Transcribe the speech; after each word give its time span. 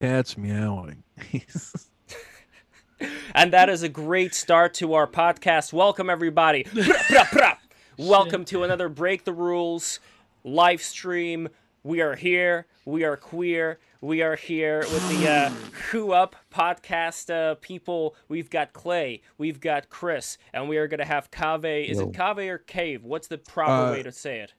cat's 0.00 0.38
meowing. 0.38 1.02
and 3.34 3.52
that 3.52 3.68
is 3.68 3.82
a 3.82 3.88
great 3.88 4.32
start 4.32 4.74
to 4.74 4.94
our 4.94 5.08
podcast. 5.08 5.72
Welcome, 5.72 6.08
everybody. 6.08 6.64
Welcome 7.98 8.44
to 8.46 8.62
another 8.62 8.88
Break 8.88 9.24
the 9.24 9.32
Rules 9.32 9.98
live 10.44 10.82
stream. 10.82 11.48
We 11.82 12.00
are 12.00 12.14
here. 12.14 12.66
We 12.84 13.02
are 13.02 13.16
queer. 13.16 13.80
We 14.00 14.22
are 14.22 14.36
here 14.36 14.78
with 14.78 15.08
the 15.08 15.28
uh, 15.28 15.50
Who 15.90 16.12
Up 16.12 16.36
podcast 16.54 17.28
uh, 17.34 17.56
people. 17.56 18.14
We've 18.28 18.50
got 18.50 18.72
Clay. 18.72 19.22
We've 19.36 19.58
got 19.60 19.88
Chris. 19.88 20.38
And 20.54 20.68
we 20.68 20.76
are 20.76 20.86
going 20.86 21.00
to 21.00 21.06
have 21.06 21.32
Cave. 21.32 21.90
Is 21.90 21.98
Yo. 21.98 22.08
it 22.10 22.14
Cave 22.14 22.38
or 22.38 22.58
Cave? 22.58 23.02
What's 23.02 23.26
the 23.26 23.38
proper 23.38 23.72
Uh, 23.88 23.92
way 23.94 24.04
to 24.04 24.12
say 24.12 24.38
it? 24.38 24.54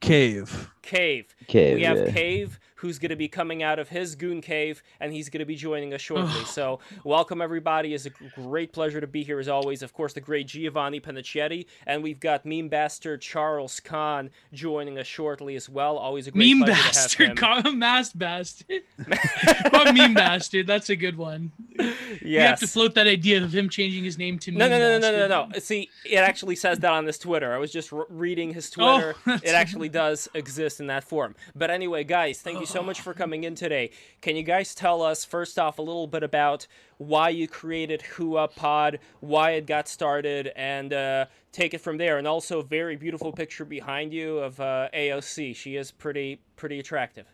Cave. 0.00 0.70
Cave. 0.88 1.36
Cave, 1.48 1.74
We 1.76 1.82
have 1.82 1.98
yeah. 1.98 2.10
Cave, 2.10 2.58
who's 2.76 2.98
going 2.98 3.10
to 3.10 3.16
be 3.16 3.28
coming 3.28 3.62
out 3.62 3.78
of 3.78 3.90
his 3.90 4.14
goon 4.14 4.40
cave, 4.40 4.82
and 5.00 5.12
he's 5.12 5.28
going 5.28 5.40
to 5.40 5.44
be 5.44 5.54
joining 5.54 5.92
us 5.92 6.00
shortly. 6.00 6.44
so, 6.46 6.80
welcome 7.04 7.42
everybody. 7.42 7.92
It's 7.92 8.06
a 8.06 8.10
great 8.34 8.72
pleasure 8.72 8.98
to 9.00 9.06
be 9.06 9.22
here 9.22 9.38
as 9.38 9.48
always. 9.48 9.82
Of 9.82 9.92
course, 9.92 10.14
the 10.14 10.22
great 10.22 10.46
Giovanni 10.46 10.98
Panicetti, 10.98 11.66
and 11.86 12.02
we've 12.02 12.18
got 12.20 12.46
meme 12.46 12.68
bastard 12.68 13.20
Charles 13.20 13.80
Kahn 13.80 14.30
joining 14.54 14.98
us 14.98 15.06
shortly 15.06 15.56
as 15.56 15.68
well. 15.68 15.98
Always 15.98 16.26
a 16.26 16.30
great 16.30 16.56
meme 16.56 16.64
pleasure 16.66 16.82
bastard, 16.82 17.18
to 17.18 17.26
have 17.26 17.36
call 17.36 17.70
him 17.70 17.78
mass 17.78 18.12
bastard. 18.14 18.82
Call 19.70 19.86
him 19.88 19.94
meme 19.94 20.14
bastard. 20.14 20.66
That's 20.66 20.88
a 20.88 20.96
good 20.96 21.18
one. 21.18 21.52
him. 21.78 21.94
You 22.22 22.40
have 22.40 22.60
to 22.60 22.66
float 22.66 22.94
that 22.94 23.06
idea 23.06 23.42
of 23.44 23.54
him 23.54 23.68
changing 23.68 24.04
his 24.04 24.16
name 24.16 24.38
to 24.40 24.52
No, 24.52 24.68
meme 24.68 24.70
no, 24.70 24.78
no, 24.78 24.98
no, 24.98 25.12
no, 25.12 25.28
no, 25.28 25.48
no. 25.52 25.58
See, 25.58 25.90
it 26.04 26.16
actually 26.16 26.56
says 26.56 26.78
that 26.78 26.92
on 26.92 27.04
his 27.06 27.18
Twitter. 27.18 27.52
I 27.52 27.58
was 27.58 27.70
just 27.70 27.92
re- 27.92 28.04
reading 28.08 28.54
his 28.54 28.72
Oh, 28.78 28.94
Twitter. 29.00 29.14
that's 29.26 29.42
it 29.42 29.54
actually 29.54 29.88
does 29.88 30.28
exist 30.34 30.77
in 30.80 30.86
that 30.88 31.04
form. 31.04 31.34
But 31.54 31.70
anyway, 31.70 32.04
guys, 32.04 32.40
thank 32.40 32.60
you 32.60 32.66
so 32.66 32.82
much 32.82 33.00
for 33.00 33.14
coming 33.14 33.44
in 33.44 33.54
today. 33.54 33.90
Can 34.20 34.36
you 34.36 34.42
guys 34.42 34.74
tell 34.74 35.02
us, 35.02 35.24
first 35.24 35.58
off, 35.58 35.78
a 35.78 35.82
little 35.82 36.06
bit 36.06 36.22
about 36.22 36.66
why 36.98 37.28
you 37.30 37.46
created 37.48 38.02
Who 38.02 38.36
Up 38.36 38.54
Pod, 38.56 38.98
why 39.20 39.52
it 39.52 39.66
got 39.66 39.88
started, 39.88 40.50
and 40.56 40.92
uh, 40.92 41.26
take 41.52 41.74
it 41.74 41.78
from 41.80 41.96
there? 41.98 42.18
And 42.18 42.26
also, 42.26 42.62
very 42.62 42.96
beautiful 42.96 43.32
picture 43.32 43.64
behind 43.64 44.12
you 44.12 44.38
of 44.38 44.58
uh, 44.60 44.88
AOC. 44.94 45.54
She 45.56 45.76
is 45.76 45.90
pretty, 45.90 46.40
pretty 46.56 46.78
attractive. 46.80 47.26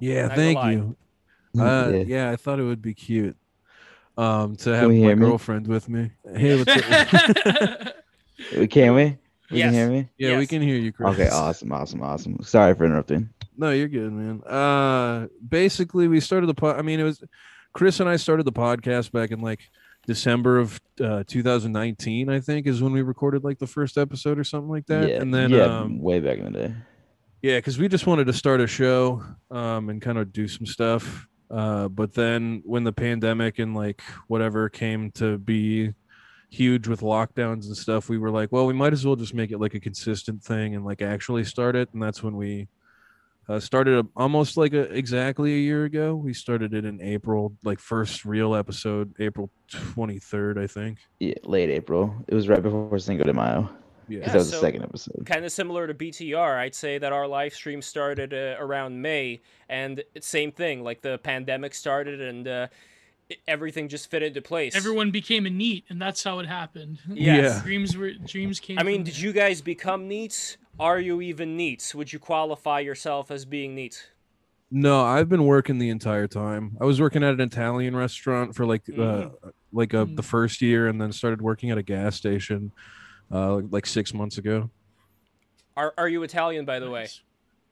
Yeah, 0.00 0.26
Not 0.28 0.36
thank 0.36 0.64
you. 0.64 0.96
Uh, 1.58 1.90
Yeah. 1.94 2.02
yeah. 2.06 2.30
I 2.30 2.36
thought 2.36 2.58
it 2.58 2.64
would 2.64 2.82
be 2.82 2.94
cute. 2.94 3.36
Um, 4.16 4.54
to 4.56 4.76
have 4.76 4.90
my 4.90 4.94
hear 4.94 5.16
me? 5.16 5.26
girlfriend 5.26 5.66
with 5.66 5.88
me. 5.88 6.10
Hey, 6.36 6.56
what's 6.56 6.70
up? 6.76 7.94
Can 8.70 8.94
we? 8.94 9.18
We 9.54 9.60
Yes. 9.60 9.66
can 9.68 9.74
hear 9.74 9.88
me? 9.90 10.08
yeah, 10.18 10.38
we 10.38 10.46
can 10.46 10.60
hear 10.62 10.76
you, 10.76 10.92
Chris. 10.92 11.14
Okay, 11.14 11.28
awesome, 11.28 11.72
awesome, 11.72 12.02
awesome. 12.02 12.38
Sorry 12.42 12.74
for 12.74 12.84
interrupting. 12.84 13.30
No, 13.56 13.70
you're 13.70 13.88
good, 13.88 14.12
man. 14.12 14.42
Uh, 14.42 15.28
basically, 15.48 16.08
we 16.08 16.20
started 16.20 16.46
the 16.48 16.54
pod. 16.54 16.76
I 16.78 16.82
mean, 16.82 17.00
it 17.00 17.04
was 17.04 17.22
Chris 17.72 18.00
and 18.00 18.08
I 18.08 18.16
started 18.16 18.44
the 18.44 18.52
podcast 18.52 19.12
back 19.12 19.30
in 19.30 19.40
like 19.40 19.60
December 20.06 20.58
of 20.58 20.80
uh, 21.00 21.22
2019. 21.26 22.28
I 22.28 22.40
think 22.40 22.66
is 22.66 22.82
when 22.82 22.92
we 22.92 23.02
recorded 23.02 23.44
like 23.44 23.58
the 23.58 23.66
first 23.66 23.96
episode 23.96 24.38
or 24.38 24.44
something 24.44 24.68
like 24.70 24.86
that. 24.86 25.08
yeah, 25.08 25.20
and 25.20 25.32
then 25.32 25.50
yeah, 25.50 25.62
um, 25.80 26.00
way 26.00 26.20
back 26.20 26.38
in 26.38 26.52
the 26.52 26.58
day. 26.68 26.74
Yeah, 27.42 27.58
because 27.58 27.78
we 27.78 27.88
just 27.88 28.06
wanted 28.06 28.26
to 28.26 28.32
start 28.32 28.60
a 28.60 28.66
show 28.66 29.22
um, 29.50 29.88
and 29.90 30.00
kind 30.02 30.18
of 30.18 30.32
do 30.32 30.48
some 30.48 30.66
stuff. 30.66 31.28
Uh, 31.50 31.88
but 31.88 32.14
then 32.14 32.62
when 32.64 32.84
the 32.84 32.92
pandemic 32.92 33.58
and 33.58 33.74
like 33.74 34.00
whatever 34.28 34.68
came 34.68 35.10
to 35.12 35.38
be 35.38 35.92
huge 36.54 36.86
with 36.88 37.00
lockdowns 37.00 37.66
and 37.66 37.76
stuff, 37.76 38.08
we 38.08 38.18
were 38.18 38.30
like, 38.30 38.52
well, 38.52 38.66
we 38.66 38.74
might 38.74 38.92
as 38.92 39.04
well 39.04 39.16
just 39.16 39.34
make 39.34 39.50
it 39.50 39.58
like 39.58 39.74
a 39.74 39.80
consistent 39.80 40.42
thing 40.42 40.74
and 40.74 40.84
like 40.84 41.02
actually 41.02 41.44
start 41.44 41.76
it. 41.76 41.88
And 41.92 42.02
that's 42.02 42.22
when 42.22 42.36
we 42.36 42.68
uh, 43.48 43.60
started 43.60 44.04
a, 44.04 44.08
almost 44.16 44.56
like 44.56 44.72
a, 44.72 44.82
exactly 44.94 45.52
a 45.54 45.58
year 45.58 45.84
ago. 45.84 46.14
We 46.14 46.32
started 46.32 46.72
it 46.72 46.84
in 46.84 47.00
April, 47.02 47.52
like 47.62 47.78
first 47.78 48.24
real 48.24 48.54
episode, 48.54 49.12
April 49.18 49.50
23rd, 49.70 50.62
I 50.62 50.66
think. 50.66 50.98
Yeah, 51.18 51.34
late 51.44 51.70
April. 51.70 52.14
It 52.28 52.34
was 52.34 52.48
right 52.48 52.62
before 52.62 52.98
Cinco 52.98 53.24
de 53.24 53.32
Mayo. 53.34 53.68
Yeah. 54.08 54.18
Because 54.18 54.32
that 54.32 54.38
was 54.38 54.50
so- 54.50 54.56
the 54.56 54.60
second 54.60 54.82
episode. 54.82 55.22
kind 55.26 55.44
of 55.44 55.52
similar 55.52 55.86
to 55.86 55.94
BTR. 55.94 56.58
I'd 56.58 56.74
say 56.74 56.98
that 56.98 57.12
our 57.12 57.26
live 57.26 57.54
stream 57.54 57.80
started 57.82 58.34
uh, 58.34 58.56
around 58.58 59.00
May, 59.00 59.40
and 59.68 60.02
same 60.20 60.52
thing. 60.52 60.84
Like 60.84 61.00
the 61.00 61.18
pandemic 61.18 61.74
started, 61.74 62.20
and 62.20 62.46
uh, 62.46 62.66
i- 62.70 62.76
everything 63.46 63.88
just 63.88 64.10
fit 64.10 64.22
into 64.22 64.40
place. 64.42 64.74
Everyone 64.76 65.10
became 65.10 65.46
a 65.46 65.50
NEET, 65.50 65.84
and 65.88 66.00
that's 66.00 66.22
how 66.24 66.38
it 66.40 66.46
happened. 66.46 66.98
Yes. 67.08 67.56
Yeah. 67.56 67.62
Dreams 67.62 67.96
were 67.96 68.12
dreams 68.12 68.60
came. 68.60 68.78
I 68.78 68.82
mean, 68.82 69.04
did 69.04 69.14
there. 69.14 69.22
you 69.24 69.32
guys 69.32 69.60
become 69.60 70.08
NEETs? 70.08 70.56
Are 70.78 70.98
you 70.98 71.20
even 71.20 71.56
NEETs? 71.56 71.94
Would 71.94 72.12
you 72.12 72.18
qualify 72.18 72.80
yourself 72.80 73.30
as 73.30 73.44
being 73.44 73.74
NEET? 73.74 74.10
No, 74.70 75.04
I've 75.04 75.28
been 75.28 75.44
working 75.44 75.78
the 75.78 75.88
entire 75.90 76.26
time. 76.26 76.76
I 76.80 76.84
was 76.84 77.00
working 77.00 77.22
at 77.22 77.34
an 77.34 77.40
Italian 77.40 77.94
restaurant 77.94 78.56
for 78.56 78.66
like 78.66 78.82
uh 78.88 78.92
Mhm. 78.92 79.52
like 79.72 79.94
uh, 79.94 80.04
Mm. 80.06 80.16
the 80.16 80.22
first 80.22 80.60
year 80.62 80.88
and 80.88 81.00
then 81.00 81.12
started 81.12 81.40
working 81.42 81.70
at 81.70 81.78
a 81.78 81.82
gas 81.82 82.16
station 82.16 82.72
uh 83.30 83.56
like 83.70 83.86
6 83.86 84.12
months 84.14 84.36
ago. 84.38 84.70
Are 85.76 85.92
Are 85.98 86.08
you 86.08 86.22
Italian, 86.22 86.64
by 86.64 86.78
the 86.80 86.90
way? 86.90 87.08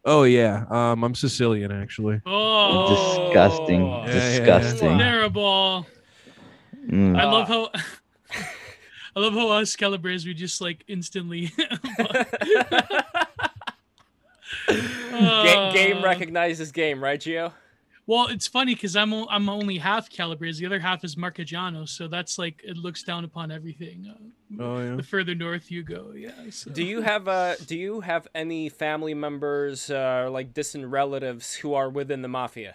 Nice. 0.04 0.12
Oh 0.12 0.22
yeah. 0.24 0.64
Um 0.70 1.04
I'm 1.04 1.14
Sicilian 1.14 1.70
actually. 1.72 2.20
Oh, 2.26 3.26
Disgusting. 3.28 3.86
Yeah, 3.86 4.06
yeah, 4.06 4.14
yeah. 4.14 4.38
Disgusting. 4.38 4.98
Terrible. 4.98 5.86
Mm. 6.88 7.18
I 7.18 7.24
love 7.24 7.48
how. 7.48 7.70
I 9.14 9.20
love 9.20 9.34
how 9.34 9.50
us 9.50 9.76
Calabrese 9.76 10.26
we 10.26 10.34
just 10.34 10.60
like 10.60 10.84
instantly. 10.88 11.52
Ga- 14.68 15.72
game 15.72 15.98
Uh, 15.98 16.02
recognizes 16.02 16.72
game, 16.72 17.02
right, 17.02 17.20
Gio? 17.20 17.52
Well, 18.06 18.26
it's 18.28 18.48
funny 18.48 18.74
because 18.74 18.96
I'm 18.96 19.12
o- 19.14 19.28
I'm 19.30 19.48
only 19.48 19.78
half 19.78 20.10
Calabrese. 20.10 20.58
The 20.60 20.66
other 20.66 20.80
half 20.80 21.04
is 21.04 21.14
Marchigiano, 21.14 21.88
so 21.88 22.08
that's 22.08 22.36
like 22.38 22.60
it 22.64 22.76
looks 22.76 23.02
down 23.04 23.24
upon 23.24 23.50
everything. 23.50 24.06
Uh, 24.10 24.28
Oh 24.60 24.78
yeah. 24.80 24.96
the 24.96 25.02
further 25.02 25.34
north 25.34 25.70
you 25.70 25.82
go, 25.82 26.12
yeah. 26.14 26.50
So. 26.50 26.70
Do 26.72 26.84
you 26.84 27.00
have 27.00 27.28
uh 27.28 27.54
Do 27.66 27.76
you 27.76 28.00
have 28.00 28.26
any 28.34 28.68
family 28.68 29.14
members, 29.14 29.88
uh, 29.88 30.28
like 30.30 30.52
distant 30.52 30.86
relatives, 30.88 31.54
who 31.54 31.74
are 31.74 31.88
within 31.88 32.22
the 32.22 32.28
mafia? 32.28 32.74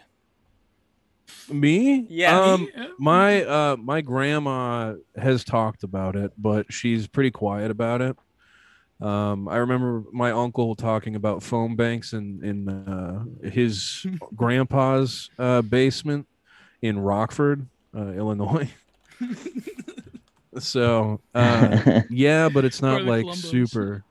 Me? 1.51 2.05
Yeah. 2.09 2.39
Um 2.39 2.69
Yeah. 2.75 2.87
my 2.97 3.43
uh 3.43 3.75
my 3.77 4.01
grandma 4.01 4.95
has 5.17 5.43
talked 5.43 5.83
about 5.83 6.15
it, 6.15 6.31
but 6.37 6.71
she's 6.71 7.07
pretty 7.07 7.31
quiet 7.31 7.69
about 7.69 8.01
it. 8.01 8.17
Um, 8.99 9.47
I 9.47 9.57
remember 9.57 10.03
my 10.11 10.31
uncle 10.31 10.75
talking 10.75 11.15
about 11.15 11.43
phone 11.43 11.75
banks 11.75 12.13
in 12.13 12.43
in 12.43 12.69
uh, 12.69 13.23
his 13.47 14.05
grandpa's 14.35 15.29
uh, 15.37 15.61
basement 15.61 16.27
in 16.81 16.97
Rockford, 16.99 17.67
uh, 17.95 18.07
Illinois. 18.13 18.69
so 20.59 21.21
uh, 21.35 22.01
yeah, 22.09 22.49
but 22.49 22.65
it's 22.65 22.81
not 22.81 23.03
like 23.03 23.25
Columbos. 23.25 23.35
super. 23.35 24.03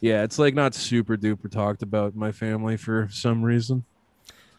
Yeah, 0.00 0.22
it's 0.22 0.38
like 0.38 0.54
not 0.54 0.74
super 0.74 1.16
duper 1.16 1.50
talked 1.50 1.82
about 1.82 2.12
in 2.12 2.20
my 2.20 2.30
family 2.30 2.76
for 2.76 3.08
some 3.10 3.42
reason. 3.42 3.84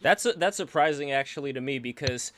That's 0.02 0.26
that's 0.36 0.56
surprising 0.56 1.12
actually 1.12 1.54
to 1.54 1.60
me 1.60 1.78
because 1.78 2.32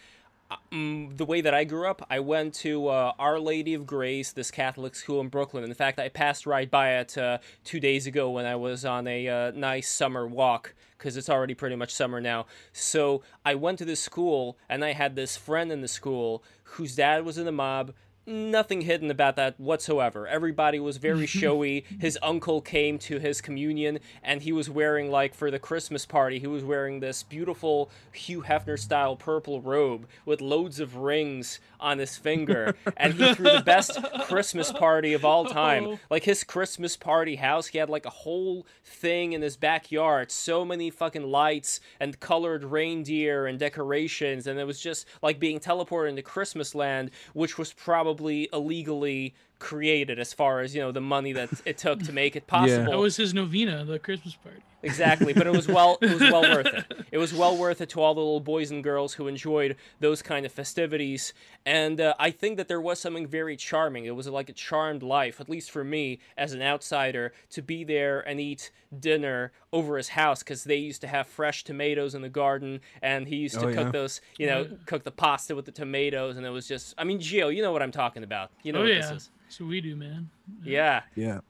um, 0.72 1.10
the 1.16 1.24
way 1.24 1.40
that 1.40 1.54
I 1.54 1.64
grew 1.64 1.88
up, 1.88 2.06
I 2.10 2.20
went 2.20 2.54
to 2.54 2.88
uh, 2.88 3.12
Our 3.18 3.38
Lady 3.38 3.74
of 3.74 3.86
Grace, 3.86 4.32
this 4.32 4.50
Catholic 4.50 4.94
school 4.94 5.20
in 5.20 5.28
Brooklyn. 5.28 5.64
In 5.64 5.74
fact, 5.74 5.98
I 5.98 6.08
passed 6.08 6.46
right 6.46 6.70
by 6.70 6.94
it 6.96 7.16
uh, 7.18 7.38
two 7.64 7.80
days 7.80 8.06
ago 8.06 8.30
when 8.30 8.46
I 8.46 8.56
was 8.56 8.84
on 8.84 9.06
a 9.06 9.28
uh, 9.28 9.50
nice 9.52 9.88
summer 9.88 10.26
walk 10.26 10.74
because 10.96 11.16
it's 11.16 11.28
already 11.28 11.54
pretty 11.54 11.76
much 11.76 11.92
summer 11.92 12.20
now. 12.20 12.46
So 12.72 13.22
I 13.44 13.54
went 13.54 13.78
to 13.78 13.84
this 13.84 14.00
school 14.00 14.56
and 14.68 14.84
I 14.84 14.92
had 14.92 15.16
this 15.16 15.36
friend 15.36 15.72
in 15.72 15.80
the 15.80 15.88
school 15.88 16.44
whose 16.62 16.96
dad 16.96 17.24
was 17.24 17.38
in 17.38 17.44
the 17.44 17.52
mob. 17.52 17.92
Nothing 18.25 18.83
hidden 18.83 19.10
about 19.10 19.37
that 19.37 19.59
whatsoever. 19.59 20.28
Everybody 20.28 20.78
was 20.78 20.99
very 20.99 21.27
showy. 21.41 21.84
His 21.99 22.19
uncle 22.22 22.60
came 22.60 22.99
to 23.00 23.19
his 23.19 23.41
communion 23.41 23.99
and 24.22 24.43
he 24.43 24.53
was 24.53 24.71
wearing, 24.71 25.10
like, 25.10 25.34
for 25.34 25.50
the 25.50 25.59
Christmas 25.59 26.06
party, 26.06 26.38
he 26.38 26.47
was 26.47 26.62
wearing 26.62 27.00
this 27.00 27.25
beautiful 27.25 27.91
Hugh 28.12 28.43
Hefner 28.43 28.78
style 28.78 29.16
purple 29.16 29.60
robe 29.60 30.06
with 30.25 30.41
loads 30.41 30.78
of 30.78 30.97
rings 30.97 31.59
on 31.80 31.98
his 31.98 32.16
finger. 32.16 32.77
and 32.97 33.15
he 33.15 33.34
threw 33.34 33.51
the 33.51 33.63
best 33.65 33.98
Christmas 34.27 34.71
party 34.71 35.15
of 35.15 35.25
all 35.25 35.45
time. 35.45 35.84
Oh. 35.84 35.98
Like, 36.09 36.22
his 36.22 36.45
Christmas 36.45 36.97
party 36.97 37.36
house, 37.36 37.66
he 37.66 37.78
had, 37.78 37.91
like, 37.91 38.07
a 38.07 38.10
whole 38.10 38.66
thing 38.84 39.33
in 39.33 39.42
his 39.42 39.57
backyard. 39.57 40.30
So 40.30 40.65
many 40.65 40.91
fucking 40.91 41.25
lights 41.25 41.80
and 41.98 42.21
colored 42.21 42.63
reindeer 42.63 43.47
and 43.47 43.59
decorations. 43.59 44.47
And 44.47 44.60
it 44.60 44.65
was 44.65 44.80
just 44.80 45.07
like 45.22 45.41
being 45.41 45.59
teleported 45.59 46.10
into 46.10 46.22
Christmas 46.22 46.75
land, 46.75 47.10
which 47.33 47.59
was 47.59 47.72
probably 47.72 48.11
illegally 48.53 49.34
created 49.59 50.18
as 50.18 50.32
far 50.32 50.60
as, 50.60 50.74
you 50.74 50.80
know, 50.80 50.92
the 50.92 51.00
money 51.00 51.32
that 51.32 51.50
it 51.64 51.78
took 51.78 52.03
to 52.03 52.12
make 52.12 52.36
it 52.36 52.47
possible. 52.48 52.91
That 52.91 52.98
was 52.98 53.16
his 53.16 53.32
novena, 53.32 53.84
the 53.84 53.98
Christmas 53.98 54.34
party. 54.34 54.62
Exactly, 54.82 55.32
but 55.32 55.46
it 55.46 55.52
was 55.52 55.68
well 55.68 55.98
it 56.00 56.10
was 56.10 56.20
well 56.20 56.42
worth 56.42 56.66
it. 56.66 56.84
It 57.12 57.18
was 57.18 57.34
well 57.34 57.56
worth 57.58 57.82
it 57.82 57.90
to 57.90 58.00
all 58.00 58.14
the 58.14 58.20
little 58.20 58.40
boys 58.40 58.70
and 58.70 58.82
girls 58.82 59.12
who 59.14 59.28
enjoyed 59.28 59.76
those 60.00 60.22
kind 60.22 60.46
of 60.46 60.52
festivities. 60.52 61.34
And 61.66 62.00
uh, 62.00 62.14
I 62.18 62.30
think 62.30 62.56
that 62.56 62.68
there 62.68 62.80
was 62.80 62.98
something 63.00 63.26
very 63.26 63.54
charming. 63.54 64.06
It 64.06 64.16
was 64.16 64.26
like 64.28 64.48
a 64.48 64.54
charmed 64.54 65.02
life, 65.02 65.38
at 65.38 65.50
least 65.50 65.70
for 65.70 65.84
me 65.84 66.20
as 66.38 66.54
an 66.54 66.62
outsider, 66.62 67.32
to 67.50 67.60
be 67.60 67.84
there 67.84 68.20
and 68.20 68.40
eat 68.40 68.70
dinner 68.98 69.52
over 69.74 69.98
his 69.98 70.08
house 70.10 70.42
because 70.42 70.64
they 70.64 70.76
used 70.76 71.02
to 71.02 71.06
have 71.06 71.26
fresh 71.26 71.64
tomatoes 71.64 72.14
in 72.14 72.22
the 72.22 72.30
garden, 72.30 72.80
and 73.02 73.28
he 73.28 73.36
used 73.36 73.56
to 73.60 73.66
Oh, 73.66 73.74
cook 73.74 73.86
yeah. 73.86 73.90
those, 73.90 74.20
you 74.38 74.46
know, 74.46 74.62
Yeah. 74.62 74.76
cook 74.86 75.04
the 75.04 75.10
pasta 75.10 75.54
with 75.54 75.66
the 75.66 75.72
tomatoes, 75.72 76.38
and 76.38 76.46
it 76.46 76.50
was 76.50 76.66
just. 76.66 76.94
I 76.96 77.04
mean, 77.04 77.18
Gio, 77.20 77.54
you 77.54 77.60
know 77.62 77.72
what 77.72 77.82
I'm 77.82 77.92
talking 77.92 78.22
about. 78.24 78.50
You 78.62 78.72
know 78.72 78.78
oh 78.80 78.82
what 78.84 78.90
yeah, 78.92 79.00
this 79.02 79.10
is. 79.10 79.30
so 79.50 79.66
we 79.66 79.82
do, 79.82 79.94
man. 79.96 80.30
Yeah. 80.64 81.02
Yeah, 81.14 81.40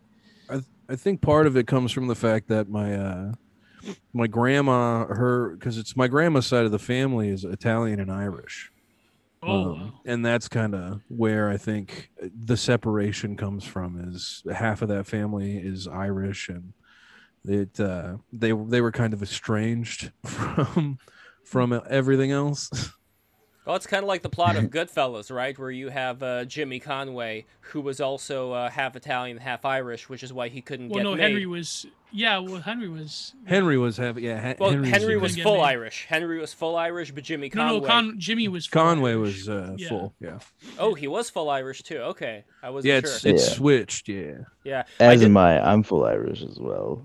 I 0.93 0.97
think 0.97 1.23
part 1.23 1.47
of 1.47 1.56
it 1.56 1.67
comes 1.67 1.91
from 1.91 2.06
the 2.06 2.15
fact 2.15 2.49
that 2.49 2.69
my 2.69 2.94
uh 2.94 3.33
my 4.12 4.27
grandma 4.27 5.06
her 5.06 5.56
because 5.56 5.79
it's 5.79 5.97
my 5.97 6.06
grandma's 6.06 6.47
side 6.47 6.67
of 6.67 6.71
the 6.71 6.79
family 6.79 7.31
is 7.31 7.44
Italian 7.44 7.99
and 7.99 8.12
Irish. 8.12 8.71
Oh, 9.43 9.73
Um, 9.73 9.94
and 10.05 10.25
that's 10.25 10.49
kind 10.49 10.75
of 10.75 11.00
where 11.09 11.49
I 11.49 11.56
think 11.56 12.11
the 12.21 12.59
separation 12.59 13.39
comes 13.39 13.65
from 13.65 14.06
is 14.12 14.43
half 14.55 14.83
of 14.83 14.89
that 14.89 15.06
family 15.06 15.56
is 15.56 15.89
Irish 15.89 16.50
and 16.50 16.75
it 17.44 17.81
uh 17.81 18.19
they 18.31 18.53
they 18.53 18.83
were 18.83 18.93
kind 18.93 19.15
of 19.15 19.23
estranged 19.23 20.12
from 20.27 20.99
from 21.43 21.81
everything 21.89 22.33
else. 22.33 22.71
Well, 23.64 23.76
it's 23.76 23.87
kind 23.87 24.03
of 24.03 24.09
like 24.09 24.23
the 24.23 24.29
plot 24.29 24.56
of 24.56 24.64
Goodfellas, 24.70 25.31
right? 25.35 25.56
Where 25.59 25.70
you 25.70 25.88
have 25.88 26.23
uh, 26.23 26.44
Jimmy 26.47 26.81
Conway, 26.81 27.44
who 27.61 27.81
was 27.81 28.00
also 28.00 28.53
uh, 28.53 28.69
half 28.70 28.97
Italian, 28.97 29.37
half 29.38 29.64
Irish, 29.64 30.09
which 30.09 30.23
is 30.25 30.32
why 30.32 30.49
he 30.49 30.61
couldn't 30.61 30.88
well, 30.88 30.99
get 30.99 31.03
no, 31.05 31.14
made. 31.14 31.20
Henry 31.23 31.47
was. 31.47 31.87
Yeah, 32.14 32.38
well, 32.38 32.61
Henry 32.61 32.88
was. 32.88 33.32
Henry 33.47 33.79
was 33.79 33.97
having 33.97 34.25
yeah, 34.25 34.38
Hen- 34.41 34.56
well, 34.59 34.70
Henry's, 34.70 34.91
Henry 34.91 35.17
was 35.17 35.32
Couldn't 35.32 35.44
full 35.44 35.56
made. 35.59 35.62
Irish. 35.62 36.06
Henry 36.09 36.38
was 36.41 36.53
full 36.53 36.76
Irish, 36.76 37.11
but 37.12 37.25
Jimmy 37.25 37.50
No, 37.55 37.62
Conway. 37.62 37.81
no, 37.81 37.87
Con- 37.87 38.14
Jimmy 38.19 38.49
was. 38.49 38.67
full 38.67 38.82
Conway 38.82 39.12
Irish. 39.12 39.47
was 39.47 39.49
uh, 39.49 39.75
Yeah. 39.79 39.88
full, 39.88 40.15
yeah. 40.20 40.38
oh, 40.79 40.93
he 40.94 41.06
was 41.06 41.31
full 41.31 41.49
Irish 41.49 41.82
too. 41.82 41.99
Okay, 41.99 42.44
I 42.62 42.69
wasn't 42.70 42.93
Yeah, 42.93 43.00
sure. 43.00 43.11
it's 43.11 43.25
it's 43.25 43.49
Yeah. 43.49 43.55
switched, 43.55 44.08
yeah. 44.08 44.32
yeah, 44.65 44.82
I 45.00 45.05
As 45.05 45.20
did- 45.20 45.26
am 45.26 45.37
I. 45.38 45.58
I'm 45.67 45.82
full 45.85 46.05
Irish 46.05 46.43
as 46.43 46.58
well. 46.61 47.00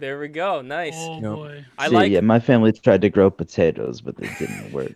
There 0.00 0.18
we 0.18 0.26
go. 0.28 0.60
Nice. 0.62 0.94
Oh 0.96 1.14
Yep. 1.14 1.22
boy. 1.22 1.64
I 1.78 1.88
See, 1.88 1.94
like. 1.94 2.10
Yeah, 2.10 2.20
my 2.20 2.40
family 2.40 2.72
tried 2.72 3.02
to 3.02 3.08
grow 3.10 3.30
potatoes, 3.30 4.00
but 4.00 4.16
they 4.16 4.28
didn't 4.38 4.72
work. 4.72 4.92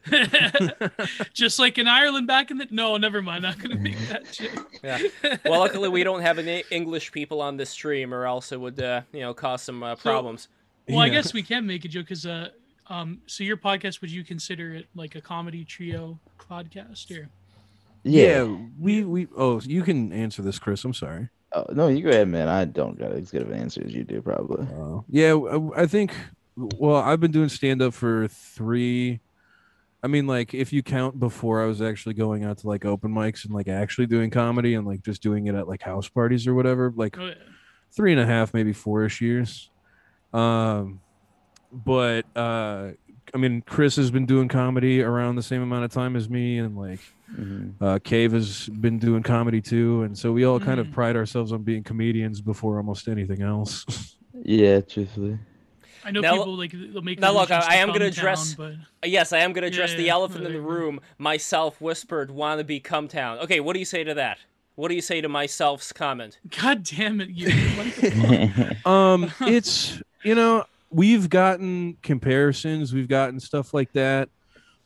Just 1.32 1.58
like 1.58 1.78
in 1.78 1.86
Ireland 1.86 2.26
back 2.26 2.50
in 2.50 2.58
the. 2.58 2.66
No, 2.70 2.96
never 2.96 3.22
mind. 3.22 3.42
Not 3.42 3.58
gonna 3.60 3.76
make 3.76 3.98
that 4.08 4.32
joke. 4.32 4.72
Yeah. 4.82 4.98
Well, 5.44 5.60
luckily 5.60 5.88
we 5.88 6.02
don't 6.04 6.20
have 6.22 6.38
any 6.38 6.64
English 6.70 7.12
people 7.12 7.40
on 7.40 7.56
this 7.56 7.70
stream, 7.70 8.12
or 8.12 8.26
else 8.26 8.50
it 8.52 8.60
would, 8.60 8.80
uh, 8.80 9.02
you 9.12 9.20
know, 9.20 9.32
cause 9.32 9.62
some 9.62 9.82
uh, 9.82 9.94
So- 9.96 10.02
problems. 10.02 10.48
Well, 10.88 10.98
I 10.98 11.08
guess 11.08 11.32
we 11.32 11.42
can 11.42 11.66
make 11.66 11.84
a 11.86 11.88
joke 11.88 12.04
because 12.06 12.26
uh, 12.26 12.48
um, 12.88 13.22
so 13.26 13.42
your 13.44 13.56
podcast 13.56 14.02
would 14.02 14.10
you 14.10 14.22
consider 14.24 14.74
it 14.74 14.86
like 14.94 15.14
a 15.14 15.20
comedy 15.22 15.64
trio 15.64 16.18
podcast 16.38 17.10
or? 17.16 17.28
Yeah, 18.02 18.54
we 18.78 19.02
we 19.04 19.26
oh 19.34 19.60
you 19.62 19.82
can 19.82 20.12
answer 20.12 20.42
this, 20.42 20.58
Chris. 20.58 20.84
I'm 20.84 20.92
sorry. 20.92 21.30
Oh, 21.54 21.66
no, 21.72 21.88
you 21.88 22.02
go 22.02 22.10
ahead, 22.10 22.28
man. 22.28 22.48
I 22.48 22.64
don't 22.64 22.98
got 22.98 23.12
as 23.12 23.30
good 23.30 23.42
of 23.42 23.50
an 23.50 23.58
answer 23.60 23.82
as 23.84 23.92
you 23.94 24.02
do, 24.04 24.20
probably. 24.20 24.66
Uh, 24.66 25.00
yeah, 25.08 25.34
I 25.34 25.82
I 25.82 25.86
think. 25.86 26.12
Well, 26.56 26.96
I've 26.96 27.20
been 27.20 27.32
doing 27.32 27.48
stand 27.48 27.82
up 27.82 27.94
for 27.94 28.28
three. 28.28 29.20
I 30.02 30.06
mean, 30.06 30.26
like 30.26 30.52
if 30.54 30.72
you 30.72 30.82
count 30.82 31.18
before 31.18 31.62
I 31.62 31.66
was 31.66 31.80
actually 31.80 32.14
going 32.14 32.44
out 32.44 32.58
to 32.58 32.68
like 32.68 32.84
open 32.84 33.10
mics 33.12 33.44
and 33.44 33.54
like 33.54 33.68
actually 33.68 34.06
doing 34.06 34.30
comedy 34.30 34.74
and 34.74 34.86
like 34.86 35.02
just 35.02 35.22
doing 35.22 35.46
it 35.46 35.54
at 35.54 35.66
like 35.66 35.82
house 35.82 36.08
parties 36.08 36.46
or 36.46 36.54
whatever, 36.54 36.92
like 36.94 37.16
Oh, 37.18 37.26
yeah. 37.26 37.34
three 37.90 38.12
and 38.12 38.20
a 38.20 38.26
half, 38.26 38.52
maybe 38.52 38.72
four-ish 38.72 39.20
years. 39.20 39.70
Um, 40.32 41.00
but 41.72 42.24
uh, 42.36 42.90
I 43.32 43.38
mean, 43.38 43.62
Chris 43.66 43.96
has 43.96 44.10
been 44.10 44.26
doing 44.26 44.48
comedy 44.48 45.02
around 45.02 45.36
the 45.36 45.42
same 45.42 45.62
amount 45.62 45.84
of 45.84 45.90
time 45.92 46.14
as 46.16 46.28
me, 46.28 46.58
and 46.58 46.76
like 46.76 47.00
Mhm. 47.32 47.72
uh, 47.80 47.98
Cave 48.04 48.32
has 48.32 48.68
been 48.68 48.98
doing 48.98 49.22
comedy 49.22 49.60
too, 49.60 50.02
and 50.02 50.16
so 50.16 50.32
we 50.32 50.44
all 50.44 50.60
kind 50.60 50.78
of 50.78 50.88
Mm. 50.88 50.92
pride 50.92 51.16
ourselves 51.16 51.52
on 51.52 51.62
being 51.62 51.82
comedians 51.82 52.40
before 52.40 52.76
almost 52.76 53.08
anything 53.08 53.42
else. 53.42 53.84
Yeah, 54.46 54.80
truthfully. 54.80 55.38
I 56.04 56.10
know 56.10 56.20
Now- 56.20 56.32
people 56.36 56.56
like 56.56 56.72
they'll 56.72 57.00
make. 57.00 57.18
now 57.20 57.32
look, 57.32 57.50
I- 57.52 57.64
I 57.66 57.74
am 57.76 57.88
gonna 57.92 58.06
address- 58.06 58.54
Town, 58.56 58.80
Uh, 59.02 59.06
Yes, 59.06 59.32
I 59.32 59.38
am 59.38 59.52
going 59.54 59.62
to 59.62 59.68
Yeah, 59.68 59.84
address 59.84 59.94
the 59.96 60.02
yeah, 60.02 60.12
elephant 60.12 60.44
in 60.44 60.52
the 60.52 60.60
whatever. 60.60 60.80
room. 60.80 61.00
Myself 61.18 61.80
whispered, 61.80 62.28
"Wannabe 62.30 62.82
Cum 62.82 63.06
Town." 63.08 63.38
Okay, 63.38 63.60
what 63.60 63.72
do 63.74 63.78
you 63.78 63.84
say 63.86 64.02
to 64.04 64.12
that? 64.14 64.38
What 64.74 64.88
do 64.88 64.96
you 64.96 65.00
say 65.00 65.20
to 65.20 65.28
myself's 65.28 65.92
comment? 65.92 66.38
God 66.60 66.82
damn 66.82 67.20
it, 67.20 67.30
you! 67.30 67.48
What 67.76 67.86
the 67.94 68.10
fuck? 68.82 68.86
um 68.86 69.30
it's 69.42 70.02
you 70.24 70.34
know 70.34 70.64
we've 70.94 71.28
gotten 71.28 71.96
comparisons 72.02 72.94
we've 72.94 73.08
gotten 73.08 73.40
stuff 73.40 73.74
like 73.74 73.92
that 73.92 74.28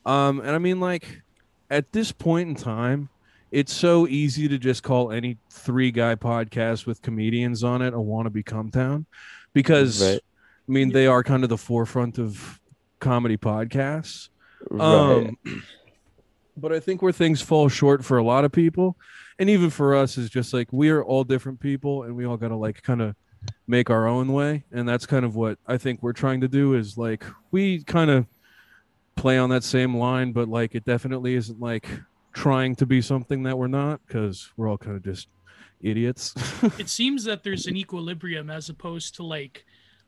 um 0.07 0.41
and 0.41 0.51
i 0.51 0.59
mean 0.59 0.81
like 0.81 1.21
at 1.71 1.93
this 1.93 2.11
point 2.13 2.49
in 2.49 2.55
time 2.55 3.11
it's 3.51 3.73
so 3.73 4.07
easy 4.07 4.49
to 4.49 4.59
just 4.59 4.83
call 4.83 5.13
any 5.13 5.37
three 5.51 5.91
guy 5.91 6.15
podcast 6.15 6.87
with 6.87 7.03
comedians 7.03 7.63
on 7.63 7.83
it 7.83 7.93
a 7.93 8.01
wanna 8.01 8.31
be 8.31 8.43
Cum 8.43 8.71
Town 8.71 9.05
because 9.53 10.03
Right. 10.03 10.21
i 10.69 10.73
mean 10.73 10.91
they 10.93 11.07
are 11.07 11.23
kind 11.23 11.45
of 11.45 11.51
the 11.51 11.59
forefront 11.59 12.19
of 12.19 12.59
comedy 13.01 13.37
podcasts 13.37 14.31
right. 14.71 14.81
um 14.83 15.37
but 16.57 16.73
i 16.73 16.81
think 16.81 17.03
where 17.03 17.13
things 17.13 17.43
fall 17.43 17.69
short 17.69 18.03
for 18.03 18.17
a 18.17 18.25
lot 18.25 18.47
of 18.47 18.53
people 18.53 18.97
and 19.39 19.51
even 19.51 19.69
for 19.69 19.95
us 19.95 20.17
is 20.17 20.31
just 20.31 20.55
like 20.55 20.73
we 20.73 20.89
are 20.89 21.05
all 21.05 21.23
different 21.23 21.61
people 21.61 22.05
and 22.05 22.17
we 22.17 22.25
all 22.25 22.39
got 22.39 22.49
to 22.49 22.57
like 22.57 22.83
kind 22.83 23.03
of 23.03 23.15
make 23.67 23.91
our 23.91 24.07
own 24.07 24.33
way. 24.33 24.65
And 24.73 24.89
that's 24.89 25.07
kind 25.07 25.25
of 25.25 25.37
what 25.37 25.59
i 25.67 25.77
think 25.77 26.03
we're 26.03 26.13
trying 26.13 26.41
to 26.41 26.49
do 26.49 26.75
is 26.75 26.97
like 26.99 27.25
we 27.51 27.83
kind 27.85 28.11
of 28.11 28.27
play 29.17 29.37
on 29.37 29.51
that 29.51 29.65
same 29.65 29.97
line 29.97 30.33
but 30.33 30.49
like 30.49 30.75
it 30.77 30.85
definitely 30.85 31.35
isn't 31.35 31.59
like 31.59 31.89
trying 32.33 32.77
to 32.77 32.87
be 32.87 33.03
something 33.03 33.43
that 33.43 33.59
we're 33.59 33.67
not 33.67 34.01
because 34.07 34.51
we're 34.57 34.69
all 34.69 34.79
kind 34.79 34.97
of 34.97 35.03
just 35.03 35.29
idiots. 35.81 36.35
It 36.79 36.89
seems 36.89 37.25
that 37.25 37.43
there's 37.43 37.67
an 37.67 37.77
equilibrium 37.77 38.51
as 38.51 38.69
opposed 38.69 39.15
to 39.17 39.23
like 39.23 39.65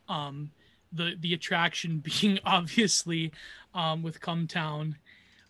um 0.08 0.50
the 0.92 1.14
the 1.18 1.34
attraction 1.34 2.02
being 2.20 2.38
obviously 2.44 3.32
um 3.74 4.02
with 4.02 4.20
Cum 4.20 4.46
Town. 4.46 4.96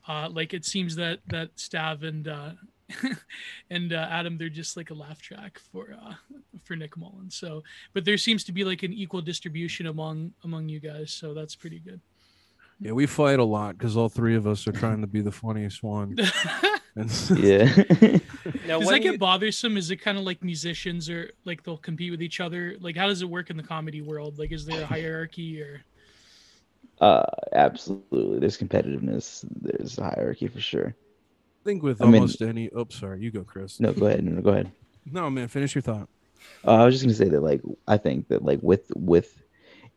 Uh 0.08 0.28
like 0.30 0.54
it 0.54 0.64
seems 0.64 0.96
that 0.96 1.20
that 1.28 1.56
stav 1.56 2.02
and 2.02 2.28
uh 2.28 2.52
and 3.70 3.92
uh, 3.92 4.06
adam 4.10 4.36
they're 4.38 4.48
just 4.48 4.76
like 4.76 4.90
a 4.90 4.94
laugh 4.94 5.20
track 5.20 5.58
for 5.72 5.94
uh 6.04 6.14
for 6.64 6.76
nick 6.76 6.96
mullen 6.96 7.30
so 7.30 7.62
but 7.92 8.04
there 8.04 8.18
seems 8.18 8.44
to 8.44 8.52
be 8.52 8.64
like 8.64 8.82
an 8.82 8.92
equal 8.92 9.20
distribution 9.20 9.86
among 9.86 10.32
among 10.44 10.68
you 10.68 10.80
guys 10.80 11.12
so 11.12 11.34
that's 11.34 11.54
pretty 11.54 11.78
good 11.78 12.00
yeah 12.80 12.92
we 12.92 13.06
fight 13.06 13.38
a 13.38 13.44
lot 13.44 13.76
because 13.76 13.96
all 13.96 14.08
three 14.08 14.36
of 14.36 14.46
us 14.46 14.66
are 14.66 14.72
trying 14.72 15.00
to 15.00 15.06
be 15.06 15.20
the 15.20 15.32
funniest 15.32 15.82
one 15.82 16.16
and 16.96 17.10
Yeah. 17.38 17.64
Now, 18.66 18.78
does 18.78 18.86
when 18.86 18.94
that 18.94 19.00
get 19.02 19.12
you- 19.12 19.18
bothersome 19.18 19.76
is 19.76 19.90
it 19.90 19.96
kind 19.96 20.18
of 20.18 20.24
like 20.24 20.42
musicians 20.42 21.08
or 21.08 21.30
like 21.44 21.62
they'll 21.62 21.76
compete 21.76 22.10
with 22.10 22.22
each 22.22 22.40
other 22.40 22.76
like 22.80 22.96
how 22.96 23.06
does 23.06 23.22
it 23.22 23.28
work 23.28 23.50
in 23.50 23.56
the 23.56 23.62
comedy 23.62 24.02
world 24.02 24.38
like 24.38 24.50
is 24.52 24.66
there 24.66 24.82
a 24.82 24.86
hierarchy 24.86 25.62
or 25.62 25.84
uh, 27.00 27.24
absolutely. 27.52 28.38
There's 28.40 28.58
competitiveness. 28.58 29.44
There's 29.62 29.96
a 29.98 30.04
hierarchy 30.04 30.48
for 30.48 30.60
sure. 30.60 30.94
I 31.60 31.64
think 31.64 31.82
with 31.82 32.00
I 32.00 32.06
mean- 32.06 32.22
almost 32.22 32.42
any 32.42 32.70
Oops, 32.76 32.94
sorry 32.98 33.20
you 33.20 33.30
go 33.30 33.44
chris 33.44 33.80
No, 33.80 33.92
go 33.92 34.06
ahead. 34.06 34.24
No, 34.24 34.40
go 34.40 34.50
ahead. 34.50 34.70
no 35.06 35.28
man 35.30 35.48
finish 35.48 35.74
your 35.74 35.82
thought 35.82 36.08
Uh, 36.66 36.72
I 36.72 36.84
was 36.84 36.94
just 36.94 37.04
gonna 37.04 37.14
say 37.14 37.28
that, 37.28 37.42
like, 37.42 37.60
I 37.88 37.96
think 37.96 38.28
that, 38.28 38.44
like, 38.44 38.60
with 38.62 38.90
with 38.94 39.42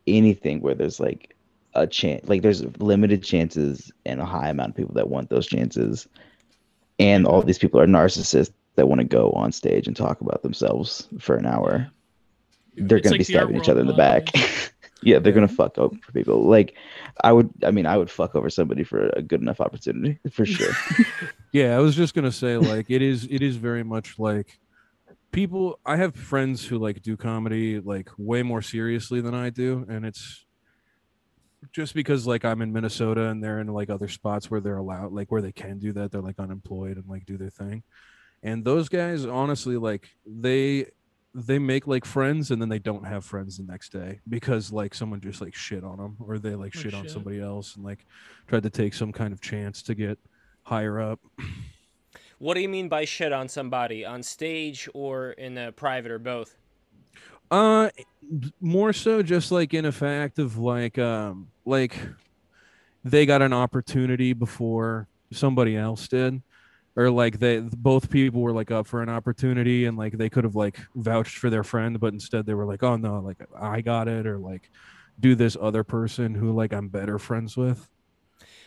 anything 0.08 0.60
where 0.62 0.75
there's 0.75 1.00
like 1.00 1.36
a 1.75 1.88
chance, 1.88 2.27
like, 2.27 2.41
there's 2.41 2.63
limited 2.79 3.24
chances 3.24 3.91
and 4.05 4.20
a 4.20 4.25
high 4.25 4.50
amount 4.50 4.72
of 4.72 4.75
people 4.75 4.93
that 4.96 5.10
want 5.10 5.29
those 5.29 5.48
chances, 5.48 6.08
and 7.00 7.25
all 7.25 7.41
these 7.41 7.58
people 7.58 7.79
are 7.79 7.88
narcissists 7.88 8.53
that 8.75 8.88
want 8.88 9.00
to 9.00 9.08
go 9.08 9.32
on 9.32 9.51
stage 9.51 9.88
and 9.88 9.96
talk 9.96 10.22
about 10.22 10.41
themselves 10.43 11.08
for 11.20 11.36
an 11.36 11.46
hour. 11.46 11.89
They're 12.75 13.00
gonna 13.00 13.13
like 13.13 13.20
be 13.20 13.24
stabbing 13.24 13.55
each 13.55 13.70
other 13.70 13.82
in 13.82 13.88
the 13.88 13.93
back. 13.93 14.27
yeah, 15.03 15.19
they're 15.19 15.33
gonna 15.33 15.48
fuck 15.48 15.77
over 15.77 15.95
people. 16.13 16.43
Like, 16.43 16.75
I 17.24 17.31
would. 17.31 17.50
I 17.63 17.72
mean, 17.72 17.86
I 17.86 17.98
would 17.98 18.10
fuck 18.10 18.36
over 18.36 18.50
somebody 18.50 18.83
for 18.83 19.10
a 19.10 19.22
good 19.22 19.41
enough 19.41 19.62
opportunity 19.62 20.19
for 20.31 20.45
sure. 20.45 20.74
Yeah, 21.53 21.77
I 21.77 21.79
was 21.81 21.95
just 21.95 22.15
gonna 22.15 22.31
say 22.31 22.57
like 22.57 22.89
it 22.89 23.03
is 23.03 23.27
it 23.29 23.43
is 23.43 23.57
very 23.57 23.83
much 23.83 24.17
like 24.17 24.57
people 25.31 25.79
I 25.86 25.98
have 25.98 26.15
friends 26.15 26.65
who 26.65 26.79
like 26.79 27.03
do 27.03 27.15
comedy 27.15 27.79
like 27.79 28.10
way 28.17 28.41
more 28.41 28.63
seriously 28.63 29.22
than 29.22 29.36
I 29.36 29.51
do 29.51 29.86
and 29.88 30.03
it's 30.03 30.45
just 31.72 31.93
because 31.93 32.25
like 32.25 32.43
I'm 32.43 32.62
in 32.62 32.74
Minnesota 32.74 33.29
and 33.29 33.43
they're 33.43 33.60
in 33.60 33.67
like 33.67 33.89
other 33.89 34.07
spots 34.07 34.50
where 34.50 34.62
they're 34.62 34.77
allowed 34.77 35.12
like 35.12 35.31
where 35.31 35.43
they 35.43 35.51
can 35.51 35.77
do 35.77 35.93
that 35.93 36.12
they're 36.12 36.22
like 36.22 36.39
unemployed 36.39 36.98
and 36.98 37.07
like 37.07 37.25
do 37.25 37.38
their 37.38 37.51
thing. 37.51 37.83
And 38.41 38.65
those 38.65 38.89
guys 38.89 39.25
honestly 39.25 39.77
like 39.77 40.10
they 40.25 40.88
they 41.35 41.57
make 41.57 41.87
like 41.87 42.05
friends 42.05 42.51
and 42.51 42.61
then 42.61 42.69
they 42.69 42.79
don't 42.79 43.05
have 43.05 43.25
friends 43.25 43.57
the 43.57 43.63
next 43.63 43.91
day 43.91 44.19
because 44.29 44.71
like 44.71 44.93
someone 44.93 45.19
just 45.19 45.41
like 45.41 45.55
shit 45.55 45.83
on 45.83 45.97
them 45.97 46.15
or 46.19 46.37
they 46.37 46.53
like 46.53 46.73
Oh, 46.75 46.79
shit 46.79 46.93
on 46.93 47.07
somebody 47.07 47.41
else 47.41 47.75
and 47.75 47.83
like 47.83 48.05
tried 48.47 48.63
to 48.63 48.69
take 48.69 48.93
some 48.93 49.11
kind 49.11 49.33
of 49.33 49.41
chance 49.41 49.81
to 49.83 49.95
get 49.95 50.19
higher 50.63 50.99
up. 50.99 51.19
What 52.37 52.53
do 52.55 52.61
you 52.61 52.69
mean 52.69 52.87
by 52.87 53.05
shit 53.05 53.31
on 53.31 53.47
somebody 53.47 54.05
on 54.05 54.21
stage 54.21 54.87
or 54.93 55.31
in 55.31 55.57
a 55.57 55.71
private 55.71 56.11
or 56.11 56.19
both? 56.19 56.55
Uh, 57.49 57.89
more 58.59 58.93
so 58.93 59.23
just 59.23 59.51
like 59.51 59.73
in 59.73 59.85
a 59.85 59.91
fact 59.91 60.39
of 60.39 60.57
like 60.57 60.97
um 60.97 61.47
like 61.65 61.97
they 63.03 63.25
got 63.25 63.41
an 63.41 63.53
opportunity 63.53 64.33
before 64.33 65.07
somebody 65.31 65.75
else 65.75 66.07
did 66.07 66.41
or 66.95 67.09
like 67.09 67.39
they 67.39 67.59
both 67.59 68.09
people 68.09 68.41
were 68.41 68.51
like 68.51 68.71
up 68.71 68.88
for 68.88 69.01
an 69.01 69.09
opportunity 69.09 69.85
and 69.85 69.97
like 69.97 70.17
they 70.17 70.29
could 70.29 70.43
have 70.43 70.55
like 70.55 70.79
vouched 70.95 71.38
for 71.38 71.50
their 71.50 71.63
friend 71.63 72.00
but 72.00 72.13
instead 72.13 72.45
they 72.45 72.53
were 72.53 72.65
like 72.65 72.83
oh 72.83 72.95
no 72.95 73.19
like 73.19 73.38
i 73.59 73.81
got 73.81 74.07
it 74.07 74.27
or 74.27 74.38
like 74.38 74.69
do 75.19 75.35
this 75.35 75.57
other 75.59 75.83
person 75.83 76.33
who 76.33 76.51
like 76.51 76.73
i'm 76.73 76.89
better 76.89 77.19
friends 77.19 77.55
with. 77.57 77.89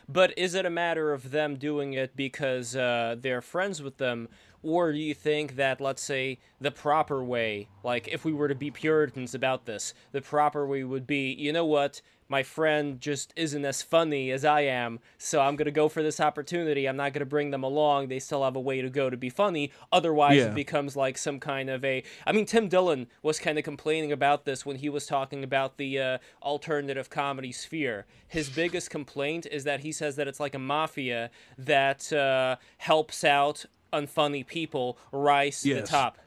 But 0.09 0.39
is 0.39 0.55
it 0.55 0.65
a 0.65 0.71
matter 0.71 1.13
of 1.13 1.33
them 1.33 1.57
doing 1.57 1.95
it 1.95 2.15
because 2.15 2.77
uh, 2.77 3.17
they're 3.19 3.43
friends 3.43 3.83
with 3.83 3.97
them, 3.99 4.29
or 4.67 4.93
do 4.93 4.99
you 4.99 5.15
think 5.15 5.55
that, 5.57 5.81
let's 5.81 6.03
say, 6.03 6.39
the 6.61 6.73
proper 6.73 7.23
way, 7.23 7.69
like 7.85 8.09
if 8.09 8.25
we 8.25 8.33
were 8.33 8.49
to 8.49 8.55
be 8.55 8.71
Puritans 8.71 9.35
about 9.35 9.65
this, 9.65 9.95
the 10.11 10.21
proper 10.21 10.67
way 10.67 10.83
would 10.83 11.07
be, 11.07 11.33
you 11.33 11.53
know 11.53 11.65
what, 11.65 12.01
my 12.29 12.43
friend 12.43 13.01
just 13.01 13.33
isn't 13.37 13.65
as 13.65 13.83
funny 13.83 14.33
as 14.33 14.45
I 14.45 14.63
am, 14.63 14.99
so 15.17 15.41
I'm 15.41 15.55
gonna 15.55 15.71
go 15.71 15.89
for 15.89 16.03
this 16.03 16.19
opportunity. 16.19 16.89
I'm 16.89 16.97
not 16.97 17.13
gonna 17.13 17.25
bring 17.25 17.53
them 17.53 17.63
along. 17.63 18.09
They 18.09 18.19
still 18.19 18.43
have 18.43 18.57
a 18.57 18.61
way 18.61 18.83
to 18.83 18.91
go 18.91 19.09
to 19.09 19.17
be 19.17 19.31
funny. 19.31 19.71
Otherwise, 19.93 20.39
Yeah. 20.39 20.47
it 20.47 20.55
becomes 20.57 20.97
like 20.97 21.19
some 21.19 21.39
kind 21.39 21.71
of 21.71 21.85
a. 21.85 22.03
I 22.27 22.33
mean, 22.33 22.45
Tim 22.45 22.67
Dillon 22.67 23.07
was 23.23 23.39
kind 23.39 23.59
of 23.59 23.65
complaining 23.65 24.11
about 24.11 24.45
this 24.45 24.67
when 24.67 24.75
he 24.79 24.89
was 24.89 25.07
talking 25.07 25.45
about 25.45 25.77
the 25.77 26.01
uh, 26.01 26.19
alternative 26.43 27.11
comedy 27.11 27.53
sphere. 27.53 28.07
His 28.27 28.49
biggest 28.49 28.91
complaint 28.91 29.47
is 29.49 29.63
that 29.63 29.81
he 29.81 29.93
says 29.93 30.17
that 30.17 30.27
it's 30.27 30.41
like 30.41 30.57
a 30.57 30.59
mafia 30.59 31.31
that 31.57 32.13
uh, 32.13 32.57
helps 32.79 33.23
out 33.23 33.67
unfunny 33.93 34.47
people 34.47 34.99
rise 35.13 35.63
to 35.63 35.75
the 35.75 35.83
top. 35.83 36.19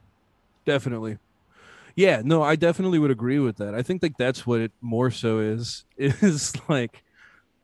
definitely 0.66 1.18
yeah 1.96 2.22
no 2.24 2.42
i 2.44 2.56
definitely 2.56 3.00
would 3.00 3.12
agree 3.12 3.39
with 3.39 3.58
that 3.58 3.74
i 3.74 3.82
think 3.82 4.01
like 4.04 4.18
that's 4.18 4.46
what 4.46 4.60
it 4.62 4.72
more 4.82 5.10
so 5.12 5.39
is 5.39 5.86
is 5.98 6.54
like 6.70 7.04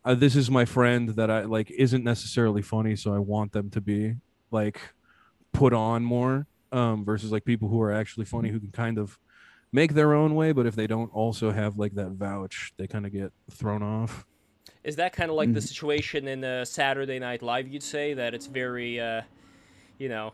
uh, 0.03 0.13
this 0.15 0.35
is 0.35 0.49
my 0.51 0.65
friend 0.65 1.09
that 1.09 1.29
i 1.31 1.41
like 1.43 1.71
isn't 1.71 2.03
necessarily 2.03 2.61
funny 2.61 2.95
so 2.95 3.13
i 3.13 3.19
want 3.19 3.51
them 3.51 3.69
to 3.69 3.79
be 3.81 4.15
like 4.51 4.79
put 5.53 5.73
on 5.73 6.03
more 6.03 6.47
um 6.71 7.05
versus 7.05 7.31
like 7.31 7.45
people 7.45 7.69
who 7.69 7.81
are 7.81 7.91
actually 7.91 8.25
funny 8.25 8.49
who 8.49 8.59
can 8.59 8.71
kind 8.71 8.97
of 8.97 9.17
make 9.71 9.93
their 9.93 10.13
own 10.13 10.35
way 10.35 10.51
but 10.51 10.65
if 10.65 10.75
they 10.75 10.87
don't 10.87 11.11
also 11.13 11.51
have 11.51 11.77
like 11.77 11.93
that 11.95 12.11
vouch 12.11 12.73
they 12.77 12.87
kind 12.87 13.05
of 13.05 13.11
get 13.11 13.31
thrown 13.51 13.83
off 13.83 14.25
Is 14.83 14.95
that 14.97 15.13
kind 15.13 15.29
of 15.31 15.35
like 15.37 15.53
the 15.53 15.59
Mhm. 15.59 15.67
situation 15.67 16.27
in 16.27 16.43
uh, 16.43 16.63
Saturday 16.65 17.19
Night 17.19 17.41
Live? 17.41 17.67
You'd 17.67 17.83
say 17.83 18.13
that 18.13 18.33
it's 18.33 18.45
very, 18.47 18.99
uh, 18.99 19.21
you 19.97 20.09
know, 20.09 20.33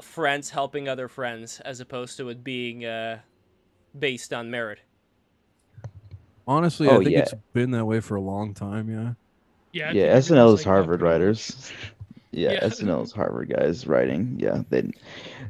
friends 0.00 0.50
helping 0.50 0.88
other 0.88 1.06
friends, 1.08 1.60
as 1.60 1.80
opposed 1.80 2.16
to 2.16 2.28
it 2.30 2.42
being 2.44 2.84
uh, 2.84 3.20
based 3.98 4.32
on 4.32 4.50
merit. 4.50 4.80
honestly 6.46 6.90
Oh, 6.90 6.94
i 6.94 7.00
think 7.00 7.16
yeah. 7.16 7.18
it's 7.18 7.34
been 7.52 7.70
that 7.72 7.84
way 7.86 8.00
for 8.00 8.16
a 8.16 8.20
long 8.20 8.54
time 8.54 8.88
yeah 8.90 9.12
Yeah, 9.72 9.90
I 9.90 9.94
yeah, 9.94 10.16
think 10.16 10.16
SNL 10.16 10.54
is 10.54 10.64
like 10.64 10.64
Harvard 10.64 11.02
pretty 11.02 11.02
writers. 11.02 11.72
Yeah, 12.32 12.54
Yeah. 12.54 12.60
SNL 12.62 13.02
is 13.02 13.12
Harvard 13.12 13.50
guys 13.50 13.86
writing. 13.86 14.36
Yeah, 14.40 14.62
they. 14.70 14.90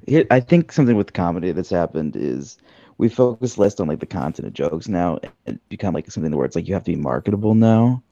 Here, 0.06 0.26
I 0.30 0.40
think 0.40 0.72
something 0.72 0.96
with 0.96 1.12
comedy 1.14 1.52
that's 1.52 1.70
happened 1.70 2.16
is 2.16 2.58
we 2.98 3.08
focus 3.08 3.58
less 3.58 3.80
on 3.80 3.88
like 3.88 4.00
the 4.00 4.06
content 4.06 4.48
of 4.48 4.54
jokes 4.54 4.88
now, 4.88 5.18
and 5.46 5.60
become 5.68 5.94
like 5.94 6.10
something 6.10 6.36
where 6.36 6.46
it's 6.46 6.56
like 6.56 6.68
you 6.68 6.74
have 6.74 6.84
to 6.84 6.92
be 6.92 6.96
marketable 6.96 7.54
now. 7.56 8.02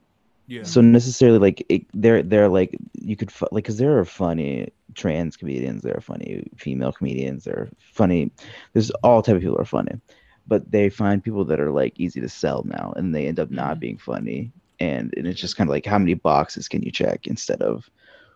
Yeah 0.47 0.63
So 0.63 0.81
necessarily 0.81 1.39
like 1.39 1.65
it, 1.69 1.83
they're 1.95 2.23
they're 2.23 2.49
like 2.49 2.77
you 2.95 3.17
could 3.17 3.31
fu- 3.33 3.49
like 3.53 3.65
because 3.65 3.79
there 3.79 3.99
are 3.99 4.05
funny 4.05 4.73
trans 4.95 5.37
comedians, 5.37 5.83
there 5.83 5.97
are 5.97 6.01
funny 6.01 6.47
female 6.57 6.93
comedians, 6.93 7.45
there 7.45 7.59
are 7.59 7.69
funny. 7.93 8.31
There's 8.73 8.91
all 9.03 9.23
type 9.23 9.37
of 9.37 9.43
people 9.43 9.59
are 9.61 9.65
funny, 9.65 10.01
but 10.47 10.71
they 10.71 10.89
find 10.91 11.23
people 11.25 11.45
that 11.47 11.61
are 11.61 11.71
like 11.73 11.99
easy 11.99 12.21
to 12.21 12.29
sell 12.29 12.63
now, 12.65 12.93
and 12.97 13.15
they 13.15 13.27
end 13.27 13.41
up 13.41 13.51
not 13.51 13.77
Mhm. 13.77 13.81
being 13.81 13.99
funny. 13.99 14.53
And, 14.81 15.15
and 15.17 15.27
it's 15.27 15.41
just 15.41 15.57
kind 15.57 15.69
of 15.71 15.73
like 15.73 15.87
how 15.87 15.99
many 15.99 16.15
boxes 16.15 16.69
can 16.69 16.83
you 16.83 16.91
check 16.91 17.27
instead 17.27 17.63
of 17.63 17.89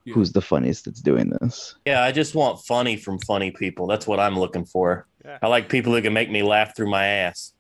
Yeah. 0.05 0.15
who's 0.15 0.33
the 0.33 0.41
funniest 0.41 0.85
that's 0.87 1.01
doing 1.03 1.31
this. 1.41 1.75
Yeah, 1.85 2.03
I 2.03 2.13
just 2.13 2.35
want 2.35 2.61
funny 2.65 2.97
from 2.97 3.19
funny 3.21 3.51
people. 3.51 3.87
That's 3.87 4.07
what 4.07 4.21
I'm 4.21 4.39
looking 4.39 4.65
for. 4.65 5.07
Yeah. 5.25 5.39
I 5.43 5.49
like 5.49 5.69
people 5.69 5.93
who 5.95 6.01
can 6.03 6.13
make 6.13 6.31
me 6.31 6.43
laugh 6.43 6.75
through 6.77 6.91
my 6.91 7.05
ass. 7.07 7.53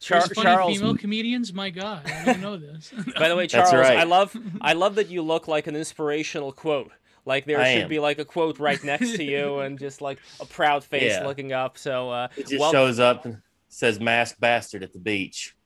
Char- 0.00 0.20
funny 0.22 0.42
Charles, 0.42 0.76
female 0.78 0.96
comedians. 0.96 1.52
My 1.52 1.70
God, 1.70 2.02
I 2.06 2.24
didn't 2.24 2.42
know 2.42 2.56
this. 2.56 2.92
by 3.18 3.28
the 3.28 3.36
way, 3.36 3.46
Charles, 3.48 3.72
right. 3.72 3.98
I 3.98 4.04
love, 4.04 4.36
I 4.60 4.74
love 4.74 4.94
that 4.96 5.08
you 5.08 5.22
look 5.22 5.48
like 5.48 5.66
an 5.66 5.74
inspirational 5.76 6.52
quote. 6.52 6.92
Like 7.24 7.44
there 7.46 7.60
I 7.60 7.72
should 7.72 7.82
am. 7.84 7.88
be 7.88 7.98
like 7.98 8.18
a 8.18 8.24
quote 8.24 8.58
right 8.58 8.82
next 8.84 9.16
to 9.16 9.24
you, 9.24 9.58
and 9.60 9.78
just 9.78 10.00
like 10.00 10.18
a 10.40 10.44
proud 10.46 10.84
face 10.84 11.12
Yeah. 11.12 11.26
looking 11.26 11.52
up. 11.52 11.76
So, 11.78 12.10
uh, 12.10 12.28
It 12.36 12.46
just 12.48 12.60
well, 12.60 12.70
shows 12.72 13.00
up 13.00 13.24
and 13.24 13.38
says 13.68 13.98
"masked 13.98 14.38
bastard" 14.40 14.82
at 14.84 14.92
the 14.92 14.98
beach. 15.00 15.56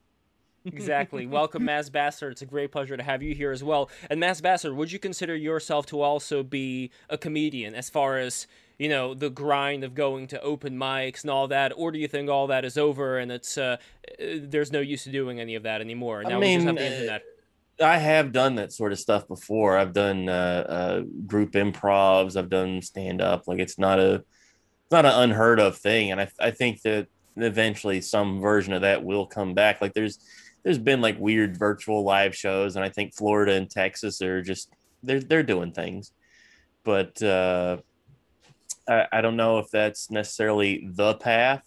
exactly. 0.64 1.26
Welcome, 1.26 1.64
Mass 1.64 1.88
Bastard. 1.88 2.32
It's 2.32 2.42
a 2.42 2.46
great 2.46 2.70
pleasure 2.72 2.96
to 2.96 3.02
have 3.02 3.22
you 3.22 3.34
here 3.34 3.50
as 3.50 3.64
well. 3.64 3.90
And 4.08 4.20
Mass 4.20 4.40
Bastard, 4.40 4.74
would 4.74 4.92
you 4.92 4.98
consider 4.98 5.34
yourself 5.34 5.86
to 5.86 6.00
also 6.00 6.42
be 6.42 6.90
a 7.08 7.16
comedian 7.18 7.74
as 7.74 7.88
far 7.90 8.18
as 8.18 8.46
you 8.80 8.88
know 8.88 9.12
the 9.12 9.28
grind 9.28 9.84
of 9.84 9.94
going 9.94 10.26
to 10.28 10.40
open 10.40 10.74
mics 10.74 11.20
and 11.20 11.30
all 11.30 11.48
that, 11.48 11.70
or 11.76 11.92
do 11.92 11.98
you 11.98 12.08
think 12.08 12.30
all 12.30 12.46
that 12.46 12.64
is 12.64 12.78
over 12.78 13.18
and 13.18 13.30
it's 13.30 13.58
uh, 13.58 13.76
uh, 14.18 14.24
there's 14.40 14.72
no 14.72 14.80
use 14.80 15.04
to 15.04 15.10
doing 15.10 15.38
any 15.38 15.54
of 15.54 15.64
that 15.64 15.82
anymore? 15.82 16.22
I 16.24 16.30
Now 16.30 16.40
we 16.40 16.54
just 16.54 16.64
have 16.64 16.74
mean, 16.76 16.82
the 16.82 16.88
uh, 16.88 16.92
internet. 16.92 17.22
I 17.82 17.98
have 17.98 18.32
done 18.32 18.54
that 18.54 18.72
sort 18.72 18.92
of 18.92 18.98
stuff 18.98 19.28
before. 19.28 19.76
I've 19.76 19.92
done 19.92 20.30
uh, 20.30 20.64
uh, 20.66 21.00
group 21.26 21.52
improvs. 21.52 22.36
I've 22.36 22.48
done 22.48 22.80
stand 22.80 23.20
up. 23.20 23.46
Like 23.46 23.58
it's 23.58 23.78
not 23.78 23.98
a 23.98 24.14
it's 24.14 24.90
not 24.90 25.04
an 25.04 25.12
unheard 25.12 25.60
of 25.60 25.76
thing, 25.76 26.10
and 26.10 26.18
I 26.18 26.30
I 26.40 26.50
think 26.50 26.80
that 26.80 27.08
eventually 27.36 28.00
some 28.00 28.40
version 28.40 28.72
of 28.72 28.80
that 28.80 29.04
will 29.04 29.26
come 29.26 29.52
back. 29.52 29.82
Like 29.82 29.92
there's 29.92 30.20
there's 30.62 30.78
been 30.78 31.02
like 31.02 31.20
weird 31.20 31.58
virtual 31.58 32.02
live 32.02 32.34
shows, 32.34 32.76
and 32.76 32.84
I 32.84 32.88
think 32.88 33.14
Florida 33.14 33.52
and 33.52 33.70
Texas 33.70 34.22
are 34.22 34.40
just 34.40 34.70
they're 35.02 35.20
they're 35.20 35.42
doing 35.42 35.72
things, 35.72 36.12
but 36.82 37.22
uh, 37.22 37.76
I 38.90 39.06
I 39.12 39.20
don't 39.20 39.36
know 39.36 39.58
if 39.58 39.70
that's 39.70 40.10
necessarily 40.10 40.86
the 40.92 41.14
path. 41.14 41.62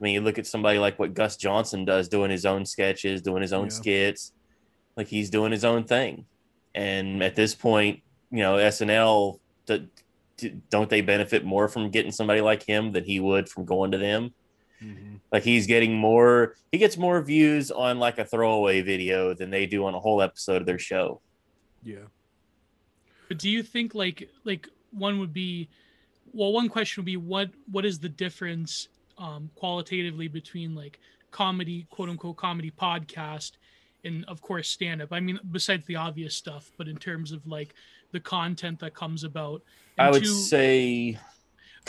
I 0.00 0.04
mean, 0.04 0.14
you 0.14 0.20
look 0.20 0.38
at 0.38 0.46
somebody 0.48 0.78
like 0.80 0.98
what 0.98 1.14
Gus 1.14 1.36
Johnson 1.36 1.84
does, 1.84 2.08
doing 2.08 2.30
his 2.30 2.44
own 2.44 2.66
sketches, 2.66 3.22
doing 3.22 3.42
his 3.42 3.52
own 3.52 3.66
Yeah. 3.66 3.70
skits 3.80 4.32
like 4.96 5.06
he's 5.08 5.30
doing 5.30 5.52
his 5.52 5.64
own 5.64 5.84
thing. 5.84 6.26
And 6.74 7.22
at 7.22 7.34
this 7.36 7.54
point, 7.54 8.02
you 8.30 8.38
know, 8.40 8.56
SNL, 8.56 9.38
d- 9.66 9.88
d- 10.36 10.54
don't 10.70 10.90
they 10.90 11.00
benefit 11.02 11.44
more 11.44 11.68
from 11.68 11.88
getting 11.90 12.12
somebody 12.12 12.40
like 12.42 12.62
him 12.64 12.92
than 12.92 13.04
he 13.04 13.18
would 13.20 13.48
from 13.48 13.64
going 13.64 13.92
to 13.92 13.98
them? 13.98 14.34
Mm-hmm. 14.82 15.14
Like 15.30 15.44
he's 15.44 15.66
getting 15.66 15.94
more, 15.94 16.56
he 16.72 16.76
gets 16.78 16.96
more 16.98 17.22
views 17.22 17.70
on 17.70 17.98
like 17.98 18.18
a 18.18 18.24
throwaway 18.24 18.82
video 18.82 19.32
than 19.32 19.48
they 19.50 19.64
do 19.66 19.86
on 19.86 19.94
a 19.94 20.00
whole 20.00 20.20
episode 20.20 20.60
of 20.60 20.66
their 20.66 20.78
show. 20.78 21.20
yeah 21.84 22.06
But 23.28 23.38
do 23.38 23.48
you 23.48 23.62
think 23.62 23.94
like 23.94 24.28
like 24.44 24.68
one 24.90 25.20
would 25.20 25.32
be 25.32 25.68
well 26.32 26.52
one 26.52 26.68
question 26.68 27.00
would 27.02 27.06
be 27.06 27.16
what 27.16 27.50
what 27.70 27.84
is 27.84 27.98
the 27.98 28.08
difference 28.08 28.88
um 29.18 29.50
qualitatively 29.54 30.28
between 30.28 30.74
like 30.74 30.98
comedy 31.30 31.86
quote 31.90 32.08
unquote 32.08 32.36
comedy 32.36 32.70
podcast 32.70 33.52
and 34.04 34.24
of 34.26 34.42
course 34.42 34.68
stand 34.68 35.00
up. 35.00 35.12
I 35.12 35.20
mean 35.20 35.38
besides 35.50 35.86
the 35.86 35.96
obvious 35.96 36.34
stuff, 36.34 36.70
but 36.76 36.88
in 36.88 36.96
terms 36.96 37.32
of 37.32 37.46
like 37.46 37.74
the 38.12 38.20
content 38.20 38.78
that 38.80 38.94
comes 38.94 39.24
about. 39.24 39.62
I 39.98 40.10
would 40.10 40.22
two- 40.22 40.28
say 40.28 41.18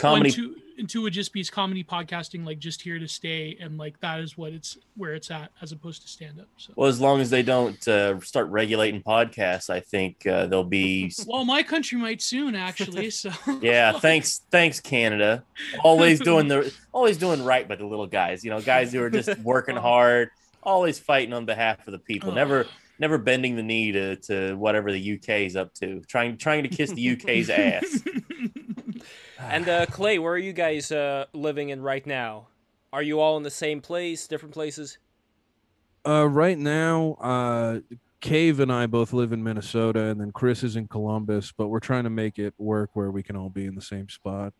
well, 0.02 0.14
comedy. 0.14 0.28
and 0.28 0.36
two, 0.36 0.56
and 0.78 0.88
two 0.88 1.02
would 1.02 1.12
just 1.12 1.32
be 1.32 1.44
comedy 1.44 1.84
podcasting 1.84 2.44
like 2.44 2.58
just 2.58 2.82
here 2.82 2.98
to 2.98 3.06
stay 3.06 3.56
and 3.60 3.78
like 3.78 3.98
that 4.00 4.20
is 4.20 4.36
what 4.36 4.52
it's 4.52 4.76
where 4.96 5.14
it's 5.14 5.30
at 5.30 5.50
as 5.62 5.72
opposed 5.72 6.02
to 6.02 6.08
stand 6.08 6.40
up. 6.40 6.48
So 6.56 6.72
well, 6.76 6.88
as 6.88 7.00
long 7.00 7.20
as 7.20 7.30
they 7.30 7.42
don't 7.42 7.86
uh, 7.86 8.20
start 8.20 8.48
regulating 8.48 9.02
podcasts, 9.02 9.70
I 9.70 9.80
think 9.80 10.26
uh, 10.26 10.46
they'll 10.46 10.64
be 10.64 11.12
well 11.26 11.44
my 11.44 11.62
country 11.62 11.98
might 11.98 12.22
soon 12.22 12.54
actually, 12.54 13.10
so 13.10 13.30
Yeah, 13.60 13.92
thanks, 13.92 14.42
thanks, 14.50 14.80
Canada. 14.80 15.44
Always 15.82 16.20
doing 16.20 16.48
the, 16.48 16.72
always 16.92 17.16
doing 17.16 17.44
right 17.44 17.66
by 17.68 17.76
the 17.76 17.86
little 17.86 18.06
guys. 18.06 18.44
You 18.44 18.50
know, 18.50 18.60
guys 18.60 18.92
who 18.92 19.02
are 19.02 19.10
just 19.10 19.38
working 19.42 19.76
hard, 19.76 20.30
always 20.62 20.98
fighting 20.98 21.32
on 21.32 21.46
behalf 21.46 21.86
of 21.86 21.92
the 21.92 21.98
people. 21.98 22.32
Never, 22.32 22.66
never 22.98 23.18
bending 23.18 23.56
the 23.56 23.62
knee 23.62 23.92
to, 23.92 24.16
to 24.16 24.54
whatever 24.54 24.92
the 24.92 25.14
UK 25.14 25.28
is 25.40 25.56
up 25.56 25.72
to. 25.74 26.00
Trying, 26.08 26.36
trying 26.36 26.64
to 26.64 26.68
kiss 26.68 26.90
the 26.92 27.12
UK's 27.12 27.50
ass. 27.50 28.00
And 29.50 29.68
uh, 29.68 29.86
Clay, 29.86 30.18
where 30.18 30.32
are 30.32 30.38
you 30.38 30.52
guys 30.52 30.90
uh, 30.90 31.26
living 31.32 31.68
in 31.68 31.82
right 31.82 32.04
now? 32.06 32.48
Are 32.92 33.02
you 33.02 33.20
all 33.20 33.36
in 33.36 33.42
the 33.42 33.50
same 33.50 33.80
place, 33.80 34.26
different 34.26 34.54
places? 34.54 34.98
Uh, 36.06 36.26
right 36.28 36.58
now, 36.58 37.16
uh, 37.20 37.80
Cave 38.20 38.58
and 38.58 38.72
I 38.72 38.86
both 38.86 39.12
live 39.12 39.32
in 39.32 39.42
Minnesota, 39.42 40.04
and 40.04 40.20
then 40.20 40.32
Chris 40.32 40.62
is 40.62 40.76
in 40.76 40.88
Columbus. 40.88 41.52
But 41.52 41.68
we're 41.68 41.80
trying 41.80 42.04
to 42.04 42.10
make 42.10 42.38
it 42.38 42.54
work 42.56 42.90
where 42.94 43.10
we 43.10 43.22
can 43.22 43.36
all 43.36 43.50
be 43.50 43.66
in 43.66 43.74
the 43.74 43.82
same 43.82 44.08
spot. 44.08 44.54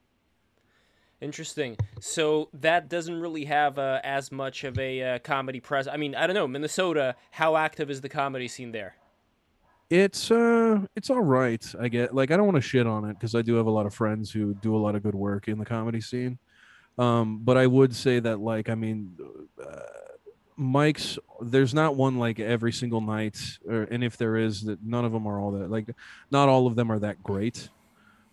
Interesting. 1.21 1.79
So 2.01 2.51
that 2.53 2.91
doesn't 2.91 3.19
really 3.19 3.47
have 3.47 3.79
uh, 3.79 4.01
as 4.05 4.31
much 4.31 4.65
of 4.65 4.79
a 4.79 5.03
uh, 5.03 5.19
comedy 5.21 5.61
press. 5.61 5.87
I 5.87 5.97
mean, 5.97 6.15
I 6.15 6.27
don't 6.27 6.35
know, 6.35 6.47
Minnesota. 6.47 7.17
How 7.31 7.57
active 7.57 7.91
is 7.91 8.03
the 8.03 8.11
comedy 8.11 8.49
scene 8.49 8.73
there? 8.73 8.97
It's 9.91 10.31
uh, 10.31 10.81
it's 10.97 11.11
all 11.11 11.21
right. 11.21 11.65
I 11.79 11.89
get 11.89 12.15
like 12.15 12.31
I 12.31 12.37
don't 12.37 12.47
want 12.47 12.57
to 12.57 12.63
shit 12.63 12.87
on 12.87 13.05
it 13.05 13.15
because 13.15 13.35
I 13.35 13.43
do 13.43 13.55
have 13.55 13.67
a 13.67 13.71
lot 13.71 13.87
of 13.87 13.95
friends 13.95 14.31
who 14.31 14.55
do 14.55 14.75
a 14.75 14.79
lot 14.79 14.95
of 14.95 15.03
good 15.03 15.15
work 15.15 15.49
in 15.49 15.59
the 15.59 15.65
comedy 15.65 16.01
scene. 16.01 16.39
Um, 16.99 17.41
but 17.43 17.57
I 17.57 17.67
would 17.67 17.95
say 17.95 18.21
that 18.21 18.41
like 18.41 18.69
I 18.69 18.75
mean, 18.75 19.17
uh, 19.63 19.81
Mike's 20.57 21.19
there's 21.41 21.75
not 21.75 21.97
one 21.97 22.19
like 22.19 22.41
every 22.41 22.73
single 22.73 23.01
night, 23.01 23.39
or 23.69 23.83
and 23.83 24.03
if 24.03 24.17
there 24.17 24.37
is, 24.37 24.63
that 24.65 24.83
none 24.83 25.05
of 25.05 25.13
them 25.13 25.27
are 25.27 25.39
all 25.39 25.53
that 25.53 25.71
like, 25.71 25.89
not 26.31 26.49
all 26.49 26.67
of 26.67 26.77
them 26.77 26.91
are 26.91 26.99
that 27.01 27.23
great. 27.23 27.69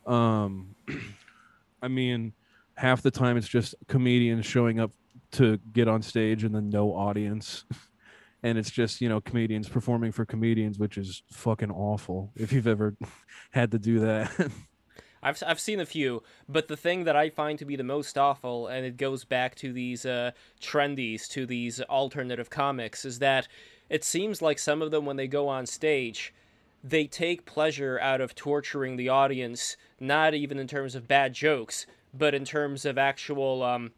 Um, 0.05 0.75
I 1.81 1.88
mean, 1.88 2.34
half 2.75 3.01
the 3.01 3.12
time 3.12 3.38
it's 3.38 3.48
just 3.48 3.75
comedians 3.88 4.46
showing 4.46 4.79
up 4.79 4.91
to 5.31 5.58
get 5.74 5.88
on 5.88 6.01
stage 6.01 6.43
and 6.43 6.53
then 6.53 6.70
no 6.70 6.93
audience. 6.93 7.65
And 8.43 8.57
it's 8.57 8.71
just, 8.71 9.01
you 9.01 9.10
know, 9.10 9.21
comedians 9.21 9.69
performing 9.69 10.12
for 10.12 10.25
comedians, 10.25 10.79
which 10.79 10.98
is 10.98 11.21
fucking 11.31 11.71
awful 11.71 12.31
if 12.36 12.51
you've 12.51 12.67
ever 12.67 12.95
had 13.51 13.71
to 13.71 13.79
do 13.79 14.00
that. 14.00 14.31
I've 15.24 15.41
I've 15.45 15.60
seen 15.60 15.79
a 15.79 15.86
few, 15.86 16.24
but 16.50 16.67
the 16.67 16.77
thing 16.77 17.03
that 17.03 17.15
I 17.15 17.29
find 17.29 17.60
to 17.60 17.65
be 17.65 17.75
the 17.75 17.83
most 17.83 18.17
awful, 18.17 18.67
and 18.67 18.86
it 18.86 18.98
goes 18.98 19.24
back 19.24 19.53
to 19.57 19.71
these 19.71 20.03
uh, 20.03 20.31
trendies, 20.60 21.27
to 21.29 21.45
these 21.45 21.79
alternative 21.81 22.50
comics, 22.50 23.05
is 23.05 23.19
that 23.19 23.48
it 23.88 24.03
seems 24.03 24.41
like 24.41 24.57
some 24.57 24.81
of 24.81 24.89
them, 24.89 25.05
when 25.05 25.17
they 25.17 25.27
go 25.27 25.48
on 25.48 25.67
stage, 25.67 26.33
they 26.83 27.05
take 27.05 27.45
pleasure 27.45 28.00
out 28.00 28.21
of 28.21 28.33
torturing 28.33 28.95
the 28.95 29.10
audience, 29.10 29.77
not 30.00 30.33
even 30.33 30.57
in 30.57 30.67
terms 30.67 30.95
of 30.95 31.07
bad 31.07 31.33
jokes, 31.33 31.86
but 32.13 32.33
in 32.33 32.43
terms 32.43 32.86
of 32.86 32.98
actual 32.98 33.62
um, 33.62 33.91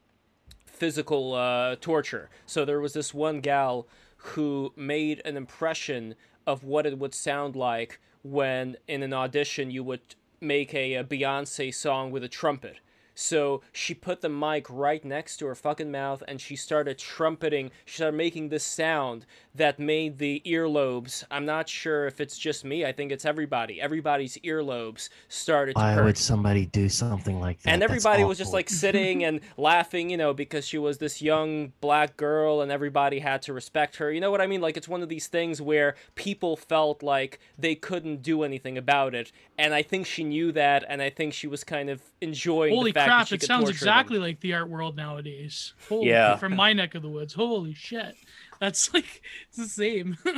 physical 0.65 1.33
uh, 1.33 1.75
torture. 1.79 2.29
So 2.45 2.65
there 2.65 2.81
was 2.81 2.93
this 2.93 3.13
one 3.13 3.39
gal 3.39 3.88
who 4.24 4.74
made 4.75 5.22
an 5.25 5.38
impression 5.38 6.15
of 6.48 6.63
what 6.63 6.86
it 6.86 6.98
would 6.98 7.13
sound 7.13 7.56
like 7.56 8.00
when 8.24 8.77
in 8.88 9.03
an 9.03 9.13
audition 9.13 9.70
you 9.70 9.84
would 9.84 10.15
make 10.39 10.74
a, 10.74 10.96
a 10.96 11.03
Beyonce 11.03 11.74
song 11.74 12.12
with 12.12 12.24
a 12.24 12.30
trumpet. 12.30 12.77
So 13.15 13.62
she 13.72 13.94
put 13.94 14.22
the 14.22 14.30
mic 14.30 14.65
right 14.70 15.03
next 15.03 15.38
to 15.38 15.46
her 15.46 15.56
fucking 15.56 15.92
mouth 15.92 16.24
and 16.27 16.42
she 16.42 16.56
started 16.56 16.98
trumpeting. 16.98 17.72
She 17.86 17.98
started 17.98 18.18
making 18.18 18.50
this 18.50 18.63
sound 18.63 19.25
that 19.55 19.77
made 19.77 20.17
the 20.17 20.41
earlobes. 20.45 21.24
I'm 21.29 21.45
not 21.45 21.69
sure 21.69 22.07
if 22.07 22.19
it's 22.19 22.38
just 22.38 22.65
me. 22.65 22.86
I 22.86 22.91
think 22.91 23.12
it's 23.12 23.24
everybody. 23.25 23.79
Everybody's 23.79 24.38
earlobes 24.39 25.10
started 25.27 25.75
to 25.75 25.79
Why 25.81 25.93
hurt 25.93 26.05
would 26.05 26.17
somebody 26.17 26.65
do 26.65 26.89
something 26.89 27.39
like 27.39 27.62
that? 27.62 27.69
and 27.72 27.83
everybody 27.83 28.24
was 28.24 28.38
just 28.38 28.51
like 28.53 28.69
sitting 28.69 29.24
and 29.24 29.41
laughing, 29.57 30.10
you 30.10 30.17
know, 30.17 30.33
because 30.33 30.65
she 30.67 30.77
was 30.77 30.98
this 30.98 31.22
young 31.22 31.72
black 31.81 32.17
girl 32.17 32.62
and 32.62 32.72
everybody 32.72 33.19
had 33.19 33.41
to 33.43 33.53
respect 33.53 33.98
her. 33.98 34.12
You 34.12 34.22
know 34.22 34.31
what 34.31 34.41
I 34.41 34.48
mean? 34.48 34.62
Like 34.62 34.75
it's 34.75 34.88
one 34.88 35.03
of 35.03 35.10
these 35.10 35.27
things 35.27 35.62
where 35.62 35.95
people 36.15 36.57
felt 36.57 37.03
like 37.03 37.39
they 37.57 37.75
couldn't 37.75 38.24
do 38.24 38.43
anything 38.43 38.77
about 38.77 39.13
it, 39.13 39.31
and 39.57 39.74
I 39.74 39.83
think 39.83 40.07
she 40.07 40.24
knew 40.24 40.51
that, 40.53 40.83
and 40.89 41.01
I 41.01 41.10
think 41.12 41.33
she 41.33 41.45
was 41.48 41.63
kind 41.63 41.89
of 41.89 42.01
enjoying 42.22 42.74
Holy 42.74 42.91
the 42.91 42.95
fact 43.00 43.07
crap! 43.07 43.19
that 43.19 43.27
she 43.29 43.36
It 43.36 43.39
could 43.41 43.48
sounds 43.48 43.69
exactly 43.69 44.17
them. 44.17 44.24
like 44.24 44.39
the 44.39 44.53
art 44.53 44.69
world 44.69 44.95
nowadays. 44.95 45.74
Holy, 45.89 46.07
Yeah. 46.10 46.38
From 46.38 46.55
my 46.55 46.74
neck 46.74 46.95
of 46.95 47.01
the 47.03 47.10
woods. 47.10 47.33
Holy 47.33 47.74
shit. 47.74 48.15
That's 48.63 48.93
like 48.93 49.22
it's 49.50 49.58
the 49.58 49.67
same. 49.67 50.17
I 50.25 50.36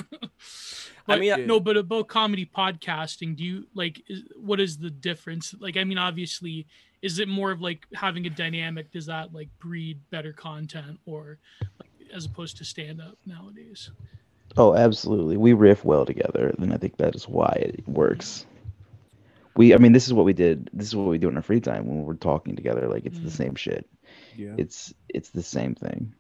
But, 1.06 1.20
mean, 1.20 1.46
no, 1.46 1.60
but 1.60 1.78
about 1.78 2.08
comedy 2.08 2.50
podcasting, 2.58 3.36
do 3.36 3.44
you 3.44 3.68
like? 3.76 4.02
Is, 4.08 4.24
what 4.36 4.60
is 4.60 4.78
the 4.80 4.90
difference? 4.90 5.54
Like, 5.60 5.78
I 5.78 5.84
mean, 5.84 6.00
obviously, 6.00 6.66
is 7.04 7.20
it 7.20 7.28
more 7.28 7.52
of 7.52 7.62
like 7.62 7.86
having 7.94 8.26
a 8.26 8.32
dynamic? 8.32 8.92
Does 8.92 9.06
that 9.06 9.32
like 9.32 9.50
breed 9.60 10.00
better 10.10 10.34
content, 10.34 11.00
or 11.06 11.38
like, 11.80 11.92
as 12.16 12.26
opposed 12.26 12.58
to 12.58 12.66
stand 12.66 13.00
up 13.00 13.16
nowadays? 13.28 13.92
Oh, 14.58 14.74
absolutely. 14.74 15.38
We 15.38 15.54
riff 15.54 15.86
well 15.86 16.06
together, 16.06 16.52
and 16.58 16.74
I 16.74 16.78
think 16.78 16.98
that 16.98 17.16
is 17.16 17.28
why 17.28 17.52
it 17.62 17.88
works. 17.88 18.48
We, 19.56 19.76
I 19.76 19.78
mean, 19.78 19.92
this 19.92 20.08
is 20.08 20.14
what 20.14 20.26
we 20.26 20.34
did. 20.34 20.70
This 20.74 20.88
is 20.88 20.96
what 20.96 21.08
we 21.08 21.20
do 21.20 21.30
in 21.30 21.36
our 21.36 21.44
free 21.44 21.62
time 21.62 21.86
when 21.88 22.04
we're 22.06 22.16
talking 22.16 22.56
together. 22.56 22.88
Like 22.88 23.06
it's 23.06 23.20
the 23.20 23.30
Mm. 23.30 23.38
same 23.38 23.56
shit. 23.56 23.88
yeah. 24.36 24.56
It's 24.58 24.94
it's 25.10 25.30
the 25.30 25.44
same 25.44 25.76
thing. 25.76 26.16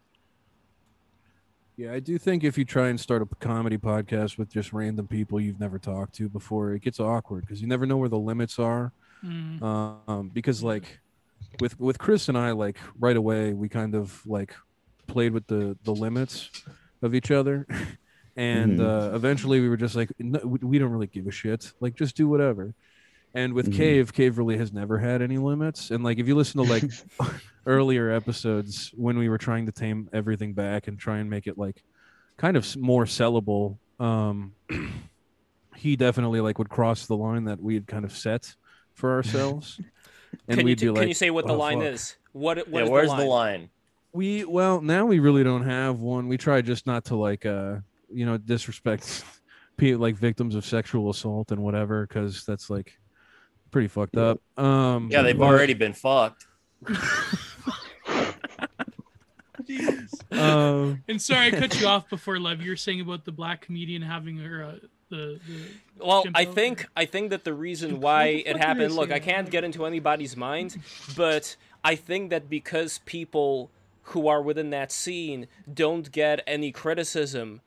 Yeah, 1.78 1.92
I 1.92 2.00
do 2.00 2.18
think 2.18 2.44
if 2.44 2.58
you 2.58 2.64
try 2.64 2.88
and 2.88 3.00
start 3.00 3.22
a 3.22 3.26
comedy 3.40 3.78
podcast 3.78 4.38
with 4.38 4.50
just 4.50 4.72
random 4.72 5.08
people 5.08 5.42
you've 5.42 5.60
never 5.60 5.78
talked 5.78 6.16
to 6.16 6.30
before, 6.30 6.72
it 6.74 6.82
gets 6.82 7.00
awkward 7.02 7.42
because 7.42 7.62
you 7.62 7.68
never 7.68 7.86
know 7.86 7.98
where 7.98 8.08
the 8.10 8.18
limits 8.18 8.60
are. 8.60 8.94
Mm. 9.24 9.62
Um, 10.08 10.30
because 10.34 10.64
like 10.64 11.00
with 11.60 11.78
with 11.80 11.98
Chris 11.98 12.30
and 12.30 12.38
I, 12.38 12.52
like 12.52 12.78
right 12.98 13.18
away 13.18 13.54
we 13.54 13.68
kind 13.68 13.94
of 13.94 14.26
like 14.26 14.56
played 15.08 15.34
with 15.34 15.48
the 15.48 15.78
the 15.84 15.92
limits 15.94 16.50
of 17.02 17.14
each 17.14 17.30
other, 17.32 17.68
and 18.38 18.80
Mhm. 18.80 19.12
uh, 19.12 19.16
eventually 19.16 19.60
we 19.60 19.68
were 19.68 19.78
just 19.78 19.96
like, 19.96 20.12
no, 20.20 20.40
we- 20.46 20.60
we 20.62 20.80
don't 20.80 20.92
really 20.92 21.08
give 21.08 21.28
a 21.28 21.32
shit. 21.32 21.74
Like 21.82 21.96
just 21.96 22.16
do 22.16 22.30
whatever. 22.30 22.74
And 23.36 23.54
with 23.54 23.70
Mhm. 23.70 23.76
Cave, 23.76 24.14
Cave 24.14 24.38
really 24.38 24.58
has 24.58 24.72
never 24.72 24.98
had 24.98 25.22
any 25.22 25.38
limits. 25.38 25.92
And 25.92 26.04
like 26.04 26.18
if 26.20 26.28
you 26.28 26.36
listen 26.36 26.64
to 26.64 26.72
like 26.72 26.84
earlier 27.66 28.10
episodes 28.10 28.92
when 28.96 29.18
we 29.18 29.28
were 29.30 29.38
trying 29.38 29.66
to 29.66 29.72
tame 29.74 30.10
everything 30.14 30.54
back 30.54 30.88
and 30.88 30.98
try 30.98 31.18
and 31.18 31.30
make 31.30 31.46
it 31.46 31.58
like 31.58 31.84
kind 32.38 32.56
of 32.58 32.76
more 32.78 33.06
sellable 33.06 33.78
um 34.00 34.54
he 35.76 35.96
definitely 35.96 36.42
like 36.42 36.58
would 36.58 36.70
cross 36.70 37.06
the 37.08 37.16
line 37.16 37.46
that 37.46 37.62
we 37.62 37.74
had 37.76 37.88
kind 37.88 38.06
of 38.06 38.12
set 38.12 38.54
for 38.94 39.12
ourselves 39.14 39.80
and 40.48 40.58
Can 40.58 40.60
you 40.60 40.66
we'd 40.66 40.80
t- 40.80 40.86
be 40.86 40.90
like 40.92 41.00
can 41.02 41.08
you 41.08 41.14
say 41.14 41.30
what 41.30 41.46
the 41.48 41.54
"Oh, 41.54 41.58
line 41.58 41.80
fuck." 41.80 41.88
is? 41.90 42.16
What 42.34 42.68
what 42.70 42.80
yeah, 42.80 42.84
is 42.86 42.90
where's 42.90 43.10
the 43.10 43.16
the 43.18 43.24
line? 43.26 43.60
line? 43.62 43.70
we 44.14 44.46
well 44.46 44.82
now 44.82 45.06
we 45.06 45.20
really 45.20 45.44
don't 45.44 45.64
have 45.66 46.00
one 46.00 46.28
we 46.28 46.38
try 46.38 46.62
just 46.62 46.86
not 46.88 47.06
to 47.06 47.16
like 47.16 47.46
uh 47.46 47.76
you 48.10 48.26
know 48.26 48.38
disrespect 48.38 49.24
people 49.78 50.02
like 50.02 50.16
victims 50.16 50.56
of 50.56 50.66
sexual 50.66 51.10
assault 51.10 51.52
and 51.52 51.62
whatever 51.62 52.06
because 52.08 52.46
that's 52.46 52.70
like 52.70 52.94
pretty 53.76 53.90
fucked 53.90 54.16
up 54.16 54.40
um 54.58 55.10
Yeah, 55.12 55.22
they've 55.22 55.38
but- 55.38 55.44
already 55.44 55.74
been 55.74 55.92
fucked. 55.92 56.46
um 60.32 61.04
And 61.10 61.22
sorry, 61.22 61.48
I 61.48 61.52
cut 61.52 61.78
you 61.80 61.88
off 61.88 62.10
before, 62.10 62.40
Lev. 62.40 62.62
You 62.62 62.70
were 62.72 62.76
saying 62.78 63.02
about 63.02 63.26
the 63.26 63.32
black 63.34 63.62
comedian 63.62 64.02
having 64.02 64.38
her 64.38 64.64
uh, 64.64 64.76
the, 65.10 65.40
the 65.46 65.62
Well, 66.06 66.24
chimp 66.24 66.38
I 66.38 66.46
think 66.46 66.78
there. 66.80 66.88
I 66.96 67.06
think 67.06 67.32
that 67.32 67.44
the 67.44 67.54
reason 67.54 68.00
why 68.00 68.28
the 68.28 68.40
it 68.40 68.46
fuck 68.46 68.54
did 68.54 68.62
I 68.64 68.68
happened. 68.68 68.96
Look. 68.96 69.12
I 69.12 69.20
can't 69.20 69.50
get 69.50 69.64
into 69.66 69.86
anybody's 69.86 70.38
mind, 70.38 70.78
but 71.18 71.58
I 71.84 71.96
think 71.96 72.30
that 72.30 72.50
because 72.50 73.00
people 73.06 73.72
who 74.10 74.28
are 74.30 74.42
within 74.42 74.70
that 74.70 74.92
scene 74.92 75.48
don't 75.72 76.12
get 76.12 76.42
any 76.48 76.72
criticism, 76.72 77.60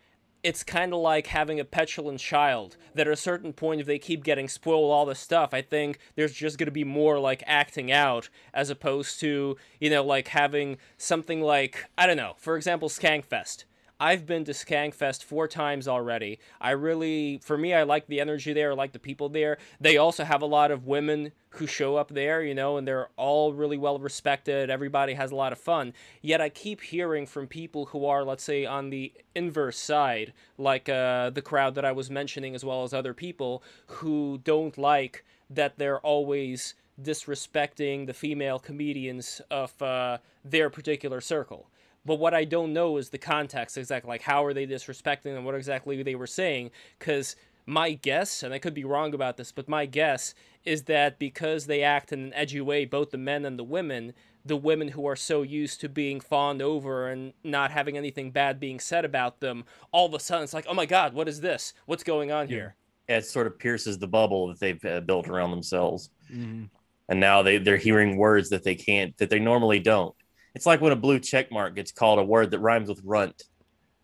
it's 0.48 0.64
kind 0.64 0.94
of 0.94 1.00
like 1.00 1.26
having 1.26 1.60
a 1.60 1.64
petulant 1.64 2.20
child. 2.20 2.78
That 2.94 3.06
at 3.06 3.12
a 3.12 3.16
certain 3.16 3.52
point, 3.52 3.82
if 3.82 3.86
they 3.86 3.98
keep 3.98 4.24
getting 4.24 4.48
spoiled 4.48 4.90
all 4.90 5.04
this 5.04 5.20
stuff, 5.20 5.52
I 5.52 5.60
think 5.60 5.98
there's 6.16 6.32
just 6.32 6.56
gonna 6.56 6.70
be 6.70 6.84
more 6.84 7.18
like 7.18 7.42
acting 7.46 7.92
out 7.92 8.30
as 8.54 8.70
opposed 8.70 9.20
to 9.20 9.58
you 9.78 9.90
know 9.90 10.02
like 10.02 10.28
having 10.28 10.78
something 10.96 11.42
like 11.42 11.84
I 11.98 12.06
don't 12.06 12.16
know. 12.16 12.32
For 12.38 12.56
example, 12.56 12.88
Skankfest. 12.88 13.64
I've 14.00 14.26
been 14.26 14.44
to 14.44 14.52
Skankfest 14.52 15.24
four 15.24 15.48
times 15.48 15.88
already. 15.88 16.38
I 16.60 16.70
really, 16.70 17.38
for 17.42 17.58
me, 17.58 17.74
I 17.74 17.82
like 17.82 18.06
the 18.06 18.20
energy 18.20 18.52
there. 18.52 18.70
I 18.70 18.74
like 18.74 18.92
the 18.92 19.00
people 19.00 19.28
there. 19.28 19.58
They 19.80 19.96
also 19.96 20.22
have 20.22 20.40
a 20.40 20.46
lot 20.46 20.70
of 20.70 20.86
women 20.86 21.32
who 21.50 21.66
show 21.66 21.96
up 21.96 22.10
there, 22.10 22.40
you 22.40 22.54
know, 22.54 22.76
and 22.76 22.86
they're 22.86 23.08
all 23.16 23.52
really 23.52 23.76
well 23.76 23.98
respected. 23.98 24.70
Everybody 24.70 25.14
has 25.14 25.32
a 25.32 25.36
lot 25.36 25.52
of 25.52 25.58
fun. 25.58 25.94
Yet 26.22 26.40
I 26.40 26.48
keep 26.48 26.80
hearing 26.80 27.26
from 27.26 27.48
people 27.48 27.86
who 27.86 28.06
are, 28.06 28.22
let's 28.22 28.44
say, 28.44 28.64
on 28.64 28.90
the 28.90 29.12
inverse 29.34 29.78
side, 29.78 30.32
like 30.56 30.88
uh, 30.88 31.30
the 31.30 31.42
crowd 31.42 31.74
that 31.74 31.84
I 31.84 31.90
was 31.90 32.08
mentioning, 32.08 32.54
as 32.54 32.64
well 32.64 32.84
as 32.84 32.94
other 32.94 33.14
people 33.14 33.64
who 33.86 34.40
don't 34.44 34.78
like 34.78 35.24
that 35.50 35.78
they're 35.78 36.00
always 36.00 36.74
disrespecting 37.02 38.06
the 38.06 38.14
female 38.14 38.58
comedians 38.58 39.40
of 39.50 39.80
uh, 39.82 40.18
their 40.44 40.70
particular 40.70 41.20
circle. 41.20 41.68
But 42.04 42.18
what 42.18 42.34
I 42.34 42.44
don't 42.44 42.72
know 42.72 42.96
is 42.96 43.10
the 43.10 43.18
context 43.18 43.76
exactly. 43.76 44.08
Like, 44.08 44.22
how 44.22 44.44
are 44.44 44.54
they 44.54 44.66
disrespecting 44.66 45.36
and 45.36 45.44
what 45.44 45.54
exactly 45.54 46.02
they 46.02 46.14
were 46.14 46.26
saying? 46.26 46.70
Because 46.98 47.36
my 47.68 47.92
guess, 47.92 48.42
and 48.42 48.54
I 48.54 48.58
could 48.58 48.72
be 48.72 48.84
wrong 48.84 49.12
about 49.12 49.36
this, 49.36 49.52
but 49.52 49.68
my 49.68 49.84
guess 49.84 50.34
is 50.64 50.84
that 50.84 51.18
because 51.18 51.66
they 51.66 51.82
act 51.82 52.12
in 52.12 52.20
an 52.20 52.34
edgy 52.34 52.62
way, 52.62 52.86
both 52.86 53.10
the 53.10 53.18
men 53.18 53.44
and 53.44 53.58
the 53.58 53.64
women, 53.64 54.14
the 54.42 54.56
women 54.56 54.88
who 54.88 55.06
are 55.06 55.16
so 55.16 55.42
used 55.42 55.80
to 55.82 55.88
being 55.88 56.18
fawned 56.18 56.62
over 56.62 57.08
and 57.08 57.34
not 57.44 57.70
having 57.70 57.98
anything 57.98 58.30
bad 58.30 58.58
being 58.58 58.80
said 58.80 59.04
about 59.04 59.40
them, 59.40 59.64
all 59.92 60.06
of 60.06 60.14
a 60.14 60.20
sudden 60.20 60.44
it's 60.44 60.54
like, 60.54 60.66
oh 60.66 60.74
my 60.74 60.86
God, 60.86 61.12
what 61.12 61.28
is 61.28 61.42
this? 61.42 61.74
What's 61.84 62.02
going 62.02 62.32
on 62.32 62.48
here? 62.48 62.74
It 63.06 63.26
sort 63.26 63.46
of 63.46 63.58
pierces 63.58 63.98
the 63.98 64.08
bubble 64.08 64.48
that 64.48 64.60
they've 64.60 64.84
uh, 64.84 65.00
built 65.00 65.28
around 65.28 65.50
themselves, 65.50 66.10
mhm. 66.30 66.68
and 67.08 67.20
now 67.20 67.42
they 67.42 67.56
they're 67.56 67.78
hearing 67.78 68.18
words 68.18 68.50
that 68.50 68.64
they 68.64 68.74
can't 68.74 69.16
that 69.16 69.30
they 69.30 69.38
normally 69.38 69.78
don't. 69.78 70.14
It's 70.58 70.66
like 70.66 70.80
when 70.80 70.90
a 70.90 70.96
blue 70.96 71.20
check 71.20 71.52
mark 71.52 71.76
gets 71.76 71.92
called 71.92 72.18
a 72.18 72.24
word 72.24 72.50
that 72.50 72.58
rhymes 72.58 72.88
with 72.88 73.00
runt. 73.04 73.44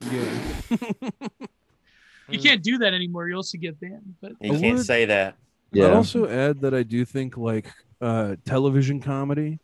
yeah 0.09 0.25
you 2.29 2.39
can't 2.39 2.63
do 2.63 2.79
that 2.79 2.95
anymore. 2.95 3.29
You 3.29 3.35
also 3.35 3.59
get 3.59 3.81
banned. 3.81 4.15
But 4.21 4.35
You 4.41 4.55
I 4.55 4.61
can't 4.61 4.77
would- 4.77 4.87
say 4.87 5.05
that. 5.07 5.35
I'd 5.75 5.83
also 5.91 6.29
add 6.29 6.61
that 6.61 6.73
I 6.75 6.85
do 6.85 7.05
think 7.05 7.37
like 7.37 7.67
uh, 8.01 8.37
television 8.45 9.01
comedy, 9.01 9.59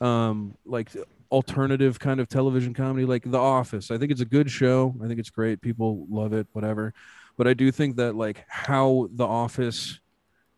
um, 0.00 0.54
like 0.64 0.88
alternative 1.30 1.98
kind 1.98 2.18
of 2.20 2.30
television 2.30 2.72
comedy, 2.72 3.04
like 3.04 3.30
The 3.30 3.36
Office. 3.38 3.90
I 3.90 3.98
think 3.98 4.10
it's 4.10 4.22
a 4.22 4.24
good 4.24 4.50
show. 4.50 4.94
I 5.04 5.08
think 5.08 5.20
it's 5.20 5.28
great. 5.28 5.60
People 5.60 6.06
love 6.08 6.32
it, 6.32 6.46
whatever. 6.52 6.94
But 7.36 7.46
I 7.46 7.52
do 7.52 7.70
think 7.70 7.96
that 7.96 8.16
like 8.16 8.46
how 8.48 9.10
The 9.12 9.26
Office 9.26 10.00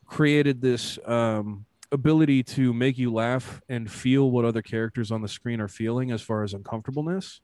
created 0.06 0.60
this 0.60 1.00
um, 1.04 1.64
ability 1.92 2.42
to 2.42 2.72
make 2.72 2.98
you 2.98 3.12
laugh 3.12 3.60
and 3.68 3.90
feel 3.90 4.30
what 4.30 4.44
other 4.44 4.62
characters 4.62 5.12
on 5.12 5.20
the 5.22 5.28
screen 5.28 5.60
are 5.60 5.68
feeling 5.68 6.10
as 6.10 6.22
far 6.22 6.42
as 6.42 6.54
uncomfortableness 6.54 7.40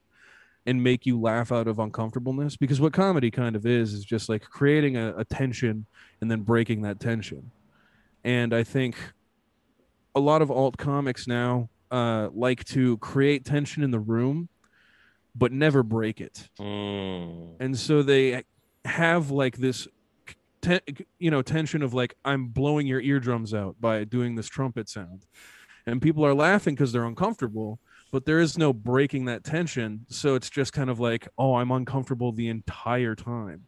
and 0.67 0.83
make 0.83 1.07
you 1.07 1.21
laugh 1.21 1.53
out 1.53 1.69
of 1.69 1.79
uncomfortableness 1.79 2.57
because 2.57 2.81
what 2.81 2.93
comedy 2.93 3.31
kind 3.31 3.55
of 3.55 3.65
is 3.67 3.93
is 3.93 4.05
just 4.05 4.29
like 4.29 4.43
creating 4.43 4.97
a, 4.97 5.15
a 5.17 5.25
tension 5.25 5.87
and 6.21 6.31
then 6.31 6.41
breaking 6.41 6.83
that 6.83 6.99
tension 6.99 7.51
and 8.25 8.55
i 8.55 8.65
think 8.65 8.97
a 10.15 10.21
lot 10.21 10.43
of 10.43 10.51
alt 10.51 10.77
comics 10.77 11.27
now 11.27 11.69
uh, 11.91 12.29
like 12.35 12.65
to 12.65 12.99
create 12.99 13.45
tension 13.45 13.83
in 13.83 13.91
the 13.91 14.01
room 14.01 14.49
but 15.35 15.53
never 15.53 15.83
break 15.83 16.21
it 16.21 16.49
Mm. 16.59 17.55
and 17.61 17.79
so 17.79 18.03
they 18.03 18.43
have 18.85 19.31
like 19.31 19.57
this 19.59 19.87
te- 20.62 21.07
you 21.18 21.31
know 21.31 21.42
tension 21.42 21.83
of 21.83 21.94
like 21.94 22.14
i'm 22.25 22.47
blowing 22.49 22.87
your 22.87 23.01
eardrums 23.01 23.53
out 23.55 23.77
by 23.81 24.05
doing 24.05 24.35
this 24.35 24.47
trumpet 24.47 24.88
sound 24.88 25.27
and 25.87 26.03
people 26.03 26.25
are 26.25 26.35
laughing 26.35 26.75
because 26.75 26.92
they're 26.92 27.05
uncomfortable 27.05 27.79
but 28.11 28.25
there 28.25 28.40
is 28.40 28.57
no 28.59 28.73
breaking 28.73 29.25
that 29.27 29.44
tension 29.44 30.05
so 30.09 30.35
it's 30.35 30.51
just 30.51 30.73
kind 30.73 30.90
of 30.90 30.99
like 31.01 31.29
oh 31.38 31.55
i'm 31.57 31.71
uncomfortable 31.71 32.33
the 32.33 32.49
entire 32.49 33.14
time 33.14 33.64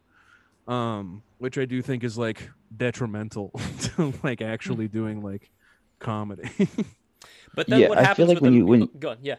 um 0.67 1.23
which 1.39 1.57
i 1.57 1.65
do 1.65 1.81
think 1.81 2.03
is 2.03 2.17
like 2.17 2.49
detrimental 2.75 3.51
to 3.79 4.13
like 4.23 4.41
actually 4.41 4.87
doing 4.87 5.21
like 5.21 5.49
comedy 5.99 6.49
But 7.53 7.67
then 7.67 7.81
Yeah, 7.81 7.89
what 7.89 7.97
I 7.97 8.01
feel 8.01 8.07
happens 8.07 8.27
like 8.29 8.35
with 8.35 8.41
when 8.43 8.51
the, 8.53 8.57
you- 8.59 8.65
when- 8.65 8.89
Go 8.99 9.09
on, 9.11 9.17
yeah. 9.21 9.35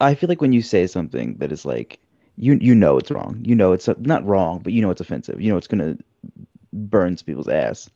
I 0.00 0.14
feel 0.14 0.28
like 0.28 0.40
when 0.40 0.52
you 0.52 0.62
say 0.62 0.86
something 0.86 1.36
that 1.38 1.50
is 1.52 1.64
like 1.66 1.98
you 2.36 2.56
you 2.60 2.74
know 2.74 2.96
it's 2.98 3.10
wrong. 3.10 3.40
You 3.44 3.54
know 3.54 3.72
it's 3.72 3.88
not 3.98 4.24
wrong, 4.24 4.60
but 4.60 4.72
you 4.72 4.80
know 4.80 4.90
it's 4.90 5.00
offensive. 5.00 5.40
You 5.40 5.50
know 5.50 5.56
it's 5.58 5.66
gonna 5.66 5.96
burn 6.76 7.16
people's 7.16 7.48
ass. 7.48 7.90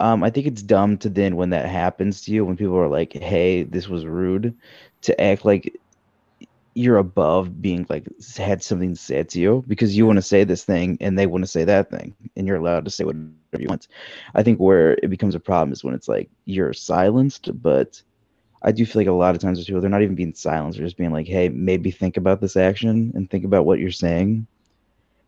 Um, 0.00 0.22
I 0.24 0.30
think 0.30 0.46
it's 0.46 0.62
dumb 0.62 0.98
to 0.98 1.08
then 1.08 1.36
when 1.36 1.50
that 1.50 1.66
happens 1.66 2.22
to 2.22 2.32
you, 2.32 2.44
when 2.44 2.56
people 2.56 2.76
are 2.76 2.88
like, 2.88 3.12
"Hey, 3.14 3.62
this 3.62 3.88
was 3.88 4.06
rude," 4.06 4.54
to 5.02 5.20
act 5.20 5.44
like 5.44 5.78
you're 6.74 6.98
above 6.98 7.62
being 7.62 7.86
like 7.88 8.06
had 8.36 8.62
something 8.62 8.94
said 8.96 9.28
to 9.28 9.40
you 9.40 9.64
because 9.68 9.96
you 9.96 10.06
want 10.06 10.16
to 10.16 10.22
say 10.22 10.42
this 10.44 10.64
thing 10.64 10.98
and 11.00 11.18
they 11.18 11.26
want 11.26 11.42
to 11.44 11.48
say 11.48 11.64
that 11.64 11.88
thing 11.90 12.14
and 12.36 12.46
you're 12.48 12.56
allowed 12.56 12.84
to 12.84 12.90
say 12.90 13.04
whatever 13.04 13.30
you 13.30 13.68
want. 13.68 13.86
I 14.34 14.42
think 14.42 14.58
where 14.58 14.58
it 15.02 15.08
becomes 15.08 15.36
a 15.36 15.40
problem 15.40 15.72
is 15.72 15.84
when 15.84 15.94
it's 15.94 16.08
like 16.08 16.28
you're 16.46 16.72
silenced, 16.72 17.48
but 17.62 18.02
I 18.62 18.72
do 18.72 18.84
feel 18.84 19.00
like 19.00 19.08
a 19.08 19.12
lot 19.12 19.34
of 19.34 19.40
times 19.40 19.58
with 19.58 19.66
people, 19.66 19.80
they're 19.80 19.90
not 19.90 20.02
even 20.02 20.16
being 20.16 20.34
silenced. 20.34 20.78
They're 20.78 20.86
just 20.86 20.96
being 20.96 21.12
like, 21.12 21.26
hey, 21.28 21.48
maybe 21.48 21.90
think 21.92 22.16
about 22.16 22.40
this 22.40 22.56
action 22.56 23.12
and 23.14 23.30
think 23.30 23.44
about 23.44 23.66
what 23.66 23.78
you're 23.78 23.90
saying. 23.92 24.46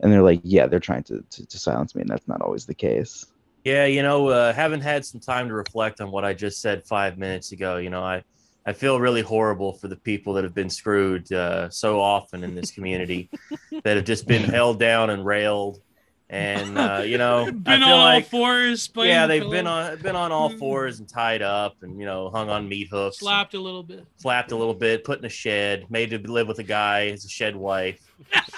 And 0.00 0.12
they're 0.12 0.22
like, 0.22 0.40
yeah, 0.42 0.66
they're 0.66 0.80
trying 0.80 1.04
to, 1.04 1.24
to, 1.30 1.46
to 1.46 1.58
silence 1.58 1.94
me. 1.94 2.02
And 2.02 2.10
that's 2.10 2.28
not 2.28 2.40
always 2.42 2.66
the 2.66 2.74
case. 2.74 3.26
Yeah, 3.64 3.86
you 3.86 4.02
know, 4.02 4.28
uh, 4.28 4.52
haven't 4.52 4.82
had 4.82 5.04
some 5.04 5.20
time 5.20 5.48
to 5.48 5.54
reflect 5.54 6.00
on 6.00 6.10
what 6.10 6.24
I 6.24 6.34
just 6.34 6.60
said 6.60 6.86
five 6.86 7.18
minutes 7.18 7.52
ago. 7.52 7.78
You 7.78 7.90
know, 7.90 8.02
I, 8.02 8.22
I 8.64 8.72
feel 8.72 9.00
really 9.00 9.22
horrible 9.22 9.72
for 9.72 9.88
the 9.88 9.96
people 9.96 10.34
that 10.34 10.44
have 10.44 10.54
been 10.54 10.70
screwed 10.70 11.32
uh, 11.32 11.70
so 11.70 12.00
often 12.00 12.44
in 12.44 12.54
this 12.54 12.70
community 12.70 13.30
that 13.84 13.96
have 13.96 14.04
just 14.04 14.26
been 14.26 14.44
held 14.44 14.78
down 14.78 15.10
and 15.10 15.24
railed. 15.24 15.80
And 16.28 16.76
uh, 16.76 17.02
you 17.04 17.18
know, 17.18 17.42
I 17.46 17.50
Been 17.50 17.62
feel 17.80 17.88
on 17.88 17.92
all 17.92 17.98
like 17.98 18.26
fours, 18.26 18.90
yeah, 18.96 19.28
they've 19.28 19.48
been 19.48 19.68
on 19.68 19.96
been 19.98 20.16
on 20.16 20.32
all 20.32 20.50
fours 20.50 20.98
and 20.98 21.08
tied 21.08 21.40
up 21.40 21.76
and 21.82 22.00
you 22.00 22.06
know 22.06 22.30
hung 22.30 22.50
on 22.50 22.68
meat 22.68 22.88
hooks, 22.90 23.18
slapped 23.18 23.54
a 23.54 23.60
little 23.60 23.84
bit. 23.84 24.04
slapped 24.16 24.50
a 24.50 24.56
little 24.56 24.74
bit, 24.74 25.04
put 25.04 25.20
in 25.20 25.24
a 25.24 25.28
shed, 25.28 25.86
made 25.88 26.10
to 26.10 26.18
live 26.18 26.48
with 26.48 26.58
a 26.58 26.64
guy 26.64 27.08
as 27.08 27.24
a 27.24 27.28
shed 27.28 27.54
wife. 27.54 28.00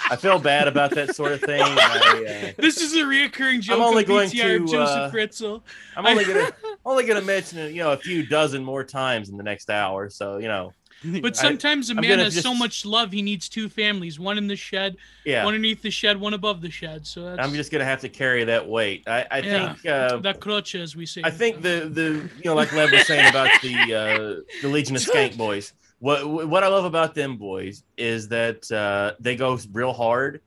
I 0.09 0.15
feel 0.15 0.39
bad 0.39 0.67
about 0.67 0.91
that 0.91 1.15
sort 1.15 1.33
of 1.33 1.41
thing. 1.41 1.61
I, 1.61 2.53
uh, 2.57 2.61
This 2.61 2.81
is 2.81 2.95
a 2.95 3.03
reoccurring 3.03 3.61
joke. 3.61 3.75
I'm 3.75 3.83
only 3.83 4.03
going 4.03 4.29
BTR 4.29 4.59
to, 4.59 4.59
Josef 4.59 4.97
uh, 4.97 5.11
Fritzl. 5.11 5.61
I'm 5.95 6.07
only 6.07 6.25
gonna 6.25 6.51
only 6.85 7.05
gonna 7.05 7.21
mention 7.21 7.59
it, 7.59 7.73
you 7.73 7.83
know, 7.83 7.91
a 7.91 7.97
few 7.97 8.25
dozen 8.25 8.63
more 8.63 8.83
times 8.83 9.29
in 9.29 9.37
the 9.37 9.43
next 9.43 9.69
hour. 9.69 10.09
So 10.09 10.37
you 10.37 10.47
know, 10.47 10.73
But 11.21 11.35
sometimes 11.37 11.89
a 11.89 11.95
man 11.95 12.19
has 12.19 12.41
so 12.41 12.53
much 12.53 12.85
love, 12.85 13.11
he 13.11 13.21
needs 13.21 13.47
two 13.47 13.69
families: 13.69 14.19
one 14.19 14.37
in 14.37 14.47
the 14.47 14.55
shed, 14.55 14.97
yeah, 15.25 15.45
one 15.45 15.53
underneath 15.55 15.81
the 15.81 15.91
shed, 15.91 16.19
one 16.19 16.33
above 16.33 16.61
the 16.61 16.69
shed. 16.69 17.07
So 17.07 17.23
that's 17.23 17.39
I'm 17.39 17.53
just 17.53 17.71
gonna 17.71 17.85
have 17.85 18.01
to 18.01 18.09
carry 18.09 18.43
that 18.43 18.67
weight. 18.67 19.03
I, 19.07 19.25
I 19.31 19.37
Yeah. 19.39 19.73
think 19.73 19.85
uh, 19.85 20.17
the 20.17 20.33
crutch, 20.33 20.75
as 20.75 20.95
we 20.95 21.05
say. 21.05 21.21
I 21.23 21.31
think 21.31 21.61
the 21.61 21.89
the 21.91 22.29
you 22.35 22.43
know 22.45 22.55
like 22.55 22.73
Lev 22.73 22.91
was 22.91 23.05
saying 23.05 23.27
about 23.29 23.49
the 23.61 23.93
uh, 23.93 24.41
the 24.61 24.67
Legion 24.67 24.95
of 24.95 25.01
Skank 25.01 25.37
Boys. 25.37 25.73
What 25.99 26.47
what 26.49 26.63
I 26.63 26.67
love 26.67 26.85
about 26.85 27.15
them 27.15 27.37
boys 27.37 27.83
is 27.97 28.27
that 28.29 28.69
uh, 28.71 29.13
they 29.19 29.35
go 29.35 29.57
real 29.71 29.93
hard, 29.93 30.41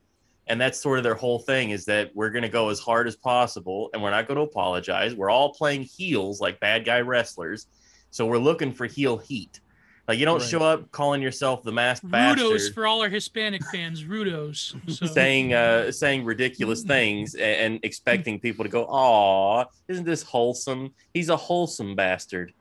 and 0.47 0.59
that's 0.59 0.79
sort 0.79 0.97
of 0.97 1.03
their 1.03 1.15
whole 1.15 1.39
thing 1.39 1.69
is 1.71 1.85
that 1.85 2.11
we're 2.15 2.31
gonna 2.31 2.49
go 2.49 2.69
as 2.69 2.79
hard 2.79 3.07
as 3.07 3.15
possible, 3.15 3.89
and 3.93 4.01
we're 4.01 4.11
not 4.11 4.27
going 4.27 4.37
to 4.37 4.43
apologize. 4.43 5.13
We're 5.15 5.29
all 5.29 5.53
playing 5.53 5.83
heels 5.83 6.41
like 6.41 6.59
bad 6.59 6.85
guy 6.85 7.01
wrestlers, 7.01 7.67
so 8.09 8.25
we're 8.25 8.37
looking 8.39 8.71
for 8.71 8.85
heel 8.87 9.17
heat. 9.17 9.59
Like 10.07 10.19
you 10.19 10.25
don't 10.25 10.39
Right. 10.41 10.49
show 10.49 10.59
up 10.59 10.91
calling 10.91 11.21
yourself 11.21 11.63
the 11.63 11.71
masked 11.71 12.09
bastard. 12.09 12.45
Rudos 12.45 12.73
for 12.73 12.85
all 12.85 13.01
our 13.01 13.09
Hispanic 13.09 13.63
fans. 13.71 14.03
Rudos. 14.03 14.75
So. 14.93 15.05
saying 15.05 15.53
uh 15.53 15.91
saying 15.91 16.25
ridiculous 16.25 16.83
things 16.83 17.35
and, 17.35 17.73
and 17.73 17.79
expecting 17.83 18.39
people 18.39 18.65
to 18.65 18.69
go, 18.69 18.85
"Aw, 18.85 19.65
isn't 19.87 20.05
this 20.05 20.21
wholesome? 20.23 20.93
He's 21.13 21.29
a 21.29 21.37
wholesome 21.37 21.95
bastard." 21.95 22.53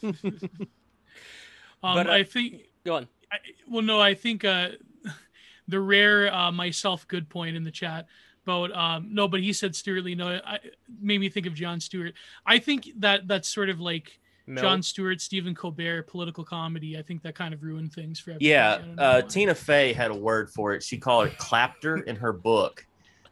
But, 1.83 2.07
uh, 2.07 2.13
I 2.13 2.25
think. 2.25 2.63
Go 2.85 2.95
on. 2.97 3.09
I, 3.31 3.37
well, 3.69 3.83
no, 3.83 4.01
I 4.01 4.15
think 4.15 4.45
uh, 4.45 4.71
the 5.69 5.81
rare 5.81 6.33
uh, 6.35 6.51
myself 6.51 7.07
good 7.07 7.29
point 7.29 7.57
in 7.57 7.65
the 7.65 7.71
chat 7.71 8.07
about 8.45 8.73
um, 8.75 9.09
no, 9.13 9.29
but 9.29 9.41
he 9.41 9.53
said 9.53 9.77
Stewart 9.77 10.05
Lee. 10.05 10.15
No, 10.15 10.41
I 10.45 10.59
made 11.01 11.19
me 11.19 11.29
think 11.29 11.47
of 11.47 11.55
Jon 11.55 11.81
Stewart. 11.81 12.15
I 12.47 12.59
think 12.59 12.89
that 12.99 13.29
that's 13.29 13.49
sort 13.49 13.69
of 13.69 13.81
like 13.81 14.20
Mel? 14.47 14.63
Jon 14.63 14.83
Stewart, 14.83 15.21
Stephen 15.21 15.55
Colbert, 15.55 16.05
political 16.09 16.45
comedy. 16.45 16.99
I 16.99 17.03
think 17.03 17.23
that 17.23 17.35
kind 17.35 17.55
of 17.55 17.63
ruined 17.63 17.93
things 17.93 18.19
for 18.19 18.31
everybody. 18.31 18.47
Yeah, 18.47 18.81
uh. 18.99 19.23
Tina 19.23 19.55
Fey 19.55 19.93
had 19.93 20.11
a 20.11 20.15
word 20.15 20.51
for 20.51 20.73
it. 20.75 20.83
She 20.83 20.99
called 20.99 21.29
it 21.29 21.39
clapter 21.39 21.99
in 21.99 22.17
her 22.17 22.33
book, 22.33 22.85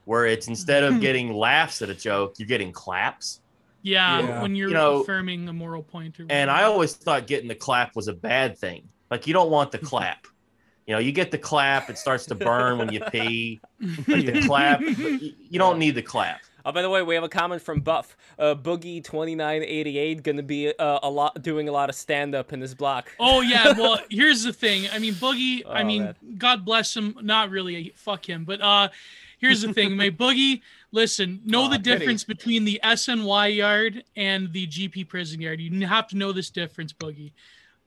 where 0.05 0.27
it's 0.27 0.49
instead 0.49 0.85
of 0.85 1.01
getting 1.03 1.33
laughs 1.33 1.83
at 1.83 1.90
a 1.90 1.94
joke, 1.94 2.35
you're 2.38 2.49
getting 2.49 2.73
claps. 2.73 3.40
Yeah, 3.83 4.21
Yeah. 4.21 4.42
when 4.42 4.55
you're 4.55 4.68
You 4.68 4.75
know, 4.75 5.01
affirming 5.03 5.49
a 5.49 5.53
moral 5.53 5.83
point. 5.83 6.18
Or 6.21 6.27
And 6.29 6.51
I 6.51 6.64
always 6.64 6.94
thought 6.94 7.27
getting 7.27 7.49
the 7.49 7.55
clap 7.55 7.94
was 7.97 8.09
a 8.09 8.12
bad 8.14 8.59
thing. 8.59 8.88
Like 9.11 9.27
you 9.27 9.33
don't 9.33 9.51
want 9.51 9.73
the 9.73 9.79
clap. 9.79 10.27
You 10.87 10.94
know, 10.94 11.01
you 11.01 11.12
get 11.12 11.31
the 11.31 11.38
clap, 11.38 11.90
it 11.90 11.99
starts 11.99 12.25
to 12.27 12.35
burn 12.35 12.79
when 12.79 12.92
you 12.92 13.01
pee. 13.12 13.61
Like 14.07 14.25
the 14.27 14.42
clap, 14.47 14.81
you, 14.81 15.33
you 15.38 15.59
don't 15.59 15.79
need 15.79 15.94
the 15.94 16.03
clap. 16.03 16.40
Oh, 16.64 16.73
by 16.73 16.83
the 16.83 16.90
way, 16.90 17.03
we 17.03 17.14
have 17.14 17.25
a 17.25 17.29
comment 17.29 17.62
from 17.62 17.81
Buff. 17.81 18.16
Uh, 18.38 18.55
Boogie 18.55 19.03
twenty 19.03 19.35
nine 19.35 19.62
eighty 19.62 19.97
eight 19.99 20.23
gonna 20.23 20.42
be 20.42 20.73
uh, 20.79 20.99
a 21.03 21.09
lot 21.11 21.40
doing 21.42 21.68
a 21.68 21.73
lot 21.73 21.88
of 21.88 21.94
stand 21.94 22.35
up 22.35 22.53
in 22.53 22.61
this 22.61 22.75
block. 22.75 23.11
Oh 23.21 23.40
yeah, 23.40 23.73
well 23.73 23.99
here's 24.11 24.42
the 24.42 24.53
thing. 24.53 24.88
I 24.92 24.99
mean 24.99 25.14
Boogie, 25.14 25.62
I 25.66 25.83
Oh, 25.83 25.85
mean 25.85 26.05
man. 26.05 26.14
God 26.37 26.64
bless 26.64 26.97
him, 26.97 27.16
not 27.23 27.51
really 27.51 27.92
fuck 27.97 28.29
him, 28.29 28.44
but 28.44 28.61
uh 28.61 28.88
here's 29.38 29.62
the 29.62 29.73
thing. 29.73 29.97
My 29.97 30.11
Boogie, 30.23 30.61
listen, 30.92 31.40
know 31.44 31.62
Aw, 31.64 31.68
the 31.68 31.79
pity. 31.79 31.99
difference 31.99 32.25
between 32.25 32.64
the 32.64 32.81
SNY 32.85 33.57
yard 33.57 34.05
and 34.16 34.53
the 34.53 34.66
GP 34.66 35.09
prison 35.09 35.40
yard. 35.40 35.61
You 35.61 35.87
have 35.87 36.09
to 36.09 36.16
know 36.16 36.33
this 36.33 36.51
difference, 36.51 36.92
Boogie. 36.92 37.33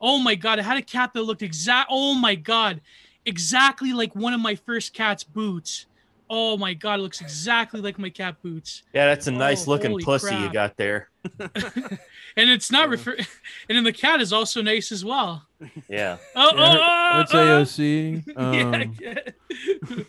Oh 0.00 0.18
my 0.18 0.34
god, 0.34 0.58
I 0.58 0.62
had 0.62 0.78
a 0.78 0.82
cat 0.82 1.12
that 1.12 1.22
looked 1.22 1.42
exact 1.42 1.88
oh 1.90 2.14
my 2.14 2.34
god, 2.34 2.80
exactly 3.26 3.92
like 3.92 4.14
one 4.16 4.32
of 4.34 4.40
my 4.40 4.54
first 4.54 4.92
cat's 4.94 5.24
boots. 5.24 5.86
Oh 6.34 6.56
my 6.56 6.72
god, 6.72 6.98
it 6.98 7.02
looks 7.02 7.20
exactly 7.20 7.82
like 7.82 7.98
my 7.98 8.08
cat 8.08 8.40
boots. 8.42 8.84
Yeah, 8.94 9.04
that's 9.04 9.26
a 9.26 9.30
nice 9.30 9.68
Oh, 9.68 9.72
looking 9.72 9.90
holy 9.90 10.02
pussy 10.02 10.34
you 10.34 10.50
got 10.50 10.78
there. 10.78 11.10
And 12.36 12.48
it's 12.48 12.72
not 12.72 12.88
refer 12.88 13.12
and 13.68 13.76
then 13.76 13.84
the 13.84 13.92
cat 13.92 14.22
is 14.22 14.32
also 14.32 14.62
nice 14.62 14.90
as 14.92 15.04
well. 15.04 15.46
Yeah. 15.88 16.16
Oh, 16.34 16.52
oh, 16.54 16.56
Yeah, 16.56 17.10
oh, 17.12 17.18
that's 17.18 17.34
oh. 17.34 17.36
AOC. 17.36 18.36
Um, 18.36 18.54
yeah, 18.54 18.84
yeah. 18.98 20.04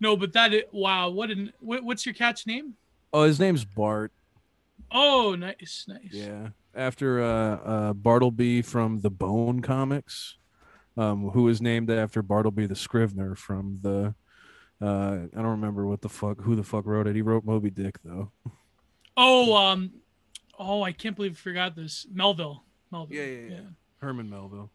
no, 0.00 0.16
but 0.16 0.32
that 0.32 0.52
is, 0.52 0.62
wow. 0.72 1.10
What 1.10 1.30
an 1.30 1.52
what, 1.60 1.84
what's 1.84 2.04
your 2.04 2.16
cat's 2.16 2.46
name? 2.46 2.74
Oh, 3.12 3.22
his 3.22 3.38
name's 3.38 3.64
Bart. 3.64 4.10
Oh, 4.90 5.36
nice, 5.38 5.84
nice. 5.86 6.10
Yeah, 6.10 6.48
after 6.74 7.22
uh, 7.22 7.56
uh, 7.56 7.92
Bartleby 7.92 8.62
from 8.62 9.02
the 9.02 9.10
Bone 9.10 9.60
comics, 9.60 10.36
um, 10.96 11.30
who 11.30 11.44
was 11.44 11.62
named 11.62 11.90
after 11.90 12.22
Bartleby 12.22 12.66
the 12.66 12.74
Scrivener 12.76 13.36
from 13.36 13.78
the. 13.82 14.16
Uh, 14.80 15.26
I 15.32 15.36
don't 15.36 15.46
remember 15.46 15.86
what 15.86 16.02
the 16.02 16.08
fuck 16.08 16.40
who 16.40 16.56
the 16.56 16.64
fuck 16.64 16.86
wrote 16.86 17.06
it. 17.06 17.14
He 17.14 17.22
wrote 17.22 17.44
Moby 17.44 17.70
Dick 17.70 17.98
though. 18.04 18.30
Oh, 19.16 19.54
um, 19.56 19.92
oh, 20.58 20.82
I 20.82 20.92
can't 20.92 21.14
believe 21.14 21.32
I 21.32 21.34
forgot 21.36 21.76
this. 21.76 22.06
Melville. 22.12 22.64
Melville. 22.90 23.16
Yeah, 23.16 23.24
yeah, 23.24 23.48
yeah. 23.50 23.60
Herman 23.98 24.28
Melville. 24.28 24.70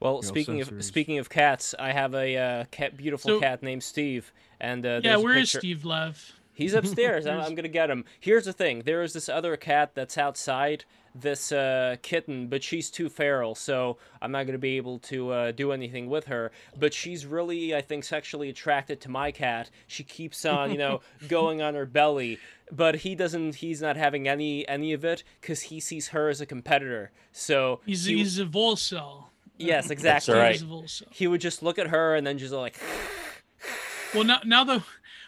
Well, 0.00 0.20
Yeah, 0.22 0.28
speaking 0.28 0.60
of 0.60 0.84
speaking 0.84 1.18
of 1.18 1.30
cats, 1.30 1.74
I 1.78 1.92
have 1.92 2.14
a 2.14 2.36
uh, 2.36 2.64
cat, 2.70 2.96
beautiful 2.96 3.28
So- 3.28 3.40
cat 3.40 3.62
named 3.62 3.82
Steve, 3.82 4.32
and 4.60 4.84
uh, 4.84 4.88
Yeah, 4.88 5.00
there's 5.00 5.20
a 5.20 5.24
where 5.24 5.36
is 5.38 5.50
Steve 5.50 5.84
Lev? 5.84 6.32
He's 6.52 6.74
upstairs. 6.74 7.26
I'm, 7.26 7.40
I'm 7.42 7.54
gonna 7.54 7.68
get 7.68 7.90
him. 7.90 8.04
Here's 8.20 8.44
the 8.44 8.52
thing: 8.52 8.82
there 8.84 9.02
is 9.02 9.12
this 9.12 9.28
other 9.28 9.56
cat 9.56 9.92
that's 9.94 10.18
outside 10.18 10.84
this 11.20 11.52
uh, 11.52 11.96
kitten, 12.02 12.48
but 12.48 12.62
she's 12.62 12.90
too 12.90 13.08
feral, 13.08 13.54
so 13.54 13.96
I'm 14.20 14.30
not 14.32 14.46
gonna 14.46 14.58
be 14.58 14.76
able 14.76 14.98
to 15.00 15.30
uh, 15.32 15.52
do 15.52 15.72
anything 15.72 16.08
with 16.08 16.26
her. 16.26 16.50
But 16.78 16.92
she's 16.94 17.24
really, 17.26 17.74
I 17.74 17.80
think, 17.80 18.04
sexually 18.04 18.48
attracted 18.48 19.00
to 19.02 19.08
my 19.10 19.30
cat. 19.32 19.70
She 19.86 20.02
keeps 20.04 20.44
on, 20.44 20.70
you 20.72 20.78
know, 20.78 21.00
going 21.28 21.62
on 21.62 21.74
her 21.74 21.86
belly, 21.86 22.38
but 22.70 22.96
he 22.96 23.14
doesn't. 23.14 23.56
He's 23.56 23.80
not 23.80 23.96
having 23.96 24.28
any 24.28 24.66
any 24.68 24.92
of 24.92 25.04
it 25.04 25.22
because 25.40 25.62
he 25.62 25.80
sees 25.80 26.08
her 26.08 26.28
as 26.28 26.40
a 26.40 26.46
competitor. 26.46 27.10
So 27.32 27.80
He's 27.86 28.04
he- 28.04 28.16
he's 28.18 28.38
a 28.38 28.44
Volcel. 28.44 29.24
yes, 29.58 29.90
exactly. 29.90 30.34
right. 30.34 30.60
He's 30.60 31.02
a 31.02 31.04
He 31.14 31.26
would 31.26 31.40
just 31.40 31.62
look 31.62 31.78
at 31.78 31.88
her 31.88 32.14
and 32.14 32.26
then 32.26 32.38
just 32.38 32.52
like, 32.52 32.78
Well, 34.14 34.24
now 34.24 34.40
now 34.44 34.64
that 34.64 34.82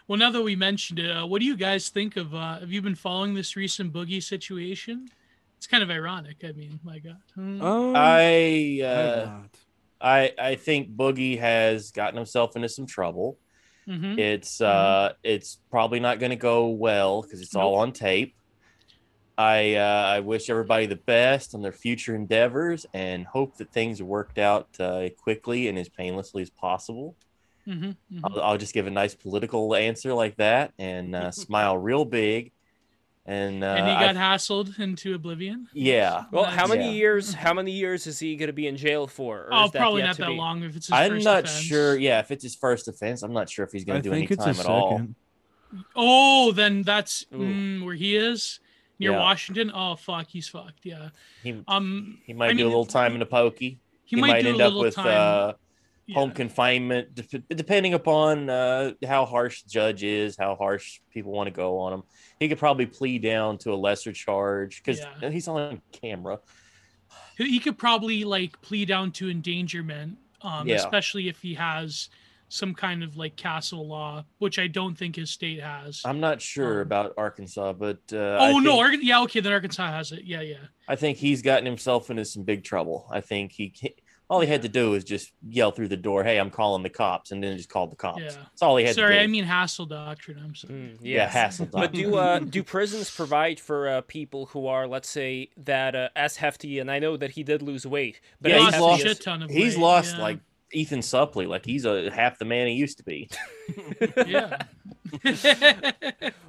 well 0.07 0.19
now 0.19 0.31
that 0.31 0.43
we 0.43 0.57
mentioned 0.57 0.99
it, 0.99 1.11
uh, 1.11 1.27
what 1.27 1.41
do 1.41 1.47
you 1.47 1.57
guys 1.57 1.89
think 1.89 2.17
of? 2.17 2.35
Uh, 2.35 2.61
have 2.61 2.73
you 2.73 2.81
been 2.81 2.95
following 2.95 3.35
this 3.35 3.57
recent 3.57 3.93
boogie 3.93 4.23
situation? 4.23 5.09
It's 5.59 5.67
kind 5.67 5.83
of 5.83 5.91
ironic. 5.91 6.37
I 6.45 6.53
mean, 6.53 6.79
my 6.83 6.99
God. 7.01 7.19
Hmm. 7.35 7.61
Um, 7.61 7.93
I 7.97 8.81
I 8.81 8.87
uh, 8.87 9.25
not. 9.27 9.51
I 10.01 10.33
I 10.39 10.55
think 10.55 10.97
Boogie 10.97 11.39
has 11.39 11.91
gotten 11.91 12.17
himself 12.17 12.55
into 12.57 12.69
some 12.69 12.87
trouble. 12.87 13.39
Mhm. 13.89 14.19
It's 14.19 14.61
uh 14.61 15.13
it's 15.25 15.59
probably 15.71 15.99
not 15.99 16.21
going 16.21 16.31
to 16.31 16.37
go 16.37 16.69
well 16.69 17.23
because 17.23 17.41
it's 17.41 17.57
all 17.57 17.75
on 17.77 17.93
tape. 17.93 18.35
I 19.37 19.75
uh, 19.75 20.05
I 20.17 20.21
wish 20.21 20.51
everybody 20.51 20.87
the 20.87 20.97
best 20.97 21.55
on 21.55 21.63
their 21.63 21.73
future 21.73 22.15
endeavors 22.15 22.87
and 22.93 23.27
hope 23.27 23.57
that 23.59 23.73
things 23.73 24.03
worked 24.03 24.39
out 24.39 24.69
uh, 24.81 25.09
quickly 25.17 25.69
and 25.69 25.79
as 25.79 25.89
painlessly 25.89 26.43
as 26.43 26.51
possible. 26.51 27.17
Mhm, 27.67 27.97
mhm. 28.13 28.21
I'll, 28.25 28.41
I'll 28.43 28.59
just 28.59 28.75
give 28.75 28.87
a 28.87 28.91
nice 28.91 29.15
political 29.15 29.75
answer 29.75 30.13
like 30.15 30.37
that 30.37 30.73
and 30.79 31.15
uh, 31.15 31.31
smile 31.47 31.77
real 31.79 32.05
big. 32.05 32.53
And, 33.31 33.63
uh, 33.63 33.67
and 33.77 33.87
he 33.87 33.93
I- 33.93 34.07
got 34.13 34.17
hassled 34.17 34.79
into 34.79 35.15
oblivion. 35.15 35.69
yeah, 35.75 36.25
well, 36.33 36.45
how 36.45 36.67
many 36.67 36.85
Yeah. 36.87 36.91
years? 36.93 37.35
How 37.45 37.53
many 37.53 37.73
years 37.73 38.07
is 38.07 38.19
he 38.19 38.37
gonna 38.37 38.55
be 38.55 38.67
in 38.67 38.79
jail 38.79 39.07
for? 39.07 39.41
Or 39.41 39.49
Oh, 39.53 39.65
is 39.67 39.73
that 39.73 39.79
probably 39.81 40.03
not 40.03 40.17
that 40.17 40.29
be? 40.29 40.33
long 40.35 40.63
if 40.65 40.75
it's 40.75 40.87
his 40.87 40.93
I'm 40.95 41.11
first 41.13 41.25
not 41.27 41.45
offense. 41.45 41.61
sure. 41.61 41.99
Yeah, 41.99 42.21
if 42.21 42.31
it's 42.31 42.43
his 42.43 42.55
first 42.57 42.89
offense, 42.89 43.23
I'm 43.23 43.35
not 43.35 43.51
sure 43.51 43.67
if 43.67 43.73
he's 43.73 43.85
going 43.85 44.03
to 44.03 44.09
do 44.09 44.15
any 44.15 44.25
it's 44.25 44.37
time 44.43 44.57
a 44.57 44.61
at 44.61 44.67
all. 44.67 45.07
Oh, 45.95 46.53
then 46.53 46.83
that's 46.83 47.25
mm, 47.33 47.85
where 47.85 47.95
he 47.95 48.17
is 48.17 48.61
near 48.99 49.11
Yeah. 49.13 49.19
Washington. 49.19 49.71
Oh 49.75 49.97
fuck, 49.97 50.29
he's 50.29 50.49
fucked. 50.49 50.81
Yeah. 50.85 51.11
He, 51.43 51.63
Um, 51.69 52.19
he 52.25 52.33
might 52.33 52.47
I 52.47 52.53
do 52.53 52.57
mean, 52.57 52.65
a 52.67 52.69
little 52.69 52.87
time 52.87 53.13
in 53.13 53.19
the 53.21 53.27
pokey. 53.27 53.79
he, 54.05 54.17
He, 54.17 54.21
might, 54.23 54.29
might, 54.29 54.43
do 54.43 54.49
end 54.49 54.61
a 54.63 54.65
up 54.65 54.69
little 54.73 54.83
with 54.85 54.95
time. 54.95 55.55
Home 56.15 56.31
confinement, 56.31 57.15
dep- 57.15 57.43
depending 57.49 57.95
upon 57.95 58.49
uh, 58.49 58.93
how 59.07 59.27
harsh 59.27 59.63
the 59.63 59.69
judge 59.71 60.03
is, 60.03 60.37
how 60.39 60.55
harsh 60.57 61.01
people 61.13 61.33
want 61.33 61.47
to 61.47 61.51
go 61.53 61.79
on 61.79 61.93
him. 61.93 62.03
He 62.41 62.49
could 62.49 62.59
probably 62.59 62.87
plead 62.87 63.23
down 63.23 63.59
to 63.59 63.73
a 63.73 63.77
lesser 63.77 64.13
charge 64.13 64.83
because 64.83 65.01
Yeah. 65.21 65.31
he's 65.31 65.49
on 65.49 65.83
camera. 65.93 66.39
he 67.37 67.61
could 67.61 67.79
probably 67.79 68.25
like 68.25 68.61
plead 68.63 68.89
down 68.89 69.13
to 69.13 69.31
endangerment, 69.31 70.19
um, 70.43 70.67
Yeah. 70.67 70.77
especially 70.77 71.29
if 71.29 71.41
he 71.41 71.55
has 71.55 72.09
some 72.49 72.75
kind 72.75 73.05
of 73.05 73.17
like 73.17 73.37
castle 73.37 73.87
law, 73.87 74.25
which 74.39 74.59
I 74.59 74.67
don't 74.67 74.97
think 74.97 75.15
his 75.17 75.31
state 75.31 75.61
has. 75.61 76.01
I'm 76.05 76.19
not 76.19 76.41
sure 76.41 76.77
Um, 76.81 76.87
about 76.87 77.13
Arkansas, 77.19 77.75
but 77.75 77.99
uh, 78.13 78.39
oh 78.41 78.59
no, 78.59 78.79
Arkan- 78.79 79.01
yeah, 79.03 79.21
okay, 79.23 79.41
then 79.41 79.53
Arkansas 79.53 79.87
has 79.87 80.13
it. 80.13 80.25
Yeah, 80.25 80.41
yeah. 80.41 80.57
I 80.89 80.97
think 80.97 81.19
he's 81.19 81.43
gotten 81.43 81.67
himself 81.67 82.09
into 82.11 82.25
some 82.25 82.45
big 82.45 82.65
trouble. 82.65 83.07
I 83.11 83.21
think 83.21 83.53
he 83.53 83.73
all 84.31 84.41
he 84.41 84.47
had 84.47 84.63
to 84.63 84.69
do 84.69 84.91
was 84.91 85.05
just 85.05 85.33
yell 85.49 85.71
through 85.71 85.89
the 85.89 85.97
door, 85.97 86.23
"Hey, 86.25 86.39
I'm 86.39 86.51
calling 86.51 86.83
the 86.83 86.91
cops," 86.91 87.31
and 87.31 87.43
then 87.43 87.57
just 87.57 87.69
called 87.71 87.91
the 87.91 87.97
cops. 87.97 88.21
Yeah. 88.21 88.31
That's 88.31 88.63
all 88.63 88.77
he 88.77 88.85
had 88.85 88.95
Sorry, 88.95 89.09
to 89.09 89.15
do. 89.15 89.17
Sorry, 89.19 89.25
I 89.25 89.27
mean 89.27 89.45
hassle 89.45 89.87
doctrine. 89.87 90.39
I'm 90.45 90.55
sorry. 90.55 90.75
Mm, 90.75 90.99
yeah, 91.01 91.17
yes. 91.25 91.33
hassle. 91.33 91.67
But 91.73 91.93
do 91.93 92.17
uh, 92.17 92.39
do 92.57 92.63
prisons 92.63 93.11
provide 93.15 93.59
for 93.59 93.89
uh, 93.89 94.01
people 94.03 94.47
who 94.47 94.67
are, 94.67 94.87
let's 94.87 95.09
say, 95.09 95.49
that 95.65 95.95
uh, 95.95 96.09
as 96.15 96.37
hefty? 96.37 96.79
And 96.79 96.91
I 96.91 96.99
know 96.99 97.17
that 97.17 97.31
he 97.33 97.43
did 97.43 97.63
lose 97.63 97.87
weight, 97.87 98.21
but 98.41 98.51
Yeah, 98.51 98.59
as 98.59 98.65
he's 98.65 98.73
hefty 98.75 98.83
lost- 98.85 99.05
as- 99.05 99.11
shit 99.17 99.21
ton 99.23 99.43
of 99.43 99.51
he's 99.51 99.77
weight, 99.77 99.83
lost 99.83 100.17
yeah. 100.17 100.23
like 100.23 100.39
Ethan 100.73 101.01
Suplee. 101.01 101.47
Like 101.49 101.65
he's 101.65 101.87
a 101.87 102.11
half 102.11 102.39
the 102.39 102.45
man 102.45 102.67
he 102.67 102.75
used 102.75 102.99
to 102.99 103.05
be. 103.05 103.31
yeah. 104.27 104.59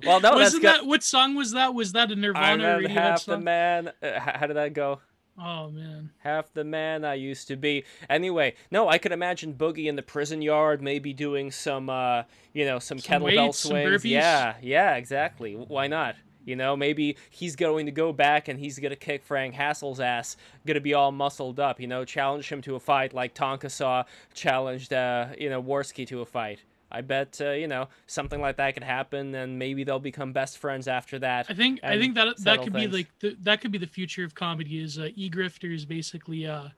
Well, 0.06 0.20
no, 0.22 0.34
Wasn't 0.36 0.62
good. 0.62 0.68
that 0.76 0.86
what 0.86 1.04
song 1.04 1.36
was 1.36 1.52
that? 1.52 1.74
Was 1.74 1.94
that 1.94 2.10
a 2.10 2.14
I'm 2.14 2.22
Nirvana 2.22 2.58
not 2.64 2.82
Radiohead 2.82 2.90
half 2.90 3.26
the 3.26 3.38
man. 3.38 3.92
Uh, 4.02 4.20
how 4.20 4.48
did 4.48 4.56
that 4.58 4.74
go? 4.74 5.00
Oh 5.42 5.70
man. 5.70 6.10
half 6.20 6.52
the 6.54 6.64
man 6.64 7.06
I 7.06 7.14
used 7.14 7.48
to 7.48 7.56
be. 7.56 7.86
Anyway, 8.10 8.56
no, 8.72 8.90
I 8.90 8.98
could 8.98 9.12
imagine 9.12 9.54
Boogie 9.54 9.86
in 9.88 9.96
the 9.96 10.02
prison 10.02 10.42
yard, 10.42 10.82
maybe 10.82 11.14
doing 11.14 11.52
some, 11.52 11.90
uh, 11.90 12.24
you 12.54 12.66
know, 12.66 12.80
some, 12.80 13.00
Some 13.00 13.22
kettlebell 13.22 13.46
weights, 13.46 13.60
swings. 13.60 14.04
burpees. 14.04 14.10
Yeah, 14.12 14.56
yeah, 14.62 14.96
exactly. 14.96 15.54
Why 15.56 15.88
not? 15.88 16.16
You 16.46 16.56
know, 16.56 16.76
maybe 16.76 17.16
he's 17.30 17.56
going 17.56 17.86
to 17.86 17.92
go 17.92 18.12
back 18.12 18.48
and 18.48 18.58
he's 18.60 18.80
gonna 18.80 18.96
kick 18.96 19.24
Frank 19.24 19.54
Hassle's 19.54 20.00
ass. 20.00 20.36
Gonna 20.66 20.80
be 20.82 20.94
all 20.94 21.12
muscled 21.12 21.60
up. 21.60 21.80
You 21.80 21.88
know, 21.88 22.06
challenge 22.06 22.50
him 22.50 22.62
to 22.64 22.76
a 22.76 22.80
fight 22.80 23.14
like 23.14 23.36
Tonka 23.36 23.70
Saw 23.70 24.04
challenged, 24.34 24.92
uh, 24.94 25.28
you 25.38 25.50
know, 25.50 25.62
Worski 25.62 26.08
to 26.08 26.22
a 26.22 26.26
fight. 26.26 26.64
I 26.92 27.02
bet, 27.02 27.40
uh, 27.42 27.52
you 27.52 27.68
know, 27.68 27.88
something 28.08 28.42
like 28.42 28.58
that 28.58 28.74
could 28.74 28.84
happen, 28.84 29.36
and 29.36 29.60
maybe 29.60 29.84
they'll 29.84 30.00
become 30.00 30.34
best 30.34 30.58
friends 30.58 30.88
after 30.88 31.20
that. 31.20 31.46
I 31.50 31.54
think 31.54 31.80
I 31.84 32.00
think 32.00 32.16
that 32.16 32.38
that 32.40 32.64
could 32.64 32.74
things. 32.74 32.88
be 32.88 32.98
like 32.98 33.08
the, 33.20 33.36
that 33.42 33.62
could 33.62 33.72
be 33.72 33.78
the 33.78 33.88
future 33.88 34.24
of 34.24 34.34
comedy 34.34 34.82
is 34.82 34.98
uh, 34.98 35.10
e-grifters 35.16 35.88
basically 35.88 36.48
uh 36.48 36.70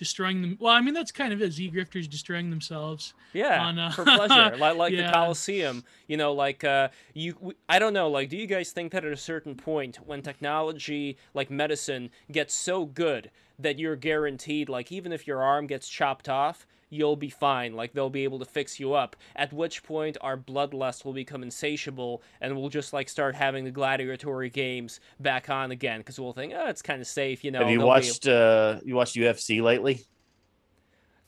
destroying 0.00 0.40
them. 0.40 0.56
Well, 0.58 0.72
I 0.72 0.80
mean 0.80 0.94
that's 0.94 1.12
kind 1.12 1.32
of 1.32 1.42
is 1.42 1.60
e-grifters 1.60 2.08
destroying 2.08 2.50
themselves. 2.50 3.12
Yeah, 3.34 3.62
on, 3.62 3.78
uh, 3.78 3.90
for 3.90 4.04
pleasure, 4.04 4.56
like 4.58 4.76
like 4.76 4.92
the 4.92 5.02
yeah. 5.02 5.12
Coliseum. 5.12 5.84
You 6.08 6.16
know, 6.16 6.32
like 6.32 6.64
uh, 6.64 6.88
you. 7.14 7.54
I 7.68 7.78
don't 7.78 7.92
know. 7.92 8.08
Like, 8.08 8.30
do 8.30 8.36
you 8.36 8.46
guys 8.46 8.72
think 8.72 8.92
that 8.92 9.04
at 9.04 9.12
a 9.12 9.16
certain 9.16 9.54
point, 9.54 9.98
when 10.06 10.22
technology, 10.22 11.18
like 11.34 11.50
medicine, 11.50 12.10
gets 12.32 12.54
so 12.54 12.86
good 12.86 13.30
that 13.58 13.78
you're 13.78 13.94
guaranteed, 13.94 14.70
like, 14.70 14.90
even 14.90 15.12
if 15.12 15.26
your 15.26 15.42
arm 15.42 15.66
gets 15.66 15.86
chopped 15.86 16.30
off, 16.30 16.66
you'll 16.90 17.16
be 17.16 17.30
fine. 17.30 17.74
Like, 17.74 17.92
they'll 17.92 18.10
be 18.10 18.24
able 18.24 18.38
to 18.40 18.44
fix 18.44 18.78
you 18.80 18.92
up. 18.94 19.16
At 19.36 19.52
which 19.52 19.82
point, 19.82 20.16
our 20.20 20.36
bloodlust 20.36 21.04
will 21.04 21.12
become 21.12 21.42
insatiable, 21.42 22.22
and 22.40 22.56
we'll 22.56 22.68
just 22.68 22.92
like 22.92 23.08
start 23.08 23.34
having 23.36 23.64
the 23.64 23.70
gladiatory 23.72 24.52
games 24.52 25.00
back 25.20 25.48
on 25.48 25.70
again 25.70 26.00
because 26.00 26.18
we'll 26.20 26.32
think, 26.32 26.52
oh, 26.54 26.66
it's 26.68 26.82
kind 26.82 27.00
of 27.00 27.06
safe. 27.06 27.44
You 27.44 27.52
know. 27.52 27.60
Have 27.60 27.70
you 27.70 27.78
they'll 27.78 27.86
be- 27.86 27.88
watched 27.88 28.26
uh 28.28 28.80
you 28.84 28.94
watched 28.96 29.14
UFC 29.16 29.62
lately? 29.62 30.02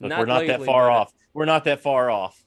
Look, 0.00 0.10
Not 0.10 0.18
we're 0.20 0.26
not 0.26 0.46
that 0.46 0.62
far 0.64 0.88
but- 0.88 0.92
off. 0.92 1.12
We're 1.34 1.44
not 1.46 1.64
that 1.64 1.80
far 1.80 2.10
off. 2.10 2.44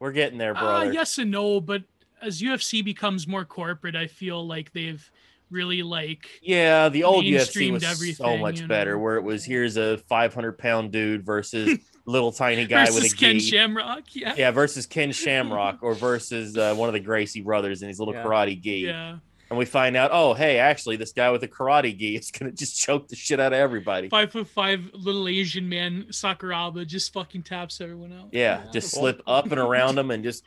We're 0.00 0.12
getting 0.12 0.38
there, 0.38 0.56
Uh, 0.56 0.60
brother. 0.60 0.92
yes 0.92 1.18
and 1.18 1.30
no, 1.30 1.60
but 1.60 1.82
as 2.20 2.40
UFC 2.42 2.84
becomes 2.84 3.26
more 3.26 3.44
corporate, 3.44 3.96
I 3.96 4.06
feel 4.06 4.46
like 4.46 4.72
they've 4.72 5.08
really 5.50 5.82
like 5.82 6.28
Yeah, 6.42 6.88
the 6.88 7.04
old 7.04 7.24
UFC 7.24 7.70
was 7.72 8.16
so 8.16 8.36
much 8.36 8.60
you 8.60 8.66
better, 8.66 8.98
where 8.98 9.16
it 9.16 9.22
was 9.22 9.44
here's 9.44 9.76
a 9.76 9.96
500 9.98 10.58
pound 10.58 10.92
dude 10.92 11.24
versus 11.24 11.78
little 12.08 12.32
tiny 12.32 12.66
guy 12.66 12.84
with 12.86 12.94
versus 12.94 13.12
a 13.12 13.16
Ken 13.16 13.38
gi. 13.38 13.50
Shamrock. 13.50 14.04
Yeah. 14.14 14.34
yeah, 14.36 14.50
versus 14.50 14.86
Ken 14.86 15.12
Shamrock 15.12 15.78
or 15.82 15.94
versus 15.94 16.56
uh, 16.56 16.74
one 16.74 16.88
of 16.88 16.92
the 16.92 17.00
Gracie 17.00 17.42
brothers 17.42 17.82
in 17.82 17.88
his 17.88 17.98
little 17.98 18.14
Yeah. 18.14 18.24
karate 18.24 18.60
gi. 18.60 18.78
Yeah. 18.78 19.18
And 19.50 19.58
we 19.58 19.64
find 19.64 19.96
out, 19.96 20.10
oh, 20.12 20.34
hey, 20.34 20.58
actually, 20.58 20.96
this 20.96 21.12
guy 21.12 21.30
with 21.30 21.40
the 21.40 21.48
karate 21.48 21.96
gi 21.96 22.16
is 22.16 22.30
gonna 22.30 22.52
just 22.64 22.78
choke 22.78 23.08
the 23.08 23.16
shit 23.16 23.40
out 23.40 23.52
of 23.52 23.58
everybody. 23.58 24.08
Five 24.08 24.32
foot 24.32 24.48
five 24.48 24.90
little 24.92 25.26
Asian 25.28 25.68
man 25.68 26.06
Sakuraba 26.10 26.86
just 26.86 27.12
fucking 27.12 27.42
taps 27.44 27.80
everyone 27.80 28.12
out. 28.12 28.28
Yeah, 28.32 28.64
just 28.72 28.90
slip 28.90 29.22
up 29.26 29.50
and 29.50 29.58
around 29.58 29.94
them 29.94 30.10
and 30.10 30.22
just 30.24 30.44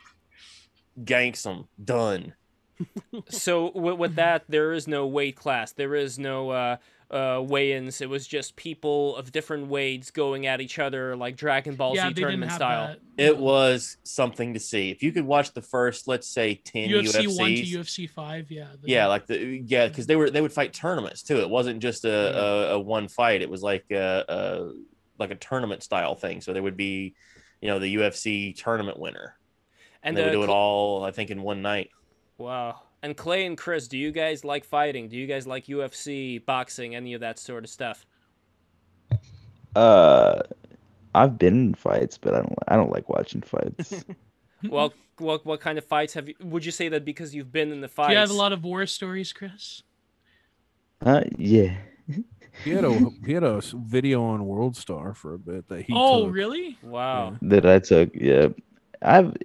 ganks 1.03 1.43
them. 1.43 1.67
Done. 1.83 2.33
so 3.29 3.71
with, 3.75 3.97
with 3.97 4.15
that 4.15 4.43
there 4.49 4.73
is 4.73 4.87
no 4.87 5.05
weight 5.05 5.35
class 5.35 5.71
there 5.73 5.93
is 5.93 6.17
no 6.17 6.49
uh, 6.49 6.77
uh, 7.11 7.43
weigh-ins 7.45 7.99
it 7.99 8.09
was 8.09 8.25
just 8.25 8.55
people 8.55 9.17
of 9.17 9.33
different 9.33 9.67
weights 9.67 10.11
going 10.11 10.47
at 10.47 10.61
each 10.61 10.79
other 10.79 11.13
like 11.15 11.35
dragon 11.35 11.75
ball 11.75 11.93
yeah, 11.93 12.07
z 12.07 12.13
tournament 12.13 12.51
style 12.53 12.87
that. 12.87 12.99
It 13.17 13.37
No. 13.37 13.43
was 13.43 13.97
something 14.03 14.53
to 14.53 14.59
see. 14.59 14.89
If 14.91 15.03
you 15.03 15.11
could 15.11 15.25
watch 15.25 15.53
the 15.53 15.61
first, 15.61 16.07
let's 16.07 16.27
say, 16.27 16.55
10 16.55 16.89
UFC 16.89 17.25
UFCs. 17.25 17.37
one 17.39 17.49
to 17.49 17.63
UFC 17.63 18.09
five. 18.09 18.49
Yeah. 18.49 18.67
the- 18.81 18.87
yeah, 18.89 19.07
like 19.07 19.27
the 19.27 19.61
yeah, 19.67 19.89
because 19.89 20.07
they 20.07 20.15
were 20.15 20.29
they 20.29 20.39
would 20.41 20.53
fight 20.53 20.73
tournaments 20.73 21.21
too. 21.21 21.39
It 21.41 21.49
wasn't 21.49 21.81
just 21.81 22.05
a, 22.05 22.39
a, 22.39 22.75
a 22.75 22.79
one 22.79 23.09
fight. 23.09 23.41
It 23.41 23.49
was 23.49 23.61
like 23.61 23.85
a, 23.91 24.23
a 24.29 24.71
like 25.19 25.31
a 25.31 25.35
tournament 25.35 25.83
style 25.83 26.15
thing. 26.15 26.39
So 26.39 26.53
there 26.53 26.63
would 26.63 26.77
be, 26.77 27.13
you 27.59 27.67
know, 27.67 27.77
the 27.77 27.93
UFC 27.95 28.55
tournament 28.55 28.97
winner, 28.97 29.35
and 30.01 30.17
and, 30.17 30.17
they 30.17 30.21
would 30.23 30.29
uh, 30.29 30.39
do 30.39 30.43
it 30.43 30.49
all, 30.49 31.03
I 31.03 31.11
think, 31.11 31.29
in 31.29 31.41
one 31.41 31.61
night. 31.61 31.89
wow 32.37 32.81
and 33.03 33.17
clay 33.17 33.45
and 33.45 33.57
chris 33.57 33.87
do 33.87 33.97
you 33.97 34.11
guys 34.11 34.43
like 34.45 34.63
fighting 34.65 35.07
do 35.09 35.17
you 35.17 35.27
guys 35.27 35.47
like 35.47 35.65
ufc 35.67 36.45
boxing 36.45 36.95
any 36.95 37.13
of 37.13 37.21
that 37.21 37.39
sort 37.39 37.63
of 37.63 37.69
stuff 37.69 38.05
Uh, 39.75 40.41
I've 41.15 41.37
been 41.37 41.53
in 41.67 41.73
fights, 41.75 42.17
but 42.17 42.33
I 42.33 42.37
don't. 42.37 42.55
I 42.67 42.75
don't 42.75 42.91
like 42.91 43.07
watching 43.09 43.41
fights. 43.41 44.03
well 44.69 44.93
what, 45.17 45.45
what 45.45 45.59
kind 45.61 45.77
of 45.77 45.85
fights 45.85 46.13
have 46.13 46.27
you 46.27 46.35
would 46.41 46.63
you 46.65 46.71
say 46.71 46.89
that 46.89 47.03
because 47.05 47.33
you've 47.33 47.51
been 47.51 47.71
in 47.71 47.79
the 47.81 47.87
Do 47.87 47.93
fights 47.93 48.11
you 48.11 48.17
have 48.17 48.29
a 48.29 48.33
lot 48.33 48.53
of 48.53 48.63
war 48.63 48.85
stories, 48.85 49.31
Chris? 49.33 49.83
uh, 51.05 51.23
yeah. 51.37 51.75
He 52.65 52.71
had 52.71 52.83
a 52.83 53.09
he 53.25 53.31
had 53.33 53.43
a 53.43 53.55
s- 53.57 53.73
video 53.77 54.23
on 54.23 54.45
World 54.45 54.75
Star 54.75 55.13
for 55.13 55.33
a 55.35 55.39
bit 55.39 55.67
that 55.69 55.83
he. 55.83 55.93
oh, 55.95 56.25
took. 56.25 56.33
really? 56.35 56.77
wow 56.83 57.37
That 57.41 57.65
I 57.65 57.79
took. 57.79 58.09
Yeah, 58.13 58.49
I've. 59.01 59.35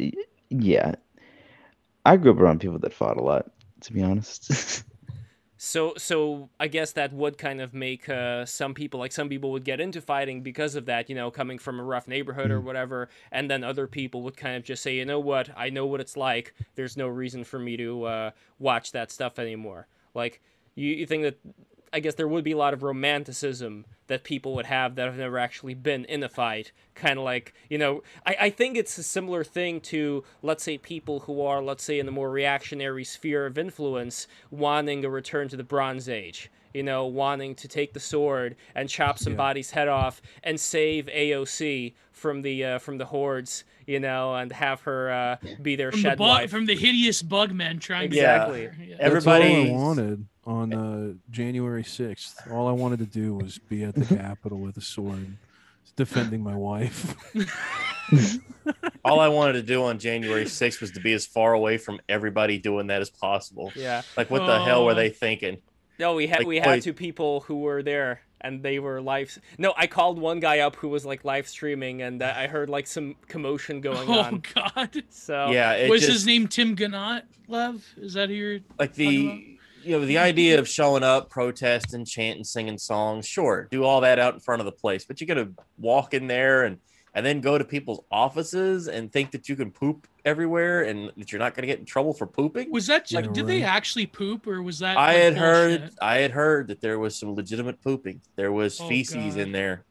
Yeah, 0.51 0.95
I 2.07 2.17
grew 2.17 2.33
up 2.33 2.39
around 2.39 2.61
people 2.61 2.79
that 2.79 2.93
fought 2.93 3.17
a 3.17 3.23
lot. 3.23 3.51
To 3.83 3.93
be 3.93 4.03
honest. 4.03 4.85
So, 5.59 5.95
so 5.97 6.51
I 6.61 6.69
guess 6.69 6.93
that 6.93 7.15
would 7.15 7.39
kind 7.39 7.63
of 7.63 7.73
make 7.73 8.11
uh, 8.11 8.45
some 8.45 8.75
people 8.75 9.01
like 9.01 9.11
some 9.11 9.31
people 9.31 9.53
would 9.53 9.65
get 9.65 9.81
into 9.81 10.03
fighting 10.03 10.43
because 10.43 10.75
of 10.75 10.85
that, 10.87 11.09
you 11.09 11.17
know, 11.17 11.31
coming 11.31 11.59
from 11.59 11.81
a 11.81 11.83
rough 11.83 12.07
neighborhood 12.07 12.51
or 12.51 12.61
whatever, 12.61 13.09
and 13.33 13.51
then 13.51 13.65
other 13.65 13.87
people 13.87 14.23
would 14.23 14.37
kind 14.37 14.55
of 14.57 14.65
just 14.65 14.83
say, 14.83 14.95
you 14.95 15.07
know 15.07 15.19
what, 15.19 15.49
I 15.57 15.71
know 15.71 15.87
what 15.87 16.01
it's 16.01 16.17
like. 16.17 16.55
There's 16.75 16.97
no 16.97 17.09
reason 17.09 17.43
for 17.43 17.59
me 17.59 17.77
to 17.79 18.05
uh, 18.05 18.31
watch 18.59 18.93
that 18.93 19.11
stuff 19.11 19.39
anymore. 19.39 19.89
Like, 20.15 20.43
you, 20.75 20.91
you 20.91 21.07
think 21.07 21.23
that 21.23 21.39
I 21.93 22.01
guess 22.01 22.15
there 22.15 22.29
would 22.29 22.45
be 22.45 22.53
a 22.53 22.57
lot 22.57 22.75
of 22.75 22.83
romanticism 22.83 23.85
that 24.09 24.25
people 24.25 24.55
would 24.55 24.67
have 24.67 24.95
that 24.97 25.07
have 25.07 25.17
never 25.17 25.39
actually 25.39 25.75
been 25.75 26.05
in 26.05 26.23
a 26.23 26.29
fight. 26.29 26.73
Kind 26.95 27.19
of 27.19 27.25
like, 27.25 27.55
you 27.69 27.79
know, 27.79 28.03
I, 28.25 28.37
I 28.41 28.51
think 28.51 28.77
it's 28.77 28.99
a 28.99 29.03
similar 29.03 29.45
thing 29.45 29.81
to, 29.83 30.25
let's 30.43 30.65
say, 30.65 30.79
people 30.79 31.21
who 31.21 31.43
are, 31.43 31.63
let's 31.63 31.85
say, 31.85 31.99
in 31.99 32.07
the 32.07 32.13
more 32.13 32.31
reactionary 32.31 33.05
sphere 33.05 33.47
of 33.47 33.59
influence, 33.59 34.27
wanting 34.51 35.05
a 35.05 35.11
return 35.11 35.49
to 35.49 35.57
the 35.57 35.65
Bronze 35.65 36.09
Age. 36.09 36.51
You 36.75 36.83
know, 36.83 37.07
wanting 37.07 37.55
to 37.57 37.69
take 37.69 37.93
the 37.95 38.01
sword 38.01 38.57
and 38.75 38.89
chop 38.89 39.19
somebody's 39.19 39.71
head 39.71 39.89
off 39.89 40.21
and 40.43 40.59
save 40.61 41.07
AOC 41.07 41.95
from 42.13 42.43
the 42.43 42.65
uh, 42.65 42.79
from 42.79 42.99
the 42.99 43.07
hordes. 43.07 43.65
You 43.87 44.01
know, 44.01 44.35
and 44.35 44.51
have 44.53 44.81
her 44.81 45.11
uh, 45.13 45.37
be 45.63 45.77
their 45.77 45.93
From 45.93 46.03
the, 46.03 46.09
shed 46.11 46.19
bug, 46.19 46.29
wife. 46.29 46.51
from 46.51 46.67
the 46.67 46.75
hideous 46.75 47.23
bug 47.23 47.53
men 47.53 47.79
trying 47.79 48.07
Exactly. 48.07 48.67
to 48.69 48.85
yeah. 48.85 48.97
Everybody- 48.99 49.55
That's 49.55 49.71
all 49.71 49.77
I 49.79 49.85
wanted 49.85 50.27
on 50.45 50.73
uh, 50.75 51.13
January 51.31 51.85
6th. 51.85 52.51
All 52.53 52.67
I 52.67 52.73
wanted 52.73 52.99
to 52.99 53.07
do 53.07 53.35
was 53.37 53.59
be 53.59 53.85
at 53.85 53.95
the 53.95 54.05
Capitol 54.17 54.59
with 54.59 54.77
a 54.77 54.81
sword, 54.81 55.37
defending 55.95 56.43
my 56.43 56.57
wife. 56.57 57.15
All 59.05 59.21
I 59.21 59.29
wanted 59.29 59.53
to 59.55 59.63
do 59.63 59.85
on 59.85 60.01
January 60.01 60.45
6th 60.47 60.81
was 60.81 60.91
to 60.93 61.01
be 61.01 61.13
as 61.13 61.25
far 61.27 61.53
away 61.53 61.79
from 61.79 62.01
everybody 62.09 62.59
doing 62.59 62.89
that 62.89 63.01
as 63.01 63.11
possible. 63.11 63.73
yeah. 63.77 64.03
Like, 64.17 64.31
what 64.33 64.47
the 64.47 64.65
hell 64.65 64.85
were 64.85 64.93
Oh. 64.93 64.95
they 64.95 65.11
thinking? 65.11 65.59
No, 65.99 66.15
we 66.15 66.27
had 66.27 66.41
Like, 66.41 66.47
we 66.47 66.57
had 66.59 66.69
wait. 66.69 66.83
two 66.83 66.93
people 66.93 67.41
who 67.41 67.61
were 67.61 67.83
there, 67.83 68.21
and 68.41 68.63
they 68.63 68.79
were 68.79 69.01
live. 69.01 69.39
No, 69.59 69.73
I 69.77 69.87
called 69.87 70.19
one 70.19 70.41
guy 70.41 70.61
up 70.61 70.77
who 70.77 70.89
was 70.89 71.05
like 71.05 71.25
live 71.25 71.49
streaming, 71.49 72.03
and 72.03 72.23
uh, 72.23 72.35
I 72.37 72.47
heard 72.47 72.69
like 72.69 72.87
some 72.87 73.17
commotion 73.29 73.81
going 73.81 74.09
Oh 74.09 74.19
on. 74.21 74.43
Oh 74.57 74.61
God! 74.75 75.03
So 75.11 75.51
yeah, 75.51 75.73
it 75.73 75.91
Was 75.91 76.03
just, 76.03 76.13
his 76.13 76.27
name 76.27 76.49
Tim 76.49 76.77
Gionet? 76.77 77.23
Lev? 77.49 77.85
Is 77.97 78.15
that 78.15 78.29
who 78.29 78.35
you're? 78.35 78.61
like 78.79 78.91
talking 78.91 79.07
the 79.07 79.59
you 79.85 79.99
know 79.99 80.05
the 80.05 80.19
idea 80.19 80.59
of 80.59 80.69
showing 80.69 81.03
up, 81.05 81.31
protest 81.31 81.87
protesting, 81.87 82.05
chanting, 82.05 82.45
singing 82.45 82.79
songs. 82.79 83.27
Sure, 83.27 83.69
do 83.71 83.85
all 83.85 84.01
that 84.03 84.19
out 84.19 84.35
in 84.35 84.41
front 84.41 84.61
of 84.61 84.67
the 84.67 84.73
place, 84.73 85.05
but 85.05 85.21
you 85.21 85.27
got 85.27 85.35
to 85.35 85.51
walk 85.79 86.13
in 86.13 86.27
there 86.27 86.65
and 86.65 86.79
and 87.15 87.25
then 87.25 87.41
go 87.41 87.57
to 87.57 87.65
people's 87.65 88.01
offices 88.11 88.89
and 88.89 89.11
think 89.11 89.31
that 89.31 89.49
you 89.49 89.57
can 89.57 89.71
poop 89.71 90.07
everywhere 90.27 90.83
and 90.83 91.11
that 91.17 91.33
you're 91.33 91.39
not 91.39 91.55
going 91.55 91.63
to 91.63 91.67
get 91.69 91.79
in 91.79 91.87
trouble 91.87 92.13
for 92.13 92.27
pooping. 92.27 92.71
Was 92.71 92.87
that? 92.89 93.11
Like, 93.13 93.33
did 93.33 93.47
they 93.47 93.63
actually 93.63 94.05
poop, 94.07 94.47
or 94.47 94.63
was 94.63 94.81
that? 94.81 94.99
I 94.99 95.07
like, 95.15 95.17
had 95.23 95.37
heard 95.39 95.81
bullshit? 95.81 95.99
I 96.03 96.17
had 96.19 96.31
heard 96.33 96.69
that 96.69 96.81
there 96.83 96.99
was 96.99 97.17
some 97.17 97.35
legitimate 97.35 97.83
pooping. 97.83 98.21
There 98.35 98.53
was 98.53 98.79
Oh, 98.81 98.89
feces 98.89 99.35
God. 99.37 99.39
in 99.43 99.53
there. 99.53 99.85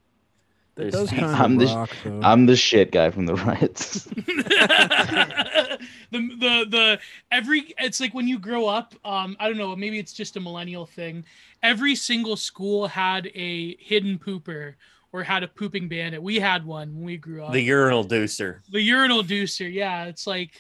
That 0.76 0.82
There's 0.92 0.94
does 0.94 1.10
feces. 1.10 1.26
kind 1.26 1.36
I'm 1.42 1.54
of 1.54 1.60
the- 1.60 2.10
though. 2.10 2.22
I'm 2.22 2.46
the 2.46 2.56
shit 2.58 2.92
guy 2.92 3.10
from 3.10 3.26
the 3.26 3.36
riots. 3.36 4.04
the 4.16 5.78
the 6.12 6.66
the 6.70 7.00
every 7.32 7.74
it's 7.80 8.00
like 8.00 8.14
when 8.14 8.28
you 8.28 8.40
grow 8.40 8.68
up 8.68 8.94
um 9.04 9.36
i 9.40 9.48
don't 9.48 9.58
know 9.58 9.76
maybe 9.76 10.00
it's 10.00 10.14
just 10.14 10.38
a 10.38 10.40
millennial 10.40 10.86
thing 10.86 11.24
every 11.64 11.96
single 11.96 12.36
school 12.36 12.88
had 12.88 13.28
a 13.36 13.76
hidden 13.78 14.18
pooper 14.18 14.76
or 15.16 15.24
had 15.24 15.44
a 15.44 15.48
pooping 15.48 15.88
bandit. 15.88 16.22
We 16.22 16.42
had 16.42 16.66
one 16.66 16.94
when 16.94 17.06
we 17.06 17.16
grew 17.16 17.42
up. 17.42 17.54
The 17.54 17.62
urinal 17.62 18.04
deucer. 18.04 18.60
the 18.70 18.82
urinal 18.82 19.24
deucer 19.24 19.72
yeah. 19.72 20.06
It's 20.06 20.28
like 20.28 20.52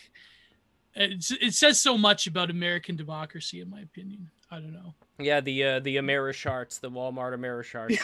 it's, 0.95 1.29
it 1.31 1.53
says 1.53 1.77
so 1.77 1.97
much 1.97 2.25
about 2.25 2.49
american 2.49 2.95
democracy 2.95 3.59
in 3.59 3.69
my 3.69 3.81
opinion. 3.81 4.29
I 4.49 4.59
don't 4.61 4.71
know 4.71 4.95
yeah, 5.17 5.41
the 5.41 5.63
uh, 5.63 5.79
the 5.79 5.97
Amerisharts, 5.97 6.79
the 6.79 6.89
Walmart 6.89 7.33
Amerisharts. 7.33 7.99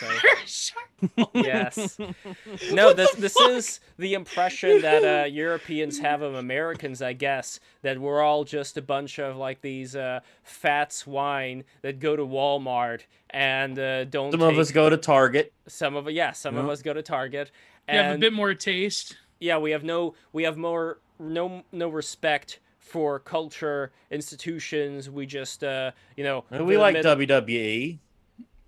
So. 0.45 1.29
yes. 1.33 1.97
No, 2.71 2.93
this 2.93 3.11
this 3.15 3.39
is 3.39 3.79
the 3.97 4.13
impression 4.13 4.81
that 4.81 5.03
uh, 5.03 5.25
Europeans 5.25 5.99
have 5.99 6.21
of 6.21 6.35
Americans, 6.35 7.01
I 7.01 7.13
guess, 7.13 7.59
that 7.81 7.99
we're 7.99 8.21
all 8.21 8.43
just 8.43 8.77
a 8.77 8.81
bunch 8.81 9.19
of 9.19 9.35
like 9.35 9.61
these 9.61 9.95
uh, 9.95 10.19
fat 10.43 10.93
swine 10.93 11.63
that 11.81 11.99
go 11.99 12.15
to 12.15 12.23
Walmart 12.23 13.01
and 13.29 13.77
uh, 13.79 14.05
don't. 14.05 14.31
Some 14.31 14.41
of 14.41 14.57
us 14.57 14.71
go 14.71 14.89
to 14.89 14.97
Target. 14.97 15.53
Some 15.67 15.95
of 15.95 16.09
yeah, 16.09 16.31
some 16.31 16.57
of 16.57 16.69
us 16.69 16.81
go 16.81 16.93
to 16.93 17.01
Target, 17.01 17.51
you 17.89 17.97
have 17.97 18.15
a 18.15 18.19
bit 18.19 18.33
more 18.33 18.53
taste 18.53 19.15
yeah, 19.41 19.57
we 19.57 19.71
have 19.71 19.83
no 19.83 20.13
we 20.31 20.43
have 20.43 20.55
more 20.55 20.99
no 21.19 21.63
no 21.73 21.89
respect 21.89 22.59
for 22.91 23.19
culture 23.19 23.91
institutions. 24.11 25.09
We 25.09 25.25
just 25.25 25.63
uh, 25.63 25.91
you 26.17 26.23
know 26.25 26.43
We 26.51 26.77
like 26.77 26.93
mid- 26.93 27.05
WWE. 27.05 27.99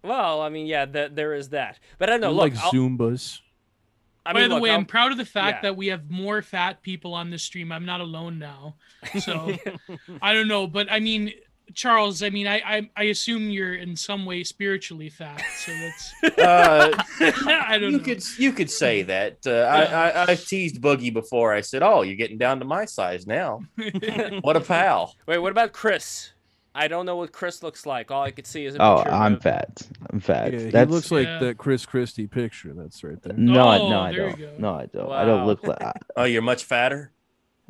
Well, 0.01 0.41
I 0.41 0.49
mean, 0.49 0.65
yeah, 0.65 0.85
that 0.85 1.15
there 1.15 1.33
is 1.33 1.49
that, 1.49 1.79
but 1.97 2.09
I 2.09 2.13
don't 2.13 2.21
know. 2.21 2.29
We 2.29 2.35
Look, 2.35 2.53
like 2.53 2.63
I'll- 2.63 2.71
Zumbas. 2.71 3.39
I 4.25 4.31
by 4.31 4.43
the 4.43 4.47
look, 4.55 4.63
way 4.63 4.69
I'll- 4.69 4.77
i'm 4.77 4.85
proud 4.85 5.11
of 5.11 5.17
the 5.17 5.25
fact 5.25 5.57
yeah. 5.65 5.69
that 5.71 5.75
we 5.75 5.87
have 5.87 6.09
more 6.09 6.41
fat 6.41 6.81
people 6.81 7.13
on 7.13 7.29
this 7.29 7.43
stream 7.43 7.73
i'm 7.73 7.85
not 7.85 7.99
alone 7.99 8.39
now 8.39 8.75
so 9.19 9.51
I 10.21 10.33
don't 10.33 10.47
know, 10.47 10.65
but 10.65 10.89
I 10.89 11.01
mean, 11.01 11.33
Charles. 11.73 12.21
I 12.23 12.29
mean, 12.29 12.47
I 12.47 12.61
I, 12.65 12.89
I 12.95 13.03
assume 13.05 13.49
you're 13.49 13.75
in 13.75 13.95
some 13.95 14.25
way 14.25 14.43
spiritually 14.43 15.09
fat, 15.09 15.41
so 15.65 15.71
that's 15.71 16.37
Uh, 16.39 17.03
I 17.19 17.77
don't 17.79 17.91
you 17.91 17.97
know. 17.97 18.03
could 18.03 18.23
you 18.37 18.51
could 18.51 18.69
say 18.69 19.03
that. 19.03 19.37
Uh, 19.45 19.51
I, 19.51 19.83
I 19.83 20.25
I've 20.29 20.45
teased 20.45 20.81
Boogie 20.81 21.13
before. 21.13 21.53
I 21.53 21.61
said, 21.61 21.81
"Oh, 21.83 22.01
you're 22.01 22.15
getting 22.15 22.37
down 22.37 22.59
to 22.59 22.65
my 22.65 22.85
size 22.85 23.25
now. 23.27 23.61
What 24.41 24.55
a 24.55 24.61
pal!" 24.61 25.15
Wait, 25.27 25.37
what 25.39 25.51
about 25.51 25.71
Chris? 25.73 26.31
I 26.75 26.87
don't 26.87 27.05
know 27.05 27.17
what 27.17 27.31
Chris 27.31 27.61
looks 27.61 27.85
like. 27.85 28.09
All 28.09 28.23
I 28.23 28.31
could 28.31 28.47
see 28.47 28.65
is 28.65 28.73
a 28.75 28.81
oh, 28.83 28.97
picture. 28.97 29.11
I'm 29.11 29.33
of- 29.35 29.43
fat. 29.43 29.81
I'm 30.09 30.19
fat. 30.19 30.53
Yeah, 30.53 30.59
he 30.59 30.65
That's 30.71 30.89
looks 30.89 31.11
like 31.11 31.27
Yeah. 31.27 31.37
that 31.39 31.57
Chris 31.59 31.85
Christie 31.85 32.25
picture. 32.25 32.73
That's 32.75 33.03
right 33.03 33.21
there. 33.21 33.33
no, 33.37 33.61
Oh, 33.69 33.89
no, 33.91 33.99
I 33.99 34.11
there 34.11 34.29
you 34.31 34.45
don't. 34.47 34.59
No, 34.59 34.73
I 34.73 34.85
don't. 34.87 35.11
I 35.11 35.23
don't 35.23 35.45
look 35.45 35.65
like. 35.67 35.81
I, 35.83 35.93
Oh, 36.17 36.23
you're 36.23 36.41
much 36.41 36.63
fatter. 36.63 37.11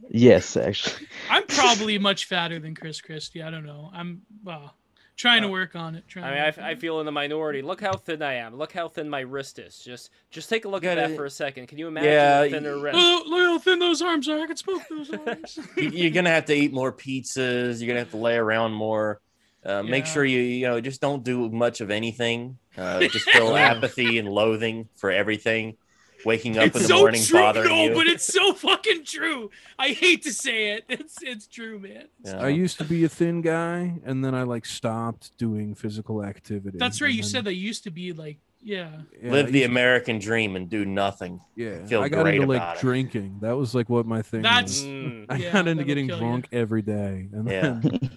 Yes, 0.10 0.56
actually. 0.58 1.08
I'm 1.30 1.46
probably 1.48 1.98
much 2.00 2.26
fatter 2.26 2.60
than 2.60 2.76
Chris 2.76 3.02
Christie. 3.02 3.42
I 3.44 3.50
don't 3.50 3.66
know. 3.66 3.90
I'm 3.94 4.22
well, 4.44 4.76
trying 5.16 5.42
to 5.44 5.48
work 5.48 5.76
on 5.76 5.96
it. 5.96 6.04
Trying 6.08 6.26
I 6.26 6.30
mean, 6.32 6.40
I, 6.40 6.46
work 6.48 6.58
I 6.60 6.76
feel 6.76 7.00
in 7.00 7.06
the 7.06 7.12
minority. 7.12 7.62
Look 7.62 7.82
how 7.82 7.94
thin 7.94 8.22
I 8.22 8.36
am. 8.36 8.56
Look 8.58 8.72
how 8.74 8.88
thin 8.90 9.10
my 9.10 9.22
wrist 9.22 9.60
is. 9.60 9.78
Just 9.80 10.10
just 10.32 10.50
take 10.50 10.66
a 10.66 10.70
look 10.70 10.84
at 10.84 10.96
that 10.96 11.16
for 11.16 11.26
a 11.26 11.30
second. 11.30 11.68
Can 11.68 11.78
you 11.78 11.88
imagine 11.88 12.10
Yeah, 12.12 12.42
a 12.42 12.50
thinner 12.50 12.80
wrist? 12.80 12.98
Oh, 13.00 13.24
look 13.28 13.40
how 13.40 13.60
thin 13.60 13.80
those 13.80 14.02
arms 14.02 14.28
are. 14.30 14.40
I 14.40 14.48
can 14.48 14.58
smoke 14.58 14.82
those 14.90 15.12
arms. 15.12 15.60
You- 15.78 15.90
You're 15.90 16.12
gonna 16.12 16.30
have 16.32 16.46
to 16.46 16.54
eat 16.54 16.74
more 16.74 16.92
pizzas. 16.92 17.80
You're 17.80 17.88
gonna 17.88 18.00
have 18.00 18.12
to 18.12 18.18
lay 18.18 18.36
around 18.36 18.74
more. 18.74 19.20
Uh, 19.66 19.82
Make 19.82 20.06
sure 20.06 20.26
you 20.26 20.40
you 20.40 20.68
know 20.68 20.82
just 20.82 21.00
don't 21.00 21.24
do 21.24 21.50
much 21.50 21.80
of 21.80 21.90
anything. 21.90 22.58
Uh, 22.78 23.02
just 23.08 23.30
feel 23.30 23.56
apathy 23.56 24.18
and 24.18 24.28
loathing 24.28 24.90
for 24.98 25.10
everything. 25.12 25.78
Waking 26.26 26.58
up 26.58 26.64
in 26.64 26.68
it's 26.70 26.80
the 26.80 26.86
so 26.86 26.98
morning 27.00 27.24
true, 27.24 27.40
bothering 27.40 27.70
no, 27.70 27.84
you. 27.86 27.94
but 27.94 28.08
it's 28.08 28.26
so 28.26 28.54
fucking 28.54 29.04
true. 29.06 29.52
I 29.78 29.90
hate 29.90 30.24
to 30.24 30.34
say 30.34 30.72
it. 30.72 30.86
It's 30.90 31.22
it's 31.22 31.48
true, 31.48 31.80
man. 31.80 32.06
Yeah. 32.24 32.38
I 32.44 32.50
used 32.50 32.78
to 32.78 32.86
be 32.86 33.04
a 33.04 33.10
thin 33.10 33.42
guy, 33.42 33.96
and 34.06 34.24
then 34.24 34.34
I 34.34 34.44
like 34.44 34.66
stopped 34.66 35.38
doing 35.38 35.76
physical 35.76 36.24
activity. 36.24 36.78
That's 36.78 37.02
right. 37.02 37.14
You 37.14 37.22
then- 37.24 37.30
said 37.30 37.44
that 37.46 37.56
used 37.56 37.84
to 37.86 37.92
be 37.92 38.14
like, 38.14 38.38
yeah. 38.66 38.90
yeah, 39.22 39.32
Live 39.32 39.52
the 39.52 39.60
used- 39.60 39.72
American 39.72 40.20
dream 40.20 40.56
and 40.56 40.70
do 40.70 40.86
nothing. 40.86 41.42
Yeah, 41.56 41.86
feel 41.86 42.02
I 42.02 42.08
got 42.08 42.24
great 42.24 42.36
into 42.36 42.48
like 42.48 42.78
it. 42.78 42.82
drinking. 42.82 43.40
That 43.42 43.58
was 43.58 43.76
like 43.76 43.90
what 43.90 44.06
my 44.06 44.22
thing 44.22 44.42
That's- 44.44 44.82
was. 44.82 44.86
Mm. 44.86 45.26
I 45.30 45.36
Yeah, 45.36 45.52
got 45.52 45.68
into 45.68 45.84
that'll 45.84 45.88
getting 45.88 46.08
kill 46.08 46.18
you. 46.20 46.24
drunk 46.24 46.48
every 46.54 46.82
day, 46.82 47.28
and 47.34 47.50
Yeah. 47.50 47.80
then 47.82 48.10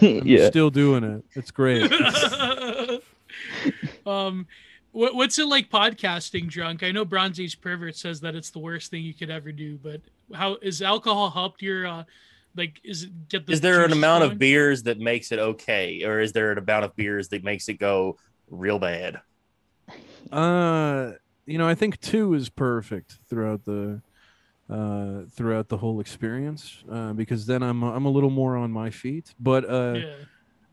I'm 0.00 0.26
yeah. 0.26 0.48
still 0.48 0.70
doing 0.70 1.04
it. 1.04 1.24
It's 1.34 1.50
great. 1.50 1.92
um, 4.06 4.46
what, 4.92 5.14
what's 5.14 5.38
it 5.38 5.46
like 5.46 5.70
podcasting 5.70 6.48
drunk? 6.48 6.82
I 6.82 6.90
know 6.92 7.04
Bronze 7.04 7.38
Age 7.40 7.60
Pervert 7.60 7.96
says 7.96 8.20
that 8.20 8.34
it's 8.34 8.50
the 8.50 8.58
worst 8.58 8.90
thing 8.90 9.02
you 9.02 9.14
could 9.14 9.30
ever 9.30 9.52
do, 9.52 9.78
but 9.78 10.00
how 10.34 10.56
is 10.62 10.82
alcohol 10.82 11.30
helped 11.30 11.62
your 11.62 11.86
uh, 11.86 12.04
like 12.56 12.80
is 12.84 13.04
it 13.04 13.28
get 13.28 13.46
the 13.46 13.52
Is 13.52 13.60
there 13.60 13.80
an 13.80 13.90
juices 13.90 13.98
amount 13.98 14.24
of 14.24 14.38
beers 14.38 14.82
that 14.84 14.98
makes 14.98 15.32
it 15.32 15.38
okay, 15.38 16.02
or 16.04 16.20
is 16.20 16.32
there 16.32 16.52
an 16.52 16.58
amount 16.58 16.84
of 16.84 16.96
beers 16.96 17.28
that 17.28 17.44
makes 17.44 17.68
it 17.68 17.74
go 17.74 18.16
real 18.48 18.78
bad? 18.78 19.20
Uh, 20.30 21.12
you 21.46 21.58
know, 21.58 21.68
I 21.68 21.74
think 21.74 22.00
two 22.00 22.34
is 22.34 22.48
perfect 22.48 23.18
throughout 23.28 23.64
the 23.64 24.02
uh 24.68 25.22
throughout 25.34 25.68
the 25.68 25.76
whole 25.76 25.98
experience 25.98 26.84
uh, 26.90 27.12
because 27.12 27.46
then 27.46 27.62
I'm 27.62 27.82
I'm 27.82 28.04
a 28.04 28.10
little 28.10 28.30
more 28.30 28.56
on 28.56 28.70
my 28.70 28.90
feet. 28.90 29.34
But 29.38 29.68
uh, 29.68 29.94
Yeah. 29.96 30.14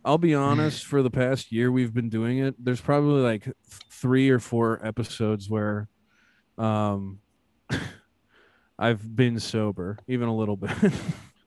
I'll 0.08 0.18
be 0.18 0.34
honest, 0.34 0.86
for 0.86 1.04
the 1.04 1.10
past 1.12 1.52
year 1.52 1.70
we've 1.70 1.94
been 1.94 2.08
doing 2.10 2.38
it, 2.38 2.56
there's 2.58 2.80
probably 2.80 3.22
like 3.22 3.44
th- 3.44 3.56
three 3.92 4.30
or 4.30 4.40
four 4.40 4.80
episodes 4.82 5.50
where 5.50 5.90
um 6.58 7.20
I've 8.80 9.16
been 9.16 9.40
sober, 9.40 9.98
even 10.08 10.28
a 10.30 10.36
little 10.36 10.56
bit. 10.58 10.72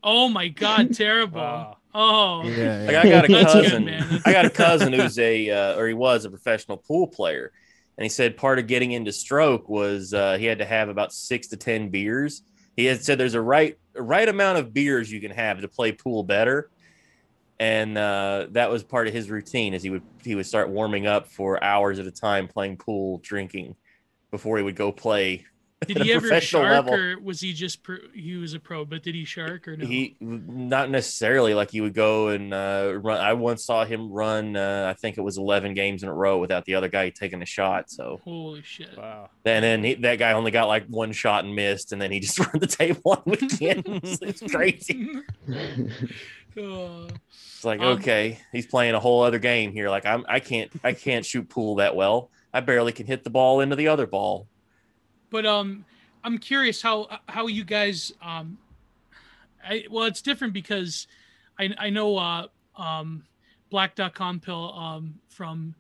Oh 0.03 0.31
my 0.31 0.49
god, 0.49 0.95
terrible. 0.95 1.41
Wow. 1.41 1.77
Oh. 1.95 2.45
yeah, 2.45 2.85
Like 2.87 2.97
I 2.97 3.09
got 3.11 3.25
a 3.27 3.29
That's 3.29 3.53
good, 3.53 3.65
cousin. 3.65 3.85
man. 3.85 4.23
I 4.25 4.33
got 4.33 4.47
a 4.47 4.51
cousin 4.51 4.95
who's 4.95 5.19
a 5.19 5.51
uh, 5.51 5.79
or 5.79 5.89
he 5.89 5.93
was 5.95 6.25
a 6.25 6.31
professional 6.31 6.79
pool 6.79 7.07
player, 7.07 7.53
and 7.99 8.03
he 8.03 8.09
said 8.09 8.39
part 8.39 8.59
of 8.59 8.67
getting 8.67 8.93
into 8.93 9.13
stroke 9.13 9.69
was 9.69 10.15
uh, 10.15 10.39
he 10.39 10.47
had 10.47 10.59
to 10.61 10.65
have 10.65 10.89
about 10.89 11.13
six 11.13 11.49
to 11.49 11.59
ten 11.59 11.91
beers. 11.91 12.41
He 12.77 12.87
had 12.87 13.05
said 13.05 13.19
there's 13.19 13.35
a 13.35 13.43
right 13.43 13.77
a 13.95 14.01
right 14.03 14.27
amount 14.27 14.57
of 14.59 14.73
beers 14.73 15.13
you 15.13 15.21
can 15.21 15.33
have 15.33 15.61
to 15.61 15.69
play 15.69 15.93
pool 15.93 16.23
better, 16.25 16.71
and 17.61 17.99
uh, 17.99 18.47
that 18.53 18.71
was 18.71 18.83
part 18.83 19.07
of 19.07 19.13
his 19.13 19.31
routine. 19.31 19.75
Is 19.75 19.83
he 19.83 19.91
would 19.91 20.03
he 20.25 20.35
would 20.35 20.47
start 20.47 20.71
warming 20.71 21.07
up 21.07 21.29
for 21.29 21.63
hours 21.63 21.99
at 21.99 22.07
a 22.07 22.11
time, 22.11 22.49
playing 22.49 22.79
pool, 22.79 23.21
drinking, 23.23 23.77
before 24.31 24.57
he 24.57 24.65
would 24.65 24.77
go 24.77 24.91
play. 24.91 25.45
Did 25.87 25.97
at 25.97 26.03
a 26.03 26.05
he 26.05 26.13
ever 26.13 26.21
professional 26.21 26.63
shark 26.63 26.73
level. 26.73 26.95
or 26.95 27.19
was 27.21 27.41
he 27.41 27.55
just 27.55 27.83
pro, 27.83 27.97
he 28.15 28.37
was 28.37 28.53
a 28.53 28.61
pro? 28.61 28.85
But 28.85 29.03
did 29.03 29.15
he 29.15 29.25
shark 29.25 29.67
or 29.67 29.79
no? 29.79 29.87
He 29.87 30.15
not 30.21 30.91
necessarily 30.91 31.55
like 31.55 31.71
he 31.71 31.81
would 31.81 31.95
go 31.95 32.29
and 32.29 32.53
uh, 32.53 32.99
run. 33.01 33.19
I 33.19 33.33
once 33.33 33.65
saw 33.65 33.87
him 33.87 34.13
run. 34.13 34.57
Uh, 34.57 34.93
I 34.95 34.99
think 35.01 35.17
it 35.17 35.23
was 35.23 35.39
eleven 35.39 35.73
games 35.73 36.03
in 36.03 36.11
a 36.11 36.13
row 36.13 36.37
without 36.37 36.67
the 36.67 36.75
other 36.75 36.89
guy 36.89 37.09
taking 37.09 37.41
a 37.41 37.47
shot. 37.47 37.91
So 37.91 38.21
Holy 38.25 38.61
shit! 38.63 38.95
Wow. 38.95 39.31
and 39.47 39.65
then 39.65 39.83
he, 39.83 39.95
that 39.95 40.19
guy 40.19 40.33
only 40.33 40.51
got 40.51 40.69
like 40.69 40.85
one 40.87 41.13
shot 41.13 41.47
and 41.47 41.55
missed, 41.57 41.93
and 41.93 42.03
then 42.03 42.11
he 42.11 42.21
just 42.21 42.39
run 42.39 42.59
the 42.59 42.67
table 42.67 43.01
on 43.07 43.23
weekend. 43.25 43.85
it's 43.87 44.43
crazy. 44.53 45.11
It's 46.57 47.65
like 47.65 47.81
Um, 47.81 47.99
okay, 47.99 48.39
he's 48.53 48.67
playing 48.67 48.95
a 48.95 49.01
whole 49.01 49.23
other 49.23 49.39
game 49.39 49.73
here. 49.73 49.89
Like 49.91 50.07
I'm, 50.07 50.25
I 50.29 50.41
can't, 50.41 50.71
I 50.83 50.93
can't 50.93 51.25
shoot 51.25 51.49
pool 51.49 51.77
that 51.77 51.95
well. 51.95 52.31
I 52.53 52.61
barely 52.61 52.93
can 52.93 53.07
hit 53.07 53.23
the 53.25 53.31
ball 53.31 53.61
into 53.61 53.77
the 53.77 53.89
other 53.89 54.07
ball. 54.07 54.47
but 55.31 55.47
um, 55.47 55.85
I'm 56.25 56.39
curious 56.39 56.83
how 56.83 57.07
how 57.29 57.47
you 57.47 57.65
guys 57.65 58.13
um, 58.23 58.59
I 59.65 59.85
well, 59.91 60.05
it's 60.05 60.23
different 60.23 60.53
because 60.53 61.07
I 61.59 61.71
I 61.79 61.91
know 61.91 62.17
uh 62.17 62.47
um, 62.77 63.25
Black.com 63.71 64.41
pill 64.41 64.73
um 64.73 65.21
from 65.29 65.75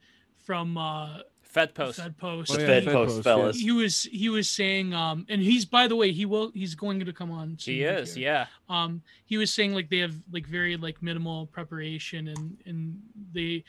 from 0.45 0.77
uh 0.77 1.19
Fed 1.51 1.75
post. 1.75 1.99
Fed 1.99 2.17
Post. 2.17 2.53
Oh, 2.53 2.59
yeah, 2.61 2.67
Fed 2.67 2.85
Fed 2.85 2.93
post, 2.93 3.15
Post, 3.17 3.25
fellas. 3.25 3.57
He 3.59 3.73
was 3.73 4.05
he 4.05 4.29
was 4.29 4.49
saying 4.49 4.95
um 4.95 5.27
and 5.29 5.43
he's 5.43 5.65
by 5.65 5.89
the 5.89 5.97
way 5.97 6.13
he 6.13 6.25
will 6.25 6.51
he's 6.55 6.75
going 6.75 7.05
to 7.05 7.13
come 7.13 7.31
on. 7.31 7.57
soon 7.59 7.75
He 7.75 7.83
is, 7.83 8.15
here. 8.15 8.25
yeah. 8.25 8.47
um 8.75 9.03
he 9.25 9.37
was 9.37 9.53
saying 9.53 9.75
like 9.75 9.91
they 9.91 9.99
have 9.99 10.15
like 10.33 10.47
very 10.47 10.77
like 10.77 11.03
minimal 11.03 11.47
preparation 11.47 12.29
and 12.29 12.57
and 12.67 13.01
they 13.33 13.65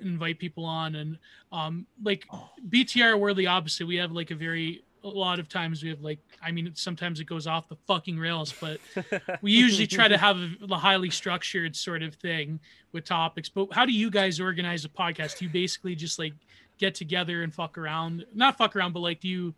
invite 0.00 0.38
people 0.38 0.64
on 0.64 0.94
and 0.96 1.18
um 1.52 1.86
like 2.02 2.26
btr 2.68 3.18
we're 3.18 3.32
the 3.32 3.46
opposite 3.46 3.86
we 3.86 3.96
have 3.96 4.12
like 4.12 4.30
a 4.30 4.34
very 4.34 4.84
a 5.04 5.08
lot 5.08 5.38
of 5.38 5.48
times 5.48 5.82
we 5.82 5.88
have 5.88 6.02
like 6.02 6.18
i 6.42 6.50
mean 6.50 6.70
sometimes 6.74 7.18
it 7.18 7.24
goes 7.24 7.46
off 7.46 7.66
the 7.68 7.76
fucking 7.86 8.18
rails 8.18 8.52
but 8.60 8.78
we 9.40 9.52
usually 9.52 9.86
try 9.86 10.06
to 10.06 10.18
have 10.18 10.36
a, 10.36 10.50
a 10.70 10.76
highly 10.76 11.08
structured 11.08 11.74
sort 11.74 12.02
of 12.02 12.14
thing 12.16 12.60
with 12.92 13.04
topics 13.06 13.48
but 13.48 13.68
how 13.72 13.86
do 13.86 13.92
you 13.92 14.10
guys 14.10 14.38
organize 14.38 14.84
a 14.84 14.88
podcast 14.88 15.38
do 15.38 15.46
you 15.46 15.50
basically 15.50 15.94
just 15.94 16.18
like 16.18 16.34
get 16.78 16.94
together 16.94 17.42
and 17.42 17.54
fuck 17.54 17.78
around 17.78 18.24
not 18.34 18.56
fuck 18.58 18.76
around 18.76 18.92
but 18.92 19.00
like 19.00 19.20
do 19.20 19.28
you 19.28 19.54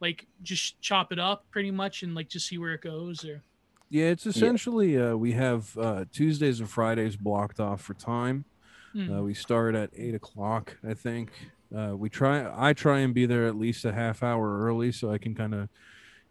like 0.00 0.26
just 0.42 0.80
chop 0.80 1.12
it 1.12 1.18
up 1.18 1.44
pretty 1.50 1.70
much 1.70 2.02
and 2.02 2.14
like 2.14 2.28
just 2.28 2.46
see 2.46 2.58
where 2.58 2.72
it 2.72 2.80
goes 2.82 3.24
or 3.24 3.42
Yeah, 3.90 4.06
it's 4.06 4.24
essentially 4.24 4.96
uh, 4.98 5.16
we 5.16 5.32
have 5.32 5.76
uh, 5.76 6.04
Tuesdays 6.12 6.60
and 6.60 6.70
Fridays 6.70 7.16
blocked 7.16 7.58
off 7.60 7.80
for 7.80 7.94
time. 7.94 8.44
Hmm. 8.92 9.12
Uh, 9.12 9.22
we 9.22 9.34
start 9.34 9.74
at 9.74 9.90
eight 9.96 10.14
o'clock, 10.14 10.76
I 10.88 10.94
think. 10.94 11.30
Uh, 11.76 11.94
we 11.96 12.08
try. 12.08 12.50
I 12.56 12.72
try 12.72 13.00
and 13.00 13.12
be 13.12 13.26
there 13.26 13.46
at 13.46 13.56
least 13.56 13.84
a 13.84 13.92
half 13.92 14.22
hour 14.22 14.60
early 14.64 14.92
so 14.92 15.10
I 15.12 15.18
can 15.18 15.34
kind 15.34 15.54
of 15.54 15.68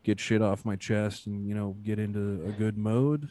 get 0.04 0.20
shit 0.20 0.42
off 0.42 0.66
my 0.66 0.76
chest 0.76 1.28
and 1.28 1.48
you 1.48 1.54
know 1.54 1.76
get 1.84 2.00
into 2.00 2.42
a 2.48 2.52
good 2.52 2.78
mode. 2.78 3.30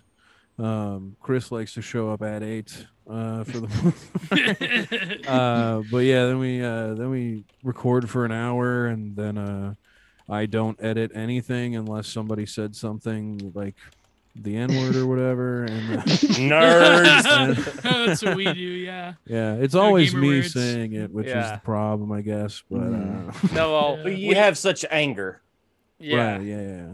Um, 0.58 1.16
Chris 1.20 1.50
likes 1.50 1.74
to 1.74 1.82
show 1.82 2.10
up 2.10 2.22
at 2.22 2.42
eight 2.42 2.86
uh, 3.08 3.44
for 3.44 3.60
the. 3.60 5.20
uh, 5.28 5.82
but 5.90 5.98
yeah, 5.98 6.26
then 6.26 6.38
we 6.38 6.62
uh, 6.62 6.94
then 6.94 7.10
we 7.10 7.44
record 7.62 8.08
for 8.10 8.24
an 8.24 8.32
hour, 8.32 8.86
and 8.86 9.16
then 9.16 9.38
uh, 9.38 9.74
I 10.28 10.46
don't 10.46 10.78
edit 10.82 11.12
anything 11.14 11.76
unless 11.76 12.08
somebody 12.08 12.46
said 12.46 12.76
something 12.76 13.52
like 13.54 13.74
the 14.36 14.56
N 14.56 14.68
word 14.76 14.94
or 14.96 15.06
whatever, 15.06 15.64
and. 15.64 15.98
Uh, 15.98 16.02
Nerds. 16.02 17.82
That's 17.82 18.22
what 18.22 18.36
we 18.36 18.44
do, 18.52 18.60
yeah. 18.60 19.14
Yeah, 19.26 19.54
it's 19.54 19.74
No 19.74 19.80
always 19.82 20.14
me 20.14 20.28
words. 20.40 20.52
saying 20.52 20.92
it, 20.92 21.10
which 21.10 21.26
is 21.26 21.32
the 21.50 21.60
problem, 21.64 22.12
I 22.12 22.20
guess. 22.20 22.62
But 22.70 22.82
uh, 22.82 23.32
No, 23.52 23.72
well, 23.72 23.96
Yeah. 23.96 24.02
But 24.04 24.16
you 24.18 24.34
have 24.36 24.56
such 24.56 24.84
anger. 24.90 25.40
yeah. 25.98 26.34
right, 26.36 26.42
yeah, 26.42 26.60
yeah. 26.60 26.86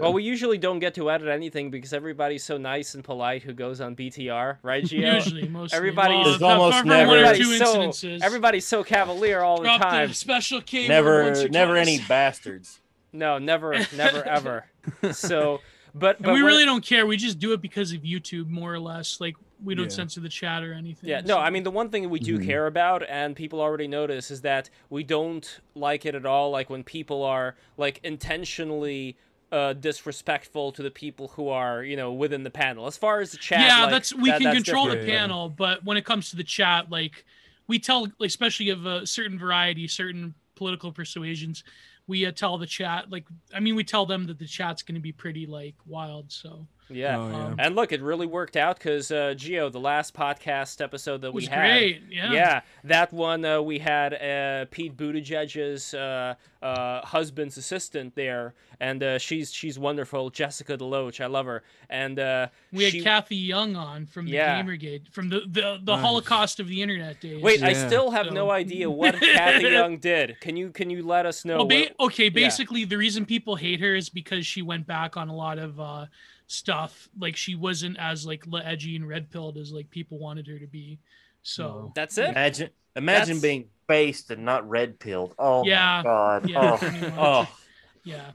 Well, 0.00 0.12
we 0.12 0.22
usually 0.22 0.58
don't 0.58 0.78
get 0.78 0.94
to 0.94 1.10
edit 1.10 1.28
anything 1.28 1.70
because 1.70 1.92
everybody's 1.92 2.42
so 2.44 2.56
nice 2.56 2.94
and 2.94 3.02
polite 3.04 3.42
who 3.42 3.52
goes 3.52 3.80
on 3.80 3.94
BTR, 3.96 4.58
right, 4.62 4.84
Gio? 4.90 5.14
Usually, 5.14 5.48
mostly. 5.48 5.76
Everybody- 5.76 6.14
well, 6.14 6.24
There's 6.24 6.42
almost 6.42 6.84
never- 6.84 7.12
Everybody's 7.12 7.46
two 7.46 7.56
so, 7.58 7.82
instances. 7.82 8.22
everybody's 8.22 8.66
so 8.66 8.82
cavalier 8.84 9.40
all 9.40 9.60
the 9.62 9.68
time. 9.68 10.10
a 10.10 10.14
special 10.14 10.60
cable 10.60 10.88
Never, 10.88 11.48
never 11.48 11.76
any 11.76 11.98
bastards. 12.08 12.80
No, 13.12 13.38
never, 13.38 13.74
never, 13.96 14.22
ever. 14.26 14.66
So, 15.12 15.60
but, 15.94 16.20
but 16.20 16.32
we 16.32 16.42
when- 16.42 16.44
really 16.44 16.64
don't 16.64 16.84
care. 16.84 17.06
We 17.06 17.16
just 17.16 17.38
do 17.38 17.52
it 17.52 17.60
because 17.62 17.92
of 17.92 18.00
YouTube, 18.02 18.48
more 18.48 18.74
or 18.74 18.80
less. 18.80 19.20
Like 19.20 19.36
we 19.62 19.74
don't 19.76 19.84
Yeah. 19.84 19.96
censor 19.96 20.20
the 20.20 20.28
chat 20.28 20.62
or 20.64 20.72
anything. 20.74 21.08
Yeah, 21.08 21.20
no, 21.24 21.38
I 21.38 21.48
mean 21.50 21.62
the 21.62 21.70
one 21.70 21.88
thing 21.90 22.10
we 22.10 22.18
do 22.18 22.38
Mhm. 22.38 22.44
care 22.44 22.66
about, 22.66 23.02
and 23.08 23.36
people 23.36 23.60
already 23.60 23.86
notice, 23.86 24.30
is 24.32 24.40
that 24.42 24.68
we 24.90 25.04
don't 25.04 25.60
like 25.76 26.04
it 26.04 26.14
at 26.16 26.26
all. 26.26 26.50
Like 26.50 26.68
when 26.68 26.82
people 26.82 27.22
are 27.22 27.54
like 27.78 28.00
intentionally 28.02 29.16
uh, 29.54 29.72
disrespectful 29.72 30.72
to 30.72 30.82
the 30.82 30.90
people 30.90 31.28
who 31.28 31.48
are, 31.48 31.84
you 31.84 31.96
know, 31.96 32.12
within 32.12 32.42
the 32.42 32.50
panel. 32.50 32.86
As 32.86 32.96
far 32.96 33.20
as 33.20 33.30
the 33.30 33.38
chat, 33.38 33.60
yeah, 33.60 33.82
like, 33.82 33.92
that's 33.92 34.14
we 34.14 34.30
that- 34.30 34.40
can 34.40 34.50
that's 34.50 34.64
control 34.64 34.86
the 34.86 34.92
different. 34.92 35.08
Yeah, 35.08 35.14
yeah. 35.14 35.20
panel, 35.20 35.48
but 35.48 35.84
when 35.84 35.96
it 35.96 36.04
comes 36.04 36.30
to 36.30 36.36
the 36.36 36.44
chat, 36.44 36.90
like 36.90 37.24
we 37.68 37.78
tell, 37.78 38.08
especially 38.20 38.70
of 38.70 38.84
a 38.84 39.06
certain 39.06 39.38
variety, 39.38 39.86
certain 39.88 40.34
political 40.56 40.92
persuasions, 40.92 41.64
we 42.06 42.26
uh, 42.26 42.32
tell 42.32 42.58
the 42.58 42.66
chat, 42.66 43.10
like, 43.10 43.24
I 43.54 43.60
mean, 43.60 43.76
we 43.76 43.84
tell 43.84 44.06
them 44.06 44.26
that 44.26 44.38
the 44.38 44.46
chat's 44.46 44.82
going 44.82 44.96
to 44.96 45.00
be 45.00 45.12
pretty 45.12 45.46
like 45.46 45.74
wild. 45.86 46.30
So 46.32 46.66
Yeah. 46.90 47.18
Oh, 47.18 47.28
yeah. 47.30 47.46
Um, 47.46 47.56
And 47.58 47.74
look, 47.76 47.92
it 47.92 48.02
really 48.02 48.26
worked 48.26 48.56
out 48.56 48.76
because 48.78 49.10
uh, 49.10 49.34
Geo, 49.36 49.70
the 49.70 49.80
last 49.80 50.14
podcast 50.14 50.80
episode 50.82 51.22
that 51.22 51.28
it 51.28 51.34
was 51.34 51.44
we 51.44 51.50
had, 51.50 51.70
great. 51.70 52.02
Yeah. 52.10 52.60
that 52.84 53.12
one 53.12 53.44
uh, 53.44 53.62
we 53.62 53.78
had 53.78 54.12
uh, 54.14 54.66
Pete 54.70 54.96
Buttigieg's 54.96 55.94
uh, 55.94 56.34
uh, 56.62 57.00
husband's 57.04 57.56
assistant 57.56 58.14
there, 58.14 58.54
and 58.80 59.02
uh, 59.02 59.18
she's 59.18 59.52
she's 59.52 59.78
wonderful, 59.78 60.30
Jessica 60.30 60.76
Deloach. 60.78 61.20
I 61.22 61.26
love 61.26 61.44
her, 61.46 61.62
and 61.90 62.18
uh, 62.18 62.48
We 62.72 62.84
had 62.84 62.92
she- 62.92 63.02
Cathy 63.02 63.36
Young 63.36 63.76
on 63.76 64.06
from 64.06 64.24
the 64.26 64.32
Yeah. 64.32 64.62
Gamergate, 64.62 65.10
from 65.12 65.28
the 65.28 65.40
the, 65.46 65.78
the 65.82 65.92
Nice. 65.96 66.00
Holocaust 66.04 66.60
of 66.60 66.68
the 66.68 66.80
internet 66.82 67.20
days. 67.20 67.42
Wait, 67.42 67.62
I 67.62 67.72
still 67.74 68.10
have 68.10 68.26
So- 68.26 68.32
no 68.32 68.50
idea 68.50 68.90
what 68.90 69.20
Cathy 69.20 69.68
Young 69.72 69.98
did. 69.98 70.36
Can 70.40 70.56
you 70.56 70.70
can 70.70 70.88
you 70.90 71.02
let 71.02 71.26
us 71.26 71.44
know? 71.44 71.58
Well, 71.58 71.66
ba- 71.66 71.88
what- 71.96 72.06
okay, 72.12 72.28
basically 72.30 72.84
the 72.84 72.96
reason 72.98 73.24
people 73.26 73.56
hate 73.56 73.80
her 73.80 73.94
is 73.94 74.08
because 74.08 74.46
she 74.46 74.62
went 74.62 74.86
back 74.86 75.16
on 75.18 75.28
a 75.28 75.34
lot 75.36 75.58
of 75.58 75.78
uh, 75.78 76.06
stuff. 76.46 77.08
Like 77.18 77.36
she 77.36 77.54
wasn't 77.54 77.98
as 77.98 78.26
like 78.26 78.44
edgy 78.64 78.96
and 78.96 79.08
red 79.08 79.30
pilled 79.30 79.56
as 79.58 79.72
like 79.72 79.90
people 79.90 80.18
wanted 80.18 80.46
her 80.46 80.58
to 80.58 80.66
be. 80.66 80.98
So 81.42 81.92
That's 81.94 82.16
it. 82.18 82.30
Imagine, 82.30 82.70
imagine 82.96 83.36
That's- 83.36 83.42
being 83.42 83.64
based 83.86 84.30
and 84.30 84.44
not 84.44 84.68
red 84.68 84.98
pilled. 84.98 85.34
Oh 85.38 85.64
Yeah. 85.64 85.98
my 85.98 86.02
god. 86.02 86.48
Yeah, 86.48 86.78
oh. 86.80 87.18
oh. 87.18 87.56
yeah, 88.04 88.30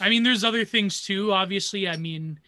I 0.00 0.08
mean, 0.08 0.22
there's 0.22 0.42
other 0.44 0.64
things 0.64 1.04
too. 1.04 1.32
Obviously, 1.32 1.86
I 1.88 1.96
mean, 1.96 2.40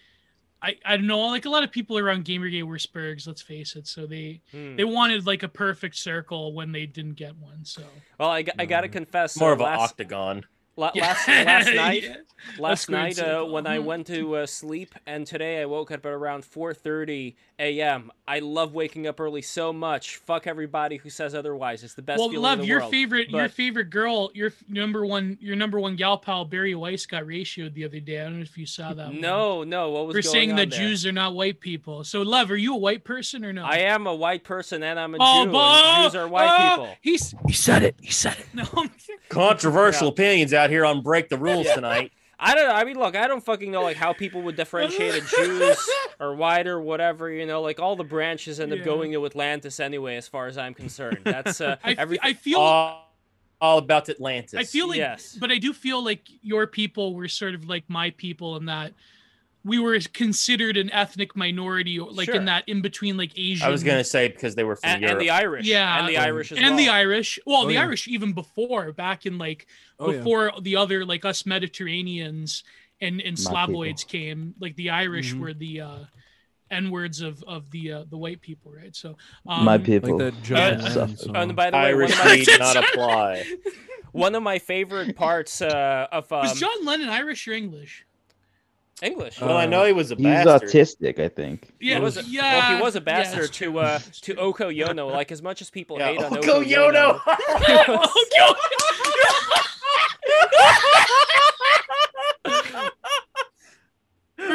I 0.62 0.76
I 0.84 0.96
don't 0.96 1.06
know. 1.06 1.20
Like 1.26 1.44
a 1.44 1.50
lot 1.50 1.62
of 1.64 1.70
people 1.70 1.98
around 1.98 2.24
Gamergate 2.24 2.64
were 2.64 2.78
Spurgs. 2.78 3.26
Let's 3.26 3.42
face 3.42 3.76
it. 3.76 3.86
So 3.86 4.06
they 4.06 4.40
Hmm. 4.50 4.76
they 4.76 4.84
wanted 4.84 5.26
like 5.26 5.42
a 5.42 5.48
perfect 5.48 5.96
circle 5.96 6.52
when 6.54 6.72
they 6.72 6.86
didn't 6.86 7.14
get 7.14 7.36
one. 7.36 7.64
So 7.64 7.82
Well, 8.18 8.30
I, 8.30 8.44
I 8.58 8.64
gotta 8.64 8.88
No. 8.88 8.92
confess. 8.92 9.38
More 9.38 9.50
uh, 9.50 9.54
of 9.54 9.60
an 9.60 9.66
octagon. 9.66 10.44
La- 10.78 10.92
last 10.94 11.26
last 11.28 11.74
night. 11.74 12.02
Yeah. 12.04 12.14
Last 12.56 12.88
night, 12.88 13.18
uh, 13.18 13.42
when 13.44 13.66
I 13.66 13.78
Mhm. 13.78 13.84
went 13.84 14.06
to 14.06 14.36
uh, 14.36 14.46
sleep, 14.46 14.94
and 15.06 15.26
today 15.26 15.60
I 15.60 15.64
woke 15.64 15.90
up 15.90 16.06
at 16.06 16.12
around 16.12 16.44
4:30 16.44 17.34
a.m. 17.58 18.12
I 18.28 18.38
love 18.38 18.74
waking 18.74 19.08
up 19.08 19.18
early 19.18 19.42
so 19.42 19.72
much. 19.72 20.16
Fuck 20.18 20.46
everybody 20.46 20.98
who 20.98 21.10
says 21.10 21.34
otherwise. 21.34 21.82
It's 21.82 21.94
the 21.94 22.02
best 22.02 22.20
well, 22.20 22.28
feeling 22.28 22.42
love 22.44 22.58
in 22.60 22.62
the 22.62 22.66
your 22.68 22.80
world. 22.80 22.92
favorite, 22.92 23.28
your 23.30 23.48
favorite 23.48 23.90
girl, 23.90 24.30
your 24.34 24.48
f- 24.48 24.62
number 24.68 25.04
one, 25.04 25.36
your 25.40 25.56
number 25.56 25.80
one 25.80 25.96
gal 25.96 26.16
pal 26.16 26.44
Bari 26.44 26.76
Weiss 26.76 27.06
got 27.06 27.24
ratioed 27.24 27.74
the 27.74 27.84
other 27.84 27.98
day. 27.98 28.20
I 28.20 28.24
don't 28.24 28.36
know 28.36 28.42
if 28.42 28.56
you 28.56 28.66
saw 28.66 28.94
that. 28.94 29.08
one. 29.08 29.20
No, 29.20 29.64
no. 29.64 29.90
What 29.90 30.06
was 30.06 30.14
we're 30.14 30.22
going 30.22 30.32
saying 30.32 30.50
on 30.52 30.56
that 30.58 30.70
there? 30.70 30.78
Jews 30.78 31.04
are 31.06 31.12
not 31.12 31.34
white 31.34 31.58
people. 31.58 32.04
So, 32.04 32.22
love, 32.22 32.52
are 32.52 32.56
you 32.56 32.74
a 32.74 32.78
white 32.78 33.02
person 33.02 33.44
or 33.44 33.52
no? 33.52 33.64
I 33.64 33.78
am 33.78 34.06
a 34.06 34.14
white 34.14 34.44
person 34.44 34.84
and 34.84 34.98
I'm 35.00 35.14
a 35.16 35.18
Oh, 35.20 35.44
Jew. 35.44 35.50
bo- 35.50 35.58
and 35.58 36.04
Jews 36.04 36.14
are 36.14 36.28
white 36.28 36.50
oh, 36.56 36.70
people. 36.70 36.96
He's 37.00 37.34
He 37.48 37.52
said 37.52 37.82
it. 37.82 37.96
He 38.00 38.12
said 38.12 38.36
it. 38.38 38.46
no. 38.54 38.64
Controversial 39.28 40.06
Yeah. 40.06 40.12
opinions 40.12 40.54
out 40.54 40.67
here 40.68 40.84
on 40.84 41.02
Break 41.02 41.28
the 41.28 41.38
Rules 41.38 41.66
Yeah. 41.66 41.74
tonight. 41.76 42.12
I 42.40 42.54
don't. 42.54 42.70
I 42.70 42.84
mean, 42.84 42.96
look, 42.96 43.16
I 43.16 43.26
don't 43.26 43.44
fucking 43.44 43.70
know 43.72 43.82
like 43.82 43.96
how 43.96 44.12
people 44.12 44.42
would 44.42 44.54
differentiate 44.54 45.14
a 45.16 45.20
Jews 45.22 45.90
or 46.20 46.36
white 46.36 46.68
or 46.68 46.80
whatever. 46.80 47.28
You 47.30 47.46
know, 47.46 47.60
like 47.62 47.80
all 47.80 47.96
the 47.96 48.04
branches 48.04 48.60
end 48.60 48.72
up 48.72 48.78
Yeah. 48.78 48.84
going 48.84 49.10
to 49.12 49.26
Atlantis 49.26 49.80
anyway, 49.80 50.14
as 50.16 50.28
far 50.28 50.46
as 50.46 50.56
I'm 50.56 50.72
concerned. 50.72 51.18
That's 51.24 51.60
uh, 51.60 51.76
I, 51.84 51.92
f- 51.92 51.98
every. 51.98 52.18
I 52.22 52.34
feel. 52.34 52.60
all, 52.60 53.12
all 53.60 53.78
about 53.78 54.08
Atlantis. 54.08 54.54
I 54.54 54.62
feel 54.62 54.86
like, 54.86 54.98
Yes. 54.98 55.36
but 55.40 55.50
I 55.50 55.58
do 55.58 55.72
feel 55.72 56.04
like 56.04 56.20
your 56.42 56.68
people 56.68 57.16
were 57.16 57.26
sort 57.26 57.54
of 57.54 57.68
like 57.68 57.82
my 57.88 58.10
people 58.10 58.56
in 58.56 58.66
that 58.66 58.92
we 59.68 59.78
were 59.78 59.98
considered 60.14 60.76
an 60.76 60.90
ethnic 60.92 61.36
minority, 61.36 62.00
like 62.00 62.26
Sure. 62.26 62.34
in 62.36 62.46
that 62.46 62.64
in 62.66 62.80
between 62.80 63.16
like 63.16 63.32
Asian. 63.38 63.66
I 63.66 63.70
was 63.70 63.84
gonna 63.84 64.02
say 64.02 64.26
because 64.28 64.54
they 64.54 64.64
were 64.64 64.76
from 64.76 64.90
and, 64.90 65.02
Europe. 65.02 65.12
and 65.12 65.20
the 65.20 65.30
Irish. 65.30 65.66
Yeah. 65.66 65.98
and 66.00 66.08
the 66.08 66.16
Irish 66.16 66.50
as 66.52 66.58
and 66.58 66.66
well. 66.68 66.76
the 66.76 66.88
Irish. 66.88 67.38
Well, 67.46 67.62
Oh, 67.62 67.66
the 67.66 67.74
yeah. 67.74 67.82
Irish 67.82 68.08
even 68.08 68.32
before, 68.32 68.92
back 68.92 69.26
in 69.26 69.38
like 69.38 69.66
Oh, 70.00 70.10
yeah. 70.10 70.18
before 70.18 70.52
the 70.60 70.76
other 70.76 71.04
like 71.04 71.24
us 71.24 71.44
Mediterraneans 71.46 72.64
and 73.00 73.20
and 73.20 73.38
My 73.44 73.66
people. 73.66 73.80
Slavoids 73.82 74.06
came, 74.06 74.54
like 74.60 74.74
the 74.76 74.90
Irish 74.90 75.34
Mhm. 75.34 75.40
were 75.40 75.54
the 75.54 75.80
uh 75.82 75.98
n 76.70 76.90
words 76.90 77.20
of 77.20 77.42
of 77.44 77.70
the 77.70 77.92
uh, 77.92 78.04
the 78.10 78.16
white 78.18 78.40
people, 78.40 78.72
right? 78.72 78.94
So 78.94 79.16
um, 79.46 79.64
My 79.64 79.76
Like 79.76 79.84
people. 79.84 80.18
that 80.18 80.34
John 80.42 80.56
Yeah. 80.58 80.68
Lennon 80.76 80.90
Suffer. 80.92 81.16
song. 81.16 81.36
Oh, 81.36 81.40
and 81.40 81.56
by 81.56 81.70
the 81.70 81.76
way, 81.76 81.94
one 81.94 82.02
Irish 82.02 82.12
of 82.12 82.24
my, 82.24 82.34
need 82.36 82.58
not 82.58 82.76
apply. 82.88 83.44
one 84.12 84.34
of 84.34 84.42
my 84.42 84.58
favorite 84.58 85.16
parts 85.16 85.62
uh, 85.62 86.06
of 86.12 86.30
um, 86.32 86.40
was 86.40 86.58
John 86.60 86.84
Lennon 86.84 87.08
Irish 87.08 87.46
or 87.48 87.52
English? 87.52 88.04
English. 89.02 89.40
Well, 89.40 89.56
I 89.56 89.66
know 89.66 89.84
he 89.84 89.92
was 89.92 90.10
a 90.10 90.16
He's 90.16 90.24
bastard. 90.24 90.68
autistic, 90.68 91.18
I 91.18 91.28
think. 91.28 91.68
Yeah, 91.80 91.96
He 91.96 92.00
was 92.00 92.16
a, 92.16 92.22
yeah. 92.24 92.68
well, 92.70 92.76
he 92.76 92.82
was 92.82 92.96
a 92.96 93.00
bastard 93.00 93.44
that's 93.44 93.56
to 93.58 93.78
uh, 93.78 93.98
to 93.98 94.34
true. 94.34 94.42
Oko 94.42 94.70
Yono. 94.70 95.10
Like 95.10 95.30
as 95.32 95.42
much 95.42 95.62
as 95.62 95.70
people 95.70 95.98
Yeah, 95.98 96.08
hate 96.08 96.22
on 96.22 96.36
Oko 96.38 96.60
Oko 96.60 96.64
Yono. 96.64 97.20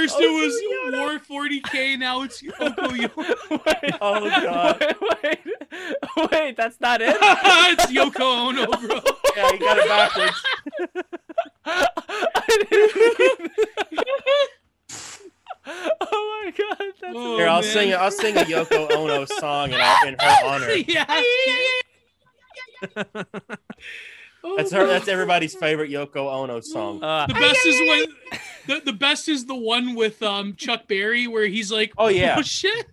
First 0.04 0.20
it 0.20 0.30
was 0.30 0.54
War 1.28 1.42
40k, 1.42 1.98
now 1.98 2.22
it's 2.24 2.42
Yoko 2.44 2.74
Yono. 2.76 3.66
wait, 3.66 3.94
Oh, 4.02 4.30
God. 4.30 4.96
Wait, 5.24 5.40
wait, 6.18 6.32
wait, 6.32 6.58
that's 6.58 6.80
not 6.82 7.02
it. 7.02 7.16
it's 7.22 7.86
Yoko 7.86 8.20
Ono, 8.22 8.66
bro. 8.66 9.00
yeah, 9.36 9.52
he 9.52 9.58
got 9.58 9.78
it 9.78 9.88
backwards. 9.88 10.44
I 11.66 12.66
didn't 12.70 12.92
oh 15.66 16.42
my 16.46 16.52
god, 16.52 16.78
that's 16.80 17.16
Oh, 17.16 17.38
Here, 17.38 17.48
I'll 17.48 17.62
man. 17.62 17.72
sing. 17.72 17.94
I'll 17.94 18.12
sing 18.12 18.36
a 18.38 18.42
Yoko 18.42 18.92
Ono 18.92 19.24
song 19.26 19.72
in, 19.72 19.80
our, 19.80 20.08
in 20.08 20.16
her 20.20 20.46
honor. 20.46 20.72
yeah. 20.74 21.22
Oh, 24.46 24.58
That's 24.58 24.72
her. 24.74 24.86
That's 24.86 25.08
everybody's 25.08 25.56
favorite 25.56 25.90
Yoko 25.90 26.32
Ono 26.32 26.60
song. 26.60 27.02
uh, 27.04 27.28
The 27.28 27.34
best 27.34 27.66
is 27.66 27.80
when 27.80 28.40
the, 28.80 28.86
the 28.86 28.94
best 28.94 29.30
is 29.30 29.46
the 29.46 29.56
one 29.56 29.96
with 29.96 30.22
um 30.22 30.56
Chuck 30.56 30.88
Berry 30.88 31.28
where 31.28 31.48
he's 31.48 31.72
like, 31.72 31.94
Oh 31.98 32.08
yeah. 32.10 32.36
oh 32.38 32.42
shit. 32.42 32.86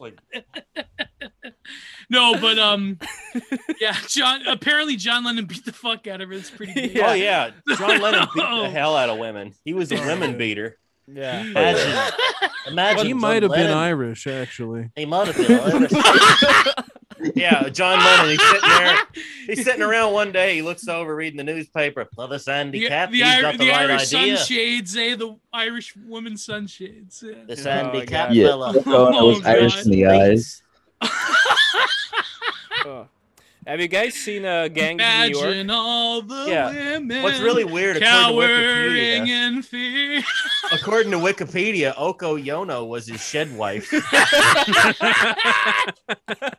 Like, 0.00 0.18
No, 2.10 2.34
but 2.40 2.58
um, 2.58 2.98
yeah, 3.80 3.96
John. 4.08 4.46
Apparently, 4.48 4.96
John 4.96 5.24
Lennon 5.24 5.44
beat 5.46 5.64
the 5.64 5.72
fuck 5.72 6.06
out 6.08 6.20
of 6.20 6.28
her. 6.28 6.34
It's 6.34 6.50
pretty. 6.50 6.72
Big. 6.74 6.96
Yeah. 6.96 7.10
Oh 7.10 7.14
yeah, 7.14 7.50
John 7.76 8.00
Lennon 8.02 8.26
beat 8.34 8.40
the 8.42 8.68
hell 8.70 8.96
out 8.96 9.08
of 9.10 9.18
women. 9.18 9.54
He 9.64 9.74
was 9.74 9.92
a 9.92 9.96
women 9.96 10.36
beater. 10.38 10.76
yeah. 11.06 11.40
Imagine, 11.42 12.14
imagine 12.66 13.06
he 13.06 13.12
John 13.12 13.20
might 13.20 13.42
have 13.44 13.52
been 13.52 13.70
Irish, 13.70 14.26
actually. 14.26 14.90
He 14.96 15.04
might 15.06 15.28
have 15.28 15.36
been 15.36 15.60
Irish. 15.60 15.92
Yeah, 17.34 17.68
John 17.68 17.98
Lennon. 17.98 18.30
He's 18.30 18.42
sitting 18.50 18.68
there. 18.68 18.98
He's 19.46 19.64
sitting 19.64 19.82
around 19.82 20.12
one 20.12 20.32
day. 20.32 20.54
He 20.56 20.62
looks 20.62 20.86
over, 20.88 21.14
reading 21.14 21.36
the 21.38 21.44
newspaper. 21.44 22.06
Well, 22.16 22.28
this 22.28 22.46
Andy 22.48 22.80
The, 22.80 22.88
Cap, 22.88 23.10
the, 23.10 23.22
he's 23.22 23.34
Ir- 23.38 23.42
got 23.42 23.52
the, 23.52 23.58
the 23.58 23.68
right 23.70 23.90
Irish 23.90 24.12
idea. 24.14 24.36
sunshades, 24.36 24.96
eh? 24.96 25.16
The 25.16 25.36
Irish 25.52 25.94
woman 25.96 26.36
sunshades. 26.36 27.22
Yeah. 27.26 27.34
This 27.46 27.64
Oh, 27.66 27.70
Andy 27.70 27.98
my 28.00 28.06
Cap 28.06 28.28
God. 28.28 28.34
Yeah, 28.36 28.46
fella. 28.48 28.74
Yoko 28.74 29.06
Ono 29.08 29.26
was 29.28 29.40
Oh, 29.46 29.48
Irish 29.50 29.74
God. 29.76 29.84
in 29.86 29.90
the 29.92 30.06
eyes. 30.06 30.62
Oh. 32.88 33.08
Have 33.66 33.80
you 33.80 33.88
guys 33.88 34.14
seen 34.14 34.44
uh, 34.44 34.68
Gangs 34.68 35.02
of 35.02 35.08
New 35.08 35.38
York? 35.38 35.44
Imagine 35.46 35.70
all 35.70 36.22
the 36.22 36.44
Yeah. 36.46 36.70
women. 36.70 37.20
What's 37.22 37.40
really 37.40 37.64
weird, 37.64 37.96
according 37.96 38.00
to 38.00 38.22
cowering 38.22 39.26
Wikipedia, 39.26 39.28
in 39.48 39.62
fear. 39.62 40.22
according 40.70 41.10
to 41.10 41.18
Wikipedia, 41.18 41.92
Oko 41.96 42.36
Yono 42.36 42.86
was 42.86 43.08
his 43.08 43.20
shed 43.20 43.56
wife. 43.56 43.92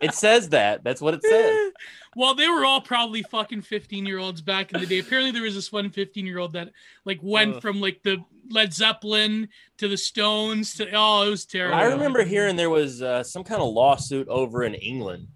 it 0.02 0.14
says 0.14 0.50
that. 0.50 0.84
That's 0.84 1.02
what 1.02 1.14
it 1.14 1.24
says. 1.24 1.72
Well, 2.18 2.36
they 2.36 2.50
were 2.50 2.66
all 2.66 2.82
probably 2.82 3.24
fucking 3.24 3.62
15 3.62 4.06
year 4.06 4.18
olds 4.18 4.42
back 4.42 4.74
in 4.74 4.82
the 4.82 4.86
day. 4.86 5.00
Apparently, 5.00 5.32
there 5.32 5.44
was 5.44 5.56
this 5.56 5.72
one 5.72 5.90
15 5.90 6.26
year 6.26 6.40
old 6.40 6.52
that 6.54 6.72
like 7.06 7.20
went 7.22 7.56
Ugh. 7.56 7.62
from 7.62 7.80
like 7.80 8.02
the 8.04 8.18
Led 8.50 8.74
Zeppelin 8.74 9.48
to 9.78 9.88
the 9.88 9.98
Stones 9.98 10.74
to 10.76 10.90
oh, 10.94 11.26
it 11.26 11.30
was 11.30 11.46
terrible. 11.46 11.78
I 11.78 11.86
remember 11.86 12.26
hearing 12.26 12.58
there 12.58 12.70
was 12.70 13.02
uh, 13.02 13.24
some 13.24 13.46
kind 13.46 13.62
of 13.62 13.70
lawsuit 13.74 14.28
over 14.28 14.66
in 14.66 14.74
England 14.74 15.28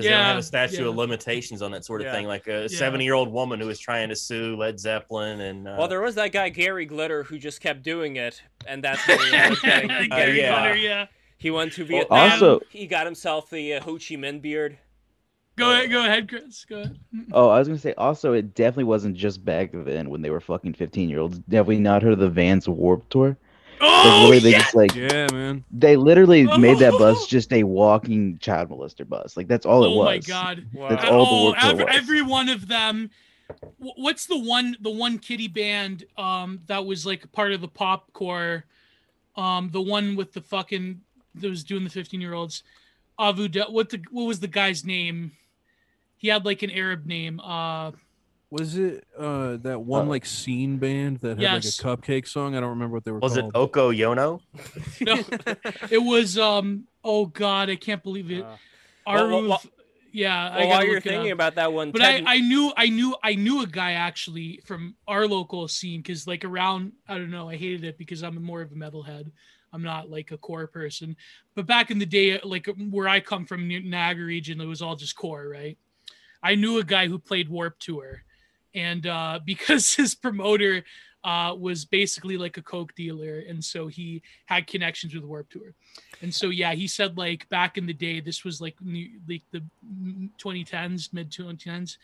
because 0.00 0.10
they 0.10 0.16
don't 0.16 0.24
have 0.24 0.36
a 0.38 0.42
statute 0.42 0.86
of 0.86 0.96
limitations 0.96 1.62
on 1.62 1.70
that 1.72 1.84
sort 1.84 2.00
of 2.00 2.06
Yeah. 2.06 2.12
thing. 2.12 2.26
Like 2.26 2.46
a 2.46 2.68
70 2.68 3.04
year 3.04 3.14
old 3.14 3.32
woman 3.32 3.60
who 3.60 3.66
was 3.66 3.78
trying 3.78 4.08
to 4.08 4.16
sue 4.16 4.56
Led 4.56 4.78
Zeppelin 4.80 5.40
and 5.40 5.68
uh, 5.68 5.76
Well, 5.78 5.88
there 5.88 6.00
was 6.00 6.14
that 6.16 6.32
guy 6.32 6.48
Gary 6.48 6.86
Glitter 6.86 7.22
who 7.22 7.38
just 7.38 7.60
kept 7.60 7.82
doing 7.82 8.16
it, 8.16 8.42
and 8.66 8.82
that's 8.82 9.06
what 9.06 9.20
he 9.20 9.34
ended 9.36 9.58
up 9.58 9.62
getting. 9.64 10.08
Gary 10.08 10.40
yeah. 10.40 10.60
Glitter, 10.60 10.76
yeah. 10.78 11.06
He 11.38 11.50
went 11.50 11.72
to 11.74 11.84
Well, 11.90 12.06
also- 12.10 12.60
he 12.70 12.86
got 12.86 13.06
himself 13.06 13.48
the 13.50 13.74
uh, 13.74 13.80
Ho 13.82 13.94
Chi 13.94 14.16
Minh 14.16 14.42
beard. 14.42 14.78
Go 15.56 15.72
ahead, 15.72 15.90
go 15.90 16.04
ahead, 16.04 16.28
Chris. 16.28 16.64
Go 16.64 16.80
ahead. 16.80 16.98
Oh, 17.32 17.48
I 17.48 17.58
was 17.58 17.68
gonna 17.68 17.78
say 17.78 17.92
also 17.98 18.32
it 18.32 18.54
definitely 18.54 18.84
wasn't 18.84 19.14
just 19.16 19.44
back 19.44 19.70
then 19.74 20.08
when 20.08 20.22
they 20.22 20.30
were 20.30 20.40
fucking 20.40 20.72
fifteen 20.74 21.10
year 21.10 21.18
olds. 21.20 21.38
Definitely 21.40 21.80
not 21.80 22.02
heard 22.02 22.14
of 22.14 22.18
the 22.18 22.30
Vans 22.30 22.66
Warp 22.68 23.06
Tour. 23.10 23.36
Like, 23.80 23.90
Oh, 24.04 24.28
literally, 24.28 24.38
they 24.40 24.50
yeah. 24.52 24.58
just 24.62 24.74
like 24.74 24.94
Yeah, 24.94 25.26
man. 25.32 25.64
they 25.70 25.96
literally 25.96 26.44
made 26.58 26.78
that 26.78 26.92
Oh. 26.94 26.98
bus 26.98 27.26
just 27.26 27.52
a 27.52 27.62
walking 27.64 28.38
child 28.38 28.68
molester 28.70 29.08
bus. 29.08 29.36
Like 29.36 29.48
that's 29.48 29.64
all 29.66 29.84
it 29.84 29.88
oh 29.88 29.96
was. 29.96 30.04
Oh 30.04 30.04
my 30.04 30.18
god. 30.18 30.66
That's 30.74 31.04
Wow. 31.04 31.10
all 31.10 31.24
the 31.24 31.30
oh, 31.30 31.42
Warped 31.44 31.60
Tour 31.60 31.70
every, 31.70 31.84
was. 31.84 31.94
every 31.96 32.22
one 32.22 32.48
of 32.48 32.68
them. 32.68 33.10
What's 33.78 34.26
the 34.26 34.38
one 34.38 34.76
the 34.80 34.90
one 34.90 35.18
kitty 35.18 35.48
band 35.48 36.04
um 36.18 36.60
that 36.66 36.84
was 36.84 37.04
like 37.06 37.30
part 37.32 37.52
of 37.52 37.60
the 37.60 37.68
popcore 37.68 38.62
um 39.36 39.70
the 39.72 39.80
one 39.82 40.14
with 40.14 40.32
the 40.34 40.40
fucking 40.40 41.00
that 41.36 41.48
was 41.48 41.64
doing 41.64 41.84
the 41.84 41.90
15 41.90 42.20
year 42.20 42.34
olds 42.34 42.62
Avu 43.18 43.50
Da- 43.50 43.70
what 43.70 43.88
the 43.90 44.00
what 44.10 44.24
was 44.24 44.40
the 44.40 44.46
guy's 44.48 44.84
name 44.84 45.32
he 46.16 46.28
had 46.28 46.44
like 46.44 46.62
an 46.62 46.70
Arab 46.70 47.06
name 47.06 47.40
uh 47.40 47.90
Was 48.50 48.76
it 48.76 49.04
uh 49.16 49.58
that 49.58 49.80
one 49.82 50.06
Uh, 50.06 50.10
like 50.10 50.26
scene 50.26 50.78
band 50.78 51.18
that 51.20 51.38
had 51.38 51.40
yes. 51.40 51.82
like 51.84 51.96
a 51.96 51.96
cupcake 52.02 52.26
song? 52.26 52.56
I 52.56 52.60
don't 52.60 52.70
remember 52.70 52.94
what 52.94 53.04
they 53.04 53.12
were 53.12 53.20
was 53.20 53.36
it 53.36 53.42
called. 53.42 53.54
Oko 53.56 53.92
Yono? 53.92 54.40
no 55.00 55.14
it 55.90 55.98
was 56.02 56.36
um 56.36 56.84
oh 57.04 57.26
god 57.26 57.70
I 57.70 57.76
can't 57.76 58.02
believe 58.02 58.30
it 58.30 58.44
Uh, 58.44 58.56
Aruv 59.12 59.30
well, 59.30 59.48
well- 59.50 59.62
yeah 60.12 60.48
I 60.48 60.50
well, 60.50 60.58
gotta 60.58 60.68
while 60.68 60.84
you're 60.84 60.94
look 60.96 61.06
it 61.06 61.08
up. 61.08 61.12
thinking 61.14 61.30
about 61.30 61.54
that 61.54 61.72
one, 61.72 61.92
but 61.92 62.00
Ted- 62.00 62.24
I, 62.26 62.34
I 62.34 62.38
knew 62.40 62.72
I 62.76 62.86
knew 62.88 63.14
I 63.22 63.34
knew 63.36 63.62
a 63.62 63.66
guy 63.66 63.92
actually 63.92 64.60
from 64.64 64.96
our 65.06 65.28
local 65.28 65.68
scene 65.68 66.00
because 66.00 66.26
like 66.26 66.44
around 66.44 66.92
I 67.08 67.18
don't 67.18 67.30
know 67.30 67.48
I 67.48 67.54
hated 67.56 67.84
it 67.84 67.98
because 67.98 68.22
I'm 68.24 68.42
more 68.42 68.62
of 68.62 68.72
a 68.72 68.74
metalhead 68.74 69.30
I'm 69.72 69.82
not 69.82 70.10
like 70.10 70.32
a 70.32 70.36
core 70.38 70.66
person 70.66 71.14
but 71.54 71.66
back 71.66 71.92
in 71.92 72.00
the 72.00 72.06
day 72.06 72.40
like 72.42 72.66
where 72.90 73.06
I 73.06 73.20
come 73.20 73.46
from 73.46 73.68
near 73.68 73.80
Niagara 73.80 74.24
region 74.26 74.60
it 74.60 74.66
was 74.66 74.82
all 74.82 74.96
just 74.96 75.14
core 75.14 75.48
right 75.48 75.78
I 76.42 76.56
knew 76.56 76.78
a 76.78 76.84
guy 76.84 77.06
who 77.06 77.18
played 77.20 77.48
Warp 77.48 77.78
Tour 77.78 78.24
and 78.74 79.06
uh, 79.06 79.38
because 79.44 79.94
his 79.94 80.14
promoter 80.14 80.84
uh, 81.22 81.54
was 81.58 81.84
basically 81.84 82.38
like 82.38 82.56
a 82.56 82.62
coke 82.62 82.94
dealer 82.94 83.42
and 83.46 83.62
so 83.62 83.86
he 83.86 84.22
had 84.46 84.66
connections 84.66 85.14
with 85.14 85.24
Warp 85.24 85.50
Tour 85.50 85.74
and 86.22 86.34
so 86.34 86.48
yeah 86.48 86.72
he 86.72 86.86
said 86.86 87.18
like 87.18 87.46
back 87.50 87.76
in 87.76 87.84
the 87.84 87.92
day 87.92 88.20
this 88.20 88.42
was 88.42 88.60
like 88.60 88.74
new, 88.80 89.08
like 89.28 89.42
the 89.50 89.62
2010s 90.42 91.12
mid 91.12 91.30
2010s 91.30 91.98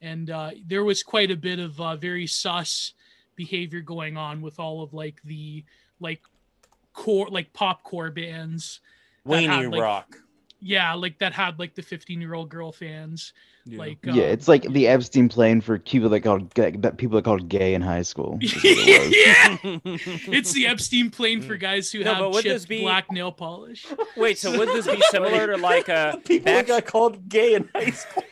and 0.00 0.30
uh, 0.30 0.50
there 0.66 0.84
was 0.84 1.02
quite 1.02 1.30
a 1.30 1.36
bit 1.36 1.58
of 1.58 1.80
uh, 1.80 1.96
very 1.96 2.26
sus 2.26 2.92
behavior 3.34 3.80
going 3.80 4.16
on 4.16 4.40
with 4.40 4.60
all 4.60 4.82
of 4.82 4.94
like 4.94 5.20
the 5.24 5.64
like 5.98 6.20
core 6.92 7.28
like 7.30 7.52
pop 7.52 7.82
core 7.82 8.10
bands 8.10 8.80
that 9.24 9.42
had, 9.44 9.72
like, 9.72 9.80
Rock. 9.80 10.21
Yeah 10.64 10.94
like 10.94 11.18
that 11.18 11.32
had 11.32 11.58
like 11.58 11.74
the 11.74 11.82
15 11.82 12.20
year 12.20 12.34
old 12.34 12.48
girl 12.48 12.70
fans 12.70 13.32
Yeah. 13.64 13.78
like 13.78 13.98
Yeah, 14.04 14.12
um, 14.12 14.18
it's 14.20 14.46
like 14.46 14.62
the 14.62 14.86
Epstein 14.86 15.28
plane 15.28 15.60
for 15.60 15.76
people 15.78 16.08
that 16.10 16.20
called 16.20 16.50
that 16.52 16.96
people 16.98 17.16
that 17.16 17.24
called 17.24 17.48
gay 17.48 17.74
in 17.74 17.82
high 17.82 18.02
school. 18.02 18.38
it 18.40 19.58
yeah 19.66 19.80
it's 20.32 20.52
the 20.52 20.66
epstein 20.68 21.10
plane 21.10 21.42
for 21.42 21.56
guys 21.56 21.90
who 21.90 22.04
No, 22.04 22.14
have 22.14 22.32
would 22.34 22.44
this 22.44 22.62
chipped 22.62 22.68
be- 22.68 22.80
black 22.82 23.10
nail 23.10 23.32
polish 23.32 23.84
wait, 24.16 24.38
so 24.38 24.56
would 24.56 24.68
this 24.68 24.86
be 24.86 25.02
similar 25.10 25.48
to 25.48 25.56
like 25.56 25.88
uh, 25.88 26.16
People 26.18 26.44
back- 26.44 26.66
that 26.68 26.84
got 26.84 26.86
called 26.92 27.28
gay 27.28 27.54
in 27.54 27.68
high 27.74 27.90
school. 27.90 28.22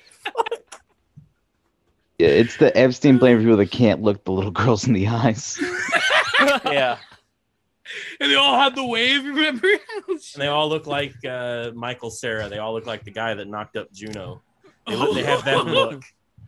Yeah, 2.19 2.29
it's 2.29 2.59
the 2.59 2.77
Epstein 2.77 3.19
plane 3.19 3.39
for 3.39 3.43
people 3.43 3.57
that 3.57 3.71
can't 3.71 4.03
look 4.03 4.25
the 4.25 4.33
little 4.33 4.51
girls 4.51 4.87
in 4.87 4.93
the 4.93 5.09
eyes. 5.09 5.59
yeah, 6.67 6.99
and 8.21 8.31
they 8.31 8.37
all 8.37 8.59
had 8.59 8.75
the 8.75 8.85
wave 8.85 9.25
remember 9.25 9.69
and 10.09 10.21
they 10.37 10.49
all 10.49 10.69
look 10.69 10.87
like 10.87 11.15
uh, 11.25 11.71
Michael 11.75 12.11
Cera. 12.11 12.49
They 12.49 12.59
all 12.59 12.73
look 12.73 12.87
like 12.87 13.05
the 13.05 13.11
guy 13.11 13.35
that 13.35 13.47
knocked 13.47 13.77
up 13.77 13.93
Juno. 13.93 14.43
They, 14.87 14.97
look, 14.97 15.15
they 15.15 15.25
have 15.25 15.45
that 15.45 15.67
look. 15.67 16.03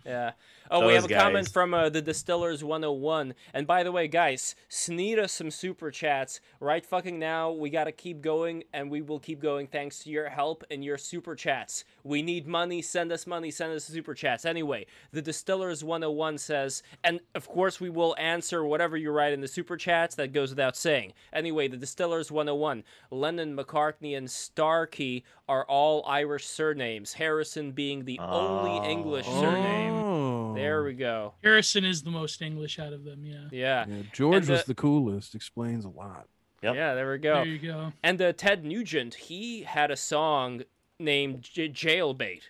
Yeah. 0.05 0.33
Oh, 0.73 0.87
we 0.87 0.95
have 0.95 1.05
a 1.05 1.09
Those 1.09 1.19
comment 1.19 1.49
from 1.51 1.75
uh, 1.75 1.91
the 1.91 2.01
Distillers 2.01 2.65
101. 2.65 3.35
And 3.53 3.67
by 3.67 3.83
the 3.83 3.93
way, 3.93 4.09
guys, 4.09 4.57
sneed 4.69 5.19
us 5.19 5.31
some 5.31 5.51
super 5.51 5.91
chats 5.91 6.41
right 6.61 6.85
fucking 6.85 7.19
now. 7.19 7.51
We 7.51 7.69
got 7.69 7.85
to 7.85 7.93
keep 7.93 8.23
going, 8.23 8.65
and 8.73 8.91
we 8.91 9.03
will 9.03 9.21
keep 9.21 9.41
going 9.41 9.67
thanks 9.67 9.99
to 10.01 10.11
your 10.11 10.31
help 10.31 10.65
and 10.71 10.83
your 10.83 10.97
super 10.97 11.35
chats. 11.35 11.85
We 12.05 12.23
need 12.23 12.47
money. 12.47 12.81
Send 12.81 13.13
us 13.13 13.27
money. 13.27 13.51
Send 13.51 13.75
us 13.75 13.85
super 13.85 14.15
chats. 14.15 14.47
Anyway, 14.47 14.87
the 15.13 15.21
Distillers 15.21 15.85
101 15.85 16.39
says, 16.39 16.83
and 17.05 17.21
of 17.35 17.47
course, 17.49 17.79
we 17.79 17.91
will 17.91 18.17
answer 18.19 18.65
whatever 18.65 18.97
you 18.97 19.11
write 19.11 19.35
in 19.35 19.43
the 19.43 19.49
super 19.49 19.77
chats. 19.77 20.15
That 20.15 20.33
goes 20.33 20.51
without 20.51 20.77
saying. 20.77 21.13
Anyway, 21.35 21.69
the 21.69 21.77
Distillers 21.77 22.33
101. 22.33 22.83
Lennon, 23.11 23.55
McCartney, 23.55 24.17
and 24.17 24.31
Starkey 24.31 25.25
are 25.49 25.67
all 25.67 26.03
Irish 26.07 26.47
surnames, 26.47 27.13
Harrison 27.13 27.73
being 27.73 28.07
the 28.07 28.19
only 28.21 28.89
English 28.91 29.27
surname. 29.27 29.95
Oh. 29.95 30.55
There 30.63 30.85
we 30.85 30.95
go. 30.95 31.35
harrison 31.43 31.85
is 31.85 32.03
the 32.03 32.11
most 32.11 32.41
english 32.43 32.79
out 32.79 32.93
of 32.93 33.05
them 33.05 33.25
yeah 33.25 33.49
Yeah. 33.51 33.85
Yeah, 33.89 34.03
George 34.13 34.37
And 34.43 34.49
was 34.49 34.61
the- 34.65 34.69
the 34.69 34.75
coolest. 34.75 35.35
Explains 35.35 35.85
a 35.85 35.89
lot. 35.91 36.27
Yep. 36.63 36.75
Yeah, 36.77 36.95
there 36.95 37.11
we 37.11 37.19
go. 37.19 37.35
There 37.35 37.45
you 37.47 37.59
go. 37.59 37.93
And 38.05 38.23
uh, 38.23 38.33
Ted 38.33 38.65
Nugent, 38.65 39.15
he 39.15 39.63
had 39.63 39.91
a 39.91 39.97
song 39.97 40.63
named 41.01 41.43
J- 41.43 41.69
Jailbait. 41.69 42.43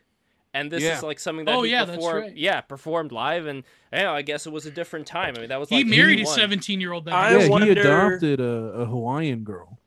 And 0.55 0.71
this 0.71 0.83
Yeah. 0.83 0.99
is 0.99 1.03
like 1.03 1.19
something 1.19 1.47
that 1.47 1.55
Oh, 1.55 1.63
he 1.63 1.71
yeah, 1.71 1.87
that's 1.87 1.97
performed, 1.97 2.23
right. 2.27 2.37
yeah, 2.37 2.61
performed 2.61 3.11
live, 3.11 3.47
and 3.47 3.65
you 3.91 3.99
know, 4.01 4.13
I 4.15 4.21
guess 4.21 4.45
it 4.47 4.53
was 4.53 4.67
a 4.67 4.71
different 4.71 5.07
time. 5.07 5.33
I 5.35 5.41
mean, 5.41 5.49
that 5.49 5.59
was 5.59 5.71
He 5.71 5.77
like 5.77 5.87
married 5.87 6.19
his 6.19 6.29
81. 6.29 6.39
17 6.41 6.81
year 6.83 6.93
old. 6.93 7.09
I 7.09 7.39
yeah, 7.39 7.59
he 7.65 7.71
adopted 7.71 8.39
a, 8.39 8.45
a 8.45 8.85
Hawaiian 8.85 9.45
girl. 9.45 9.79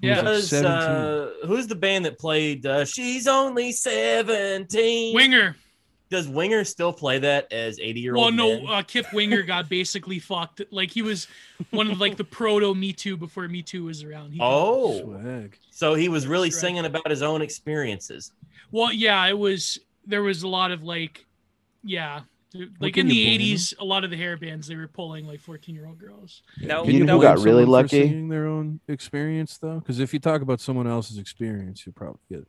who 0.00 0.08
was 0.08 0.52
Yeah. 0.52 0.60
like 0.60 0.88
uh, 0.88 1.46
who's 1.48 1.66
the 1.66 1.74
band 1.74 2.04
that 2.04 2.20
played 2.20 2.64
uh, 2.64 2.84
She's 2.84 3.26
Only 3.26 3.72
17? 3.72 5.12
Winger. 5.14 5.56
Does 6.12 6.28
Winger 6.28 6.62
still 6.64 6.92
play 6.92 7.18
that 7.20 7.50
as 7.50 7.80
80 7.80 8.00
year 8.00 8.14
old? 8.14 8.36
Well, 8.36 8.46
old? 8.46 8.64
no, 8.64 8.70
uh, 8.70 8.82
Kip 8.82 9.10
Winger 9.14 9.40
got 9.40 9.70
basically 9.70 10.18
fucked. 10.18 10.60
Like 10.70 10.90
he 10.90 11.00
was 11.00 11.26
one 11.70 11.90
of 11.90 12.00
like 12.00 12.18
the 12.18 12.24
proto 12.24 12.74
Me 12.74 12.92
Too 12.92 13.16
before 13.16 13.48
Me 13.48 13.62
Too 13.62 13.84
was 13.84 14.04
around. 14.04 14.32
He 14.32 14.38
oh, 14.42 15.00
Swag. 15.00 15.58
so 15.70 15.94
he 15.94 16.10
was 16.10 16.26
really 16.26 16.50
Correct. 16.50 16.60
singing 16.60 16.84
about 16.84 17.08
his 17.08 17.22
own 17.22 17.40
experiences. 17.40 18.30
well, 18.70 18.92
yeah, 18.92 19.26
it 19.26 19.38
was. 19.38 19.78
There 20.04 20.22
was 20.22 20.42
a 20.42 20.48
lot 20.48 20.70
of 20.70 20.82
like, 20.82 21.24
yeah, 21.82 22.20
like 22.78 22.98
in 22.98 23.08
the 23.08 23.38
'80s, 23.38 23.72
a 23.78 23.84
lot 23.84 24.04
of 24.04 24.10
the 24.10 24.16
hair 24.18 24.36
bands 24.36 24.66
they 24.66 24.76
were 24.76 24.88
pulling 24.88 25.26
like 25.26 25.40
14 25.40 25.74
year 25.74 25.86
old 25.86 25.98
girls. 25.98 26.42
No, 26.60 26.84
You 26.84 27.04
know 27.04 27.16
who 27.16 27.22
got 27.22 27.38
really 27.38 27.64
lucky? 27.64 28.02
singing 28.02 28.28
their 28.28 28.46
own 28.46 28.80
experience 28.86 29.56
though? 29.56 29.78
Because 29.80 29.98
if 29.98 30.12
you 30.12 30.20
talk 30.20 30.42
about 30.42 30.60
someone 30.60 30.86
else's 30.86 31.16
experience, 31.16 31.86
you 31.86 31.92
probably 31.92 32.20
get 32.30 32.46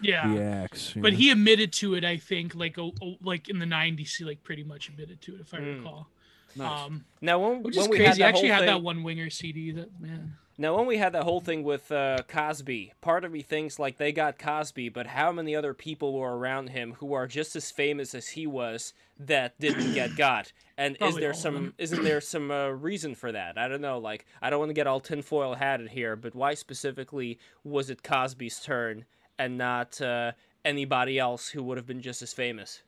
Yeah. 0.00 0.28
the 0.34 0.42
axe. 0.42 0.92
But 0.96 1.12
know? 1.12 1.18
he 1.18 1.30
admitted 1.30 1.72
to 1.74 1.94
it, 1.94 2.04
I 2.04 2.16
think, 2.16 2.54
like 2.54 2.78
a, 2.78 2.90
a- 3.02 3.18
like 3.22 3.48
in 3.48 3.58
the 3.58 3.66
'90s, 3.66 4.16
he 4.16 4.24
like 4.24 4.42
pretty 4.42 4.64
much 4.64 4.88
admitted 4.88 5.20
to 5.22 5.34
it, 5.34 5.40
if 5.40 5.54
I 5.54 5.58
Mm. 5.58 5.76
recall. 5.78 6.08
Nice. 6.56 6.86
Um, 6.86 7.04
now 7.20 7.38
when, 7.40 7.62
which 7.64 7.74
when 7.76 7.84
is 7.86 7.88
we 7.90 7.96
crazy. 7.96 8.22
had 8.22 8.22
I 8.22 8.28
actually 8.28 8.48
whole 8.48 8.58
had 8.60 8.68
that 8.68 8.82
one 8.82 9.02
Winger 9.02 9.28
CD. 9.30 9.72
That 9.72 10.00
man. 10.00 10.36
Now, 10.56 10.76
when 10.76 10.86
we 10.86 10.98
had 10.98 11.14
that 11.14 11.24
whole 11.24 11.40
thing 11.40 11.64
with 11.64 11.90
uh, 11.90 12.18
Cosby, 12.28 12.92
part 13.00 13.24
of 13.24 13.32
me 13.32 13.42
thinks 13.42 13.80
like 13.80 13.98
they 13.98 14.12
got 14.12 14.38
Cosby, 14.38 14.88
but 14.88 15.08
how 15.08 15.32
many 15.32 15.56
other 15.56 15.74
people 15.74 16.12
were 16.12 16.38
around 16.38 16.68
him 16.68 16.92
who 17.00 17.12
are 17.12 17.26
just 17.26 17.56
as 17.56 17.72
famous 17.72 18.14
as 18.14 18.28
he 18.28 18.46
was 18.46 18.94
that 19.18 19.58
didn't 19.58 19.94
get 19.94 20.14
got? 20.16 20.52
And 20.78 20.96
is 21.00 21.16
there 21.16 21.34
some? 21.34 21.74
Isn't 21.76 22.04
there 22.04 22.20
some 22.20 22.52
uh, 22.52 22.68
reason 22.68 23.16
for 23.16 23.32
that? 23.32 23.58
I 23.58 23.66
don't 23.66 23.80
know. 23.80 23.98
Like, 23.98 24.26
I 24.40 24.48
don't 24.48 24.60
want 24.60 24.70
to 24.70 24.74
get 24.74 24.86
all 24.86 25.00
tinfoil 25.00 25.54
hatted 25.54 25.88
here, 25.88 26.14
but 26.14 26.36
why 26.36 26.54
specifically 26.54 27.40
was 27.64 27.90
it 27.90 28.04
Cosby's 28.04 28.60
turn 28.60 29.06
and 29.38 29.56
not 29.58 30.00
uh, 30.00 30.32
anybody 30.64 31.18
else 31.18 31.48
who 31.48 31.62
would 31.64 31.76
have 31.76 31.86
been 31.86 32.00
just 32.02 32.22
as 32.22 32.32
famous? 32.32 32.82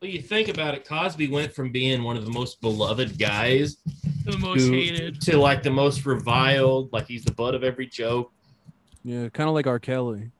Well, 0.00 0.10
you 0.10 0.20
think 0.20 0.48
about 0.48 0.74
it, 0.74 0.84
Cosby 0.86 1.28
went 1.28 1.52
from 1.52 1.70
being 1.70 2.02
one 2.02 2.16
of 2.16 2.24
the 2.24 2.30
most 2.32 2.60
beloved 2.60 3.18
guys 3.18 3.76
The 4.24 4.36
most 4.38 4.66
to, 4.66 4.72
hated. 4.72 5.20
to 5.22 5.38
like 5.38 5.62
the 5.62 5.70
most 5.70 6.04
reviled, 6.06 6.92
like 6.92 7.06
he's 7.06 7.24
the 7.24 7.32
butt 7.32 7.54
of 7.54 7.62
every 7.62 7.86
joke. 7.86 8.32
yeah, 9.04 9.28
kind 9.28 9.48
of 9.48 9.54
like 9.54 9.66
R. 9.68 9.78
Kelly. 9.78 10.30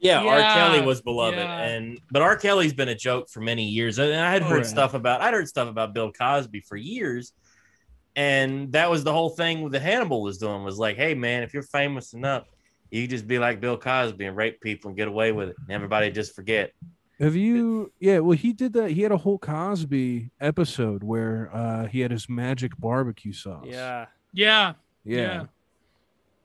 Yeah, 0.00 0.20
R. 0.22 0.38
Kelly 0.54 0.80
was 0.86 1.00
beloved, 1.02 1.38
yeah. 1.38 1.60
and 1.62 1.98
but 2.10 2.20
R. 2.22 2.36
Kelly's 2.36 2.72
been 2.74 2.88
a 2.88 2.94
joke 2.94 3.28
for 3.30 3.40
many 3.40 3.64
years. 3.66 3.98
And 3.98 4.14
I 4.14 4.30
had 4.32 4.42
Oh, 4.42 4.46
heard 4.46 4.62
yeah. 4.64 4.68
stuff 4.70 4.94
about 4.94 5.20
I'd 5.22 5.34
heard 5.34 5.48
stuff 5.48 5.68
about 5.68 5.92
Bill 5.94 6.10
Cosby 6.12 6.60
for 6.60 6.76
years, 6.76 7.32
and 8.16 8.72
that 8.72 8.90
was 8.90 9.04
the 9.04 9.12
whole 9.12 9.30
thing 9.30 9.68
that 9.70 9.80
Hannibal 9.82 10.22
was 10.22 10.38
doing 10.38 10.62
was 10.64 10.78
like, 10.78 10.96
hey 10.96 11.14
man, 11.14 11.42
if 11.42 11.52
you're 11.54 11.62
famous 11.62 12.12
enough, 12.14 12.44
you 12.90 13.06
just 13.06 13.26
be 13.26 13.38
like 13.38 13.60
Bill 13.60 13.76
Cosby 13.76 14.24
and 14.24 14.36
rape 14.36 14.60
people 14.60 14.88
and 14.88 14.96
get 14.96 15.08
away 15.08 15.32
with 15.32 15.50
it, 15.50 15.56
and 15.58 15.70
everybody 15.70 16.10
just 16.10 16.34
forget. 16.34 16.72
Have 17.18 17.36
you? 17.36 17.92
Yeah, 18.00 18.20
well, 18.20 18.36
he 18.36 18.52
did 18.52 18.72
that. 18.72 18.90
He 18.92 19.02
had 19.02 19.12
a 19.12 19.16
whole 19.16 19.38
Cosby 19.38 20.30
episode 20.40 21.02
where 21.04 21.50
uh, 21.52 21.86
he 21.86 22.00
had 22.00 22.10
his 22.10 22.28
magic 22.28 22.76
barbecue 22.78 23.32
sauce. 23.32 23.66
Yeah. 23.66 24.06
Yeah. 24.32 24.72
yeah. 25.04 25.16
yeah. 25.16 25.44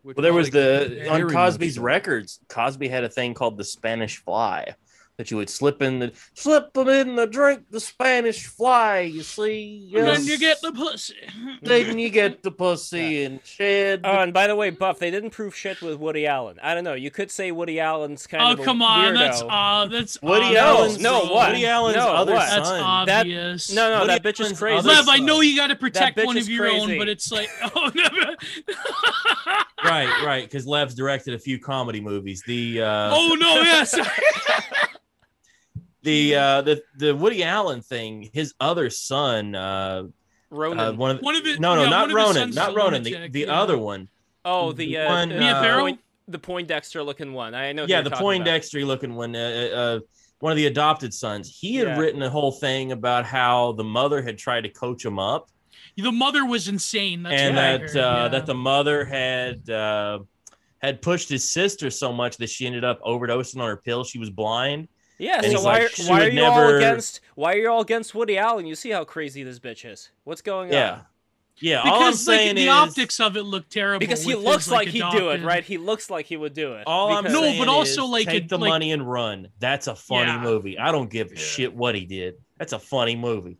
Well, 0.03 0.13
there 0.17 0.33
was 0.33 0.47
like, 0.47 0.53
the 0.53 1.09
on 1.09 1.29
Cosby's 1.29 1.75
so. 1.75 1.81
records. 1.81 2.39
Cosby 2.47 2.87
had 2.89 3.03
a 3.03 3.09
thing 3.09 3.33
called 3.33 3.57
the 3.57 3.63
Spanish 3.63 4.17
Fly 4.17 4.75
that 5.17 5.31
you 5.31 5.37
would 5.37 5.49
slip 5.49 5.81
in 5.81 5.99
the 5.99 6.11
slip 6.33 6.73
them 6.73 6.89
in 6.89 7.15
the 7.15 7.25
drink, 7.25 7.63
the 7.69 7.79
Spanish 7.79 8.47
Fly. 8.47 8.99
You 9.01 9.23
see, 9.23 9.91
And 9.95 10.07
then 10.07 10.25
you 10.25 10.37
get 10.37 10.61
the 10.61 10.71
pussy. 10.71 11.15
then 11.61 11.97
you 11.97 12.09
get 12.09 12.43
the 12.43 12.51
pussy 12.51 13.23
and 13.23 13.39
shed. 13.45 14.01
Oh, 14.03 14.19
and 14.19 14.33
by 14.33 14.47
the 14.47 14.55
way, 14.55 14.69
Buff, 14.71 14.99
they 14.99 15.11
didn't 15.11 15.29
prove 15.31 15.55
shit 15.55 15.81
with 15.81 15.99
Woody 15.99 16.27
Allen. 16.27 16.57
I 16.61 16.73
don't 16.73 16.83
know. 16.83 16.93
You 16.93 17.11
could 17.11 17.31
say 17.31 17.51
Woody 17.51 17.79
Allen's 17.79 18.27
kind 18.27 18.43
Oh 18.43 18.51
of 18.53 18.59
a 18.59 18.63
come 18.63 18.81
on, 18.81 19.13
weirdo. 19.13 19.17
that's 19.17 19.41
uh, 19.41 19.87
that's 19.89 20.21
Woody 20.21 20.45
obvious, 20.57 20.61
Allen's 20.61 20.99
no, 20.99 21.25
bro. 21.25 21.33
what? 21.35 21.49
Woody 21.51 21.65
Allen's 21.65 21.95
No, 21.97 22.07
other 22.09 22.33
what? 22.33 22.49
That's 22.49 22.67
son. 22.69 23.05
That- 23.07 23.19
obvious. 23.21 23.71
No, 23.73 23.89
no, 23.89 23.99
Woody 24.01 24.13
that 24.19 24.23
bitch 24.23 24.39
is 24.41 24.57
crazy. 24.57 24.87
Lev, 24.87 25.07
I 25.07 25.17
know 25.17 25.41
you 25.41 25.55
got 25.55 25.67
to 25.67 25.75
protect 25.75 26.17
one 26.23 26.37
of 26.37 26.49
your 26.49 26.67
own, 26.67 26.97
but 26.97 27.07
it's 27.07 27.31
like, 27.31 27.49
oh 27.75 27.91
no. 27.95 28.03
right, 29.83 30.23
right, 30.25 30.43
because 30.43 30.67
Lev's 30.67 30.95
directed 30.95 31.33
a 31.33 31.39
few 31.39 31.59
comedy 31.59 32.01
movies. 32.01 32.43
The 32.45 32.81
uh, 32.81 33.09
oh 33.13 33.35
no, 33.39 33.61
yes. 33.61 33.95
The 36.05 36.35
uh, 36.35 36.61
the 36.61 36.81
the 36.95 37.15
Woody 37.15 37.43
Allen 37.43 37.81
thing. 37.81 38.29
His 38.33 38.53
other 38.59 38.89
son, 38.89 39.53
uh, 39.55 40.03
Ronan. 40.49 40.79
uh, 40.79 40.93
one 40.93 41.11
of 41.17 41.21
One 41.21 41.35
of 41.35 41.45
it. 41.45 41.59
no, 41.59 41.75
no, 41.75 41.83
yeah, 41.83 41.89
not 41.89 42.11
one 42.13 42.17
of 42.21 42.27
his 42.27 42.37
Ronan, 42.37 42.55
not 42.55 42.75
Ronan. 42.75 43.03
The, 43.03 43.27
the 43.27 43.39
yeah. 43.41 43.61
other 43.61 43.77
one. 43.77 44.07
oh, 44.45 44.71
the 44.71 44.85
the 44.87 44.97
uh, 44.99 45.09
one, 45.09 45.29
Mia 45.29 45.53
uh, 45.55 45.61
Farrow? 45.61 45.81
Point, 45.81 45.99
the 46.29 46.39
Poindexter 46.39 47.03
looking 47.03 47.33
one. 47.33 47.53
I 47.53 47.73
know. 47.73 47.85
yeah, 47.87 48.01
the. 48.01 48.11
Poindexter 48.11 48.85
looking 48.85 49.15
one, 49.15 49.35
uh, 49.35 49.39
uh, 49.75 49.99
one 50.39 50.51
of 50.51 50.57
the 50.57 50.67
adopted 50.67 51.13
sons. 51.13 51.49
He 51.59 51.75
had 51.75 51.87
Yeah. 51.87 51.99
written 51.99 52.21
a 52.21 52.29
whole 52.29 52.51
thing 52.51 52.91
about 52.91 53.25
how 53.25 53.73
the 53.73 53.83
mother 53.83 54.21
had 54.21 54.37
tried 54.37 54.61
to 54.61 54.69
coach 54.69 55.03
him 55.03 55.19
up, 55.19 55.49
The 55.97 56.11
mother 56.11 56.45
was 56.45 56.67
insane. 56.67 57.23
That's 57.23 57.41
and 57.41 57.57
that 57.57 57.81
uh, 57.95 57.99
yeah. 57.99 58.27
that 58.29 58.45
the 58.45 58.53
mother 58.55 59.05
had 59.05 59.69
uh, 59.69 60.19
had 60.81 61.01
pushed 61.01 61.29
his 61.29 61.49
sister 61.51 61.89
so 61.89 62.13
much 62.13 62.37
that 62.37 62.49
she 62.49 62.67
ended 62.67 62.83
up 62.83 63.01
overdosing 63.01 63.59
on 63.61 63.67
her 63.67 63.77
pill. 63.77 64.03
She 64.03 64.19
was 64.19 64.29
blind. 64.29 64.87
Yeah. 65.17 65.41
And 65.43 65.51
So 65.53 65.63
why, 65.63 65.79
like, 65.79 65.91
why 66.07 66.21
are 66.21 66.23
would 66.25 66.33
you 66.33 66.43
all 66.43 66.75
against? 66.75 67.21
Why 67.35 67.53
are 67.53 67.57
you 67.57 67.69
all 67.71 67.81
against 67.81 68.13
Woody 68.15 68.37
Allen? 68.37 68.65
You 68.65 68.75
see 68.75 68.89
how 68.91 69.03
crazy 69.05 69.43
this 69.43 69.59
bitch 69.59 69.89
is. 69.89 70.09
What's 70.23 70.41
going 70.41 70.71
Yeah, 70.73 70.91
on? 70.91 71.01
yeah. 71.59 71.81
all 71.81 71.93
I'm 71.93 71.99
because 71.99 72.27
like 72.27 72.37
saying 72.39 72.55
the 72.55 72.63
is, 72.63 72.69
optics 72.69 73.19
of 73.19 73.37
it 73.37 73.43
look 73.43 73.69
terrible. 73.69 73.99
Because 73.99 74.23
he 74.23 74.35
looks 74.35 74.65
his, 74.65 74.71
like, 74.73 74.87
he'd 74.89 75.03
do 75.11 75.29
it, 75.29 75.41
right? 75.41 75.63
He 75.63 75.77
looks 75.77 76.09
like 76.09 76.25
he 76.25 76.35
would 76.37 76.53
do 76.53 76.73
it. 76.73 76.83
All 76.85 77.13
I'm 77.13 77.23
because- 77.23 77.33
No, 77.33 77.41
saying 77.43 77.59
but 77.59 77.67
also, 77.69 78.03
is 78.03 78.09
like, 78.09 78.25
take 78.27 78.43
it- 78.43 78.49
the 78.49 78.57
like- 78.57 78.69
money 78.69 78.91
and 78.91 79.09
run. 79.09 79.47
That's 79.59 79.87
a 79.87 79.95
funny 79.95 80.31
Yeah. 80.31 80.41
movie. 80.41 80.77
I 80.77 80.91
don't 80.91 81.09
give 81.09 81.31
a 81.31 81.35
Yeah. 81.35 81.39
shit 81.41 81.73
what 81.73 81.95
he 81.95 82.05
did. 82.05 82.35
That's 82.57 82.73
a 82.73 82.79
funny 82.79 83.15
movie. 83.15 83.57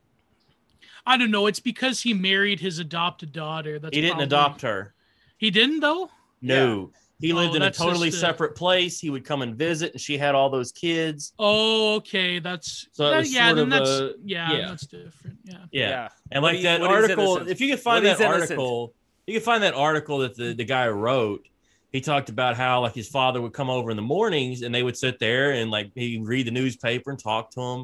I 1.08 1.18
don't 1.18 1.32
know. 1.32 1.46
It's 1.48 1.60
because 1.60 2.02
he 2.02 2.14
married 2.14 2.60
his 2.60 2.80
adopted 2.80 3.32
daughter. 3.32 3.78
That's 3.80 3.96
he 3.96 4.02
didn't 4.02 4.14
probably- 4.18 4.26
adopt 4.26 4.62
her. 4.64 4.94
He 5.38 5.52
didn't 5.52 5.80
though. 5.82 6.10
No. 6.42 6.92
He 7.22 7.32
Oh, 7.32 7.36
lived 7.38 7.56
in 7.56 7.62
a 7.62 7.72
totally 7.72 8.10
just 8.10 8.18
a- 8.18 8.28
separate 8.28 8.56
place. 8.56 9.00
He 9.00 9.10
would 9.10 9.24
come 9.24 9.42
and 9.42 9.56
visit, 9.56 9.94
and 9.94 10.02
she 10.02 10.18
had 10.18 10.36
all 10.36 10.50
those 10.50 10.72
kids. 10.74 11.34
Oh, 11.40 11.96
okay. 11.96 12.40
That's 12.40 12.88
So 12.92 13.10
that- 13.10 13.28
yeah. 13.30 13.46
sort 13.48 13.56
Then 13.56 13.64
of 13.64 13.70
that's 13.70 13.90
a- 13.90 14.14
yeah, 14.24 14.52
yeah. 14.52 14.68
That's 14.68 14.86
different. 14.86 15.38
Yeah. 15.46 15.58
Yeah. 15.72 16.10
And 16.32 16.44
like 16.44 16.54
do 16.54 16.58
you- 16.58 16.64
that 16.64 16.82
what 16.82 16.92
is 16.92 16.96
article, 17.12 17.48
if 17.48 17.62
you 17.62 17.70
can 17.70 17.78
find 17.78 18.04
What 18.04 18.12
is 18.14 18.18
that 18.20 18.26
innocent? 18.36 18.60
article, 18.60 18.94
you 19.28 19.34
can 19.34 19.44
find 19.44 19.64
that 19.64 19.74
article 19.74 20.18
that 20.20 20.36
the, 20.36 20.54
the 20.54 20.66
guy 20.66 20.88
wrote. 20.90 21.48
He 21.94 22.02
talked 22.02 22.28
about 22.28 22.58
how 22.58 22.82
like 22.82 22.94
his 22.94 23.08
father 23.08 23.42
would 23.42 23.54
come 23.54 23.70
over 23.70 23.90
in 23.90 23.96
the 23.96 24.04
mornings 24.04 24.62
and 24.64 24.76
they 24.76 24.84
would 24.84 24.98
sit 24.98 25.18
there 25.18 25.52
and 25.52 25.72
like 25.72 25.92
he'd 25.96 26.26
read 26.26 26.46
the 26.48 26.52
newspaper 26.52 27.10
and 27.12 27.18
talk 27.18 27.52
to 27.52 27.62
him. 27.62 27.80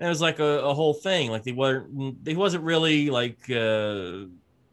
And 0.00 0.06
it 0.06 0.08
was 0.08 0.22
like 0.22 0.38
a, 0.38 0.60
a 0.60 0.72
whole 0.72 0.94
thing. 0.94 1.30
Like 1.30 1.42
they 1.42 1.52
weren't 1.52 2.16
he 2.26 2.34
wasn't 2.34 2.64
really 2.64 3.10
like 3.10 3.38
uh 3.50 4.24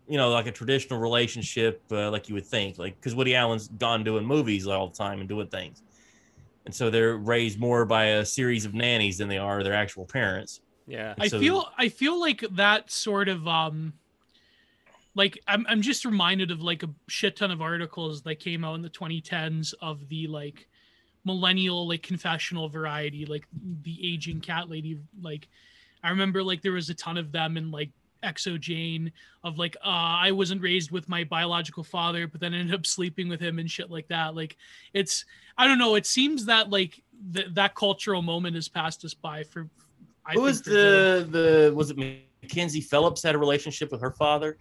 you 0.09 0.17
know, 0.17 0.31
like 0.31 0.47
a 0.47 0.51
traditional 0.51 0.99
relationship 0.99 1.83
uh, 1.91 2.09
like 2.09 2.27
you 2.27 2.35
would 2.35 2.45
think. 2.45 2.79
Like 2.79 2.95
because 2.95 3.13
Woody 3.13 3.35
Allen's 3.35 3.67
gone 3.67 4.03
doing 4.03 4.25
movies 4.25 4.67
all 4.67 4.87
the 4.87 4.95
time 4.95 5.19
and 5.19 5.29
doing 5.29 5.47
things. 5.47 5.83
And 6.65 6.73
so 6.73 6.89
they're 6.89 7.17
raised 7.17 7.59
more 7.59 7.85
by 7.85 8.05
a 8.05 8.25
series 8.25 8.65
of 8.65 8.73
nannies 8.73 9.19
than 9.19 9.27
they 9.27 9.37
are 9.37 9.63
their 9.63 9.73
actual 9.73 10.05
parents. 10.05 10.61
Yeah. 10.87 11.13
I 11.19 11.29
feel 11.29 11.69
I 11.77 11.89
feel 11.89 12.19
like 12.19 12.43
that 12.51 12.89
sort 12.91 13.29
of 13.29 13.47
um 13.47 13.93
like 15.13 15.39
I'm 15.47 15.65
I'm 15.69 15.81
just 15.81 16.05
reminded 16.05 16.49
of 16.49 16.61
like 16.61 16.81
a 16.81 16.89
shit 17.07 17.35
ton 17.35 17.51
of 17.51 17.61
articles 17.61 18.23
that 18.23 18.39
came 18.39 18.65
out 18.65 18.75
in 18.75 18.81
the 18.81 18.89
2010s 18.89 19.75
of 19.81 20.09
the 20.09 20.27
like 20.27 20.67
millennial 21.25 21.87
like 21.87 22.01
confessional 22.01 22.69
variety 22.69 23.25
like 23.25 23.45
the 23.83 23.99
aging 24.01 24.39
cat 24.39 24.69
lady 24.69 24.97
like 25.21 25.47
I 26.03 26.09
remember 26.09 26.41
like 26.41 26.61
there 26.61 26.71
was 26.71 26.89
a 26.89 26.93
ton 26.93 27.17
of 27.17 27.31
them 27.31 27.57
in 27.57 27.71
like 27.71 27.91
xoJane 28.23 29.11
of 29.43 29.57
like 29.57 29.75
uh 29.83 29.87
I 29.89 30.31
wasn't 30.31 30.61
raised 30.61 30.91
with 30.91 31.07
my 31.07 31.23
biological 31.23 31.83
father 31.83 32.27
but 32.27 32.41
then 32.41 32.53
ended 32.53 32.75
up 32.75 32.85
sleeping 32.97 33.29
with 33.29 33.39
him 33.39 33.59
and 33.59 33.69
shit 33.69 33.89
like 33.89 34.07
that 34.09 34.35
like 34.35 34.57
it's 34.93 35.25
I 35.57 35.67
don't 35.67 35.79
know 35.79 35.95
it 35.95 36.05
seems 36.05 36.45
that 36.45 36.69
like 36.69 37.01
th- 37.33 37.47
that 37.53 37.75
cultural 37.75 38.21
moment 38.21 38.55
has 38.55 38.67
passed 38.67 39.03
us 39.05 39.13
by 39.13 39.43
for 39.43 39.69
I 40.25 40.33
Who 40.33 40.41
was 40.41 40.61
good. 40.61 41.31
the 41.31 41.39
the 41.69 41.75
was 41.75 41.91
it 41.91 41.97
Mackenzie 42.43 42.81
Phillips 42.81 43.23
had 43.23 43.35
a 43.35 43.37
relationship 43.37 43.91
with 43.91 44.01
her 44.01 44.11
father? 44.11 44.57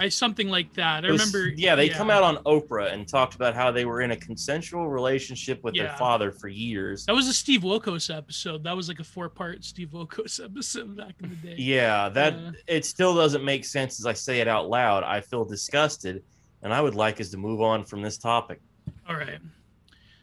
I 0.00 0.08
something 0.08 0.48
like 0.48 0.72
that. 0.74 1.04
I 1.04 1.10
was- 1.10 1.20
remember. 1.34 1.52
Yeah, 1.56 1.74
they 1.74 1.88
come 1.90 2.08
out 2.10 2.22
on 2.22 2.36
Oprah 2.44 2.92
and 2.92 3.06
talked 3.06 3.34
about 3.34 3.54
how 3.54 3.70
they 3.70 3.84
were 3.84 4.00
in 4.00 4.12
a 4.12 4.16
consensual 4.16 4.88
relationship 4.88 5.62
with 5.62 5.74
their 5.74 5.94
father 5.98 6.32
for 6.32 6.48
years. 6.48 7.04
That 7.06 7.14
was 7.14 7.28
a 7.28 7.34
Steve 7.34 7.60
Wilkos 7.62 8.14
episode. 8.16 8.64
That 8.64 8.74
was 8.76 8.88
like 8.88 9.00
a 9.00 9.04
four-part 9.04 9.62
Steve 9.62 9.88
Wilkos 9.88 10.42
episode 10.44 10.96
back 10.96 11.14
in 11.22 11.28
the 11.30 11.36
day. 11.36 11.54
Yeah, 11.58 12.08
that 12.10 12.32
Yeah. 12.38 12.50
it 12.66 12.84
still 12.86 13.14
doesn't 13.14 13.44
make 13.44 13.64
sense 13.66 14.00
as 14.00 14.06
I 14.06 14.14
say 14.14 14.40
it 14.40 14.48
out 14.48 14.70
loud. 14.70 15.04
I 15.04 15.20
feel 15.20 15.44
disgusted. 15.44 16.22
and 16.62 16.72
I 16.72 16.80
would 16.80 16.94
like 16.94 17.20
us 17.20 17.28
to 17.28 17.36
move 17.36 17.60
on 17.60 17.84
from 17.84 18.00
this 18.00 18.16
topic. 18.16 18.58
All 19.06 19.16
right. 19.16 19.38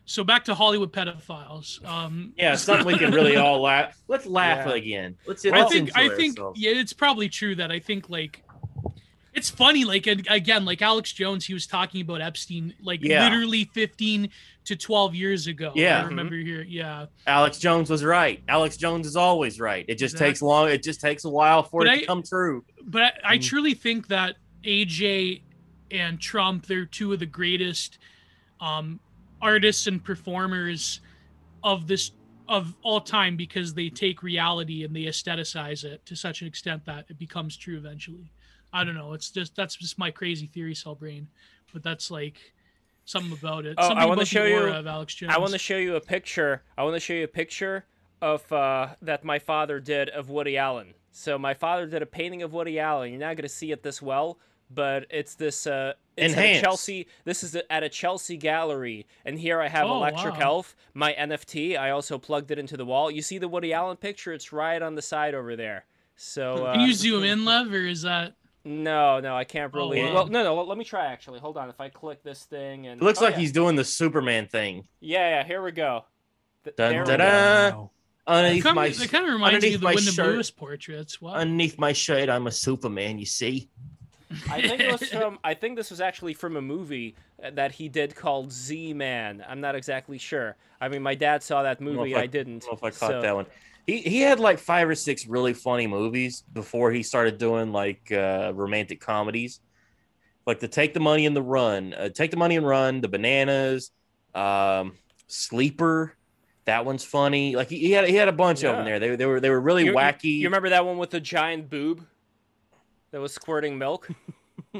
So 0.06 0.24
back 0.24 0.44
to 0.46 0.56
Hollywood 0.56 0.92
pedophiles. 0.92 1.86
Um, 1.86 2.34
Yeah, 2.36 2.56
something 2.56 2.88
we 2.88 2.98
can 2.98 3.12
really 3.14 3.36
all 3.38 3.62
laugh. 3.62 3.96
Let's 4.08 4.26
laugh 4.26 4.66
Yeah. 4.68 4.74
again. 4.74 5.18
Let's. 5.28 5.46
I 5.46 5.64
think 5.70 5.96
I 5.96 6.10
think 6.10 6.40
ourselves. 6.40 6.60
yeah, 6.60 6.72
it's 6.72 6.94
probably 6.94 7.30
true 7.30 7.54
that 7.56 7.72
I 7.72 7.78
think 7.80 8.10
like 8.10 8.44
it's 9.34 9.50
funny 9.50 9.86
like 9.86 10.08
again 10.08 10.66
like 10.66 10.82
Alex 10.82 11.14
Jones 11.14 11.46
he 11.46 11.54
was 11.54 11.66
talking 11.66 12.02
about 12.02 12.22
Epstein 12.22 12.74
like 12.82 13.02
Yeah. 13.04 13.24
literally 13.24 13.64
15 13.74 14.30
to 14.66 14.76
12 14.76 15.16
years 15.16 15.48
ago. 15.48 15.72
Yeah. 15.76 16.02
I 16.02 16.06
remember 16.06 16.36
here. 16.36 16.62
Yeah. 16.64 17.06
Alex 17.26 17.58
Jones 17.58 17.90
was 17.90 18.04
right. 18.04 18.44
Alex 18.48 18.78
Jones 18.78 19.08
is 19.08 19.16
always 19.16 19.60
right. 19.60 19.86
It 19.88 19.96
just 19.96 20.18
takes 20.18 20.42
long. 20.42 20.70
It 20.70 20.84
just 20.84 21.02
takes 21.02 21.24
a 21.26 21.30
while 21.30 21.64
for 21.64 21.82
But 21.82 21.88
it 21.88 21.92
I- 21.92 22.00
to 22.02 22.06
come 22.06 22.24
true. 22.24 22.66
But 22.84 23.04
I, 23.24 23.34
I 23.34 23.38
Mm. 23.38 23.44
truly 23.44 23.74
think 23.74 24.08
that 24.08 24.36
AJ 24.64 25.42
and 25.92 26.20
Trump 26.20 26.66
they're 26.68 26.86
two 26.86 27.12
of 27.14 27.20
the 27.20 27.26
greatest 27.26 27.98
um 28.60 29.00
artists 29.42 29.88
and 29.88 30.04
performers 30.04 31.00
of 31.64 31.88
this 31.88 32.12
of 32.48 32.76
all 32.84 33.00
time 33.00 33.38
because 33.38 33.74
they 33.74 33.90
take 33.90 34.22
reality 34.22 34.84
and 34.84 34.94
they 34.96 35.04
aestheticize 35.04 35.86
it 35.86 36.06
to 36.06 36.16
such 36.18 36.42
an 36.42 36.48
extent 36.48 36.84
that 36.86 37.06
it 37.10 37.18
becomes 37.18 37.56
true 37.56 37.78
eventually. 37.78 38.30
I 38.74 38.84
don't 38.84 38.96
know. 38.96 39.14
It's 39.14 39.30
just 39.32 39.56
that's 39.56 39.76
just 39.76 39.98
my 40.00 40.12
crazy 40.12 40.48
theory 40.48 40.76
cell 40.76 40.96
brain, 40.96 41.28
but 41.74 41.84
that's 41.84 42.10
like 42.12 42.38
something 43.06 43.32
about 43.34 43.66
it. 43.66 43.76
Oh, 43.78 43.90
I 43.94 44.06
wanna 44.06 44.26
show 44.26 44.46
you- 44.46 44.60
of 44.60 44.88
Alex 44.88 45.16
Jones. 45.16 45.34
I 45.36 45.40
want 45.40 45.52
to 45.54 45.58
show 45.60 45.78
you 45.78 45.96
a 45.96 46.02
picture. 46.02 46.64
I 46.78 46.84
want 46.84 46.96
to 46.96 47.00
show 47.00 47.14
you 47.14 47.24
a 47.24 47.28
picture 47.28 47.86
of 48.22 48.50
uh, 48.52 48.90
that 49.02 49.24
my 49.24 49.40
father 49.40 49.80
did 49.80 50.10
of 50.10 50.30
Woody 50.30 50.58
Allen. 50.58 50.94
So 51.12 51.38
my 51.38 51.54
father 51.54 51.88
did 51.88 52.02
a 52.02 52.06
painting 52.06 52.42
of 52.44 52.54
Woody 52.54 52.80
Allen. 52.80 53.12
You're 53.12 53.20
not 53.20 53.36
going 53.36 53.42
to 53.44 53.50
see 53.50 53.72
it 53.72 53.84
this 53.84 54.02
well, 54.02 54.38
but 54.70 55.06
it's 55.10 55.36
this. 55.36 55.68
Uh, 55.68 55.94
it's 56.16 56.36
at 56.36 56.46
a 56.46 56.62
Chelsea. 56.62 57.08
This 57.26 57.44
is 57.44 57.58
at 57.70 57.84
a 57.84 57.90
Chelsea 57.90 58.38
gallery, 58.38 59.08
and 59.26 59.38
here 59.40 59.60
I 59.60 59.68
have 59.68 59.88
Oh, 59.88 59.96
Electric 59.98 60.36
wow. 60.36 60.40
Health, 60.40 60.76
my 60.94 61.14
NFT. 61.14 61.78
I 61.78 61.90
also 61.90 62.18
plugged 62.18 62.52
it 62.52 62.60
into 62.60 62.78
the 62.78 62.86
wall. 62.86 63.10
You 63.12 63.22
see 63.22 63.40
the 63.40 63.48
Woody 63.50 63.74
Allen 63.74 63.98
picture? 63.98 64.32
It's 64.32 64.54
right 64.54 64.82
on 64.82 64.96
the 64.96 65.02
side 65.02 65.34
over 65.34 65.56
there. 65.58 65.86
So 66.16 66.66
uh, 66.68 66.74
Can 66.74 66.82
you 66.88 66.94
zoom 66.94 67.24
in, 67.24 67.44
Lev, 67.44 67.74
or 67.74 67.78
is 67.88 68.04
that 68.04 68.36
No, 68.64 69.20
no, 69.20 69.36
I 69.36 69.44
can't 69.44 69.72
Oh, 69.74 69.78
really. 69.80 70.04
wow. 70.04 70.14
Well, 70.14 70.28
no, 70.28 70.44
no. 70.44 70.62
Let 70.64 70.78
me 70.78 70.84
try 70.84 71.08
actually. 71.08 71.40
Hold 71.40 71.58
on. 71.58 71.70
If 71.70 71.82
I 71.82 71.90
click 71.90 72.24
this 72.24 72.44
thing 72.44 72.88
and 72.88 73.02
It 73.02 73.04
looks 73.04 73.20
oh, 73.22 73.26
like 73.26 73.34
yeah. 73.34 73.40
he's 73.40 73.52
doing 73.52 73.76
the 73.76 73.84
Superman 73.84 74.48
thing. 74.48 74.88
Yeah, 75.00 75.40
yeah. 75.40 75.44
Here 75.44 75.64
we 75.64 75.72
go. 75.72 76.06
Th- 76.64 76.76
Dun, 76.76 76.92
there 76.92 77.02
we 77.02 77.08
dun, 77.08 77.18
go. 77.20 77.78
Wow. 77.80 77.92
Underneath 78.28 78.64
kind 78.64 78.76
my 78.76 78.86
it 78.86 79.10
kind 79.10 79.26
of 79.26 79.34
reminds 79.34 79.52
me 79.54 79.56
underneath 79.56 79.76
of 79.76 79.82
the 79.82 79.86
my 79.86 79.96
Wyndham 79.96 80.14
shirt. 80.14 80.28
Lewis 80.28 80.52
portraits. 80.52 81.20
Wow. 81.22 81.34
underneath 81.34 81.80
my 81.80 81.92
shirt, 81.92 82.30
I'm 82.30 82.46
a 82.46 82.52
Superman. 82.52 83.18
You 83.18 83.26
see? 83.26 83.70
I 84.50 84.62
think 84.62 84.80
it 84.80 84.92
was 84.92 85.10
from. 85.10 85.40
I 85.44 85.56
think 85.56 85.76
this 85.76 85.90
was 85.90 86.00
actually 86.00 86.34
from 86.36 86.56
a 86.56 86.62
movie 86.62 87.16
uh, 87.44 87.50
that 87.56 87.72
he 87.74 87.90
did 87.90 88.16
called 88.16 88.52
Z 88.52 88.94
Man. 88.94 89.44
I'm 89.46 89.60
not 89.60 89.76
exactly 89.76 90.18
sure. 90.20 90.56
I 90.80 90.88
mean, 90.88 91.02
my 91.02 91.16
dad 91.16 91.44
saw 91.44 91.64
that 91.64 91.82
movie. 91.82 92.16
I- 92.16 92.22
I, 92.22 92.26
didn't. 92.28 92.64
I 92.64 92.68
don't 92.68 92.82
know 92.82 92.88
if 92.88 92.96
I 92.96 92.98
caught 92.98 93.10
so- 93.12 93.22
that 93.22 93.36
one. 93.36 93.46
He 93.88 93.98
he 94.02 94.22
had 94.22 94.40
like 94.40 94.60
five 94.60 94.88
or 94.88 94.96
six 94.96 95.26
really 95.28 95.54
funny 95.54 95.88
movies 95.88 96.44
before 96.54 96.92
he 96.92 97.04
started 97.04 97.38
doing 97.38 97.72
like 97.72 98.12
uh, 98.12 98.52
romantic 98.54 99.02
comedies, 99.02 99.60
like 100.46 100.60
the 100.60 100.68
Take 100.68 100.94
the 100.94 101.00
Money 101.00 101.26
and 101.26 101.36
the 101.36 101.42
Run, 101.42 101.94
uh, 101.94 102.10
Take 102.10 102.32
the 102.32 102.38
Money 102.38 102.56
and 102.58 102.66
Run, 102.66 103.02
The 103.02 103.08
Bananas, 103.08 103.92
um, 104.36 104.94
Sleeper. 105.28 106.16
That 106.66 106.86
one's 106.86 107.04
funny. 107.04 107.56
Like 107.56 107.70
he, 107.70 107.80
he 107.80 107.92
had 107.92 108.08
he 108.08 108.16
had 108.16 108.28
a 108.28 108.32
bunch 108.34 108.64
of 108.64 108.76
them 108.76 108.86
there. 108.86 109.00
They, 109.00 109.16
they 109.16 109.26
were 109.26 109.40
they 109.40 109.50
were 109.50 109.60
really 109.60 109.84
You- 109.86 109.92
you- 109.92 109.98
wacky. 109.98 110.38
You, 110.40 110.48
remember 110.48 110.70
that 110.70 110.86
one 110.86 110.98
with 111.00 111.10
the 111.10 111.20
giant 111.20 111.70
boob 111.70 112.06
that 113.12 113.20
was 113.20 113.34
squirting 113.34 113.78
milk? 113.78 114.08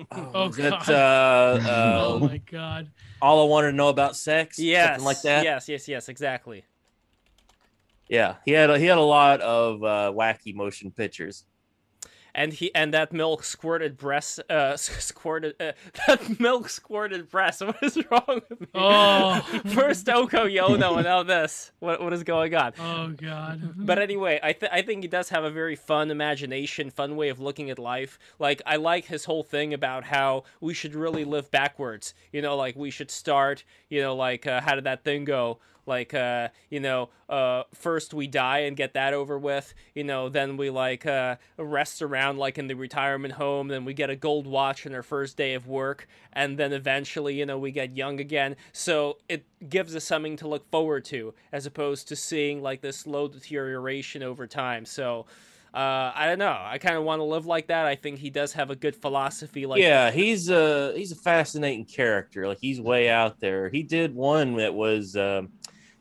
Oh, 0.10 0.48
Was 0.48 0.56
that, 0.56 0.86
God. 0.86 0.90
uh, 0.90 1.60
oh 1.68 2.16
uh, 2.16 2.20
my 2.20 2.38
god. 2.38 2.90
all 3.22 3.46
I 3.46 3.50
wanted 3.50 3.72
to 3.72 3.76
know 3.76 3.90
about 3.90 4.16
sex? 4.16 4.58
yes, 4.58 4.88
something 4.88 5.04
like 5.04 5.22
that. 5.24 5.44
Yes, 5.44 5.68
yes, 5.68 5.86
yes, 5.86 6.08
exactly. 6.08 6.64
Yeah, 8.12 8.36
he 8.44 8.52
had 8.52 8.70
a, 8.70 8.78
he 8.78 8.88
had 8.88 8.98
a 8.98 9.02
lot 9.02 9.40
of 9.40 9.82
uh, 9.86 10.12
wacky 10.14 10.54
motion 10.54 10.92
pictures. 10.92 11.46
And 12.36 12.52
he 12.52 12.74
and 12.76 12.94
that 12.94 13.14
milk 13.14 13.44
squirted 13.44 13.98
breast. 13.98 14.42
Uh, 14.50 14.76
squirted. 14.78 15.56
Uh, 15.62 15.72
that 16.08 16.40
milk 16.40 16.68
squirted 16.70 17.30
breast. 17.30 17.62
What 17.66 17.82
is 17.82 17.98
wrong 18.12 18.42
with 18.50 18.62
me? 18.62 18.68
Oh. 18.76 19.40
First 19.74 20.10
Oko 20.10 20.46
Yono 20.46 20.96
and 20.96 21.06
now 21.06 21.24
this. 21.24 21.72
What 21.80 22.02
what 22.02 22.12
is 22.12 22.24
going 22.24 22.54
on? 22.54 22.74
Oh 22.80 23.10
god. 23.10 23.74
But 23.78 24.00
anyway, 24.00 24.42
I 24.44 24.54
th- 24.54 24.72
I 24.74 24.82
think 24.82 25.04
he 25.04 25.08
does 25.08 25.30
have 25.30 25.46
a 25.46 25.50
very 25.50 25.78
fun 25.78 26.12
imagination, 26.12 26.90
fun 26.90 27.16
way 27.16 27.30
of 27.30 27.40
looking 27.40 27.70
at 27.70 27.80
life. 27.80 28.20
Like 28.40 28.62
I 28.66 28.76
like 28.76 29.06
his 29.06 29.24
whole 29.26 29.44
thing 29.44 29.74
about 29.74 30.04
how 30.06 30.44
we 30.60 30.74
should 30.74 30.96
really 30.96 31.24
live 31.24 31.50
backwards. 31.50 32.14
You 32.34 32.42
know, 32.42 32.58
like 32.58 32.76
we 32.76 32.92
should 32.92 33.12
start. 33.12 33.64
You 33.90 34.02
know, 34.02 34.16
like 34.16 34.48
uh, 34.48 34.62
how 34.62 34.76
did 34.76 34.84
that 34.84 35.04
thing 35.06 35.24
go? 35.26 35.60
Like 35.86 36.14
uh, 36.14 36.50
you 36.70 36.80
know, 36.80 37.10
uh, 37.30 37.64
first 37.74 38.14
we 38.14 38.28
die 38.28 38.60
and 38.60 38.76
get 38.78 38.94
that 38.94 39.14
over 39.14 39.38
with. 39.38 39.74
You 39.96 40.04
know, 40.04 40.30
then 40.30 40.58
we 40.58 40.70
like 40.70 41.06
uh, 41.06 41.38
rest 41.58 42.02
around 42.02 42.38
like 42.38 42.58
in 42.58 42.68
the 42.68 42.76
retirement 42.76 43.34
home. 43.34 43.68
Then 43.68 43.86
we 43.86 43.94
get 43.94 44.10
a 44.10 44.16
gold 44.16 44.48
watch 44.48 44.86
on 44.86 44.94
our 44.94 45.04
first 45.04 45.38
day 45.38 45.54
of 45.54 45.68
work, 45.68 46.08
and 46.34 46.58
then 46.58 46.74
eventually, 46.74 47.36
you 47.36 47.46
know, 47.46 47.58
we 47.58 47.72
get 47.72 47.96
young 47.96 48.20
again. 48.20 48.56
So 48.72 49.18
it 49.30 49.46
gives 49.70 49.96
us 49.96 50.04
something 50.04 50.38
to 50.38 50.48
look 50.48 50.70
forward 50.72 51.06
to, 51.06 51.34
as 51.52 51.66
opposed 51.66 52.08
to 52.10 52.16
seeing 52.16 52.62
like 52.62 52.82
this 52.82 52.98
slow 52.98 53.28
deterioration 53.28 54.24
over 54.24 54.48
time. 54.48 54.86
So. 54.86 55.26
Uh, 55.74 56.12
I 56.14 56.26
don't 56.28 56.40
know. 56.40 56.58
I 56.62 56.80
kind 56.80 56.98
of 56.98 57.04
want 57.04 57.22
to 57.22 57.24
live 57.24 57.46
like 57.46 57.68
that. 57.68 57.86
I 57.86 57.96
think 57.96 58.20
he 58.20 58.30
does 58.30 58.52
have 58.54 58.72
a 58.72 58.76
good 58.76 58.94
philosophy. 58.94 59.66
Like, 59.66 59.82
yeah, 59.82 60.12
he's 60.12 60.50
a 60.50 60.94
he's 60.98 61.14
a 61.14 61.16
fascinating 61.16 61.86
character. 61.86 62.46
Like 62.46 62.58
he's 62.60 62.82
way 62.82 63.10
out 63.10 63.40
there. 63.40 63.70
He 63.70 63.82
did 63.82 64.14
one 64.14 64.58
that 64.58 64.74
was 64.74 65.16
um, 65.16 65.54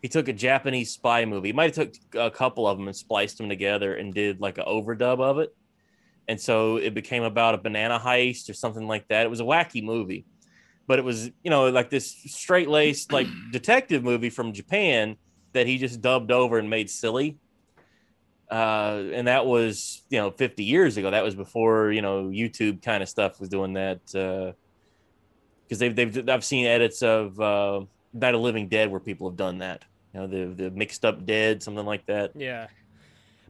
he 0.02 0.08
took 0.08 0.28
a 0.28 0.32
Japanese 0.32 0.90
spy 0.90 1.24
movie. 1.24 1.48
He 1.48 1.52
might 1.52 1.74
have 1.74 1.92
took 1.92 1.94
a 2.14 2.30
couple 2.30 2.66
of 2.66 2.78
them 2.78 2.88
and 2.88 2.96
spliced 2.96 3.38
them 3.38 3.48
together 3.48 3.94
and 3.94 4.14
did 4.14 4.40
like 4.40 4.58
an 4.58 4.64
overdub 4.66 5.20
of 5.20 5.38
it. 5.38 5.54
And 6.26 6.40
so 6.40 6.76
it 6.76 6.94
became 6.94 7.22
about 7.22 7.54
a 7.54 7.58
banana 7.58 7.98
heist 7.98 8.48
or 8.48 8.54
something 8.54 8.86
like 8.86 9.06
that. 9.08 9.26
It 9.26 9.30
was 9.30 9.40
a 9.40 9.44
wacky 9.44 9.82
movie, 9.82 10.24
but 10.86 10.98
it 10.98 11.04
was 11.04 11.26
you 11.42 11.50
know 11.50 11.68
like 11.68 11.90
this 11.90 12.10
straight 12.26 12.68
laced 12.68 13.12
like 13.12 13.26
detective 13.52 14.02
movie 14.02 14.30
from 14.30 14.52
Japan 14.52 15.16
that 15.52 15.66
he 15.66 15.76
just 15.76 16.00
dubbed 16.00 16.30
over 16.30 16.58
and 16.58 16.70
made 16.70 16.88
silly. 16.88 17.38
Uh, 18.50 19.04
and 19.12 19.28
that 19.28 19.44
was 19.44 20.02
you 20.08 20.18
know 20.18 20.30
50 20.30 20.64
years 20.64 20.96
ago. 20.96 21.10
That 21.10 21.24
was 21.24 21.34
before 21.34 21.92
you 21.92 22.00
know 22.00 22.24
YouTube 22.28 22.82
kind 22.82 23.02
of 23.02 23.08
stuff 23.08 23.38
was 23.38 23.48
doing 23.48 23.74
that. 23.74 24.00
Because 24.06 24.54
they've 25.78 25.94
they've 25.94 26.28
I've 26.28 26.44
seen 26.44 26.66
edits 26.66 27.02
of 27.02 27.38
uh, 27.38 27.82
Night 28.14 28.34
of 28.34 28.40
Living 28.40 28.68
Dead 28.68 28.90
where 28.90 29.00
people 29.00 29.28
have 29.28 29.36
done 29.36 29.58
that. 29.58 29.84
You 30.12 30.20
know 30.20 30.26
the 30.26 30.54
the 30.54 30.70
mixed 30.70 31.04
up 31.04 31.24
dead 31.24 31.62
something 31.62 31.86
like 31.86 32.06
that. 32.06 32.32
Yeah. 32.34 32.68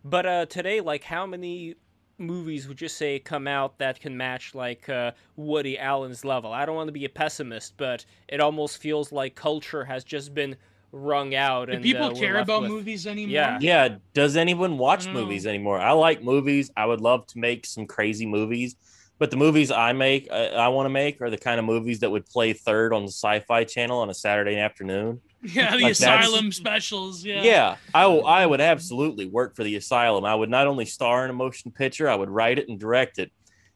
But 0.05 0.27
uh, 0.27 0.47
today, 0.47 0.81
like, 0.81 1.05
how 1.05 1.27
many 1.27 1.75
movies 2.19 2.69
would 2.69 2.81
you 2.81 2.89
say 2.89 3.19
come 3.19 3.47
out 3.47 3.79
that 3.79 4.01
can 4.01 4.17
match 4.17 4.55
like 4.55 4.89
uh, 4.89 5.13
Woody 5.37 5.79
Allen's 5.79 6.25
level? 6.25 6.53
I 6.53 6.65
don't 6.65 6.77
want 6.77 6.89
to 6.89 6.93
be 6.93 7.05
a 7.05 7.09
pessimist, 7.09 7.77
but 7.77 8.05
it 8.29 8.41
almost 8.41 8.79
feels 8.79 9.13
like 9.13 9.35
culture 9.35 9.85
has 9.85 10.05
just 10.05 10.35
been 10.35 10.57
wrung 10.93 11.35
out. 11.35 11.67
Do 11.67 11.73
and 11.75 11.83
people 11.83 12.07
uh, 12.07 12.15
care 12.15 12.39
about 12.39 12.63
with- 12.63 12.71
movies 12.71 13.07
anymore? 13.07 13.33
Yeah. 13.33 13.59
Yeah, 13.61 13.97
does 14.15 14.37
anyone 14.37 14.79
watch 14.79 15.07
I 15.07 15.13
movies 15.13 15.47
anymore? 15.47 15.79
I 15.79 15.93
like 15.93 16.23
movies. 16.23 16.71
I 16.77 16.87
would 16.87 17.01
love 17.01 17.27
to 17.29 17.39
make 17.39 17.67
some 17.67 17.87
crazy 17.87 18.27
movies, 18.27 18.77
but 19.19 19.31
the 19.31 19.37
movies 19.37 19.71
I 19.71 19.93
make, 19.93 20.31
I, 20.33 20.49
I 20.49 20.69
want 20.69 20.87
to 20.87 20.91
make, 20.91 21.21
are 21.21 21.31
the 21.31 21.39
kind 21.39 21.59
of 21.59 21.67
movies 21.67 22.01
that 22.01 22.11
would 22.11 22.27
play 22.27 22.53
third 22.55 22.93
on 22.93 23.03
the 23.03 23.13
Sci-Fi 23.13 23.65
Channel 23.65 23.99
on 23.99 24.11
a 24.11 24.15
Saturday 24.15 24.59
afternoon. 24.59 25.21
Yeah, 25.43 25.77
the 25.77 25.85
Like 25.85 25.93
asylum 25.93 26.53
specials. 26.53 27.25
Yeah. 27.25 27.43
Yeah, 27.43 27.77
I 27.95 28.07
will. 28.07 28.27
I 28.27 28.45
would 28.45 28.61
absolutely 28.61 29.27
work 29.27 29.57
for 29.57 29.65
the 29.65 29.77
asylum. 29.77 30.25
I 30.25 30.35
would 30.35 30.51
not 30.51 30.67
only 30.67 30.85
star 30.85 31.25
in 31.25 31.31
a 31.31 31.35
motion 31.35 31.71
picture, 31.71 32.09
I 32.09 32.15
would 32.15 32.29
write 32.29 32.59
it 32.59 32.69
and 32.69 32.79
direct 32.79 33.19
it, 33.19 33.33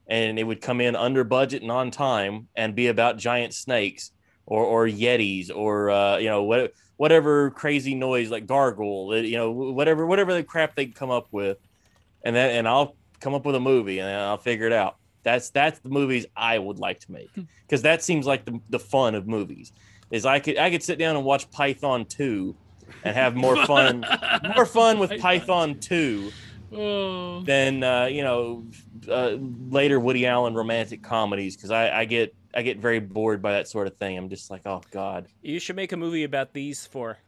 and 0.06 0.38
it 0.38 0.44
would 0.44 0.60
come 0.60 0.80
in 0.80 0.94
under 0.94 1.24
budget 1.24 1.62
and 1.62 1.70
on 1.70 1.90
time, 1.90 2.48
and 2.54 2.74
be 2.74 2.88
about 2.88 3.16
giant 3.16 3.54
snakes 3.54 4.12
or 4.46 4.64
or 4.64 4.86
yetis 4.86 5.50
or 5.54 5.90
uh, 5.90 6.18
you 6.18 6.28
know 6.28 6.42
what 6.42 6.72
whatever 6.96 7.50
crazy 7.50 7.94
noise 7.94 8.30
like 8.30 8.46
gargle, 8.46 9.10
uh, 9.12 9.16
you 9.16 9.36
know 9.36 9.50
whatever 9.50 10.06
whatever 10.06 10.34
the 10.34 10.42
crap 10.42 10.74
they 10.74 10.86
come 10.86 11.10
up 11.10 11.28
with, 11.30 11.58
and 12.24 12.36
then 12.36 12.50
and 12.50 12.68
I'll 12.68 12.96
come 13.20 13.34
up 13.34 13.46
with 13.46 13.54
a 13.54 13.60
movie 13.60 14.00
and 14.00 14.08
I'll 14.08 14.36
figure 14.36 14.66
it 14.66 14.72
out. 14.72 14.96
That's 15.22 15.48
that's 15.50 15.78
the 15.78 15.88
movies 15.88 16.26
I 16.36 16.58
would 16.58 16.78
like 16.78 17.00
to 17.00 17.12
make 17.12 17.30
because 17.62 17.82
that 17.82 18.02
seems 18.02 18.26
like 18.26 18.44
the, 18.44 18.60
the 18.68 18.78
fun 18.78 19.14
of 19.14 19.26
movies. 19.26 19.72
Is 20.10 20.26
I 20.26 20.38
could 20.40 20.58
I 20.58 20.70
could 20.70 20.82
sit 20.82 20.98
down 20.98 21.16
and 21.16 21.24
watch 21.24 21.50
Python 21.50 22.04
two, 22.04 22.54
and 23.04 23.14
have 23.16 23.34
more 23.34 23.64
fun 23.66 24.04
more 24.54 24.66
fun 24.66 24.98
with 24.98 25.18
Python 25.20 25.78
2 25.80 26.30
Oh. 26.76 27.40
than 27.42 27.82
uh, 27.84 28.06
you 28.06 28.22
know 28.22 28.64
uh, 29.08 29.36
later 29.70 30.00
Woody 30.00 30.26
Allen 30.26 30.54
romantic 30.54 31.02
comedies 31.04 31.54
because 31.56 31.70
I, 31.70 31.90
I 32.00 32.04
get 32.04 32.34
I 32.52 32.62
get 32.62 32.78
very 32.78 32.98
bored 33.00 33.40
by 33.42 33.52
that 33.52 33.68
sort 33.68 33.86
of 33.86 33.96
thing. 33.96 34.16
I'm 34.18 34.28
just 34.28 34.50
like, 34.50 34.62
oh 34.66 34.82
god, 34.90 35.28
You 35.42 35.58
should 35.60 35.76
make 35.76 35.92
a 35.92 35.96
movie 35.96 36.24
about 36.24 36.52
these 36.52 36.84
four. 36.86 37.18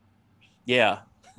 yeah. 0.65 1.01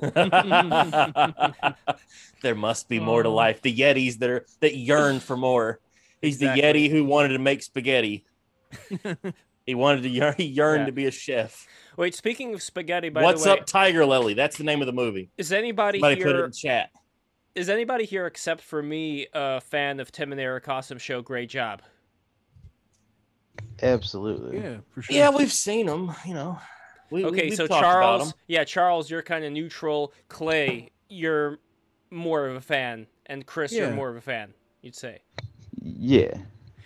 there 2.42 2.54
must 2.54 2.88
be 2.88 3.00
more 3.00 3.22
to 3.22 3.28
Oh. 3.28 3.34
life. 3.34 3.62
The 3.62 3.74
Yetis 3.74 4.18
that 4.20 4.30
are 4.30 4.46
that 4.60 4.76
yearn 4.76 5.20
for 5.20 5.36
more. 5.36 5.80
He's 6.22 6.36
Exactly. 6.40 6.62
the 6.62 6.88
Yeti 6.88 6.90
who 6.90 7.04
wanted 7.04 7.28
to 7.30 7.38
make 7.38 7.62
spaghetti. 7.62 8.24
He 9.68 9.74
wanted 9.74 10.02
to 10.04 10.08
yearn, 10.08 10.34
he 10.38 10.44
yearned 10.44 10.80
Yeah. 10.82 10.86
to 10.86 10.92
be 10.92 11.04
a 11.04 11.10
chef. 11.10 11.66
Wait, 11.98 12.14
speaking 12.14 12.54
of 12.54 12.62
spaghetti, 12.62 13.10
by 13.10 13.22
What's 13.22 13.42
the 13.42 13.50
way, 13.50 13.52
What's 13.56 13.60
up, 13.60 13.66
Tiger 13.66 14.06
Lily? 14.06 14.32
That's 14.32 14.56
the 14.56 14.64
name 14.64 14.80
of 14.80 14.86
the 14.86 14.94
movie. 14.94 15.28
is 15.36 15.52
anybody 15.52 15.98
Somebody 15.98 16.22
put 16.22 16.30
it 16.30 16.36
here? 16.36 16.44
in 16.46 16.52
chat. 16.52 16.90
Is 17.54 17.68
anybody 17.68 18.06
here 18.06 18.26
except 18.26 18.62
for 18.62 18.82
me 18.82 19.26
a 19.34 19.60
fan 19.60 20.00
of 20.00 20.10
Tim 20.10 20.32
and 20.32 20.40
Eric 20.40 20.66
Awesome 20.70 20.96
Show? 20.96 21.20
Great 21.20 21.50
job. 21.50 21.82
Absolutely. 23.82 24.58
Yeah, 24.58 24.76
for 24.90 25.02
sure. 25.02 25.14
Yeah, 25.16 25.30
we've 25.30 25.52
seen 25.52 25.84
them. 25.84 26.14
You 26.24 26.32
know. 26.32 26.58
We, 27.10 27.24
we- 27.24 27.28
Okay, 27.30 27.42
we've 27.48 27.54
so 27.54 27.66
talked 27.66 27.80
about 27.80 27.92
Charles, 27.92 28.28
'em. 28.32 28.38
yeah, 28.46 28.64
Charles, 28.64 29.10
you're 29.10 29.22
kind 29.22 29.44
of 29.44 29.52
neutral. 29.52 30.14
Clay, 30.28 30.90
you're 31.10 31.58
more 32.10 32.46
of 32.46 32.56
a 32.56 32.60
fan, 32.62 33.06
and 33.26 33.44
Chris, 33.44 33.72
you're 33.72 33.90
more 33.90 34.08
of 34.08 34.16
a 34.16 34.20
fan. 34.22 34.54
You'd 34.80 34.96
say. 34.96 35.20
Yeah. 35.82 36.38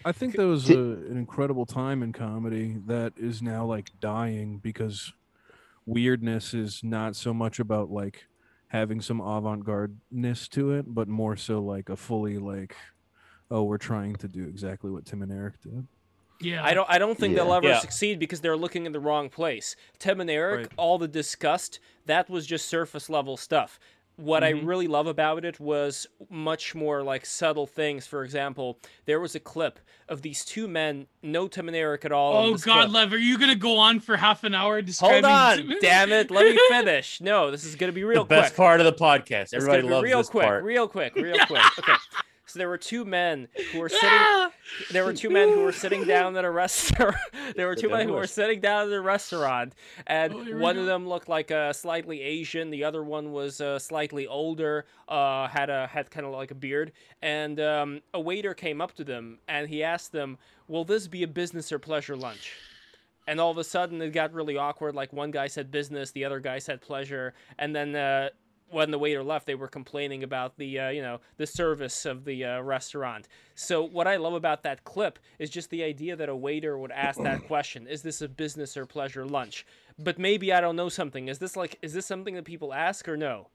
I 0.05 0.13
think 0.13 0.37
that 0.37 0.47
was 0.47 0.69
a, 0.71 0.75
an 0.79 1.17
incredible 1.17 1.67
time 1.67 2.03
in 2.03 2.13
comedy 2.13 2.77
that 2.87 3.13
is 3.17 3.43
now 3.43 3.65
like 3.65 3.91
dying 4.01 4.59
because 4.59 5.13
weirdness 5.87 6.55
is 6.55 6.83
not 6.83 7.17
so 7.17 7.33
much 7.35 7.59
about 7.59 7.91
like 7.91 8.25
having 8.69 9.01
some 9.01 9.21
avant-garde-ness 9.21 10.49
to 10.49 10.73
it, 10.73 10.87
but 10.95 11.09
more 11.09 11.37
so 11.37 11.61
like 11.61 11.89
a 11.89 11.97
fully 11.97 12.39
like, 12.39 12.75
oh, 13.51 13.63
we're 13.65 13.79
trying 13.79 14.17
to 14.17 14.29
do 14.29 14.45
exactly 14.45 14.91
what 14.91 15.05
Tim 15.05 15.23
and 15.23 15.31
Eric 15.33 15.61
did. 15.63 15.87
Yeah. 16.41 16.65
I 16.65 16.75
don't. 16.75 16.89
I 16.91 16.99
don't 16.99 17.17
think 17.17 17.37
they'll 17.37 17.53
ever 17.53 17.69
Yeah. 17.69 17.79
succeed 17.79 18.19
because 18.19 18.41
they're 18.41 18.57
looking 18.57 18.87
in 18.87 18.93
the 18.93 18.99
wrong 18.99 19.29
place. 19.29 19.77
Tim 20.01 20.21
and 20.21 20.29
Eric, 20.31 20.59
Right. 20.67 20.73
all 20.77 20.99
the 20.99 21.07
disgust, 21.07 21.79
that 22.07 22.29
was 22.29 22.47
just 22.47 22.67
surface 22.67 23.09
level 23.09 23.37
stuff. 23.37 23.79
What 24.23 24.45
I 24.45 24.53
Mhm. 24.53 24.67
really 24.67 24.87
love 24.87 25.09
about 25.09 25.45
it 25.45 25.59
was 25.59 26.07
much 26.31 26.75
more 26.77 27.03
like 27.03 27.27
subtle 27.27 27.67
things. 27.67 28.07
For 28.07 28.23
example, 28.23 28.79
there 29.05 29.19
was 29.19 29.35
a 29.35 29.41
clip 29.41 29.81
of 30.09 30.23
these 30.23 30.45
two 30.45 30.69
men, 30.69 31.09
no 31.23 31.49
Tim 31.49 31.67
and 31.67 31.77
Eric 31.77 32.05
at 32.05 32.13
all. 32.13 32.37
Oh 32.37 32.55
God, 32.57 32.83
clip. 32.85 32.93
Lev, 32.95 33.13
are 33.15 33.19
you 33.19 33.37
gonna 33.37 33.57
go 33.57 33.79
on 33.79 33.99
for 33.99 34.17
half 34.17 34.45
an 34.45 34.55
hour 34.55 34.81
describing? 34.81 35.25
Hold 35.25 35.71
on, 35.71 35.77
damn 35.81 36.13
it! 36.13 36.31
Let 36.31 36.45
me 36.55 36.57
finish. 36.69 37.21
No, 37.21 37.51
this 37.51 37.65
is 37.65 37.75
gonna 37.75 37.91
be 37.91 38.05
real 38.05 38.23
the 38.23 38.29
best 38.29 38.53
quick. 38.55 38.57
part 38.59 38.81
of 38.81 38.87
the 38.87 38.93
podcast. 38.93 39.55
Everybody 39.55 39.83
loves 39.83 40.05
real 40.05 40.19
this 40.19 40.29
quick, 40.29 40.47
part. 40.47 40.63
real 40.63 40.87
quick, 40.87 41.17
real 41.17 41.35
Yeah. 41.37 41.47
quick. 41.47 41.79
Okay. 41.81 41.93
So 42.53 42.59
there 42.59 42.69
were 42.69 42.77
two 42.77 43.07
men 43.07 43.49
who 43.73 43.79
were 43.81 43.89
sitting 43.89 44.51
there 44.91 45.07
were 45.07 45.15
two 45.15 45.31
men 45.31 45.49
who 45.49 45.61
were 45.61 45.73
sitting 45.73 46.05
down 46.05 46.37
at 46.37 46.45
a 46.45 46.51
restaurant. 46.51 47.17
there 47.57 47.67
were 47.67 47.75
two 47.75 47.89
men 47.89 48.07
who 48.07 48.13
were 48.13 48.27
sitting 48.27 48.61
down 48.61 48.89
at 48.89 48.93
a 48.93 49.01
restaurant, 49.01 49.75
and 50.07 50.35
Oh, 50.35 50.45
here 50.45 50.57
we 50.57 50.61
one 50.61 50.75
go. 50.75 50.83
of 50.83 50.87
them 50.87 51.09
looked 51.09 51.31
like 51.31 51.51
uh, 51.51 51.73
slightly 51.73 52.21
Asian. 52.21 52.69
The 52.69 52.85
other 52.85 53.03
one 53.03 53.33
was 53.33 53.63
uh, 53.63 53.79
slightly 53.79 54.27
older, 54.27 54.85
uh, 55.09 55.49
had 55.49 55.71
a 55.71 55.87
had 55.87 56.11
kind 56.11 56.27
of 56.27 56.33
like 56.33 56.51
a 56.51 56.55
beard. 56.55 56.93
And 57.23 57.59
um, 57.59 58.03
a 58.13 58.21
waiter 58.21 58.53
came 58.53 58.83
up 58.83 58.93
to 58.97 59.05
them 59.05 59.39
and 59.49 59.67
he 59.71 59.83
asked 59.83 60.13
them, 60.13 60.37
"Will 60.69 60.85
this 60.85 61.09
be 61.09 61.23
a 61.23 61.29
business 61.29 61.73
or 61.73 61.79
pleasure 61.79 62.17
lunch?" 62.17 62.53
And 63.27 63.41
all 63.41 63.51
of 63.51 63.57
a 63.57 63.65
sudden, 63.65 64.03
it 64.03 64.11
got 64.11 64.35
really 64.35 64.59
awkward. 64.59 64.95
Like 64.95 65.11
one 65.15 65.31
guy 65.31 65.47
said 65.47 65.71
business, 65.71 66.11
the 66.11 66.27
other 66.27 66.39
guy 66.39 66.59
said 66.59 66.83
pleasure, 66.83 67.33
and 67.59 67.75
then. 67.75 67.97
Uh, 67.97 68.29
when 68.73 68.91
the 68.91 68.99
waiter 68.99 69.23
left, 69.23 69.47
they 69.47 69.55
were 69.55 69.69
complaining 69.69 70.23
about 70.23 70.57
the 70.57 70.79
uh, 70.79 70.89
you 70.89 71.03
know 71.03 71.21
the 71.37 71.47
service 71.47 72.05
of 72.07 72.25
the 72.25 72.45
uh, 72.45 72.61
restaurant. 72.61 73.29
So 73.55 73.83
what 73.83 74.09
I 74.09 74.17
love 74.17 74.35
about 74.35 74.63
that 74.65 74.85
clip 74.85 75.19
is 75.39 75.51
just 75.51 75.71
the 75.71 75.83
idea 75.85 76.17
that 76.17 76.29
a 76.29 76.37
waiter 76.37 76.79
would 76.79 76.91
ask 76.91 77.23
that 77.23 77.45
question: 77.47 77.87
Is 77.87 78.03
this 78.03 78.23
a 78.23 78.29
business 78.29 78.77
or 78.77 78.87
pleasure 78.87 79.25
lunch? 79.27 79.67
But 79.99 80.19
maybe 80.19 80.53
I 80.53 80.61
don't 80.61 80.77
know 80.77 80.89
something. 80.89 81.29
Is 81.29 81.39
this 81.39 81.57
like 81.57 81.79
is 81.83 81.93
this 81.93 82.07
something 82.07 82.35
that 82.35 82.45
people 82.45 82.73
ask 82.73 83.09
or 83.09 83.17
no? 83.17 83.49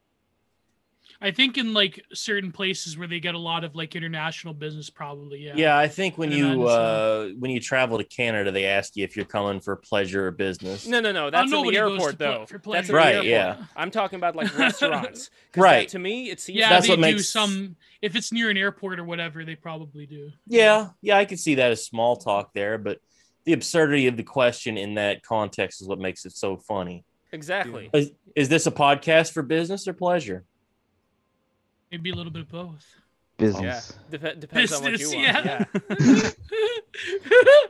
I 1.22 1.32
think 1.32 1.58
in 1.58 1.74
like 1.74 2.04
certain 2.14 2.52
places 2.52 2.98
where 2.98 3.08
they 3.08 3.20
get 3.20 3.34
a 3.34 3.40
lot 3.40 3.64
of 3.64 3.76
like 3.76 3.96
international 3.96 4.54
business, 4.54 4.90
probably. 4.90 5.40
Yeah. 5.46 5.54
Yeah, 5.56 5.78
I 5.78 5.88
think 5.88 6.18
when 6.18 6.32
you 6.32 6.68
uh, 6.68 7.30
when 7.40 7.50
you 7.52 7.60
travel 7.60 7.98
to 7.98 8.04
Canada, 8.04 8.52
they 8.52 8.66
ask 8.66 8.96
you 8.96 9.04
if 9.04 9.16
you're 9.16 9.26
coming 9.26 9.60
for 9.60 9.76
pleasure 9.76 10.28
or 10.28 10.32
business. 10.32 10.86
No, 10.88 11.00
no, 11.00 11.12
no. 11.12 11.30
That's 11.30 11.52
in 11.52 11.64
the 11.66 11.76
airport 11.78 12.20
though. 12.20 12.46
for 12.46 12.54
That's 12.58 12.64
pleasure. 12.64 12.92
in 12.92 12.96
Right, 12.96 13.16
airport. 13.16 13.26
yeah. 13.28 13.58
I'm 13.76 13.90
talking 13.92 14.18
about 14.18 14.36
like 14.36 14.56
restaurants. 14.60 15.30
Right. 15.56 15.88
That, 15.88 15.90
to 15.94 16.00
me, 16.00 16.30
it 16.30 16.40
seems 16.40 16.60
Yeah, 16.60 16.70
That's 16.70 16.86
they 16.88 16.92
what 16.94 16.98
do 16.98 17.02
makes- 17.02 17.30
some. 17.30 17.76
If 18.02 18.16
it's 18.16 18.32
near 18.32 18.50
an 18.52 18.58
airport 18.58 19.00
or 19.00 19.04
whatever, 19.04 19.44
they 19.44 19.56
probably 19.56 20.06
do. 20.06 20.32
Yeah, 20.46 20.90
yeah, 21.02 21.18
I 21.18 21.26
can 21.26 21.38
see 21.38 21.56
that 21.56 21.72
as 21.72 21.84
small 21.84 22.16
talk 22.16 22.54
there, 22.54 22.78
but 22.78 23.00
the 23.46 23.54
absurdity 23.54 24.06
of 24.06 24.18
the 24.18 24.24
question 24.24 24.78
in 24.78 24.96
that 24.96 25.24
context 25.24 25.82
is 25.82 25.88
what 25.88 25.98
makes 25.98 26.26
it 26.26 26.34
so 26.34 26.58
funny. 26.58 27.06
exactly. 27.32 27.90
Is, 27.94 28.12
is 28.36 28.50
this 28.50 28.68
a 28.68 28.72
podcast 28.72 29.32
for 29.32 29.42
business 29.42 29.88
or 29.88 29.94
pleasure? 29.94 30.44
Maybe 31.92 32.10
a 32.12 32.16
little 32.16 32.32
bit 32.32 32.42
of 32.42 32.50
both. 32.50 32.86
Business. 33.38 33.94
Dep- 34.10 34.40
depends 34.40 34.74
on 34.74 34.84
what 34.84 34.92
you 34.94 34.98
Business, 34.98 35.16
want. 35.16 35.46
yeah. 35.46 35.64
yeah. 36.00 36.30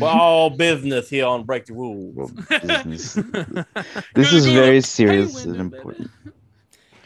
Well, 0.00 0.18
all 0.18 0.50
business 0.50 1.10
here 1.10 1.26
on 1.26 1.44
Break 1.44 1.66
the 1.66 1.74
Rules. 1.74 2.14
Well, 2.16 2.30
this 4.14 4.32
is 4.32 4.46
very 4.46 4.80
serious 4.80 5.34
pay 5.44 5.50
and 5.50 5.58
window, 5.58 5.64
baby. 5.64 5.76
important. 5.76 6.10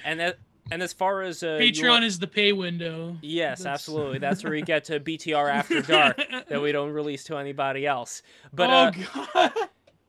And 0.04 0.20
that, 0.20 0.38
and 0.70 0.80
as 0.80 0.92
far 0.92 1.22
as 1.22 1.42
uh, 1.42 1.46
your- 1.46 1.58
Patreon 1.60 2.04
is 2.04 2.20
the 2.20 2.28
pay 2.28 2.52
window. 2.52 3.16
Yes, 3.20 3.58
That's- 3.58 3.74
absolutely. 3.80 4.18
That's 4.20 4.44
where 4.44 4.52
we 4.52 4.62
get 4.74 4.84
to 4.84 5.00
BTR 5.00 5.50
after 5.52 5.82
dark 5.82 6.20
that 6.48 6.62
we 6.62 6.70
don't 6.70 6.90
release 6.92 7.24
to 7.24 7.36
anybody 7.36 7.84
else. 7.84 8.22
But 8.52 8.70
oh 8.70 8.72
uh, 8.74 8.90
god, 9.34 9.52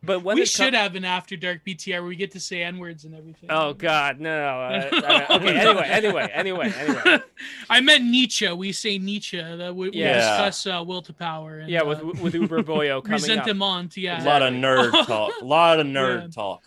but 0.01 0.23
when 0.23 0.35
we 0.37 0.43
it 0.43 0.45
co- 0.55 0.63
should 0.65 0.73
have 0.73 0.95
an 0.95 1.03
after 1.03 1.35
dark 1.35 1.59
BTR 1.65 1.93
where 1.93 2.03
we 2.03 2.15
get 2.15 2.31
to 2.31 2.39
say 2.39 2.63
n 2.63 2.77
words 2.79 3.03
and 3.05 3.13
everything. 3.13 3.49
Oh 3.51 3.73
God, 3.73 4.19
no. 4.19 4.29
no 4.29 4.97
uh, 4.97 5.01
uh, 5.29 5.35
okay. 5.35 5.57
Anyway, 5.57 5.87
anyway, 5.89 6.29
anyway, 6.33 6.73
anyway. 6.77 7.19
I 7.69 7.81
meant 7.81 8.05
Nietzsche. 8.05 8.49
We 8.51 8.71
say 8.71 8.97
Nietzsche. 8.97 9.37
That 9.37 9.75
we, 9.75 9.89
we 9.89 9.97
Yeah. 9.99 10.15
discuss 10.15 10.65
uh, 10.67 10.83
will 10.85 11.01
to 11.01 11.13
power. 11.13 11.59
And, 11.59 11.69
Yeah, 11.69 11.83
with 11.83 11.99
uh, 12.01 12.11
with 12.21 12.33
Uber 12.33 12.63
Boyo 12.63 13.03
coming 13.03 13.15
up. 13.15 13.21
resentment. 13.45 13.97
Yeah. 13.97 14.23
A 14.23 14.25
lot 14.25 14.41
of 14.41 14.53
nerd 14.53 15.05
talk. 15.05 15.33
A 15.41 15.45
lot 15.45 15.79
of 15.79 15.87
nerd 15.87 16.21
Yeah. 16.23 16.27
talk. 16.29 16.63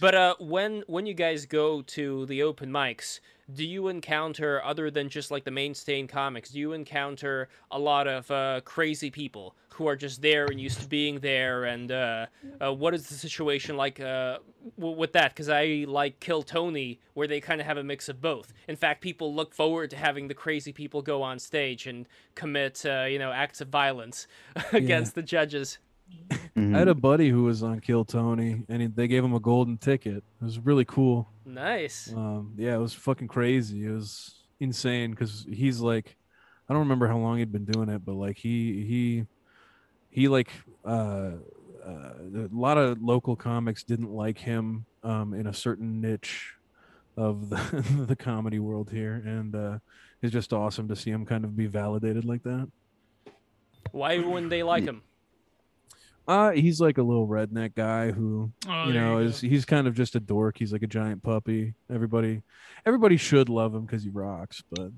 But 0.00 0.14
uh, 0.14 0.34
when 0.38 0.82
when 0.86 1.06
you 1.06 1.14
guys 1.14 1.46
go 1.46 1.82
to 1.82 2.26
the 2.26 2.42
open 2.42 2.70
mics, 2.70 3.20
do 3.52 3.64
you 3.64 3.88
encounter 3.88 4.62
other 4.64 4.90
than 4.90 5.08
just 5.08 5.30
like 5.30 5.44
the 5.44 5.50
mainstay 5.50 6.02
comics? 6.06 6.50
Do 6.50 6.58
you 6.58 6.72
encounter 6.72 7.48
a 7.70 7.78
lot 7.78 8.06
of 8.08 8.30
uh, 8.30 8.60
crazy 8.64 9.10
people 9.10 9.54
who 9.74 9.86
are 9.86 9.96
just 9.96 10.22
there 10.22 10.46
and 10.46 10.60
used 10.60 10.80
to 10.80 10.88
being 10.88 11.20
there? 11.20 11.64
And 11.64 11.90
uh, 11.92 12.26
uh, 12.60 12.72
what 12.72 12.94
is 12.94 13.06
the 13.06 13.14
situation 13.14 13.76
like 13.76 14.00
uh, 14.00 14.38
w- 14.78 14.96
with 14.96 15.12
that? 15.12 15.30
Because 15.32 15.48
I 15.48 15.84
like 15.86 16.20
Kill 16.20 16.42
Tony, 16.42 17.00
where 17.14 17.26
they 17.26 17.40
kind 17.40 17.60
of 17.60 17.66
have 17.66 17.76
a 17.76 17.84
mix 17.84 18.08
of 18.08 18.20
both. 18.20 18.52
In 18.68 18.76
fact, 18.76 19.00
people 19.00 19.34
look 19.34 19.54
forward 19.54 19.90
to 19.90 19.96
having 19.96 20.28
the 20.28 20.34
crazy 20.34 20.72
people 20.72 21.02
go 21.02 21.22
on 21.22 21.38
stage 21.38 21.86
and 21.86 22.06
commit, 22.34 22.84
uh, 22.86 23.04
you 23.04 23.18
know, 23.18 23.32
acts 23.32 23.60
of 23.60 23.68
violence 23.68 24.26
against 24.72 25.14
the 25.14 25.22
judges. 25.22 25.78
Mhm. 26.56 26.74
I 26.74 26.78
had 26.80 26.88
a 26.88 26.94
buddy 26.94 27.30
who 27.30 27.44
was 27.44 27.62
on 27.62 27.80
Kill 27.80 28.04
Tony, 28.04 28.62
and 28.68 28.82
he, 28.82 28.88
they 28.88 29.08
gave 29.08 29.24
him 29.24 29.34
a 29.34 29.40
golden 29.40 29.78
ticket. 29.78 30.18
It 30.18 30.44
was 30.44 30.58
really 30.58 30.84
cool. 30.84 31.28
Nice. 31.44 32.12
Um, 32.14 32.54
yeah, 32.56 32.74
it 32.74 32.78
was 32.78 32.92
fucking 32.92 33.28
crazy. 33.28 33.84
It 33.86 33.90
was 33.90 34.34
insane 34.60 35.10
because 35.10 35.46
he's 35.50 35.80
like, 35.80 36.16
I 36.68 36.72
don't 36.72 36.80
remember 36.82 37.08
how 37.08 37.18
long 37.18 37.38
he'd 37.38 37.52
been 37.52 37.64
doing 37.64 37.88
it, 37.88 38.04
but 38.04 38.14
like 38.14 38.36
he 38.36 38.84
he 38.86 39.26
he 40.14 40.28
like 40.28 40.48
uh, 40.84 41.32
uh, 41.84 42.12
a 42.36 42.48
lot 42.52 42.78
of 42.78 43.02
local 43.02 43.34
comics 43.34 43.82
didn't 43.82 44.12
like 44.12 44.38
him 44.38 44.86
um, 45.02 45.34
in 45.34 45.48
a 45.48 45.52
certain 45.52 46.00
niche 46.00 46.52
of 47.16 47.50
the 47.50 48.04
the 48.08 48.16
comedy 48.16 48.60
world 48.60 48.90
here, 48.90 49.14
and 49.26 49.54
uh, 49.56 49.78
it's 50.22 50.32
just 50.32 50.52
awesome 50.52 50.86
to 50.88 50.94
see 50.96 51.10
him 51.10 51.26
kind 51.26 51.44
of 51.44 51.56
be 51.56 51.66
validated 51.66 52.24
like 52.24 52.44
that. 52.44 52.70
Why 53.90 54.18
wouldn't 54.18 54.50
they 54.50 54.62
like 54.62 54.84
him? 54.84 55.02
Uh, 56.28 56.52
he's 56.52 56.80
like 56.80 56.96
a 56.96 57.02
little 57.02 57.26
redneck 57.26 57.74
guy 57.74 58.12
who 58.12 58.52
Oh, 58.68 58.86
you 58.86 58.94
know 58.94 59.18
you 59.18 59.26
is 59.26 59.40
he's 59.40 59.64
kind 59.66 59.86
of 59.86 59.94
just 59.94 60.14
a 60.14 60.20
dork 60.20 60.56
he's 60.56 60.72
like 60.72 60.82
a 60.82 60.86
giant 60.86 61.22
puppy 61.22 61.74
everybody 61.90 62.40
everybody 62.86 63.18
should 63.18 63.50
love 63.50 63.74
him 63.74 63.84
because 63.84 64.04
he 64.04 64.08
rocks 64.08 64.62
but 64.70 64.90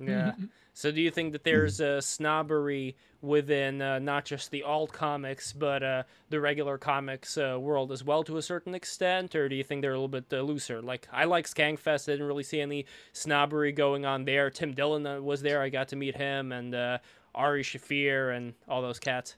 Yeah. 0.00 0.32
So 0.80 0.90
do 0.90 1.02
you 1.02 1.10
think 1.10 1.32
that 1.32 1.44
there's 1.44 1.78
a 1.80 2.00
snobbery 2.00 2.96
within 3.20 3.82
uh, 3.82 3.98
not 3.98 4.24
just 4.24 4.50
the 4.50 4.62
alt 4.62 4.94
comics, 4.94 5.52
but 5.52 5.82
uh, 5.82 6.04
the 6.30 6.40
regular 6.40 6.78
comics 6.78 7.36
uh, 7.36 7.58
world 7.60 7.92
as 7.92 8.02
well 8.02 8.24
to 8.24 8.38
a 8.38 8.42
certain 8.42 8.74
extent, 8.74 9.34
or 9.34 9.46
do 9.46 9.56
you 9.56 9.62
think 9.62 9.82
they're 9.82 9.92
a 9.92 10.00
little 10.00 10.08
bit 10.08 10.24
uh, 10.32 10.40
looser? 10.40 10.80
Like 10.80 11.06
I 11.12 11.26
like 11.26 11.46
Skankfest, 11.46 12.08
I 12.08 12.12
didn't 12.12 12.26
really 12.26 12.44
see 12.44 12.62
any 12.62 12.86
snobbery 13.12 13.72
going 13.72 14.06
on 14.06 14.24
there. 14.24 14.48
Tim 14.48 14.72
Dillon 14.72 15.06
uh, 15.06 15.20
was 15.20 15.42
there, 15.42 15.60
I 15.60 15.68
got 15.68 15.88
to 15.88 15.96
meet 15.96 16.16
him, 16.16 16.50
and 16.50 16.74
uh, 16.74 16.96
Ari 17.34 17.62
Shaffir 17.62 18.34
and 18.34 18.54
all 18.66 18.80
those 18.80 18.98
cats. 18.98 19.36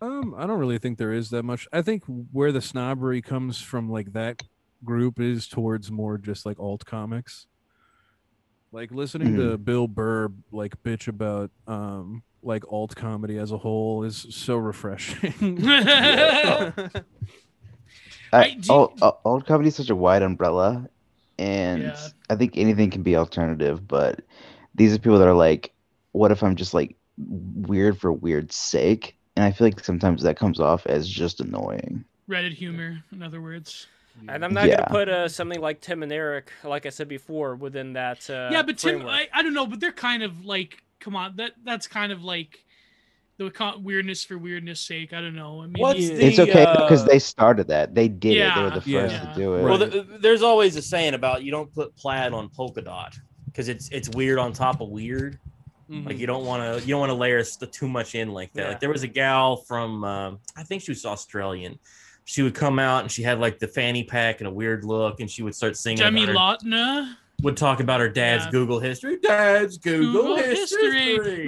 um 0.00 0.36
i 0.38 0.46
don't 0.46 0.60
really 0.60 0.78
think 0.78 0.98
there 0.98 1.12
is 1.12 1.30
that 1.30 1.42
much 1.42 1.66
i 1.72 1.82
think 1.82 2.04
where 2.30 2.52
the 2.52 2.60
snobbery 2.60 3.20
comes 3.20 3.60
from 3.60 3.90
like 3.90 4.12
that 4.12 4.40
group 4.84 5.18
is 5.18 5.48
towards 5.48 5.90
more 5.90 6.16
just 6.16 6.46
like 6.46 6.60
alt 6.60 6.84
comics 6.84 7.46
like 8.76 8.90
listening 8.92 9.36
to 9.36 9.56
bill 9.56 9.88
burr 9.88 10.28
like 10.52 10.80
bitch 10.82 11.08
about 11.08 11.50
um 11.66 12.22
like 12.42 12.62
alt 12.70 12.94
comedy 12.94 13.38
as 13.38 13.50
a 13.50 13.56
whole 13.56 14.04
is 14.04 14.26
so 14.30 14.56
refreshing 14.56 15.32
I, 15.66 16.90
I 18.32 18.50
do- 18.60 18.72
old, 18.72 18.98
o- 19.02 19.18
old 19.24 19.46
comedy 19.46 19.68
is 19.68 19.76
such 19.76 19.88
a 19.88 19.96
wide 19.96 20.22
umbrella, 20.22 20.88
and 21.38 21.84
Yeah. 21.84 22.08
I 22.28 22.34
think 22.36 22.56
anything 22.56 22.90
can 22.90 23.02
be 23.02 23.16
alternative. 23.16 23.86
But 23.86 24.20
these 24.74 24.92
are 24.94 24.98
people 24.98 25.18
that 25.20 25.28
are 25.28 25.34
like, 25.34 25.72
what 26.12 26.32
if 26.32 26.42
I'm 26.42 26.56
just 26.56 26.74
like 26.74 26.96
weird 27.18 27.98
for 28.00 28.12
weird's 28.12 28.56
sake? 28.56 29.16
and 29.36 29.44
I 29.44 29.52
feel 29.52 29.66
like 29.66 29.84
sometimes 29.84 30.22
that 30.22 30.38
comes 30.38 30.60
off 30.60 30.86
as 30.86 31.06
just 31.08 31.40
annoying. 31.40 32.04
Reddit 32.28 32.54
humor, 32.54 33.02
in 33.12 33.22
other 33.22 33.40
words. 33.42 33.86
And 34.28 34.44
I'm 34.44 34.52
not 34.54 34.66
Yeah. 34.68 34.76
gonna 34.76 34.88
put 34.90 35.08
uh, 35.08 35.28
something 35.28 35.60
like 35.60 35.80
Tim 35.80 36.02
and 36.02 36.12
Eric, 36.12 36.50
like 36.64 36.86
I 36.86 36.88
said 36.90 37.08
before, 37.08 37.54
within 37.56 37.92
that. 37.94 38.28
Uh, 38.28 38.48
yeah, 38.50 38.62
but 38.62 38.78
Tim. 38.78 39.06
I, 39.06 39.28
I 39.32 39.42
don't 39.42 39.54
know, 39.54 39.66
but 39.66 39.80
they're 39.80 39.92
kind 39.92 40.22
of 40.22 40.44
like, 40.44 40.82
come 41.00 41.14
on, 41.16 41.36
that 41.36 41.52
that's 41.64 41.86
kind 41.86 42.12
of 42.12 42.24
like 42.24 42.64
the 43.38 43.50
co- 43.50 43.78
weirdness 43.78 44.24
for 44.24 44.38
weirdness 44.38 44.80
sake. 44.80 45.12
I 45.12 45.20
don't 45.20 45.34
know. 45.36 45.62
I 45.62 45.66
mean, 45.66 45.82
What's 45.82 45.98
he- 46.00 46.08
the- 46.08 46.24
it's 46.26 46.38
okay 46.38 46.64
uh, 46.64 46.82
because 46.82 47.04
they 47.04 47.18
started 47.18 47.68
that. 47.68 47.94
They 47.94 48.08
did 48.08 48.36
it. 48.38 48.54
They 48.54 48.62
were 48.62 48.70
the 48.70 48.74
first 48.80 48.86
yeah. 48.86 49.08
to 49.08 49.32
do 49.36 49.54
it. 49.56 49.62
Well, 49.62 49.78
th- 49.78 50.06
there's 50.20 50.42
always 50.42 50.76
a 50.76 50.82
saying 50.82 51.14
about 51.14 51.44
you 51.44 51.50
don't 51.50 51.72
put 51.74 51.94
plaid 51.96 52.32
on 52.32 52.48
polka 52.48 52.82
dot 52.82 53.16
because 53.46 53.68
it's 53.68 53.88
it's 53.90 54.08
weird 54.10 54.38
on 54.38 54.52
top 54.52 54.80
of 54.80 54.88
weird. 54.88 55.38
Mhm. 55.90 56.06
Like 56.06 56.18
you 56.18 56.26
don't 56.26 56.44
want 56.44 56.62
to 56.62 56.80
you 56.84 56.94
don't 56.94 57.00
want 57.00 57.10
to 57.10 57.14
layer 57.14 57.44
too 57.44 57.88
much 57.88 58.14
in 58.16 58.32
like 58.32 58.52
that. 58.54 58.62
Yeah. 58.62 58.68
Like 58.70 58.80
there 58.80 58.90
was 58.90 59.02
a 59.04 59.08
gal 59.08 59.56
from 59.56 60.02
um, 60.02 60.38
I 60.56 60.62
think 60.64 60.82
she 60.82 60.90
was 60.90 61.04
Australian. 61.04 61.78
She 62.28 62.42
would 62.42 62.54
come 62.56 62.80
out 62.80 63.02
and 63.02 63.10
she 63.10 63.22
had 63.22 63.38
like 63.38 63.60
the 63.60 63.68
fanny 63.68 64.02
pack 64.02 64.40
and 64.40 64.48
a 64.48 64.50
weird 64.50 64.84
look, 64.84 65.20
and 65.20 65.30
she 65.30 65.42
would 65.44 65.54
start 65.54 65.76
singing. 65.76 65.98
Demi 65.98 66.24
about 66.24 66.60
her, 66.62 66.68
Lotna, 66.68 67.14
would 67.42 67.56
talk 67.56 67.78
about 67.78 68.00
her 68.00 68.08
dad's 68.08 68.46
Yeah. 68.46 68.50
Google 68.50 68.80
history. 68.80 69.16
Dad's 69.22 69.78
Google, 69.78 70.12
Google 70.12 70.36
history. 70.38 71.00
history. 71.16 71.46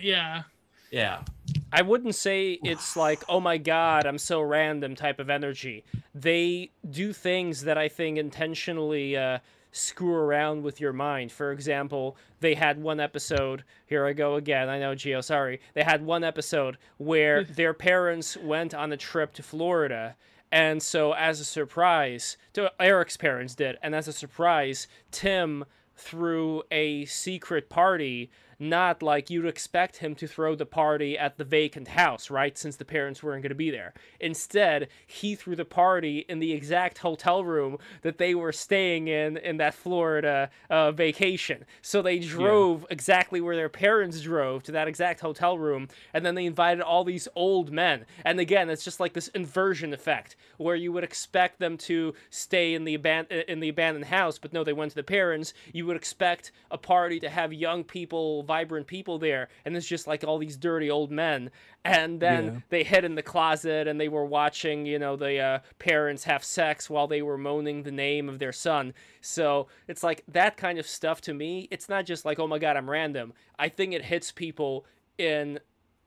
Yeah, 0.00 0.42
Yeah, 0.90 1.22
I 1.70 1.82
wouldn't 1.82 2.14
say 2.14 2.58
it's 2.64 2.96
like, 2.96 3.22
oh 3.28 3.38
my 3.40 3.58
god, 3.58 4.06
I'm 4.06 4.16
so 4.16 4.40
random 4.40 4.94
type 4.94 5.18
of 5.18 5.28
energy. 5.28 5.84
They 6.14 6.70
do 6.90 7.12
things 7.12 7.64
that 7.64 7.76
I 7.76 7.88
think 7.88 8.16
intentionally 8.16 9.14
uh, 9.14 9.40
screw 9.72 10.14
around 10.14 10.62
with 10.62 10.80
your 10.80 10.92
mind. 10.92 11.32
For 11.32 11.52
example, 11.52 12.16
they 12.40 12.54
had 12.54 12.80
one 12.82 13.00
episode. 13.00 13.64
Here 13.86 14.06
I 14.06 14.12
go 14.12 14.36
again. 14.36 14.68
I 14.68 14.78
know, 14.78 14.94
Gio, 14.94 15.22
sorry. 15.22 15.60
They 15.74 15.82
had 15.82 16.04
one 16.04 16.24
episode 16.24 16.78
where 16.96 17.44
their 17.44 17.74
parents 17.74 18.36
went 18.36 18.74
on 18.74 18.92
a 18.92 18.96
trip 18.96 19.32
to 19.34 19.42
Florida. 19.42 20.16
And 20.50 20.82
so, 20.82 21.12
as 21.12 21.40
a 21.40 21.44
surprise, 21.44 22.38
to 22.54 22.72
Eric's 22.80 23.18
parents 23.18 23.54
did, 23.54 23.76
and 23.82 23.94
as 23.94 24.08
a 24.08 24.12
surprise, 24.14 24.88
Tim 25.10 25.64
threw 25.94 26.62
a 26.70 27.04
secret 27.04 27.68
party 27.68 28.30
not 28.58 29.02
like 29.02 29.30
you'd 29.30 29.46
expect 29.46 29.98
him 29.98 30.14
to 30.16 30.26
throw 30.26 30.54
the 30.54 30.66
party 30.66 31.16
at 31.16 31.36
the 31.36 31.44
vacant 31.44 31.88
house, 31.88 32.30
right? 32.30 32.56
Since 32.58 32.76
the 32.76 32.84
parents 32.84 33.22
weren't 33.22 33.42
going 33.42 33.50
to 33.50 33.54
be 33.54 33.70
there. 33.70 33.94
Instead, 34.20 34.88
he 35.06 35.34
threw 35.34 35.54
the 35.54 35.64
party 35.64 36.24
in 36.28 36.38
the 36.38 36.52
exact 36.52 36.98
hotel 36.98 37.44
room 37.44 37.78
that 38.02 38.18
they 38.18 38.34
were 38.34 38.52
staying 38.52 39.08
in 39.08 39.36
in 39.36 39.58
that 39.58 39.74
Florida 39.74 40.50
uh, 40.70 40.92
vacation. 40.92 41.64
So 41.82 42.02
they 42.02 42.18
drove 42.18 42.86
exactly 42.90 43.40
where 43.40 43.56
their 43.56 43.68
parents 43.68 44.20
drove 44.20 44.62
to 44.64 44.72
that 44.72 44.88
exact 44.88 45.20
hotel 45.20 45.58
room, 45.58 45.88
and 46.12 46.24
then 46.24 46.34
they 46.34 46.46
invited 46.46 46.82
all 46.82 47.04
these 47.04 47.28
old 47.34 47.70
men. 47.70 48.06
And 48.24 48.40
again, 48.40 48.70
it's 48.70 48.84
just 48.84 49.00
like 49.00 49.12
this 49.12 49.28
inversion 49.28 49.92
effect 49.92 50.36
where 50.56 50.76
you 50.76 50.92
would 50.92 51.04
expect 51.04 51.58
them 51.58 51.76
to 51.78 52.14
stay 52.30 52.74
in 52.74 52.84
the 52.84 52.98
aban- 52.98 53.30
in 53.44 53.60
the 53.60 53.68
abandoned 53.68 54.06
house, 54.06 54.38
but 54.38 54.52
no, 54.52 54.64
they 54.64 54.72
went 54.72 54.90
to 54.90 54.96
the 54.96 55.02
parents. 55.02 55.54
You 55.72 55.86
would 55.86 55.96
expect 55.96 56.50
a 56.70 56.78
party 56.78 57.20
to 57.20 57.28
have 57.28 57.52
young 57.52 57.84
people, 57.84 58.42
vibrant 58.48 58.88
people 58.88 59.18
there, 59.20 59.48
and 59.64 59.76
it's 59.76 59.86
just 59.86 60.08
like 60.08 60.24
all 60.24 60.38
these 60.38 60.56
dirty 60.56 60.90
old 60.90 61.12
men. 61.12 61.50
And 61.84 62.18
then 62.18 62.44
Yeah. 62.46 62.60
they 62.70 62.82
hid 62.82 63.04
in 63.04 63.14
the 63.14 63.22
closet 63.22 63.86
and 63.86 64.00
they 64.00 64.08
were 64.08 64.24
watching, 64.24 64.84
you 64.86 64.98
know, 64.98 65.14
the 65.14 65.38
uh, 65.38 65.58
parents 65.78 66.24
have 66.24 66.42
sex 66.42 66.90
while 66.90 67.06
they 67.06 67.22
were 67.22 67.38
moaning 67.38 67.84
the 67.84 67.92
name 67.92 68.28
of 68.28 68.40
their 68.40 68.52
son. 68.52 68.92
So 69.20 69.68
it's 69.86 70.02
like 70.02 70.24
that 70.26 70.56
kind 70.56 70.78
of 70.78 70.86
stuff 70.88 71.20
to 71.22 71.34
me. 71.34 71.68
It's 71.70 71.88
not 71.88 72.04
just 72.06 72.24
like, 72.24 72.40
oh 72.40 72.48
my 72.48 72.58
God, 72.58 72.76
I'm 72.76 72.90
random. 72.90 73.32
I 73.58 73.68
think 73.68 73.92
it 73.92 74.06
hits 74.06 74.32
people 74.32 74.84
in 75.18 75.60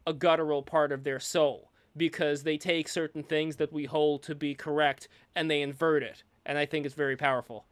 a 0.05 0.13
guttural 0.13 0.63
part 0.63 0.91
of 0.91 1.03
their 1.03 1.19
soul 1.19 1.71
because 1.95 2.43
they 2.43 2.57
take 2.57 2.87
certain 2.87 3.23
things 3.23 3.57
that 3.57 3.71
we 3.71 3.85
hold 3.85 4.23
to 4.23 4.35
be 4.35 4.55
correct 4.55 5.07
and 5.35 5.49
they 5.49 5.61
invert 5.61 6.03
it. 6.03 6.23
And 6.45 6.57
I 6.57 6.65
think 6.65 6.85
it's 6.85 6.95
very 6.95 7.15
powerful. 7.15 7.65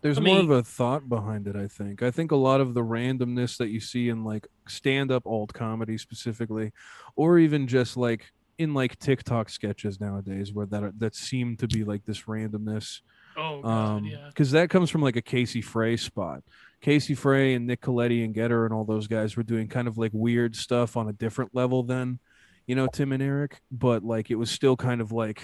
There's 0.00 0.18
I 0.18 0.20
more 0.20 0.38
of 0.40 0.50
a 0.50 0.62
thought 0.62 1.08
behind 1.08 1.48
it, 1.48 1.56
I 1.56 1.66
think. 1.66 2.02
I 2.02 2.10
think 2.10 2.30
a 2.30 2.36
lot 2.36 2.60
of 2.60 2.74
the 2.74 2.82
randomness 2.82 3.56
that 3.58 3.68
you 3.68 3.80
see 3.80 4.08
in 4.08 4.24
like 4.24 4.46
stand 4.68 5.10
up 5.10 5.26
alt 5.26 5.52
comedy 5.52 5.98
specifically, 5.98 6.72
or 7.16 7.38
even 7.38 7.66
just 7.66 7.96
like 7.96 8.30
in 8.58 8.74
like 8.74 8.98
TikTok 8.98 9.48
sketches 9.48 10.00
nowadays 10.00 10.52
where 10.52 10.66
that 10.66 10.82
are, 10.82 10.92
that 10.98 11.14
seem 11.14 11.56
to 11.56 11.66
be 11.66 11.84
like 11.84 12.04
this 12.04 12.22
randomness. 12.22 13.00
Oh 13.36 13.62
god, 13.62 13.68
Um 13.68 14.04
yeah. 14.04 14.26
because 14.28 14.50
that 14.52 14.70
comes 14.70 14.90
from 14.90 15.02
like 15.02 15.16
a 15.16 15.22
Casey 15.22 15.62
Frey 15.62 15.96
spot. 15.96 16.42
Casey 16.80 17.14
Frey 17.14 17.54
and 17.54 17.66
Nick 17.66 17.80
Colletti 17.80 18.24
and 18.24 18.34
Getter 18.34 18.64
and 18.64 18.72
all 18.72 18.84
those 18.84 19.08
guys 19.08 19.36
were 19.36 19.42
doing 19.42 19.66
kind 19.66 19.88
of 19.88 19.98
like 19.98 20.12
weird 20.14 20.54
stuff 20.54 20.96
on 20.96 21.08
a 21.08 21.12
different 21.12 21.54
level 21.54 21.82
than, 21.82 22.20
you 22.66 22.76
know, 22.76 22.86
Tim 22.86 23.10
and 23.12 23.22
Eric, 23.22 23.60
but 23.70 24.04
like 24.04 24.30
it 24.30 24.36
was 24.36 24.50
still 24.50 24.76
kind 24.76 25.00
of 25.00 25.10
like 25.10 25.42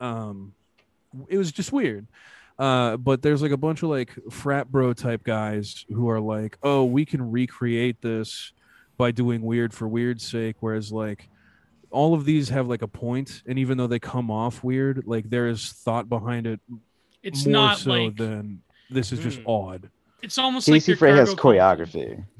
um 0.00 0.52
it 1.28 1.38
was 1.38 1.50
just 1.52 1.72
weird. 1.72 2.06
Uh, 2.58 2.96
but 2.96 3.20
there's 3.22 3.42
like 3.42 3.50
a 3.50 3.56
bunch 3.56 3.82
of 3.82 3.88
like 3.90 4.12
frat 4.30 4.70
bro 4.70 4.92
type 4.92 5.24
guys 5.24 5.84
who 5.88 6.08
are 6.08 6.20
like, 6.20 6.56
oh, 6.62 6.84
we 6.84 7.04
can 7.04 7.30
recreate 7.30 8.00
this 8.00 8.52
by 8.96 9.10
doing 9.10 9.42
weird 9.42 9.74
for 9.74 9.88
weird's 9.88 10.24
sake. 10.26 10.56
Whereas 10.60 10.92
like 10.92 11.28
all 11.90 12.14
of 12.14 12.24
these 12.24 12.48
have 12.50 12.68
like 12.68 12.82
a 12.82 12.88
point, 12.88 13.42
and 13.46 13.58
even 13.58 13.76
though 13.78 13.86
they 13.88 13.98
come 13.98 14.30
off 14.30 14.62
weird, 14.62 15.04
like 15.06 15.28
there 15.30 15.48
is 15.48 15.72
thought 15.72 16.08
behind 16.08 16.46
it 16.46 16.60
It's 17.22 17.44
more 17.44 17.52
not 17.52 17.78
so 17.78 17.90
like 17.90 18.16
than 18.16 18.62
this 18.90 19.12
is 19.12 19.18
just 19.18 19.40
Mm. 19.40 19.48
odd. 19.48 19.90
it's 20.22 20.38
almost 20.38 20.68
like 20.68 20.76
Casey 20.76 20.92
your 20.92 20.96
Frey 20.98 21.12
has 21.12 21.34
cargo 21.34 21.58
choreography. 21.58 22.24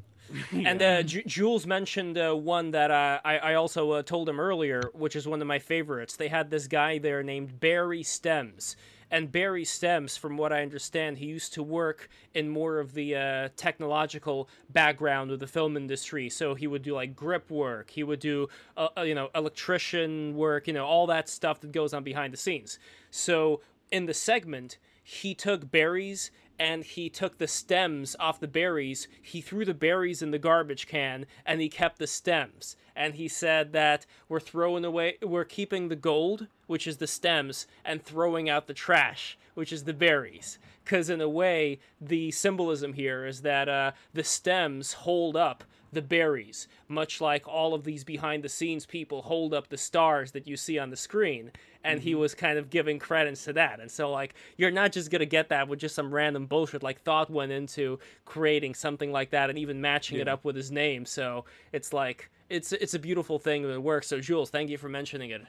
And 0.52 0.82
uh, 0.82 1.02
Ju- 1.04 1.22
Jules 1.26 1.64
mentioned 1.64 2.18
uh, 2.18 2.32
one 2.34 2.72
that 2.72 2.90
uh, 2.90 3.20
I, 3.24 3.38
I 3.38 3.54
also 3.54 3.92
uh, 3.92 4.02
told 4.02 4.28
him 4.28 4.40
earlier, 4.40 4.82
which 4.92 5.14
is 5.14 5.28
one 5.28 5.40
of 5.40 5.46
my 5.46 5.60
favorites. 5.60 6.16
They 6.16 6.26
had 6.26 6.50
this 6.50 6.66
guy 6.66 6.98
there 6.98 7.22
named 7.22 7.60
Barry 7.60 8.02
Stems. 8.02 8.76
And 9.14 9.30
Barry 9.30 9.64
Stems, 9.64 10.16
from 10.16 10.36
what 10.36 10.52
I 10.52 10.62
understand, 10.62 11.18
he 11.18 11.26
used 11.26 11.54
to 11.54 11.62
work 11.62 12.08
in 12.34 12.48
more 12.48 12.80
of 12.80 12.94
the 12.94 13.14
uh, 13.14 13.48
technological 13.56 14.48
background 14.70 15.30
of 15.30 15.38
the 15.38 15.46
film 15.46 15.76
industry. 15.76 16.28
So 16.28 16.56
he 16.56 16.66
would 16.66 16.82
do 16.82 16.96
like 16.96 17.14
grip 17.14 17.48
work, 17.48 17.90
he 17.90 18.02
would 18.02 18.18
do, 18.18 18.48
uh, 18.76 18.88
uh, 18.98 19.02
you 19.02 19.14
know, 19.14 19.30
electrician 19.32 20.34
work, 20.34 20.66
you 20.66 20.72
know, 20.72 20.84
all 20.84 21.06
that 21.06 21.28
stuff 21.28 21.60
that 21.60 21.70
goes 21.70 21.94
on 21.94 22.02
behind 22.02 22.32
the 22.32 22.36
scenes. 22.36 22.80
So 23.12 23.60
in 23.92 24.06
the 24.06 24.14
segment, 24.14 24.78
he 25.04 25.32
took 25.32 25.70
berries 25.70 26.32
and 26.58 26.84
he 26.84 27.08
took 27.08 27.38
the 27.38 27.48
stems 27.48 28.14
off 28.18 28.40
the 28.40 28.48
berries. 28.48 29.08
He 29.20 29.40
threw 29.40 29.64
the 29.64 29.74
berries 29.74 30.22
in 30.22 30.30
the 30.30 30.38
garbage 30.38 30.86
can 30.86 31.26
and 31.44 31.60
he 31.60 31.68
kept 31.68 31.98
the 31.98 32.06
stems. 32.06 32.76
And 32.96 33.14
he 33.14 33.26
said 33.26 33.72
that 33.72 34.06
we're 34.28 34.40
throwing 34.40 34.84
away, 34.84 35.18
we're 35.20 35.44
keeping 35.44 35.88
the 35.88 35.96
gold, 35.96 36.46
which 36.66 36.86
is 36.86 36.98
the 36.98 37.06
stems, 37.06 37.66
and 37.84 38.02
throwing 38.02 38.48
out 38.48 38.66
the 38.66 38.74
trash, 38.74 39.36
which 39.54 39.72
is 39.72 39.84
the 39.84 39.92
berries. 39.92 40.58
Because 40.84 41.10
in 41.10 41.20
a 41.20 41.28
way, 41.28 41.80
the 42.00 42.30
symbolism 42.30 42.92
here 42.92 43.26
is 43.26 43.42
that 43.42 43.68
uh, 43.68 43.92
the 44.12 44.22
stems 44.22 44.92
hold 44.92 45.36
up 45.36 45.64
the 45.94 46.02
berries, 46.02 46.68
much 46.88 47.20
like 47.20 47.46
all 47.48 47.74
of 47.74 47.84
these 47.84 48.04
behind 48.04 48.42
the 48.42 48.48
scenes 48.48 48.86
people 48.86 49.22
hold 49.22 49.54
up 49.54 49.68
the 49.68 49.78
stars 49.78 50.32
that 50.32 50.46
you 50.46 50.56
see 50.56 50.78
on 50.78 50.90
the 50.90 50.96
screen. 50.96 51.50
And 51.82 52.00
he 52.00 52.14
was 52.14 52.34
kind 52.34 52.58
of 52.58 52.70
giving 52.70 52.98
credence 52.98 53.44
to 53.44 53.52
that. 53.54 53.78
And 53.78 53.90
so, 53.90 54.10
like, 54.10 54.34
you're 54.56 54.70
not 54.70 54.92
just 54.92 55.10
going 55.10 55.20
to 55.20 55.26
get 55.26 55.50
that 55.50 55.68
with 55.68 55.80
just 55.80 55.94
some 55.94 56.14
random 56.14 56.46
bullshit. 56.46 56.82
Like, 56.82 57.02
thought 57.02 57.30
went 57.30 57.52
into 57.52 57.98
creating 58.24 58.74
something 58.74 59.12
like 59.12 59.30
that 59.30 59.50
and 59.50 59.58
even 59.58 59.82
matching 59.82 60.18
it 60.18 60.26
up 60.26 60.44
with 60.44 60.56
his 60.56 60.70
name. 60.70 61.04
So 61.04 61.44
it's 61.72 61.92
like, 61.92 62.30
it's, 62.48 62.72
it's 62.72 62.94
a 62.94 62.98
beautiful 62.98 63.38
thing 63.38 63.68
that 63.68 63.80
works. 63.80 64.06
So, 64.06 64.18
Jules, 64.18 64.48
thank 64.48 64.70
you 64.70 64.78
for 64.78 64.88
mentioning 64.88 65.30
it. 65.30 65.42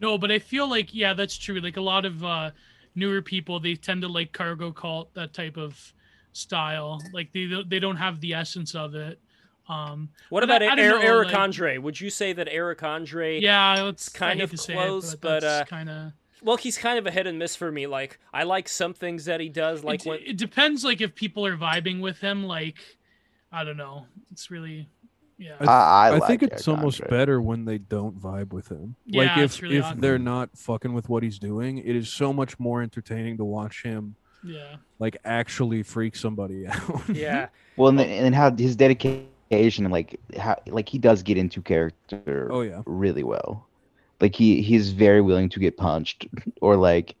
No, 0.00 0.16
but 0.16 0.32
I 0.32 0.38
feel 0.38 0.68
like 0.68 0.94
yeah, 0.94 1.12
that's 1.12 1.36
true. 1.36 1.60
Like 1.60 1.76
a 1.76 1.82
lot 1.82 2.04
of 2.04 2.24
uh 2.24 2.50
newer 2.94 3.22
people, 3.22 3.60
they 3.60 3.74
tend 3.74 4.02
to 4.02 4.08
like 4.08 4.32
cargo 4.32 4.72
cult 4.72 5.12
that 5.14 5.32
type 5.32 5.56
of 5.56 5.92
style. 6.32 7.00
Like 7.12 7.32
they 7.32 7.48
they 7.68 7.78
don't 7.78 7.96
have 7.96 8.20
the 8.20 8.34
essence 8.34 8.74
of 8.74 8.94
it. 8.94 9.20
Um 9.70 10.08
What 10.30 10.42
about 10.42 10.62
I- 10.62 10.66
I 10.66 10.72
Er- 10.72 10.76
don't 10.76 11.00
know, 11.00 11.06
Eric 11.06 11.28
like- 11.28 11.36
Andre? 11.36 11.78
Would 11.78 12.00
you 12.00 12.10
say 12.10 12.32
that 12.32 12.48
Eric 12.50 12.82
Andre? 12.82 13.38
yeah, 13.40 13.88
it's 13.88 14.08
kind 14.08 14.40
of 14.40 14.52
close, 14.52 15.14
but, 15.14 15.44
uh, 15.44 15.64
kind 15.66 15.88
of 15.88 16.12
Well, 16.42 16.56
he's 16.56 16.78
kind 16.78 16.98
of 16.98 17.06
a 17.06 17.10
hit 17.10 17.26
and 17.26 17.38
miss 17.38 17.54
for 17.54 17.70
me. 17.70 17.86
Like, 17.86 18.18
I 18.32 18.44
like 18.44 18.68
some 18.68 18.94
things 18.94 19.26
that 19.26 19.40
he 19.40 19.48
does, 19.50 19.84
like 19.84 20.06
it, 20.06 20.08
when 20.08 20.18
it 20.24 20.36
depends 20.38 20.84
like 20.84 21.00
if 21.00 21.14
people 21.14 21.44
are 21.46 21.56
vibing 21.56 22.00
with 22.00 22.18
him 22.20 22.44
like 22.44 22.78
I 23.52 23.64
don't 23.64 23.76
know. 23.76 24.06
It's 24.32 24.50
really 24.50 24.88
yeah. 25.38 25.56
I 25.60 25.64
I, 25.64 25.68
I, 25.68 26.06
I, 26.06 26.10
like 26.18 26.26
think 26.28 26.42
it's 26.42 26.66
Eric 26.68 26.78
almost 26.78 27.00
Andre. 27.02 27.18
better 27.18 27.40
when 27.40 27.64
they 27.64 27.78
don't 27.78 28.18
vibe 28.18 28.52
with 28.52 28.68
him. 28.68 28.94
Yeah, 29.06 29.22
like 29.22 29.38
if 29.38 29.60
really 29.62 29.76
if 29.78 29.84
awkward. 29.84 30.00
they're 30.02 30.18
not 30.18 30.50
fucking 30.56 30.92
with 30.92 31.08
what 31.08 31.22
he's 31.22 31.38
doing, 31.38 31.78
it 31.78 31.94
is 31.96 32.12
so 32.12 32.32
much 32.32 32.58
more 32.58 32.82
entertaining 32.82 33.36
to 33.38 33.44
watch 33.44 33.82
him 33.82 34.14
yeah. 34.44 34.76
like 34.98 35.16
actually 35.24 35.82
freak 35.82 36.14
somebody 36.16 36.66
out. 36.68 37.08
yeah, 37.12 37.48
Well, 37.76 37.88
and, 37.88 37.98
then, 37.98 38.08
and 38.08 38.34
how 38.34 38.54
his 38.54 38.76
dedication 38.76 39.26
and 39.50 39.90
like 39.90 40.20
how 40.38 40.56
like 40.68 40.88
he 40.88 40.98
does 40.98 41.22
get 41.22 41.36
into 41.36 41.62
character 41.62 42.48
oh 42.50 42.60
yeah. 42.62 42.82
really 42.86 43.22
well. 43.22 43.66
Like 44.20 44.34
he 44.34 44.62
he's 44.62 44.90
very 44.92 45.20
willing 45.20 45.48
to 45.50 45.60
get 45.60 45.76
punched 45.76 46.26
or 46.60 46.76
like 46.76 47.16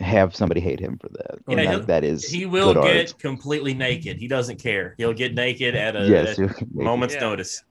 have 0.00 0.34
somebody 0.36 0.60
hate 0.60 0.80
him 0.80 0.98
for 0.98 1.08
that. 1.08 1.38
Yeah, 1.48 1.56
And 1.58 1.66
that, 1.66 1.86
that 1.86 2.04
is 2.04 2.24
he 2.24 2.46
will 2.46 2.74
good 2.74 2.82
get 2.82 2.96
art. 2.96 3.18
completely 3.18 3.74
naked. 3.74 4.18
He 4.18 4.28
doesn't 4.28 4.58
care. 4.62 4.94
He'll 4.98 5.14
get 5.14 5.34
naked 5.34 5.74
at 5.74 5.96
a, 5.96 6.00
Yes, 6.08 6.30
at 6.32 6.38
you're 6.38 6.54
moment's 6.74 7.14
Yeah. 7.14 7.20
notice. 7.20 7.62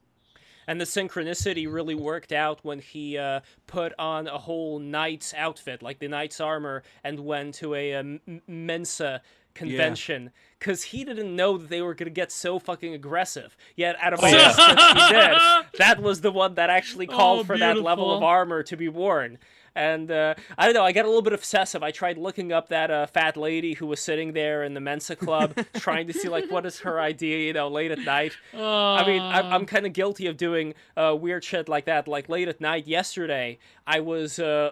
And 0.68 0.80
the 0.80 0.84
synchronicity 0.84 1.72
really 1.72 1.94
worked 1.94 2.32
out 2.32 2.64
when 2.64 2.80
he 2.80 3.16
uh, 3.18 3.40
put 3.66 3.92
on 3.98 4.26
a 4.26 4.38
whole 4.38 4.78
knight's 4.80 5.32
outfit, 5.34 5.82
like 5.82 6.00
the 6.00 6.08
knight's 6.08 6.40
armor, 6.40 6.82
and 7.04 7.20
went 7.20 7.54
to 7.56 7.74
a, 7.74 7.94
um, 7.94 8.20
Mensa 8.48 9.22
convention 9.56 10.30
because 10.58 10.82
he 10.84 11.04
didn't 11.04 11.34
know 11.34 11.58
that 11.58 11.68
they 11.68 11.82
were 11.82 11.94
going 11.94 12.06
to 12.06 12.10
get 12.10 12.32
so 12.32 12.58
fucking 12.58 12.94
aggressive. 12.94 13.56
Yet, 13.74 13.96
out 14.00 14.12
of 14.12 14.20
all 14.20 14.30
yeah. 14.30 14.52
he 14.54 15.12
did, 15.12 15.66
that 15.78 16.00
was 16.00 16.20
the 16.20 16.30
one 16.30 16.54
that 16.54 16.70
actually 16.70 17.06
called 17.06 17.40
Oh, 17.40 17.44
for 17.44 17.58
that 17.58 17.80
level 17.82 18.14
of 18.14 18.22
armor 18.22 18.62
to 18.62 18.76
be 18.76 18.88
worn. 18.88 19.38
And 19.74 20.10
uh, 20.10 20.34
I 20.56 20.64
don't 20.64 20.72
know, 20.72 20.84
I 20.84 20.92
got 20.92 21.04
a 21.04 21.08
little 21.08 21.20
bit 21.20 21.34
obsessive. 21.34 21.82
I 21.82 21.90
tried 21.90 22.16
looking 22.16 22.50
up 22.50 22.70
that 22.70 22.90
uh, 22.90 23.04
fat 23.06 23.36
lady 23.36 23.74
who 23.74 23.86
was 23.86 24.00
sitting 24.00 24.32
there 24.32 24.64
in 24.64 24.72
the 24.72 24.80
Mensa 24.80 25.14
Club, 25.14 25.54
trying 25.74 26.06
to 26.06 26.14
see 26.14 26.30
like 26.30 26.50
what 26.50 26.64
is 26.64 26.80
her 26.80 26.98
idea, 26.98 27.36
you 27.46 27.52
know, 27.52 27.68
late 27.68 27.90
at 27.90 27.98
night. 27.98 28.32
I 28.54 29.06
mean, 29.06 29.20
I'm, 29.20 29.44
Uh, 29.44 29.48
I'm 29.50 29.66
kind 29.66 29.84
of 29.84 29.92
guilty 29.92 30.28
of 30.28 30.38
doing 30.38 30.72
uh, 30.96 31.14
weird 31.20 31.44
shit 31.44 31.68
like 31.68 31.84
that. 31.84 32.08
Like 32.08 32.30
late 32.30 32.48
at 32.48 32.58
night 32.58 32.86
yesterday, 32.86 33.58
I 33.86 34.00
was 34.00 34.38
uh, 34.38 34.70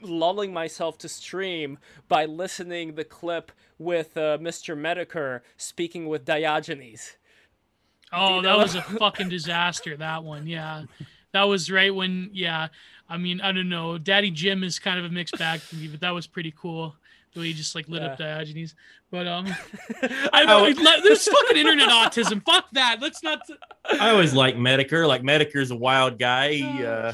lulling 0.00 0.52
myself 0.52 0.98
to 0.98 1.08
stream 1.08 1.78
by 2.08 2.24
listening 2.26 2.94
the 2.94 3.04
clip 3.04 3.50
with 3.78 4.16
uh, 4.16 4.38
Mr. 4.38 4.76
Metokur 4.76 5.40
speaking 5.56 6.08
with 6.08 6.24
Diogenes. 6.24 7.16
Oh, 8.12 8.36
you 8.36 8.42
that 8.42 8.56
was 8.56 8.74
a 8.74 8.82
fucking 8.82 9.28
disaster. 9.28 9.96
That 9.96 10.22
one, 10.22 10.46
yeah, 10.46 10.84
that 11.32 11.44
was 11.44 11.70
right 11.70 11.94
when, 11.94 12.30
yeah. 12.32 12.68
I 13.08 13.18
mean, 13.18 13.40
I 13.40 13.52
don't 13.52 13.68
know. 13.68 13.98
Daddy 13.98 14.30
Jim 14.30 14.62
is 14.62 14.78
kind 14.78 14.98
of 14.98 15.04
a 15.04 15.08
mixed 15.08 15.36
bag 15.38 15.60
for 15.60 15.76
me, 15.76 15.88
but 15.88 16.00
that 16.00 16.10
was 16.10 16.26
pretty 16.26 16.54
cool. 16.56 16.94
The 17.34 17.40
way 17.40 17.46
he 17.48 17.52
just 17.52 17.74
like 17.74 17.88
lit 17.88 18.02
up 18.02 18.16
Diogenes. 18.16 18.76
But 19.10 19.26
um, 19.26 19.46
I, 20.02 20.44
Oh. 20.46 20.64
I, 20.66 21.00
there's 21.02 21.26
fucking 21.26 21.56
internet 21.56 21.88
autism. 21.88 22.44
Fuck 22.44 22.66
that. 22.72 22.98
Let's 23.00 23.22
not. 23.24 23.40
I 23.90 24.10
always 24.10 24.32
like 24.34 24.54
Metokur. 24.56 25.08
Like 25.08 25.22
Metokur's 25.22 25.72
a 25.72 25.76
wild 25.76 26.18
guy. 26.18 26.52
He, 26.52 26.84
uh, 26.84 27.12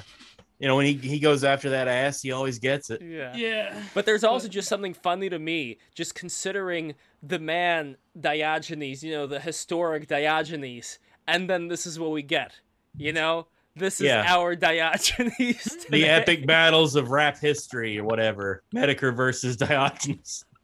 you 0.61 0.69
know, 0.69 0.77
when 0.77 0.85
he, 0.87 0.93
he 0.93 1.19
goes 1.19 1.43
after 1.43 1.71
that 1.71 1.89
ass, 1.89 2.21
he 2.21 2.33
always 2.33 2.59
gets 2.59 2.91
it. 2.91 3.01
Yeah. 3.03 3.35
Yeah. 3.35 3.83
But 3.95 4.05
there's 4.07 4.23
also 4.25 4.47
just 4.47 4.69
something 4.69 4.93
funny 4.95 5.29
to 5.31 5.39
me, 5.39 5.79
just 5.95 6.15
considering 6.15 6.95
the 7.23 7.39
man 7.39 7.97
Diogenes, 8.21 9.03
you 9.03 9.13
know, 9.13 9.27
the 9.27 9.41
historic 9.41 10.07
Diogenes, 10.07 10.99
and 11.27 11.49
then 11.49 11.69
this 11.69 11.87
is 11.87 11.99
what 11.99 12.11
we 12.11 12.23
get. 12.23 12.53
You 12.97 13.13
know, 13.15 13.47
this 13.75 14.01
is 14.01 14.07
Yeah. 14.07 14.25
our 14.29 14.55
Diogenes. 14.55 15.87
The 15.91 16.05
epic 16.07 16.47
battles 16.47 16.95
of 16.95 17.11
rap 17.11 17.39
history 17.39 17.99
or 17.99 18.05
whatever. 18.05 18.63
Metokur 18.75 19.17
versus 19.17 19.57
Diogenes. 19.57 20.45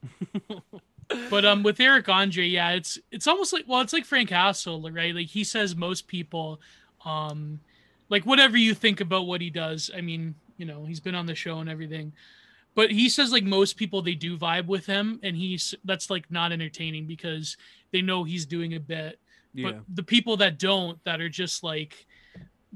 But 1.30 1.44
um, 1.44 1.62
with 1.62 1.78
Eric 1.78 2.08
Andre, 2.08 2.46
yeah, 2.46 2.70
it's 2.72 2.98
it's 3.12 3.28
almost 3.28 3.52
like 3.52 3.64
well, 3.68 3.80
it's 3.80 3.92
like 3.92 4.04
Frank 4.04 4.28
Hassle, 4.30 4.90
right? 4.90 5.14
Like 5.14 5.28
he 5.28 5.44
says 5.44 5.76
most 5.76 6.08
people, 6.08 6.60
um, 7.04 7.60
like 8.08 8.24
whatever 8.24 8.56
you 8.56 8.74
think 8.74 9.00
about 9.00 9.26
what 9.26 9.40
he 9.40 9.50
does. 9.50 9.90
I 9.96 10.00
mean, 10.00 10.34
you 10.56 10.66
know, 10.66 10.84
he's 10.84 11.00
been 11.00 11.14
on 11.14 11.26
the 11.26 11.34
show 11.34 11.58
and 11.58 11.68
everything, 11.68 12.12
but 12.74 12.90
he 12.90 13.08
says 13.08 13.32
like 13.32 13.44
most 13.44 13.76
people 13.76 14.02
they 14.02 14.14
do 14.14 14.36
vibe 14.36 14.66
with 14.66 14.86
him, 14.86 15.20
and 15.22 15.36
he's 15.36 15.74
that's 15.84 16.10
like 16.10 16.30
not 16.30 16.52
entertaining 16.52 17.06
because 17.06 17.56
they 17.92 18.02
know 18.02 18.24
he's 18.24 18.46
doing 18.46 18.74
a 18.74 18.80
bit. 18.80 19.18
Yeah. 19.54 19.70
But 19.70 19.80
the 19.88 20.02
people 20.02 20.36
that 20.38 20.58
don't, 20.58 21.02
that 21.04 21.20
are 21.20 21.30
just 21.30 21.62
like, 21.62 22.06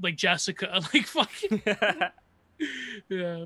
like 0.01 0.15
Jessica, 0.15 0.81
like 0.93 1.05
fucking 1.05 1.61
yeah. 3.09 3.45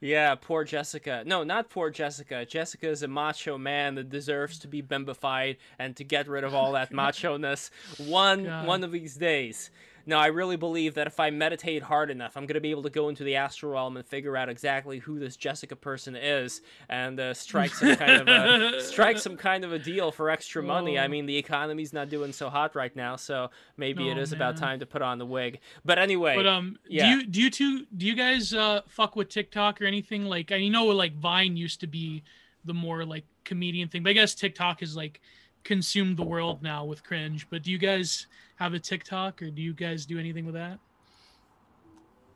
Yeah, 0.00 0.34
poor 0.34 0.64
Jessica. 0.64 1.22
No, 1.26 1.44
not 1.44 1.68
poor 1.68 1.90
Jessica. 1.90 2.46
Jessica 2.46 2.88
is 2.88 3.02
a 3.02 3.08
macho 3.08 3.58
man 3.58 3.94
that 3.96 4.08
deserves 4.08 4.58
to 4.60 4.68
be 4.68 4.82
bimbified 4.82 5.58
and 5.78 5.94
to 5.96 6.04
get 6.04 6.26
rid 6.26 6.42
of 6.42 6.54
all 6.54 6.72
that 6.72 6.88
oh 6.92 6.96
macho 6.96 7.36
ness 7.36 7.70
one 7.98 8.44
God. 8.44 8.66
one 8.66 8.82
of 8.82 8.92
these 8.92 9.16
days. 9.16 9.70
No, 10.06 10.18
I 10.18 10.26
really 10.26 10.56
believe 10.56 10.94
that 10.94 11.06
if 11.06 11.20
I 11.20 11.30
meditate 11.30 11.82
hard 11.82 12.10
enough, 12.10 12.36
I'm 12.36 12.46
gonna 12.46 12.60
be 12.60 12.70
able 12.70 12.82
to 12.84 12.90
go 12.90 13.08
into 13.08 13.24
the 13.24 13.36
astral 13.36 13.72
realm 13.72 13.96
and 13.96 14.06
figure 14.06 14.36
out 14.36 14.48
exactly 14.48 14.98
who 14.98 15.18
this 15.18 15.36
Jessica 15.36 15.76
person 15.76 16.16
is 16.16 16.62
and 16.88 17.18
uh, 17.20 17.34
strike 17.34 17.74
some 17.74 17.96
kind 17.96 18.12
of 18.12 18.28
a 18.28 18.80
strike 18.82 19.18
some 19.18 19.36
kind 19.36 19.64
of 19.64 19.72
a 19.72 19.78
deal 19.78 20.10
for 20.12 20.30
extra 20.30 20.62
money. 20.62 20.98
I 20.98 21.04
Oh. 21.04 21.08
mean, 21.08 21.26
the 21.26 21.36
economy's 21.36 21.92
not 21.92 22.08
doing 22.08 22.32
so 22.32 22.48
hot 22.50 22.74
right 22.74 22.94
now, 22.94 23.16
so 23.16 23.50
maybe 23.76 24.08
it 24.08 24.16
Oh, 24.18 24.20
is 24.20 24.32
about 24.32 24.56
time 24.56 24.80
to 24.80 24.86
put 24.86 25.02
on 25.02 25.18
the 25.18 25.26
wig. 25.26 25.60
But 25.84 25.98
anyway, 25.98 26.36
But 26.36 26.46
um, 26.46 26.78
yeah. 26.88 27.04
do 27.04 27.10
you 27.10 27.26
do 27.26 27.42
you 27.42 27.50
two 27.50 27.86
do 27.96 28.06
you 28.06 28.14
guys 28.14 28.52
uh 28.54 28.80
fuck 28.88 29.16
with 29.16 29.28
TikTok 29.28 29.80
or 29.80 29.84
anything? 29.84 30.24
Like 30.26 30.52
I 30.52 30.68
know 30.68 30.86
like 30.86 31.14
Vine 31.14 31.56
used 31.56 31.80
to 31.80 31.86
be 31.86 32.22
the 32.64 32.74
more 32.74 33.04
like 33.04 33.24
comedian 33.44 33.88
thing, 33.88 34.02
but 34.02 34.10
I 34.10 34.12
guess 34.14 34.34
TikTok 34.34 34.82
is 34.82 34.94
like 34.96 35.20
consumed 35.64 36.16
the 36.16 36.24
world 36.24 36.62
now 36.62 36.84
with 36.84 37.02
cringe. 37.04 37.46
But 37.50 37.62
do 37.62 37.70
you 37.70 37.78
guys 37.78 38.26
have 38.56 38.74
a 38.74 38.78
TikTok 38.78 39.42
or 39.42 39.50
do 39.50 39.62
you 39.62 39.72
guys 39.72 40.06
do 40.06 40.18
anything 40.18 40.44
with 40.44 40.54
that? 40.54 40.78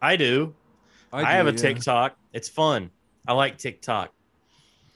I 0.02 0.16
do. 0.16 0.54
I, 1.12 1.20
do, 1.20 1.26
have 1.26 1.46
a 1.46 1.50
yeah. 1.50 1.56
TikTok. 1.56 2.16
It's 2.32 2.48
fun. 2.48 2.90
I 3.26 3.32
like 3.32 3.56
TikTok. 3.58 4.12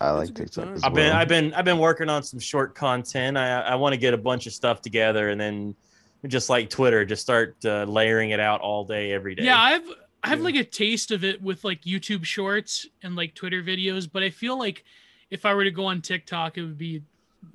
I 0.01 0.11
like 0.11 0.29
a 0.29 0.33
TikTok 0.33 0.65
time. 0.65 0.75
as 0.75 0.85
I've 0.85 0.95
been. 0.95 1.13
I've 1.13 1.29
been 1.29 1.55
I've 1.55 1.65
been 1.65 1.79
working 1.79 2.09
on 2.09 2.23
some 2.23 2.39
short 2.39 2.75
content. 2.75 3.37
I 3.37 3.61
I 3.61 3.75
want 3.75 3.95
to 3.95 3.97
get 3.97 4.15
a 4.15 4.19
bunch 4.19 4.47
of 4.47 4.53
stuff 4.53 4.81
together 4.81 5.31
and 5.31 5.41
then 5.41 5.75
just 6.27 6.49
like 6.49 6.69
Twitter, 6.71 7.05
just 7.05 7.23
start 7.23 7.57
uh, 7.65 7.85
layering 7.85 8.31
it 8.31 8.41
out 8.41 8.61
all 8.61 8.85
day 8.85 9.13
every 9.13 9.35
day. 9.35 9.45
Yeah, 9.45 9.61
I've 9.61 9.89
I 10.23 10.29
have 10.29 10.39
Yeah. 10.41 10.45
like 10.45 10.55
a 10.57 10.65
taste 10.65 11.11
of 11.11 11.25
it 11.25 11.41
with 11.43 11.65
like 11.65 11.83
YouTube 11.83 12.25
Shorts 12.25 12.87
and 13.03 13.17
like 13.17 13.35
Twitter 13.35 13.63
videos, 13.63 14.09
but 14.11 14.23
I 14.23 14.31
feel 14.31 14.59
like 14.59 14.85
if 15.31 15.45
I 15.45 15.55
were 15.55 15.65
to 15.65 15.71
go 15.71 15.87
on 15.87 16.01
TikTok, 16.01 16.59
it 16.59 16.63
would 16.63 16.79
be 16.79 17.03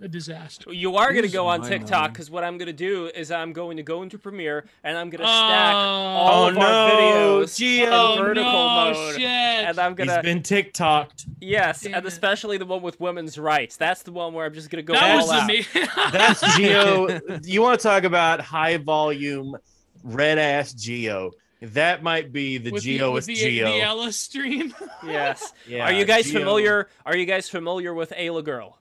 a 0.02 0.08
disaster. 0.08 0.74
You 0.74 0.98
are 0.98 1.12
going 1.14 1.26
to 1.26 1.32
go 1.32 1.48
on 1.48 1.62
TikTok 1.62 2.12
because 2.14 2.30
what 2.30 2.44
I'm 2.44 2.58
going 2.58 2.68
to 2.68 2.74
do 2.74 3.08
is 3.14 3.32
I'm 3.32 3.54
going 3.54 3.78
to 3.78 3.84
go 3.84 4.02
into 4.02 4.18
Premiere 4.18 4.66
and 4.84 4.98
I'm 4.98 5.10
going 5.10 5.22
to 5.22 5.26
oh. 5.28 5.28
stack 5.28 5.74
Oh. 5.76 5.78
all 5.78 6.44
Oh, 6.46 6.50
of 6.50 6.56
no, 6.56 6.62
our 6.62 6.92
videos 6.92 7.44
Gio. 7.60 7.84
in 7.88 7.90
Oh 7.94 8.16
vertical 8.18 8.52
no, 8.52 8.92
mode. 8.94 9.16
shit! 9.16 9.24
And 9.24 9.80
I'm 9.80 9.96
going 9.96 10.10
to 10.10 10.22
been 10.24 10.42
TikToked. 10.42 11.26
yes, 11.42 11.82
Damn 11.82 11.96
and 11.96 12.06
it. 12.06 12.08
especially 12.08 12.58
the 12.58 12.66
one 12.66 12.82
with 12.82 13.00
women's 13.00 13.38
rights. 13.38 13.78
That's 13.78 14.04
the 14.04 14.12
one 14.12 14.34
where 14.34 14.46
I'm 14.46 14.54
just 14.54 14.70
going 14.70 14.84
to 14.86 14.88
go 14.88 14.94
that 14.94 15.12
all 15.12 15.28
was 15.28 15.32
out. 15.32 15.44
amazing. 15.44 15.88
That's 16.12 16.56
Geo. 16.58 17.20
you 17.44 17.62
want 17.62 17.80
to 17.80 17.84
talk 17.88 18.04
about 18.04 18.42
high 18.42 18.78
volume 18.78 19.56
red 20.04 20.38
ass 20.38 20.74
Geo? 20.74 21.32
That 21.62 22.04
might 22.04 22.34
be 22.34 22.58
the 22.58 22.72
with 22.72 22.84
Geo 22.84 23.12
with 23.14 23.26
with 23.28 23.28
the, 23.28 23.36
Geo. 23.36 23.66
the 23.72 23.80
Aella 23.80 24.12
stream. 24.14 24.74
Yes. 25.06 25.54
Yeah, 25.68 25.86
are 25.86 25.94
you 25.94 26.04
guys 26.06 26.26
Geo. 26.26 26.40
familiar? 26.40 26.90
Are 27.06 27.16
you 27.16 27.26
guys 27.26 27.48
familiar 27.50 27.94
with 27.94 28.12
Aella 28.12 28.44
Girl? 28.44 28.78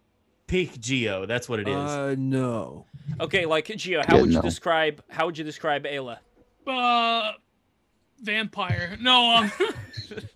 Peak 0.53 0.79
Geo. 0.81 1.25
That's 1.25 1.49
what 1.49 1.61
it 1.61 1.67
is. 1.69 1.75
Uh, 1.75 2.15
no. 2.19 2.85
Okay, 3.19 3.47
like 3.47 3.75
Geo, 3.75 4.03
how 4.07 4.17
Yeah, 4.17 4.21
would 4.21 4.31
you 4.31 4.37
no. 4.37 4.43
describe 4.43 5.03
how 5.09 5.25
would 5.25 5.39
you 5.39 5.45
describe 5.45 5.85
Aella? 5.85 6.19
uh, 6.67 7.33
vampire. 8.21 8.99
No, 9.01 9.35
um, 9.35 9.53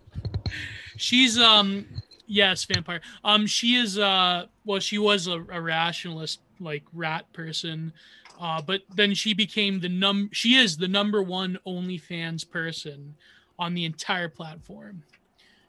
she's 0.97 1.39
um, 1.39 1.87
yes, 2.27 2.65
vampire. 2.65 3.03
Um, 3.25 3.47
she 3.47 3.77
is 3.77 3.99
uh, 3.99 4.47
well, 4.65 4.81
she 4.81 4.97
was 4.97 5.27
a, 5.27 5.45
a 5.51 5.61
rationalist, 5.61 6.41
like 6.61 6.85
rat 6.95 7.31
person. 7.35 7.93
Uh, 8.41 8.63
but 8.63 8.83
then 8.95 9.13
she 9.13 9.35
became 9.35 9.81
the 9.81 9.89
num. 9.91 10.31
She 10.33 10.55
is 10.57 10.79
the 10.79 10.89
number 10.89 11.23
one 11.23 11.59
OnlyFans 11.67 12.49
person 12.51 13.17
on 13.59 13.75
the 13.75 13.85
entire 13.85 14.31
platform. 14.31 15.03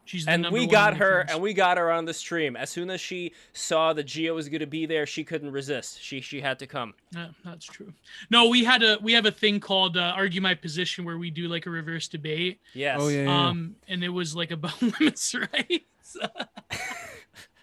She's 0.08 0.26
the 0.26 0.32
And 0.32 0.42
number 0.44 0.58
we 0.58 0.66
got 0.68 0.98
her 0.98 1.24
OnlyFans. 1.28 1.34
and 1.34 1.42
we 1.42 1.54
got 1.54 1.78
her 1.78 1.92
on 1.92 2.06
the 2.06 2.14
stream. 2.14 2.56
As 2.56 2.70
soon 2.70 2.90
as 2.90 3.00
she 3.02 3.34
saw 3.54 3.94
that 3.94 4.06
Gio 4.08 4.34
was 4.34 4.50
going 4.50 4.62
to 4.62 4.66
be 4.68 4.86
there, 4.86 5.06
she 5.06 5.24
couldn't 5.24 5.52
resist. 5.52 6.02
She 6.02 6.22
she 6.22 6.42
had 6.42 6.60
to 6.60 6.68
come. 6.68 6.94
Yeah, 7.14 7.28
that's 7.46 7.66
true. 7.66 7.94
No, 8.30 8.48
we 8.48 8.64
had 8.64 8.82
a 8.84 8.98
we 9.02 9.14
have 9.14 9.26
a 9.26 9.32
thing 9.32 9.60
called 9.60 9.98
uh, 9.98 10.14
argue 10.16 10.42
my 10.42 10.56
position 10.56 11.06
where 11.06 11.18
we 11.18 11.30
do 11.30 11.48
like 11.48 11.66
a 11.66 11.70
reverse 11.70 12.08
debate. 12.08 12.60
Yes. 12.74 12.98
Oh 13.02 13.08
yeah. 13.10 13.24
yeah. 13.24 13.48
Um, 13.48 13.76
and 13.88 14.04
it 14.04 14.10
was 14.10 14.36
like 14.36 14.52
about 14.52 14.80
women's 14.82 15.36
rights. 15.36 16.18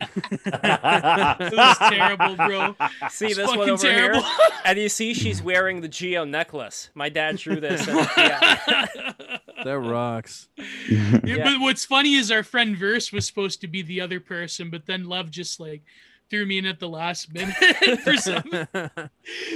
it 0.00 1.52
was 1.52 1.78
terrible, 1.78 2.36
bro. 2.36 2.76
See 3.10 3.26
It's 3.28 3.36
this 3.36 3.48
one 3.48 3.70
over 3.70 3.82
terrible. 3.82 4.22
here? 4.22 4.30
And 4.64 4.78
you 4.78 4.88
see 4.88 5.14
she's 5.14 5.42
wearing 5.42 5.80
the 5.80 5.88
Geo 5.88 6.24
necklace. 6.24 6.90
My 6.94 7.08
dad 7.08 7.36
drew 7.38 7.60
this. 7.60 7.86
and- 7.88 8.08
yeah. 8.16 9.12
that 9.62 9.78
rocks. 9.78 10.48
Yeah, 10.88 11.20
Yeah. 11.24 11.44
But 11.44 11.60
what's 11.60 11.84
funny 11.84 12.14
is 12.14 12.30
our 12.30 12.42
friend 12.42 12.76
Verse 12.76 13.12
was 13.12 13.26
supposed 13.26 13.60
to 13.60 13.68
be 13.68 13.82
the 13.82 14.00
other 14.00 14.20
person, 14.20 14.70
but 14.70 14.86
then 14.86 15.04
Love 15.04 15.30
just 15.30 15.60
like 15.60 15.82
threw 16.30 16.46
me 16.46 16.58
in 16.58 16.66
at 16.66 16.80
the 16.80 16.88
last 16.88 17.32
minute 17.32 17.54
for 18.02 18.16
some. 18.16 18.42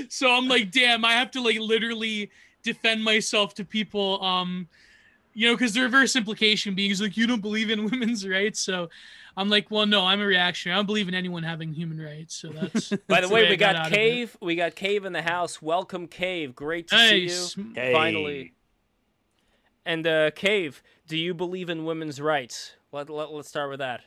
So 0.09 0.31
I'm 0.31 0.49
like, 0.49 0.71
damn, 0.71 1.05
I 1.05 1.13
have 1.13 1.31
to 1.33 1.41
like 1.41 1.59
literally 1.59 2.31
defend 2.63 3.03
myself 3.05 3.55
to 3.55 3.65
people. 3.65 4.23
Um, 4.23 4.69
you 5.35 5.47
know, 5.49 5.55
because 5.55 5.75
the 5.75 5.83
reverse 5.83 6.17
implication 6.17 6.75
being 6.75 6.91
is 6.91 7.01
like 7.01 7.17
you 7.17 7.27
don't 7.27 7.41
believe 7.43 7.71
in 7.71 7.85
women's 7.85 8.27
rights. 8.27 8.61
So 8.61 8.89
I'm 9.37 9.49
like, 9.49 9.71
well, 9.71 9.87
no, 9.87 10.05
I'm 10.05 10.21
a 10.21 10.27
reactionary. 10.27 10.75
I 10.75 10.79
don't 10.79 10.87
believe 10.87 11.07
in 11.09 11.15
anyone 11.15 11.45
having 11.45 11.73
human 11.73 12.01
rights. 12.01 12.35
So 12.35 12.49
that's 12.49 12.91
By 12.91 12.97
the 12.97 13.05
that's 13.09 13.31
way, 13.31 13.49
we 13.49 13.57
got 13.57 13.75
got 13.75 13.77
out 13.77 13.87
of 13.89 13.93
it. 13.93 13.97
Cave. 13.97 14.37
We 14.43 14.57
got 14.57 14.75
Cave 14.75 15.05
in 15.05 15.13
the 15.13 15.23
house. 15.23 15.63
Welcome, 15.63 16.09
Cave. 16.09 16.57
Great 16.57 16.89
to 16.89 16.97
Nice. 16.97 17.55
see 17.55 17.61
you. 17.63 17.73
Hey. 17.75 17.93
Finally. 17.93 18.55
And 19.89 20.07
uh, 20.07 20.31
Cave, 20.33 20.83
do 21.07 21.17
you 21.17 21.33
believe 21.33 21.71
in 21.71 21.87
women's 21.87 22.21
rights? 22.21 22.73
Let, 22.93 23.09
let, 23.09 23.33
let's 23.33 23.49
start 23.49 23.71
with 23.71 23.79
that. 23.79 24.03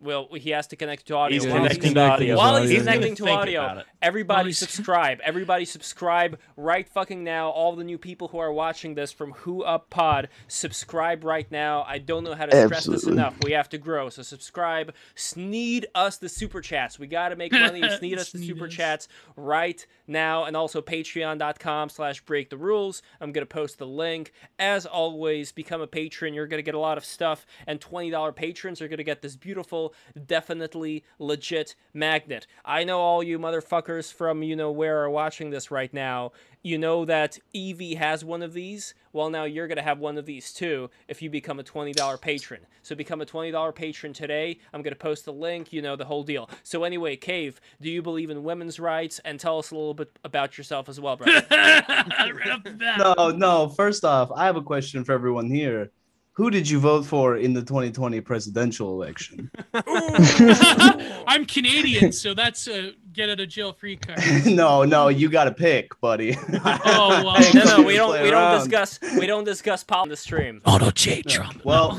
Well, 0.00 0.28
he 0.32 0.50
has 0.50 0.68
to 0.68 0.76
connect 0.76 1.08
to 1.08 1.16
audio. 1.16 1.34
He's 1.34 1.44
While 1.44 1.62
connecting 1.62 1.94
to 1.94 2.00
audio. 2.00 2.36
While 2.36 2.60
he's 2.62 2.70
He's 2.70 2.78
connecting 2.82 3.14
gonna 3.16 3.32
audio, 3.32 3.82
everybody 4.00 4.52
subscribe. 4.52 5.18
Everybody 5.24 5.64
subscribe 5.64 6.38
right 6.56 6.88
fucking 6.88 7.24
now. 7.24 7.48
All 7.48 7.74
the 7.74 7.82
new 7.82 7.98
people 7.98 8.28
who 8.28 8.38
are 8.38 8.52
watching 8.52 8.94
this 8.94 9.10
from 9.10 9.32
Who 9.32 9.64
Up 9.64 9.90
Pod, 9.90 10.28
subscribe 10.46 11.24
right 11.24 11.50
now. 11.50 11.82
I 11.82 11.98
don't 11.98 12.22
know 12.22 12.36
how 12.36 12.46
to 12.46 12.66
stress 12.66 12.84
this 12.84 13.06
enough. 13.08 13.34
We 13.42 13.50
have 13.52 13.68
to 13.70 13.78
grow, 13.78 14.08
so 14.08 14.22
subscribe. 14.22 14.94
Sneed 15.16 15.86
us 15.96 16.16
the 16.18 16.28
super 16.28 16.60
chats. 16.60 16.96
We 17.00 17.08
got 17.08 17.30
to 17.30 17.36
make 17.36 17.50
money. 17.50 17.82
Sneed 17.98 18.20
us 18.20 18.30
the 18.30 18.46
super 18.46 18.68
chats 18.68 19.08
right 19.34 19.84
now, 20.08 20.44
and 20.44 20.56
also 20.56 20.80
patreon.com 20.80 21.88
slash 21.88 22.20
break 22.22 22.50
the 22.50 22.56
rules. 22.56 23.02
I'm 23.20 23.32
gonna 23.32 23.46
post 23.46 23.78
the 23.78 23.86
link. 23.86 24.32
As 24.58 24.86
always, 24.86 25.52
become 25.52 25.80
a 25.80 25.86
patron. 25.86 26.34
You're 26.34 26.46
gonna 26.46 26.62
get 26.62 26.74
a 26.74 26.78
lot 26.78 26.98
of 26.98 27.04
stuff, 27.04 27.46
and 27.66 27.80
$20 27.80 28.34
patrons 28.34 28.80
are 28.80 28.88
gonna 28.88 29.04
get 29.04 29.22
this 29.22 29.36
beautiful, 29.36 29.94
definitely 30.26 31.04
legit 31.18 31.74
magnet. 31.92 32.46
I 32.64 32.84
know 32.84 33.00
all 33.00 33.22
you 33.22 33.38
motherfuckers 33.38 34.12
from 34.12 34.42
you 34.42 34.56
know 34.56 34.70
where 34.70 34.98
are 35.02 35.10
watching 35.10 35.50
this 35.50 35.70
right 35.70 35.92
now. 35.92 36.32
You 36.62 36.78
know 36.78 37.04
that 37.04 37.38
Evie 37.52 37.94
has 37.94 38.24
one 38.24 38.42
of 38.42 38.52
these. 38.52 38.94
Well, 39.12 39.30
now 39.30 39.44
you're 39.44 39.68
gonna 39.68 39.82
have 39.82 39.98
one 39.98 40.18
of 40.18 40.26
these 40.26 40.52
too 40.52 40.90
if 41.06 41.22
you 41.22 41.30
become 41.30 41.60
a 41.60 41.64
$20 41.64 42.20
patron. 42.20 42.66
So 42.82 42.94
become 42.94 43.20
a 43.20 43.26
$20 43.26 43.74
patron 43.74 44.12
today. 44.12 44.58
I'm 44.72 44.82
gonna 44.82 44.96
post 44.96 45.24
the 45.24 45.32
link. 45.32 45.72
You 45.72 45.82
know 45.82 45.96
the 45.96 46.04
whole 46.04 46.24
deal. 46.24 46.50
So 46.62 46.84
anyway, 46.84 47.16
Cave, 47.16 47.60
do 47.80 47.90
you 47.90 48.02
believe 48.02 48.30
in 48.30 48.42
women's 48.44 48.80
rights? 48.80 49.20
And 49.24 49.38
tell 49.38 49.58
us 49.58 49.70
a 49.70 49.74
little 49.74 49.94
bit 49.94 50.18
about 50.24 50.58
yourself 50.58 50.88
as 50.88 51.00
well, 51.00 51.16
brother. 51.16 51.46
right 51.50 52.50
off 52.50 52.64
the 52.64 52.72
bat. 52.72 52.98
No, 52.98 53.30
no. 53.30 53.68
First 53.68 54.04
off, 54.04 54.30
I 54.34 54.46
have 54.46 54.56
a 54.56 54.62
question 54.62 55.04
for 55.04 55.12
everyone 55.12 55.48
here. 55.50 55.90
Who 56.38 56.50
did 56.50 56.70
you 56.70 56.78
vote 56.78 57.04
for 57.04 57.36
in 57.36 57.52
the 57.52 57.62
2020 57.62 58.20
presidential 58.20 58.90
election? 58.92 59.50
I'm 59.74 61.44
Canadian, 61.44 62.12
so 62.12 62.32
that's 62.32 62.68
a 62.68 62.92
get 63.12 63.28
out 63.28 63.40
of 63.40 63.48
jail 63.48 63.72
free 63.72 63.96
card. 63.96 64.20
no, 64.46 64.84
no, 64.84 65.08
you 65.08 65.28
got 65.30 65.44
to 65.44 65.50
pick, 65.50 66.00
buddy. 66.00 66.36
Oh, 66.64 67.24
well. 67.24 67.54
No, 67.54 67.64
no, 67.64 67.82
we 67.82 67.96
don't. 67.96 68.10
play 68.10 68.22
We 68.22 68.30
don't 68.30 68.56
discuss. 68.56 69.00
We 69.18 69.26
don't 69.26 69.42
discuss 69.42 69.82
pol 69.82 70.02
on 70.02 70.08
the 70.08 70.16
stream. 70.16 70.62
Auto 70.64 70.92
J 70.92 71.22
Trump. 71.22 71.64
Well, 71.64 71.90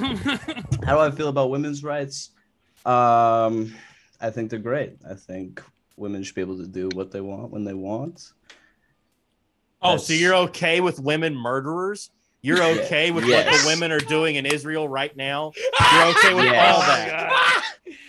how 0.85 0.95
do 0.95 0.99
I 0.99 1.11
feel 1.11 1.27
about 1.27 1.49
women's 1.49 1.83
rights? 1.83 2.29
Um, 2.85 3.75
I 4.21 4.29
think 4.29 4.51
they're 4.51 4.59
great. 4.59 4.95
I 5.09 5.15
think 5.15 5.61
women 5.97 6.23
should 6.23 6.35
be 6.35 6.41
able 6.41 6.59
to 6.59 6.67
do 6.67 6.87
what 6.93 7.11
they 7.11 7.19
want 7.19 7.51
when 7.51 7.65
they 7.65 7.73
want. 7.73 8.31
Oh, 9.81 9.89
That's- 9.89 10.07
so 10.07 10.13
you're 10.13 10.35
okay 10.35 10.79
with 10.79 10.97
women 11.01 11.35
murderers? 11.35 12.09
You're 12.41 12.63
okay 12.63 13.11
with 13.11 13.25
what 13.25 13.45
the 13.45 13.63
women 13.67 13.91
are 13.91 13.99
doing 13.99 14.35
in 14.35 14.45
Israel 14.45 14.87
right 14.87 15.15
now? 15.15 15.51
You're 15.93 16.03
okay 16.05 16.33
with 16.33 16.45
Yes. 16.45 16.75
all 16.75 16.81
oh 16.81 16.85
that? 16.85 17.63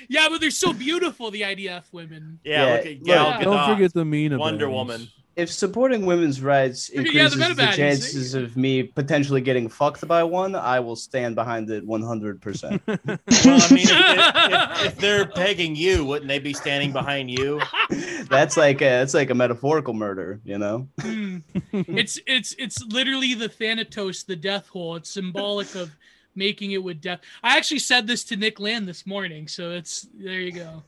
yeah, 0.09 0.28
but 0.31 0.40
they're 0.40 0.51
so 0.51 0.73
beautiful, 0.73 1.31
the 1.31 1.43
IDF 1.43 1.85
women. 1.93 2.39
Yeah, 2.44 2.65
Yeah, 2.66 2.73
look 2.73 2.86
at 2.86 2.93
look, 2.93 3.05
Gal 3.05 3.31
Yeah. 3.31 3.40
Don't 3.43 3.74
forget 3.74 3.93
the 3.93 4.05
mean 4.05 4.39
Wonder 4.39 4.66
abilities. 4.66 4.77
Woman. 4.98 5.09
If 5.36 5.51
supporting 5.51 6.07
women's 6.07 6.43
rights 6.43 6.90
Yeah, 6.93 7.02
the 7.02 7.07
increases 7.09 7.39
the 7.39 7.62
baddies. 7.62 7.77
chances 7.77 8.35
of 8.35 8.57
me 8.57 8.82
potentially 8.82 9.40
getting 9.40 9.69
fucked 9.69 10.07
by 10.07 10.23
one, 10.24 10.55
I 10.55 10.81
will 10.81 10.97
stand 10.97 11.35
behind 11.35 11.70
it 11.70 11.86
100%. 11.86 12.81
Well, 13.44 13.61
I 13.62 13.74
mean, 13.74 13.86
if, 13.89 14.82
if, 14.82 14.86
if 14.86 14.97
they're 14.98 15.27
pegging 15.27 15.74
you, 15.77 16.05
wouldn't 16.05 16.28
they 16.28 16.39
be 16.40 16.52
standing 16.52 16.93
behind 16.93 17.31
you? 17.31 17.61
that's 18.28 18.57
like 18.57 18.81
a, 18.82 18.85
that's 18.85 19.15
like 19.15 19.31
a 19.31 19.35
metaphorical 19.35 19.94
murder, 19.94 20.40
you 20.44 20.59
know? 20.59 20.89
Hmm. 21.01 21.39
it's 21.73 22.19
it's 22.27 22.55
it's 22.59 22.85
literally 22.85 23.35
the 23.35 23.48
Thanatos, 23.48 24.24
the 24.24 24.36
death 24.36 24.69
hole. 24.69 24.97
It's 24.97 25.11
symbolic 25.11 25.74
of 25.74 25.97
making 26.35 26.73
it 26.73 26.82
with 26.82 27.01
death. 27.01 27.20
I 27.43 27.57
actually 27.57 27.78
said 27.78 28.07
this 28.07 28.24
to 28.24 28.36
Nick 28.36 28.61
Land 28.61 28.86
this 28.89 29.07
morning, 29.07 29.48
so 29.48 29.70
it's 29.70 30.07
there 30.15 30.40
you 30.40 30.52
go. 30.52 30.82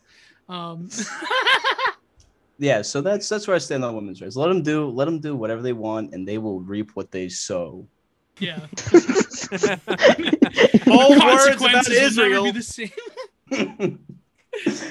Um, 0.48 0.88
Yeah, 2.58 2.82
so 2.82 3.00
that's 3.00 3.28
that's 3.28 3.46
where 3.48 3.56
I 3.56 3.58
stand 3.58 3.84
on 3.84 3.94
women's 3.94 4.20
rights. 4.22 4.36
Let 4.36 4.48
them 4.48 4.62
do 4.62 4.88
let 4.88 5.06
them 5.06 5.18
do 5.20 5.34
whatever 5.36 5.62
they 5.62 5.72
want, 5.72 6.14
and 6.14 6.26
they 6.26 6.38
will 6.38 6.60
reap 6.60 6.90
what 6.94 7.10
they 7.10 7.28
sow. 7.28 7.86
yeah. 8.38 8.60
All 10.90 11.10
words 11.10 11.56
about 11.56 11.72
Consequences 11.72 12.16
will 12.16 12.28
never 12.28 12.34
Israel. 12.34 12.44
be 12.44 12.50
the 12.52 12.62
same. 12.62 13.98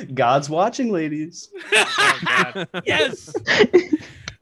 God's 0.14 0.50
watching, 0.50 0.92
ladies. 0.92 1.50
yes. 2.86 3.34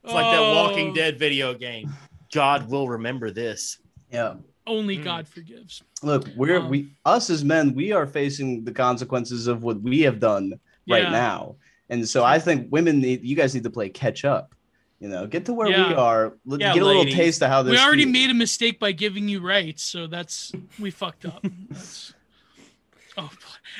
It's 0.02 0.14
like 0.14 0.32
that 0.34 0.52
Walking 0.54 0.92
Dead 0.94 1.18
video 1.18 1.54
game. 1.54 1.90
God 2.32 2.68
will 2.70 2.88
remember 2.88 3.30
this. 3.30 3.78
Yeah. 4.12 4.34
Only 4.66 4.96
Hmm. 4.96 5.04
God 5.04 5.28
forgives. 5.28 5.82
Look, 6.02 6.26
we're 6.36 6.58
Um, 6.58 6.68
we 6.70 6.90
us 7.04 7.28
as 7.28 7.44
men, 7.44 7.74
we 7.74 7.92
are 7.92 8.06
facing 8.06 8.64
the 8.64 8.72
consequences 8.72 9.46
of 9.46 9.62
what 9.62 9.80
we 9.82 10.00
have 10.02 10.20
done 10.20 10.54
right 10.88 11.10
now. 11.10 11.56
And 11.90 12.08
so 12.08 12.24
I 12.24 12.38
think 12.38 12.68
women 12.70 13.00
need 13.00 13.22
you 13.22 13.36
guys 13.36 13.54
need 13.54 13.64
to 13.64 13.70
play 13.70 13.88
catch 13.90 14.24
up. 14.24 14.54
You 15.00 15.08
know, 15.08 15.26
get 15.26 15.46
to 15.46 15.52
where 15.54 15.66
we 15.68 15.74
are. 15.94 16.36
l- 16.50 16.60
Yeah, 16.60 16.72
get 16.74 16.82
a 16.82 16.86
little 16.86 17.04
taste 17.06 17.42
of 17.42 17.48
how 17.48 17.62
this 17.62 17.72
We 17.72 17.78
already 17.78 18.04
feels. 18.04 18.12
made 18.12 18.30
a 18.30 18.34
mistake 18.34 18.78
by 18.78 18.92
giving 18.92 19.28
you 19.28 19.40
rights, 19.40 19.82
so 19.82 20.06
that's 20.06 20.52
we 20.78 20.90
fucked 20.90 21.24
up. 21.24 21.42
That's, 21.70 22.12
oh, 23.16 23.30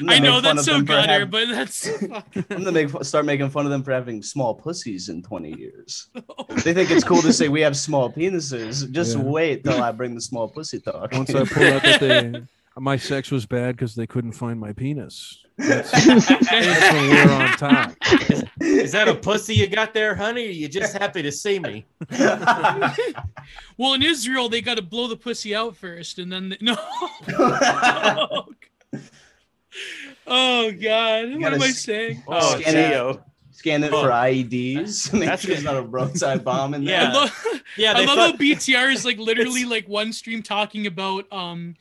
I'm 0.00 0.06
gonna 0.06 0.16
I 0.16 0.18
know 0.18 0.40
that's 0.40 0.64
so 0.64 0.72
them 0.72 0.86
gutter, 0.86 1.20
hav- 1.20 1.30
but 1.30 1.48
that's. 1.48 1.88
I'm 2.02 2.64
gonna 2.64 2.72
make 2.72 2.88
start 3.04 3.26
making 3.26 3.50
fun 3.50 3.66
of 3.66 3.70
them 3.70 3.82
for 3.82 3.92
having 3.92 4.22
small 4.22 4.54
pussies 4.54 5.08
in 5.10 5.22
20 5.22 5.54
years. 5.58 6.08
Oh. 6.16 6.46
They 6.64 6.72
think 6.72 6.90
it's 6.90 7.04
cool 7.04 7.20
to 7.22 7.32
say 7.34 7.48
we 7.48 7.60
have 7.60 7.76
small 7.76 8.10
penises. 8.10 8.90
Just 8.90 9.16
Yeah. 9.18 9.22
wait 9.22 9.62
till 9.64 9.82
I 9.82 9.92
bring 9.92 10.14
the 10.14 10.20
small 10.22 10.48
pussy 10.48 10.80
talk. 10.80 11.12
Once 11.12 11.30
I 11.34 11.44
pull 11.44 11.64
out 11.64 11.82
that 11.82 12.00
they, 12.00 12.42
my 12.78 12.96
sex 12.96 13.30
was 13.30 13.44
bad 13.46 13.76
because 13.76 13.94
they 13.94 14.06
couldn't 14.06 14.32
find 14.32 14.58
my 14.58 14.72
penis. 14.72 15.44
That's, 15.68 15.90
that's 15.90 16.30
when 16.92 17.10
we're 17.10 17.32
on 17.32 17.48
top. 17.58 17.92
Is 18.60 18.92
that 18.92 19.08
a 19.08 19.14
pussy 19.28 19.54
you 19.54 19.66
got 19.66 19.92
there, 19.92 20.14
honey? 20.14 20.46
Or 20.46 20.50
you 20.50 20.68
just 20.68 20.96
happy 20.96 21.22
to 21.22 21.30
see 21.32 21.58
me? 21.58 21.84
Well, 23.76 23.94
in 23.94 24.02
Israel, 24.02 24.48
they 24.48 24.60
got 24.62 24.76
to 24.76 24.82
blow 24.82 25.06
the 25.06 25.16
pussy 25.16 25.54
out 25.54 25.76
first, 25.76 26.18
and 26.18 26.32
then 26.32 26.50
they, 26.50 26.56
no. 26.60 26.76
oh, 27.38 28.46
oh 30.26 30.72
God, 30.72 31.40
what 31.40 31.52
am 31.54 31.62
I 31.62 31.70
saying? 31.70 32.22
Oh, 32.28 32.58
Scan 32.60 32.76
it. 32.76 33.20
Scan 33.52 33.84
it 33.84 33.92
Oh. 33.92 34.02
for 34.04 34.08
IEDs. 34.08 35.12
Make 35.12 35.28
That's 35.28 35.42
sure 35.42 35.50
there's 35.52 35.64
not 35.64 35.76
a 35.76 35.82
broadside 35.82 36.44
bomb 36.44 36.72
in 36.74 36.82
Yeah. 36.82 37.00
there. 37.00 37.10
I 37.10 37.12
love, 37.14 37.44
Yeah, 37.76 37.92
I 37.92 37.98
love 38.04 38.06
thought- 38.16 38.30
how 38.32 38.36
BTR 38.36 38.92
is 38.92 39.04
like 39.04 39.18
literally 39.18 39.64
like 39.66 39.86
one 39.88 40.12
stream 40.14 40.42
talking 40.42 40.86
about 40.86 41.30
um 41.32 41.74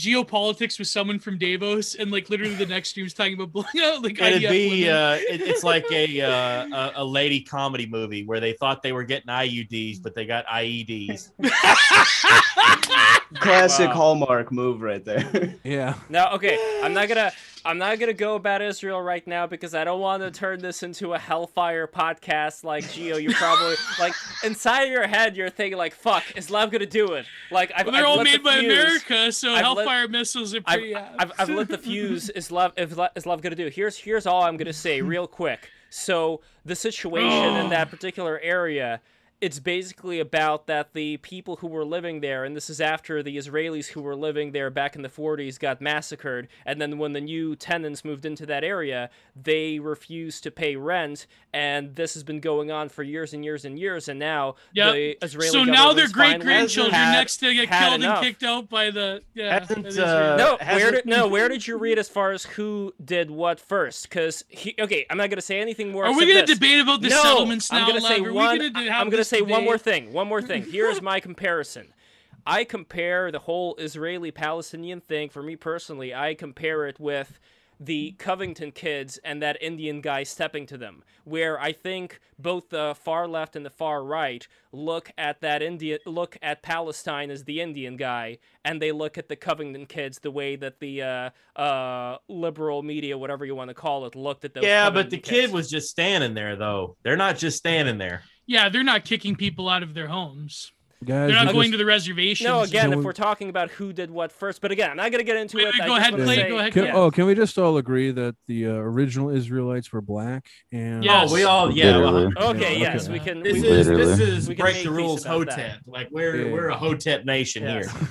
geopolitics 0.00 0.78
with 0.78 0.88
someone 0.88 1.18
from 1.18 1.36
Davos, 1.36 1.94
and 1.94 2.10
like 2.10 2.30
literally 2.30 2.54
the 2.54 2.66
next 2.66 2.90
stream 2.90 3.06
is 3.06 3.12
talking 3.12 3.34
about 3.34 3.52
blowing 3.52 3.68
out 3.82 4.02
like 4.02 4.20
It'd 4.20 4.42
IDF 4.42 4.50
be 4.50 4.88
uh, 4.88 5.14
it, 5.14 5.42
it's 5.42 5.62
like 5.62 5.84
a, 5.92 6.20
uh, 6.22 6.66
a 6.72 6.92
a 6.96 7.04
lady 7.04 7.40
comedy 7.42 7.86
movie 7.86 8.24
where 8.24 8.40
they 8.40 8.54
thought 8.54 8.82
they 8.82 8.92
were 8.92 9.04
getting 9.04 9.28
IUDs, 9.28 10.02
but 10.02 10.14
they 10.14 10.24
got 10.24 10.46
IEDs. 10.46 11.30
Classic 13.34 13.88
Wow. 13.88 13.94
Hallmark 13.94 14.50
move 14.50 14.80
right 14.82 15.04
there. 15.04 15.56
Yeah. 15.62 15.94
Now, 16.08 16.32
okay. 16.34 16.58
I'm 16.82 16.92
not 16.92 17.08
gonna. 17.08 17.30
I'm 17.64 17.78
not 17.78 17.98
gonna 17.98 18.14
go 18.14 18.36
about 18.36 18.62
Israel 18.62 19.02
right 19.02 19.26
now 19.26 19.46
because 19.46 19.74
I 19.74 19.84
don't 19.84 20.00
want 20.00 20.22
to 20.22 20.30
turn 20.30 20.60
this 20.60 20.82
into 20.82 21.12
a 21.12 21.18
Hellfire 21.18 21.86
podcast. 21.86 22.64
Like 22.64 22.90
Geo, 22.92 23.16
you 23.16 23.32
probably 23.32 23.76
like 23.98 24.14
inside 24.44 24.84
your 24.84 25.06
head 25.06 25.36
you're 25.36 25.50
thinking 25.50 25.76
like, 25.76 25.94
"Fuck, 25.94 26.24
is 26.36 26.50
Love 26.50 26.70
gonna 26.70 26.86
do 26.86 27.12
it?" 27.12 27.26
Like 27.50 27.72
I've, 27.74 27.86
Well, 27.86 27.92
they're 27.92 28.02
I've 28.02 28.08
all 28.08 28.16
lit 28.18 28.26
the 28.26 28.30
made 28.38 28.42
by 28.42 28.60
fuse. 28.60 28.72
America, 28.72 29.32
so 29.32 29.52
I've 29.52 29.76
lit- 29.76 29.86
Hellfire 29.86 30.08
missiles 30.08 30.54
are 30.54 30.60
I've, 30.64 30.78
pretty. 30.78 30.96
I've, 30.96 31.32
I've 31.38 31.48
lit 31.50 31.68
the 31.68 31.78
fuse. 31.78 32.30
Is 32.30 32.50
love 32.50 32.72
is, 32.76 32.98
is 33.14 33.26
love 33.26 33.42
gonna 33.42 33.56
do? 33.56 33.68
Here's 33.68 33.96
here's 33.98 34.26
all 34.26 34.42
I'm 34.44 34.56
gonna 34.56 34.72
say 34.72 35.02
real 35.02 35.26
quick. 35.26 35.70
So 35.90 36.40
the 36.64 36.76
situation 36.76 37.56
in 37.56 37.66
oh. 37.66 37.70
that 37.70 37.90
particular 37.90 38.38
area, 38.40 39.00
it's 39.40 39.58
basically 39.58 40.20
about 40.20 40.66
that 40.66 40.92
the 40.92 41.16
people 41.18 41.56
who 41.56 41.66
were 41.66 41.84
living 41.84 42.20
there, 42.20 42.44
and 42.44 42.54
this 42.54 42.68
is 42.68 42.78
after 42.80 43.22
the 43.22 43.36
Israelis 43.38 43.86
who 43.88 44.02
were 44.02 44.14
living 44.14 44.52
there 44.52 44.68
back 44.68 44.94
in 44.96 45.00
the 45.02 45.08
40s 45.08 45.58
got 45.58 45.80
massacred, 45.80 46.48
and 46.66 46.80
then 46.80 46.98
when 46.98 47.14
the 47.14 47.20
new 47.22 47.56
tenants 47.56 48.04
moved 48.04 48.26
into 48.26 48.44
that 48.46 48.64
area, 48.64 49.08
they 49.34 49.78
refused 49.78 50.42
to 50.42 50.50
pay 50.50 50.76
rent, 50.76 51.26
and 51.54 51.96
this 51.96 52.12
has 52.14 52.22
been 52.22 52.40
going 52.40 52.70
on 52.70 52.90
for 52.90 53.02
years 53.02 53.32
and 53.32 53.42
years 53.42 53.64
and 53.64 53.78
years, 53.78 54.08
and 54.08 54.18
now 54.18 54.56
Yep. 54.74 54.92
the 54.94 55.18
Israeli 55.24 55.50
so 55.50 55.64
now 55.64 55.92
their 55.94 56.08
great 56.08 56.40
grandchildren 56.40 56.94
had- 56.94 57.12
next 57.12 57.38
to 57.38 57.54
get 57.54 57.70
killed 57.70 57.94
enough. 57.94 58.18
and 58.18 58.26
kicked 58.26 58.42
out 58.42 58.68
by 58.68 58.90
the 58.90 59.22
yeah. 59.34 59.58
Hasn't, 59.58 59.84
by 59.84 59.90
the 59.90 60.06
uh, 60.06 60.36
No, 60.36 60.56
where 60.56 60.58
hasn't- 60.66 60.94
did 60.96 61.06
no? 61.06 61.28
Where 61.28 61.48
did 61.48 61.66
you 61.66 61.78
read 61.78 61.98
as 61.98 62.08
far 62.10 62.32
as 62.32 62.44
who 62.44 62.92
did 63.02 63.30
what 63.30 63.58
first? 63.58 64.02
Because 64.08 64.44
okay, 64.78 65.06
I'm 65.08 65.16
not 65.16 65.30
gonna 65.30 65.40
say 65.40 65.60
anything 65.60 65.92
more. 65.92 66.04
Are 66.04 66.12
we 66.12 66.26
gonna 66.26 66.44
this. 66.46 66.58
debate 66.58 66.80
about 66.80 67.00
the 67.00 67.08
no, 67.08 67.22
settlements 67.22 67.72
now? 67.72 67.78
I'm 67.82 67.86
gonna 67.88 68.00
say 68.02 68.18
Lev? 68.18 68.26
Are 68.26 68.30
we 68.30 68.32
one. 68.32 68.58
gonna 68.72 68.90
I'm 68.90 69.08
gonna 69.10 69.24
this 69.29 69.29
say 69.30 69.42
one 69.42 69.64
more 69.64 69.78
thing. 69.78 70.12
One 70.12 70.28
more 70.28 70.42
thing. 70.42 70.64
Here's 70.70 71.00
my 71.10 71.20
comparison. 71.20 71.92
I 72.46 72.64
compare 72.64 73.30
the 73.30 73.38
whole 73.38 73.76
Israeli-Palestinian 73.76 75.00
thing. 75.00 75.28
For 75.28 75.42
me 75.42 75.56
personally, 75.56 76.14
I 76.14 76.34
compare 76.34 76.86
it 76.86 76.98
with 76.98 77.38
the 77.82 78.12
Covington 78.18 78.72
kids 78.72 79.18
and 79.24 79.40
that 79.42 79.56
Indian 79.62 80.02
guy 80.02 80.22
stepping 80.22 80.66
to 80.66 80.76
them. 80.76 81.02
Where 81.24 81.58
I 81.58 81.72
think 81.72 82.20
both 82.38 82.68
the 82.68 82.94
far 83.00 83.26
left 83.26 83.56
and 83.56 83.64
the 83.64 83.70
far 83.70 84.04
right 84.04 84.46
look 84.70 85.10
at 85.16 85.40
that 85.40 85.62
Indian 85.62 85.98
look 86.04 86.36
at 86.42 86.62
Palestine 86.62 87.30
as 87.30 87.44
the 87.44 87.60
Indian 87.60 87.96
guy, 87.96 88.38
and 88.64 88.82
they 88.82 88.92
look 88.92 89.16
at 89.16 89.28
the 89.28 89.36
Covington 89.36 89.86
kids 89.86 90.18
the 90.18 90.30
way 90.30 90.56
that 90.56 90.80
the 90.80 91.02
uh, 91.02 91.30
uh, 91.56 92.18
liberal 92.28 92.82
media, 92.82 93.16
whatever 93.16 93.46
you 93.46 93.54
want 93.54 93.68
to 93.68 93.74
call 93.74 94.04
it, 94.06 94.14
looked 94.14 94.44
at 94.44 94.52
those. 94.52 94.64
Yeah, 94.64 94.90
but 94.90 95.08
the 95.08 95.18
Covington 95.18 95.46
kid 95.46 95.52
was 95.52 95.70
just 95.70 95.88
standing 95.88 96.34
there, 96.34 96.56
though. 96.56 96.96
They're 97.02 97.16
not 97.16 97.38
just 97.38 97.56
standing 97.56 97.96
there. 97.96 98.22
Yeah, 98.46 98.68
they're 98.68 98.82
not 98.84 99.04
kicking 99.04 99.36
people 99.36 99.68
out 99.68 99.82
of 99.82 99.94
their 99.94 100.08
homes. 100.08 100.72
Guys, 101.02 101.30
They're 101.32 101.44
not 101.44 101.54
going 101.54 101.68
just- 101.70 101.72
to 101.72 101.78
the 101.78 101.86
reservations. 101.86 102.46
No, 102.46 102.60
again, 102.60 102.82
Can 102.82 102.92
if 102.92 102.98
we- 102.98 103.04
we're 103.06 103.12
talking 103.14 103.48
about 103.48 103.70
who 103.70 103.90
did 103.90 104.10
what 104.10 104.30
first, 104.32 104.60
but 104.60 104.70
again, 104.70 104.90
I'm 104.90 104.98
not 104.98 105.10
gonna 105.10 105.24
get 105.24 105.38
into 105.38 105.56
Wait, 105.56 105.68
it. 105.68 105.74
wait, 105.80 105.86
go 105.86 105.96
ahead, 105.96 106.12
wanna 106.12 106.24
play- 106.24 106.36
say- 106.36 106.48
go 106.50 106.58
ahead, 106.58 106.72
Can, 106.74 106.84
yeah. 106.84 106.92
Oh, 106.94 107.10
can 107.10 107.24
we 107.24 107.34
just 107.34 107.56
all 107.58 107.78
agree 107.78 108.10
that 108.10 108.36
the 108.48 108.66
uh, 108.66 108.72
original 108.72 109.30
Israelites 109.30 109.90
were 109.94 110.02
black? 110.02 110.46
And 110.72 111.02
Yes. 111.02 111.30
Oh, 111.30 111.34
we 111.34 111.44
all 111.44 111.72
yeah. 111.72 111.96
Literally. 111.96 112.32
well, 112.36 112.50
Okay, 112.50 112.74
Yeah, 112.74 112.92
yes, 112.92 113.04
okay. 113.04 113.12
we 113.14 113.18
can. 113.20 113.40
This 113.42 113.54
we, 113.62 113.68
is 113.68 113.88
Literally. 113.88 114.04
this 114.04 114.20
is 114.20 114.48
We 114.50 114.54
can 114.56 114.62
break 114.62 114.82
the 114.82 114.90
rules 114.90 115.24
about 115.24 115.46
that. 115.46 115.58
Hotep. 115.58 115.78
Like 115.86 116.08
we're 116.10 116.36
Yeah. 116.48 116.52
we're 116.52 116.68
a 116.68 116.76
Hotep 116.76 117.24
nation 117.24 117.62
Yes. 117.62 117.90
here. 117.90 118.08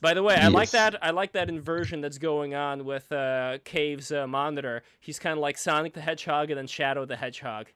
By 0.00 0.14
the 0.14 0.22
way, 0.22 0.36
I 0.36 0.46
like 0.46 0.70
that. 0.70 0.96
I 1.02 1.10
like 1.10 1.32
that 1.32 1.48
inversion 1.48 2.00
that's 2.00 2.18
going 2.18 2.54
on 2.54 2.84
with 2.84 3.10
uh, 3.10 3.58
Cave's 3.64 4.12
uh, 4.12 4.28
monitor. 4.28 4.84
He's 5.00 5.18
kind 5.18 5.32
of 5.32 5.40
like 5.40 5.58
Sonic 5.58 5.94
the 5.94 6.00
Hedgehog 6.00 6.50
and 6.52 6.58
then 6.58 6.68
Shadow 6.68 7.04
the 7.04 7.16
Hedgehog. 7.16 7.66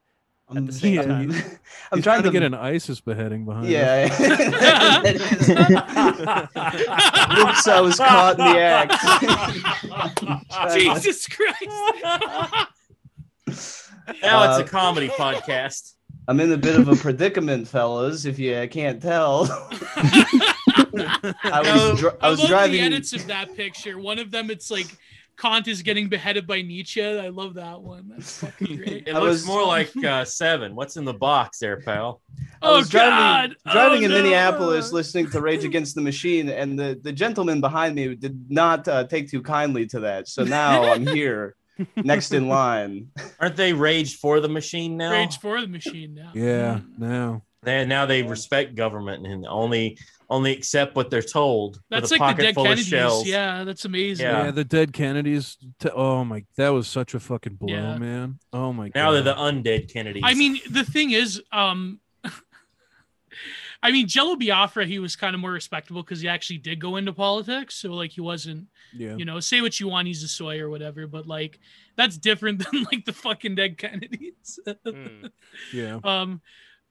I'm, 0.49 0.67
the 0.67 0.73
same 0.73 0.95
yeah, 0.95 1.03
time. 1.03 1.33
I'm 1.93 1.99
He's 1.99 2.05
trying 2.05 2.23
to 2.23 2.31
get 2.31 2.43
an 2.45 2.55
ISIS 2.55 3.01
beheading 3.01 3.45
behind. 3.45 3.67
him. 3.67 3.73
Yeah. 3.77 4.09
That 4.09 5.05
is- 5.07 5.21
Whoops, 7.39 7.67
I 7.69 7.81
was 7.81 7.97
caught 7.97 8.39
in 8.39 8.45
the 8.45 8.59
act. 8.61 8.93
Jesus 10.75 11.27
Christ! 11.29 11.69
Now 14.23 14.49
it's 14.51 14.61
Uh, 14.61 14.65
a 14.65 14.67
comedy 14.69 15.09
podcast. 15.09 15.95
I'm 16.29 16.41
in 16.41 16.51
a 16.53 16.57
bit 16.57 16.77
of 16.77 16.89
a 16.89 16.97
predicament, 16.97 17.69
fellas. 17.69 18.25
If 18.25 18.39
you 18.39 18.67
can't 18.71 19.01
tell, 19.03 19.47
I 19.47 20.59
was 21.91 22.01
dri- 22.01 22.11
I 22.21 22.27
I 22.27 22.31
was 22.31 22.41
love 22.41 22.49
driving. 22.49 22.81
the 22.81 22.87
edits 22.87 23.13
of 23.13 23.27
that 23.29 23.55
picture. 23.57 23.99
One 23.99 24.19
of 24.19 24.31
them, 24.31 24.51
it's 24.51 24.71
like 24.71 24.87
Kant 25.39 25.69
is 25.69 25.83
getting 25.83 26.09
beheaded 26.09 26.47
by 26.47 26.63
Nietzsche. 26.63 27.05
I 27.05 27.29
love 27.29 27.55
that 27.55 27.81
one. 27.83 28.09
That's 28.09 28.39
fucking 28.41 28.77
great. 28.77 29.09
It 29.09 29.15
I 29.15 29.19
looks 29.19 29.33
was- 29.33 29.47
more 29.47 29.65
like 29.65 29.95
uh, 30.05 30.25
seven. 30.25 30.75
What's 30.75 30.97
in 30.97 31.05
the 31.05 31.15
box 31.15 31.59
there, 31.59 31.81
pal? 31.81 32.23
I 32.63 32.69
oh 32.71 32.79
was 32.79 32.89
driving, 32.89 33.55
God! 33.65 33.73
driving 33.73 34.03
oh, 34.03 34.05
in 34.07 34.11
no. 34.11 34.23
Minneapolis, 34.23 34.93
listening 34.93 35.31
to 35.31 35.41
Rage 35.41 35.65
Against 35.65 35.95
the 35.95 36.01
Machine, 36.01 36.49
and 36.49 36.79
the 36.79 36.99
the 37.03 37.13
gentleman 37.13 37.61
behind 37.61 37.95
me 37.95 38.15
did 38.15 38.51
not 38.51 38.89
uh, 38.89 39.05
take 39.05 39.31
too 39.31 39.43
kindly 39.43 39.87
to 39.87 40.01
that. 40.01 40.29
So 40.29 40.43
now 40.45 40.85
I'm 40.85 41.07
here, 41.19 41.55
next 41.97 42.33
in 42.33 42.49
line. 42.49 43.09
Aren't 43.39 43.57
they 43.57 43.73
raged 43.73 44.21
for 44.21 44.41
the 44.41 44.49
machine 44.49 44.97
now? 44.97 45.13
Rage 45.13 45.39
for 45.39 45.61
the 45.61 45.69
machine 45.69 46.15
now. 46.15 46.31
Yeah. 46.35 46.81
Mm. 46.81 46.99
Now. 46.99 47.43
They, 47.63 47.85
now 47.85 48.07
they 48.07 48.23
respect 48.23 48.77
government 48.77 49.27
and 49.27 49.45
only 49.45 49.99
only 50.29 50.53
accept 50.53 50.97
what 50.97 51.11
they're 51.11 51.23
told. 51.23 51.81
That's 51.89 52.11
like 52.11 52.37
the 52.37 52.43
dead 52.43 52.55
Kennedys. 52.57 52.87
shells. 52.87 53.27
Yeah, 53.27 53.65
that's 53.65 53.85
amazing. 53.85 54.27
Yeah. 54.27 54.47
Yeah. 54.47 54.51
the 54.51 54.65
dead 54.65 54.93
Kennedys. 54.93 55.57
T- 55.79 55.89
oh 55.91 56.25
my, 56.25 56.45
that 56.57 56.71
was 56.71 56.89
such 56.89 57.15
a 57.15 57.21
fucking 57.21 57.55
blow, 57.55 57.73
Yeah. 57.73 57.99
man. 57.99 58.39
Oh 58.53 58.73
my 58.73 58.89
god. 58.89 58.99
Now 58.99 59.11
god. 59.13 59.15
they're 59.15 59.35
the 59.35 59.35
undead 59.35 59.93
Kennedys. 59.93 60.23
I 60.25 60.35
mean, 60.35 60.59
the 60.71 60.85
thing 60.85 61.13
is, 61.13 61.43
um, 61.53 62.01
I 63.83 63.93
mean, 63.93 64.09
Jello 64.09 64.37
Biafra, 64.37 64.87
he 64.87 64.99
was 64.99 65.15
kind 65.17 65.35
of 65.35 65.41
more 65.41 65.53
respectable 65.53 66.03
because 66.03 66.21
he 66.21 66.29
actually 66.29 66.59
did 66.59 66.81
go 66.81 66.97
into 66.97 67.13
politics. 67.13 67.77
So 67.77 67.93
like, 67.93 68.11
he 68.11 68.21
wasn't, 68.21 68.67
yeah. 68.93 69.15
you 69.17 69.25
know, 69.25 69.39
say 69.39 69.61
what 69.61 69.79
you 69.79 69.89
want, 69.89 70.09
he's 70.09 70.23
a 70.23 70.29
soy 70.29 70.59
or 70.61 70.71
whatever. 70.71 71.07
But 71.07 71.27
like, 71.27 71.61
that's 71.95 72.17
different 72.19 72.59
than 72.71 72.85
like 72.91 73.05
the 73.05 73.13
fucking 73.13 73.55
dead 73.55 73.79
Kennedys. 73.79 74.59
Hmm. 74.85 75.27
Yeah. 75.73 76.01
um, 76.05 76.41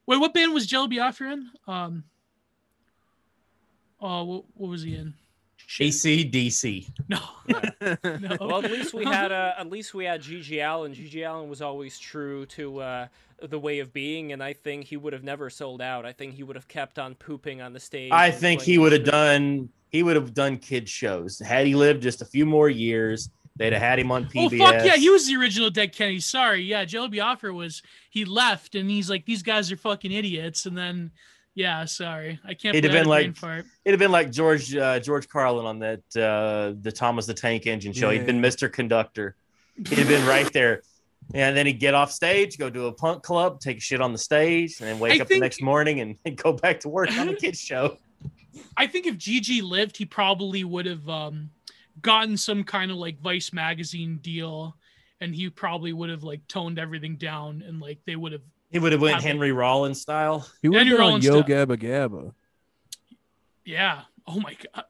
wait, 0.07 0.17
what 0.19 0.33
band 0.33 0.53
was 0.53 0.67
Jello 0.67 0.87
Biafra 0.87 1.33
in? 1.33 1.49
Um, 1.67 2.03
oh, 4.01 4.23
what, 4.23 4.43
what 4.55 4.69
was 4.69 4.83
he 4.83 4.95
in? 4.95 5.13
Shit. 5.67 5.87
ACDC. 5.93 6.91
No, 7.09 7.19
Yeah. 7.47 7.95
no. 8.03 8.37
Well, 8.39 8.63
at 8.63 8.71
least 8.71 8.93
we 8.93 9.05
had 9.05 9.31
uh, 9.31 9.53
at 9.57 9.69
least 9.69 9.93
we 9.93 10.05
had 10.05 10.21
GG 10.21 10.63
Allin. 10.63 10.93
GG 10.93 11.27
Allin 11.27 11.49
was 11.49 11.61
always 11.61 11.97
true 11.97 12.45
to 12.47 12.79
uh, 12.79 13.07
the 13.41 13.59
way 13.59 13.79
of 13.79 13.91
being, 13.93 14.31
and 14.31 14.43
I 14.43 14.53
think 14.53 14.85
he 14.85 14.97
would 14.97 15.13
have 15.13 15.23
never 15.23 15.49
sold 15.49 15.81
out. 15.81 16.05
I 16.05 16.11
think 16.11 16.35
he 16.35 16.43
would 16.43 16.55
have 16.55 16.67
kept 16.67 16.99
on 16.99 17.15
pooping 17.15 17.61
on 17.61 17.73
the 17.73 17.79
stage. 17.79 18.11
I 18.11 18.31
think 18.31 18.61
he 18.61 18.77
would 18.77 18.91
have 18.91 19.05
done 19.05 19.69
he 19.89 20.03
would 20.03 20.15
have 20.15 20.33
done 20.33 20.57
kid 20.57 20.89
shows. 20.89 21.39
Had 21.39 21.65
he 21.65 21.75
lived 21.75 22.03
just 22.03 22.21
a 22.21 22.25
few 22.25 22.45
more 22.45 22.69
years, 22.69 23.29
they'd 23.55 23.73
have 23.73 23.81
had 23.81 23.97
him 23.99 24.11
on 24.11 24.25
PBS. 24.25 24.59
Oh 24.59 24.71
fuck 24.71 24.85
yeah, 24.85 24.97
he 24.97 25.09
was 25.09 25.25
the 25.27 25.35
original 25.35 25.69
Dead 25.69 25.93
Kennedy. 25.93 26.19
Sorry, 26.19 26.61
yeah, 26.61 26.85
Jello 26.85 27.07
Biafra 27.07 27.53
was 27.53 27.81
he 28.09 28.25
left 28.25 28.75
and 28.75 28.89
he's 28.89 29.09
like 29.09 29.25
these 29.25 29.41
guys 29.41 29.71
are 29.71 29.77
fucking 29.77 30.11
idiots, 30.11 30.65
and 30.65 30.77
then 30.77 31.11
yeah, 31.55 31.85
sorry, 31.85 32.39
I 32.45 32.53
can't. 32.53 32.75
He'd 32.75 32.83
have 32.83 32.93
been 32.93 33.07
like- 33.07 33.35
It'd 33.43 33.65
have 33.85 33.99
been 33.99 34.11
like 34.11 34.31
George 34.31 34.75
uh, 34.75 34.99
George 34.99 35.27
Carlin 35.27 35.65
on 35.65 35.79
that 35.79 36.01
uh, 36.15 36.73
the 36.81 36.91
Thomas 36.91 37.25
the 37.25 37.33
Tank 37.33 37.65
Engine 37.65 37.93
show. 37.93 38.09
He'd 38.11 38.25
been 38.25 38.41
Mr. 38.41 38.71
Conductor. 38.71 39.35
He'd 39.77 39.97
have 39.97 40.07
been 40.07 40.25
right 40.27 40.51
there. 40.53 40.81
And 41.33 41.57
then 41.57 41.65
he'd 41.65 41.79
get 41.79 41.95
off 41.95 42.11
stage, 42.11 42.59
go 42.59 42.69
to 42.69 42.85
a 42.85 42.91
punk 42.91 43.23
club, 43.23 43.59
take 43.59 43.77
a 43.77 43.81
shit 43.81 43.99
on 43.99 44.11
the 44.11 44.17
stage, 44.17 44.79
and 44.79 44.87
then 44.87 44.99
wake 44.99 45.13
I 45.13 45.23
up 45.23 45.27
think- 45.27 45.39
the 45.39 45.43
next 45.45 45.59
morning 45.61 45.99
and, 46.01 46.17
and 46.25 46.37
go 46.37 46.53
back 46.53 46.81
to 46.81 46.89
work 46.89 47.11
on 47.17 47.25
the 47.27 47.33
kids 47.33 47.59
show. 47.59 47.97
I 48.77 48.85
think 48.85 49.07
if 49.07 49.15
GG 49.15 49.63
lived, 49.63 49.97
he 49.97 50.05
probably 50.05 50.63
would 50.63 50.85
have 50.85 51.09
um, 51.09 51.49
gotten 52.01 52.37
some 52.37 52.63
kind 52.63 52.91
of 52.91 52.97
like 52.97 53.19
Vice 53.21 53.51
magazine 53.53 54.19
deal, 54.21 54.77
and 55.19 55.33
he 55.33 55.49
probably 55.49 55.93
would 55.93 56.09
have 56.11 56.23
like 56.23 56.47
toned 56.47 56.77
everything 56.77 57.15
down, 57.15 57.63
and 57.65 57.79
like 57.81 57.99
they 58.05 58.15
would 58.15 58.31
have. 58.31 58.41
He 58.75 58.79
would 58.79 58.91
have 58.91 58.99
went 59.01 59.15
Happy. 59.15 59.27
Henry 59.29 59.53
Rollins 59.53 60.01
style. 60.01 60.45
He 60.61 60.67
would 60.67 60.79
have 60.79 60.87
Andrew 60.87 60.97
on 60.97 61.07
Rollins 61.07 61.23
Yo 61.25 61.35
stuff. 61.37 61.47
Gabba 61.47 61.77
Gabba. 61.77 62.33
Yeah. 63.63 64.01
Oh 64.27 64.41
my 64.41 64.53
god, 64.73 64.83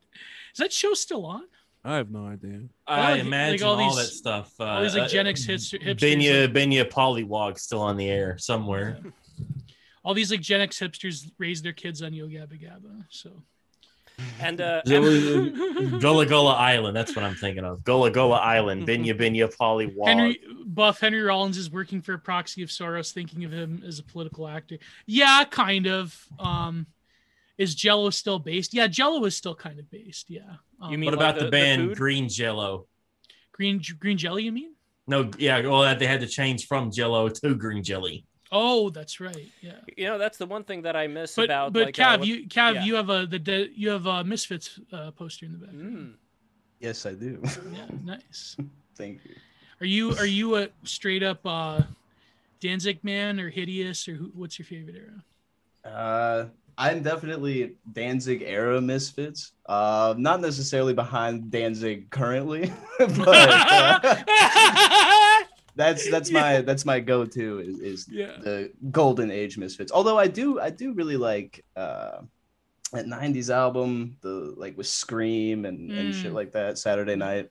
is 0.53 0.57
that 0.57 0.73
show 0.73 0.95
still 0.95 1.23
on? 1.23 1.43
I 1.83 1.97
have 1.97 2.09
no 2.09 2.25
idea. 2.25 2.61
I 2.87 3.11
like 3.11 3.21
imagine 3.21 3.67
all 3.67 3.79
all, 3.79 3.95
these- 3.95 4.07
that 4.07 4.11
stuff. 4.11 4.51
Uh, 4.59 4.63
all 4.63 4.81
these, 4.81 4.95
like, 4.95 5.03
uh, 5.03 5.07
Gen 5.07 5.27
X 5.27 5.43
hits- 5.43 5.71
hipsters, 5.71 5.99
Binyah 5.99 6.41
like- 6.51 6.53
Binyah 6.55 6.89
Polliwog 6.89 7.59
still 7.59 7.79
on 7.81 7.95
the 7.95 8.09
air 8.09 8.39
somewhere. 8.39 8.97
All 10.03 10.15
these 10.15 10.31
like 10.31 10.41
Gen 10.41 10.61
X 10.61 10.79
hipsters 10.79 11.29
raise 11.37 11.61
their 11.61 11.73
kids 11.73 12.01
on 12.01 12.11
Yo 12.11 12.25
Gabba 12.27 12.59
Gabba, 12.59 13.05
so. 13.09 13.43
And 14.39 14.59
uh, 14.61 14.81
Gullah 14.85 16.25
Gullah 16.25 16.53
Island. 16.55 16.95
That's 16.95 17.15
what 17.15 17.23
I'm 17.23 17.35
thinking 17.35 17.63
of. 17.63 17.83
Gullah 17.83 18.11
Gullah 18.11 18.37
Island. 18.37 18.85
Binyah 18.87 19.17
Binyah 19.19 19.53
Polliwog. 19.55 20.05
Henry 20.07 20.39
Buff 20.65 20.99
Henry 20.99 21.21
Rollins 21.21 21.57
is 21.57 21.71
working 21.71 22.01
for 22.01 22.13
a 22.13 22.19
proxy 22.19 22.61
of 22.61 22.69
Soros, 22.69 23.11
thinking 23.13 23.45
of 23.45 23.51
him 23.53 23.81
as 23.87 23.99
a 23.99 24.03
political 24.03 24.47
actor. 24.47 24.77
Yeah, 25.05 25.43
kind 25.49 25.87
of. 25.87 26.17
Um, 26.39 26.85
is 27.57 27.73
Jello 27.75 28.09
still 28.09 28.39
based? 28.39 28.73
Yeah, 28.73 28.87
Jello 28.87 29.23
is 29.25 29.35
still 29.37 29.55
kind 29.55 29.79
of 29.79 29.89
based. 29.89 30.29
Yeah. 30.29 30.41
Um, 30.81 30.91
You 30.91 30.97
mean- 30.97 31.05
what 31.05 31.13
about 31.13 31.35
like 31.35 31.35
the, 31.35 31.39
the- 31.39 31.45
the 31.45 31.51
band 31.51 31.81
food? 31.89 31.97
Green 31.97 32.29
Jello? 32.29 32.87
green 33.53 33.81
green 33.99 34.17
jelly? 34.17 34.43
You 34.43 34.51
mean? 34.51 34.73
No, 35.07 35.29
yeah, 35.37 35.61
well, 35.61 35.95
they 35.97 36.07
had 36.07 36.19
to 36.19 36.27
change 36.27 36.67
from 36.67 36.91
Jello 36.91 37.29
to 37.29 37.55
Green 37.55 37.83
Jelly. 37.83 38.25
Oh, 38.51 38.89
that's 38.89 39.19
right. 39.19 39.49
Yeah. 39.61 39.73
you 39.97 40.05
know 40.05 40.17
that's 40.17 40.37
the 40.37 40.45
one 40.45 40.63
thing 40.63 40.83
that 40.83 40.95
I 40.95 41.07
miss 41.07 41.35
But 41.35 41.45
about. 41.45 41.73
but 41.73 41.85
like, 41.87 41.99
uh, 41.99 42.03
Cav, 42.03 42.19
what- 42.19 42.27
you 42.27 42.47
Cav, 42.47 42.75
yeah. 42.75 42.83
you 42.83 42.95
have 42.95 43.09
a 43.09 43.25
the 43.25 43.39
de- 43.39 43.71
you 43.75 43.89
have 43.89 44.05
a 44.05 44.23
Misfits 44.23 44.79
uh, 44.93 45.11
poster 45.11 45.45
in 45.45 45.51
the 45.53 45.57
back. 45.57 45.73
Mm. 45.75 46.13
Yes, 46.79 47.05
I 47.05 47.13
do. 47.13 47.41
Yeah, 47.73 47.87
nice. 48.03 48.55
Thank 48.95 49.21
you. 49.25 49.35
Are 49.81 49.85
you 49.87 50.11
are 50.17 50.25
you 50.27 50.55
a 50.57 50.69
straight 50.83 51.23
up 51.23 51.39
uh, 51.45 51.81
Danzig 52.61 53.03
man 53.03 53.39
or 53.39 53.49
Hideous 53.49 54.07
or 54.07 54.13
who, 54.15 54.31
what's 54.35 54.57
your 54.59 54.65
favorite 54.65 54.95
era? 54.95 55.23
Uh, 55.93 56.45
I'm 56.77 57.01
definitely 57.03 57.75
Danzig 57.93 58.41
era 58.45 58.79
misfits. 58.81 59.53
Uh, 59.65 60.13
not 60.17 60.41
necessarily 60.41 60.93
behind 60.93 61.49
Danzig 61.49 62.09
currently, 62.09 62.71
but 62.99 63.27
uh, 63.27 64.15
that's 65.75 66.09
that's 66.13 66.31
my 66.31 66.61
that's 66.61 66.85
my 66.85 66.99
go-to 66.99 67.59
is, 67.59 67.79
is 67.79 68.07
yeah. 68.09 68.37
the 68.41 68.71
golden 68.91 69.31
age 69.31 69.57
misfits. 69.57 69.91
Although 69.91 70.17
I 70.17 70.27
do 70.27 70.59
I 70.59 70.69
do 70.69 70.93
really 70.93 71.17
like 71.17 71.63
uh, 71.75 72.21
that 72.93 73.05
'90s 73.05 73.49
album, 73.53 74.17
the 74.21 74.53
like 74.57 74.77
with 74.77 74.87
Scream 74.87 75.65
and, 75.65 75.91
and 75.91 76.13
shit 76.15 76.31
Mm. 76.31 76.35
like 76.35 76.51
that. 76.53 76.77
Saturday 76.77 77.15
Night. 77.15 77.49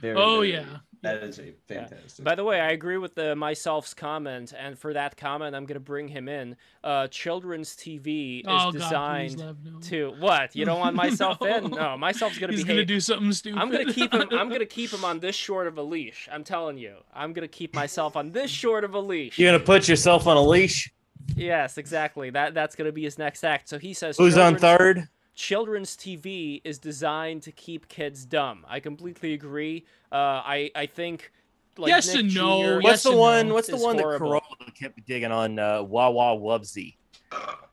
Very, 0.00 0.16
Oh 0.16 0.36
very- 0.40 0.52
yeah. 0.52 0.66
That 1.04 1.22
is 1.22 1.38
a 1.38 1.52
fantastic. 1.68 2.24
By 2.24 2.34
the 2.34 2.42
way, 2.44 2.60
I 2.60 2.70
agree 2.72 2.96
with 2.98 3.14
the 3.14 3.34
myself's 3.36 3.94
comment, 3.94 4.52
and 4.58 4.78
for 4.78 4.92
that 4.94 5.16
comment, 5.16 5.54
I'm 5.54 5.64
gonna 5.66 5.78
bring 5.80 6.08
him 6.08 6.28
in. 6.28 6.56
Uh, 6.82 7.06
children's 7.06 7.76
TV 7.76 8.40
is 8.40 8.46
Oh 8.48 8.70
God, 8.70 8.72
designed 8.72 9.38
love 9.38 9.56
no. 9.64 9.78
to 9.80 10.14
what? 10.18 10.54
You 10.56 10.64
don't 10.64 10.80
want 10.80 10.96
myself 10.96 11.40
in? 11.46 11.70
No. 11.70 11.76
No, 11.92 11.96
myself's 11.96 12.38
gonna 12.38 12.52
be. 12.52 12.56
He's 12.56 12.64
be. 12.64 12.68
gonna 12.68 12.84
do 12.84 12.98
something 13.00 13.32
stupid. 13.32 13.58
I'm 13.60 13.70
gonna 13.70 13.92
keep 13.92 14.12
him. 14.12 14.28
I'm 14.32 14.48
gonna 14.48 14.66
keep 14.80 14.90
him 14.90 15.04
on 15.04 15.20
this 15.20 15.36
short 15.36 15.66
of 15.66 15.78
a 15.78 15.82
leash. 15.82 16.28
I'm 16.32 16.42
telling 16.44 16.76
you. 16.78 16.96
I'm 17.14 17.32
gonna 17.32 17.46
keep 17.48 17.74
myself 17.74 18.16
on 18.16 18.32
this 18.32 18.50
short 18.50 18.84
of 18.84 18.94
a 18.94 19.00
leash. 19.00 19.38
You're 19.38 19.52
gonna 19.52 19.64
put 19.64 19.86
yourself 19.88 20.26
on 20.26 20.36
a 20.36 20.42
leash. 20.42 20.92
Yes, 21.36 21.78
exactly. 21.78 22.30
That 22.30 22.54
that's 22.54 22.74
gonna 22.76 22.92
be 22.92 23.02
his 23.02 23.18
next 23.18 23.44
act. 23.44 23.68
So 23.68 23.78
he 23.78 23.94
says. 23.94 24.16
Who's 24.18 24.36
on 24.36 24.54
children's- 24.58 24.60
third? 24.60 25.08
Children's 25.34 25.96
TV 25.96 26.60
is 26.64 26.78
designed 26.78 27.42
to 27.42 27.52
keep 27.52 27.88
kids 27.88 28.24
dumb. 28.24 28.64
I 28.68 28.80
completely 28.80 29.34
agree. 29.34 29.84
Uh, 30.12 30.16
I 30.44 30.70
I 30.74 30.86
think. 30.86 31.32
Like 31.76 31.88
Yes 31.88 32.06
Nick 32.14 32.22
and 32.26 32.34
no. 32.36 32.62
Jr. 32.62 32.80
Yes 32.82 32.82
What's 32.84 33.02
the 33.02 33.16
one? 33.16 33.48
no. 33.48 33.54
What's 33.54 33.66
the 33.66 33.74
It's 33.74 33.82
one 33.82 33.98
horrible. 33.98 34.30
that 34.30 34.42
Carolla 34.44 34.74
kept 34.76 35.04
digging 35.06 35.32
on? 35.32 35.58
Uh, 35.58 35.82
Wow 35.82 36.12
Wow 36.12 36.36
Wubbzy. 36.36 36.94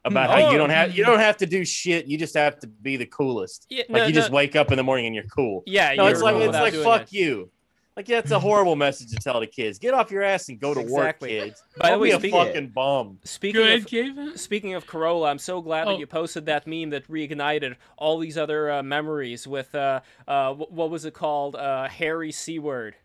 About 0.04 0.32
how 0.32 0.52
you 0.52 0.58
don't 0.58 0.72
have 0.72 0.98
you 0.98 1.06
don't 1.06 1.20
have 1.20 1.38
to 1.38 1.46
do 1.46 1.64
shit. 1.64 2.08
You 2.08 2.18
just 2.18 2.34
have 2.36 2.58
to 2.62 2.68
be 2.68 2.98
the 2.98 3.06
coolest. 3.06 3.68
Yeah, 3.70 3.84
Like 3.90 4.02
no, 4.02 4.06
you 4.08 4.14
just 4.14 4.32
wake 4.32 4.56
up 4.56 4.72
in 4.72 4.78
the 4.78 4.84
morning 4.84 5.06
and 5.06 5.14
you're 5.14 5.26
cool. 5.26 5.62
yeah, 5.68 5.94
No, 5.94 6.06
you're 6.06 6.14
it's 6.14 6.22
like 6.24 6.36
it's 6.38 6.54
like 6.54 6.74
fuck 6.74 7.02
it. 7.04 7.14
you. 7.14 7.52
Like 7.98 8.06
that's 8.06 8.32
a 8.32 8.40
horrible 8.40 8.78
message 8.78 9.10
to 9.10 9.18
tell 9.18 9.42
the 9.42 9.48
kids. 9.48 9.78
Get 9.78 9.94
off 9.94 10.12
your 10.12 10.24
ass 10.24 10.48
and 10.48 10.58
go 10.60 10.74
to 10.74 10.80
Exactly. 10.80 11.38
work, 11.40 11.46
kids. 11.48 11.64
By 11.78 11.88
the 11.88 11.92
Don't 11.92 12.00
way, 12.02 12.08
be 12.08 12.12
a 12.16 12.20
speaking- 12.20 12.40
fucking 12.40 12.68
bum. 12.70 13.20
Speaking 13.26 13.62
Good, 13.62 13.80
of 13.82 13.86
Kevin. 13.88 14.38
Speaking 14.38 14.74
of 14.76 14.88
Carolla, 14.88 15.30
I'm 15.30 15.38
so 15.40 15.62
glad 15.62 15.88
Oh. 15.88 15.92
that 15.92 16.00
you 16.00 16.08
posted 16.08 16.46
that 16.46 16.66
meme 16.66 16.92
that 16.92 17.06
reignited 17.10 17.76
all 17.98 18.18
these 18.18 18.38
other 18.38 18.72
uh, 18.72 18.84
memories 18.84 19.46
with 19.46 19.76
uh, 19.76 20.00
uh, 20.26 20.54
wh- 20.54 20.72
what 20.72 20.90
was 20.90 21.04
it 21.04 21.14
called? 21.14 21.56
Uh, 21.58 21.90
Harry 21.90 22.32
Seaward. 22.32 22.96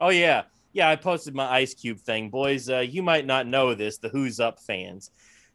Oh 0.00 0.08
yeah, 0.10 0.42
yeah. 0.72 0.88
I 0.90 0.96
posted 0.96 1.34
my 1.36 1.46
Ice 1.48 1.72
Cube 1.72 2.00
thing, 2.00 2.28
boys. 2.28 2.68
Uh, 2.68 2.80
you 2.80 3.04
might 3.04 3.26
not 3.26 3.46
know 3.46 3.74
this, 3.74 3.98
the 3.98 4.08
Who's 4.08 4.40
Up 4.40 4.58
fans, 4.58 5.12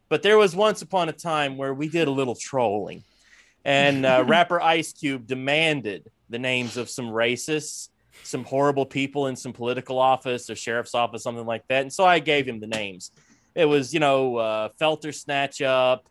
but 0.08 0.22
there 0.22 0.38
was 0.38 0.56
once 0.56 0.80
upon 0.80 1.10
a 1.10 1.12
time 1.12 1.58
where 1.58 1.74
we 1.74 1.86
did 1.90 2.08
a 2.08 2.10
little 2.10 2.34
trolling, 2.34 3.04
and 3.66 4.06
uh, 4.06 4.24
rapper 4.26 4.58
Ice 4.62 4.94
Cube 4.94 5.26
demanded 5.26 6.10
the 6.30 6.38
names 6.38 6.78
of 6.78 6.88
some 6.88 7.08
racists, 7.10 7.90
some 8.22 8.44
horrible 8.44 8.86
people 8.86 9.26
in 9.26 9.36
some 9.36 9.52
political 9.52 9.98
office 9.98 10.48
or 10.50 10.54
sheriff's 10.56 10.94
office, 10.94 11.22
something 11.22 11.46
like 11.46 11.66
that. 11.68 11.82
And 11.82 11.92
so 11.92 12.04
I 12.04 12.18
gave 12.18 12.46
him 12.46 12.60
the 12.60 12.66
names. 12.66 13.10
It 13.54 13.64
was, 13.64 13.92
you 13.92 14.00
know, 14.00 14.36
uh, 14.36 14.68
Felter 14.80 15.14
Snatch 15.14 15.60
Up, 15.60 16.06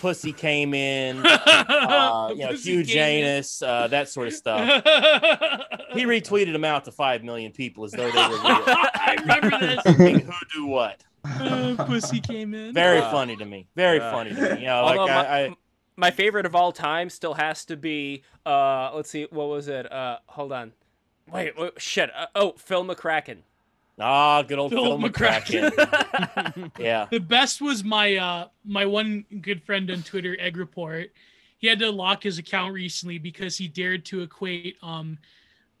Pussy 0.00 0.32
came 0.32 0.74
in, 0.74 1.24
uh, 1.26 2.28
you 2.30 2.42
know, 2.44 2.50
Pussy 2.50 2.72
Hugh 2.72 2.84
came. 2.84 2.94
Janus, 3.24 3.62
uh, 3.62 3.88
that 3.88 4.08
sort 4.08 4.28
of 4.28 4.34
stuff. 4.34 4.82
He 5.92 6.04
retweeted 6.04 6.52
them 6.52 6.64
out 6.64 6.84
to 6.84 6.92
five 6.92 7.24
million 7.24 7.52
people 7.52 7.84
as 7.84 7.92
though 7.92 8.10
they 8.10 8.22
were 8.28 8.34
real. 8.34 8.42
I 8.44 9.16
remember 9.20 9.58
this. 9.58 9.80
Asking 9.86 10.20
who 10.20 10.32
do 10.52 10.66
what. 10.66 11.02
Uh, 11.24 11.74
pussy 11.86 12.20
came 12.20 12.52
in. 12.52 12.74
Very 12.74 12.98
Uh, 12.98 13.10
funny 13.10 13.34
to 13.36 13.46
me. 13.46 13.66
Very 13.76 13.98
uh, 13.98 14.10
funny 14.10 14.34
to 14.34 14.54
me. 14.56 14.60
You 14.60 14.66
know, 14.66 14.84
like 14.84 14.98
my, 14.98 15.06
I, 15.26 15.44
I 15.46 15.54
my 15.96 16.10
favorite 16.10 16.44
of 16.44 16.54
all 16.54 16.70
time 16.70 17.08
still 17.08 17.32
has 17.32 17.64
to 17.66 17.76
be 17.76 18.24
uh, 18.44 18.90
let's 18.94 19.08
see, 19.08 19.26
what 19.30 19.48
was 19.48 19.68
it? 19.68 19.90
Uh, 19.90 20.18
hold 20.26 20.52
on. 20.52 20.72
Wait, 21.32 21.58
wait 21.58 21.72
shit. 21.78 22.10
Uh, 22.14 22.26
oh, 22.34 22.52
Phil 22.56 22.84
McCracken. 22.84 23.38
ah, 23.98 24.42
good 24.42 24.58
old 24.58 24.70
Phil 24.72 24.84
Phil, 24.84 24.98
McCracken. 24.98 25.70
McCracken. 25.70 26.70
yeah. 26.78 27.06
The 27.10 27.18
best 27.20 27.60
was 27.60 27.82
my 27.84 28.16
uh 28.16 28.48
my 28.64 28.86
one 28.86 29.24
good 29.40 29.62
friend 29.62 29.90
on 29.90 30.02
Twitter, 30.02 30.36
Egg 30.38 30.56
Report. 30.56 31.10
He 31.58 31.66
had 31.66 31.78
to 31.80 31.90
lock 31.90 32.22
his 32.22 32.38
account 32.38 32.74
recently 32.74 33.18
because 33.18 33.56
he 33.56 33.66
dared 33.68 34.04
to 34.06 34.20
equate 34.22 34.76
um 34.82 35.18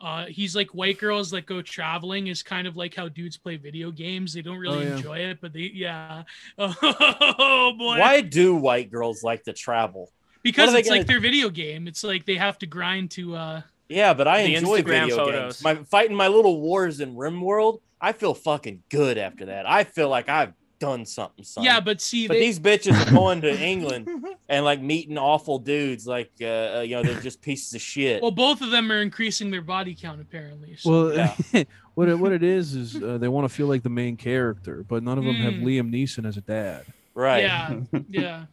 uh 0.00 0.26
he's 0.26 0.54
like 0.56 0.70
white 0.74 0.98
girls 0.98 1.30
that 1.30 1.46
go 1.46 1.62
traveling 1.62 2.26
is 2.26 2.42
kind 2.42 2.66
of 2.66 2.76
like 2.76 2.94
how 2.94 3.08
dudes 3.08 3.36
play 3.36 3.56
video 3.56 3.90
games. 3.90 4.32
They 4.34 4.42
don't 4.42 4.58
really 4.58 4.78
Oh, 4.86 4.88
yeah. 4.88 4.96
enjoy 4.96 5.18
it, 5.18 5.38
but 5.40 5.52
they 5.52 5.70
yeah. 5.74 6.22
Oh 6.58 7.72
boy. 7.78 7.98
Why 7.98 8.20
do 8.20 8.54
white 8.56 8.90
girls 8.90 9.22
like 9.22 9.44
to 9.44 9.52
travel? 9.52 10.10
Because 10.42 10.68
what 10.68 10.68
are 10.68 10.72
they 10.74 10.80
it's 10.80 10.88
like 10.90 11.06
their 11.06 11.20
video 11.20 11.50
game. 11.50 11.86
It's 11.88 12.02
like 12.04 12.24
they 12.26 12.36
have 12.36 12.58
to 12.60 12.66
grind 12.66 13.10
to 13.12 13.36
uh 13.36 13.62
Yeah, 13.88 14.14
but 14.14 14.26
I 14.28 14.44
The 14.44 14.54
enjoy 14.56 14.80
Instagram 14.82 14.84
video 15.02 15.16
photos. 15.16 15.60
games. 15.60 15.62
My 15.64 15.74
fighting 15.84 16.16
my 16.16 16.28
little 16.28 16.60
wars 16.60 17.00
in 17.00 17.14
RimWorld. 17.14 17.80
I 18.00 18.12
feel 18.12 18.34
fucking 18.34 18.82
good 18.90 19.16
after 19.18 19.46
that. 19.46 19.68
I 19.68 19.84
feel 19.84 20.08
like 20.08 20.28
I've 20.28 20.52
done 20.78 21.06
something. 21.06 21.42
Son. 21.44 21.64
yeah, 21.64 21.80
but 21.80 22.00
see 22.02 22.28
But 22.28 22.34
they, 22.34 22.40
these 22.40 22.60
bitches 22.60 23.06
are 23.06 23.10
going 23.10 23.40
to 23.40 23.58
England 23.66 24.08
and 24.48 24.64
like 24.64 24.82
meeting 24.82 25.16
awful 25.16 25.58
dudes, 25.58 26.06
like 26.06 26.30
uh, 26.42 26.44
uh, 26.78 26.80
you 26.86 26.94
know, 26.96 27.02
they're 27.02 27.20
just 27.20 27.40
pieces 27.40 27.72
of 27.74 27.80
shit. 27.80 28.20
well 28.20 28.30
both 28.30 28.60
of 28.60 28.70
them 28.70 28.92
are 28.92 29.00
increasing 29.00 29.50
their 29.50 29.62
body 29.62 29.94
count 29.98 30.20
apparently. 30.20 30.76
So. 30.76 30.90
Well, 30.90 31.36
what 31.94 32.08
it, 32.10 32.18
what 32.18 32.32
it 32.32 32.42
is 32.42 32.74
is 32.74 33.02
uh, 33.02 33.16
they 33.16 33.28
want 33.28 33.48
to 33.48 33.54
feel 33.54 33.68
like 33.68 33.82
the 33.82 33.88
main 33.88 34.16
character, 34.18 34.84
but 34.86 35.02
none 35.02 35.16
of 35.16 35.24
them 35.24 35.36
have 35.36 35.54
Mm. 35.54 35.62
Liam 35.64 35.90
Neeson 35.90 36.26
as 36.26 36.36
a 36.36 36.42
dad. 36.42 36.84
right? 37.14 37.42
yeah, 37.44 37.80
yeah. 38.10 38.44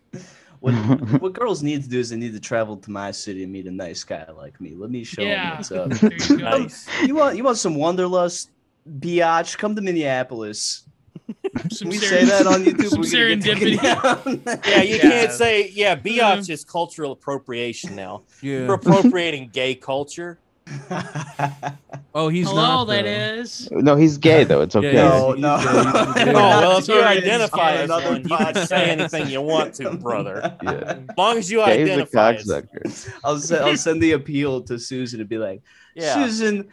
What 0.63 0.71
what 1.21 1.33
girls 1.33 1.61
need 1.61 1.83
to 1.83 1.89
do 1.89 1.99
is 1.99 2.09
they 2.09 2.15
need 2.15 2.31
to 2.31 2.39
travel 2.39 2.77
to 2.77 2.89
my 2.89 3.11
city 3.11 3.43
and 3.43 3.51
meet 3.51 3.67
a 3.67 3.71
nice 3.71 4.05
guy 4.05 4.25
like 4.31 4.61
me. 4.61 4.75
Let 4.75 4.91
me 4.91 5.03
show 5.03 5.21
Yeah. 5.21 5.61
them 5.61 5.89
what's 5.89 6.01
up. 6.01 6.29
You 6.29 6.37
go. 6.37 6.43
Nice. 6.57 6.87
You 7.05 7.15
want 7.15 7.35
you 7.35 7.43
want 7.43 7.57
some 7.57 7.75
wanderlust, 7.75 8.49
biatch? 8.89 9.57
Come 9.57 9.75
to 9.75 9.81
Minneapolis. 9.81 10.83
Some 11.69 11.89
we 11.89 11.97
seren- 11.97 12.09
say 12.09 12.25
that 12.25 12.47
on 12.47 12.63
YouTube? 12.63 12.89
some 12.89 13.01
We're 13.01 13.35
gonna 13.35 13.35
get 13.35 13.57
taken 13.57 14.39
serendipity. 14.39 14.65
Yeah, 14.65 14.81
you 14.81 14.95
Yeah. 14.95 15.01
can't 15.01 15.31
say 15.33 15.69
yeah. 15.69 15.95
Biatch 15.97 16.19
uh-huh. 16.21 16.43
is 16.53 16.63
cultural 16.63 17.11
appropriation 17.11 17.93
now. 17.95 18.23
Yeah. 18.41 18.59
You're 18.59 18.73
appropriating 18.75 19.49
gay 19.51 19.75
culture. 19.75 20.39
Oh, 22.15 22.29
he's 22.29 22.47
Hello, 22.47 22.61
not. 22.61 22.85
that 22.85 23.05
though. 23.05 23.09
is. 23.41 23.71
No, 23.71 23.95
he's 23.95 24.19
gay 24.19 24.43
though. 24.43 24.61
It's 24.61 24.75
okay. 24.75 24.93
Yeah, 24.93 25.09
no, 25.09 25.33
no. 25.33 25.57
he's, 25.57 25.67
he's- 25.67 26.27
Oh 26.27 26.33
well, 26.33 26.77
if 26.77 26.87
you 26.87 26.93
Sorry, 26.99 27.17
it's 27.17 27.25
identify 27.25 27.71
as 27.71 27.83
another 27.85 28.09
one, 28.11 28.21
you 28.21 28.37
can 28.37 28.67
say 28.67 28.91
anything 28.91 29.29
you 29.29 29.41
want 29.41 29.73
to, 29.75 29.89
brother. 29.97 30.55
Yeah. 30.61 30.69
As 31.09 31.17
long 31.17 31.37
as 31.39 31.51
you 31.51 31.57
Gay's 31.65 31.89
a 31.89 31.93
identify. 31.93 32.33
As, 32.35 32.45
cocksucker. 32.45 33.13
I'll 33.23 33.39
send 33.39 33.65
I'll 33.65 33.77
send 33.77 34.03
the 34.03 34.11
appeal 34.11 34.61
to 34.61 34.77
Susan 34.77 35.17
to 35.19 35.25
be 35.25 35.39
like, 35.39 35.63
yeah. 35.95 36.13
Susan, 36.13 36.69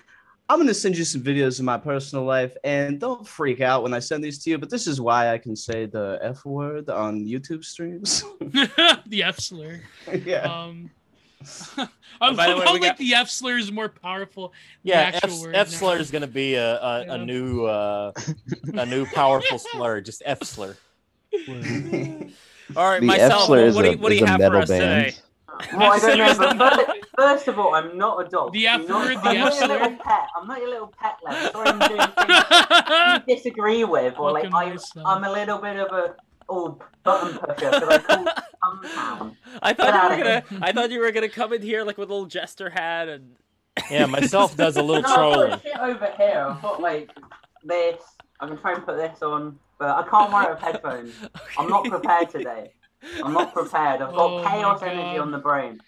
I'm 0.51 0.59
gonna 0.59 0.75
send 0.75 0.99
you 0.99 1.05
some 1.05 1.23
videos 1.23 1.59
of 1.59 1.65
my 1.65 1.79
personal 1.79 2.27
life, 2.27 2.55
and 2.63 3.01
don't 3.01 3.27
freak 3.27 3.63
out 3.63 3.83
when 3.83 3.95
I 3.95 3.99
send 4.01 4.23
these 4.23 4.43
to 4.45 4.51
you. 4.51 4.59
But 4.59 4.69
this 4.69 4.87
is 4.87 5.01
why 5.01 5.33
I 5.33 5.39
can 5.39 5.57
say 5.57 5.87
the 5.87 6.19
F 6.21 6.45
word 6.45 6.91
on 6.91 7.25
YouTube 7.25 7.65
streams. 7.65 8.25
the 8.41 9.23
F 9.25 9.39
slur. 9.39 9.81
yeah. 10.27 10.43
Um, 10.43 10.91
I 12.23 12.35
by 12.35 12.49
the 12.49 12.57
way, 12.57 12.65
how 12.65 12.73
like 12.73 12.83
got- 12.83 12.97
the 12.99 13.15
F 13.15 13.31
slur 13.31 13.57
is 13.59 13.73
more 13.73 13.89
powerful. 13.89 14.53
Yeah, 14.83 15.11
the 15.11 15.17
actual 15.17 15.49
F, 15.49 15.55
F 15.55 15.69
slur 15.71 15.97
is 15.99 16.11
going 16.11 16.23
to 16.23 16.29
be 16.29 16.55
a, 16.55 16.77
a, 16.81 17.05
Yeah. 17.07 17.15
a 17.15 17.19
new 17.19 17.65
uh, 17.65 18.13
a 18.75 18.85
new 18.87 19.07
powerful 19.15 19.59
slur. 19.59 20.01
Just 20.03 20.23
F 20.27 20.43
slur. 20.45 20.77
All 22.77 22.89
right, 22.89 23.01
The 23.01 23.07
myself. 23.07 23.33
F 23.43 23.47
slur 23.47 23.65
is 23.65 23.75
what 23.75 23.83
do 23.83 23.89
a, 23.89 23.93
you, 23.93 23.99
what 23.99 24.09
do 24.11 24.17
you 24.17 24.27
have 24.27 24.41
metal 24.41 24.59
for 24.59 24.63
us 24.65 24.69
band. 24.69 25.13
today? 25.15 25.17
Well, 25.77 25.93
I 25.93 25.99
don't 25.99 26.19
know, 26.19 26.35
but 26.57 26.87
first, 26.87 27.01
first 27.19 27.49
of 27.49 27.59
all, 27.59 27.75
I'm 27.75 27.99
not 27.99 28.25
a 28.27 28.29
dog. 28.29 28.53
The 28.53 28.67
F 28.67 28.83
Do 28.83 28.89
not- 28.89 29.07
word, 29.07 29.17
the 29.17 29.29
I'm 29.29 29.39
not 29.39 29.53
F 29.53 29.59
your 29.61 29.69
little 29.69 29.97
pet. 29.99 30.27
I'm 30.37 30.47
not 30.47 30.59
your 30.61 30.71
little 30.71 30.87
pet 30.99 31.17
lad. 31.25 31.53
Sorry, 31.53 31.69
I'm 31.69 31.79
doing 31.79 32.01
things 32.01 33.27
you 33.29 33.35
disagree 33.37 33.85
with, 33.85 34.19
or 34.19 34.33
like 34.33 34.47
I, 34.47 34.49
myself. 34.49 35.07
I'm 35.07 35.25
a 35.25 35.33
little 35.33 35.59
bit 35.59 35.77
of 35.77 35.93
a 35.93 36.15
oh 36.51 36.79
button 37.05 37.39
pusher 37.39 37.55
because 37.71 37.83
I 37.89 37.99
call 37.99 38.25
Tumtown. 38.65 39.37
I 39.63 39.73
thought 39.73 39.95
you 40.11 40.19
were 40.19 40.23
gonna. 40.25 40.45
I 40.63 40.73
thought 40.73 40.91
you 40.91 41.01
were 41.01 41.13
gonna 41.13 41.29
come 41.31 41.53
in 41.55 41.63
here 41.63 41.83
like 41.85 41.97
with 41.97 42.11
a 42.11 42.13
little 42.13 42.27
jester 42.27 42.69
hat 42.71 43.09
and. 43.09 43.37
Yeah, 43.91 44.07
myself 44.07 44.57
does 44.57 44.77
a 44.77 44.83
little 44.83 45.03
No, 45.07 45.09
I've 45.09 45.15
trolling. 45.15 45.51
got 45.51 45.63
shit 45.63 45.79
over 45.79 46.13
here. 46.19 46.47
I've 46.51 46.61
got 46.61 46.81
like 46.83 47.11
this. 47.65 48.03
I 48.41 48.47
can 48.49 48.59
try 48.59 48.75
and 48.75 48.85
put 48.85 48.97
this 48.99 49.23
on, 49.23 49.59
but 49.79 49.89
I 49.89 50.03
can't 50.09 50.31
wear 50.33 50.43
it 50.45 50.51
with 50.55 50.61
headphones. 50.61 51.15
I'm 51.57 51.69
not 51.69 51.85
prepared 51.87 52.29
today. 52.31 52.73
I'm 53.25 53.33
not 53.33 53.55
prepared. 53.55 54.03
I've 54.03 54.13
got 54.13 54.19
Oh 54.31 54.43
chaos 54.45 54.83
energy 54.83 55.19
on 55.19 55.31
the 55.31 55.39
brain. 55.39 55.81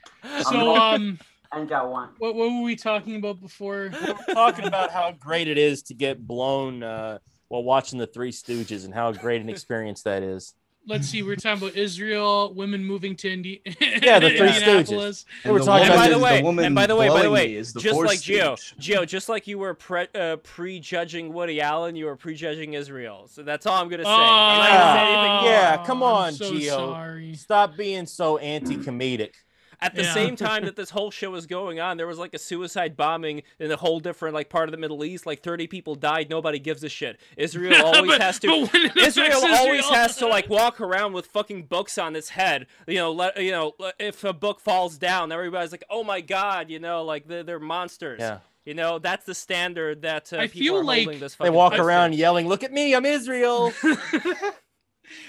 so 0.43 0.75
um, 0.77 1.19
And 1.53 1.69
Joe 1.69 1.89
one. 1.91 2.11
what 2.19 2.35
what 2.35 2.51
were 2.53 2.63
we 2.63 2.77
talking 2.77 3.17
about 3.17 3.41
before? 3.41 3.91
We're 3.93 4.35
talking 4.35 4.65
about 4.67 4.91
how 4.91 5.13
great 5.13 5.49
it 5.49 5.59
is 5.59 5.83
to 5.85 5.95
get 5.95 6.25
blown 6.27 6.83
uh, 6.83 7.19
while 7.53 7.63
watching 7.63 7.99
the 7.99 8.07
Three 8.07 8.33
Stooges 8.33 8.87
and 8.87 8.95
how 8.95 9.13
great 9.13 9.43
an 9.43 9.51
experience 9.51 10.01
that 10.05 10.23
is. 10.23 10.55
Let's 10.89 11.07
see. 11.07 11.23
We're 11.23 11.37
talking 11.37 11.63
about 11.63 11.77
Israel, 11.77 12.55
women 12.55 12.83
moving 12.83 13.15
to 13.17 13.31
Indi- 13.31 13.61
Yeah, 14.03 14.19
the 14.19 14.31
Three 14.31 14.49
Stooges. 14.49 15.27
They 15.45 15.51
were 15.51 15.59
the 15.59 15.67
talking 15.67 15.85
And 15.91 15.93
about 15.93 16.01
by 16.01 16.09
woman 16.09 16.11
the 16.11 16.15
is 16.15 16.19
the 16.19 16.25
way, 16.25 16.43
woman 16.43 16.65
and 16.65 16.75
by 16.75 16.87
the 16.87 16.97
way, 16.97 17.09
by 17.09 17.23
the 17.25 17.31
way, 17.31 17.55
is 17.55 17.75
the 17.75 17.81
just 17.81 18.01
like 18.01 18.23
Geo, 18.23 18.57
Geo, 18.79 19.05
just 19.05 19.29
like 19.29 19.47
you 19.47 19.59
were 19.59 19.75
pre- 19.75 20.09
uh, 20.15 20.37
prejudging 20.37 21.31
Woody 21.35 21.61
Allen, 21.61 21.95
you 21.95 22.07
were 22.07 22.17
prejudging 22.17 22.73
Israel. 22.73 23.29
So 23.29 23.43
that's 23.43 23.67
all 23.67 23.75
I'm 23.83 23.91
gonna 23.91 24.05
say. 24.05 24.11
I'm 24.11 24.59
not 24.59 24.71
gonna 24.71 24.95
say 24.95 25.13
anything 25.13 25.31
Oh, 25.31 25.45
Yeah, 25.53 25.85
come 25.87 26.03
I'm 26.03 26.09
on, 26.15 26.33
so 26.33 26.53
Gio. 26.55 26.71
Sorry. 26.71 27.35
Stop 27.35 27.77
being 27.77 28.07
so 28.07 28.39
anti-comedic. 28.39 29.35
At 29.83 29.95
the 29.97 30.03
Yeah. 30.05 30.15
same 30.15 30.37
time 30.49 30.65
that 30.65 30.77
this 30.77 30.91
whole 30.91 31.11
show 31.11 31.31
was 31.33 31.47
going 31.47 31.81
on, 31.81 31.97
there 31.97 32.07
was 32.07 32.17
like 32.19 32.33
a 32.35 32.39
suicide 32.39 32.97
bombing 32.97 33.43
in 33.59 33.71
a 33.71 33.77
whole 33.77 34.01
different 34.01 34.35
like 34.35 34.49
part 34.49 34.69
of 34.69 34.71
the 34.71 34.79
Middle 34.79 35.05
East. 35.05 35.27
Like 35.27 35.43
30 35.43 35.67
people 35.67 35.95
died. 35.97 36.31
Nobody 36.31 36.59
gives 36.59 36.85
a 36.85 36.89
shit. 36.89 37.21
Israel 37.37 37.75
always 37.87 38.13
But- 38.13 38.23
has 38.23 38.39
to. 38.39 38.67
but 38.73 38.97
Israel 38.97 39.41
always 39.45 39.81
Israel- 39.81 39.95
has 39.95 40.17
to 40.19 40.27
like 40.37 40.49
walk 40.49 40.81
around 40.81 41.13
with 41.13 41.27
fucking 41.27 41.65
books 41.65 41.99
on 41.99 42.15
its 42.17 42.31
head. 42.31 42.67
You 42.87 42.97
know, 42.99 43.13
let, 43.13 43.43
you 43.43 43.51
know, 43.51 43.73
if 43.99 44.25
a 44.25 44.33
book 44.33 44.61
falls 44.61 44.97
down, 44.99 45.33
everybody's 45.33 45.73
like, 45.73 45.85
"Oh 45.91 46.05
my 46.05 46.21
god," 46.21 46.71
you 46.71 46.79
know, 46.79 47.03
like 47.05 47.27
they're, 47.27 47.43
they're 47.43 47.59
monsters. 47.61 48.21
Yeah. 48.21 48.39
You 48.65 48.75
know, 48.75 49.01
that's 49.01 49.25
the 49.27 49.35
standard 49.35 50.03
that 50.03 50.33
uh, 50.33 50.37
I 50.37 50.47
people 50.47 50.61
feel 50.61 50.77
are 50.77 50.85
like 50.85 51.03
holding 51.05 51.19
this. 51.21 51.35
Fucking. 51.35 51.45
They 51.45 51.49
fucking 51.49 51.57
walk 51.59 51.73
place 51.73 51.81
to. 51.81 51.85
around 51.87 52.15
yelling, 52.15 52.47
"Look 52.47 52.63
at 52.63 52.73
me, 52.73 52.95
I'm 52.95 53.05
Israel." 53.05 53.73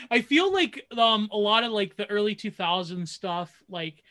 I 0.10 0.22
feel 0.22 0.54
like 0.54 0.86
um 0.98 1.28
a 1.32 1.38
lot 1.38 1.64
of 1.64 1.72
like 1.72 1.96
the 1.96 2.10
early 2.10 2.36
2000s 2.36 3.08
stuff 3.10 3.52
like 3.68 4.02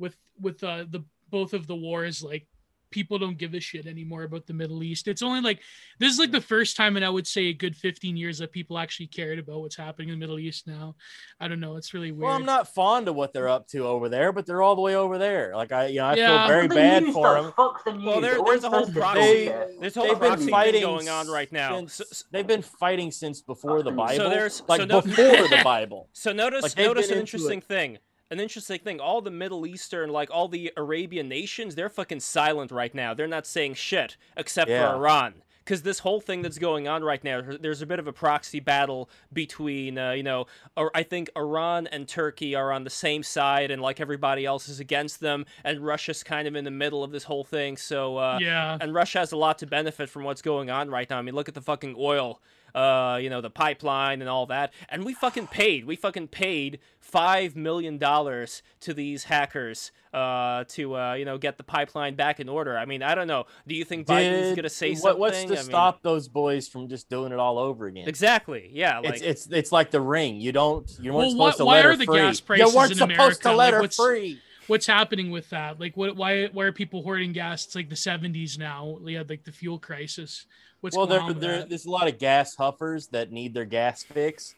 with 0.00 0.16
with 0.40 0.64
uh, 0.64 0.84
the 0.90 1.04
both 1.30 1.52
of 1.54 1.68
the 1.68 1.76
wars 1.76 2.24
like 2.24 2.46
people 2.90 3.20
don't 3.20 3.38
give 3.38 3.54
a 3.54 3.60
shit 3.60 3.86
anymore 3.86 4.24
about 4.24 4.48
the 4.48 4.52
Middle 4.52 4.82
East. 4.82 5.06
It's 5.06 5.22
only 5.22 5.40
like 5.40 5.60
this 6.00 6.12
is 6.12 6.18
like 6.18 6.32
the 6.32 6.40
first 6.40 6.76
time 6.76 6.96
in 6.96 7.04
I 7.04 7.08
would 7.08 7.24
say 7.24 7.44
a 7.44 7.52
good 7.52 7.76
15 7.76 8.16
years 8.16 8.38
that 8.38 8.50
people 8.50 8.76
actually 8.78 9.06
cared 9.06 9.38
about 9.38 9.60
what's 9.60 9.76
happening 9.76 10.08
in 10.08 10.14
the 10.14 10.18
Middle 10.18 10.40
East 10.40 10.66
now. 10.66 10.96
I 11.38 11.46
don't 11.46 11.60
know. 11.60 11.76
It's 11.76 11.94
really 11.94 12.10
weird. 12.10 12.24
Well, 12.24 12.32
I'm 12.32 12.44
not 12.44 12.66
fond 12.74 13.06
of 13.06 13.14
what 13.14 13.32
they're 13.32 13.46
up 13.48 13.68
to 13.68 13.86
over 13.86 14.08
there, 14.08 14.32
but 14.32 14.44
they're 14.44 14.60
all 14.60 14.74
the 14.74 14.80
way 14.82 14.96
over 14.96 15.18
there. 15.18 15.54
Like 15.54 15.70
I, 15.70 15.86
you 15.86 15.98
know, 16.00 16.06
I 16.06 16.14
Yeah. 16.16 16.46
feel 16.48 16.48
very 16.56 16.66
bad 16.66 17.04
news 17.04 17.14
for 17.14 17.32
does. 17.36 17.44
them. 17.44 17.52
Fuck 17.56 17.84
the 17.84 17.92
news. 17.92 18.04
Well, 18.04 18.20
there, 18.20 18.38
there's 18.44 18.64
a 18.64 18.70
whole 18.70 18.80
does 18.80 18.88
this 18.88 18.96
proxy. 18.96 19.20
bullshit. 19.46 19.80
There's 19.80 19.96
a 19.96 20.00
whole 20.00 20.08
They've 20.08 20.18
been 20.18 20.28
proxy 20.28 20.44
thing 20.46 20.52
fighting 20.52 20.82
going 20.82 21.08
on 21.08 21.28
right 21.28 21.52
now. 21.52 21.76
Since, 21.76 21.94
So, 21.94 22.04
so- 22.10 22.24
they've 22.32 22.46
been 22.46 22.62
fighting 22.62 23.12
since 23.12 23.40
before 23.40 23.84
the 23.84 23.92
Bible. 23.92 24.08
So 24.14 24.18
Bible. 24.18 24.30
there's- 24.30 24.62
like 24.66 24.80
so 24.80 24.86
no- 24.86 25.00
before 25.00 25.46
the 25.48 25.60
Bible. 25.62 26.08
So 26.12 26.32
notice 26.32 26.64
Like, 26.64 26.76
notice 26.76 27.08
an 27.12 27.18
interesting 27.18 27.58
it. 27.58 27.64
thing. 27.64 27.98
An 28.30 28.38
interesting 28.40 28.78
thing. 28.78 29.00
All 29.00 29.20
the 29.20 29.30
Middle 29.30 29.66
Eastern, 29.66 30.10
like 30.10 30.30
all 30.30 30.46
the 30.46 30.72
Arabian 30.76 31.28
nations, 31.28 31.74
they're 31.74 31.88
fucking 31.88 32.20
silent 32.20 32.70
right 32.70 32.94
now. 32.94 33.12
They're 33.12 33.26
not 33.26 33.46
saying 33.46 33.74
shit 33.74 34.16
except 34.36 34.70
Yeah. 34.70 34.90
for 34.90 34.96
Iran. 34.96 35.42
Because 35.64 35.82
this 35.82 36.00
whole 36.00 36.20
thing 36.20 36.42
that's 36.42 36.58
going 36.58 36.88
on 36.88 37.04
right 37.04 37.22
now, 37.22 37.42
there's 37.42 37.82
a 37.82 37.86
bit 37.86 37.98
of 38.00 38.08
a 38.08 38.12
proxy 38.12 38.58
battle 38.58 39.08
between, 39.32 39.98
uh, 39.98 40.12
you 40.12 40.22
know, 40.22 40.46
I 40.76 41.04
think 41.04 41.30
Iran 41.36 41.86
and 41.86 42.08
Turkey 42.08 42.56
are 42.56 42.72
on 42.72 42.82
the 42.82 42.90
same 42.90 43.22
side, 43.22 43.70
and 43.70 43.80
like 43.80 44.00
everybody 44.00 44.44
else 44.44 44.68
is 44.68 44.80
against 44.80 45.20
them, 45.20 45.46
and 45.62 45.80
Russia's 45.80 46.24
kind 46.24 46.48
of 46.48 46.56
in 46.56 46.64
the 46.64 46.72
middle 46.72 47.04
of 47.04 47.12
this 47.12 47.24
whole 47.24 47.44
thing. 47.44 47.76
So, 47.76 48.16
uh, 48.16 48.38
yeah. 48.40 48.78
and 48.80 48.94
Russia 48.94 49.18
has 49.20 49.30
a 49.32 49.36
lot 49.36 49.58
to 49.58 49.66
benefit 49.66 50.08
from 50.08 50.24
what's 50.24 50.42
going 50.42 50.70
on 50.70 50.90
right 50.90 51.08
now. 51.08 51.18
I 51.18 51.22
mean, 51.22 51.34
look 51.36 51.48
at 51.48 51.54
the 51.54 51.60
fucking 51.60 51.94
oil, 51.96 52.40
uh, 52.74 53.18
you 53.20 53.30
know, 53.30 53.40
the 53.40 53.50
pipeline 53.50 54.20
and 54.20 54.28
all 54.28 54.46
that. 54.46 54.72
And 54.88 55.04
we 55.04 55.14
fucking 55.14 55.48
paid. 55.48 55.84
We 55.84 55.96
fucking 55.96 56.28
paid 56.28 56.78
five 56.98 57.56
million 57.56 57.98
dollars 57.98 58.62
to 58.80 58.94
these 58.94 59.24
hackers 59.24 59.90
uh, 60.12 60.64
to 60.68 60.96
uh, 60.96 61.14
you 61.14 61.24
know 61.24 61.38
get 61.38 61.56
the 61.56 61.62
pipeline 61.64 62.14
back 62.16 62.40
in 62.40 62.48
order. 62.48 62.76
I 62.76 62.84
mean, 62.84 63.02
I 63.02 63.14
don't 63.14 63.26
know. 63.26 63.44
Do 63.66 63.74
you 63.74 63.84
think 63.84 64.06
Biden's 64.06 64.48
Did- 64.48 64.56
gonna 64.56 64.68
say 64.68 64.90
what, 64.92 64.98
something? 65.00 65.20
What's 65.20 65.38
I 65.38 65.44
to 65.46 65.54
mean- 65.54 65.62
stop 65.62 66.02
those 66.02 66.28
boys 66.28 66.68
from 66.68 66.88
just 66.88 67.08
doing 67.08 67.32
it 67.32 67.38
all 67.38 67.58
over 67.58 67.86
again? 67.86 68.08
Exactly. 68.08 68.70
Yeah. 68.72 68.98
Like 69.00 69.14
it's 69.14 69.22
it's 69.22 69.46
it's 69.50 69.72
like 69.72 69.90
the 69.90 70.00
ring. 70.00 70.40
You 70.40 70.52
don't 70.52 70.90
you 71.00 71.12
weren't 71.12 71.28
Well, 71.28 71.36
why- 71.36 71.50
supposed 71.50 71.56
to 71.58 71.64
why 71.64 71.74
let 71.76 71.86
are 71.86 71.90
her 71.90 71.96
the 71.96 72.04
free. 72.06 72.18
gas 72.18 72.42
you 72.48 72.76
weren't 72.76 72.90
in 72.92 72.98
supposed 72.98 73.02
America? 73.12 73.42
to 73.42 73.48
let 73.50 73.56
Like, 73.56 73.74
her 73.74 73.80
what's- 73.82 73.96
free. 73.96 74.40
What's 74.66 74.86
happening 74.86 75.32
with 75.32 75.50
that? 75.50 75.80
Like, 75.80 75.96
what? 75.96 76.14
Why? 76.14 76.46
Why 76.46 76.64
are 76.66 76.70
people 76.72 77.02
hoarding 77.02 77.32
gas? 77.32 77.66
It's 77.66 77.74
like 77.74 77.88
the 77.88 77.96
70s 77.96 78.56
now. 78.56 78.98
We 79.02 79.14
had 79.14 79.28
like 79.28 79.42
the 79.42 79.50
fuel 79.50 79.80
crisis. 79.80 80.46
What's 80.80 80.96
well, 80.96 81.06
there, 81.06 81.32
there, 81.34 81.64
there's 81.66 81.84
a 81.86 81.90
lot 81.90 82.08
of 82.08 82.18
gas 82.18 82.54
huffers 82.56 83.08
that 83.08 83.30
need 83.30 83.52
their 83.54 83.64
gas 83.66 84.02
fix, 84.02 84.54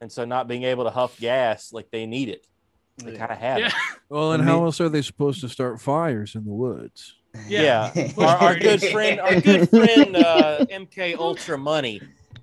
and 0.00 0.10
so 0.10 0.24
not 0.24 0.46
being 0.48 0.62
able 0.62 0.84
to 0.84 0.90
huff 0.90 1.18
gas 1.18 1.72
like 1.72 1.90
they 1.90 2.06
need 2.06 2.28
it, 2.28 2.46
they 2.98 3.16
kind 3.16 3.32
of 3.32 3.38
have 3.38 3.58
Yeah. 3.58 3.66
it. 3.68 3.72
Well, 4.10 4.32
and 4.32 4.42
I 4.42 4.46
how 4.46 4.64
else 4.66 4.80
are 4.80 4.88
they 4.90 5.02
supposed 5.02 5.40
to 5.40 5.48
start 5.48 5.80
fires 5.80 6.34
in 6.36 6.44
the 6.44 6.52
woods? 6.52 7.14
Yeah, 7.48 7.90
Bush 7.94 8.12
our, 8.18 8.36
our 8.36 8.54
good 8.58 8.80
friend, 8.82 9.18
our 9.18 9.40
good 9.40 9.68
friend, 9.70 10.14
uh, 10.14 10.64
MK 10.70 11.16
Ultra 11.18 11.58
Money, 11.58 12.00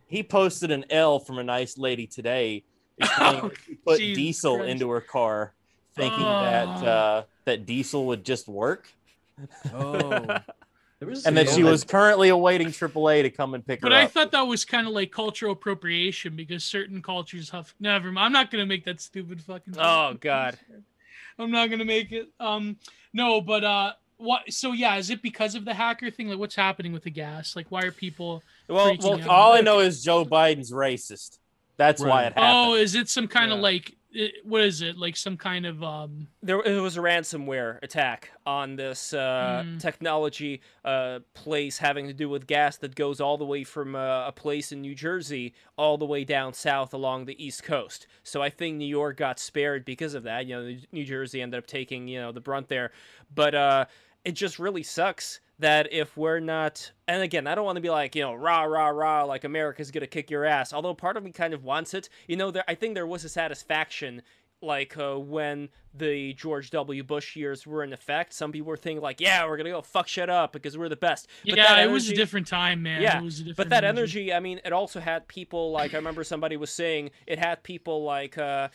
he 0.07 0.23
posted 0.23 0.71
an 0.71 0.83
L 0.89 1.19
from 1.19 1.37
a 1.37 1.43
nice 1.43 1.77
lady 1.77 2.07
today. 2.07 2.63
explaining 2.97 3.41
that 3.43 3.57
she 3.65 3.75
put 3.75 3.99
Jesus 3.99 4.15
diesel 4.17 4.57
Christ. 4.57 4.71
into 4.71 4.89
her 4.89 4.99
car, 5.01 5.53
thinking 5.95 6.19
Oh. 6.25 6.41
that 6.41 6.67
uh, 6.87 7.23
that 7.45 7.65
diesel 7.65 8.07
would 8.07 8.25
just 8.25 8.49
work, 8.49 8.89
Oh, 9.73 9.99
There 10.09 10.09
was 10.27 10.41
and 11.01 11.37
that 11.37 11.49
she 11.49 11.63
was 11.63 11.83
currently 11.83 12.29
awaiting 12.29 12.67
AAA 12.67 13.23
to 13.23 13.29
come 13.29 13.53
and 13.53 13.65
pick 13.65 13.81
But 13.81 13.91
her 13.91 13.97
up. 13.97 14.01
But 14.01 14.03
I 14.03 14.07
thought 14.07 14.31
that 14.31 14.43
was 14.43 14.65
kind 14.65 14.87
of 14.87 14.93
like 14.93 15.11
cultural 15.11 15.53
appropriation 15.53 16.35
because 16.35 16.63
certain 16.63 17.01
cultures 17.01 17.49
have. 17.49 17.73
Never 17.79 18.11
mind. 18.11 18.27
I'm 18.27 18.31
not 18.31 18.51
gonna 18.51 18.65
make 18.65 18.85
that 18.85 19.01
stupid 19.01 19.41
fucking. 19.41 19.75
Oh, 19.77 20.15
God. 20.19 20.57
I'm 21.39 21.51
not 21.51 21.69
gonna 21.69 21.85
make 21.85 22.11
it. 22.11 22.29
Um, 22.39 22.77
no, 23.13 23.41
but 23.41 23.63
uh, 23.63 23.93
what? 24.17 24.51
So 24.53 24.73
yeah, 24.73 24.97
is 24.97 25.09
it 25.09 25.21
because 25.21 25.55
of 25.55 25.65
the 25.65 25.73
hacker 25.73 26.11
thing? 26.11 26.29
Like, 26.29 26.37
what's 26.37 26.55
happening 26.55 26.93
with 26.93 27.03
the 27.03 27.09
gas? 27.09 27.55
Like, 27.55 27.67
why 27.69 27.81
are 27.83 27.91
people? 27.91 28.43
well, 28.67 28.95
well, 28.99 29.21
out. 29.21 29.27
All 29.27 29.53
I 29.53 29.61
know 29.61 29.79
is 29.79 30.03
Joe 30.03 30.23
Biden's 30.23 30.71
racist. 30.71 31.39
That's 31.77 32.01
why 32.01 32.23
it 32.23 32.33
happened. 32.33 32.45
Oh, 32.45 32.75
is 32.75 32.93
it 32.93 33.09
some 33.09 33.27
kind 33.27 33.51
of 33.51 33.59
like? 33.59 33.95
It, 34.13 34.45
what 34.45 34.61
is 34.61 34.81
it? 34.81 34.97
Like 34.97 35.15
some 35.15 35.37
kind 35.37 35.65
of 35.65 35.81
um? 35.83 36.27
there 36.43 36.61
it 36.61 36.81
was 36.81 36.97
a 36.97 36.99
ransomware 36.99 37.81
attack 37.81 38.31
on 38.45 38.75
this 38.75 39.13
uh, 39.13 39.63
Mm. 39.65 39.79
technology 39.79 40.61
uh, 40.83 41.19
place 41.33 41.77
having 41.77 42.07
to 42.07 42.13
do 42.13 42.27
with 42.27 42.45
gas 42.47 42.77
that 42.77 42.95
goes 42.95 43.21
all 43.21 43.37
the 43.37 43.45
way 43.45 43.63
from 43.63 43.95
uh, 43.95 44.27
a 44.27 44.31
place 44.31 44.71
in 44.71 44.81
New 44.81 44.95
Jersey 44.95 45.53
all 45.77 45.97
the 45.97 46.05
way 46.05 46.23
down 46.23 46.53
south 46.53 46.93
along 46.93 47.25
the 47.25 47.41
East 47.43 47.63
Coast. 47.63 48.07
So 48.23 48.41
I 48.41 48.49
think 48.49 48.77
New 48.77 48.85
York 48.87 49.17
got 49.17 49.39
spared 49.39 49.85
because 49.85 50.13
of 50.13 50.23
that. 50.23 50.45
You 50.45 50.55
know, 50.55 50.77
New 50.91 51.05
Jersey 51.05 51.41
ended 51.41 51.57
up 51.57 51.67
taking 51.67 52.07
you 52.07 52.19
know 52.19 52.31
the 52.31 52.41
brunt 52.41 52.67
there, 52.67 52.91
but 53.33 53.55
uh, 53.55 53.85
it 54.25 54.33
just 54.33 54.59
really 54.59 54.83
sucks 54.83 55.39
that 55.61 55.91
if 55.91 56.17
we're 56.17 56.39
not 56.39 56.91
and 57.07 57.21
again 57.21 57.47
i 57.47 57.55
don't 57.55 57.65
want 57.65 57.75
to 57.75 57.81
be 57.81 57.89
like 57.89 58.15
you 58.15 58.21
know 58.21 58.33
rah 58.33 58.63
rah 58.63 58.89
rah 58.89 59.23
like 59.23 59.43
america's 59.43 59.91
gonna 59.91 60.07
kick 60.07 60.29
your 60.29 60.45
ass 60.45 60.73
although 60.73 60.93
part 60.93 61.17
of 61.17 61.23
me 61.23 61.31
kind 61.31 61.53
of 61.53 61.63
wants 61.63 61.93
it 61.93 62.09
you 62.27 62.35
know 62.35 62.51
there 62.51 62.63
i 62.67 62.75
think 62.75 62.93
there 62.93 63.07
was 63.07 63.23
a 63.23 63.29
satisfaction 63.29 64.21
like 64.61 64.97
uh, 64.97 65.17
when 65.17 65.69
the 65.93 66.33
George 66.33 66.69
W. 66.69 67.03
Bush 67.03 67.35
years 67.35 67.65
were 67.65 67.83
in 67.83 67.93
effect, 67.93 68.33
some 68.33 68.51
people 68.51 68.67
were 68.67 68.77
thinking 68.77 69.01
like, 69.01 69.19
"Yeah, 69.19 69.45
we're 69.45 69.57
gonna 69.57 69.71
go 69.71 69.81
fuck 69.81 70.07
shit 70.07 70.29
up 70.29 70.53
because 70.53 70.77
we're 70.77 70.89
the 70.89 70.95
best." 70.95 71.27
But 71.45 71.57
yeah, 71.57 71.75
that 71.75 71.85
it 71.85 71.91
was 71.91 72.09
a 72.09 72.15
different 72.15 72.47
time, 72.47 72.83
man. 72.83 73.01
Yeah, 73.01 73.19
it 73.19 73.23
was 73.23 73.39
a 73.39 73.43
different 73.43 73.57
time. 73.57 73.63
But 73.63 73.69
that 73.69 73.83
energy, 73.83 74.33
I 74.33 74.39
mean, 74.39 74.61
it 74.63 74.71
also 74.71 74.99
had 74.99 75.27
people 75.27 75.71
like 75.71 75.93
I 75.93 75.97
remember 75.97 76.23
somebody 76.23 76.57
was 76.57 76.69
saying 76.69 77.11
it 77.25 77.39
had 77.39 77.63
people 77.63 78.03
like, 78.03 78.37
uh, 78.37 78.69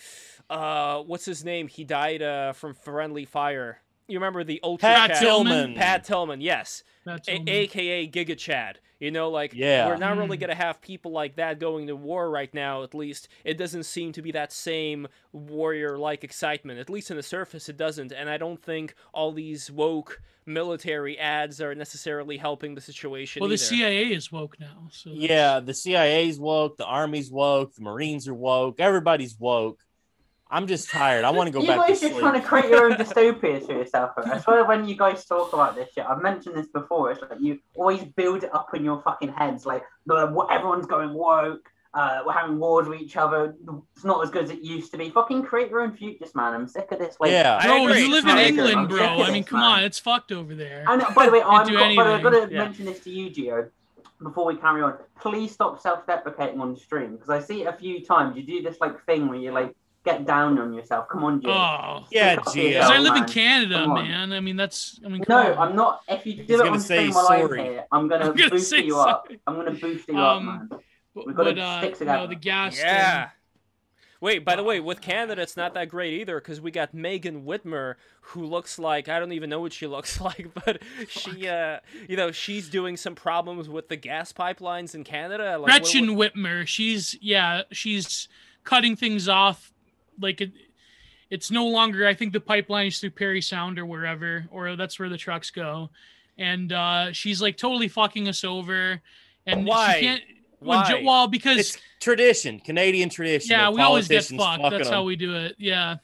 uh, 0.50 1.02
what's 1.02 1.24
his 1.24 1.44
name? 1.44 1.68
He 1.68 1.84
died 1.84 2.22
uh, 2.22 2.52
from 2.52 2.74
friendly 2.74 3.24
fire. 3.24 3.80
You 4.08 4.18
remember 4.18 4.44
the 4.44 4.60
ultra 4.62 4.88
Pat 4.88 5.10
chat- 5.10 5.18
Tillman. 5.20 5.74
Pat 5.74 6.04
Tillman, 6.04 6.40
yes, 6.40 6.84
That's 7.04 7.28
a- 7.28 7.36
um, 7.38 7.48
aka 7.48 8.06
Giga 8.08 8.36
Chad. 8.38 8.78
You 8.98 9.10
know, 9.10 9.28
like 9.28 9.52
Yeah. 9.52 9.88
we're 9.88 9.96
not 9.98 10.16
really 10.16 10.38
Mm. 10.38 10.40
gonna 10.40 10.54
have 10.54 10.80
people 10.80 11.10
like 11.10 11.36
that 11.36 11.58
going 11.58 11.88
to 11.88 11.96
war 11.96 12.30
right 12.30 12.52
now. 12.54 12.82
At 12.82 12.94
least 12.94 13.28
it 13.44 13.58
doesn't 13.58 13.82
seem 13.82 14.12
to 14.12 14.22
be 14.22 14.32
that 14.32 14.52
same 14.52 15.06
warrior-like 15.32 16.24
excitement. 16.24 16.78
At 16.80 16.88
least 16.88 17.10
on 17.10 17.16
the 17.18 17.22
surface, 17.22 17.68
it 17.68 17.76
doesn't. 17.76 18.12
And 18.12 18.30
I 18.30 18.38
don't 18.38 18.62
think 18.62 18.94
all 19.12 19.32
these 19.32 19.70
woke 19.70 20.22
military 20.46 21.18
ads 21.18 21.60
are 21.60 21.74
necessarily 21.74 22.36
helping 22.38 22.74
the 22.74 22.80
situation. 22.80 23.40
well, 23.40 23.48
the 23.48 23.54
either. 23.54 23.64
CIA 23.64 24.12
is 24.12 24.30
woke 24.32 24.58
now. 24.60 24.88
So 24.92 25.10
Yeah, 25.12 25.60
the 25.60 25.74
CIA's 25.74 26.38
woke, 26.38 26.76
the 26.78 26.86
Army's 26.86 27.30
woke, 27.30 27.74
the 27.74 27.82
Marines 27.82 28.26
are 28.28 28.34
woke, 28.34 28.80
everybody's 28.80 29.36
woke. 29.38 29.80
I'm 30.51 30.66
just 30.68 30.90
tired. 30.90 31.24
I 31.24 31.31
want 31.31 31.48
to 31.48 31.52
go 31.52 31.60
you 31.60 31.66
back 31.66 31.86
to 31.86 31.93
guys 31.93 32.01
just 32.01 32.12
sleep. 32.12 32.20
trying 32.23 32.40
to 32.40 32.47
create 32.47 32.70
your 32.70 32.85
own 32.86 32.93
dystopias 32.97 33.66
for 33.66 33.73
yourself. 33.73 34.12
I 34.16 34.39
swear, 34.39 34.64
when 34.64 34.86
you 34.89 34.97
guys 34.97 35.24
talk 35.24 35.52
about 35.52 35.74
this 35.74 35.89
shit, 35.93 36.06
I've 36.06 36.23
mentioned 36.23 36.55
this 36.56 36.68
before. 36.68 37.10
It's 37.10 37.20
like 37.20 37.40
you 37.40 37.59
always 37.74 38.05
build 38.05 38.44
it 38.44 38.55
up 38.55 38.73
in 38.74 38.85
your 38.85 39.02
fucking 39.02 39.31
heads, 39.32 39.66
like 39.66 39.82
everyone's 40.09 40.86
going 40.86 41.12
woke. 41.14 41.68
Uh, 41.94 42.20
we're 42.27 42.32
having 42.32 42.59
wars 42.59 42.86
with 42.86 43.01
each 43.01 43.16
other. 43.16 43.55
It's 43.94 44.05
not 44.05 44.23
as 44.23 44.28
good 44.31 44.44
as 44.44 44.51
it 44.51 44.60
used 44.60 44.90
to 44.93 44.98
be. 44.98 45.09
Fucking 45.09 45.44
create 45.44 45.70
your 45.70 45.81
own 45.81 45.97
futures, 45.97 46.35
man. 46.35 46.52
I'm 46.52 46.68
sick 46.68 46.93
of 46.93 46.98
this. 46.98 47.16
Like, 47.18 47.31
Yeah. 47.31 47.59
I 47.59 47.66
Bro, 47.68 47.86
agree. 47.89 48.02
you 48.02 48.10
live 48.10 48.27
in 48.27 48.36
England, 48.36 48.90
bro. 48.90 48.98
I 49.02 49.31
mean, 49.31 49.43
this, 49.43 49.48
come 49.48 49.60
man. 49.60 49.78
on, 49.78 49.85
it's 49.85 49.98
fucked 49.98 50.31
over 50.31 50.55
there. 50.55 50.85
And 50.89 51.02
by 51.14 51.24
the 51.24 51.32
way, 51.32 51.40
I'm 51.47 51.66
do 51.66 51.73
got, 51.73 51.97
but 51.97 52.06
I've 52.06 52.23
got 52.23 52.31
to 52.31 52.48
Yeah. 52.52 52.64
mention 52.64 52.85
this 52.85 53.01
to 53.01 53.10
you, 53.10 53.31
Gio, 53.31 53.70
before 54.23 54.44
we 54.44 54.56
carry 54.56 54.82
on. 54.82 54.98
Please 55.18 55.52
stop 55.52 55.81
self-deprecating 55.81 56.60
on 56.60 56.77
stream 56.77 57.12
because 57.12 57.31
I 57.31 57.40
see 57.40 57.62
it 57.62 57.66
a 57.66 57.73
few 57.73 58.05
times. 58.05 58.36
You 58.36 58.43
do 58.43 58.60
this 58.62 58.78
like 58.78 59.02
thing 59.06 59.28
where 59.28 59.39
you're 59.39 59.55
like 59.55 59.74
get 60.06 60.24
down 60.26 60.58
on 60.58 60.72
yourself. 60.72 61.08
Come 61.10 61.24
on, 61.24 61.40
Gio. 61.42 61.48
Oh, 61.50 62.06
Yeah, 62.10 62.36
Pick 62.36 62.44
Gio. 62.46 62.68
because 62.68 62.90
I 62.90 62.98
live 62.98 63.16
in. 63.16 63.24
Canada, 63.26 63.86
man. 63.88 64.32
I 64.32 64.40
mean, 64.40 64.56
that's. 64.56 64.98
I 65.04 65.08
mean, 65.08 65.22
No, 65.28 65.36
on. 65.52 65.58
I'm 65.70 65.76
not. 65.76 66.00
If 66.08 66.24
you 66.24 66.34
do 66.34 66.42
He's 66.42 66.50
it 66.52 66.58
gonna 66.58 66.70
on 66.70 66.80
say 66.80 66.96
stream 67.10 67.14
while 67.14 67.28
I'm 67.28 67.40
sorry. 67.48 67.62
here, 67.64 67.84
I'm 67.92 68.08
gonna, 68.08 68.24
I'm 68.30 68.36
gonna 68.36 68.50
boost 68.50 68.70
say 68.70 68.80
you 68.82 68.98
up. 68.98 69.28
I'm 69.46 69.56
gonna 69.56 69.72
boost 69.72 70.08
you 70.08 70.16
Um, 70.16 70.48
up, 70.48 70.60
man. 70.70 70.80
But, 71.14 71.26
we've 71.26 71.36
gotta 71.36 71.54
but, 71.54 71.58
uh, 71.60 71.94
stick 71.94 72.06
no, 72.06 72.26
the 72.26 72.34
gas. 72.34 72.76
thing- 72.76 72.86
Yeah. 72.86 73.28
Wait, 74.18 74.46
by 74.46 74.56
the 74.56 74.62
way, 74.62 74.80
with 74.80 75.02
Canada, 75.02 75.42
it's 75.42 75.58
not 75.58 75.74
that 75.74 75.90
great 75.90 76.14
either 76.14 76.40
because 76.40 76.58
we 76.58 76.70
got 76.70 76.94
Megan 76.94 77.44
Whitmer, 77.44 77.96
who 78.22 78.46
looks 78.46 78.78
like 78.78 79.10
I 79.10 79.18
don't 79.20 79.32
even 79.32 79.50
know 79.50 79.60
what 79.60 79.74
she 79.74 79.86
looks 79.86 80.18
like, 80.28 80.48
but 80.64 80.82
she, 81.08 81.46
uh, 81.48 81.80
you 82.08 82.16
know, 82.16 82.32
she's 82.32 82.70
doing 82.70 82.96
some 82.96 83.14
problems 83.14 83.68
with 83.68 83.88
the 83.88 83.96
gas 83.96 84.32
pipelines 84.32 84.94
in 84.94 85.04
Canada. 85.04 85.58
Like, 85.58 85.60
what- 85.60 85.82
Gretchen 85.82 86.06
Whitmer. 86.16 86.66
She's 86.66 87.14
yeah, 87.20 87.62
she's 87.72 88.28
cutting 88.64 88.96
things 88.96 89.28
off. 89.28 89.72
Like 90.20 90.40
it, 90.40 90.52
it's 91.30 91.51
no 91.51 91.66
longer. 91.66 92.06
I 92.06 92.14
think 92.14 92.32
the 92.32 92.40
pipeline 92.40 92.86
is 92.88 92.98
through 92.98 93.10
Parry 93.10 93.40
Sound 93.43 93.78
or 93.78 93.86
wherever, 93.86 94.47
or 94.51 94.76
that's 94.76 94.98
where 94.98 95.09
the 95.09 95.16
trucks 95.16 95.51
go. 95.51 95.90
And 96.38 96.72
uh, 96.72 97.12
she's 97.12 97.40
like 97.43 97.56
totally 97.56 97.88
fucking 97.88 98.28
us 98.28 98.44
over. 98.44 99.01
And 99.47 99.64
Why? 99.66 99.94
She 99.94 100.01
can't, 100.06 100.22
well, 100.60 100.78
Why? 100.80 100.88
ju- 100.98 101.05
well, 101.06 101.26
because 101.28 101.59
It's 101.59 101.78
tradition, 102.01 102.60
Canadian 102.60 103.09
tradition. 103.09 103.51
yeah, 103.51 103.70
we 103.70 103.80
always 103.80 104.09
get 104.09 104.24
fucked. 104.24 104.62
That's 104.70 104.84
them. 104.84 104.93
how 104.93 105.02
we 105.05 105.16
do 105.16 105.34
it. 105.34 105.55
Yeah. 105.59 105.97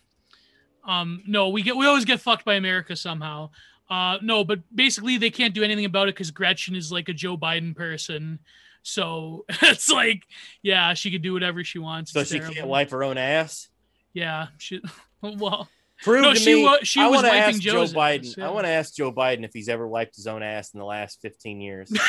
Um, 0.84 1.22
no, 1.26 1.48
we 1.50 1.62
get 1.62 1.76
we 1.76 1.86
always 1.86 2.04
get 2.04 2.20
fucked 2.20 2.44
by 2.44 2.54
America 2.54 2.96
somehow. 2.96 3.50
Uh, 3.88 4.16
no, 4.22 4.42
but 4.42 4.60
basically 4.74 5.18
they 5.18 5.30
can't 5.30 5.54
do 5.54 5.62
anything 5.62 5.84
about 5.84 6.08
it 6.08 6.14
because 6.14 6.30
Gretchen 6.30 6.74
is 6.74 6.90
like 6.90 7.08
a 7.08 7.12
Joe 7.12 7.36
Biden 7.36 7.76
person. 7.76 8.38
So 8.82 9.44
it's 9.62 9.88
like, 9.90 10.24
yeah, 10.62 10.94
she 10.94 11.10
could 11.10 11.22
do 11.22 11.32
whatever 11.34 11.62
she 11.62 11.78
wants. 11.78 12.12
So 12.12 12.20
It's 12.20 12.30
she 12.30 12.38
terrible. 12.38 12.54
can't 12.56 12.68
wipe 12.68 12.90
her 12.90 13.04
own 13.04 13.18
ass. 13.18 13.68
Yeah, 14.14 14.46
she. 14.58 14.80
Well, 15.22 15.68
Prove 16.02 16.22
No, 16.22 16.34
to 16.34 16.38
she 16.40 16.54
me. 16.56 16.64
wa- 16.64 16.78
she 16.82 17.00
I 17.00 17.06
was 17.06 17.22
wiping 17.22 17.38
ask 17.38 17.60
Joe 17.60 17.84
Biden. 17.84 18.26
ass, 18.26 18.38
I 18.38 18.50
want 18.50 18.64
to 18.66 18.70
ask 18.70 18.92
Joe 18.94 19.12
Biden 19.12 19.44
if 19.44 19.52
he's 19.52 19.68
ever 19.68 19.86
wiped 19.86 20.16
his 20.16 20.26
own 20.26 20.42
ass 20.42 20.74
in 20.74 20.80
the 20.80 20.84
last 20.86 21.20
15 21.22 21.60
years. 21.60 21.92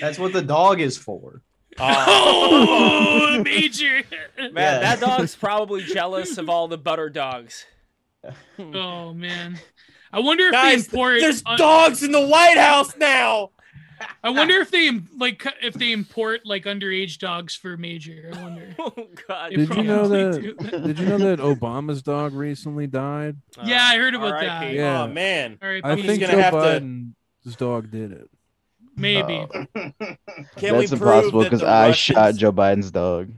That's 0.00 0.18
what 0.18 0.32
the 0.32 0.42
dog 0.42 0.80
is 0.80 0.96
for. 0.96 1.42
Oh, 1.78 3.40
major. 3.44 4.02
Man, 4.38 4.52
Yeah. 4.54 4.78
that 4.80 5.00
dog's 5.00 5.36
probably 5.36 5.82
jealous 5.82 6.36
of 6.36 6.48
all 6.48 6.68
the 6.68 6.76
butter 6.78 7.08
dogs. 7.08 7.64
Oh 8.58 9.14
man, 9.14 9.58
I 10.12 10.20
wonder 10.20 10.46
if 10.46 10.52
Guys, 10.52 10.88
they 10.88 10.96
import. 10.98 11.20
there's 11.20 11.42
uh, 11.46 11.56
dogs 11.56 12.02
in 12.02 12.12
the 12.12 12.26
White 12.26 12.58
House 12.58 12.94
now. 12.96 13.50
I 14.22 14.30
wonder 14.30 14.54
if 14.54 14.70
they 14.70 14.90
like 15.16 15.44
if 15.62 15.74
they 15.74 15.92
import 15.92 16.42
like 16.44 16.64
underage 16.64 17.18
dogs 17.18 17.54
for 17.54 17.76
major. 17.76 18.30
I 18.34 18.42
wonder. 18.42 18.74
Oh 18.78 19.06
God. 19.28 19.50
Did 19.50 19.74
you 19.74 19.82
know 19.82 19.98
probably 20.08 20.22
that? 20.52 20.82
Did 20.86 20.98
you 20.98 21.06
know 21.06 21.18
that 21.18 21.38
Obama's 21.38 22.02
dog 22.02 22.32
recently 22.34 22.86
died? 22.86 23.36
Yeah, 23.64 23.84
I 23.84 23.96
heard 23.98 24.14
about 24.14 24.32
R.I.P. 24.32 24.46
that. 24.46 24.72
Yeah. 24.74 25.02
Oh 25.02 25.08
man. 25.08 25.58
All 25.62 25.68
right, 25.68 25.82
I 25.84 25.96
He's 25.96 26.06
think 26.06 26.20
gonna 26.20 26.32
Joe 26.32 26.38
have 26.40 26.52
to- 26.52 26.58
Biden's 26.58 27.56
dog 27.56 27.90
did 27.90 28.12
it. 28.12 28.30
maybe. 28.96 29.46
Oh. 29.54 29.66
Can 30.56 30.76
we 30.76 30.86
That's 30.86 30.90
prove 30.90 30.92
impossible 31.02 31.42
because 31.44 31.60
the 31.60 31.66
I 31.66 31.88
Russians- 31.88 32.16
shot 32.16 32.34
Joe 32.36 32.52
Biden's 32.52 32.90
dog. 32.90 33.30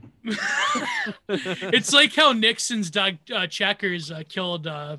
it's 1.27 1.93
like 1.93 2.13
how 2.15 2.31
Nixon's 2.31 2.89
dog 2.89 3.17
uh, 3.33 3.47
Checkers 3.47 4.11
uh, 4.11 4.23
killed 4.27 4.67
uh, 4.67 4.97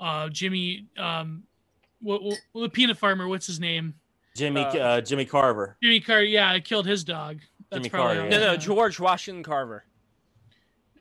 uh, 0.00 0.28
Jimmy, 0.30 0.86
um, 0.98 1.44
what, 2.00 2.22
what, 2.22 2.38
the 2.54 2.68
peanut 2.68 2.98
farmer. 2.98 3.28
What's 3.28 3.46
his 3.46 3.60
name? 3.60 3.94
Jimmy 4.38 4.60
Uh, 4.62 4.78
uh, 4.78 5.00
Jimmy 5.00 5.24
Carver. 5.24 5.76
Jimmy 5.82 6.00
Carter. 6.00 6.24
Yeah, 6.24 6.52
it 6.54 6.64
killed 6.64 6.86
his 6.86 7.04
dog. 7.04 7.40
That's 7.70 7.80
Jimmy 7.82 7.90
probably 7.90 8.16
Carter, 8.16 8.30
No, 8.30 8.38
no. 8.40 8.56
George 8.56 8.98
Washington 9.00 9.42
Carver. 9.42 9.84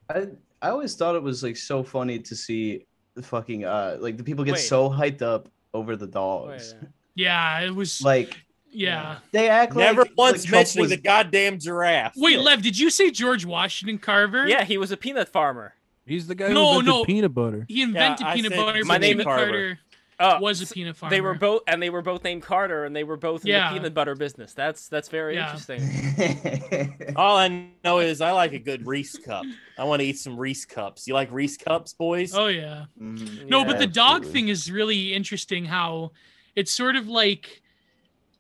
I 0.10 0.28
I 0.62 0.70
always 0.70 0.96
thought 0.96 1.16
it 1.16 1.22
was 1.24 1.44
like 1.44 1.58
so 1.58 1.84
funny 1.84 2.20
to 2.20 2.36
see 2.36 2.86
the 3.14 3.22
fucking 3.24 3.66
uh 3.66 3.98
like 4.00 4.18
the 4.18 4.24
people 4.24 4.44
get 4.44 4.54
Wait. 4.56 4.62
so 4.62 4.90
hyped 4.90 5.22
up 5.22 5.50
over 5.74 5.96
the 5.96 6.08
dogs. 6.08 6.74
uh, 6.74 6.86
Yeah, 7.16 7.62
it 7.62 7.74
was. 7.74 8.02
Like 8.04 8.38
yeah. 8.72 9.18
they 9.32 9.50
act 9.50 9.76
Never 9.76 10.04
like 10.04 10.12
once 10.18 10.44
like 10.46 10.52
mentioning 10.52 10.84
was- 10.84 10.92
the 10.92 10.98
goddamn 10.98 11.58
giraffe. 11.60 12.14
Wait, 12.16 12.40
Lev, 12.40 12.62
did 12.62 12.78
you 12.78 12.90
say 12.92 13.10
George 13.12 13.44
Washington 13.46 13.98
Carver? 13.98 14.48
Yeah, 14.48 14.64
he 14.64 14.78
was 14.78 14.92
a 14.92 14.98
peanut 14.98 15.28
farmer. 15.30 15.74
He's 16.06 16.28
the 16.28 16.36
guy 16.36 16.48
who 16.50 16.54
No, 16.54 16.70
invented 16.80 16.86
no. 16.94 17.04
peanut 17.06 17.34
butter. 17.34 17.66
He 17.68 17.82
invented 17.82 18.26
I 18.28 18.36
peanut 18.36 18.56
butter. 18.56 18.86
My 18.86 18.98
name 18.98 19.20
is 19.20 19.26
Carver. 19.26 19.46
Carter 19.46 19.80
Uh, 20.20 20.40
was 20.42 20.62
a 20.62 20.64
s- 20.64 20.74
peanut 20.74 20.96
farmer. 20.98 21.16
They 21.16 21.22
were 21.22 21.36
both, 21.36 21.62
and 21.68 21.82
they 21.82 21.92
were 21.92 22.02
both 22.02 22.24
named 22.24 22.42
Carter, 22.42 22.86
and 22.86 22.96
they 22.96 23.04
were 23.04 23.18
both 23.18 23.44
in 23.44 23.50
Yeah. 23.50 23.70
the 23.72 23.76
peanut 23.80 23.94
butter 23.94 24.16
business. 24.16 24.54
That's 24.54 24.88
that's 24.88 25.10
very 25.10 25.36
Yeah. 25.36 25.46
interesting. 25.54 27.14
All 27.16 27.38
I 27.38 27.68
know 27.84 28.00
is 28.00 28.20
I 28.22 28.32
like 28.32 28.54
a 28.54 28.60
good 28.60 28.88
Reese 28.88 29.18
cup. 29.18 29.46
I 29.78 29.84
want 29.84 30.02
to 30.02 30.08
eat 30.08 30.18
some 30.18 30.36
Reese 30.40 30.66
cups. 30.66 31.08
You 31.08 31.14
like 31.14 31.32
Reese 31.32 31.58
cups, 31.58 31.94
boys? 31.94 32.34
Oh 32.36 32.48
yeah. 32.48 32.86
Mhm. 33.00 33.48
No, 33.48 33.64
but 33.64 33.78
the 33.78 33.86
dog 33.88 34.18
Absolutely. 34.22 34.32
thing 34.42 34.48
is 34.50 34.72
really 34.72 35.14
interesting. 35.14 35.66
How 35.66 36.12
it's 36.56 36.72
sort 36.72 36.96
of 36.96 37.08
like, 37.08 37.62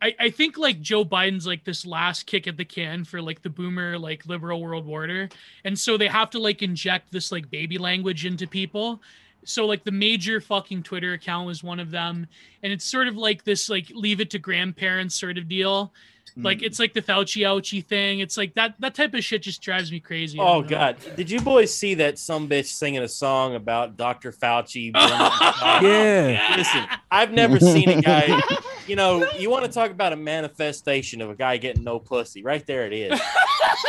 I, 0.02 0.16
I 0.20 0.30
think 0.32 0.58
like 0.58 0.82
Joe 0.82 1.06
Biden's 1.06 1.46
like 1.46 1.64
this 1.64 1.86
last 1.86 2.26
kick 2.26 2.48
at 2.48 2.58
the 2.58 2.66
can 2.66 3.04
for 3.04 3.22
like 3.22 3.44
the 3.44 3.50
boomer 3.52 4.00
like 4.00 4.26
liberal 4.26 4.62
world 4.64 4.88
order, 4.88 5.30
and 5.64 5.78
so 5.78 5.98
they 5.98 6.08
have 6.08 6.32
to 6.32 6.40
like 6.40 6.64
inject 6.64 7.12
this 7.12 7.32
like 7.32 7.52
baby 7.52 7.78
language 7.78 8.26
into 8.26 8.48
people. 8.48 9.02
So 9.46 9.66
like 9.66 9.84
the 9.84 9.92
major 9.92 10.42
fucking 10.42 10.84
Twitter 10.84 11.14
account 11.14 11.48
was 11.48 11.64
one 11.64 11.80
of 11.80 11.92
them, 11.92 12.28
and 12.64 12.74
it's 12.74 12.86
sort 12.86 13.08
of 13.08 13.16
like 13.16 13.44
this 13.44 13.70
like 13.70 13.90
leave 13.94 14.20
it 14.20 14.30
to 14.32 14.40
grandparents 14.40 15.16
sort 15.20 15.38
of 15.38 15.48
deal. 15.48 15.94
Like 16.36 16.60
Mm. 16.60 16.64
it's 16.64 16.78
like 16.78 16.94
the 16.94 17.02
Fauci 17.02 17.42
ouchie 17.42 17.84
thing. 17.84 18.20
It's 18.20 18.38
like 18.38 18.54
that 18.56 18.76
that 18.80 18.94
type 18.94 19.14
of 19.16 19.24
shit 19.24 19.42
just 19.42 19.60
drives 19.62 19.92
me 19.92 20.00
crazy. 20.00 20.38
Oh. 20.40 20.62
God! 20.62 20.98
Did 21.16 21.32
you 21.32 21.40
boys 21.42 21.74
see 21.74 21.96
that 21.96 22.20
some 22.20 22.48
bitch 22.48 22.66
singing 22.68 23.02
a 23.02 23.08
song 23.08 23.56
about 23.56 23.98
Dr. 23.98 24.32
Fauci? 24.32 24.92
Yeah. 25.82 26.54
Listen, 26.56 26.86
I've 27.10 27.32
never 27.32 27.60
seen 27.60 27.90
a 27.90 28.02
guy. 28.02 28.40
You 28.88 28.96
know, 28.96 29.30
you 29.32 29.50
want 29.50 29.66
to 29.66 29.72
talk 29.72 29.92
about 29.92 30.14
a 30.14 30.16
manifestation 30.16 31.22
of 31.22 31.30
a 31.30 31.36
guy 31.36 31.58
getting 31.58 31.84
no 31.84 32.00
pussy? 32.00 32.44
Right 32.44 32.66
there, 32.68 32.86
it 32.86 32.94
is. 32.94 33.20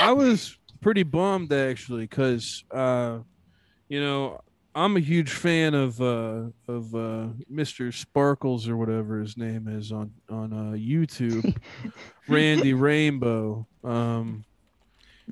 I 0.01 0.12
was 0.12 0.57
pretty 0.81 1.03
bummed 1.03 1.53
actually 1.53 2.03
because 2.03 2.65
uh, 2.70 3.19
you 3.89 4.01
know 4.01 4.41
I'm 4.79 4.97
a 4.97 5.01
huge 5.01 5.31
fan 5.31 5.75
of 5.75 6.01
uh, 6.01 6.45
of 6.69 6.95
uh, 6.95 7.27
Mr. 7.53 7.93
Sparkles 7.93 8.69
or 8.69 8.77
whatever 8.77 9.19
his 9.19 9.37
name 9.37 9.67
is 9.67 9.91
on 9.91 10.13
on 10.31 10.53
uh, 10.53 10.77
YouTube, 10.77 11.57
Randy 12.29 12.75
Rainbow. 12.75 13.67
Um, 13.83 14.45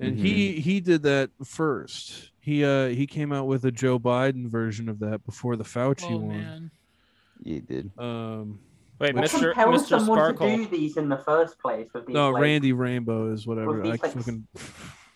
and 0.01 0.19
he 0.19 0.61
he 0.61 0.81
did 0.81 1.03
that 1.05 1.31
first. 1.45 2.31
He 2.41 2.65
uh 2.65 2.89
he 2.89 3.07
came 3.07 3.33
out 3.33 3.47
with 3.47 3.65
a 3.65 3.71
Joe 3.71 3.99
Biden 4.01 4.49
version 4.49 4.89
of 4.89 4.99
that 4.99 5.25
before 5.25 5.57
the 5.57 5.65
Fauci 5.65 6.11
Oh 6.11 6.17
one. 6.19 6.29
man. 6.29 6.71
You 7.43 7.61
did. 7.61 7.91
Um, 7.99 8.59
Wait, 8.99 9.15
What 9.15 9.25
Mr. 9.25 9.53
compelled 9.53 9.75
Mr. 9.75 9.89
someone 9.89 10.19
Sparkle. 10.19 10.49
to 10.49 10.57
do 10.57 10.67
these 10.69 10.97
in 10.97 11.09
the 11.09 11.19
first 11.19 11.59
place 11.59 11.89
with 11.93 12.07
these 12.07 12.15
no, 12.15 12.31
like, 12.31 12.43
Randy 12.43 12.73
Rainbow 12.73 13.31
is 13.33 13.47
whatever. 13.47 13.83
these, 13.83 13.87
I 14.03 14.07
like, 14.07 14.13
fucking 14.13 14.47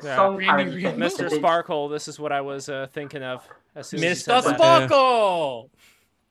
Yeah. 0.03 0.17
song 0.17 0.37
Randy 0.37 0.47
parody 0.47 0.85
Rainbow. 0.85 1.07
Mr. 1.07 1.31
Sparkle. 1.31 1.89
This 1.89 2.09
is 2.09 2.19
what 2.19 2.33
I 2.33 2.41
was 2.41 2.69
uh, 2.69 2.87
thinking 2.93 3.23
of 3.23 3.47
as 3.75 3.89
soon 3.89 4.03
as 4.05 4.19
Mr. 4.19 4.23
said 4.25 4.43
that. 4.45 4.57
Sparkle. 4.57 5.71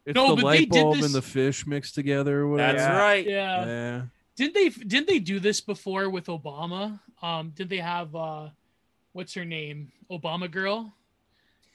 it's 0.05 0.15
No, 0.15 0.29
the 0.35 0.41
but 0.41 0.51
they 0.51 0.57
light 0.59 0.69
did 0.71 0.81
bulb 0.83 0.95
this- 0.97 1.05
and 1.05 1.13
the 1.13 1.21
fish 1.21 1.65
mixed 1.67 1.95
together 1.95 2.47
whatever. 2.47 2.73
That's 2.77 2.89
Yeah. 2.89 2.97
right. 2.99 3.25
Yeah. 3.27 3.65
yeah. 3.65 4.01
Didn't 4.35 4.53
they 4.53 4.69
didn't 4.69 5.07
they 5.07 5.19
do 5.19 5.39
this 5.39 5.59
before 5.61 6.09
with 6.09 6.27
Obama? 6.27 6.99
Um, 7.21 7.51
did 7.55 7.69
they 7.69 7.77
have 7.77 8.15
uh 8.15 8.49
what's 9.13 9.33
her 9.33 9.43
name? 9.45 9.91
Obama 10.09 10.49
girl? 10.49 10.93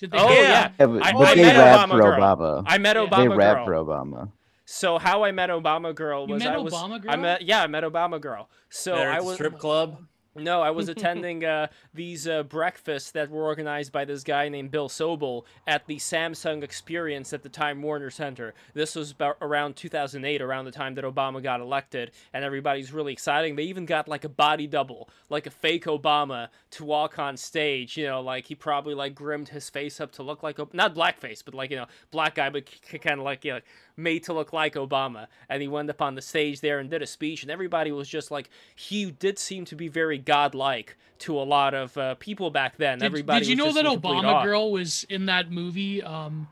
Did 0.01 0.11
they 0.11 0.19
Oh 0.19 0.29
Yeah. 0.31 0.41
yeah, 0.41 0.71
Yeah, 0.81 0.87
but, 0.87 1.03
I- 1.05 1.13
but 1.13 1.29
I 1.29 1.35
they 1.35 1.43
met 1.43 1.57
rap 1.59 1.79
Obama 1.89 1.91
for 1.93 2.01
girl. 2.01 2.21
Obama. 2.21 2.65
I 2.67 2.79
met 2.79 2.97
Yeah. 2.97 3.07
Obama 3.07 3.29
they 3.31 3.37
rap 3.37 3.57
girl. 3.67 3.67
for 3.67 3.73
Obama. 3.95 4.31
So 4.67 4.99
how 4.99 5.25
I 5.25 5.31
met 5.33 5.51
Obama 5.51 5.95
girl 5.95 6.27
You 6.27 6.35
was 6.35 6.43
met 6.43 6.55
I 6.55 6.57
was 6.59 6.73
Obama 6.73 7.05
I 7.07 7.17
met 7.17 7.43
yeah 7.43 7.63
I 7.63 7.67
met 7.67 7.85
Obama 7.85 8.19
girl. 8.21 8.49
So 8.71 8.97
There 8.97 9.11
at 9.11 9.17
I 9.17 9.19
the 9.21 9.25
was 9.27 9.35
strip 9.35 9.59
club. 9.59 9.99
No, 10.37 10.63
I 10.63 10.71
was 10.71 10.89
attending 10.95 11.45
uh, 11.45 11.69
these 11.93 12.27
uh, 12.27 12.43
breakfasts 12.43 13.11
that 13.13 13.31
were 13.31 13.45
organized 13.45 13.93
by 13.93 14.05
this 14.05 14.25
guy 14.25 14.49
named 14.49 14.71
Bill 14.71 14.89
Sobel 14.89 15.45
at 15.67 15.87
the 15.87 15.97
Samsung 15.97 16.63
Experience 16.63 17.33
at 17.33 17.43
the 17.43 17.49
Time 17.49 17.83
Warner 17.83 18.11
Center. 18.11 18.55
This 18.75 18.95
was 18.95 19.13
about 19.13 19.37
around 19.41 19.77
2008, 19.77 20.43
around 20.43 20.65
the 20.65 20.71
time 20.71 20.95
that 20.97 21.05
Obama 21.05 21.43
got 21.43 21.61
elected, 21.61 22.11
and 22.33 22.45
everybody's 22.45 22.93
really 22.93 23.13
exciting. 23.13 23.57
They 23.57 23.65
even 23.65 23.87
got 23.87 24.09
like 24.09 24.25
a 24.25 24.29
body 24.29 24.67
double, 24.67 25.09
like 25.29 25.47
a 25.47 25.51
fake 25.51 25.85
Obama, 25.85 26.49
to 26.73 26.85
walk 26.85 27.19
on 27.19 27.37
stage. 27.37 27.97
You 27.97 28.07
know, 28.07 28.21
like 28.21 28.47
he 28.47 28.55
probably 28.55 28.95
like 28.95 29.15
grimmed 29.15 29.51
his 29.51 29.71
face 29.71 30.01
up 30.01 30.13
to 30.13 30.23
look 30.23 30.43
like 30.43 30.59
Ob- 30.59 30.75
not 30.75 30.95
blackface, 30.95 31.45
but 31.45 31.55
like 31.55 31.71
you 31.71 31.77
know 31.77 31.87
black 32.11 32.35
guy, 32.35 32.51
but 32.51 32.69
kind 33.01 33.21
of 33.21 33.25
like 33.25 33.45
you 33.45 33.55
know 33.55 33.61
made 33.97 34.25
to 34.25 34.33
look 34.33 34.53
like 34.53 34.75
Obama. 34.75 35.27
And 35.49 35.63
he 35.63 35.69
went 35.69 35.91
up 35.91 36.03
on 36.03 36.15
the 36.15 36.23
stage 36.23 36.61
there 36.61 36.79
and 36.79 36.91
did 36.91 37.03
a 37.03 37.07
speech, 37.07 37.43
and 37.43 37.51
everybody 37.51 37.93
was 37.93 38.09
just 38.09 38.31
like, 38.31 38.51
he 38.75 39.11
did 39.11 39.39
seem 39.39 39.65
to 39.67 39.77
be 39.77 39.89
very 39.89 40.19
godlike 40.19 40.97
to 41.21 41.39
a 41.39 41.43
lot 41.43 41.75
of 41.75 41.97
uh, 41.97 42.15
people 42.17 42.51
back 42.51 42.77
then. 42.77 42.99
Did, 42.99 43.07
everybody 43.07 43.41
did 43.41 43.49
you 43.49 43.57
know 43.57 43.73
that 43.73 43.85
Obama 43.85 44.25
awe. 44.25 44.45
girl 44.45 44.73
was 44.73 45.05
in 45.09 45.27
that 45.27 45.51
movie? 45.51 46.03
Um, 46.03 46.49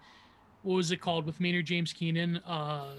what 0.63 0.77
was 0.77 0.93
it 0.93 1.01
called 1.01 1.27
with 1.27 1.41
Maynard 1.41 1.67
James 1.67 1.93
Keenan? 1.93 2.39
Uh, 2.39 2.95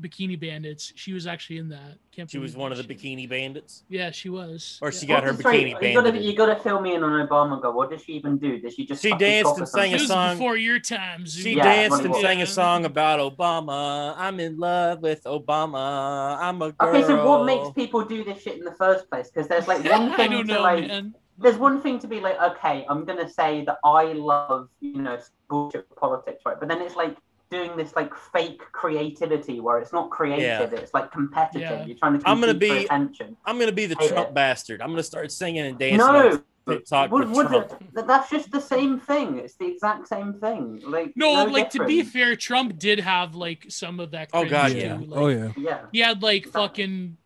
Bikini 0.00 0.38
Bandits. 0.38 0.92
She 0.96 1.12
was 1.12 1.26
actually 1.26 1.58
in 1.58 1.68
that. 1.70 1.98
Can't 2.12 2.30
She 2.30 2.38
was 2.38 2.56
one 2.56 2.72
of 2.72 2.78
the 2.78 2.84
bikini 2.84 3.28
bandits. 3.28 3.84
Yeah, 3.88 4.10
she 4.10 4.28
was. 4.28 4.78
Or 4.82 4.90
Yeah. 4.90 4.98
she 4.98 5.06
got 5.06 5.24
her 5.24 5.32
What- 5.32 5.42
sorry, 5.42 5.58
bikini 5.64 5.68
you 5.68 5.94
gotta, 5.94 6.02
banded. 6.12 6.24
you 6.24 6.36
gotta 6.36 6.56
fill 6.56 6.80
me 6.80 6.94
in 6.94 7.02
on 7.02 7.26
Obama 7.26 7.60
Go. 7.60 7.70
What 7.72 7.90
did 7.90 8.00
she 8.00 8.12
even 8.14 8.38
do? 8.38 8.58
Did 8.60 8.72
she 8.72 8.86
just 8.86 9.02
She 9.02 9.14
danced 9.16 9.58
and 9.58 9.68
sang 9.68 9.90
a 9.94 9.98
This 9.98 10.06
something? 10.08 10.08
was 10.08 10.08
song. 10.08 10.36
before 10.38 10.56
your 10.56 10.78
time. 10.78 11.26
Zoo. 11.26 11.42
She 11.42 11.56
Yeah, 11.56 11.62
danced 11.64 12.02
and 12.04 12.14
sang 12.16 12.40
a 12.42 12.46
song 12.46 12.84
about 12.84 13.18
Obama. 13.20 14.14
I'm 14.16 14.38
in 14.40 14.58
love 14.58 15.00
with 15.02 15.24
Obama. 15.24 16.38
I'm 16.40 16.62
a 16.62 16.72
girl. 16.72 16.88
Okay, 16.90 17.02
so 17.06 17.26
what 17.28 17.44
makes 17.44 17.70
people 17.74 18.04
do 18.04 18.24
this 18.24 18.42
shit 18.42 18.58
in 18.58 18.64
the 18.64 18.74
first 18.74 19.08
place? 19.10 19.30
Because 19.30 19.48
there's 19.48 19.68
like 19.68 19.84
one 19.84 20.10
I 20.12 20.16
thing 20.16 20.30
don't 20.30 20.46
to 20.46 20.54
know, 20.54 20.62
like, 20.62 20.86
man. 20.86 21.14
there's 21.38 21.56
one 21.58 21.80
thing 21.82 21.98
to 22.00 22.06
be 22.08 22.20
like, 22.20 22.40
okay, 22.40 22.86
I'm 22.88 23.04
gonna 23.04 23.28
say 23.28 23.64
that 23.66 23.78
I 23.84 24.12
love, 24.14 24.68
you 24.80 25.00
know, 25.02 25.18
bullshit 25.48 25.86
politics, 25.96 26.42
right? 26.46 26.56
But 26.58 26.68
then 26.68 26.80
it's 26.80 26.96
like 26.96 27.16
doing 27.50 27.76
this 27.76 27.94
like 27.96 28.14
fake 28.14 28.60
creativity 28.72 29.60
where 29.60 29.78
it's 29.78 29.92
not 29.92 30.10
creative, 30.10 30.72
it's 30.72 30.94
like 30.94 31.10
competitive. 31.10 31.60
Yeah. 31.62 31.84
You're 31.84 31.98
trying 31.98 32.18
to 32.18 32.28
I'm 32.28 32.40
gonna 32.40 32.54
be- 32.54 32.84
attention. 32.84 33.36
I'm 33.44 33.58
gonna 33.58 33.72
be 33.72 33.86
the 33.86 33.96
Hey, 33.98 34.08
Trump 34.08 34.28
uh, 34.28 34.32
bastard. 34.32 34.80
I'm 34.80 34.90
gonna 34.90 35.02
start 35.02 35.32
singing 35.32 35.66
and 35.66 35.78
dancing. 35.78 35.98
No, 35.98 36.42
TikTok 36.68 37.10
Would- 37.10 37.30
would 37.30 37.48
Trump. 37.48 37.72
it- 37.96 38.06
that's 38.06 38.30
just 38.30 38.50
the 38.52 38.60
same 38.60 39.00
thing. 39.00 39.38
It's 39.38 39.56
the 39.56 39.66
exact 39.66 40.06
same 40.08 40.34
thing. 40.34 40.80
Like 40.86 41.12
No, 41.16 41.44
no 41.44 41.50
like 41.50 41.70
to 41.70 41.84
be 41.84 42.02
fair, 42.02 42.36
Trump 42.36 42.78
did 42.78 43.00
have 43.00 43.34
like 43.34 43.66
some 43.68 43.98
of 43.98 44.12
that. 44.12 44.30
Oh, 44.32 44.44
God, 44.44 44.72
yeah. 44.72 44.94
Like, 44.94 45.20
oh 45.20 45.28
yeah. 45.28 45.52
yeah. 45.56 45.80
He 45.92 45.98
had 45.98 46.22
like 46.22 46.46
fucking 46.46 47.16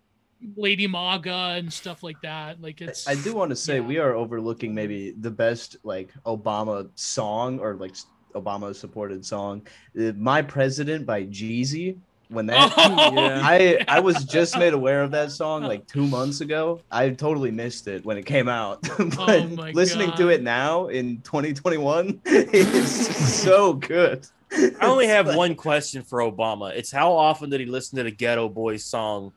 Lady 0.56 0.86
Maga 0.86 1.54
and 1.56 1.72
stuff 1.72 2.02
like 2.02 2.20
that. 2.22 2.60
Like 2.62 2.80
it's. 2.80 3.06
I 3.08 3.14
do 3.14 3.34
want 3.34 3.50
to 3.50 3.56
say 3.56 3.76
yeah. 3.76 3.80
we 3.86 3.98
are 3.98 4.14
overlooking 4.14 4.74
maybe 4.74 5.12
the 5.12 5.30
best 5.30 5.76
like 5.84 6.12
Obama 6.24 6.88
song 6.94 7.58
or 7.60 7.74
like 7.74 7.94
Obama 8.34 8.74
supported 8.74 9.24
song, 9.24 9.66
uh, 9.98 10.12
"My 10.16 10.42
President" 10.42 11.06
by 11.06 11.24
Jeezy. 11.24 11.96
when 12.28 12.46
that 12.46 12.72
Oh, 12.76 13.12
Yeah. 13.14 13.40
I 13.42 13.84
I 13.86 14.00
was 14.00 14.24
just 14.24 14.58
made 14.58 14.72
aware 14.72 15.02
of 15.02 15.10
that 15.12 15.30
song 15.30 15.62
like 15.62 15.86
two 15.86 16.06
months 16.06 16.40
ago. 16.40 16.80
I 16.90 17.10
totally 17.10 17.50
missed 17.50 17.86
it 17.86 18.04
when 18.04 18.16
it 18.16 18.26
came 18.26 18.48
out. 18.48 18.82
but 18.98 19.18
Oh 19.42 19.46
my 19.48 19.70
listening 19.72 20.08
God. 20.08 20.16
to 20.18 20.28
it 20.30 20.42
now 20.42 20.86
in 20.88 21.20
2021, 21.22 22.20
it's 22.24 23.16
so 23.42 23.74
good. 23.74 24.26
I 24.52 24.86
only 24.86 25.06
have 25.06 25.34
one 25.34 25.54
question 25.54 26.02
for 26.02 26.20
Obama. 26.20 26.72
It's 26.74 26.90
how 26.90 27.12
often 27.12 27.50
did 27.50 27.60
he 27.60 27.66
listen 27.66 27.98
to 27.98 28.04
the 28.04 28.12
Geto 28.12 28.52
Boys 28.52 28.84
song 28.84 29.32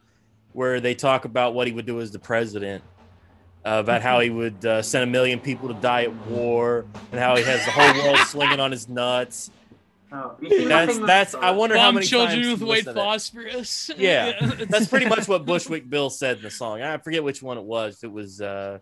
where 0.53 0.80
they 0.80 0.95
talk 0.95 1.26
about 1.26 1.53
what 1.53 1.68
he 1.68 1.74
would 1.74 1.86
do 1.86 1.99
as 2.02 2.11
the 2.11 2.19
president? 2.19 2.84
Uh, 3.68 3.80
about 3.81 4.02
how 4.02 4.22
he 4.22 4.30
would 4.30 4.65
uh, 4.65 4.81
send 4.81 5.03
a 5.03 5.07
million 5.07 5.41
people 5.41 5.68
to 5.68 5.73
die 5.73 6.03
at 6.03 6.14
war 6.27 6.85
and 7.11 7.19
how 7.19 7.35
he 7.35 7.44
has 7.44 7.65
the 7.65 7.72
whole 7.72 7.94
world 8.02 8.18
swinging 8.27 8.61
on 8.61 8.72
his 8.72 8.88
nuts. 8.88 9.52
Oh, 10.10 10.35
you 10.39 10.49
see 10.49 10.65
That's 10.65 10.98
that's. 10.99 11.35
I 11.35 11.52
wonder 11.52 11.76
how 11.77 11.88
Bomb 11.88 11.95
many 11.95 12.07
children 12.07 12.41
times 12.41 12.48
with 12.48 12.61
white 12.61 12.85
listened 12.85 12.85
to 12.88 12.94
that. 12.94 13.03
phosphorus. 13.03 13.91
Yeah, 13.98 14.53
That's 14.69 14.88
pretty 14.88 15.07
much 15.07 15.27
what 15.27 15.45
Bushwick 15.45 15.89
Bill 15.89 16.10
said 16.10 16.38
in 16.38 16.44
the 16.44 16.49
song. 16.49 16.81
I 16.81 16.98
forget 16.98 17.26
which 17.26 17.41
one 17.44 17.57
it 17.57 17.64
was. 17.65 17.99
It 18.03 18.11
was 18.11 18.39
uh, 18.39 18.80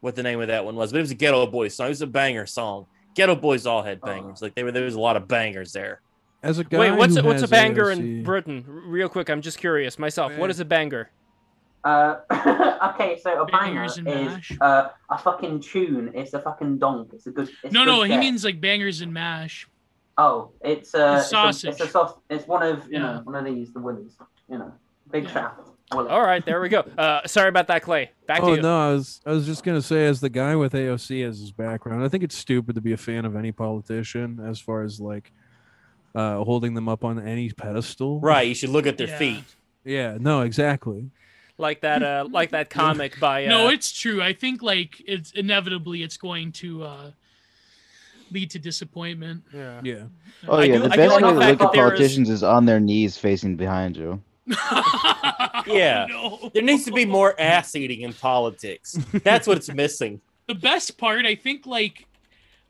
what 0.00 0.16
the 0.16 0.22
name 0.22 0.38
of 0.42 0.48
that 0.48 0.66
one 0.66 0.76
was, 0.76 0.92
but 0.92 0.98
it 0.98 1.00
was 1.00 1.12
a 1.12 1.16
Geto 1.16 1.50
Boys 1.50 1.74
song. 1.74 1.86
It 1.86 1.90
was 1.90 2.02
a 2.02 2.06
banger 2.06 2.44
song. 2.44 2.84
Geto 3.16 3.40
Boys 3.40 3.64
all 3.66 3.82
had 3.82 4.02
bangers. 4.02 4.42
Like 4.42 4.54
they 4.54 4.64
were, 4.64 4.70
there 4.72 4.84
was 4.84 4.96
a 4.96 5.00
lot 5.00 5.16
of 5.16 5.26
bangers 5.26 5.72
there. 5.72 6.02
As 6.42 6.58
a 6.58 6.64
guy 6.64 6.78
Wait, 6.78 6.90
what's 6.92 7.16
a, 7.16 7.22
what's 7.22 7.42
a 7.42 7.48
banger 7.48 7.86
AOC 7.86 7.98
in 7.98 8.22
Britain? 8.22 8.64
Real 8.68 9.08
quick, 9.08 9.30
I'm 9.30 9.40
just 9.40 9.56
curious 9.56 9.98
myself. 9.98 10.36
What 10.36 10.50
Eh. 10.50 10.52
is 10.52 10.60
a 10.60 10.66
banger? 10.66 11.08
Uh, 11.86 12.16
okay, 12.94 13.16
so 13.22 13.42
a 13.42 13.46
banger 13.46 13.86
Bangers 13.86 13.98
is 14.50 14.58
uh, 14.60 14.88
a 15.08 15.18
fucking 15.18 15.60
tune. 15.60 16.10
It's 16.14 16.34
a 16.34 16.40
fucking 16.40 16.78
donk. 16.78 17.10
It's 17.12 17.28
a 17.28 17.30
good. 17.30 17.48
It's 17.62 17.72
No, 17.72 17.84
good 17.84 17.90
no, 17.92 18.02
he 18.02 18.18
means 18.18 18.44
like 18.44 18.60
bangers 18.60 19.02
and 19.02 19.12
mash. 19.14 19.68
Oh, 20.18 20.50
it's 20.62 20.94
uh, 20.96 21.18
It's 21.22 21.32
it's, 21.32 21.64
a, 21.64 21.68
it's 21.70 21.80
a 21.82 21.86
sauce. 21.88 22.14
It's 22.28 22.46
one 22.48 22.64
of 22.64 22.86
you 22.86 22.94
Yeah. 22.94 22.98
know 23.02 23.20
one 23.22 23.36
of 23.36 23.44
these 23.44 23.72
the 23.72 23.78
Willies. 23.80 24.16
You 24.50 24.58
know, 24.58 24.72
big 25.12 25.24
Yeah. 25.24 25.32
shaft. 25.32 25.60
All 25.92 26.22
right, 26.22 26.44
there 26.44 26.60
we 26.60 26.68
go. 26.68 26.80
Uh, 26.98 27.24
sorry 27.28 27.48
about 27.48 27.68
that, 27.68 27.82
Clay. 27.82 28.10
Back 28.26 28.40
to 28.40 28.46
Oh 28.46 28.54
you. 28.54 28.62
no, 28.62 28.88
I 28.88 28.92
was 28.92 29.20
I 29.24 29.30
was 29.30 29.46
just 29.46 29.62
gonna 29.62 29.80
say, 29.80 30.06
as 30.06 30.18
the 30.20 30.28
guy 30.28 30.56
with 30.56 30.72
AOC 30.72 31.22
as 31.24 31.38
his 31.38 31.52
background, 31.52 32.02
I 32.02 32.08
think 32.08 32.24
it's 32.24 32.36
stupid 32.36 32.74
to 32.74 32.80
be 32.80 32.94
a 32.94 32.96
fan 32.96 33.24
of 33.24 33.36
any 33.36 33.52
politician 33.52 34.40
as 34.44 34.58
far 34.58 34.82
as 34.82 34.98
like 34.98 35.30
uh, 36.16 36.42
holding 36.42 36.74
them 36.74 36.88
up 36.88 37.04
on 37.04 37.24
any 37.24 37.50
pedestal. 37.52 38.18
Right. 38.18 38.48
You 38.48 38.54
should 38.56 38.70
look 38.70 38.88
at 38.88 38.98
their 38.98 39.06
Yeah. 39.06 39.18
feet. 39.18 39.44
Yeah. 39.84 40.16
No. 40.18 40.40
Exactly. 40.40 41.10
Like 41.58 41.80
that, 41.80 42.02
uh, 42.02 42.28
like 42.30 42.50
that 42.50 42.68
comic 42.70 43.18
by. 43.18 43.46
Uh, 43.46 43.48
No, 43.48 43.68
it's 43.68 43.90
true. 43.92 44.20
I 44.22 44.32
think 44.34 44.62
like 44.62 45.02
it's 45.06 45.30
inevitably 45.32 46.02
it's 46.02 46.16
going 46.18 46.52
to 46.52 46.82
uh 46.84 47.10
lead 48.30 48.50
to 48.50 48.58
disappointment. 48.58 49.42
yeah. 49.54 49.80
Yeah. 49.82 50.02
Oh 50.48 50.56
I 50.58 50.64
yeah, 50.64 50.74
do- 50.74 50.78
the 50.80 50.86
I 50.86 50.88
do 50.90 50.96
best 50.96 51.12
like 51.14 51.24
way 51.24 51.30
to 51.30 51.34
look 51.52 51.60
at 51.62 51.72
politicians 51.74 52.28
is 52.28 52.42
on 52.42 52.66
their 52.66 52.80
knees 52.80 53.16
facing 53.16 53.56
behind 53.56 53.96
you. 53.96 54.20
Yeah. 55.66 56.06
No. 56.08 56.50
There 56.54 56.62
needs 56.62 56.84
to 56.84 56.92
be 56.92 57.04
more 57.04 57.34
ass 57.40 57.74
eating 57.74 58.02
in 58.02 58.12
politics. 58.12 58.96
That's 59.24 59.46
what's 59.48 59.68
missing. 59.72 60.20
the 60.46 60.54
best 60.54 60.96
part 60.96 61.26
i 61.26 61.34
think 61.34 61.66
like 61.66 62.06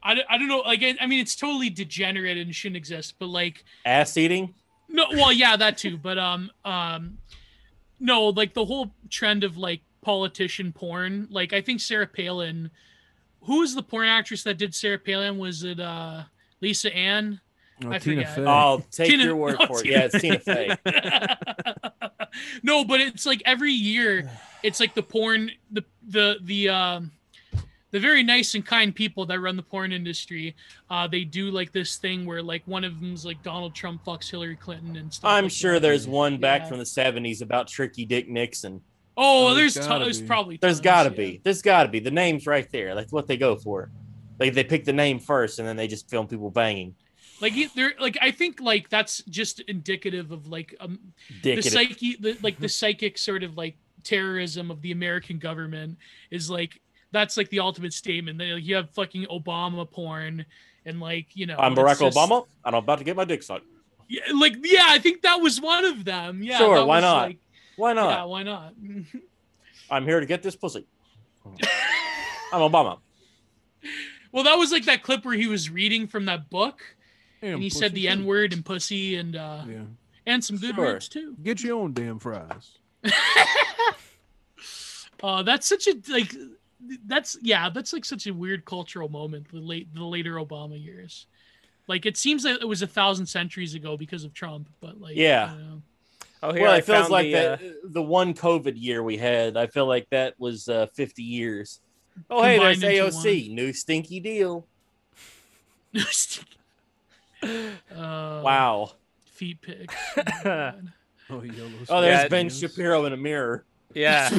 I, 0.02 0.14
don't- 0.14 0.26
I 0.30 0.38
don't 0.38 0.48
know 0.48 0.60
like 0.60 0.82
I, 0.82 0.96
I 1.00 1.06
mean 1.06 1.20
it's 1.20 1.36
totally 1.36 1.68
degenerate 1.68 2.38
and 2.38 2.54
shouldn't 2.54 2.76
exist 2.78 3.16
but 3.18 3.26
like 3.28 3.64
Ass 3.84 4.16
eating. 4.16 4.54
no 4.88 5.04
well 5.12 5.30
yeah 5.32 5.56
that 5.56 5.76
too 5.76 5.98
but 5.98 6.16
um 6.16 6.50
um 6.64 7.18
no 7.98 8.28
like 8.28 8.54
the 8.54 8.64
whole 8.64 8.92
trend 9.10 9.44
of 9.44 9.56
like 9.56 9.80
politician 10.02 10.72
porn 10.72 11.26
like 11.30 11.52
i 11.52 11.60
think 11.60 11.80
sarah 11.80 12.06
palin 12.06 12.70
who 13.42 13.60
was 13.60 13.74
the 13.74 13.82
porn 13.82 14.06
actress 14.06 14.42
that 14.42 14.56
did 14.58 14.74
sarah 14.74 14.98
palin 14.98 15.38
was 15.38 15.62
it 15.64 15.80
uh 15.80 16.22
lisa 16.60 16.94
ann 16.94 17.40
Oh, 17.84 17.90
I 17.90 17.98
Tina 17.98 18.22
forget. 18.22 18.34
Fey. 18.36 18.44
I'll 18.46 18.80
take 18.90 19.10
Tina- 19.10 19.24
your 19.24 19.36
word 19.36 19.56
oh, 19.60 19.66
for 19.66 19.80
it. 19.80 19.86
Yeah, 19.86 20.08
it's 20.10 20.18
Tina 20.18 20.38
Fey. 20.38 20.74
no, 22.62 22.84
but 22.84 23.00
it's 23.00 23.26
like 23.26 23.42
every 23.44 23.72
year, 23.72 24.30
it's 24.62 24.80
like 24.80 24.94
the 24.94 25.02
porn, 25.02 25.50
the 25.70 25.84
the 26.08 26.36
the 26.40 26.68
um, 26.70 27.10
the 27.92 28.00
very 28.00 28.22
nice 28.22 28.54
and 28.54 28.64
kind 28.66 28.94
people 28.94 29.24
that 29.26 29.40
run 29.40 29.56
the 29.56 29.62
porn 29.62 29.92
industry. 29.92 30.54
Uh, 30.90 31.06
they 31.06 31.24
do 31.24 31.50
like 31.50 31.72
this 31.72 31.96
thing 31.96 32.26
where 32.26 32.42
like 32.42 32.62
one 32.66 32.84
of 32.84 33.00
them's 33.00 33.24
like 33.24 33.42
Donald 33.42 33.74
Trump 33.74 34.04
fucks 34.04 34.30
Hillary 34.30 34.56
Clinton 34.56 34.96
and 34.96 35.12
stuff. 35.12 35.28
I'm 35.30 35.44
like 35.44 35.52
sure 35.52 35.74
that. 35.74 35.80
there's 35.82 36.06
one 36.08 36.38
back 36.38 36.62
Yeah. 36.62 36.68
from 36.68 36.78
the 36.78 36.84
70s 36.84 37.42
about 37.42 37.68
Tricky 37.68 38.04
Dick 38.04 38.28
Nixon. 38.28 38.80
Oh, 39.16 39.48
Oh, 39.48 39.54
there's 39.54 39.74
there's 39.74 39.86
to- 39.86 39.90
gotta 39.90 40.04
there's 40.04 40.20
be. 40.20 40.26
probably 40.26 40.56
There's 40.60 40.74
tons, 40.76 40.84
got 40.84 41.02
to 41.04 41.10
yeah. 41.10 41.16
be. 41.16 41.40
There's 41.42 41.62
got 41.62 41.84
to 41.84 41.88
be. 41.88 42.00
The 42.00 42.10
name's 42.10 42.46
right 42.46 42.70
there. 42.70 42.94
That's 42.94 43.12
what 43.12 43.26
they 43.26 43.36
go 43.36 43.56
for. 43.56 43.90
Like 44.38 44.52
they 44.52 44.64
pick 44.64 44.84
the 44.84 44.92
name 44.92 45.18
first 45.18 45.58
and 45.58 45.66
then 45.66 45.76
they 45.76 45.86
just 45.88 46.10
film 46.10 46.26
people 46.26 46.50
banging. 46.50 46.94
Like 47.40 47.56
it- 47.56 47.70
they're 47.74 47.94
like 48.00 48.18
I 48.20 48.30
think 48.30 48.60
like 48.60 48.90
that's 48.90 49.22
just 49.24 49.60
indicative 49.60 50.32
of 50.32 50.48
like 50.48 50.74
um 50.80 50.98
the 51.42 51.54
Dick. 51.56 51.64
psyche 51.64 52.16
the, 52.20 52.36
like 52.42 52.58
the 52.58 52.68
psychic 52.68 53.16
sort 53.16 53.42
of 53.42 53.56
like 53.56 53.76
terrorism 54.04 54.70
of 54.70 54.80
the 54.82 54.92
american 54.92 55.36
government 55.38 55.98
is 56.30 56.48
like 56.48 56.80
that's 57.16 57.36
like 57.36 57.48
the 57.50 57.60
ultimate 57.60 57.92
statement 57.92 58.38
that 58.38 58.44
like, 58.46 58.64
you 58.64 58.74
have 58.76 58.90
fucking 58.90 59.26
obama 59.30 59.90
porn 59.90 60.44
and 60.84 61.00
like 61.00 61.26
you 61.34 61.46
know 61.46 61.56
I'm 61.58 61.74
Barack 61.74 61.98
just- 62.00 62.16
Obama 62.16 62.46
and 62.64 62.76
I'm 62.76 62.82
about 62.82 62.98
to 62.98 63.04
get 63.04 63.16
my 63.16 63.24
dick 63.24 63.42
sucked. 63.42 63.64
yeah, 64.08 64.20
like 64.38 64.54
yeah 64.62 64.84
i 64.88 64.98
think 64.98 65.22
that 65.22 65.36
was 65.36 65.60
one 65.60 65.84
of 65.84 66.04
them 66.04 66.42
yeah 66.42 66.58
Sure, 66.58 66.84
why 66.86 66.96
was, 66.96 67.02
not? 67.02 67.22
like- 67.28 67.38
Why 67.76 67.92
not? 67.92 68.10
yeah 68.10 68.24
why 68.24 68.42
not 68.42 68.74
I'm 69.90 70.04
here 70.04 70.18
to 70.18 70.26
get 70.26 70.42
this 70.42 70.56
pussy. 70.56 70.84
I'm 72.52 72.60
Obama. 72.60 72.98
well 74.32 74.44
that 74.44 74.54
was 74.56 74.72
like 74.72 74.84
that 74.86 75.02
clip 75.02 75.24
where 75.24 75.34
he 75.34 75.46
was 75.46 75.70
reading 75.70 76.06
from 76.08 76.24
that 76.26 76.50
book 76.50 76.80
Damn, 77.40 77.54
and 77.54 77.62
he 77.62 77.70
said 77.70 77.92
the 77.92 78.08
n-word 78.08 78.52
and 78.52 78.64
pussy 78.64 79.16
and 79.16 79.36
uh 79.36 79.62
Yeah. 79.68 79.82
and 80.26 80.44
some 80.44 80.56
good 80.56 80.74
Sure. 80.74 80.84
words 80.84 81.08
too 81.08 81.36
Get 81.42 81.62
your 81.62 81.78
own 81.78 81.92
damn 81.92 82.18
fries. 82.18 82.78
uh 85.22 85.42
that's 85.42 85.66
such 85.66 85.86
a 85.86 85.94
like 86.10 86.34
that's 87.06 87.36
yeah 87.42 87.70
that's 87.70 87.92
like 87.92 88.04
such 88.04 88.26
a 88.26 88.32
weird 88.34 88.64
cultural 88.64 89.08
moment 89.08 89.50
the 89.50 89.58
late 89.58 89.92
the 89.94 90.04
later 90.04 90.34
obama 90.34 90.82
years 90.82 91.26
like 91.88 92.04
it 92.04 92.16
seems 92.16 92.44
like 92.44 92.60
it 92.60 92.68
was 92.68 92.82
a 92.82 92.86
thousand 92.86 93.24
centuries 93.26 93.74
ago 93.74 93.96
because 93.96 94.24
of 94.24 94.34
trump 94.34 94.68
but 94.80 95.00
like 95.00 95.16
Yeah. 95.16 95.54
you 95.54 95.58
know. 95.62 95.82
Oh, 96.42 96.52
here 96.52 96.64
well, 96.64 96.72
I 96.72 96.78
it 96.78 96.84
feels 96.84 97.08
like 97.08 97.26
the, 97.28 97.32
that 97.32 97.60
uh, 97.62 97.72
the 97.84 98.02
one 98.02 98.34
COVID 98.34 98.74
year 98.76 99.02
we 99.02 99.16
had. 99.16 99.56
I 99.56 99.66
feel 99.68 99.86
like 99.86 100.06
that 100.10 100.34
was 100.38 100.68
uh, 100.68 100.86
50 100.94 101.22
years. 101.22 101.80
Oh, 102.28 102.42
hey, 102.42 102.58
there's 102.58 102.78
Combined 102.80 102.98
into 103.10 103.18
AOC. 103.18 103.54
New 103.54 103.72
stinky 103.72 104.20
deal. 104.20 104.66
uh, 107.42 107.46
Wow. 108.44 108.92
feet 109.24 109.60
pics 109.62 109.94
oh, 110.16 110.22
my 110.44 110.44
God. 110.44 110.84
Oh. 111.30 111.40
Oh, 111.88 112.00
there's 112.02 112.22
Yeah, 112.22 112.28
Ben 112.28 112.50
Shapiro 112.50 113.06
in 113.06 113.12
a 113.14 113.16
mirror. 113.16 113.64
yeah. 113.94 114.28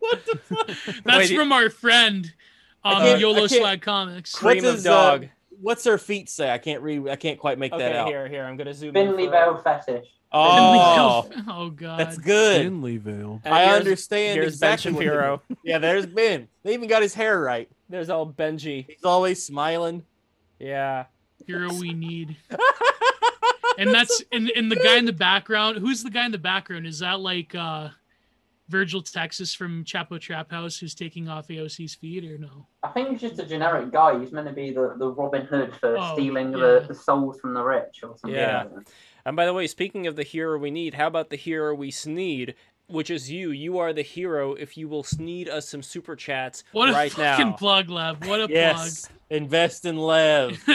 that's 1.04 1.30
Wait, 1.30 1.34
from 1.36 1.52
our 1.52 1.70
friend 1.70 2.32
um, 2.84 3.18
yolo 3.20 3.40
can't- 3.40 3.50
slag 3.50 3.82
comics 3.82 4.34
Cream 4.34 4.56
What 4.62 4.68
of 4.70 4.74
does, 4.76 4.84
dog. 4.84 5.24
Uh, 5.24 5.28
what's 5.60 5.84
her 5.84 5.98
feet 5.98 6.28
say? 6.30 6.50
I 6.50 6.58
can't 6.58 6.82
read. 6.82 7.08
I 7.08 7.16
can't 7.16 7.38
quite 7.38 7.58
make 7.58 7.72
that 7.72 7.94
out. 7.94 8.08
here, 8.08 8.28
here. 8.28 8.44
I'm 8.44 8.56
gonna 8.56 8.74
zoom 8.74 8.94
Finley 8.94 9.24
in. 9.24 9.30
Bell 9.30 9.60
fetish. 9.62 10.06
Oh, 10.32 11.28
oh 11.48 11.70
god 11.70 11.98
that's 11.98 12.16
good. 12.16 12.62
Finley 12.62 12.96
Vale. 12.98 13.42
I 13.44 13.64
here's- 13.64 13.80
understand 13.80 14.38
Here's 14.38 14.54
exactly 14.54 14.92
Ben 14.92 15.02
Shapiro. 15.02 15.42
Yeah, 15.64 15.78
there's 15.78 16.06
Ben. 16.06 16.48
They 16.62 16.72
even 16.74 16.88
got 16.88 17.02
his 17.02 17.14
hair 17.14 17.40
right. 17.40 17.68
There's 17.88 18.10
all 18.10 18.32
Benji. 18.32 18.86
He's 18.88 19.04
always 19.04 19.44
smiling. 19.44 20.04
Yeah. 20.60 21.06
hero 21.46 21.72
we 21.74 21.92
need 21.94 22.36
and 23.78 23.92
that's 23.94 24.22
and, 24.30 24.50
and 24.54 24.70
the 24.70 24.76
guy 24.76 24.96
in 24.98 25.06
the 25.06 25.12
background 25.12 25.78
who's 25.78 26.02
the 26.02 26.10
guy 26.10 26.26
in 26.26 26.32
the 26.32 26.38
background 26.38 26.86
is 26.86 26.98
that 26.98 27.18
like 27.18 27.54
uh 27.54 27.88
virgil 28.70 29.02
texas 29.02 29.52
from 29.52 29.84
chapo 29.84 30.18
trap 30.18 30.50
house 30.50 30.78
who's 30.78 30.94
taking 30.94 31.28
off 31.28 31.48
aoc's 31.48 31.94
feet 31.96 32.24
or 32.24 32.38
no 32.38 32.66
I 32.82 32.88
think 32.88 33.10
he's 33.10 33.20
just 33.20 33.38
a 33.38 33.44
generic 33.44 33.92
guy. 33.92 34.18
He's 34.18 34.32
meant 34.32 34.46
to 34.48 34.54
be 34.54 34.70
the, 34.70 34.94
the 34.96 35.08
Robin 35.12 35.44
Hood 35.44 35.74
for 35.74 35.98
Oh, 35.98 36.14
stealing 36.14 36.50
yeah. 36.52 36.58
the, 36.58 36.84
the 36.88 36.94
souls 36.94 37.38
from 37.38 37.52
the 37.52 37.62
rich 37.62 38.00
or 38.02 38.16
something. 38.16 38.30
Yeah. 38.30 38.64
And 39.26 39.36
by 39.36 39.44
the 39.44 39.52
way, 39.52 39.66
speaking 39.66 40.06
of 40.06 40.16
the 40.16 40.22
hero 40.22 40.58
we 40.58 40.70
need, 40.70 40.94
how 40.94 41.06
about 41.06 41.28
the 41.28 41.36
hero 41.36 41.74
we 41.74 41.90
sneed? 41.90 42.54
Which 42.90 43.10
is 43.10 43.30
you. 43.30 43.50
You 43.50 43.78
are 43.78 43.92
the 43.92 44.02
hero 44.02 44.54
if 44.54 44.76
you 44.76 44.88
will 44.88 45.02
sneed 45.04 45.48
us 45.48 45.68
some 45.68 45.82
super 45.82 46.16
chats 46.16 46.64
what 46.72 46.88
a 46.88 46.92
right 46.92 47.12
fucking 47.12 47.50
now. 47.50 47.56
plug 47.56 47.88
lev 47.90 48.26
what 48.26 48.40
a 48.40 48.46
Yes. 48.50 49.08
Invest 49.30 49.84
in 49.84 49.96
Lev. 49.96 50.60
You 50.66 50.74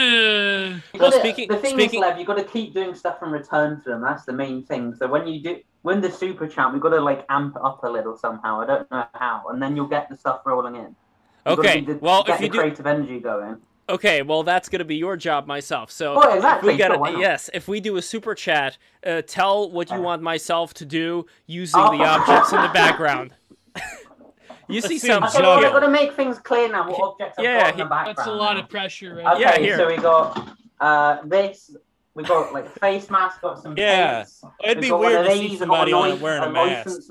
Well, 0.94 1.10
gotta- 1.10 1.18
speaking- 1.18 1.48
the 1.48 1.58
thing 1.58 1.74
speaking- 1.74 2.00
is, 2.00 2.08
Lev, 2.08 2.18
you 2.18 2.24
got 2.24 2.38
to 2.38 2.44
keep 2.44 2.72
doing 2.72 2.94
stuff 2.94 3.22
in 3.22 3.28
return 3.30 3.82
for 3.82 3.90
them. 3.90 4.00
That's 4.00 4.24
the 4.24 4.32
main 4.32 4.62
thing. 4.64 4.94
So 4.94 5.06
when 5.06 5.26
you 5.28 5.42
do, 5.42 5.60
when 5.82 6.00
the 6.00 6.10
super 6.10 6.48
chat, 6.48 6.72
we've 6.72 6.80
got 6.80 6.88
to 6.90 7.00
like 7.00 7.26
amp 7.28 7.56
up 7.62 7.84
a 7.84 7.88
little 7.90 8.16
somehow. 8.16 8.62
I 8.62 8.66
don't 8.66 8.90
know 8.90 9.04
how, 9.12 9.44
and 9.50 9.60
then 9.62 9.76
you'll 9.76 9.86
get 9.88 10.08
the 10.08 10.16
stuff 10.16 10.40
rolling 10.46 10.76
in. 10.76 10.82
You 10.84 11.56
gotta 11.56 11.60
Okay. 11.60 11.80
the- 11.82 11.98
Well, 11.98 12.22
get 12.24 12.36
if 12.36 12.40
you 12.40 12.48
the 12.48 12.52
do, 12.54 12.58
creative 12.60 12.86
energy 12.86 13.20
going. 13.20 13.58
Okay, 13.88 14.22
well 14.22 14.42
that's 14.42 14.68
gonna 14.68 14.84
be 14.84 14.96
your 14.96 15.16
job 15.16 15.46
myself. 15.46 15.90
So 15.90 16.14
Oh, 16.16 16.36
if 16.58 16.62
we 16.62 16.76
got 16.76 16.88
sure, 16.92 16.98
why 16.98 17.10
yes, 17.10 17.50
if 17.54 17.68
we 17.68 17.80
do 17.80 17.96
a 17.96 18.02
super 18.02 18.34
chat, 18.34 18.78
uh, 19.06 19.22
tell 19.26 19.70
what 19.70 19.90
you 19.90 19.96
Uh. 19.96 20.00
want 20.00 20.22
myself 20.22 20.74
to 20.74 20.84
do 20.84 21.26
using 21.46 21.80
Oh. 21.80 21.96
the 21.96 22.04
objects 22.04 22.52
in 22.52 22.60
the 22.62 22.68
background. 22.74 23.32
you 24.68 24.80
see 24.80 24.94
Let's 24.94 25.06
some 25.06 25.28
see, 25.28 25.38
Okay, 25.38 25.46
well, 25.46 25.56
Juggle. 25.60 25.62
we've 25.72 25.80
got 25.80 25.86
to 25.86 25.92
make 25.92 26.12
things 26.14 26.38
clear 26.38 26.68
now. 26.70 26.88
What 26.88 27.00
objects 27.12 27.38
I've 27.38 27.44
Yeah, 27.44 27.60
got 27.60 27.68
in 27.70 27.76
he- 27.76 27.82
the 27.84 27.88
background. 27.88 28.16
that's 28.18 28.28
a 28.28 28.32
lot 28.32 28.56
of 28.56 28.68
pressure 28.68 29.14
right 29.16 29.34
Okay, 29.34 29.40
Yeah, 29.40 29.58
here. 29.58 29.76
so 29.76 29.86
we 29.86 29.96
got 29.96 30.48
uh, 30.80 31.18
this 31.24 31.74
We 32.14 32.24
got 32.24 32.52
like 32.54 32.66
face 32.80 33.10
masks, 33.10 33.38
got 33.42 33.62
some. 33.62 33.74
Yeah. 33.76 34.20
tapes. 34.20 34.42
It'd 34.64 34.78
We've 34.78 34.86
be 34.90 34.92
weird 34.92 35.26
to 35.26 35.32
see 35.36 35.56
somebody 35.58 35.92
on 35.92 36.10
a 36.10 36.14
it 36.14 36.20
wearing 36.20 36.42
a 36.44 36.46
a 36.46 36.50
mask. 36.50 36.86
licensed. 36.86 37.10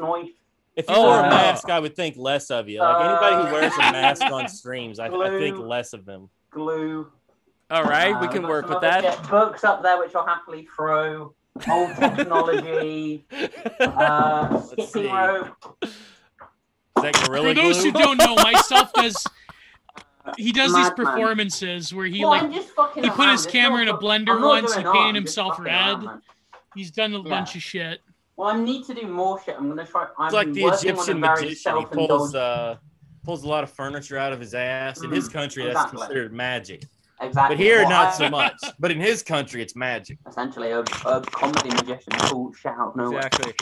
If 0.75 0.89
you 0.89 0.95
Oh, 0.95 1.03
wore 1.03 1.19
a 1.19 1.23
no. 1.23 1.29
mask, 1.29 1.69
I 1.69 1.79
would 1.79 1.95
think 1.95 2.17
less 2.17 2.49
of 2.51 2.67
you. 2.67 2.79
Like 2.81 3.05
anybody 3.05 3.47
who 3.47 3.53
wears 3.53 3.73
a 3.75 3.77
mask 3.91 4.23
Uh, 4.23 4.33
on 4.35 4.47
streams, 4.59 4.99
I, 4.99 5.07
I 5.07 5.29
think 5.39 5.57
less 5.59 5.93
of 5.93 6.05
them. 6.05 6.29
Glue. 6.65 7.11
All 7.69 7.83
right, 7.83 8.19
we 8.19 8.27
Uh, 8.27 8.31
can 8.31 8.47
work 8.47 8.67
with 8.69 8.81
that. 8.81 9.03
shit. 9.03 9.29
Books 9.29 9.63
up 9.63 9.83
there, 9.83 9.99
which 9.99 10.15
I'll 10.15 10.25
happily 10.25 10.67
throw. 10.75 11.35
Old 11.69 11.95
technology. 11.99 13.25
uh, 13.79 14.47
Let's 14.51 14.67
skipping 14.71 14.87
see. 14.87 15.11
rope. 15.11 15.77
Is 15.83 15.91
that 17.01 17.13
gorilla 17.27 17.49
For 17.49 17.53
those 17.53 17.81
glue? 17.81 17.91
who 17.91 17.99
don't 17.99 18.17
know, 18.17 18.35
myself 18.35 18.91
does. 18.93 19.25
He 20.37 20.51
does 20.51 20.73
these 20.73 20.89
Madman. 20.89 21.05
performances 21.05 21.93
where 21.93 22.05
he 22.07 22.21
Well, 22.21 22.29
like 22.31 22.43
I'm 22.43 22.51
he 22.51 22.59
put 23.09 23.29
his 23.29 23.45
It's 23.45 23.51
camera 23.51 23.81
in 23.83 23.89
a 23.89 23.97
blender 23.97 24.41
once, 24.41 24.73
he 24.73 24.81
painted 24.81 24.97
I'm 24.97 25.15
himself 25.15 25.57
fucking 25.57 25.65
around, 25.71 26.05
red. 26.07 26.19
he's 26.75 26.89
done 26.91 27.13
a 27.13 27.19
Yeah. 27.19 27.29
bunch 27.29 27.55
of 27.55 27.61
shit. 27.61 28.01
Well, 28.35 28.49
I 28.49 28.57
need 28.59 28.85
to 28.85 28.93
do 28.93 29.07
more 29.07 29.39
shit. 29.41 29.55
I'm 29.57 29.69
gonna 29.69 29.85
try. 29.85 30.07
I'm 30.17 30.25
It's 30.27 30.33
like 30.33 30.51
the 30.51 30.63
working 30.63 30.89
on 30.91 30.95
a 30.97 31.01
Egyptian 31.01 31.19
magician. 31.19 31.77
He 31.77 31.85
pulls 31.85 32.33
uh, 32.35 32.77
pulls 33.25 33.43
a 33.43 33.47
lot 33.47 33.63
of 33.63 33.69
furniture 33.71 34.17
out 34.17 34.31
of 34.31 34.39
his 34.39 34.53
ass. 34.53 35.01
In 35.03 35.11
his 35.11 35.27
Mm, 35.29 35.33
country, 35.33 35.63
that's 35.63 35.75
exactly. 35.75 35.99
considered 35.99 36.33
magic. 36.33 36.83
Exactly. 37.21 37.55
But 37.55 37.63
here, 37.63 37.79
Well, 37.81 37.89
not 37.89 38.07
I- 38.07 38.11
so 38.17 38.29
much. 38.29 38.53
But 38.79 38.91
in 38.91 38.99
his 38.99 39.23
country, 39.23 39.61
it's 39.61 39.75
magic. 39.75 40.17
Essentially, 40.27 40.71
a, 40.71 40.81
a 41.05 41.21
comedy 41.21 41.69
magician 41.69 42.11
called 42.13 42.55
Shout 42.57 42.77
Out 42.77 42.89
of 42.89 42.95
Nowhere. 42.97 43.25
Exactly. 43.27 43.53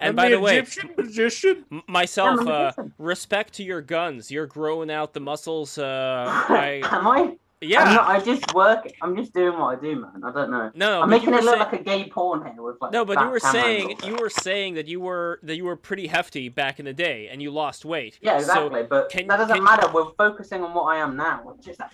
And 0.00 0.10
I'm 0.10 0.14
by 0.16 0.28
the 0.30 0.38
way, 0.38 0.58
Egyptian 0.58 0.90
magician. 0.96 1.64
myself, 1.88 2.38
I'm 2.40 2.46
a 2.46 2.50
uh, 2.50 2.62
magician. 2.76 2.94
respect 2.98 3.54
to 3.54 3.64
your 3.64 3.80
guns. 3.80 4.30
You're 4.30 4.46
growing 4.46 4.90
out 4.90 5.12
the 5.14 5.20
muscles. 5.20 5.76
Uh, 5.78 6.26
I, 6.28 6.82
Am 6.92 7.06
I? 7.08 7.36
Yeah. 7.60 7.82
I'm 7.82 7.94
not, 7.94 8.08
I 8.08 8.20
just 8.20 8.54
work. 8.54 8.86
I'm 9.02 9.16
just 9.16 9.32
doing 9.34 9.58
what 9.58 9.78
I 9.78 9.80
do, 9.80 9.96
man. 10.00 10.22
I 10.24 10.30
don't 10.32 10.50
know. 10.50 10.70
no, 10.74 11.02
I'm 11.02 11.10
making 11.10 11.30
it 11.34 11.42
look 11.44 11.56
saying- 11.56 11.58
like 11.58 11.72
a 11.72 11.82
gay 11.82 12.08
porn 12.08 12.44
here 12.52 12.62
with 12.62 12.76
like. 12.80 12.92
No, 12.92 13.04
but 13.04 13.20
you 13.20 13.28
were 13.28 13.40
saying 13.40 13.96
you 14.04 14.16
were 14.16 14.30
saying 14.30 14.74
that 14.74 14.86
you 14.86 15.00
were 15.00 15.40
that 15.42 15.56
you 15.56 15.64
were 15.64 15.76
pretty 15.76 16.06
hefty 16.06 16.48
back 16.48 16.78
in 16.78 16.84
the 16.84 16.92
day, 16.92 17.28
and 17.28 17.42
you 17.42 17.50
lost 17.50 17.84
weight. 17.84 18.18
Yeah, 18.22 18.38
So, 18.38 18.66
exactly. 18.66 18.82
but 18.84 19.08
can- 19.10 19.26
that 19.26 19.36
doesn't 19.38 19.54
can- 19.56 19.64
matter. 19.64 19.88
We're 19.92 20.12
focusing 20.16 20.62
on 20.62 20.72
what 20.74 20.84
I 20.94 20.98
am 20.98 21.16
now, 21.16 21.40
which 21.44 21.66
is 21.68 21.78
like. 21.78 21.90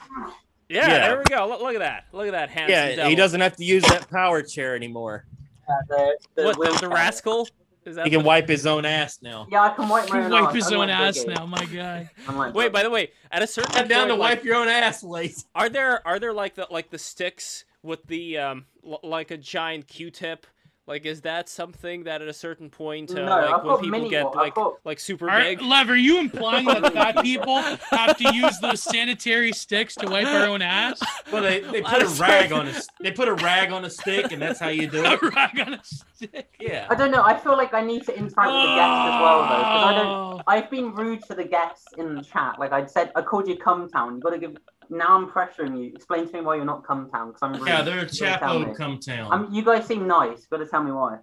yeah, 0.69 0.89
Yeah. 0.89 1.09
there 1.09 1.19
we 1.19 1.25
go. 1.25 1.47
Look, 1.49 1.61
look 1.61 1.75
at 1.75 1.81
that. 1.81 2.05
Look 2.13 2.27
at 2.27 2.33
that 2.33 2.51
handsome 2.51 2.71
Yeah, 2.71 2.89
devil. 2.97 3.11
he 3.11 3.15
doesn't 3.17 3.41
have 3.41 3.57
to 3.57 3.65
use 3.65 3.83
that 3.85 4.11
power 4.11 4.43
chair 4.43 4.75
anymore. 4.77 5.27
Uh, 5.69 5.73
the, 5.89 6.19
the 6.35 6.45
What 6.45 6.59
the, 6.59 6.79
the 6.81 6.89
rascal? 6.89 7.49
Is 7.87 7.97
that 7.97 8.05
He 8.07 8.11
can 8.11 8.21
the- 8.21 8.25
wipe 8.27 8.49
his 8.49 8.67
own 8.67 8.85
ass 8.85 9.19
now. 9.23 9.47
Yeah, 9.51 9.63
I 9.63 9.69
can 9.71 9.89
wipe 9.89 10.09
my 10.11 10.25
own 10.25 10.31
wipe 10.31 10.45
ass. 10.49 10.55
his 10.55 10.73
own 10.73 10.89
unlike 10.91 11.01
ass 11.09 11.19
Biggie. 11.25 11.35
now, 11.35 11.47
my 11.47 11.65
guy. 11.67 12.11
Unlike 12.29 12.55
Wait, 12.55 12.73
by 12.73 12.83
the 12.83 12.91
way, 12.91 13.11
at 13.31 13.43
a 13.43 13.47
certain 13.47 13.73
Head 13.75 13.89
down 13.89 14.09
to 14.09 14.15
like, 14.15 14.37
wipe 14.39 14.45
your 14.45 14.57
own 14.57 14.69
ass, 14.69 15.03
late. 15.03 15.45
Are 15.55 15.69
there 15.69 16.07
are 16.07 16.19
there 16.19 16.33
like 16.33 16.55
the 16.55 16.67
like 16.71 16.91
the 16.91 16.99
sticks 16.99 17.65
with 17.83 18.07
the 18.07 18.39
um 18.39 18.67
l- 18.87 19.01
like 19.03 19.31
a 19.31 19.37
giant 19.37 19.87
Q-tip? 19.89 20.47
Like, 20.87 21.07
is 21.07 21.23
that 21.23 21.49
something 21.49 22.05
that 22.05 22.21
at 22.21 22.29
a 22.29 22.33
certain 22.35 22.69
point, 22.69 23.11
uh, 23.13 23.15
No, 23.15 23.25
like 23.25 23.65
when 23.65 23.79
people 23.81 24.11
get 24.11 24.25
one. 24.27 24.33
I've 24.37 24.45
like 24.45 24.55
got- 24.55 24.75
like 24.85 25.01
super 25.01 25.31
Are, 25.31 25.41
big? 25.41 25.63
Lev, 25.63 25.89
are 25.89 25.97
you 25.97 26.19
implying 26.21 26.67
that 26.67 26.93
fat 26.93 27.23
people 27.23 27.63
have 27.63 28.19
to 28.19 28.35
use 28.35 28.59
those 28.61 28.83
sanitary 28.83 29.53
sticks 29.53 29.95
to 29.95 30.07
wipe 30.07 30.27
our 30.27 30.47
own 30.47 30.61
ass? 30.61 31.01
Well, 31.33 31.43
they, 31.43 31.61
they 31.61 31.81
put 31.81 32.03
a 32.03 32.09
rag 32.21 32.53
on 32.53 32.69
a 32.69 32.75
they 33.01 33.13
put 33.13 33.29
a 33.29 33.35
rag 33.35 33.73
on 33.73 33.87
a 33.87 33.91
stick, 33.91 34.31
and 34.31 34.43
that's 34.43 34.61
how 34.61 34.69
you 34.69 34.87
do 34.87 35.03
it. 35.03 35.07
A 35.23 35.27
it. 35.27 35.35
rag 35.35 35.61
on 35.61 35.75
a 35.75 35.81
stick. 35.83 36.55
Yeah. 36.61 36.87
I 36.91 36.95
don't 36.95 37.11
know. 37.11 37.23
I 37.23 37.39
feel 37.39 37.57
like 37.57 37.73
I 37.73 37.81
need 37.81 38.05
to 38.05 38.13
interact 38.17 38.53
with 38.53 38.63
the 38.63 38.75
guests 38.77 39.05
as 39.07 39.21
well, 39.23 39.41
though, 39.41 39.59
because 39.59 39.85
I 39.87 39.93
don't. 39.95 40.07
Oh. 40.07 40.43
I've 40.47 40.71
been 40.71 40.95
rude 40.95 41.23
to 41.29 41.35
the 41.35 41.45
guests 41.45 41.87
in 41.97 42.15
the 42.15 42.23
chat. 42.23 42.59
Like 42.59 42.73
I 42.73 42.85
said, 42.85 43.11
I 43.17 43.23
called 43.23 43.49
you 43.49 43.57
Cum 43.57 43.89
Town. 43.89 44.17
You 44.17 44.21
got 44.21 44.31
to 44.31 44.39
give. 44.39 44.57
Now 44.91 45.17
I'm 45.17 45.29
pressuring 45.29 45.79
you. 45.83 45.93
Explain 45.95 46.27
to 46.29 46.33
me 46.33 46.41
why 46.41 46.57
you're 46.57 46.65
not 46.65 46.87
come 46.87 47.11
Town, 47.11 47.29
because 47.29 47.43
I'm 47.43 47.53
rude. 47.55 47.67
Yeah, 47.69 47.83
they're 47.83 48.01
a 48.01 48.03
You 48.03 48.21
gotta 48.21 48.39
tell 48.39 48.59
me. 48.59 48.67
Chapo 48.67 48.77
come 48.77 48.99
town. 48.99 49.33
Um, 49.33 49.49
you 49.53 49.65
guys 49.65 49.87
seem 49.87 50.07
nice. 50.07 50.47
You 50.51 50.59
got 50.59 50.65
to 50.65 50.71
tell 50.71 50.83
me 50.83 50.93
why. 50.93 51.19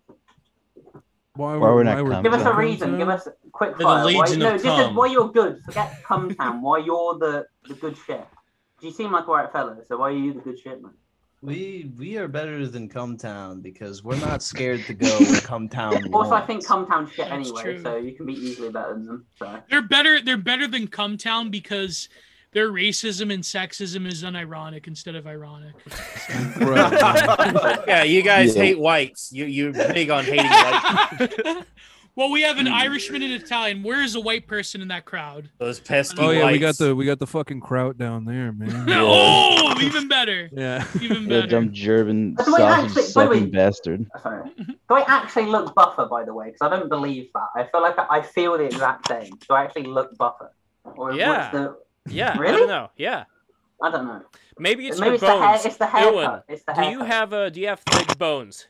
Why, 1.36 1.56
Why 1.56 1.70
we're 1.70 1.84
not 1.84 2.04
why 2.04 2.12
cum 2.16 2.24
Give 2.24 2.34
us 2.34 2.46
a 2.46 2.54
reason. 2.54 2.98
Give 2.98 3.08
us 3.10 3.26
a 3.28 3.34
quick 3.52 3.78
The 3.78 3.84
fire. 3.84 4.04
Why, 4.04 4.12
Legion 4.22 4.40
no, 4.40 4.56
of 4.56 4.64
just 4.64 4.66
Cum. 4.66 4.96
why 4.96 5.06
you're 5.08 5.30
good. 5.32 5.62
Forget 5.66 6.04
come 6.04 6.36
Town. 6.36 6.62
Why 6.62 6.80
you're 6.80 7.18
the 7.18 7.46
the 7.68 7.74
good 7.76 7.96
shit. 8.06 8.26
You 8.82 8.92
seem 8.92 9.12
like 9.12 9.28
a 9.28 9.32
right 9.32 9.52
fella, 9.52 9.78
so 9.88 9.98
why 9.98 10.10
are 10.10 10.12
you 10.12 10.34
the 10.34 10.42
good 10.42 10.60
shit, 10.60 10.82
man? 10.82 10.92
We 11.42 11.90
we 11.98 12.18
are 12.18 12.28
better 12.28 12.68
than 12.68 12.90
Come 12.90 13.16
Town 13.16 13.62
because 13.62 14.04
we're 14.04 14.20
not 14.20 14.44
scared 14.52 14.84
to 14.86 14.94
go 14.94 15.08
where 15.48 15.68
Town. 15.70 16.14
Also, 16.14 16.32
I 16.32 16.34
wants. 16.34 16.48
think 16.48 16.66
Come 16.66 16.86
Town 16.86 17.08
shit 17.08 17.30
That's 17.30 17.48
anyway, 17.48 17.62
true. 17.64 17.82
so 17.82 17.96
you 17.96 18.14
can 18.14 18.26
be 18.26 18.34
easily 18.34 18.70
better 18.70 18.94
than 18.94 19.06
them. 19.06 19.26
So. 19.40 19.60
They're 19.70 19.82
better. 19.82 20.22
They're 20.22 20.38
better 20.38 20.68
than 20.68 20.88
Come 20.88 21.18
Town 21.18 21.50
because 21.50 22.10
their 22.53 22.69
racism 22.69 23.34
and 23.34 23.44
sexism 23.44 24.06
is 24.07 24.23
unironic 24.23 24.88
instead 24.88 25.15
of 25.15 25.26
ironic. 25.26 25.73
Right. 26.60 27.80
yeah, 27.88 28.03
you 28.03 28.22
guys 28.22 28.56
Yeah. 28.56 28.64
hate 28.64 28.80
whites. 28.80 29.32
You 29.32 29.45
you're 29.45 29.72
big 29.73 30.10
on 30.10 30.26
hating 30.26 30.45
white. 30.49 31.65
well, 32.15 32.30
we 32.30 32.41
have 32.41 32.57
an 32.57 32.68
Irishman 32.68 33.22
and 33.22 33.32
Italian. 33.32 33.84
Where 33.84 34.02
is 34.03 34.15
a 34.15 34.19
white 34.19 34.48
person 34.48 34.82
in 34.82 34.90
that 34.90 35.06
crowd? 35.06 35.49
Those 35.60 35.80
pesky 35.80 36.18
oh 36.22 36.32
yeah, 36.32 36.52
we 36.52 36.60
got 36.60 36.78
the 36.78 36.94
we 36.94 37.06
got 37.06 37.19
the 37.19 37.28
fucking 37.28 37.61
kraut 37.61 37.98
down 37.98 38.26
there, 38.26 38.52
man. 38.52 38.86
Oh, 38.90 39.73
even 39.82 40.10
better. 40.10 40.49
Yeah. 40.52 40.86
Even 41.02 41.23
The 41.23 41.30
better. 41.30 41.48
dumb 41.48 41.72
German 41.72 42.34
By 42.36 42.44
the 42.44 42.52
way, 42.52 42.57
sausage 42.60 42.84
actually- 42.90 43.02
by 43.02 43.02
the 43.02 43.36
sucking 43.36 43.52
bastard. 43.52 44.06
Sorry. 44.22 44.49
Do 44.57 44.76
I 44.95 45.06
actually 45.07 45.45
look 45.45 45.73
buffer, 45.73 46.06
by 46.07 46.26
the 46.26 46.34
way? 46.34 46.48
Because 46.52 46.61
I 46.61 46.69
don't 46.69 46.90
believe 46.90 47.30
that. 47.34 47.48
I 47.56 47.64
feel 47.64 47.82
like 47.82 47.98
I 47.98 48.06
I 48.10 48.22
feel 48.22 48.57
the 48.57 48.65
exact 48.65 49.07
same. 49.07 49.32
Do 49.48 49.53
I 49.53 49.64
actually 49.64 49.84
look 49.88 50.18
buffer? 50.18 50.52
Or 50.84 51.14
Yeah. 51.14 51.30
what's 51.30 51.53
the... 51.53 51.78
yeah, 52.07 52.36
I 52.40 52.52
don't 52.52 52.68
know. 52.68 52.90
Yeah, 52.98 53.26
I 53.82 53.91
don't 53.91 54.06
know. 54.07 54.22
maybe 54.60 54.88
it's 54.88 54.99
Maybe 54.99 55.07
your 55.10 55.14
it's 55.15 55.22
the 55.22 55.28
hair. 55.32 55.40
bones. 55.40 55.65
It's 55.65 55.78
the 55.78 55.86
haircut. 55.88 56.14
Ewan, 56.14 56.41
It's 56.48 56.64
the 56.64 56.73
do 56.73 56.86
you 56.90 57.03
have 57.03 57.34
uh, 57.34 57.49
do 57.49 57.61
you 57.61 57.68
have 57.68 57.80
thick 57.82 58.18
bones? 58.18 58.68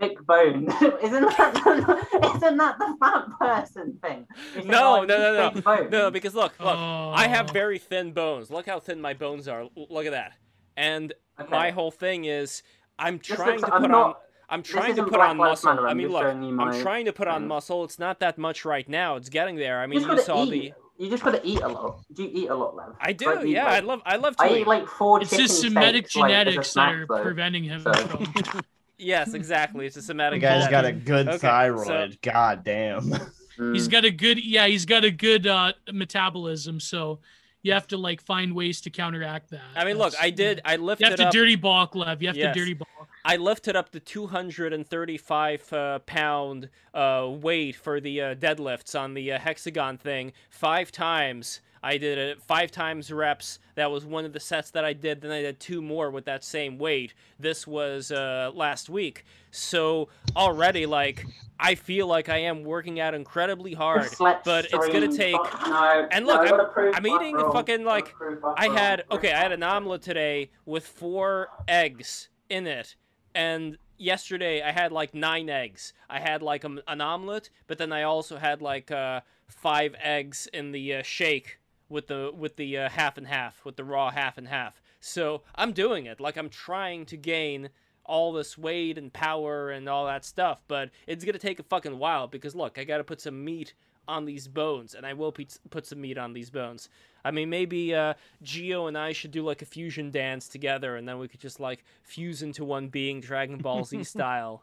thick 0.00 0.20
bone? 0.26 0.64
isn't 1.02 1.36
that 1.36 2.34
isn't 2.36 2.56
that 2.56 2.78
the 2.78 2.96
fat 3.00 3.26
person 3.38 3.98
thing? 4.02 4.26
You 4.56 4.62
say, 4.62 4.68
No, 4.68 5.00
oh, 5.00 5.04
no, 5.04 5.16
no, 5.52 5.60
no. 5.64 5.88
No, 5.88 6.10
because 6.10 6.34
look, 6.34 6.52
look, 6.58 6.76
I 6.76 7.28
have 7.28 7.50
Oh. 7.50 7.52
very 7.52 7.78
thin 7.78 8.12
bones. 8.12 8.50
Look 8.50 8.66
how 8.66 8.80
thin 8.80 9.00
my 9.00 9.14
bones 9.14 9.46
are. 9.48 9.66
Look 9.76 10.06
at 10.06 10.12
that. 10.12 10.32
And 10.76 11.12
Okay. 11.40 11.50
my 11.50 11.70
whole 11.70 11.90
thing 11.90 12.24
is 12.26 12.62
I'm 12.98 13.18
This 13.18 13.28
trying 13.36 13.56
looks- 13.58 13.62
to 13.68 13.74
I'm 13.74 13.82
put 13.82 13.90
not- 13.90 14.06
on 14.06 14.14
I'm 14.50 14.62
trying 14.62 14.94
to 14.96 15.04
put 15.04 15.14
Black 15.14 15.30
on 15.30 15.36
muscle. 15.38 15.72
Matter, 15.74 15.86
I 15.88 15.90
I'm 15.92 15.96
mean, 15.96 16.08
look, 16.08 16.22
I'm 16.24 16.80
trying 16.82 17.06
to 17.06 17.12
put 17.14 17.26
on 17.28 17.48
muscle. 17.48 17.82
It's 17.82 17.98
not 17.98 18.20
that 18.20 18.36
much 18.36 18.64
right 18.66 18.86
now. 18.88 19.16
It's 19.16 19.30
getting 19.30 19.56
there. 19.56 19.80
I 19.80 19.86
mean, 19.86 20.00
just 20.00 20.10
you 20.10 20.20
saw 20.22 20.44
eat. 20.44 20.50
the 20.50 20.72
You 20.98 21.10
just 21.10 21.24
gotta 21.24 21.40
eat 21.44 21.60
a 21.60 21.68
lot. 21.68 22.00
Do 22.12 22.22
you 22.22 22.30
eat 22.32 22.48
a 22.48 22.54
lot, 22.54 22.76
Lev? 22.76 22.94
I 23.00 23.12
do. 23.12 23.26
Like, 23.34 23.46
Yeah, 23.46 23.64
like- 23.64 23.72
I 23.74 23.80
love 23.80 24.02
I 24.06 24.16
love 24.16 24.36
to 24.36 24.44
I 24.44 24.48
eat. 24.50 24.60
eat 24.60 24.66
like 24.66 24.86
four 24.86 25.20
It's 25.20 25.30
just 25.30 25.40
his 25.40 25.60
Semitic 25.60 26.08
steaks, 26.08 26.16
like, 26.16 26.32
as 26.32 26.40
a 26.42 26.44
genetics 26.50 26.74
that 26.74 26.92
are 26.94 27.06
though. 27.08 27.22
preventing 27.22 27.64
him 27.64 27.80
So- 27.82 27.92
from. 27.92 28.60
Yes, 28.96 29.34
exactly. 29.34 29.86
It's 29.86 29.96
a 29.96 29.98
The 29.98 30.04
somatic. 30.06 30.40
guy's 30.40 30.68
got 30.68 30.84
a 30.84 30.92
good 30.92 31.28
Okay, 31.28 31.38
thyroid. 31.38 32.16
God 32.22 32.62
damn. 32.64 33.12
He's 33.58 33.88
got 33.88 34.04
a 34.04 34.10
good, 34.10 34.42
yeah, 34.42 34.68
he's 34.68 34.86
got 34.86 35.04
a 35.04 35.10
good 35.10 35.48
uh, 35.48 35.72
metabolism. 35.92 36.78
So 36.78 37.18
you 37.62 37.72
have 37.72 37.88
to 37.88 37.96
like 37.96 38.22
find 38.22 38.54
ways 38.54 38.80
to 38.82 38.90
counteract 38.90 39.50
that. 39.50 39.62
I 39.74 39.84
mean, 39.84 39.98
look, 39.98 40.14
I 40.20 40.30
did. 40.30 40.60
I 40.64 40.76
lift 40.76 41.00
You 41.00 41.08
have 41.08 41.16
to 41.16 41.26
up. 41.26 41.32
dirty 41.32 41.56
bulk, 41.56 41.96
Lev. 41.96 42.22
You 42.22 42.28
have 42.28 42.36
Yes. 42.36 42.54
to 42.54 42.60
dirty 42.60 42.74
bulk. 42.74 42.88
I 43.26 43.36
lifted 43.36 43.74
up 43.74 43.90
the 43.90 44.00
235 44.00 45.72
uh, 45.72 45.98
pound 46.00 46.68
uh, 46.92 47.26
weight 47.30 47.74
for 47.76 47.98
the 48.00 48.20
uh, 48.20 48.34
deadlifts 48.34 48.98
on 48.98 49.14
the 49.14 49.32
uh, 49.32 49.38
hexagon 49.38 49.96
thing 49.96 50.32
five 50.50 50.92
times. 50.92 51.60
I 51.82 51.96
did 51.98 52.16
it 52.18 52.40
five 52.42 52.70
times 52.70 53.10
reps. 53.12 53.58
That 53.76 53.90
was 53.90 54.04
one 54.06 54.24
of 54.24 54.32
the 54.32 54.40
sets 54.40 54.70
that 54.70 54.84
I 54.84 54.92
did. 54.94 55.20
Then 55.20 55.30
I 55.30 55.42
did 55.42 55.60
two 55.60 55.80
more 55.82 56.10
with 56.10 56.24
that 56.26 56.42
same 56.44 56.78
weight. 56.78 57.12
This 57.38 57.66
was 57.66 58.10
uh, 58.10 58.50
last 58.54 58.88
week. 58.90 59.24
So 59.50 60.08
already, 60.36 60.84
like, 60.86 61.26
I 61.60 61.74
feel 61.74 62.06
like 62.06 62.28
I 62.30 62.38
am 62.38 62.62
working 62.64 63.00
out 63.00 63.14
incredibly 63.14 63.72
hard. 63.74 64.02
But 64.44 64.64
it's 64.66 64.74
gonna 64.92 65.12
take- 65.16 65.34
no, 65.66 66.08
and 66.10 66.26
look, 66.26 66.40
I 66.40 66.44
I'm- 66.56 66.58
I'm 66.94 67.06
eating 67.06 67.36
fucking, 67.52 67.84
like, 67.84 68.14
I 68.58 68.68
had 68.68 69.04
okay, 69.10 69.32
I 69.32 69.38
had 69.42 69.52
an 69.52 69.62
omelet 69.62 70.02
today 70.02 70.50
with 70.66 70.86
four 70.86 71.48
eggs 71.68 72.28
in 72.48 72.66
it, 72.66 72.96
and 73.34 73.78
yesterday 73.98 74.62
I 74.62 74.72
had 74.72 74.92
like 74.92 75.14
nine 75.14 75.48
eggs. 75.48 75.92
I 76.08 76.20
had 76.20 76.42
like 76.42 76.64
a, 76.64 76.76
an 76.86 77.00
omelet, 77.00 77.50
but 77.66 77.78
then 77.78 77.92
I 77.92 78.02
also 78.02 78.36
had 78.36 78.62
like 78.62 78.90
uh, 78.90 79.20
five 79.48 79.94
eggs 80.00 80.48
in 80.52 80.72
the 80.72 80.94
uh, 80.94 81.02
shake 81.02 81.58
with 81.88 82.06
the 82.08 82.32
with 82.36 82.56
the 82.56 82.78
uh, 82.78 82.88
half 82.88 83.18
and 83.18 83.26
half 83.26 83.64
with 83.64 83.76
the 83.76 83.84
raw 83.84 84.10
half 84.10 84.38
and 84.38 84.48
half. 84.48 84.80
So 85.00 85.42
I'm 85.54 85.72
doing 85.72 86.06
it. 86.06 86.20
Like 86.20 86.36
I'm 86.36 86.48
trying 86.48 87.06
to 87.06 87.16
gain 87.16 87.70
all 88.06 88.32
this 88.32 88.58
weight 88.58 88.98
and 88.98 89.12
power 89.12 89.70
and 89.70 89.88
all 89.88 90.06
that 90.06 90.24
stuff, 90.24 90.62
but 90.68 90.90
it's 91.06 91.24
gonna 91.24 91.38
take 91.38 91.58
a 91.58 91.64
fucking 91.64 91.98
while 91.98 92.26
because 92.26 92.54
look, 92.54 92.78
I 92.78 92.84
gotta 92.84 93.04
put 93.04 93.20
some 93.20 93.44
meat 93.44 93.74
on 94.06 94.26
these 94.26 94.48
bones, 94.48 94.94
and 94.94 95.06
I 95.06 95.14
will 95.14 95.32
put 95.32 95.86
some 95.86 96.00
meat 96.00 96.18
on 96.18 96.34
these 96.34 96.50
bones. 96.50 96.88
I 97.24 97.30
mean, 97.30 97.48
maybe 97.48 97.94
uh, 97.94 98.14
Geo 98.42 98.86
and 98.86 98.98
I 98.98 99.12
should 99.12 99.30
do 99.30 99.42
like 99.42 99.62
a 99.62 99.64
fusion 99.66 100.10
dance 100.10 100.48
together, 100.48 100.96
and 100.96 101.08
then 101.08 101.18
we 101.18 101.28
could 101.28 101.40
just 101.40 101.58
like 101.58 101.84
fuse 102.02 102.42
into 102.42 102.64
one 102.64 102.88
being, 102.88 103.20
Dragon 103.20 103.58
Ball 103.58 103.84
Z 103.84 104.04
style. 104.04 104.62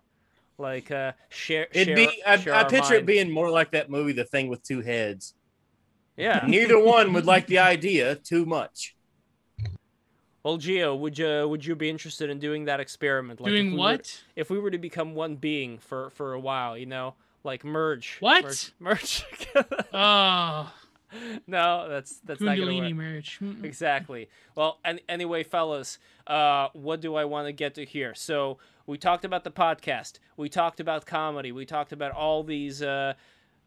Like 0.58 0.92
uh, 0.92 1.14
share. 1.30 1.68
It'd 1.72 1.88
share, 1.88 1.96
be. 1.96 2.22
I, 2.26 2.38
share 2.38 2.54
I 2.54 2.64
our 2.64 2.70
picture 2.70 2.96
it 2.96 3.06
being 3.06 3.32
more 3.32 3.50
like 3.50 3.72
that 3.72 3.90
movie, 3.90 4.12
The 4.14 4.26
Thing 4.26 4.48
with 4.48 4.62
Two 4.62 4.82
Heads. 4.82 5.34
Yeah. 6.18 6.44
Neither 6.48 6.78
one 6.80 7.14
would 7.14 7.26
like 7.26 7.48
the 7.48 7.60
idea 7.60 8.16
too 8.16 8.46
much. 8.46 8.96
Well, 10.44 10.58
Geo, 10.58 10.96
would 10.96 11.18
you 11.18 11.48
would 11.48 11.66
you 11.66 11.76
be 11.76 11.90
interested 11.90 12.30
in 12.30 12.40
doing 12.40 12.66
that 12.66 12.80
experiment? 12.80 13.42
Like 13.42 13.52
if 13.52 13.56
Doing 13.56 13.72
we 13.72 13.74
were- 13.74 13.78
what? 13.80 14.24
if 14.36 14.50
we 14.50 14.60
were 14.60 14.72
to 14.72 14.78
become 14.78 15.14
one 15.14 15.36
being 15.36 15.78
for 15.78 16.10
for 16.12 16.34
a 16.34 16.40
while, 16.40 16.78
you 16.78 16.86
know, 16.88 17.16
like 17.44 17.64
merge. 17.64 18.18
What? 18.20 18.44
Merge. 18.44 18.72
merge. 18.80 19.26
Oh, 19.94 20.72
no, 21.48 21.88
that's 21.90 22.20
that's 22.22 22.42
not 22.42 22.58
gonna 22.58 22.72
Kundalini 22.72 22.90
work. 22.90 22.96
marriage. 22.96 23.40
Exactly. 23.64 24.30
Well, 24.56 24.80
an- 24.86 25.00
anyway, 25.10 25.44
fellas, 25.44 26.00
uh, 26.28 26.70
what 26.74 27.02
do 27.02 27.16
I 27.16 27.26
want 27.26 27.48
to 27.48 27.52
get 27.54 27.76
to 27.76 27.86
here? 27.86 28.14
So 28.16 28.58
we 28.86 28.98
talked 28.98 29.26
about 29.26 29.44
the 29.44 29.52
podcast. 29.52 30.20
We 30.38 30.50
talked 30.50 30.80
about 30.80 31.06
comedy. 31.06 31.52
We 31.52 31.66
talked 31.66 31.92
about 31.94 32.12
all 32.12 32.44
these 32.44 32.82
uh, 32.82 33.14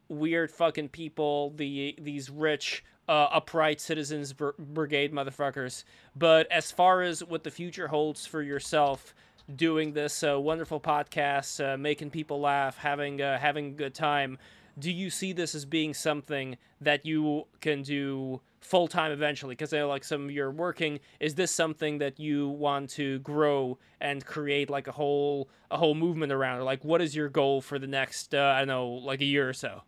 weird 0.08 0.50
fucking 0.50 0.88
people, 0.90 1.50
the 1.56 1.96
these 2.00 2.30
rich, 2.30 2.84
uh, 3.08 3.28
upright 3.32 3.80
citizens 3.80 4.32
br- 4.32 4.50
brigade 4.58 5.12
motherfuckers. 5.12 5.84
But 6.16 6.50
as 6.50 6.70
far 6.70 7.02
as 7.02 7.22
what 7.22 7.44
the 7.44 7.50
future 7.50 7.88
holds 7.88 8.26
for 8.26 8.42
yourself, 8.42 9.14
doing 9.54 9.92
this 9.92 10.22
uh, 10.22 10.40
wonderful 10.40 10.80
podcast, 10.80 11.62
uh, 11.62 11.76
making 11.76 12.10
people 12.10 12.40
laugh, 12.40 12.78
having 12.78 13.20
uh, 13.20 13.38
having 13.38 13.68
a 13.68 13.72
good 13.72 13.94
time, 13.94 14.38
do 14.78 14.90
you 14.90 15.10
see 15.10 15.32
this 15.32 15.55
as 15.55 15.64
being 15.64 15.94
something 15.94 16.56
that 16.80 17.06
you 17.06 17.46
can 17.60 17.82
do 17.82 18.40
full 18.60 18.88
time 18.88 19.12
eventually? 19.12 19.55
Because 19.55 19.72
I 19.72 19.78
know 19.78 19.88
like 19.88 20.05
some 20.05 20.24
of 20.24 20.30
you're 20.30 20.51
working. 20.51 21.01
Is 21.20 21.34
this 21.34 21.51
something 21.51 21.98
that 21.98 22.18
you 22.18 22.48
want 22.48 22.90
to 22.90 23.18
grow 23.20 23.78
and 24.01 24.24
create 24.24 24.70
like 24.70 24.88
a 24.88 24.92
whole 24.92 25.48
a 25.70 25.76
whole 25.76 25.94
movement 25.94 26.32
around? 26.32 26.60
Or 26.60 26.62
like, 26.64 26.84
what 26.84 27.01
is 27.01 27.14
your 27.14 27.28
goal 27.28 27.60
for 27.60 27.78
the 27.78 27.86
next 27.86 28.34
uh, 28.34 28.55
I 28.56 28.60
don't 28.60 28.68
know 28.68 28.88
like 28.88 29.20
a 29.20 29.26
year 29.26 29.48
or 29.48 29.52
so? 29.52 29.82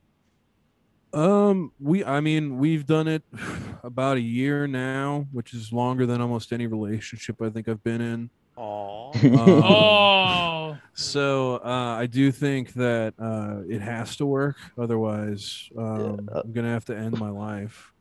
Um, 1.12 1.72
we, 1.80 2.04
I 2.04 2.20
mean, 2.20 2.58
we've 2.58 2.84
done 2.84 3.08
it 3.08 3.22
about 3.82 4.18
a 4.18 4.20
year 4.20 4.66
now, 4.66 5.26
which 5.32 5.54
is 5.54 5.72
longer 5.72 6.04
than 6.04 6.20
almost 6.20 6.52
any 6.52 6.66
relationship 6.66 7.40
I 7.40 7.48
think 7.50 7.68
I've 7.68 7.82
been 7.82 8.00
in. 8.00 8.30
Aww. 8.56 9.24
Um, 9.38 9.62
Oh, 9.64 10.78
So 10.94 11.56
uh, 11.56 11.96
I 11.98 12.06
do 12.06 12.32
think 12.32 12.72
that 12.74 13.14
uh, 13.18 13.62
it 13.68 13.80
has 13.82 14.16
to 14.16 14.26
work. 14.26 14.56
Otherwise, 14.78 15.68
um, 15.76 16.28
uh, 16.32 16.40
I'm 16.44 16.52
gonna 16.52 16.72
have 16.72 16.84
to 16.86 16.96
end 16.96 17.18
my 17.18 17.28
life. 17.30 17.92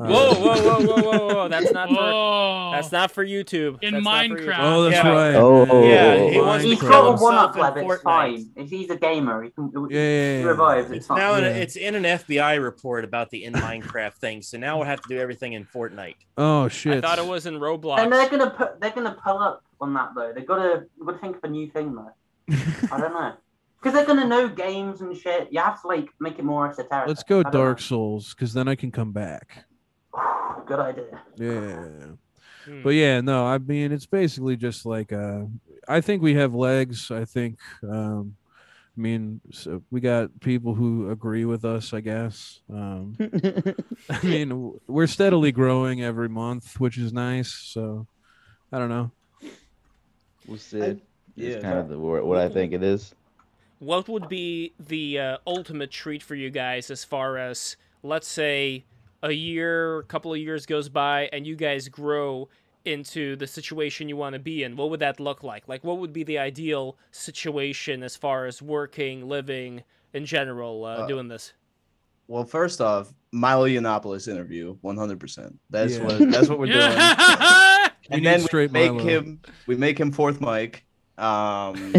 Uh, 0.00 0.06
Whoa, 0.06 0.32
whoa, 0.34 0.62
whoa, 0.62 0.86
whoa, 0.86 1.02
whoa, 1.02 1.34
whoa! 1.34 1.48
That's 1.48 1.72
not 1.72 1.90
for 1.90 1.98
oh. 1.98 2.70
that's 2.72 2.90
not 2.90 3.10
for 3.10 3.22
YouTube. 3.22 3.82
In 3.82 3.92
That's 3.92 4.04
not 4.04 4.26
for 4.28 4.34
Minecraft. 4.36 4.56
Oh, 4.58 4.82
that's 4.84 5.04
Yeah. 5.04 5.08
right. 5.12 5.34
Oh, 5.34 5.66
man. 5.66 5.84
Yeah, 5.84 6.30
he 6.30 6.40
wants 6.40 6.64
to 6.64 6.70
He's 6.70 6.80
kill 6.80 6.88
got 6.88 7.20
a 7.20 7.22
one 7.22 7.34
up 7.34 7.54
himself 7.54 7.56
lab, 7.56 7.76
in 7.76 7.84
it's 7.84 7.92
Fortnite. 7.92 8.02
fine. 8.02 8.50
If 8.56 8.70
he's 8.70 8.88
a 8.88 8.96
gamer, 8.96 9.42
he 9.42 9.50
can 9.50 9.70
Yeah, 9.90 9.98
yeah, 9.98 10.38
yeah. 10.38 10.44
revives, 10.44 10.90
it's 10.90 10.96
It's 11.00 11.10
now 11.10 11.34
in 11.34 11.44
Yeah. 11.44 11.50
it's 11.50 11.76
in 11.76 11.94
an 11.96 12.04
FBI 12.04 12.54
report 12.62 13.04
about 13.04 13.28
the 13.28 13.44
in 13.44 13.52
Minecraft 13.52 14.14
thing. 14.14 14.40
So 14.40 14.56
now 14.56 14.78
we'll 14.78 14.86
have 14.86 15.02
to 15.02 15.08
do 15.10 15.18
everything 15.18 15.52
in 15.52 15.66
Fortnite. 15.66 16.16
Oh 16.38 16.68
shit! 16.68 16.96
I 16.96 17.00
thought 17.06 17.18
it 17.18 17.26
was 17.26 17.44
in 17.44 17.56
Roblox. 17.56 17.98
And 17.98 18.10
Roblox. 18.10 18.30
they're 18.30 18.38
gonna 18.38 18.50
put 18.50 18.80
they're 18.80 18.90
gonna 18.92 19.18
pull 19.22 19.36
up 19.38 19.62
on 19.82 19.92
that 19.92 20.12
though. 20.16 20.32
They've 20.34 20.46
gotta 20.46 20.86
they've 20.98 21.06
gotta 21.06 21.18
think 21.18 21.36
of 21.36 21.44
a 21.44 21.48
new 21.48 21.68
thing 21.68 21.94
though. 21.94 22.12
I 22.90 22.98
don't 22.98 23.12
know. 23.12 23.34
Because 23.82 23.92
they're 23.94 24.06
gonna 24.06 24.26
know 24.26 24.48
games 24.48 25.02
and 25.02 25.14
shit. 25.14 25.48
You 25.50 25.60
have 25.60 25.80
to 25.82 25.88
like 25.88 26.08
make 26.20 26.38
it 26.38 26.44
more 26.44 26.70
esoteric. 26.70 27.06
Let's 27.06 27.22
go 27.22 27.40
I 27.40 27.42
don't 27.42 27.52
Dark 27.52 27.80
Souls, 27.80 28.32
because 28.34 28.54
then 28.54 28.66
I 28.66 28.76
can 28.76 28.90
come 28.90 29.12
back. 29.12 29.66
Know. 30.14 30.64
Good 30.66 30.78
idea. 30.80 31.20
Yeah. 31.36 32.06
Hmm. 32.64 32.82
But 32.82 32.90
yeah, 32.90 33.20
no, 33.20 33.46
I 33.46 33.58
mean 33.58 33.92
it's 33.92 34.06
basically 34.06 34.56
just 34.56 34.84
like 34.86 35.12
uh 35.12 35.44
I 35.88 36.00
think 36.00 36.22
we 36.22 36.34
have 36.34 36.54
legs. 36.54 37.10
I 37.10 37.24
think 37.24 37.58
um 37.82 38.36
I 38.96 39.00
mean 39.00 39.40
so 39.50 39.82
we 39.90 40.00
got 40.00 40.38
people 40.40 40.74
who 40.74 41.10
agree 41.10 41.44
with 41.44 41.64
us, 41.64 41.92
I 41.94 42.00
guess. 42.00 42.60
Um 42.70 43.16
I 44.10 44.22
mean 44.24 44.78
we're 44.86 45.06
steadily 45.06 45.52
growing 45.52 46.02
every 46.02 46.28
month, 46.28 46.78
which 46.80 46.98
is 46.98 47.12
nice. 47.12 47.52
So 47.52 48.06
I 48.72 48.78
don't 48.78 48.90
know. 48.90 49.10
We'll 50.46 50.58
see. 50.58 50.78
yeah. 51.36 51.48
It's 51.48 51.62
kind 51.62 51.78
of 51.78 51.88
the, 51.88 51.98
what 51.98 52.38
I 52.38 52.48
think 52.48 52.72
it 52.72 52.82
is. 52.82 53.14
what 53.78 54.08
would 54.08 54.28
be 54.28 54.74
the 54.78 55.18
uh, 55.18 55.36
ultimate 55.46 55.90
treat 55.90 56.22
for 56.22 56.34
you 56.34 56.50
guys 56.50 56.90
as 56.90 57.04
far 57.04 57.38
as 57.38 57.76
let's 58.02 58.28
say 58.28 58.84
a 59.22 59.32
year 59.32 59.98
a 59.98 60.04
couple 60.04 60.32
of 60.32 60.38
years 60.38 60.66
goes 60.66 60.88
by 60.88 61.28
and 61.32 61.46
you 61.46 61.54
guys 61.56 61.88
grow 61.88 62.48
into 62.86 63.36
the 63.36 63.46
situation 63.46 64.08
you 64.08 64.16
want 64.16 64.32
to 64.32 64.38
be 64.38 64.62
in 64.62 64.74
what 64.76 64.88
would 64.88 65.00
that 65.00 65.20
look 65.20 65.42
like 65.42 65.68
like 65.68 65.84
what 65.84 65.98
would 65.98 66.12
be 66.12 66.22
the 66.24 66.38
ideal 66.38 66.96
situation 67.10 68.02
as 68.02 68.16
far 68.16 68.46
as 68.46 68.62
working 68.62 69.28
living 69.28 69.82
in 70.14 70.24
general 70.24 70.84
uh, 70.86 70.96
Uh, 70.98 71.06
doing 71.06 71.28
this 71.28 71.52
Well, 72.28 72.44
first 72.44 72.80
off, 72.80 73.12
Milo 73.32 73.66
Yiannopoulos 73.66 74.28
interview, 74.28 74.76
100%. 74.84 75.52
That's 75.68 75.96
Yeah. 75.98 76.04
what 76.04 76.30
that's 76.30 76.48
what 76.48 76.58
we're 76.60 76.66
doing. 76.66 76.78
yeah. 76.78 77.88
We 78.10 78.16
and 78.16 78.24
then 78.26 78.46
we 78.52 78.68
make 78.68 78.92
Milo. 78.92 79.04
him 79.04 79.40
we 79.66 79.76
make 79.76 79.98
him 79.98 80.10
fourth 80.12 80.40
mic. 80.40 80.84
Um, 81.18 81.92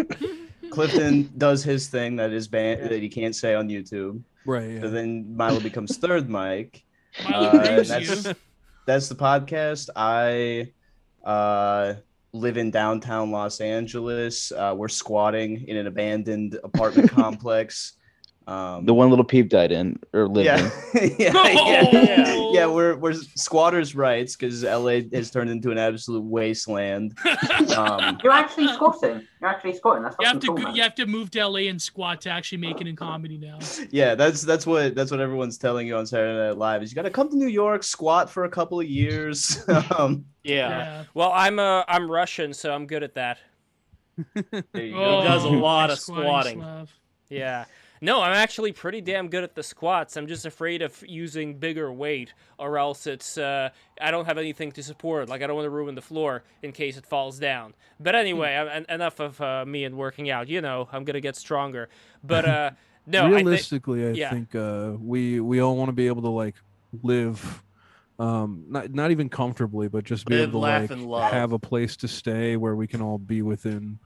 Clifton 0.70 1.30
does 1.38 1.62
his 1.62 1.88
thing 1.88 2.16
that 2.16 2.32
is 2.32 2.48
banned 2.48 2.88
that 2.90 3.02
he 3.02 3.08
can't 3.08 3.34
say 3.36 3.54
on 3.54 3.68
YouTube. 3.68 4.22
Right. 4.46 4.80
So 4.80 4.90
then 4.90 5.36
Milo 5.36 5.60
becomes 5.60 5.96
third 5.98 6.28
Mike. 6.28 6.84
Uh, 7.26 7.82
that's 7.82 8.28
that's 8.86 9.08
the 9.08 9.14
podcast. 9.14 9.88
I 9.96 10.72
uh, 11.24 11.94
live 12.32 12.56
in 12.56 12.70
downtown 12.70 13.30
Los 13.30 13.60
Angeles. 13.60 14.52
Uh, 14.52 14.74
we're 14.76 14.88
squatting 14.88 15.66
in 15.68 15.76
an 15.76 15.86
abandoned 15.86 16.58
apartment 16.64 17.10
complex. 17.20 17.94
Um, 18.46 18.84
the 18.84 18.92
one 18.92 19.08
little 19.08 19.24
peep 19.24 19.48
died 19.48 19.72
in 19.72 19.98
or 20.12 20.28
lived 20.28 20.44
yeah, 20.46 20.70
in. 21.00 21.14
yeah, 21.18 21.32
No! 21.32 21.44
yeah, 21.44 21.88
yeah, 21.92 22.50
yeah. 22.52 22.66
We're 22.66 22.94
we're 22.96 23.14
squatters' 23.14 23.94
rights 23.94 24.36
because 24.36 24.62
LA 24.62 25.00
has 25.14 25.30
turned 25.30 25.48
into 25.48 25.70
an 25.70 25.78
absolute 25.78 26.22
wasteland. 26.24 27.16
Um, 27.74 28.18
You're 28.22 28.32
actually 28.32 28.68
squatting. 28.68 29.26
You're 29.40 29.50
actually 29.50 29.74
squatting. 29.74 30.02
That's 30.02 30.16
You 30.20 30.26
have 30.26 30.38
to 30.40 30.46
cool, 30.48 30.56
go, 30.56 30.74
you 30.74 30.82
have 30.82 30.94
to 30.96 31.06
move 31.06 31.30
to 31.32 31.46
LA 31.46 31.60
and 31.70 31.80
squat 31.80 32.20
to 32.22 32.30
actually 32.30 32.58
make 32.58 32.80
it 32.80 32.86
in 32.86 32.94
comedy 32.96 33.38
now. 33.38 33.58
yeah, 33.90 34.14
that's 34.14 34.42
that's 34.42 34.66
what 34.66 34.94
that's 34.94 35.10
what 35.10 35.20
everyone's 35.20 35.56
telling 35.58 35.86
you 35.86 35.96
on 35.96 36.06
Saturday 36.06 36.36
Night 36.48 36.58
Live 36.58 36.82
is 36.82 36.90
you 36.90 36.94
got 36.96 37.02
to 37.02 37.10
come 37.10 37.28
to 37.30 37.36
New 37.36 37.48
York, 37.48 37.82
squat 37.82 38.28
for 38.30 38.44
a 38.44 38.48
couple 38.50 38.78
of 38.78 38.86
years. 38.86 39.64
um, 39.98 40.24
yeah. 40.42 40.68
Yeah. 40.68 41.04
well 41.14 41.32
i'm 41.32 41.58
uh 41.58 41.84
i'm 41.88 42.10
russian 42.10 42.52
so 42.52 42.70
i'm 42.74 42.86
good 42.86 43.02
at 43.02 43.14
that 43.14 43.38
there 44.72 44.84
you 44.84 44.94
Oh, 44.96 45.22
go. 45.22 45.24
does 45.24 45.44
a 45.44 45.48
lot 45.48 45.90
of 45.90 45.98
squatting 45.98 46.60
squatting. 46.60 46.88
Yeah. 47.30 47.64
No, 48.04 48.20
I'm 48.20 48.34
actually 48.34 48.72
pretty 48.72 49.00
damn 49.00 49.28
good 49.28 49.44
at 49.44 49.54
the 49.54 49.62
squats. 49.62 50.18
I'm 50.18 50.26
just 50.26 50.44
afraid 50.44 50.82
of 50.82 51.02
using 51.08 51.56
bigger 51.56 51.90
weight, 51.90 52.34
or 52.58 52.76
else 52.76 53.06
it's 53.06 53.38
uh, 53.38 53.70
I 53.98 54.10
don't 54.10 54.26
have 54.26 54.36
anything 54.36 54.72
to 54.72 54.82
support. 54.82 55.30
Like 55.30 55.40
I 55.40 55.46
don't 55.46 55.56
want 55.56 55.64
to 55.64 55.70
ruin 55.70 55.94
the 55.94 56.02
floor 56.02 56.44
in 56.62 56.72
case 56.72 56.98
it 56.98 57.06
falls 57.06 57.38
down. 57.38 57.72
But 57.98 58.14
anyway, 58.14 58.56
I'm, 58.56 58.68
en- 58.68 58.86
enough 58.94 59.20
of 59.20 59.40
uh, 59.40 59.64
me 59.64 59.84
and 59.84 59.96
working 59.96 60.28
out. 60.28 60.48
You 60.48 60.60
know, 60.60 60.86
I'm 60.92 61.04
gonna 61.04 61.22
get 61.22 61.34
stronger. 61.34 61.88
But 62.22 62.44
uh, 62.44 62.70
no, 63.06 63.20
I 63.24 63.30
think 63.30 63.46
Realistically, 63.46 64.06
I, 64.06 64.10
yeah. 64.10 64.30
think 64.30 64.54
uh, 64.54 64.92
we 65.00 65.40
we 65.40 65.60
all 65.60 65.74
want 65.74 65.88
to 65.88 65.94
be 65.94 66.06
able 66.08 66.22
to 66.22 66.28
like 66.28 66.56
live, 67.02 67.62
um, 68.18 68.66
not 68.68 68.92
not 68.92 69.12
even 69.12 69.30
comfortably, 69.30 69.88
but 69.88 70.04
just 70.04 70.26
be 70.26 70.34
Live, 70.34 70.50
able 70.50 70.60
to 70.60 70.64
laugh, 70.66 70.80
like 70.82 70.90
and 70.90 71.06
love. 71.06 71.32
have 71.32 71.52
a 71.52 71.58
place 71.58 71.96
to 71.96 72.08
stay 72.08 72.58
where 72.58 72.76
we 72.76 72.86
can 72.86 73.00
all 73.00 73.16
be 73.16 73.40
within 73.40 73.98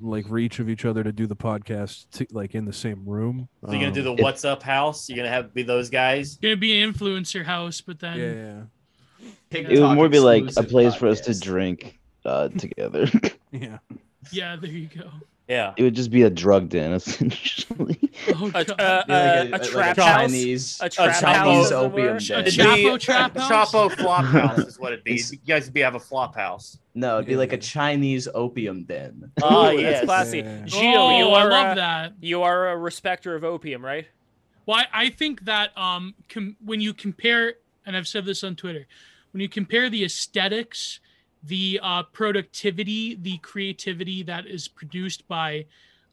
like 0.00 0.26
reach 0.28 0.58
of 0.58 0.68
each 0.68 0.84
other 0.84 1.02
to 1.04 1.12
do 1.12 1.26
the 1.26 1.36
podcast 1.36 2.08
to, 2.12 2.26
like 2.32 2.54
in 2.54 2.64
the 2.64 2.72
same 2.72 3.04
room. 3.06 3.48
So 3.64 3.72
you're 3.72 3.80
gonna 3.80 3.92
do 3.92 4.08
Um, 4.08 4.16
the 4.16 4.22
what's 4.22 4.44
up 4.44 4.62
house? 4.62 5.08
You're 5.08 5.16
gonna 5.16 5.28
have 5.28 5.54
be 5.54 5.62
those 5.62 5.90
guys? 5.90 6.36
Gonna 6.36 6.56
be 6.56 6.80
an 6.80 6.92
influencer 6.92 7.44
house, 7.44 7.80
but 7.80 7.98
then 7.98 8.18
yeah, 8.18 9.28
yeah, 9.50 9.66
It 9.68 9.80
would 9.80 9.94
more 9.94 10.08
be 10.08 10.18
like 10.18 10.42
a 10.42 10.46
exclusive 10.46 10.70
place 10.70 10.94
for 10.94 11.08
us 11.08 11.20
to 11.22 11.38
drink 11.38 11.98
uh, 12.24 12.48
together. 12.48 13.06
yeah. 13.52 13.78
yeah, 14.32 14.56
there 14.56 14.70
you 14.70 14.88
go. 14.88 15.10
Yeah. 15.50 15.74
it 15.76 15.82
would 15.82 15.94
just 15.94 16.10
be 16.12 16.22
a 16.22 16.30
drug 16.30 16.68
den 16.68 16.92
essentially. 17.00 17.98
Oh, 18.28 18.50
a, 18.54 18.58
uh, 18.80 19.04
Be 19.04 19.12
like 19.12 19.48
a, 19.48 19.48
like 19.50 19.62
trap 19.64 19.98
a 19.98 20.02
house. 20.04 20.20
Chinese, 20.30 20.78
A 20.80 20.88
trap 20.88 21.20
Chinese 21.20 21.70
house. 21.70 21.72
opium 21.72 22.12
were. 22.14 22.18
den. 22.20 22.38
A 22.38 22.40
It'd 22.46 22.54
Chapo 22.60 22.92
be- 22.94 22.98
trap 22.98 23.36
a 23.36 23.40
house? 23.40 23.72
Chapo 23.72 23.90
flop 23.92 24.24
house 24.26 24.58
is 24.60 24.78
what 24.78 24.92
it'd 24.92 25.04
be. 25.04 25.14
It's- 25.14 25.32
You 25.32 25.38
guys 25.46 25.64
would 25.64 25.74
be 25.74 25.80
have 25.80 25.96
a 25.96 26.00
flop 26.00 26.36
house. 26.36 26.78
no, 26.94 27.16
it'd 27.16 27.26
be 27.26 27.36
like 27.36 27.52
a 27.52 27.58
Chinese 27.58 28.28
opium 28.32 28.84
den. 28.84 29.32
Oh 29.42 29.70
Ooh, 29.70 29.78
yes. 29.78 29.92
that's 29.94 30.04
classy. 30.06 30.38
Yeah. 30.38 30.62
Gio, 30.62 30.94
oh, 30.96 31.18
you 31.18 31.24
I 31.30 31.42
are 31.42 31.50
love 31.50 31.66
uh, 31.72 31.74
that. 31.74 32.12
you 32.20 32.42
are 32.42 32.70
a 32.70 32.76
respecter 32.76 33.34
of 33.34 33.42
opium, 33.44 33.84
right? 33.84 34.06
Well, 34.66 34.78
I, 34.78 35.06
I 35.06 35.08
think 35.10 35.46
that 35.46 35.76
um, 35.76 36.14
com- 36.28 36.56
when 36.64 36.80
you 36.80 36.94
compare, 36.94 37.54
and 37.84 37.96
I've 37.96 38.06
said 38.06 38.24
this 38.24 38.44
on 38.44 38.54
Twitter, 38.54 38.86
when 39.32 39.40
you 39.40 39.48
compare 39.48 39.90
the 39.90 40.04
aesthetics, 40.04 41.00
the 41.42 41.80
uh, 41.82 42.02
productivity, 42.04 43.14
the 43.14 43.38
creativity 43.38 44.22
that 44.24 44.46
is 44.46 44.68
produced 44.68 45.26
by 45.28 45.66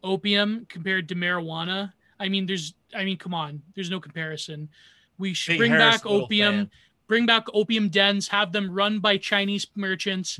opium 0.04 0.66
compared 0.70 1.10
to 1.10 1.16
marijuana, 1.16 1.94
I 2.20 2.30
mean, 2.30 2.45
there's, 2.45 2.74
I 2.95 3.04
mean, 3.04 3.18
come 3.18 3.34
on, 3.34 3.62
there's 3.76 3.90
no 3.90 3.99
comparison. 3.99 4.70
We 5.18 5.34
should 5.34 5.54
Big 5.54 5.60
bring 5.60 5.72
Harris 5.72 5.98
back 5.98 6.06
opium, 6.06 6.54
fan. 6.56 6.72
bring 7.08 7.26
back 7.26 7.45
opium 7.54 7.90
dens, 7.90 8.28
have 8.30 8.52
them 8.52 8.72
run 8.72 8.99
by 8.99 9.18
Chinese 9.18 9.68
merchants, 9.76 10.40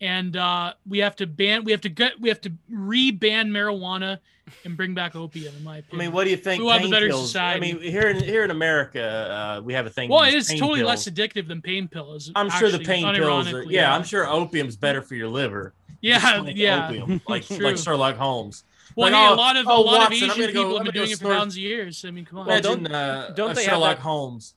and 0.00 0.36
uh, 0.36 0.74
we 0.88 0.98
have 0.98 1.16
to 1.16 1.26
ban. 1.26 1.64
We 1.64 1.72
have 1.72 1.80
to 1.82 1.88
get. 1.88 2.20
We 2.20 2.28
have 2.28 2.40
to 2.42 2.52
re-ban 2.68 3.50
marijuana 3.50 4.18
and 4.64 4.76
bring 4.76 4.94
back 4.94 5.16
opium. 5.16 5.54
In 5.56 5.64
my 5.64 5.78
opinion 5.78 6.00
I 6.00 6.04
mean, 6.06 6.12
what 6.14 6.24
do 6.24 6.30
you 6.30 6.36
think? 6.36 6.60
We 6.60 6.64
will 6.66 6.72
have 6.72 6.84
a 6.84 6.88
better 6.90 7.08
pills- 7.08 7.26
society. 7.26 7.70
I 7.70 7.72
mean, 7.74 7.82
here 7.82 8.08
in 8.08 8.22
here 8.22 8.44
in 8.44 8.50
America, 8.50 9.58
uh, 9.58 9.62
we 9.62 9.72
have 9.74 9.86
a 9.86 9.90
thing. 9.90 10.08
well, 10.10 10.22
it 10.24 10.34
is 10.34 10.48
totally 10.48 10.80
pills. 10.80 10.88
less 10.88 11.08
addictive 11.08 11.48
than 11.48 11.62
pain 11.62 11.88
pills. 11.88 12.30
I'm 12.34 12.50
sure 12.50 12.70
the 12.70 12.78
pain 12.78 13.04
pills. 13.14 13.46
Are, 13.48 13.52
unironically, 13.52 13.70
yeah, 13.72 13.94
I'm 13.94 14.04
sure 14.04 14.26
opium's 14.28 14.76
better 14.76 15.02
for 15.02 15.14
your 15.14 15.28
liver. 15.28 15.72
Yeah, 16.00 16.40
like 16.40 16.56
yeah. 16.56 16.88
Opium, 16.88 17.20
like 17.28 17.48
like 17.50 17.78
Sherlock 17.78 18.16
Holmes. 18.16 18.64
Well, 18.94 19.10
Like, 19.10 19.14
hey, 19.20 19.26
oh, 19.28 19.34
a 19.34 19.36
lot 19.36 19.56
of 19.56 19.66
oh, 19.68 19.80
a 19.80 19.82
lot 19.82 20.10
Watson, 20.10 20.30
of 20.30 20.36
Asian 20.38 20.52
go- 20.54 20.62
people 20.62 20.76
have 20.76 20.84
been 20.84 20.94
doing 20.94 21.10
it 21.10 21.18
for 21.18 21.24
thousands 21.24 21.54
of 21.54 21.58
years. 21.62 22.04
I 22.06 22.10
mean, 22.10 22.24
come 22.24 22.38
on. 22.38 22.46
Well, 22.46 22.56
Imagine 22.58 22.84
don't- 22.84 22.94
uh, 22.94 23.30
don't 23.32 23.50
a 23.50 23.54
they 23.54 23.64
have 23.64 23.72
Sherlock 23.72 23.96
that- 23.96 24.02
Holmes, 24.02 24.54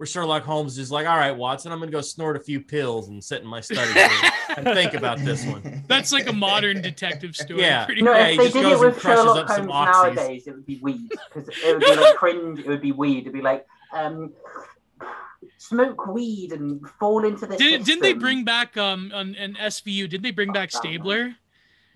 where 0.00 0.06
Sherlock 0.06 0.44
Holmes 0.44 0.78
is 0.78 0.90
like, 0.90 1.06
"All 1.06 1.18
right, 1.18 1.32
Watson, 1.36 1.72
I'm 1.72 1.78
gonna 1.78 1.90
go 1.90 2.00
snort 2.00 2.34
a 2.34 2.40
few 2.40 2.58
pills 2.58 3.08
and 3.08 3.22
sit 3.22 3.42
in 3.42 3.46
my 3.46 3.60
study 3.60 4.00
and 4.56 4.64
think 4.64 4.94
about 4.94 5.18
this 5.18 5.44
one." 5.44 5.84
That's 5.88 6.10
like 6.10 6.26
a 6.26 6.32
modern 6.32 6.80
detective 6.80 7.36
story. 7.36 7.60
Yeah. 7.60 7.84
pretty 7.84 8.00
No, 8.00 8.14
Yeah, 8.14 8.18
much. 8.22 8.30
he 8.30 8.32
if 8.32 8.38
they 8.38 8.44
just 8.44 8.54
did 8.54 8.62
goes 8.62 8.80
it 8.82 8.86
with 8.86 9.02
Sherlock 9.02 9.46
Holmes 9.50 9.68
nowadays, 9.68 10.46
it 10.46 10.52
would 10.54 10.64
be 10.64 10.78
weed 10.82 11.10
because 11.34 11.50
it 11.62 11.72
would 11.74 11.80
be 11.80 11.96
like 11.96 12.16
cringe. 12.16 12.60
It 12.60 12.66
would 12.66 12.80
be 12.80 12.92
weed. 12.92 13.18
It'd 13.24 13.34
be 13.34 13.42
like 13.42 13.66
um, 13.92 14.32
smoke 15.58 16.06
weed 16.06 16.52
and 16.52 16.80
fall 16.98 17.22
into 17.26 17.44
the. 17.46 17.58
Did, 17.58 17.84
didn't 17.84 18.00
they 18.02 18.14
bring 18.14 18.42
back 18.42 18.78
um 18.78 19.12
an, 19.14 19.34
an 19.36 19.54
SVU? 19.60 20.08
Did 20.08 20.22
they 20.22 20.30
bring 20.30 20.50
back 20.50 20.70
Oh, 20.74 20.78
no. 20.78 20.80
Stabler? 20.80 21.34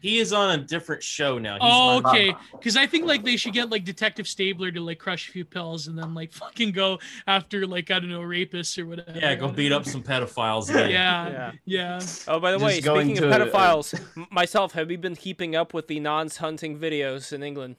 He 0.05 0.19
is 0.19 0.35
on 0.35 0.59
a 0.61 0.63
different 0.63 1.03
show 1.03 1.39
now. 1.39 1.55
He's 1.55 1.63
Oh, 1.63 1.97
on- 1.97 2.07
okay. 2.07 2.37
Because 2.53 2.77
I 2.77 2.87
think 2.87 3.07
like 3.07 3.25
they 3.25 3.39
should 3.39 3.55
get 3.55 3.71
like 3.71 3.87
Detective 3.87 4.29
Stabler 4.29 4.71
to 4.71 4.79
like 4.83 4.99
crush 4.99 5.31
a 5.31 5.33
few 5.33 5.47
pills 5.47 5.87
and 5.87 5.97
then 5.99 6.13
like 6.13 6.31
fucking 6.43 6.73
go 6.73 6.99
after 7.27 7.67
like 7.67 7.91
I 7.91 8.01
don't 8.01 8.11
know 8.11 8.21
rapists 8.21 8.79
or 8.79 8.85
whatever. 8.85 9.19
Yeah, 9.19 9.35
go 9.35 9.49
beat 9.49 9.73
up 9.73 9.87
some 9.87 10.03
pedophiles. 10.03 10.69
Again. 10.69 10.91
Yeah, 10.91 11.53
yeah. 11.65 12.01
Oh, 12.29 12.39
by 12.39 12.53
the 12.53 12.59
Just 12.59 12.67
way, 12.67 12.81
going 12.83 13.17
speaking 13.17 13.33
of 13.33 13.41
pedophiles, 13.41 13.99
m- 14.19 14.27
myself, 14.31 14.73
have 14.73 14.91
you 14.91 14.99
been 14.99 15.17
keeping 15.17 15.57
up 15.57 15.73
with 15.73 15.89
the 15.89 15.99
nonce 16.01 16.37
hunting 16.37 16.79
videos 16.79 17.33
in 17.33 17.43
England? 17.43 17.77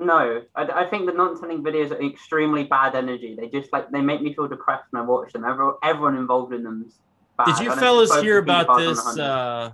No, 0.00 0.42
I, 0.56 0.62
I 0.62 0.84
think 0.90 1.06
the 1.06 1.12
non-telling 1.12 1.62
videos 1.62 1.92
are 1.92 2.02
extremely 2.02 2.64
bad 2.64 2.96
energy. 2.96 3.36
They 3.38 3.46
just 3.46 3.72
like 3.72 3.88
they 3.92 4.00
make 4.00 4.20
me 4.20 4.34
feel 4.34 4.48
depressed 4.48 4.86
when 4.90 5.00
I 5.00 5.06
watch 5.06 5.32
them. 5.32 5.44
Everyone, 5.44 5.74
everyone 5.84 6.16
involved 6.16 6.52
in 6.52 6.64
them's 6.64 6.94
bad. 7.36 7.46
Did 7.46 7.58
you 7.60 7.72
fellas 7.76 8.12
hear 8.20 8.38
about 8.38 8.78
this? 8.78 8.98
Uh, 9.16 9.70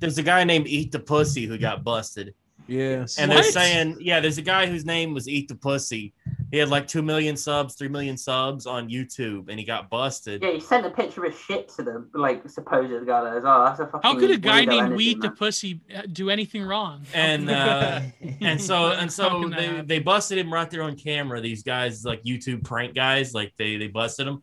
there's 0.00 0.18
a 0.18 0.22
guy 0.22 0.44
named 0.44 0.66
Eat 0.66 0.92
the 0.92 0.98
Pussy 0.98 1.46
who 1.46 1.58
got 1.58 1.84
busted. 1.84 2.34
Yeah. 2.66 3.06
And 3.18 3.30
What? 3.30 3.42
they're 3.42 3.42
saying, 3.42 3.96
yeah, 4.00 4.20
there's 4.20 4.38
a 4.38 4.42
guy 4.42 4.66
whose 4.66 4.84
name 4.84 5.12
was 5.12 5.28
Eat 5.28 5.48
the 5.48 5.56
Pussy. 5.56 6.14
He 6.52 6.58
had 6.58 6.68
like 6.68 6.86
2 6.86 7.02
million 7.02 7.36
subs, 7.36 7.74
3 7.74 7.88
million 7.88 8.16
subs 8.16 8.66
on 8.66 8.88
YouTube, 8.88 9.48
and 9.48 9.58
he 9.58 9.64
got 9.64 9.90
busted. 9.90 10.42
Yeah, 10.42 10.52
he 10.52 10.60
sent 10.60 10.86
a 10.86 10.90
picture 10.90 11.24
of 11.24 11.36
shit 11.36 11.68
to 11.76 11.82
the 11.82 12.08
like 12.14 12.48
supposed 12.48 13.06
guy. 13.06 13.36
As, 13.36 13.42
oh, 13.44 13.64
that's 13.64 13.80
a 13.80 13.86
fucking 13.86 14.00
How 14.02 14.18
could 14.18 14.30
a 14.30 14.36
guy 14.36 14.64
named 14.64 14.86
energy, 14.86 14.96
Weed 14.96 15.20
the. 15.20 15.30
Pussy 15.30 15.80
uh, 15.94 16.02
do 16.10 16.30
anything 16.30 16.62
wrong? 16.62 17.04
And 17.14 17.50
uh, 17.50 18.00
and 18.40 18.60
so 18.60 18.90
and 18.92 19.12
so 19.12 19.48
they, 19.48 19.82
they 19.82 19.98
busted 19.98 20.38
him 20.38 20.52
right 20.52 20.68
there 20.70 20.82
on 20.82 20.96
camera. 20.96 21.40
These 21.40 21.62
guys, 21.62 22.04
like 22.04 22.24
YouTube 22.24 22.64
prank 22.64 22.94
guys, 22.94 23.34
like 23.34 23.52
they 23.56 23.76
they 23.76 23.88
busted 23.88 24.26
him. 24.26 24.42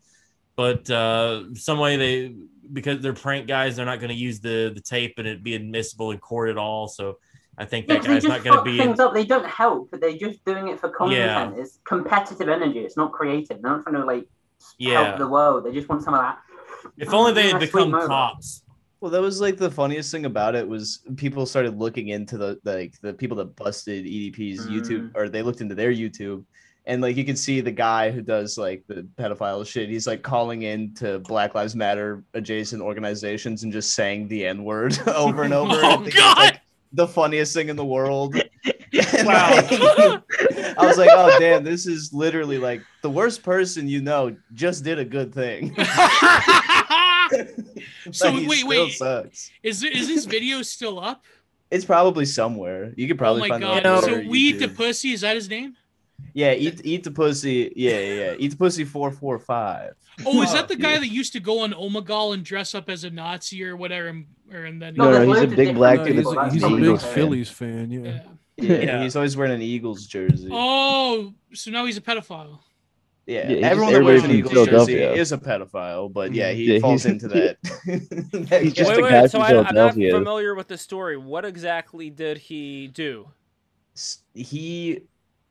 But 0.55 0.89
uh, 0.89 1.53
some 1.55 1.77
way 1.77 1.97
they 1.97 2.35
because 2.73 3.02
they're 3.02 3.14
prank 3.14 3.48
guys, 3.48 3.76
they're 3.76 3.85
not 3.85 3.99
going 3.99 4.10
to 4.10 4.15
use 4.15 4.39
the 4.39 4.72
the 4.73 4.81
tape 4.81 5.15
and 5.18 5.27
it 5.27 5.44
be 5.44 5.56
admissible 5.56 6.11
in 6.11 6.19
court 6.19 6.49
at 6.49 6.57
all. 6.57 6.88
So 6.88 7.18
I 7.57 7.65
think 7.65 7.88
Yeah, 7.88 7.95
that 7.95 7.98
'cause 7.99 8.07
they 8.07 8.14
guy's 8.14 8.23
not 8.23 8.44
going 8.44 8.53
to 8.53 8.57
fuck 8.60 8.65
be. 8.65 8.77
things 8.77 8.99
up. 8.99 9.14
They 9.14 9.26
don't 9.26 9.45
help, 9.45 9.89
but 9.91 9.99
they're 10.02 10.18
just 10.18 10.44
doing 10.45 10.68
it 10.68 10.80
for 10.80 10.89
content. 10.89 11.18
Yeah. 11.56 11.61
It's 11.61 11.80
competitive 11.85 12.49
energy. 12.49 12.80
It's 12.80 12.98
not 12.98 13.11
creative. 13.11 13.61
They're 13.61 13.72
not 13.72 13.84
trying 13.84 13.95
to 13.95 14.06
like 14.06 14.27
Yeah. 14.77 15.03
help 15.06 15.18
the 15.19 15.27
world. 15.27 15.65
They 15.65 15.72
just 15.72 15.89
want 15.89 16.03
some 16.03 16.14
of 16.14 16.22
that. 16.22 16.38
If 16.98 17.14
only 17.14 17.34
they 17.34 17.49
had 17.49 17.60
become 17.60 17.91
cops. 17.91 18.64
Well, 18.99 19.11
that 19.11 19.22
was 19.22 19.39
like 19.39 19.57
the 19.57 19.69
funniest 19.69 20.11
thing 20.11 20.26
about 20.26 20.56
it 20.56 20.68
was 20.68 21.03
people 21.18 21.45
started 21.45 21.77
looking 21.77 22.07
into 22.07 22.38
the 22.38 22.60
like 22.64 22.94
the 23.02 23.14
people 23.14 23.38
that 23.38 23.56
busted 23.56 24.06
EDP's 24.06 24.65
Mm. 24.65 24.72
YouTube 24.72 25.11
or 25.15 25.30
they 25.30 25.44
looked 25.44 25.61
into 25.61 25.76
their 25.76 25.91
YouTube 25.91 26.44
and 26.88 27.01
like 27.01 27.18
you 27.18 27.26
can 27.26 27.35
see 27.35 27.59
the 27.61 27.69
guy 27.72 28.09
who 28.09 28.22
does 28.22 28.57
like 28.57 28.84
the 28.88 29.05
pedophile 29.19 29.68
shit. 29.68 29.89
He's 29.89 30.07
like 30.07 30.23
calling 30.23 30.64
in 30.64 30.93
to 30.95 31.19
Black 31.19 31.53
Lives 31.53 31.76
Matter 31.76 32.23
adjacent 32.34 32.81
organizations 32.81 33.64
and 33.64 33.72
just 33.73 33.93
saying 33.93 34.30
the 34.30 34.47
N 34.47 34.64
word 34.64 34.97
over 35.07 35.43
and 35.43 35.53
over. 35.53 35.73
Oh, 35.76 35.91
I 35.91 35.95
think 35.97 36.07
it's, 36.07 36.15
God! 36.15 36.38
like, 36.38 36.61
the 36.93 37.07
funniest 37.07 37.53
thing 37.53 37.69
in 37.69 37.76
the 37.76 37.85
world. 37.85 38.35
And, 39.18 39.27
Wow. 39.27 39.51
like, 39.53 39.68
I 39.72 40.73
was 40.80 40.97
like, 40.97 41.09
oh 41.11 41.38
damn, 41.39 41.64
this 41.64 41.85
is 41.85 42.11
literally 42.14 42.57
like 42.57 42.81
the 43.01 43.09
worst 43.09 43.43
person 43.43 43.88
you 43.88 44.01
know 44.01 44.35
just 44.53 44.84
did 44.85 44.97
a 44.97 45.03
good 45.05 45.34
thing. 45.34 45.76
so 48.11 48.31
Like, 48.31 48.47
wait, 48.47 48.64
wait, 48.65 48.93
sucks. 48.93 49.51
is 49.61 49.81
there, 49.81 49.91
is 49.91 50.07
this 50.07 50.26
video 50.26 50.61
still 50.61 50.99
up? 50.99 51.26
It's 51.69 51.85
probably 51.85 52.26
somewhere. 52.26 52.93
You 52.95 53.07
could 53.07 53.18
Oh 53.18 53.19
probably 53.19 53.41
my 53.41 53.49
find 53.49 53.61
god! 53.64 53.77
it. 53.80 53.85
on 53.85 54.01
so 54.01 54.07
Twitter 54.07 54.22
or 54.26 54.30
Weed 54.30 54.59
the 54.59 54.68
Pussy 54.69 55.11
is 55.11 55.22
that 55.22 55.35
his 55.35 55.49
name? 55.49 55.76
Yeah, 56.34 56.53
eat 56.53 56.81
eat 56.84 57.03
the 57.03 57.11
pussy. 57.11 57.72
Yeah, 57.76 57.99
yeah, 57.99 58.14
yeah. 58.14 58.35
Eat 58.38 58.49
the 58.52 58.57
pussy 58.57 58.85
four 58.85 59.11
four 59.11 59.39
five. 59.39 59.94
Oh, 60.26 60.41
is 60.41 60.52
that 60.53 60.68
the 60.68 60.76
guy 60.76 60.94
yeah. 60.94 60.99
that 60.99 61.07
used 61.10 61.34
to 61.34 61.39
go 61.39 61.60
on 61.60 61.73
Omegle 61.73 62.34
and 62.34 62.44
dress 62.44 62.73
up 62.76 62.89
as 62.89 63.03
a 63.03 63.10
Nazi 63.10 63.64
or 63.64 63.77
whatever, 63.77 64.07
and, 64.07 64.26
or, 64.52 64.65
and 64.65 64.81
then 64.81 64.95
No, 64.95 65.11
no, 65.11 65.26
there's 65.26 65.41
he's 65.44 65.53
a 65.53 65.56
big 65.56 65.76
black 65.76 65.99
No, 65.99 66.06
dude. 66.06 66.15
he's, 66.18 66.26
a- 66.27 66.49
he's 66.49 66.64
a 66.64 66.69
big 66.69 66.80
Eagles 66.80 67.03
fan. 67.03 67.14
Phillies 67.14 67.49
fan. 67.49 67.91
Yeah. 67.91 68.02
yeah. 68.02 68.22
Yeah, 68.60 68.77
Yeah. 68.80 69.03
he's 69.03 69.15
always 69.15 69.38
wearing 69.38 69.53
an 69.53 69.61
Eagles 69.61 70.07
jersey. 70.07 70.49
Oh, 70.52 71.34
so 71.53 71.69
now 71.69 71.85
he's 71.85 71.98
a 71.98 72.02
pedophile. 72.02 72.60
yeah, 73.27 73.48
Yeah, 73.49 73.68
everyone 73.68 73.94
that 73.94 74.03
wears 74.03 74.23
an 74.23 74.31
Eagles 74.31 74.53
jersey 74.53 74.69
Philadelphia. 74.72 75.14
is 75.14 75.31
a 75.31 75.38
pedophile. 75.38 76.11
But 76.11 76.34
yeah, 76.34 76.52
he 76.52 76.64
mm-hmm. 76.65 76.73
Yeah, 76.73 76.80
falls 76.80 77.06
into 77.06 77.27
that. 77.27 77.57
that 78.49 78.61
He's 78.64 78.73
just 78.73 78.89
wait, 78.89 78.99
a 78.99 79.03
wait. 79.03 79.10
guy 79.11 79.27
So 79.27 79.39
I, 79.39 79.64
I'm 79.64 79.76
not 79.76 79.94
familiar 79.94 80.56
with 80.56 80.68
the 80.68 80.77
story. 80.77 81.18
What 81.18 81.45
exactly 81.45 82.10
did 82.10 82.38
he 82.39 82.88
do? 82.88 83.30
he 84.34 85.02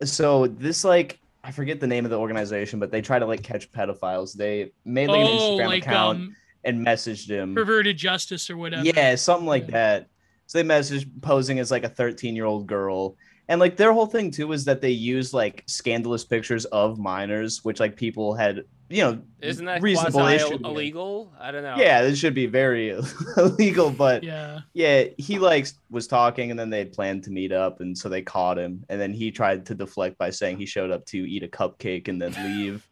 so 0.05 0.47
this 0.47 0.85
like 0.85 1.19
I 1.45 1.53
forget 1.53 1.79
the 1.79 1.87
name 1.87 2.05
of 2.05 2.11
the 2.11 2.19
organization, 2.19 2.81
but 2.81 2.91
they 2.91 3.01
try 3.01 3.19
to 3.19 3.27
like 3.27 3.43
catch 3.43 3.71
pedophiles. 3.71 4.35
They 4.35 4.73
made 4.85 5.09
like 5.09 5.21
an 5.21 5.27
oh, 5.29 5.57
Instagram 5.59 5.67
like 5.69 5.83
account 5.83 6.19
um, 6.19 6.37
and 6.65 6.85
messaged 6.85 7.29
him. 7.31 7.55
perverted 7.55 7.97
justice 7.97 8.51
or 8.51 8.57
whatever. 8.57 8.85
Yeah, 8.85 9.15
something 9.15 9.47
like 9.47 9.65
Yeah. 9.67 9.71
that. 9.71 10.09
So 10.47 10.59
they 10.59 10.69
messaged 10.69 11.07
posing 11.23 11.59
as 11.61 11.71
like 11.71 11.85
a 11.85 11.89
13 11.89 12.35
year 12.35 12.47
old 12.47 12.67
girl. 12.67 13.17
And 13.49 13.61
like 13.61 13.77
their 13.77 13.93
whole 13.93 14.07
thing 14.07 14.33
too 14.33 14.51
is 14.53 14.65
that 14.65 14.81
they 14.81 14.91
use 14.91 15.33
like 15.33 15.63
scandalous 15.69 16.25
pictures 16.25 16.65
of 16.67 16.99
minors, 16.99 17.65
which 17.65 17.79
like 17.79 17.97
people 17.97 18.35
had, 18.35 18.63
you 18.89 19.03
know, 19.03 19.21
Isn't 19.41 19.65
that 19.67 19.83
reasonable 19.83 20.21
quasi 20.21 20.37
issue. 20.37 20.53
with. 20.53 20.65
illegal? 20.65 21.33
I 21.41 21.51
don't 21.51 21.63
know. 21.65 21.77
Yeah, 21.77 22.03
this 22.03 22.19
should 22.19 22.35
be 22.35 22.47
very 22.47 22.91
illegal, 23.37 23.91
but 23.91 24.23
Yeah. 24.23 24.61
yeah, 24.75 25.05
he 25.19 25.39
like 25.39 25.67
was 25.91 26.07
talking 26.07 26.51
and 26.51 26.59
then 26.61 26.71
they 26.71 26.79
had 26.79 26.93
planned 26.93 27.25
to 27.25 27.31
meet 27.31 27.53
up 27.53 27.81
and 27.81 27.97
so 27.97 28.09
they 28.09 28.23
caught 28.23 28.59
him 28.59 28.85
and 28.89 29.01
then 29.01 29.13
he 29.13 29.31
tried 29.31 29.67
to 29.67 29.75
deflect 29.75 30.19
by 30.19 30.31
saying 30.31 30.59
he 30.59 30.67
showed 30.67 30.91
up 30.91 31.05
to 31.07 31.19
eat 31.19 31.43
a 31.43 31.49
cupcake 31.49 32.09
and 32.09 32.21
then 32.23 32.33
leave. 32.45 32.87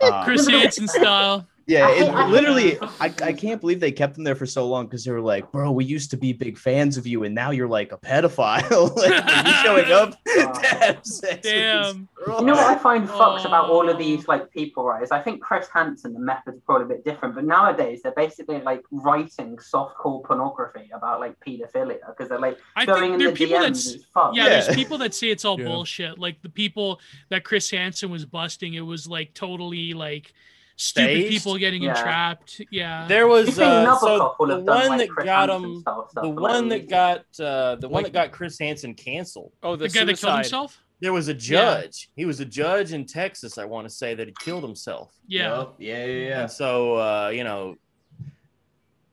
Uh, 0.00 0.24
Chris 0.24 0.48
Hansen 0.48 0.88
style. 0.88 1.46
Yeah, 1.66 1.88
it 1.90 1.98
hate- 1.98 2.10
I 2.10 2.26
literally. 2.28 2.78
I, 3.00 3.12
I 3.22 3.32
can't 3.32 3.60
believe 3.60 3.80
they 3.80 3.92
kept 3.92 4.18
him 4.18 4.24
there 4.24 4.34
for 4.34 4.46
so 4.46 4.66
long 4.68 4.86
because 4.86 5.04
they 5.04 5.10
were 5.12 5.20
like, 5.20 5.50
bro, 5.52 5.70
we 5.72 5.84
used 5.84 6.10
to 6.10 6.16
be 6.16 6.32
big 6.32 6.58
fans 6.58 6.96
of 6.96 7.06
you 7.06 7.24
and 7.24 7.34
now 7.34 7.50
you're 7.50 7.68
like 7.68 7.92
a 7.92 7.98
pedophile. 7.98 8.94
like, 8.96 9.12
are 9.24 9.48
you 9.48 9.54
showing 9.62 9.92
up 9.92 10.22
to 10.26 10.40
have 10.78 11.04
sex 11.04 11.20
with 11.22 11.42
this 11.42 11.52
Damn. 11.52 12.08
girl? 12.14 12.40
You 12.40 12.46
know 12.46 12.52
what 12.54 12.66
I 12.66 12.78
find 12.78 13.08
fucks 13.08 13.44
about 13.44 13.70
all 13.70 13.88
of 13.88 13.98
these 13.98 14.28
like 14.28 14.50
people, 14.50 14.84
right? 14.84 15.02
Is 15.02 15.10
I 15.10 15.20
think 15.20 15.40
Chris 15.42 15.68
Hansen, 15.72 16.12
the 16.12 16.20
method's 16.20 16.60
probably 16.66 16.84
a 16.84 16.88
bit 16.88 17.04
different, 17.04 17.34
but 17.34 17.44
nowadays 17.44 18.00
they're 18.02 18.12
basically 18.12 18.60
like 18.60 18.82
writing 18.90 19.56
softcore 19.56 20.22
pornography 20.24 20.90
about 20.94 21.20
like 21.20 21.34
pedophilia 21.40 21.98
because 22.08 22.28
they're 22.28 22.38
like 22.38 22.58
I 22.76 22.84
going 22.86 23.00
think 23.00 23.12
in 23.14 23.18
there 23.20 23.28
the 23.28 23.32
are 23.34 23.36
people 23.36 23.56
DMs. 23.58 23.62
that's 23.62 23.86
It's 23.94 24.04
fucked. 24.06 24.36
yeah, 24.36 24.44
Yeah. 24.44 24.48
there's 24.60 24.74
people 24.76 24.98
that 24.98 25.14
say 25.14 25.28
it's 25.30 25.44
all 25.44 25.58
Yeah. 25.58 25.66
bullshit. 25.66 26.18
Like 26.18 26.42
the 26.42 26.48
people 26.48 27.00
that 27.30 27.44
Chris 27.44 27.70
Hansen 27.70 28.10
was 28.10 28.24
busting, 28.24 28.74
it 28.74 28.80
was 28.82 29.06
like 29.06 29.32
totally 29.34 29.92
like 29.94 30.32
stupid 30.76 31.08
Staged? 31.08 31.28
people 31.30 31.56
getting 31.58 31.82
Yeah. 31.82 31.96
entrapped. 31.96 32.60
Yeah. 32.70 33.06
There 33.08 33.26
was 33.28 33.46
think 33.46 33.58
uh, 33.60 33.86
Nabokov 33.86 34.00
so 34.38 34.46
the 34.46 34.56
have 34.56 34.66
done, 34.66 34.88
one 34.88 34.98
like, 34.98 35.10
that 35.16 35.24
got 35.24 35.50
him, 35.50 35.80
stuff 35.80 36.10
the 36.14 36.28
one 36.28 36.68
that 36.68 36.88
got 36.88 37.18
uh, 37.40 37.76
the 37.76 37.88
one 37.88 38.02
Like- 38.02 38.12
that 38.12 38.18
got 38.18 38.32
Chris 38.32 38.58
Hansen 38.58 38.94
canceled. 38.94 39.52
Oh, 39.62 39.76
the, 39.76 39.88
the, 39.88 39.94
guy 39.94 40.04
that 40.04 40.18
killed 40.18 40.34
himself? 40.34 40.80
There 41.00 41.12
was 41.12 41.28
a 41.28 41.34
judge. 41.34 42.10
He 42.16 42.24
was 42.24 42.40
a 42.40 42.44
judge 42.44 42.92
in 42.92 43.04
Texas. 43.04 43.58
I 43.58 43.64
want 43.66 43.86
to 43.86 43.94
say 43.94 44.14
that 44.14 44.26
he 44.26 44.34
killed 44.40 44.62
himself. 44.64 45.12
Yeah. 45.26 45.56
Yup, 45.58 45.74
yeah, 45.78 46.04
yeah, 46.04 46.28
yeah. 46.28 46.40
And 46.42 46.50
so 46.50 46.94
uh, 46.96 47.28
you 47.28 47.44
know, 47.44 47.76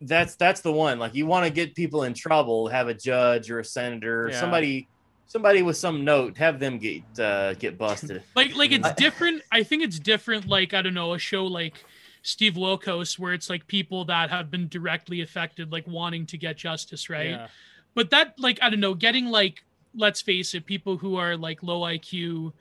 that's 0.01 0.35
that's 0.35 0.61
the 0.61 0.71
one. 0.71 0.99
Like 0.99 1.13
you 1.13 1.25
want 1.27 1.45
to 1.45 1.51
get 1.51 1.75
people 1.75 2.03
in 2.03 2.13
trouble, 2.13 2.67
have 2.69 2.87
a 2.87 2.93
judge 2.93 3.51
or 3.51 3.59
a 3.59 3.65
senator, 3.65 4.25
or 4.25 4.29
Yeah. 4.31 4.39
somebody, 4.39 4.87
somebody 5.31 5.61
with 5.61 5.77
some 5.77 6.03
note, 6.03 6.37
have 6.37 6.59
them 6.59 6.77
get 6.77 7.03
uh, 7.17 7.53
get 7.53 7.77
busted. 7.77 8.21
Like 8.35 8.55
like 8.55 8.71
it's 8.71 8.91
different. 8.93 9.43
I 9.51 9.63
think 9.63 9.83
it's 9.83 9.99
different. 9.99 10.47
Like 10.47 10.73
I 10.73 10.81
don't 10.81 10.93
know, 10.93 11.13
a 11.13 11.19
show 11.19 11.45
like 11.45 11.83
Steve 12.21 12.53
Wilkos, 12.53 13.17
where 13.17 13.33
it's 13.33 13.49
like 13.49 13.67
people 13.67 14.05
that 14.05 14.29
have 14.29 14.51
been 14.51 14.67
directly 14.67 15.21
affected, 15.21 15.71
like 15.71 15.87
wanting 15.87 16.25
to 16.27 16.37
get 16.37 16.57
justice, 16.57 17.09
right? 17.09 17.31
Yeah. 17.31 17.47
But 17.93 18.09
that 18.09 18.39
like 18.39 18.59
I 18.61 18.69
don't 18.69 18.79
know, 18.81 18.93
getting 18.93 19.27
like 19.27 19.63
let's 19.95 20.21
face 20.21 20.53
it, 20.53 20.65
people 20.65 20.97
who 20.97 21.15
are 21.15 21.37
like 21.37 21.63
low 21.63 21.81
IQ 21.81 22.53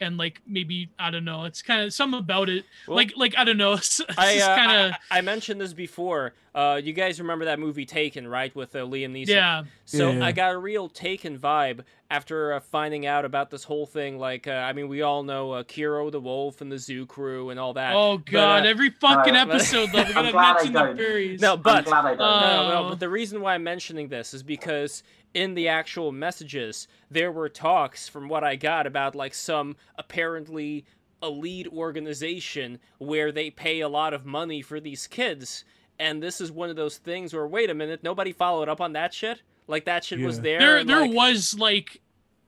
and 0.00 0.16
like 0.16 0.40
maybe 0.46 0.90
I 0.98 1.10
don't 1.10 1.24
know. 1.24 1.44
It's 1.44 1.62
kind 1.62 1.82
of 1.82 1.92
something 1.92 2.18
about 2.18 2.48
it. 2.48 2.64
Well, 2.86 2.96
like 2.96 3.12
like 3.16 3.36
I 3.36 3.44
don't 3.44 3.56
know. 3.56 3.74
It's, 3.74 4.00
it's 4.08 4.18
I, 4.18 4.38
uh, 4.38 4.56
kind 4.56 4.72
of 4.72 4.92
I, 5.10 5.18
I 5.18 5.20
mentioned 5.20 5.60
this 5.60 5.72
before. 5.72 6.34
Uh, 6.54 6.80
you 6.82 6.92
guys 6.92 7.20
remember 7.20 7.44
that 7.46 7.58
movie 7.58 7.84
Taken, 7.84 8.26
right, 8.26 8.54
with 8.54 8.74
uh, 8.74 8.80
Liam 8.80 9.12
Neeson? 9.12 9.28
yeah. 9.28 9.64
So 9.84 10.10
Yeah, 10.10 10.18
yeah. 10.18 10.26
I 10.26 10.32
got 10.32 10.54
a 10.54 10.58
real 10.58 10.88
Taken 10.88 11.38
vibe 11.38 11.84
after 12.10 12.52
uh, 12.52 12.60
finding 12.60 13.04
out 13.06 13.24
about 13.24 13.50
this 13.50 13.64
whole 13.64 13.84
thing. 13.86 14.18
Like, 14.18 14.46
uh, 14.46 14.52
I 14.52 14.72
mean, 14.72 14.88
we 14.88 15.02
all 15.02 15.22
know 15.22 15.52
uh, 15.52 15.62
Kero 15.64 16.10
the 16.12 16.20
Wolf 16.20 16.60
and 16.60 16.70
the 16.70 16.78
Zoo 16.78 17.04
Crew 17.06 17.50
and 17.50 17.58
all 17.58 17.72
that. 17.74 17.94
Oh 17.94 18.18
But, 18.18 18.26
god, 18.26 18.66
uh, 18.66 18.68
every 18.68 18.90
fucking 18.90 19.34
uh, 19.34 19.40
episode 19.42 19.90
though, 19.92 20.04
we're 20.04 20.12
gonna 20.14 20.32
mention 20.32 20.72
the 20.72 20.78
don't. 20.78 20.96
fairies. 20.96 21.40
no, 21.40 21.56
but 21.56 21.78
I'm 21.78 21.84
glad 21.84 22.04
I 22.04 22.08
don't. 22.10 22.18
No, 22.18 22.40
no, 22.40 22.68
no, 22.68 22.86
Oh. 22.86 22.88
but 22.90 23.00
the 23.00 23.08
reason 23.08 23.40
why 23.40 23.54
I'm 23.54 23.64
mentioning 23.64 24.08
this 24.08 24.34
is 24.34 24.42
because 24.42 25.02
in 25.34 25.54
the 25.54 25.68
actual 25.68 26.12
messages, 26.12 26.88
there 27.10 27.32
were 27.32 27.48
talks 27.48 28.08
from 28.08 28.28
what 28.28 28.44
I 28.44 28.56
got 28.56 28.86
about 28.86 29.14
like 29.14 29.34
some 29.34 29.76
apparently 29.98 30.84
elite 31.22 31.66
organization 31.72 32.78
where 32.98 33.32
they 33.32 33.50
pay 33.50 33.80
a 33.80 33.88
lot 33.88 34.14
of 34.14 34.24
money 34.24 34.62
for 34.62 34.78
these 34.80 35.06
kids. 35.06 35.64
And 35.98 36.22
this 36.22 36.40
is 36.40 36.52
one 36.52 36.68
of 36.70 36.76
those 36.76 36.98
things 36.98 37.32
where, 37.32 37.46
wait 37.46 37.70
a 37.70 37.74
minute, 37.74 38.02
nobody 38.02 38.32
followed 38.32 38.68
up 38.68 38.80
on 38.82 38.92
that 38.92 39.14
shit? 39.14 39.40
Like 39.68 39.84
that 39.86 40.04
shit 40.04 40.20
was 40.20 40.40
there. 40.40 40.58
there 40.58 40.84
there 40.84 41.00
like- 41.02 41.12
was 41.14 41.56
like 41.58 42.00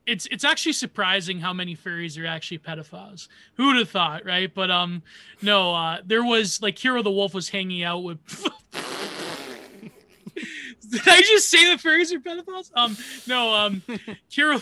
it's 0.06 0.26
it's 0.30 0.44
actually 0.44 0.72
surprising 0.72 1.38
how 1.40 1.52
many 1.52 1.74
fairies 1.74 2.16
are 2.16 2.24
actually 2.26 2.58
pedophiles. 2.58 3.28
Who 3.56 3.66
would 3.66 3.76
have 3.76 3.90
thought, 3.90 4.24
right? 4.24 4.52
But 4.52 4.70
um 4.70 5.02
no, 5.42 5.74
uh 5.74 5.98
there 6.04 6.24
was 6.24 6.62
like 6.62 6.76
Kero 6.76 7.02
the 7.04 7.10
Wolf 7.10 7.34
was 7.34 7.48
hanging 7.48 7.82
out 7.82 8.02
with 8.04 8.18
Did 10.90 11.02
I 11.06 11.20
just 11.20 11.50
say 11.50 11.66
that 11.66 11.80
fairies 11.80 12.12
are 12.12 12.20
pedophiles? 12.20 12.70
Um 12.74 12.96
no, 13.26 13.52
um 13.54 13.82
Kero 14.30 14.58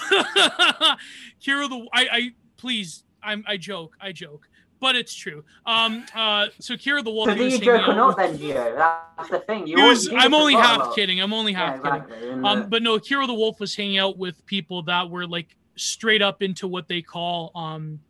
Kero 1.40 1.68
the 1.68 1.86
I 1.92 2.08
I 2.10 2.30
please 2.56 3.04
I'm 3.22 3.44
I 3.46 3.56
joke, 3.56 3.96
I 4.00 4.12
joke. 4.12 4.48
But 4.80 4.94
it's 4.96 5.14
true. 5.14 5.42
Um 5.64 6.04
uh 6.14 6.46
so 6.60 6.74
Kero 6.74 7.02
the 7.02 7.10
Wolf 7.10 7.28
So 7.28 7.34
do 7.34 7.44
was 7.44 7.54
you 7.54 7.64
joke 7.64 7.88
or 7.88 7.94
not 7.94 8.08
with- 8.08 8.16
then, 8.16 8.38
Gio? 8.38 8.76
That's 9.16 9.30
the 9.30 9.38
thing. 9.40 9.66
You 9.66 9.76
He 9.78 9.82
was, 9.88 10.08
I'm 10.14 10.34
only 10.34 10.54
half 10.54 10.78
lot. 10.78 10.94
kidding. 10.94 11.20
I'm 11.20 11.32
only 11.32 11.52
half 11.54 11.82
kidding. 11.82 11.94
exactly. 12.02 12.28
And, 12.30 12.44
uh, 12.44 12.48
Um, 12.48 12.68
but 12.68 12.82
no, 12.82 12.98
Kero 12.98 13.26
the 13.26 13.34
Wolf 13.34 13.58
was 13.60 13.74
hanging 13.74 13.98
out 13.98 14.18
with 14.18 14.44
people 14.46 14.82
that 14.82 15.08
were 15.08 15.26
like 15.26 15.56
straight 15.76 16.20
up 16.22 16.42
into 16.42 16.68
what 16.68 16.88
they 16.88 17.00
call 17.02 17.52
um, 17.54 18.00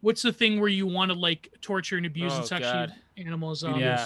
what's 0.00 0.22
the 0.22 0.32
thing 0.32 0.60
where 0.60 0.68
you 0.70 0.86
want 0.86 1.10
to 1.10 1.18
like 1.18 1.50
torture 1.60 1.96
and 1.98 2.06
abuse 2.06 2.32
Oh, 2.32 2.38
and 2.38 2.46
sexually 2.46 2.72
God. 2.86 2.94
animals? 3.18 3.62
Um, 3.64 3.78
Yeah. 3.78 4.02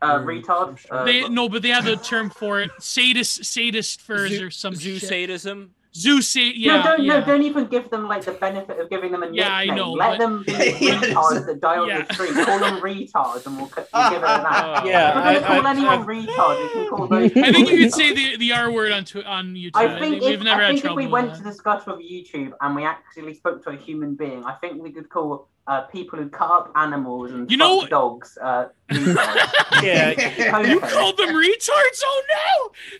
Uh, 0.00 0.14
or 0.14 0.20
retard. 0.20 0.78
Uh, 0.90 1.04
They 1.04 1.28
no, 1.28 1.48
but 1.48 1.60
they 1.60 1.70
have 1.70 1.86
a 1.86 1.96
term 1.96 2.30
for 2.30 2.60
it. 2.60 2.70
Sadist, 2.78 3.44
sadist 3.44 4.00
furs 4.00 4.30
Zoo, 4.30 4.46
or 4.46 4.50
some 4.50 4.74
zoo 4.74 4.98
shit. 4.98 5.08
sadism. 5.08 5.74
Zoo 5.98 6.20
yeah, 6.40 6.76
no, 6.76 6.82
don't, 6.82 7.02
yeah. 7.04 7.18
no, 7.20 7.26
don't 7.26 7.42
even 7.42 7.66
give 7.66 7.90
them 7.90 8.06
like 8.06 8.24
the 8.24 8.32
benefit 8.32 8.78
of 8.78 8.88
giving 8.88 9.10
them 9.12 9.22
a 9.24 9.30
Yeah, 9.32 9.52
I 9.52 9.66
know, 9.66 9.92
Let 9.92 10.12
but- 10.12 10.18
them 10.18 10.44
be 10.46 10.52
Yes. 10.80 11.04
retards 11.04 11.46
that 11.46 11.60
die 11.60 11.78
on 11.78 11.88
Yeah. 11.88 12.02
the 12.04 12.14
street. 12.14 12.34
Call 12.46 12.58
them 12.60 12.80
retards, 12.80 13.46
and 13.46 13.56
we'll, 13.56 13.70
we'll 13.74 14.10
give 14.10 14.22
it 14.22 14.28
an 14.28 14.46
act. 14.48 14.86
Yeah, 14.92 15.08
If 15.08 15.14
we're 15.14 15.20
I- 15.22 15.34
gonna 15.34 15.46
call 15.46 15.66
I- 15.66 15.70
anyone 15.70 16.00
I- 16.00 16.04
retard, 16.06 16.62
we 16.62 16.68
can 16.72 16.88
call 16.88 17.06
those. 17.12 17.30
I 17.32 17.52
think 17.52 17.58
you 17.58 17.64
people 17.66 17.78
could 17.84 17.94
say 17.94 18.14
the, 18.14 18.36
the 18.36 18.52
R 18.52 18.70
word 18.70 18.92
on 18.92 19.04
tw- 19.04 19.26
on 19.26 19.54
YouTube. 19.54 19.70
I 19.74 19.98
think, 19.98 20.22
we've 20.22 20.32
if, 20.34 20.42
never 20.42 20.62
I 20.62 20.66
had 20.66 20.74
think 20.74 20.84
if 20.84 20.92
we 20.96 21.06
went 21.06 21.30
that. 21.32 21.38
to 21.38 21.42
discuss 21.44 21.86
with 21.86 21.98
YouTube 21.98 22.52
and 22.60 22.76
we 22.76 22.84
actually 22.84 23.34
spoke 23.34 23.62
to 23.64 23.70
a 23.70 23.76
human 23.76 24.14
being, 24.14 24.44
I 24.44 24.52
think 24.54 24.82
we 24.82 24.92
could 24.92 25.08
call 25.08 25.48
uh, 25.68 25.82
people 25.82 26.18
who 26.18 26.28
cut 26.28 26.50
up 26.50 26.72
animals 26.74 27.30
and 27.30 27.48
You 27.50 27.58
fuck 27.58 27.68
know- 27.82 27.86
dogs 27.86 28.36
uh. 28.42 28.68
Yeah, 28.90 30.10
You 30.66 30.78
Okay. 30.78 30.88
called 30.88 31.16
them 31.18 31.28
retards? 31.28 32.00
Oh 32.04 32.22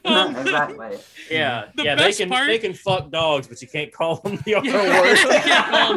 no! 0.04 0.10
No, 0.10 0.20
Um, 0.20 0.36
exactly. 0.36 0.98
yeah, 1.30 1.64
The 1.74 1.82
yeah. 1.84 1.94
They 1.96 2.12
can 2.12 2.28
part- 2.28 2.46
they 2.46 2.58
can 2.58 2.74
fuck 2.74 3.10
dogs, 3.10 3.48
but 3.48 3.60
you 3.62 3.68
can't 3.68 3.90
call 3.92 4.16
them 4.16 4.38
the 4.44 4.54
other 4.54 4.68
Yeah, 4.68 5.00
word. 5.00 5.18
you 5.18 5.28
can't 5.28 5.66
call 5.70 5.88
him 5.88 5.96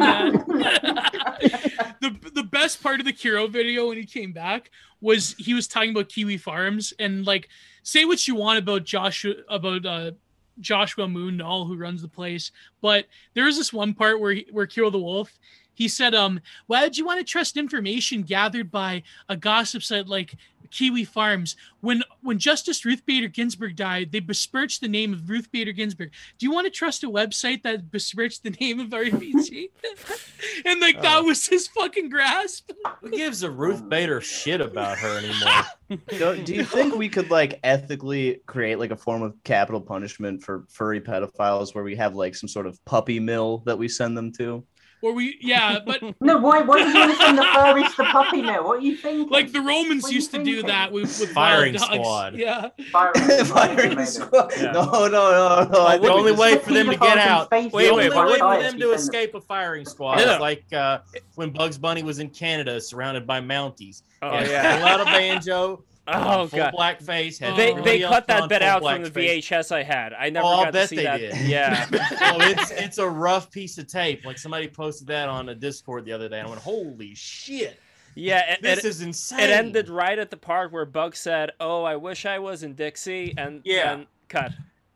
that. 0.62 1.96
the 2.00 2.30
the 2.34 2.42
best 2.42 2.82
part 2.82 3.00
of 3.00 3.06
the 3.06 3.12
Kero 3.12 3.48
video 3.50 3.88
when 3.88 3.98
he 3.98 4.04
came 4.06 4.32
back 4.32 4.70
was 5.00 5.34
he 5.38 5.52
was 5.54 5.68
talking 5.68 5.90
about 5.90 6.08
Kiwi 6.08 6.36
Farms 6.38 6.92
and 6.98 7.26
like 7.26 7.48
say 7.82 8.04
what 8.04 8.26
you 8.26 8.34
want 8.34 8.58
about 8.58 8.84
Joshua 8.84 9.34
about 9.48 9.84
uh 9.86 10.12
Joshua 10.60 11.08
Moon 11.08 11.36
Null 11.38 11.64
who 11.66 11.76
runs 11.76 12.02
the 12.02 12.08
place, 12.08 12.50
but 12.80 13.06
there 13.34 13.44
was 13.44 13.56
this 13.56 13.72
one 13.72 13.94
part 13.94 14.20
where 14.20 14.32
he, 14.32 14.46
where 14.52 14.66
Kero 14.66 14.90
the 14.92 14.98
Wolf 14.98 15.38
he 15.82 15.88
said, 15.88 16.14
um, 16.14 16.40
why 16.68 16.82
would 16.82 16.96
you 16.96 17.04
want 17.04 17.18
to 17.18 17.24
trust 17.24 17.56
information 17.56 18.22
gathered 18.22 18.70
by 18.70 19.02
a 19.28 19.36
gossip 19.36 19.82
site 19.82 20.06
like 20.06 20.36
Kiwi 20.70 21.04
Farms? 21.04 21.56
When 21.80 22.02
when 22.22 22.38
Justice 22.38 22.84
Ruth 22.84 23.04
Bader 23.04 23.26
Ginsburg 23.26 23.74
died, 23.74 24.12
they 24.12 24.20
besmirched 24.20 24.80
the 24.80 24.86
name 24.88 25.12
of 25.12 25.28
Ruth 25.28 25.50
Bader 25.50 25.72
Ginsburg. 25.72 26.12
Do 26.38 26.46
you 26.46 26.52
want 26.52 26.66
to 26.66 26.70
trust 26.70 27.02
a 27.02 27.10
website 27.10 27.62
that 27.64 27.90
besmirched 27.90 28.44
the 28.44 28.50
name 28.50 28.78
of 28.78 28.90
RBG? 28.90 29.70
and 30.64 30.80
like 30.80 31.02
that 31.02 31.18
Oh. 31.18 31.24
was 31.24 31.46
his 31.46 31.66
fucking 31.66 32.08
grasp. 32.10 32.70
Who 33.00 33.10
gives 33.10 33.42
a 33.42 33.50
Ruth 33.50 33.88
Bader 33.88 34.20
shit 34.20 34.60
about 34.60 34.98
her 34.98 35.18
anymore? 35.18 35.98
do, 36.36 36.42
do 36.44 36.54
you 36.54 36.64
think 36.64 36.94
we 36.94 37.08
could 37.08 37.30
like 37.30 37.58
ethically 37.64 38.40
create 38.46 38.78
like 38.78 38.92
a 38.92 38.96
form 38.96 39.22
of 39.22 39.34
capital 39.42 39.80
punishment 39.80 40.42
for 40.44 40.64
furry 40.68 41.00
pedophiles 41.00 41.74
where 41.74 41.82
we 41.84 41.96
have 41.96 42.14
like 42.14 42.36
some 42.36 42.48
sort 42.48 42.66
of 42.68 42.82
puppy 42.84 43.18
mill 43.18 43.64
that 43.66 43.76
we 43.76 43.88
send 43.88 44.16
them 44.16 44.30
to? 44.34 44.64
Or 45.02 45.12
we 45.12 45.36
yeah, 45.40 45.80
but 45.84 46.00
No, 46.20 46.38
why? 46.38 46.62
Why 46.62 46.78
do 46.84 46.88
you 46.88 46.94
want 46.94 47.10
to 47.10 47.16
send 47.16 47.36
the 47.36 47.42
furries 47.42 47.90
to 47.90 47.96
the 47.98 48.04
puppy 48.04 48.40
mill? 48.40 48.64
What 48.64 48.78
are 48.78 48.82
you 48.82 48.96
thinking? 48.96 49.28
like 49.30 49.50
the 49.52 49.60
Romans 49.60 50.04
What 50.04 50.10
are 50.10 50.12
you 50.12 50.14
used 50.14 50.30
to 50.30 50.44
do 50.44 50.62
that 50.62 50.92
with, 50.92 51.18
with 51.18 51.30
Firing 51.32 51.72
dogs. 51.72 51.84
squad. 51.84 52.36
Yeah. 52.36 52.68
Firing 52.92 53.14
Firing 53.46 54.06
squad. 54.06 54.52
Yeah. 54.56 54.70
No, 54.70 54.84
no, 54.84 55.08
no, 55.08 55.68
no. 55.72 55.86
I 55.86 55.98
the 55.98 56.08
only 56.12 56.30
way 56.32 56.56
for 56.58 56.72
them 56.72 56.86
to 56.88 56.96
get 56.96 57.18
out. 57.18 57.50
Wait, 57.50 57.70
the 57.72 57.88
only 57.90 58.08
wait, 58.10 58.14
way 58.16 58.38
for 58.38 58.58
them 58.62 58.78
to 58.78 58.92
escape 58.92 59.34
a 59.34 59.40
firing 59.40 59.84
squad 59.84 60.20
Yeah. 60.20 60.34
is 60.34 60.40
like 60.40 60.64
uh, 60.72 61.00
when 61.34 61.50
Bugs 61.50 61.78
Bunny 61.78 62.04
was 62.04 62.20
in 62.20 62.30
Canada, 62.30 62.80
surrounded 62.80 63.26
by 63.26 63.40
Mounties. 63.40 64.02
Oh 64.22 64.32
Yeah, 64.34 64.48
yeah. 64.50 64.78
pull 64.78 64.86
out 64.86 65.00
a 65.00 65.04
banjo. 65.04 65.82
Oh 66.08 66.46
full 66.48 66.58
god. 66.58 66.74
blackface. 66.74 67.38
Had 67.38 67.56
They 67.56 67.74
they 67.82 68.00
cut 68.00 68.26
that 68.26 68.48
bit 68.48 68.60
out 68.62 68.82
from 68.82 69.02
the 69.04 69.10
blackface. 69.10 69.38
VHS 69.38 69.70
I 69.72 69.82
had. 69.84 70.12
I 70.12 70.30
never 70.30 70.44
Oh, 70.46 70.50
I'll 70.50 70.64
got 70.64 70.72
bet 70.72 70.82
to 70.82 70.88
see 70.88 70.96
they 70.96 71.02
that. 71.04 71.18
did. 71.18 71.36
Yeah. 71.46 71.86
oh, 71.92 72.38
it's 72.40 72.70
it's 72.72 72.98
a 72.98 73.08
rough 73.08 73.50
piece 73.50 73.78
of 73.78 73.86
tape. 73.86 74.24
Like 74.24 74.38
somebody 74.38 74.66
posted 74.68 75.06
that 75.08 75.28
on 75.28 75.48
a 75.50 75.54
Discord 75.54 76.04
the 76.04 76.12
other 76.12 76.28
day. 76.28 76.38
and 76.40 76.46
I 76.48 76.50
went, 76.50 76.62
"Holy 76.62 77.14
shit, 77.14 77.78
Yeah, 78.16 78.54
it, 78.54 78.62
this 78.62 78.80
it, 78.80 78.84
is 78.84 79.00
insane!" 79.02 79.40
it 79.40 79.50
ended 79.50 79.88
right 79.88 80.18
at 80.18 80.30
the 80.30 80.36
part 80.36 80.72
where 80.72 80.84
Bug 80.84 81.14
said, 81.14 81.52
"Oh, 81.60 81.84
I 81.84 81.94
wish 81.96 82.26
I 82.26 82.40
was 82.40 82.62
in 82.64 82.74
Dixie," 82.74 83.34
and 83.38 83.60
Yeah. 83.64 83.94
then 83.96 84.06
cut. 84.28 84.52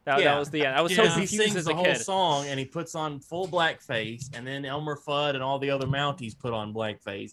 That, 0.07 0.19
Yeah. 0.20 0.35
that 0.35 0.39
was 0.39 0.51
the 0.51 0.66
end. 0.66 0.77
I 0.77 0.81
was 0.83 0.93
Yeah. 0.93 0.97
so 0.99 1.03
because 1.03 1.15
he 1.16 1.20
confused 1.23 1.43
sings 1.45 1.57
as 1.57 1.65
the 1.66 1.73
a 1.73 1.74
whole 1.74 1.85
kid. 1.85 1.99
song 2.01 2.47
and 2.47 2.59
he 2.61 2.65
puts 2.65 2.95
on 2.95 3.19
full 3.20 3.49
blackface, 3.49 4.24
and 4.37 4.47
then 4.47 4.65
Elmer 4.65 4.97
Fudd 4.97 5.35
and 5.35 5.43
all 5.43 5.59
the 5.59 5.70
other 5.70 5.87
Mounties 5.87 6.37
put 6.39 6.53
on 6.53 6.73
blackface. 6.74 7.33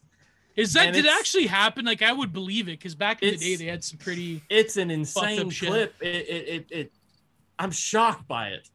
Is 0.55 0.73
that 0.73 0.87
And 0.87 0.95
did 0.95 1.05
it 1.05 1.11
actually 1.11 1.47
happen? 1.47 1.85
Like 1.85 2.01
I 2.01 2.11
would 2.11 2.31
believe 2.33 2.67
it 2.67 2.71
because 2.79 2.95
back 2.95 3.23
in 3.23 3.31
the 3.31 3.37
day 3.37 3.55
they 3.55 3.65
had 3.65 3.83
some 3.83 3.97
pretty 3.97 4.41
It's 4.49 4.77
an 4.77 4.91
insane 4.91 5.49
clip. 5.51 5.95
It, 6.01 6.05
it, 6.07 6.47
it, 6.47 6.65
it, 6.69 6.91
I'm 7.57 7.71
shocked 7.71 8.27
by 8.27 8.49
it. 8.49 8.67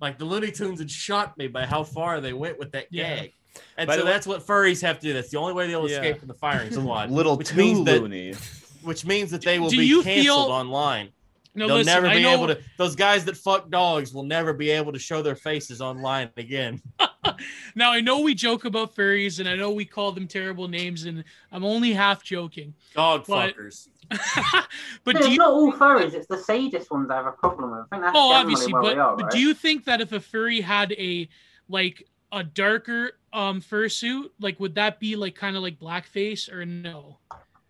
Like 0.00 0.18
the 0.18 0.24
Looney 0.26 0.50
Tunes 0.50 0.78
had 0.78 0.90
shocked 0.90 1.38
me 1.38 1.48
by 1.48 1.64
how 1.64 1.84
far 1.84 2.20
they 2.20 2.32
went 2.34 2.58
with 2.58 2.72
that 2.72 2.86
Yeah. 2.90 3.16
gag. 3.20 3.32
And 3.78 3.86
By 3.86 3.94
so 3.94 4.00
the 4.00 4.06
way- 4.06 4.12
that's 4.12 4.26
what 4.26 4.46
furries 4.46 4.82
have 4.82 4.98
to 5.00 5.06
do. 5.06 5.12
That's 5.14 5.30
the 5.30 5.38
only 5.38 5.54
way 5.54 5.66
they'll 5.68 5.88
Yeah. 5.88 5.96
escape 5.96 6.18
from 6.18 6.28
the 6.28 6.34
firing 6.34 6.70
squad. 6.72 7.10
little 7.10 7.36
which 7.38 7.48
too 7.48 7.56
means 7.56 7.84
that 7.86 8.02
loony. 8.02 8.34
which 8.82 9.06
means 9.06 9.30
that 9.30 9.40
they 9.40 9.58
will 9.58 9.70
Do 9.70 9.78
be 9.78 9.86
you 9.86 10.02
canceled 10.02 10.24
feel- 10.24 10.36
online. 10.54 11.08
no. 11.54 11.66
They'll 11.66 11.76
listen, 11.78 11.94
never 11.94 12.10
be 12.14 12.22
know, 12.24 12.34
able 12.34 12.46
to. 12.48 12.60
Those 12.76 12.94
guys 12.94 13.24
that 13.24 13.38
fuck 13.38 13.70
dogs 13.70 14.12
will 14.12 14.24
never 14.24 14.52
be 14.52 14.68
able 14.68 14.92
to 14.92 14.98
show 14.98 15.22
their 15.22 15.36
faces 15.36 15.80
online 15.80 16.28
again. 16.36 16.82
Now 17.74 17.92
I 17.92 18.00
know 18.00 18.20
we 18.20 18.34
joke 18.34 18.64
about 18.64 18.94
furries 18.94 19.38
and 19.40 19.48
I 19.48 19.56
know 19.56 19.70
we 19.70 19.84
call 19.84 20.12
them 20.12 20.26
terrible 20.26 20.68
names 20.68 21.04
and 21.04 21.24
I'm 21.52 21.64
only 21.64 21.92
half 21.92 22.22
joking. 22.22 22.74
Dog 22.94 23.24
But- 23.26 23.54
fuckers. 23.56 23.88
but 25.04 25.14
No, 25.14 25.20
do 25.20 25.26
it's 25.26 25.28
you 25.30 25.38
not 25.38 25.50
all 25.50 25.72
furries. 25.72 26.14
It's 26.14 26.28
the 26.28 26.38
sadist 26.38 26.90
ones 26.92 27.10
I 27.10 27.16
have 27.16 27.26
a 27.26 27.32
problem 27.32 27.70
with. 27.72 27.80
I 27.80 27.84
think 27.96 28.02
that's 28.04 28.16
Oh, 28.16 28.32
obviously, 28.32 28.72
where 28.72 28.82
but, 28.82 28.94
we 28.94 29.00
are, 29.00 29.16
but 29.16 29.22
right? 29.24 29.32
do 29.32 29.38
you 29.40 29.52
think 29.52 29.84
that 29.86 30.00
if 30.00 30.12
a 30.12 30.20
furry 30.20 30.60
had 30.60 30.92
a 30.92 31.28
like 31.68 32.06
a 32.32 32.44
darker 32.44 33.12
um 33.32 33.60
fursuit, 33.60 34.30
like 34.40 34.58
would 34.60 34.74
that 34.76 35.00
be 35.00 35.16
like 35.16 35.34
kind 35.34 35.56
of 35.56 35.62
like 35.62 35.78
blackface 35.78 36.50
or 36.52 36.64
no? 36.64 37.18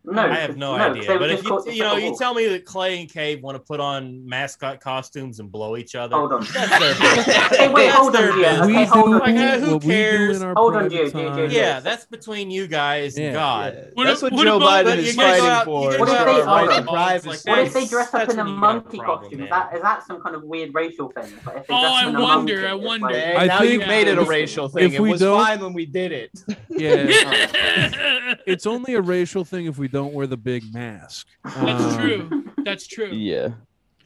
No, 0.09 0.23
I 0.23 0.35
have 0.37 0.57
no, 0.57 0.77
'cause 0.77 0.97
idea. 0.97 1.19
But 1.19 1.31
if 1.31 1.43
you 1.45 1.59
it 1.59 1.75
you 1.75 1.83
know, 1.83 1.97
the 1.97 2.03
you 2.03 2.17
tell 2.17 2.33
me 2.33 2.47
that 2.47 2.65
Clay 2.65 3.01
and 3.01 3.11
Cave 3.13 3.43
want 3.43 3.57
to 3.57 3.59
put 3.59 3.81
on 3.81 4.25
mascot 4.29 4.79
costumes 4.81 5.41
and 5.41 5.51
blow 5.51 5.77
each 5.77 5.95
other. 5.97 6.15
Hold 6.17 6.33
on. 6.33 6.47
That's 6.55 6.79
their. 6.79 6.95
Hey, 7.57 7.69
wait, 7.69 7.87
That's 7.87 7.97
hold 7.99 8.13
their 8.15 8.33
on, 8.33 8.41
yeah. 8.41 8.65
Okay, 8.65 8.85
hold 8.85 9.15
on. 9.15 9.19
Like, 9.21 9.37
uh, 9.37 9.59
who 9.59 9.73
what 9.73 9.83
we 9.85 9.89
do 9.89 9.95
cares? 9.95 10.43
Hold 10.43 10.57
on, 10.57 10.89
private 10.89 10.93
Gio, 10.93 11.05
Gio, 11.11 11.13
Gio, 11.13 11.37
time. 11.37 11.51
Yeah, 11.51 11.81
that's 11.81 12.05
between 12.07 12.51
you 12.51 12.67
guys 12.69 13.17
and 13.19 13.35
Uh, 13.37 13.39
God. 13.41 13.89
What 13.95 14.05
That's 14.05 14.19
if- 14.19 14.23
what 14.25 14.33
what 14.35 14.45
Joe 14.45 14.59
Biden 14.61 14.97
is 14.99 15.15
fighting 15.17 15.47
out- 15.47 15.65
for. 15.65 15.93
you 15.93 16.03
is 16.05 16.09
guys 16.11 16.11
our 16.29 16.47
right 16.47 16.47
on 16.47 16.69
to 16.69 16.75
dogs, 16.75 16.89
privacy. 16.93 17.29
like 17.29 17.47
What 17.47 17.67
if 17.67 17.73
they 17.73 17.87
dress 17.87 18.15
up 18.15 18.29
in 18.29 18.39
a 18.39 18.45
when 18.45 18.55
you 18.55 18.61
got 18.61 18.69
a 18.71 18.75
monkey 18.75 18.99
costume? 18.99 19.43
Is 19.43 19.51
that 19.51 19.75
is 19.75 19.83
that 19.83 20.07
some 20.07 20.21
kind 20.21 20.37
of 20.37 20.45
weird 20.45 20.73
racial 20.75 21.09
thing? 21.11 21.33
Like 21.45 21.57
if 21.59 21.67
they 21.67 21.75
Oh, 21.75 21.77
I 21.77 22.07
wonder, 22.11 22.69
I 22.69 22.75
wonder. 22.75 23.07
I 23.09 23.47
now 23.47 23.59
think 23.61 23.73
you've 23.73 23.89
made 23.89 24.07
it 24.09 24.19
a 24.19 24.23
racial 24.25 24.69
thing. 24.69 24.93
It 24.93 25.01
was 25.01 25.21
fine 25.21 25.61
when 25.61 25.73
we 25.73 25.85
did 25.87 26.13
it. 26.13 26.31
Yeah, 26.69 27.07
it's 28.47 28.67
only 28.67 28.95
a 28.95 29.01
racial 29.01 29.45
thing 29.45 29.67
if 29.67 29.79
we 29.79 29.89
don't 29.97 30.13
wear 30.15 30.27
the 30.27 30.37
big 30.37 30.63
mask. 30.73 31.27
That's 31.45 31.57
Um, 31.95 31.99
true. 31.99 32.45
That's 32.65 32.87
true. 32.87 33.11
Yeah. 33.13 33.49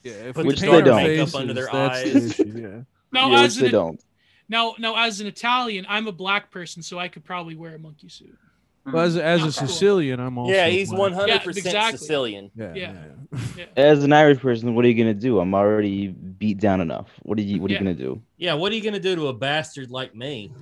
Yeah, 0.02 0.12
if 0.12 0.34
Put 0.36 0.46
we 0.46 0.54
the 0.54 0.60
paint 0.60 0.84
dark 0.86 1.02
makeup 1.04 1.26
faces, 1.28 1.34
under 1.34 1.52
their 1.52 1.68
that's 1.70 2.02
the 2.02 2.16
issue, 2.16 2.52
yeah. 2.56 2.82
Now, 3.12 3.30
yeah, 3.30 3.40
as 3.42 3.56
which 3.56 3.60
they 3.60 3.66
an, 3.66 3.72
don't. 3.72 4.04
Now, 4.48 4.74
now 4.78 4.96
as 4.96 5.20
an 5.20 5.26
Italian, 5.26 5.84
I'm 5.88 6.06
a 6.06 6.12
black 6.12 6.50
person, 6.50 6.82
so 6.82 6.98
I 6.98 7.08
could 7.08 7.24
probably 7.24 7.54
wear 7.54 7.74
a 7.74 7.78
monkey 7.78 8.08
suit. 8.08 8.34
Well, 8.86 9.04
as 9.04 9.16
as 9.18 9.44
a 9.44 9.52
Sicilian, 9.52 10.18
I'm 10.20 10.38
also 10.38 10.54
yeah, 10.54 10.68
he's 10.68 10.88
black. 10.88 10.98
one 11.00 11.12
hundred 11.12 11.42
percent 11.42 11.66
exactly. 11.66 11.98
Sicilian. 11.98 12.50
Yeah, 12.56 12.72
Yeah. 12.74 12.92
yeah. 13.32 13.38
Yeah. 13.58 13.64
As 13.76 14.02
an 14.04 14.12
Irish 14.12 14.38
person, 14.38 14.74
what 14.74 14.84
are 14.86 14.88
you 14.88 14.94
gonna 14.94 15.12
do? 15.14 15.38
I'm 15.38 15.54
already 15.54 16.08
beat 16.08 16.58
down 16.58 16.80
enough. 16.80 17.08
What 17.22 17.38
are 17.38 17.42
you 17.42 17.60
What 17.60 17.70
are 17.70 17.74
Yeah. 17.74 17.80
you 17.80 17.84
gonna 17.84 17.94
do? 17.96 18.22
Yeah, 18.38 18.54
what 18.54 18.72
are 18.72 18.74
you 18.74 18.82
gonna 18.82 18.98
do 18.98 19.14
to 19.16 19.28
a 19.28 19.32
bastard 19.34 19.90
like 19.90 20.14
me? 20.14 20.52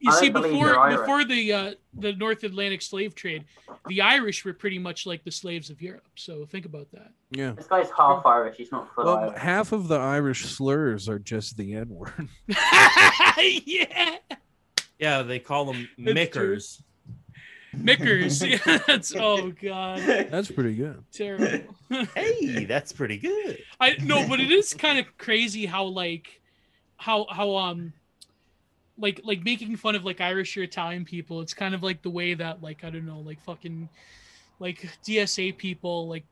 You 0.00 0.10
I 0.10 0.14
see, 0.18 0.30
before 0.30 0.88
before 0.88 1.24
the 1.24 1.52
uh, 1.52 1.74
the 1.92 2.14
North 2.14 2.42
Atlantic 2.42 2.80
slave 2.80 3.14
trade, 3.14 3.44
the 3.86 4.00
Irish 4.00 4.44
were 4.46 4.54
pretty 4.54 4.78
much 4.78 5.04
like 5.04 5.24
the 5.24 5.30
slaves 5.30 5.68
of 5.68 5.82
Europe. 5.82 6.08
So 6.16 6.46
think 6.46 6.64
about 6.64 6.90
that. 6.92 7.12
yeah. 7.30 7.52
This 7.52 7.66
guy's 7.66 7.90
half 7.96 8.24
Irish. 8.24 8.56
He's 8.56 8.72
not 8.72 8.94
full 8.94 9.04
Well, 9.04 9.16
Irish. 9.18 9.38
half 9.38 9.72
of 9.72 9.88
the 9.88 9.98
Irish 9.98 10.46
slurs 10.46 11.06
are 11.08 11.18
just 11.18 11.56
the 11.58 11.74
N 11.74 11.90
word. 11.90 12.28
yeah, 13.38 14.16
Yeah, 14.98 15.22
they 15.22 15.38
call 15.38 15.66
them 15.66 15.88
That's 15.98 16.14
mickers. 16.14 16.82
Mickers. 17.72 18.42
Yeah, 18.44 18.78
that's 18.86 19.14
oh 19.14 19.52
god, 19.52 20.00
That's 20.30 20.50
pretty 20.50 20.74
good. 20.74 21.04
terrible. 21.12 21.74
Hey, 22.14 22.64
that's 22.64 22.92
pretty 22.92 23.18
good. 23.18 23.58
I 23.78 23.96
no, 24.02 24.26
but 24.26 24.40
it 24.40 24.50
is 24.50 24.74
kind 24.74 24.98
of 24.98 25.06
crazy 25.18 25.66
how 25.66 25.84
like 25.84 26.40
how 26.96 27.26
how 27.30 27.54
um 27.56 27.92
like 29.00 29.20
like 29.24 29.42
making 29.44 29.76
fun 29.76 29.94
of 29.94 30.04
like 30.04 30.20
Irish 30.20 30.56
or 30.56 30.62
Italian 30.62 31.04
people. 31.04 31.40
It's 31.40 31.54
kind 31.54 31.74
of 31.74 31.82
like 31.82 32.02
the 32.02 32.10
way 32.10 32.34
that 32.34 32.62
like 32.62 32.84
I 32.84 32.90
don't 32.90 33.06
know 33.06 33.20
like 33.20 33.40
fucking 33.40 33.88
like 34.58 34.88
DSA 35.06 35.56
people 35.56 36.08
like 36.08 36.24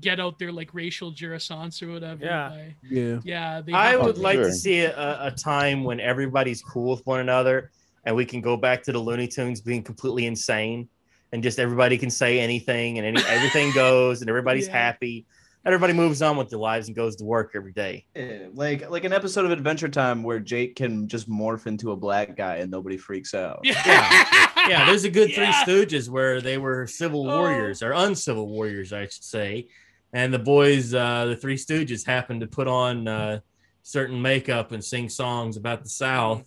get 0.00 0.18
out 0.18 0.38
their 0.38 0.50
like 0.50 0.72
racial 0.72 1.12
jouissance 1.12 1.82
or 1.82 1.92
whatever. 1.92 2.24
Yeah. 2.24 2.48
by- 2.48 2.74
Yeah. 2.88 3.20
yeah. 3.24 3.60
They 3.60 3.72
I 3.72 3.96
would 3.96 4.16
like 4.18 4.36
Sure. 4.36 4.44
to 4.46 4.52
see 4.52 4.80
a, 4.80 5.26
a 5.26 5.30
time 5.30 5.84
when 5.84 6.00
everybody's 6.00 6.62
cool 6.62 6.90
with 6.96 7.06
one 7.06 7.20
another 7.20 7.70
and 8.06 8.16
we 8.16 8.24
can 8.24 8.40
go 8.40 8.56
back 8.56 8.82
to 8.84 8.92
the 8.92 8.98
Looney 8.98 9.28
Tunes 9.28 9.60
being 9.60 9.82
completely 9.82 10.24
insane 10.26 10.88
and 11.32 11.42
just 11.42 11.58
everybody 11.58 11.98
can 11.98 12.08
say 12.10 12.40
anything 12.40 12.98
and 12.98 13.06
any, 13.06 13.22
everything 13.28 13.72
goes 13.74 14.22
and 14.22 14.30
everybody's 14.30 14.66
Yeah. 14.68 14.78
happy. 14.78 15.26
Everybody 15.66 15.94
moves 15.94 16.20
on 16.20 16.36
with 16.36 16.50
their 16.50 16.58
lives 16.58 16.88
and 16.88 16.96
goes 16.96 17.16
to 17.16 17.24
work 17.24 17.52
every 17.54 17.72
day. 17.72 18.04
Yeah, 18.14 18.48
like 18.52 18.90
like 18.90 19.04
an 19.04 19.12
episode 19.14 19.46
of 19.46 19.50
Adventure 19.50 19.88
Time 19.88 20.22
where 20.22 20.38
Jake 20.38 20.76
can 20.76 21.08
just 21.08 21.28
morph 21.28 21.66
into 21.66 21.92
a 21.92 21.96
black 21.96 22.36
guy 22.36 22.56
and 22.56 22.70
nobody 22.70 22.96
freaks 22.98 23.32
out. 23.34 23.60
yeah. 23.62 24.50
Yeah, 24.68 24.86
there's 24.86 25.04
a 25.04 25.10
good 25.10 25.30
Yeah. 25.30 25.64
Three 25.64 25.74
Stooges 25.74 26.08
where 26.08 26.40
they 26.40 26.58
were 26.58 26.86
civil 26.86 27.30
Oh. 27.30 27.38
warriors 27.38 27.82
or 27.82 27.92
uncivil 27.92 28.46
warriors, 28.48 28.92
I 28.92 29.04
should 29.06 29.24
say. 29.24 29.68
And 30.12 30.32
the 30.32 30.38
boys, 30.38 30.94
uh, 30.94 31.26
the 31.26 31.36
Three 31.36 31.56
Stooges, 31.56 32.06
happened 32.06 32.40
to 32.42 32.46
put 32.46 32.68
on 32.68 33.08
uh, 33.08 33.40
certain 33.82 34.20
makeup 34.20 34.72
and 34.72 34.82
sing 34.84 35.08
songs 35.08 35.56
about 35.56 35.82
the 35.82 35.88
South 35.88 36.44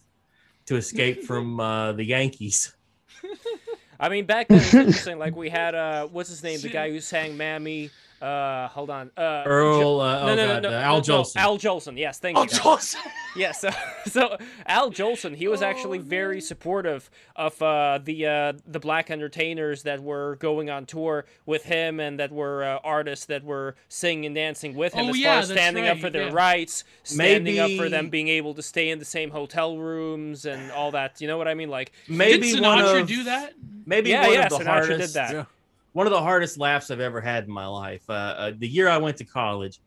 to 0.68 0.76
escape 0.78 1.24
from 1.28 1.60
uh, 1.60 1.92
the 1.94 2.04
Yankees. 2.06 2.76
I 4.00 4.10
mean, 4.10 4.26
back 4.28 4.48
then 4.48 4.58
it 4.60 4.62
was 4.62 4.74
interesting. 4.76 5.18
Like 5.20 5.36
we 5.36 5.50
had 5.50 5.74
uh, 5.74 6.06
what's 6.08 6.30
his 6.30 6.44
name? 6.44 6.62
The 6.62 6.70
guy 6.70 6.92
who 6.92 7.00
sang 7.00 7.36
"Mammy." 7.36 7.90
Uh, 8.22 8.68
hold 8.70 8.90
on. 8.90 9.12
Uh, 9.16 9.44
Earl, 9.46 10.02
uh, 10.02 10.26
no, 10.26 10.32
oh 10.32 10.36
no, 10.36 10.48
God, 10.48 10.64
no, 10.64 10.70
uh, 10.70 10.72
no, 10.72 10.78
Al 10.80 10.96
no, 10.96 11.02
Jolson. 11.02 11.36
Al 11.38 11.58
Jolson. 11.58 11.98
Yes, 11.98 12.20
thank 12.20 12.36
you. 12.36 12.42
Al 12.42 12.48
Jolson. 12.48 12.96
yes. 13.36 13.64
Yeah, 13.64 13.72
so, 13.72 13.78
so 14.08 14.38
Al 14.66 14.92
Jolson, 14.92 15.36
he 15.36 15.48
was 15.48 15.62
actually 15.62 16.00
very 16.00 16.42
supportive 16.42 17.10
of 17.36 17.62
uh, 17.62 18.00
the 18.04 18.26
uh, 18.26 18.54
the 18.66 18.80
black 18.80 19.12
entertainers 19.12 19.84
that 19.84 20.02
were 20.02 20.36
going 20.38 20.70
on 20.70 20.86
tour 20.86 21.26
with 21.46 21.64
him 21.66 22.00
and 22.00 22.20
that 22.20 22.32
were 22.32 22.64
uh, 22.64 22.80
artists 22.84 23.26
that 23.26 23.44
were 23.44 23.76
singing 23.88 24.26
and 24.26 24.36
dancing 24.36 24.76
with 24.76 24.94
him 24.94 25.08
Oh, 25.08 25.10
as 25.10 25.18
yeah, 25.18 25.34
far 25.34 25.40
as 25.40 25.50
that's 25.50 25.60
standing 25.60 25.88
up 25.88 26.00
for 26.00 26.10
their 26.10 26.28
yeah. 26.28 26.34
rights, 26.34 26.84
standing 27.04 27.60
up 27.60 27.72
for 27.72 27.90
them 27.90 28.10
being 28.10 28.28
able 28.28 28.54
to 28.56 28.62
stay 28.62 28.90
in 28.90 29.00
the 29.00 29.06
same 29.06 29.30
hotel 29.30 29.78
rooms 29.78 30.46
and 30.46 30.72
all 30.72 30.92
that. 30.92 31.22
You 31.22 31.28
know 31.28 31.38
what 31.38 31.48
I 31.48 31.54
mean? 31.54 31.70
Like, 31.70 31.92
maybe 32.08 32.54
Did 32.54 32.62
one 32.62 32.80
Sinatra 32.80 33.02
of, 33.02 33.08
do 33.08 33.24
that? 33.26 33.54
Maybe 33.86 34.10
yeah, 34.10 34.22
one 34.22 34.34
yeah, 34.34 34.44
of 34.46 34.50
the 34.50 34.58
Sinatra 34.58 34.66
hardest. 34.66 35.14
did 35.14 35.22
that. 35.22 35.48
One 35.98 36.06
of 36.06 36.14
the 36.14 36.22
hardest 36.22 36.60
laughs 36.60 36.92
I've 36.92 37.00
ever 37.00 37.20
had 37.20 37.46
in 37.46 37.52
my 37.52 37.66
life. 37.66 38.04
Uh, 38.08 38.14
uh, 38.14 38.52
the 38.56 38.68
year 38.68 38.88
I 38.88 38.98
went 38.98 39.18
to 39.18 39.24
college, 39.24 39.82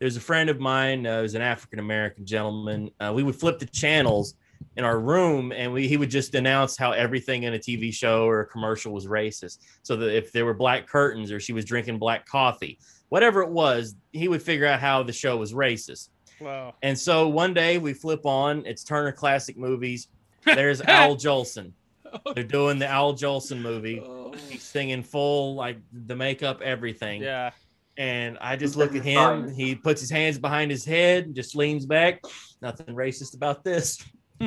there's 0.00 0.16
a 0.16 0.20
friend 0.20 0.50
of 0.50 0.58
mine 0.58 1.06
uh, 1.06 1.20
who's 1.20 1.36
an 1.36 1.42
African 1.42 1.78
American 1.78 2.26
gentleman. 2.26 2.90
Uh, 2.98 3.12
we 3.14 3.22
would 3.22 3.36
flip 3.36 3.60
the 3.60 3.66
channels 3.66 4.34
in 4.76 4.82
our 4.82 4.98
room, 4.98 5.52
and 5.52 5.72
we 5.72 5.86
he 5.86 5.96
would 5.96 6.10
just 6.10 6.34
announce 6.34 6.76
how 6.76 6.90
everything 6.90 7.44
in 7.44 7.54
a 7.54 7.60
TV 7.60 7.94
show 7.94 8.24
or 8.26 8.40
a 8.40 8.46
commercial 8.46 8.92
was 8.92 9.06
racist. 9.06 9.58
So 9.84 9.94
that 9.94 10.12
if 10.12 10.32
there 10.32 10.44
were 10.44 10.52
black 10.52 10.88
curtains 10.88 11.30
or 11.30 11.38
she 11.38 11.52
was 11.52 11.64
drinking 11.64 12.00
black 12.00 12.26
coffee, 12.26 12.80
whatever 13.10 13.40
it 13.40 13.50
was, 13.50 13.94
he 14.10 14.26
would 14.26 14.42
figure 14.42 14.66
out 14.66 14.80
how 14.80 15.04
the 15.04 15.12
show 15.12 15.36
was 15.36 15.52
racist. 15.52 16.08
wow. 16.40 16.74
And 16.82 16.98
so 16.98 17.28
one 17.28 17.54
day 17.54 17.78
we 17.78 17.92
flip 17.92 18.26
on, 18.26 18.66
it's 18.66 18.82
Turner 18.82 19.12
Classic 19.12 19.56
Movies. 19.56 20.08
There's 20.44 20.80
Al 20.80 21.14
Jolson. 21.14 21.70
They're 22.34 22.44
doing 22.44 22.78
the 22.78 22.86
Al 22.86 23.14
Jolson 23.14 23.60
movie. 23.60 24.02
He's 24.48 24.62
singing 24.62 25.02
full, 25.02 25.54
like 25.54 25.78
the 25.92 26.16
makeup, 26.16 26.60
everything. 26.62 27.22
Yeah. 27.22 27.50
And 27.98 28.38
I 28.40 28.56
just 28.56 28.76
look 28.76 28.94
at 28.94 29.02
him. 29.04 29.52
He 29.54 29.74
puts 29.74 30.00
his 30.00 30.10
hands 30.10 30.38
behind 30.38 30.70
his 30.70 30.84
head 30.84 31.26
and 31.26 31.34
just 31.34 31.54
leans 31.54 31.84
back. 31.86 32.22
Nothing 32.62 32.94
racist 32.94 33.34
about 33.34 33.64
this. 33.64 34.02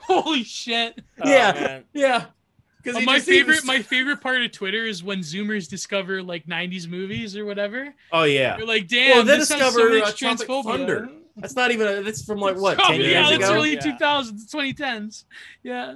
Holy 0.00 0.44
shit! 0.44 1.00
Oh, 1.24 1.28
Yeah. 1.28 1.52
man. 1.52 1.84
yeah. 1.92 2.24
Because 2.82 2.96
Uh, 2.96 3.00
my 3.02 3.20
favorite, 3.20 3.64
my 3.64 3.80
favorite 3.80 4.20
part 4.20 4.42
of 4.42 4.50
Twitter 4.50 4.84
is 4.84 5.04
when 5.04 5.20
Zoomers 5.20 5.68
discover 5.68 6.20
like 6.22 6.46
'90s 6.46 6.88
movies 6.88 7.36
or 7.36 7.44
whatever. 7.44 7.94
Oh 8.10 8.24
yeah. 8.24 8.56
They're 8.56 8.66
like, 8.66 8.88
"Damn, 8.88 9.10
Well, 9.18 9.24
they 9.24 9.36
this 9.38 9.50
has 9.50 9.58
discover, 9.60 9.78
so 9.90 9.96
uh, 9.96 10.00
much 10.00 10.18
Tropic 10.18 10.48
transphobia." 10.48 10.64
Thunder. 10.64 11.08
That's 11.36 11.56
not 11.56 11.70
even. 11.70 11.88
A, 11.88 12.02
that's 12.02 12.24
from 12.24 12.38
like 12.38 12.56
what 12.56 12.78
Oh, 12.80 12.88
ten 12.88 13.00
yeah, 13.00 13.06
years 13.06 13.30
that's 13.30 13.44
ago. 13.44 13.54
early 13.54 13.74
Yeah. 13.74 13.80
2000s, 13.98 14.50
2010s. 14.52 15.24
Yeah. 15.62 15.94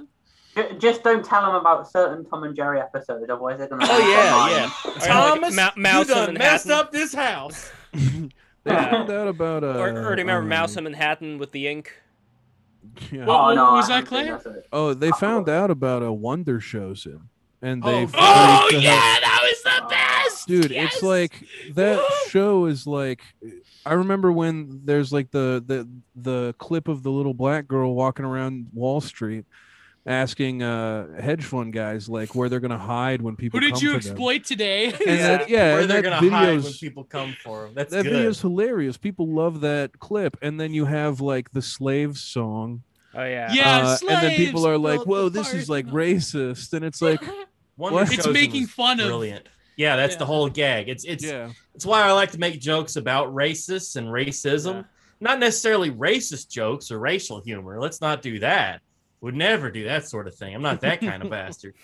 Just 0.79 1.03
don't 1.03 1.23
tell 1.23 1.43
them 1.45 1.53
about 1.55 1.87
certain 1.91 2.25
Tom 2.25 2.43
and 2.43 2.55
Jerry 2.55 2.79
episodes, 2.81 3.23
otherwise 3.23 3.59
they're 3.59 3.67
gonna. 3.67 3.85
Oh 3.87 3.99
yeah, 4.09 4.49
yeah. 4.49 4.71
Or 4.85 4.91
like 4.93 5.03
Thomas, 5.07 5.55
Ma- 5.55 5.71
Mouse 5.77 6.07
you 6.09 6.15
done 6.15 6.33
messed 6.33 6.65
Manhattan. 6.65 6.85
up 6.87 6.91
this 6.91 7.13
house. 7.13 7.71
They 8.63 8.73
Yeah. 8.73 8.89
found 8.91 9.09
out 9.11 9.27
about 9.29 9.63
uh, 9.63 9.67
Or, 9.79 9.87
or 9.89 9.93
do 9.93 9.99
you 10.21 10.27
remember 10.27 10.41
um, 10.41 10.49
Mouse 10.49 10.75
in 10.75 10.83
Manhattan 10.83 11.37
with 11.37 11.53
the 11.53 11.67
ink? 11.69 11.93
Yeah. 13.11 13.25
Well- 13.25 13.51
Oh 13.51 13.53
no, 13.53 13.71
was 13.73 13.89
I 13.89 14.01
that, 14.01 14.09
haven't 14.09 14.43
seen 14.43 14.53
Clay? 14.53 14.61
Oh, 14.73 14.93
they 14.93 15.09
found 15.11 15.47
out 15.47 15.71
about 15.71 16.03
a 16.03 16.11
Wonder 16.11 16.59
Showzen, 16.59 17.21
and 17.61 17.81
Oh, 17.85 17.87
they. 17.91 18.03
oh, 18.03 18.07
freaked 18.07 18.83
the 18.83 18.89
hell- 18.89 19.21
that 19.21 19.39
was 19.41 19.63
the 19.63 19.87
best, 19.89 20.47
dude 20.49 20.71
it's 20.71 21.01
like 21.01 21.45
that 21.75 22.03
show 22.29 22.65
is 22.65 22.85
like 22.87 23.21
i 23.87 23.93
remember 23.93 24.31
when 24.31 24.81
there's 24.85 25.11
like 25.11 25.31
the 25.31 25.63
the 25.65 25.87
the 26.15 26.53
clip 26.57 26.87
of 26.87 27.03
the 27.03 27.09
little 27.11 27.33
black 27.33 27.67
girl 27.67 27.93
walking 27.95 28.25
around 28.25 28.67
wall 28.73 29.01
street 29.01 29.45
asking 30.05 30.63
uh 30.63 31.19
hedge 31.21 31.43
fund 31.43 31.73
guys 31.73 32.07
like 32.07 32.33
where 32.33 32.47
they're 32.47 32.61
gonna 32.61 32.77
hide 32.77 33.21
when 33.21 33.35
people 33.35 33.59
Who 33.59 33.65
did 33.65 33.73
come 33.73 33.83
you 33.83 33.93
for 33.93 33.99
them. 34.03 34.11
exploit 34.11 34.43
today? 34.45 34.85
and 34.85 35.19
that, 35.19 35.49
yeah 35.55 35.73
where 35.73 35.85
they're 35.85 36.01
gonna 36.01 36.29
hide 36.29 36.63
when 36.63 36.73
people 36.73 37.03
come 37.03 37.35
for 37.43 37.63
them. 37.65 37.73
That's 37.75 37.91
that 37.91 38.03
good. 38.03 38.13
video's 38.13 38.39
hilarious 38.39 38.95
people 38.97 39.27
love 39.27 39.61
that 39.61 39.99
clip 39.99 40.37
and 40.41 40.59
then 40.59 40.73
you 40.73 40.85
have 40.85 41.19
like 41.19 41.51
the 41.51 41.61
slaves 41.61 42.21
song 42.21 42.83
Oh 43.15 43.23
yeah. 43.23 43.51
Yeah, 43.51 43.77
uh, 43.79 43.97
and 44.09 44.23
then 44.23 44.37
people 44.37 44.67
are 44.67 44.77
like 44.77 45.01
whoa 45.05 45.27
this 45.29 45.53
is 45.53 45.69
like 45.69 45.87
racist 45.87 46.71
and 46.73 46.85
it's 46.85 47.01
like 47.01 47.21
Wonder 47.77 47.95
What? 47.99 48.11
It's 48.13 48.27
making 48.27 48.61
was 48.63 48.71
fun 48.71 48.99
of- 48.99 49.05
brilliant. 49.07 49.47
Yeah, 49.77 49.95
that's 49.95 50.15
the 50.15 50.25
whole 50.25 50.49
gag. 50.49 50.89
It's 50.89 51.05
it's 51.05 51.23
yeah 51.23 51.51
it's 51.75 51.85
why 51.85 52.01
I 52.01 52.11
like 52.11 52.31
to 52.31 52.39
make 52.39 52.59
jokes 52.59 52.95
about 52.95 53.33
racists 53.33 53.95
and 53.95 54.07
racism. 54.07 54.73
Yeah. 54.73 54.83
Not 55.19 55.39
necessarily 55.39 55.91
racist 55.91 56.49
jokes 56.49 56.91
or 56.91 56.99
racial 56.99 57.39
humor. 57.39 57.79
Let's 57.79 58.01
not 58.01 58.23
do 58.23 58.39
that. 58.39 58.81
Would 59.21 59.35
never 59.35 59.69
do 59.69 59.83
that 59.85 60.07
sort 60.07 60.27
of 60.27 60.33
thing. 60.35 60.55
I'm 60.55 60.63
not 60.63 60.81
that 60.81 60.99
kind 60.99 61.21
of 61.21 61.29
bastard. 61.37 61.75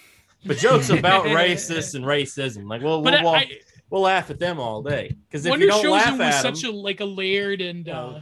But 0.46 0.58
jokes 0.58 0.90
about 0.90 1.26
racists 1.28 1.94
and 1.94 2.04
racism, 2.04 2.68
like 2.68 2.82
we'll 2.82 3.04
But 3.04 3.22
we'll, 3.22 3.34
I, 3.34 3.52
we'll 3.92 4.02
laugh 4.02 4.32
at 4.32 4.40
them 4.40 4.60
all 4.60 4.82
day. 4.82 5.16
Because 5.28 5.46
if 5.46 5.52
Wonder 5.52 5.66
you 5.66 5.72
don't 5.72 5.92
laugh 5.92 6.06
Chosen 6.06 6.18
was 6.18 6.36
at 6.36 6.42
such 6.42 6.62
them, 6.64 6.74
a 6.74 6.76
like 6.76 7.00
a 7.00 7.06
layered 7.06 7.62
and 7.62 7.88
uh, 7.88 7.92
No. 7.94 8.22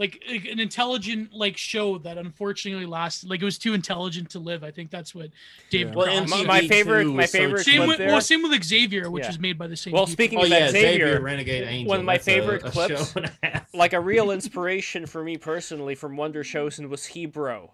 Like, 0.00 0.22
like 0.30 0.46
an 0.46 0.58
intelligent 0.58 1.34
like 1.34 1.58
show 1.58 1.98
that 1.98 2.16
unfortunately 2.16 2.86
lasted. 2.86 3.28
Like 3.28 3.42
it 3.42 3.44
was 3.44 3.58
too 3.58 3.74
intelligent 3.74 4.30
to 4.30 4.38
live. 4.38 4.64
I 4.64 4.70
think 4.70 4.90
that's 4.90 5.14
what 5.14 5.28
David. 5.68 5.92
Yeah. 5.94 5.98
well, 5.98 6.24
My- 6.26 6.42
my 6.44 6.60
favorite- 6.66 7.02
too 7.04 7.12
my 7.12 7.22
was 7.24 7.30
so 7.32 7.38
favorite 7.38 7.64
same 7.64 7.86
with 7.86 7.98
well, 8.00 8.20
same 8.22 8.42
with 8.42 8.64
Xavier, 8.64 9.10
which 9.10 9.24
Yeah. 9.24 9.28
was 9.28 9.38
made 9.38 9.58
by 9.58 9.66
the 9.66 9.76
same. 9.76 9.92
Well, 9.92 10.04
people. 10.06 10.12
speaking 10.14 10.38
Oh 10.38 10.42
of 10.44 10.48
yeah, 10.48 10.58
that, 10.60 10.70
Xavier, 10.70 11.06
Xavier 11.08 11.20
Renegade 11.20 11.64
Angel. 11.68 11.88
one 11.90 11.98
of 12.00 12.06
my 12.06 12.14
That's 12.14 12.26
a- 12.28 12.30
favorite 12.30 12.64
a 12.64 12.70
clips- 12.70 13.14
a 13.44 13.66
like 13.74 13.92
a 13.92 14.00
real 14.00 14.30
inspiration 14.30 15.04
for 15.04 15.22
me 15.22 15.36
personally 15.36 15.94
from 15.94 16.16
Wonder 16.16 16.42
Showzen 16.44 16.88
was 16.88 17.04
Hebrew, 17.04 17.68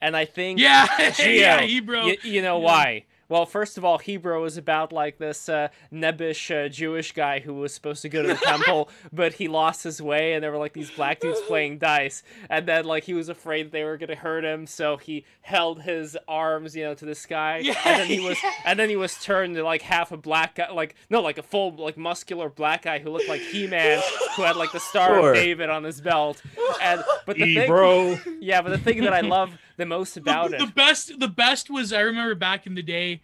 and 0.00 0.16
I 0.16 0.24
think 0.24 0.60
yeah, 0.60 1.10
Geo, 1.16 1.26
yeah, 1.32 1.60
he 1.62 1.80
bro. 1.80 2.12
you 2.22 2.42
know 2.42 2.58
Yeah. 2.60 2.64
why? 2.64 3.04
Well, 3.32 3.46
first 3.46 3.78
of 3.78 3.84
all, 3.86 3.96
Hebrew 3.96 4.42
was 4.42 4.58
about 4.58 4.92
like 4.92 5.16
this 5.16 5.48
uh, 5.48 5.68
nebbish 5.90 6.54
uh, 6.54 6.68
Jewish 6.68 7.12
guy 7.12 7.40
who 7.40 7.54
was 7.54 7.72
supposed 7.72 8.02
to 8.02 8.10
go 8.10 8.20
to 8.20 8.28
the 8.28 8.34
temple, 8.34 8.90
but 9.10 9.32
he 9.32 9.48
lost 9.48 9.84
his 9.84 10.02
way, 10.02 10.34
and 10.34 10.44
there 10.44 10.52
were 10.52 10.58
like 10.58 10.74
these 10.74 10.90
black 10.90 11.18
dudes 11.18 11.40
playing 11.46 11.78
dice, 11.78 12.22
and 12.50 12.68
then 12.68 12.84
like 12.84 13.04
he 13.04 13.14
was 13.14 13.30
afraid 13.30 13.72
they 13.72 13.84
were 13.84 13.96
gonna 13.96 14.16
hurt 14.16 14.44
him, 14.44 14.66
so 14.66 14.98
he 14.98 15.24
held 15.40 15.80
his 15.80 16.14
arms, 16.28 16.76
you 16.76 16.84
know, 16.84 16.92
to 16.92 17.06
the 17.06 17.14
sky, 17.14 17.62
and 17.64 18.00
then 18.00 18.06
he 18.06 18.20
was, 18.20 18.36
and 18.66 18.78
then 18.78 18.90
he 18.90 18.96
was 18.96 19.14
turned 19.14 19.54
to 19.54 19.64
like 19.64 19.80
half 19.80 20.12
a 20.12 20.18
black 20.18 20.56
guy, 20.56 20.70
like 20.70 20.94
no, 21.08 21.22
like 21.22 21.38
a 21.38 21.42
full 21.42 21.74
like 21.74 21.96
muscular 21.96 22.50
black 22.50 22.82
guy 22.82 22.98
who 22.98 23.08
looked 23.08 23.30
like 23.30 23.40
He-Man, 23.40 24.02
who 24.36 24.42
had 24.42 24.56
like 24.56 24.72
the 24.72 24.80
Star 24.80 25.08
Sure. 25.08 25.30
of 25.30 25.36
David 25.36 25.70
on 25.70 25.84
his 25.84 26.02
belt, 26.02 26.42
and 26.82 27.02
but 27.24 27.36
the 27.38 27.54
thing, 27.54 27.66
bro. 27.66 28.18
yeah, 28.42 28.60
but 28.60 28.68
the 28.68 28.78
thing 28.78 29.00
that 29.04 29.14
I 29.14 29.22
love 29.22 29.56
the 29.76 29.86
most 29.86 30.16
about 30.16 30.50
the, 30.50 30.56
it. 30.56 30.60
the 30.60 30.72
best 30.72 31.18
the 31.18 31.28
best 31.28 31.70
was 31.70 31.92
I 31.92 32.00
remember 32.00 32.34
back 32.34 32.66
in 32.66 32.74
the 32.74 32.82
day, 32.82 33.20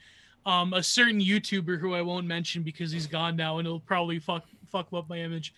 um, 0.47 0.73
a 0.73 0.83
certain 0.83 1.21
YouTuber 1.21 1.79
who 1.79 1.95
I 1.95 2.03
won't 2.03 2.27
mention 2.27 2.63
because 2.63 2.91
he's 2.91 3.07
gone 3.07 3.37
now 3.37 3.59
and 3.59 3.67
it'll 3.67 3.81
probably 3.81 4.19
fuck 4.19 4.45
fuck 4.71 4.89
up 4.93 5.09
my 5.09 5.19
image. 5.19 5.55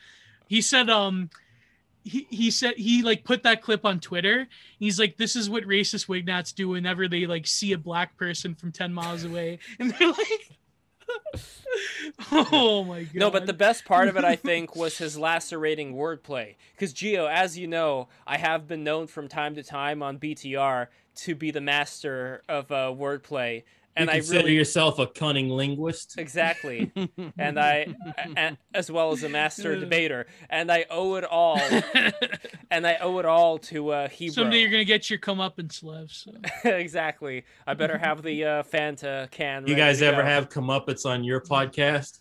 He 0.49 0.61
said 0.61 0.91
um 0.91 1.31
he, 2.05 2.27
he 2.31 2.51
said 2.51 2.75
he 2.77 3.03
like 3.03 3.25
put 3.25 3.43
that 3.43 3.63
clip 3.63 3.85
on 3.85 4.01
Twitter. 4.01 4.49
He's 4.79 4.99
like, 4.99 5.17
this 5.17 5.37
is 5.37 5.51
what 5.51 5.65
racist 5.65 6.09
wignats 6.09 6.53
do 6.53 6.69
whenever 6.69 7.09
they 7.09 7.27
like 7.27 7.47
see 7.47 7.73
a 7.73 7.79
black 7.79 8.17
person 8.17 8.55
from 8.55 8.73
10 8.73 8.93
miles 8.93 9.25
away. 9.25 9.59
And 9.79 9.91
they're 9.93 10.09
like 10.09 10.51
Oh 12.33 12.85
my 12.85 13.05
god. 13.05 13.15
No, 13.15 13.31
but 13.31 13.47
the 13.47 13.53
best 13.53 13.85
part 13.85 14.09
of 14.09 14.17
it, 14.17 14.25
I 14.25 14.37
think, 14.51 14.75
was 14.75 14.99
his 14.99 15.17
lacerating 15.17 15.95
wordplay. 15.95 16.57
Because 16.73 16.93
Geo, 16.93 17.27
as 17.27 17.57
you 17.57 17.67
know, 17.67 18.09
I 18.27 18.39
have 18.39 18.67
been 18.67 18.83
known 18.85 19.07
from 19.07 19.29
time 19.29 19.55
to 19.55 19.63
time 19.63 20.03
on 20.03 20.19
BTR 20.19 20.89
to 21.17 21.35
be 21.35 21.51
the 21.51 21.61
master 21.61 22.43
of 22.49 22.71
uh, 22.73 22.93
wordplay, 22.97 23.63
and 23.97 24.09
you 24.09 24.13
I 24.13 24.17
consider 24.19 24.39
really 24.41 24.55
yourself 24.55 24.99
a 24.99 25.07
cunning 25.07 25.49
linguist. 25.49 26.17
exactly, 26.19 26.93
and 27.39 27.59
I, 27.59 27.87
a- 28.37 28.57
as 28.75 28.91
well 28.91 29.13
as 29.13 29.23
a 29.23 29.29
master 29.29 29.79
debater, 29.79 30.27
and 30.49 30.71
I 30.71 30.87
owe 30.91 31.17
it 31.17 31.25
all, 31.25 31.61
and 32.71 32.87
I 32.87 32.97
owe 33.01 33.19
it 33.19 33.25
all 33.25 33.59
to 33.59 33.91
uh, 33.91 34.09
Hebrew. 34.09 34.35
Someday 34.35 34.61
you're 34.61 34.71
gonna 34.71 34.85
get 34.85 35.11
your 35.11 35.19
come 35.19 35.39
comeuppance 35.39 35.83
Lev. 35.83 36.11
So. 36.11 36.33
exactly. 36.69 37.45
I 37.67 37.75
better 37.75 37.99
have 37.99 38.23
the 38.23 38.45
uh, 38.45 38.63
Fanta 38.63 39.31
can. 39.31 39.67
You 39.67 39.75
ready 39.75 39.77
guys 39.77 39.99
to 40.01 40.07
ever 40.07 40.23
go. 40.23 40.29
have 40.29 40.49
comeuppance 40.49 41.07
on 41.07 41.25
your 41.25 41.41
podcast? 41.41 42.21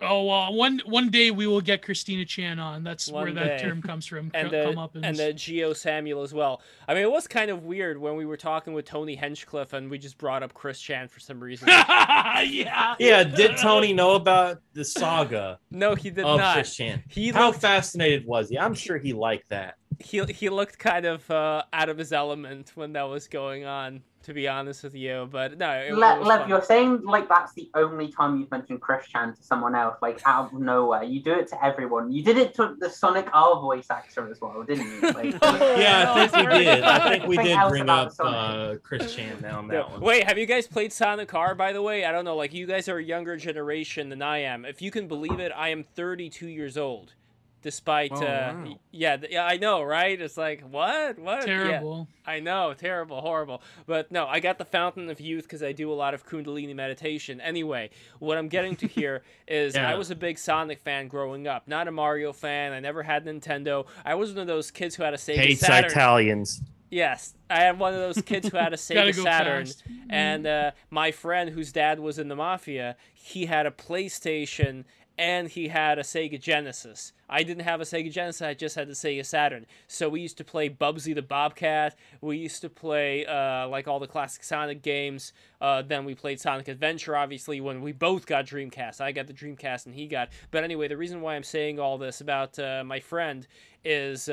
Oh, 0.00 0.30
uh, 0.30 0.50
one 0.52 0.80
one 0.86 1.10
day 1.10 1.32
we 1.32 1.46
will 1.48 1.60
get 1.60 1.82
Christina 1.82 2.24
Chan 2.24 2.58
on. 2.60 2.84
That's 2.84 3.10
where 3.10 3.24
One 3.24 3.34
that 3.34 3.58
day. 3.58 3.64
term 3.64 3.82
comes 3.82 4.06
from. 4.06 4.30
and 4.34 4.48
co- 4.50 4.72
the 4.72 4.72
comeuppance. 4.72 5.00
and 5.02 5.16
the 5.16 5.32
Geo 5.32 5.72
Samuel 5.72 6.22
as 6.22 6.32
well. 6.32 6.62
I 6.86 6.94
mean, 6.94 7.02
it 7.02 7.10
was 7.10 7.26
kind 7.26 7.50
of 7.50 7.64
weird 7.64 7.98
when 7.98 8.14
we 8.14 8.24
were 8.24 8.36
talking 8.36 8.74
with 8.74 8.84
Tony 8.84 9.16
Hinchcliffe 9.16 9.72
and 9.72 9.90
we 9.90 9.98
just 9.98 10.16
brought 10.16 10.42
up 10.44 10.54
Chris 10.54 10.80
Chan 10.80 11.08
for 11.08 11.18
some 11.18 11.40
reason. 11.42 11.66
yeah. 11.68 12.94
Yeah, 12.98 13.24
did 13.24 13.56
Tony 13.56 13.92
know 13.92 14.14
about 14.14 14.60
the 14.72 14.84
saga 14.84 15.58
no, 15.70 15.94
he 15.94 16.10
did 16.10 16.24
of 16.24 16.38
not. 16.38 16.54
Chris 16.54 16.76
Chan? 16.76 17.02
He 17.08 17.30
How 17.30 17.48
looked, 17.48 17.60
fascinated 17.60 18.24
was 18.24 18.48
he? 18.50 18.58
I'm 18.58 18.74
sure 18.74 18.98
he 18.98 19.12
liked 19.12 19.48
that. 19.48 19.74
he 19.98 20.22
he 20.26 20.48
looked 20.48 20.78
kind 20.78 21.06
of 21.06 21.28
uh, 21.30 21.62
out 21.72 21.88
of 21.88 21.98
his 21.98 22.12
element 22.12 22.72
when 22.76 22.92
that 22.92 23.02
was 23.08 23.26
going 23.26 23.64
on. 23.64 24.02
To 24.28 24.34
be 24.34 24.46
honest 24.46 24.84
with 24.84 24.94
you, 24.94 25.26
but 25.32 25.56
no, 25.56 25.70
it, 25.70 25.94
Le- 25.94 26.16
it 26.16 26.18
was 26.18 26.28
Lev, 26.28 26.40
fun. 26.40 26.48
you're 26.50 26.62
saying 26.62 27.02
like 27.02 27.30
that's 27.30 27.54
the 27.54 27.70
only 27.74 28.08
time 28.12 28.38
you've 28.38 28.50
mentioned 28.50 28.82
Chris 28.82 29.06
Chan 29.08 29.34
to 29.36 29.42
someone 29.42 29.74
else, 29.74 29.96
like 30.02 30.20
out 30.26 30.52
of 30.52 30.60
nowhere. 30.60 31.02
You 31.02 31.22
do 31.22 31.32
it 31.32 31.48
to 31.48 31.64
everyone. 31.64 32.12
You 32.12 32.22
did 32.22 32.36
it 32.36 32.52
to 32.56 32.76
the 32.78 32.90
Sonic 32.90 33.26
R 33.32 33.58
voice 33.58 33.86
actor 33.90 34.30
as 34.30 34.38
well, 34.42 34.62
didn't 34.64 34.84
you? 34.86 35.00
Like, 35.14 35.32
Yeah, 35.42 36.12
I 36.14 36.26
think 36.26 36.50
we 36.50 36.58
did. 36.58 36.84
I 36.84 37.08
think 37.08 37.26
we 37.26 37.36
did 37.38 37.58
bring 37.70 37.88
up 37.88 38.12
uh, 38.20 38.74
Chris 38.82 39.14
Chan 39.14 39.42
on 39.46 39.64
Yeah. 39.68 39.72
that 39.78 39.90
one. 39.92 40.00
Wait, 40.02 40.24
have 40.28 40.36
you 40.36 40.44
guys 40.44 40.66
played 40.66 40.92
Sonic 40.92 41.32
R? 41.32 41.54
By 41.54 41.72
the 41.72 41.80
way, 41.80 42.04
I 42.04 42.12
don't 42.12 42.26
know. 42.26 42.36
Like 42.36 42.52
you 42.52 42.66
guys 42.66 42.86
are 42.90 42.98
a 42.98 43.02
younger 43.02 43.38
generation 43.38 44.10
than 44.10 44.20
I 44.20 44.40
am. 44.40 44.66
If 44.66 44.82
you 44.82 44.90
can 44.90 45.08
believe 45.08 45.40
it, 45.40 45.52
I 45.56 45.70
am 45.70 45.84
32 45.84 46.48
years 46.48 46.76
old. 46.76 47.14
Despite, 47.60 48.12
Oh, 48.12 48.16
uh, 48.22 48.54
wow. 48.64 48.78
yeah, 48.92 49.16
yeah, 49.28 49.44
I 49.44 49.56
know, 49.56 49.82
right? 49.82 50.20
It's 50.20 50.36
like 50.36 50.62
what, 50.62 51.18
what? 51.18 51.40
Yeah. 51.46 51.64
Terrible. 51.64 52.06
I 52.24 52.38
know, 52.40 52.72
terrible, 52.72 53.20
horrible. 53.20 53.62
But 53.86 54.12
no, 54.12 54.26
I 54.28 54.38
got 54.38 54.58
the 54.58 54.64
Fountain 54.64 55.10
of 55.10 55.20
Youth 55.20 55.42
because 55.42 55.62
I 55.62 55.72
do 55.72 55.90
a 55.92 55.94
lot 55.94 56.14
of 56.14 56.24
Kundalini 56.24 56.74
meditation. 56.74 57.40
Anyway, 57.40 57.90
what 58.20 58.38
I'm 58.38 58.48
getting 58.48 58.76
to 58.76 58.86
here 58.86 59.22
is 59.48 59.74
Yeah. 59.74 59.90
I 59.90 59.96
was 59.96 60.10
a 60.12 60.14
big 60.16 60.38
Sonic 60.38 60.80
fan 60.80 61.08
growing 61.08 61.48
up, 61.48 61.66
not 61.66 61.88
a 61.88 61.90
Mario 61.90 62.32
fan. 62.32 62.72
I 62.72 62.78
never 62.80 63.02
had 63.02 63.24
Nintendo. 63.26 63.86
I 64.04 64.14
was 64.14 64.30
one 64.30 64.38
of 64.42 64.46
those 64.46 64.70
kids 64.70 64.94
who 64.94 65.02
had 65.02 65.14
a 65.14 65.16
Sega 65.16 65.36
Hates 65.36 65.60
Saturn. 65.62 65.90
Italians. 65.90 66.62
Yes, 66.90 67.34
I 67.50 67.60
had 67.64 67.78
one 67.78 67.92
of 67.92 68.00
those 68.00 68.22
kids 68.22 68.48
who 68.48 68.56
had 68.56 68.68
a 68.72 68.76
Gotta 68.94 69.10
Sega 69.12 69.16
go 69.16 69.22
Saturn, 69.24 69.66
fast. 69.66 69.82
and 70.08 70.46
uh, 70.46 70.70
my 70.88 71.10
friend 71.10 71.50
whose 71.50 71.70
dad 71.70 72.00
was 72.00 72.18
in 72.18 72.28
the 72.28 72.36
mafia, 72.36 72.96
he 73.12 73.44
had 73.44 73.66
a 73.66 73.70
PlayStation 73.70 74.84
and 75.18 75.48
he 75.48 75.68
had 75.68 75.98
a 75.98 76.02
Sega 76.02 76.40
Genesis. 76.40 77.12
I 77.28 77.42
didn't 77.42 77.64
have 77.64 77.80
a 77.80 77.84
Sega 77.84 78.10
Genesis, 78.10 78.40
I 78.40 78.54
just 78.54 78.76
had 78.76 78.88
the 78.88 78.92
Sega 78.92 79.26
Saturn. 79.26 79.66
So 79.88 80.08
we 80.08 80.20
used 80.20 80.38
to 80.38 80.44
play 80.44 80.70
Bubsy 80.70 81.14
the 81.14 81.22
Bobcat, 81.22 81.96
we 82.20 82.38
used 82.38 82.62
to 82.62 82.70
play 82.70 83.26
uh, 83.26 83.68
like 83.68 83.88
all 83.88 83.98
the 83.98 84.06
classic 84.06 84.44
Sonic 84.44 84.82
games. 84.82 85.32
Uh, 85.60 85.82
then 85.82 86.04
we 86.04 86.14
played 86.14 86.40
Sonic 86.40 86.68
Adventure, 86.68 87.16
obviously, 87.16 87.60
when 87.60 87.82
we 87.82 87.90
both 87.90 88.26
got 88.26 88.46
Dreamcast. 88.46 89.00
I 89.00 89.10
got 89.10 89.26
the 89.26 89.32
Dreamcast 89.32 89.86
and 89.86 89.94
he 89.94 90.06
got. 90.06 90.28
But 90.52 90.62
anyway, 90.62 90.86
the 90.86 90.96
reason 90.96 91.20
why 91.20 91.34
I'm 91.34 91.42
saying 91.42 91.80
all 91.80 91.98
this 91.98 92.20
about 92.20 92.58
uh, 92.58 92.84
my 92.84 93.00
friend 93.00 93.46
is. 93.84 94.30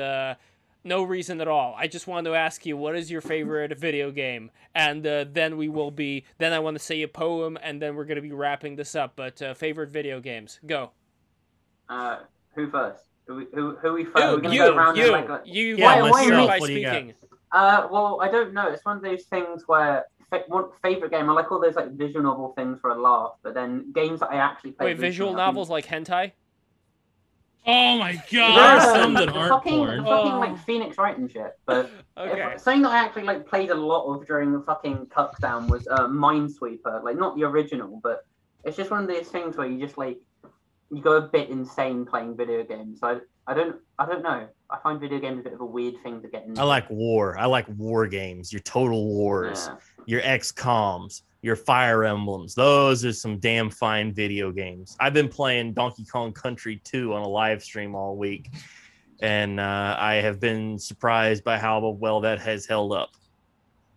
No 0.86 1.02
reason 1.02 1.40
at 1.40 1.48
all. 1.48 1.74
I 1.76 1.88
just 1.88 2.06
wanted 2.06 2.30
to 2.30 2.36
ask 2.36 2.64
you, 2.64 2.76
what 2.76 2.94
is 2.94 3.10
your 3.10 3.20
favorite 3.20 3.76
video 3.76 4.12
game? 4.12 4.52
And 4.72 5.04
uh, 5.04 5.24
then 5.30 5.56
we 5.56 5.68
will 5.68 5.90
be. 5.90 6.24
Then 6.38 6.52
I 6.52 6.60
want 6.60 6.76
to 6.78 6.82
say 6.82 7.02
a 7.02 7.08
poem, 7.08 7.58
and 7.60 7.82
then 7.82 7.96
we're 7.96 8.04
gonna 8.04 8.22
be 8.22 8.30
wrapping 8.30 8.76
this 8.76 8.94
up. 8.94 9.14
But 9.16 9.42
uh, 9.42 9.54
favorite 9.54 9.90
video 9.90 10.20
games, 10.20 10.60
go. 10.64 10.92
uh, 11.88 12.18
who 12.54 12.70
first? 12.70 13.02
Who 13.26 13.46
who, 13.52 13.76
who 13.76 13.94
we 13.94 14.04
first? 14.04 14.18
You, 14.18 14.30
We're 14.30 14.40
gonna 14.40 14.54
you, 14.54 14.60
go 14.60 14.76
around 14.76 14.96
you, 14.96 15.10
like, 15.10 15.28
like- 15.28 15.42
you. 15.44 15.76
Yeah, 15.76 16.02
want 16.02 16.12
why 16.12 16.24
to 16.24 16.30
hear 16.30 16.40
me? 16.40 16.46
by 16.46 16.58
What 16.60 16.70
you 16.70 16.88
speaking. 16.88 17.14
Uh, 17.50 17.88
well, 17.90 18.20
I 18.22 18.30
don't 18.30 18.54
know. 18.54 18.68
It's 18.68 18.84
one 18.84 18.96
of 18.98 19.02
those 19.02 19.24
things 19.24 19.64
where 19.66 20.04
fa- 20.30 20.44
one 20.46 20.66
favorite 20.82 21.10
game. 21.10 21.28
I 21.28 21.32
like 21.32 21.50
all 21.50 21.60
those 21.60 21.74
like 21.74 21.90
visual 21.92 22.22
novel 22.22 22.52
things 22.56 22.78
for 22.80 22.90
a 22.90 23.00
laugh, 23.00 23.32
but 23.42 23.54
then 23.54 23.90
games 23.92 24.20
that 24.20 24.30
I 24.30 24.36
actually 24.36 24.70
play. 24.72 24.86
Wait, 24.86 24.98
visual 24.98 25.34
novels 25.34 25.68
like 25.68 25.86
hentai? 25.86 26.30
Oh 27.66 27.98
my 27.98 28.12
There 28.30 28.42
are 28.44 28.76
god. 28.78 28.94
some 28.94 29.14
that 29.14 29.28
aren't 29.30 29.50
fucking, 29.50 29.72
porn. 29.74 29.96
the 29.98 30.04
fucking 30.04 30.32
Oh. 30.32 30.38
like 30.38 30.58
Phoenix 30.64 30.96
Wright 30.98 31.16
and 31.18 31.30
shit. 31.30 31.52
But 31.66 31.90
Okay. 32.18 32.52
if, 32.54 32.60
something 32.60 32.82
that 32.82 32.92
I 32.92 32.98
actually 32.98 33.24
like 33.24 33.46
played 33.46 33.70
a 33.70 33.74
lot 33.74 34.06
of 34.14 34.26
during 34.26 34.52
the 34.52 34.60
fucking 34.60 35.06
Cuckdown 35.06 35.66
was 35.68 35.86
uh, 35.88 36.06
Minesweeper. 36.06 37.02
Like 37.02 37.16
not 37.16 37.36
the 37.36 37.44
original, 37.44 38.00
but 38.02 38.24
it's 38.64 38.76
just 38.76 38.90
one 38.90 39.02
of 39.02 39.08
those 39.08 39.28
things 39.28 39.56
where 39.56 39.66
you 39.66 39.78
just 39.84 39.98
like 39.98 40.18
you 40.90 41.02
go 41.02 41.16
a 41.16 41.22
bit 41.22 41.50
insane 41.50 42.04
playing 42.06 42.36
video 42.36 42.62
games. 42.64 43.00
I 43.02 43.18
I 43.46 43.54
don't 43.54 43.76
I 43.98 44.06
don't 44.06 44.22
know. 44.22 44.48
I 44.68 44.78
find 44.82 45.00
video 45.00 45.18
games 45.20 45.38
a 45.40 45.42
bit 45.42 45.52
of 45.52 45.60
a 45.60 45.64
weird 45.66 45.94
thing 46.02 46.20
to 46.22 46.28
get 46.28 46.44
into. 46.46 46.60
I 46.60 46.64
like 46.64 46.88
war. 46.90 47.38
I 47.38 47.46
like 47.46 47.66
war 47.76 48.06
games. 48.06 48.52
Your 48.52 48.60
Total 48.62 49.06
Wars, 49.06 49.68
Yeah. 49.68 49.76
your 50.06 50.20
XComs, 50.22 51.22
your 51.42 51.54
Fire 51.56 52.04
Emblems. 52.04 52.54
Those 52.54 53.04
are 53.04 53.12
some 53.12 53.38
damn 53.38 53.70
fine 53.70 54.12
video 54.12 54.50
games. 54.50 54.96
I've 54.98 55.14
been 55.14 55.28
playing 55.28 55.74
Donkey 55.74 56.04
Kong 56.04 56.32
Country 56.32 56.80
2 56.84 57.14
on 57.14 57.22
a 57.22 57.28
live 57.28 57.62
stream 57.62 57.94
all 57.94 58.16
week, 58.16 58.50
and 59.20 59.60
uh, 59.60 59.96
I 59.98 60.14
have 60.16 60.40
been 60.40 60.78
surprised 60.78 61.44
by 61.44 61.56
how 61.58 61.78
well 61.88 62.20
that 62.22 62.40
has 62.40 62.66
held 62.66 62.92
up. 62.92 63.10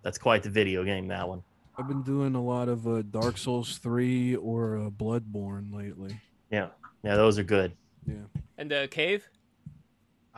That's 0.04 0.20
quite 0.20 0.44
the 0.44 0.50
video 0.52 0.84
game, 0.84 1.08
that 1.08 1.28
one. 1.28 1.42
I've 1.78 1.88
been 1.88 2.04
doing 2.04 2.36
a 2.36 2.44
lot 2.44 2.70
of 2.70 2.88
uh, 2.88 3.02
Dark 3.10 3.38
Souls 3.40 3.80
3 3.80 4.36
or 4.36 4.78
uh, 4.78 4.90
Bloodborne 4.92 5.74
lately. 5.74 6.16
Yeah, 6.52 6.68
yeah, 7.04 7.16
those 7.16 7.40
are 7.40 7.44
good. 7.44 7.74
Yeah. 8.08 8.16
And 8.60 8.70
the 8.70 8.88
cave. 8.92 9.28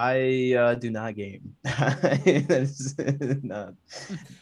I 0.02 0.56
uh, 0.58 0.74
do 0.76 0.90
not 0.90 1.14
game. 1.16 1.56
Not. 3.44 3.74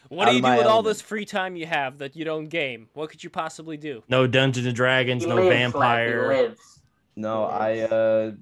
What 0.08 0.26
do 0.26 0.32
you 0.34 0.38
do 0.38 0.42
my 0.42 0.56
with 0.56 0.66
all 0.66 0.82
this 0.82 1.00
free 1.00 1.24
time 1.24 1.54
you 1.54 1.66
have 1.66 1.98
that 1.98 2.16
you 2.16 2.24
don't 2.24 2.46
game? 2.46 2.88
What 2.94 3.10
could 3.10 3.22
you 3.22 3.30
possibly 3.30 3.76
do? 3.76 4.02
No 4.08 4.26
Dungeons 4.26 4.66
and 4.66 4.74
Dragons, 4.74 5.22
He 5.22 5.28
no 5.28 5.36
lives, 5.36 5.46
Lev, 5.46 5.52
he 5.56 5.62
vampire. 5.62 6.28
lives. 6.28 6.80
No, 7.14 7.44
I 7.44 7.80
uh, 7.80 8.32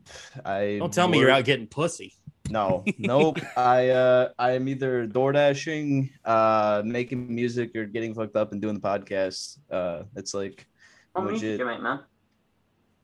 I. 0.46 0.76
Don't 0.78 0.92
tell 0.94 1.08
me 1.08 1.18
you're 1.18 1.30
out 1.30 1.44
getting 1.44 1.66
pussy. 1.66 2.14
No, 2.48 2.84
nope. 2.98 3.38
I 3.56 3.90
uh, 3.90 4.28
I'm 4.38 4.66
either 4.68 5.06
door 5.06 5.32
dashing, 5.32 6.08
uh, 6.24 6.80
making 6.86 7.34
music, 7.34 7.76
or 7.76 7.84
getting 7.84 8.14
fucked 8.14 8.36
up 8.36 8.52
and 8.52 8.62
doing 8.62 8.74
the 8.74 8.80
podcast. 8.80 9.58
Uh, 9.70 10.04
it's 10.16 10.32
like 10.32 10.66
What 11.12 11.26
Legit. 11.26 11.58
do 11.58 11.64
you 11.64 11.66
make, 11.66 11.82
man? 11.82 12.00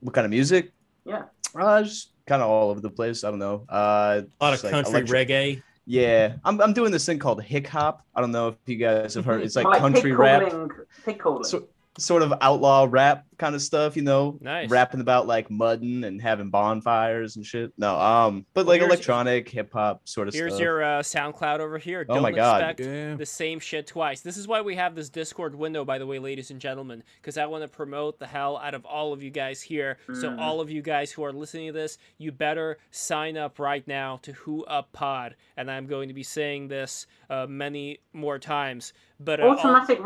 what 0.00 0.14
kind 0.14 0.24
of 0.24 0.30
music? 0.30 0.72
Yeah. 1.04 1.24
Uh, 1.54 1.82
just 1.82 2.13
kind 2.26 2.42
of 2.42 2.48
all 2.48 2.70
over 2.70 2.80
the 2.80 2.90
place. 2.90 3.24
I 3.24 3.30
don't 3.30 3.38
know. 3.38 3.64
Uh, 3.68 4.22
A 4.40 4.44
lot 4.44 4.54
of 4.54 4.62
like 4.64 4.70
country 4.72 4.92
electro- 5.00 5.18
reggae. 5.18 5.62
Yeah, 5.86 6.36
I'm 6.44 6.60
I'm 6.62 6.72
doing 6.72 6.92
this 6.92 7.04
thing 7.04 7.18
called 7.18 7.42
hick 7.42 7.66
hop. 7.66 8.06
I 8.14 8.22
don't 8.22 8.32
know 8.32 8.48
if 8.48 8.54
you 8.64 8.76
guys 8.76 9.12
have 9.14 9.26
heard. 9.26 9.42
It's 9.42 9.54
like 9.54 9.64
More 9.64 9.74
country 9.76 10.12
pig 10.12 10.18
rap. 10.18 10.50
calling, 10.50 10.70
Pig. 11.04 11.20
So 11.42 11.68
sort 11.98 12.22
of 12.22 12.32
outlaw 12.40 12.86
rap 12.90 13.24
kind 13.38 13.54
of 13.54 13.62
stuff, 13.62 13.96
you 13.96 14.02
know, 14.02 14.36
Nice. 14.40 14.68
rapping 14.68 15.00
about 15.00 15.26
like 15.26 15.50
mudding 15.50 16.04
and 16.04 16.20
having 16.20 16.50
bonfires 16.50 17.36
and 17.36 17.44
shit. 17.46 17.72
No, 17.78 17.98
um, 17.98 18.46
but 18.54 18.64
Well, 18.66 18.74
like 18.74 18.80
here's- 18.80 18.92
electronic 18.92 19.48
hip 19.48 19.72
hop 19.72 20.08
sort 20.08 20.28
of 20.28 20.34
stuff. 20.34 20.38
Here's 20.40 20.52
stuff. 20.54 20.60
your 20.62 20.82
uh, 20.82 21.02
SoundCloud 21.02 21.60
over 21.60 21.78
here. 21.78 22.04
Oh 22.08 22.14
Don't 22.14 22.22
my 22.22 22.32
God. 22.32 22.62
expect 22.62 22.80
Yeah. 22.80 23.14
the 23.14 23.26
same 23.26 23.58
shit 23.60 23.86
twice. 23.86 24.20
This 24.22 24.36
is 24.36 24.46
why 24.48 24.60
we 24.60 24.74
have 24.76 24.94
this 24.94 25.08
Discord 25.08 25.54
window, 25.54 25.84
by 25.84 25.98
the 25.98 26.06
way, 26.06 26.18
ladies 26.18 26.50
and 26.50 26.60
gentlemen, 26.60 27.02
because 27.20 27.36
I 27.38 27.46
want 27.46 27.62
to 27.62 27.68
promote 27.68 28.18
the 28.18 28.26
hell 28.26 28.56
out 28.56 28.74
of 28.74 28.84
all 28.84 29.12
of 29.12 29.22
you 29.22 29.30
guys 29.30 29.60
here. 29.62 29.98
So 30.14 30.30
Mm. 30.30 30.40
all 30.40 30.60
of 30.60 30.70
you 30.70 30.82
guys 30.82 31.12
who 31.12 31.24
are 31.24 31.32
listening 31.32 31.66
to 31.68 31.72
this, 31.72 31.98
you 32.18 32.32
better 32.32 32.78
sign 32.90 33.36
up 33.36 33.58
right 33.58 33.86
now 33.86 34.18
to 34.22 34.32
Who 34.32 34.64
Up 34.64 34.92
Pod, 34.92 35.34
and 35.56 35.70
I'm 35.70 35.86
going 35.86 36.08
to 36.08 36.14
be 36.14 36.22
saying 36.24 36.68
this 36.68 37.06
uh, 37.30 37.46
many 37.48 37.98
more 38.12 38.38
times. 38.38 38.92
But 39.20 39.40
uh, 39.40 39.44
all- 39.44 39.58
Automatic 39.58 39.98
yeah. 39.98 40.04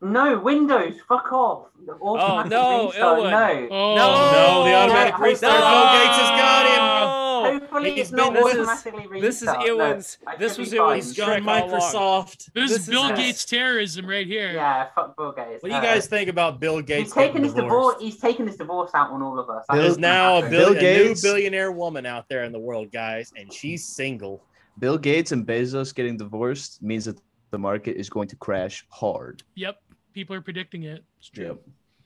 Restart. 0.00 0.12
No, 0.34 0.38
Windows, 0.40 0.94
fuck 1.08 1.32
off. 1.32 1.66
Automatic 2.02 2.50
no, 2.50 2.86
restart, 2.88 3.18
Owen. 3.18 3.30
no. 3.30 3.68
Oh 3.70 3.94
No, 3.96 4.64
the 4.64 4.74
automatic 4.74 5.14
Yeah, 5.18 5.24
restart. 5.24 5.60
no. 5.60 5.70
Bill 5.70 6.04
Gates 6.04 6.16
has 6.18 6.30
got 6.40 6.66
him. 6.66 6.76
No! 6.76 7.20
Hopefully 7.60 7.90
He's 7.92 8.00
it's 8.00 8.12
not 8.12 8.32
been- 8.34 8.42
this 8.44 8.54
is- 8.54 8.60
automatically 8.68 9.06
restart. 9.06 9.20
this 9.22 9.36
is 9.42 9.46
no. 9.48 9.64
Ewan's- 9.66 10.18
I 10.26 10.36
this 10.36 10.52
should 10.52 10.60
was 10.60 10.70
be 10.70 10.76
Ewan's 10.76 10.90
fine. 10.90 10.96
He's 10.96 11.14
trick 11.14 11.48
all. 11.48 11.70
Microsoft. 11.80 12.36
This, 12.52 12.70
This 12.70 12.70
is 12.72 12.78
is 12.80 12.88
Bill 12.90 13.06
a- 13.08 13.16
Gates 13.16 13.44
terrorism 13.46 14.06
right 14.06 14.26
here. 14.26 14.52
Yeah, 14.52 14.88
fuck 14.94 15.16
Bill 15.16 15.32
Gates. 15.32 15.62
What 15.62 15.68
do 15.70 15.74
you 15.74 15.80
Uh, 15.80 15.80
guys 15.82 16.06
think 16.06 16.28
about 16.28 16.60
Bill 16.60 16.80
Gates 16.82 17.04
He's 17.04 17.12
taking 17.14 17.32
getting 17.32 17.44
his 17.44 17.54
divorce. 17.54 17.70
divorced? 17.94 18.00
He's 18.02 18.18
taking 18.18 18.46
his 18.46 18.56
divorce 18.56 18.90
out 18.94 19.10
on 19.10 19.22
all 19.22 19.38
of 19.38 19.48
us. 19.48 19.64
That 19.68 19.74
Bill- 19.74 19.82
There's 19.82 19.92
is 19.92 19.98
now 19.98 20.32
a, 20.32 20.34
happening. 20.42 20.50
bill- 20.60 20.68
Bill 20.74 20.78
a 20.78 20.82
new 20.98 21.08
Gates- 21.08 21.22
billionaire 21.22 21.72
woman 21.72 22.04
out 22.06 22.28
there 22.28 22.44
in 22.44 22.52
the 22.52 22.58
world, 22.60 22.92
guys, 22.92 23.32
and 23.36 23.50
she's 23.52 23.86
single. 23.86 24.42
Bill 24.78 24.98
Gates 24.98 25.32
and 25.32 25.46
Bezos 25.46 25.94
getting 25.94 26.16
divorced 26.18 26.82
means 26.82 27.06
that 27.06 27.18
the 27.50 27.58
market 27.58 27.96
is 27.96 28.08
going 28.10 28.28
to 28.28 28.36
crash 28.36 28.86
hard. 28.90 29.42
Yep. 29.56 29.80
People 30.20 30.36
are 30.36 30.42
predicting 30.42 30.82
it. 30.82 31.02
It's 31.18 31.30
true. 31.30 31.46
Yep. 31.46 31.56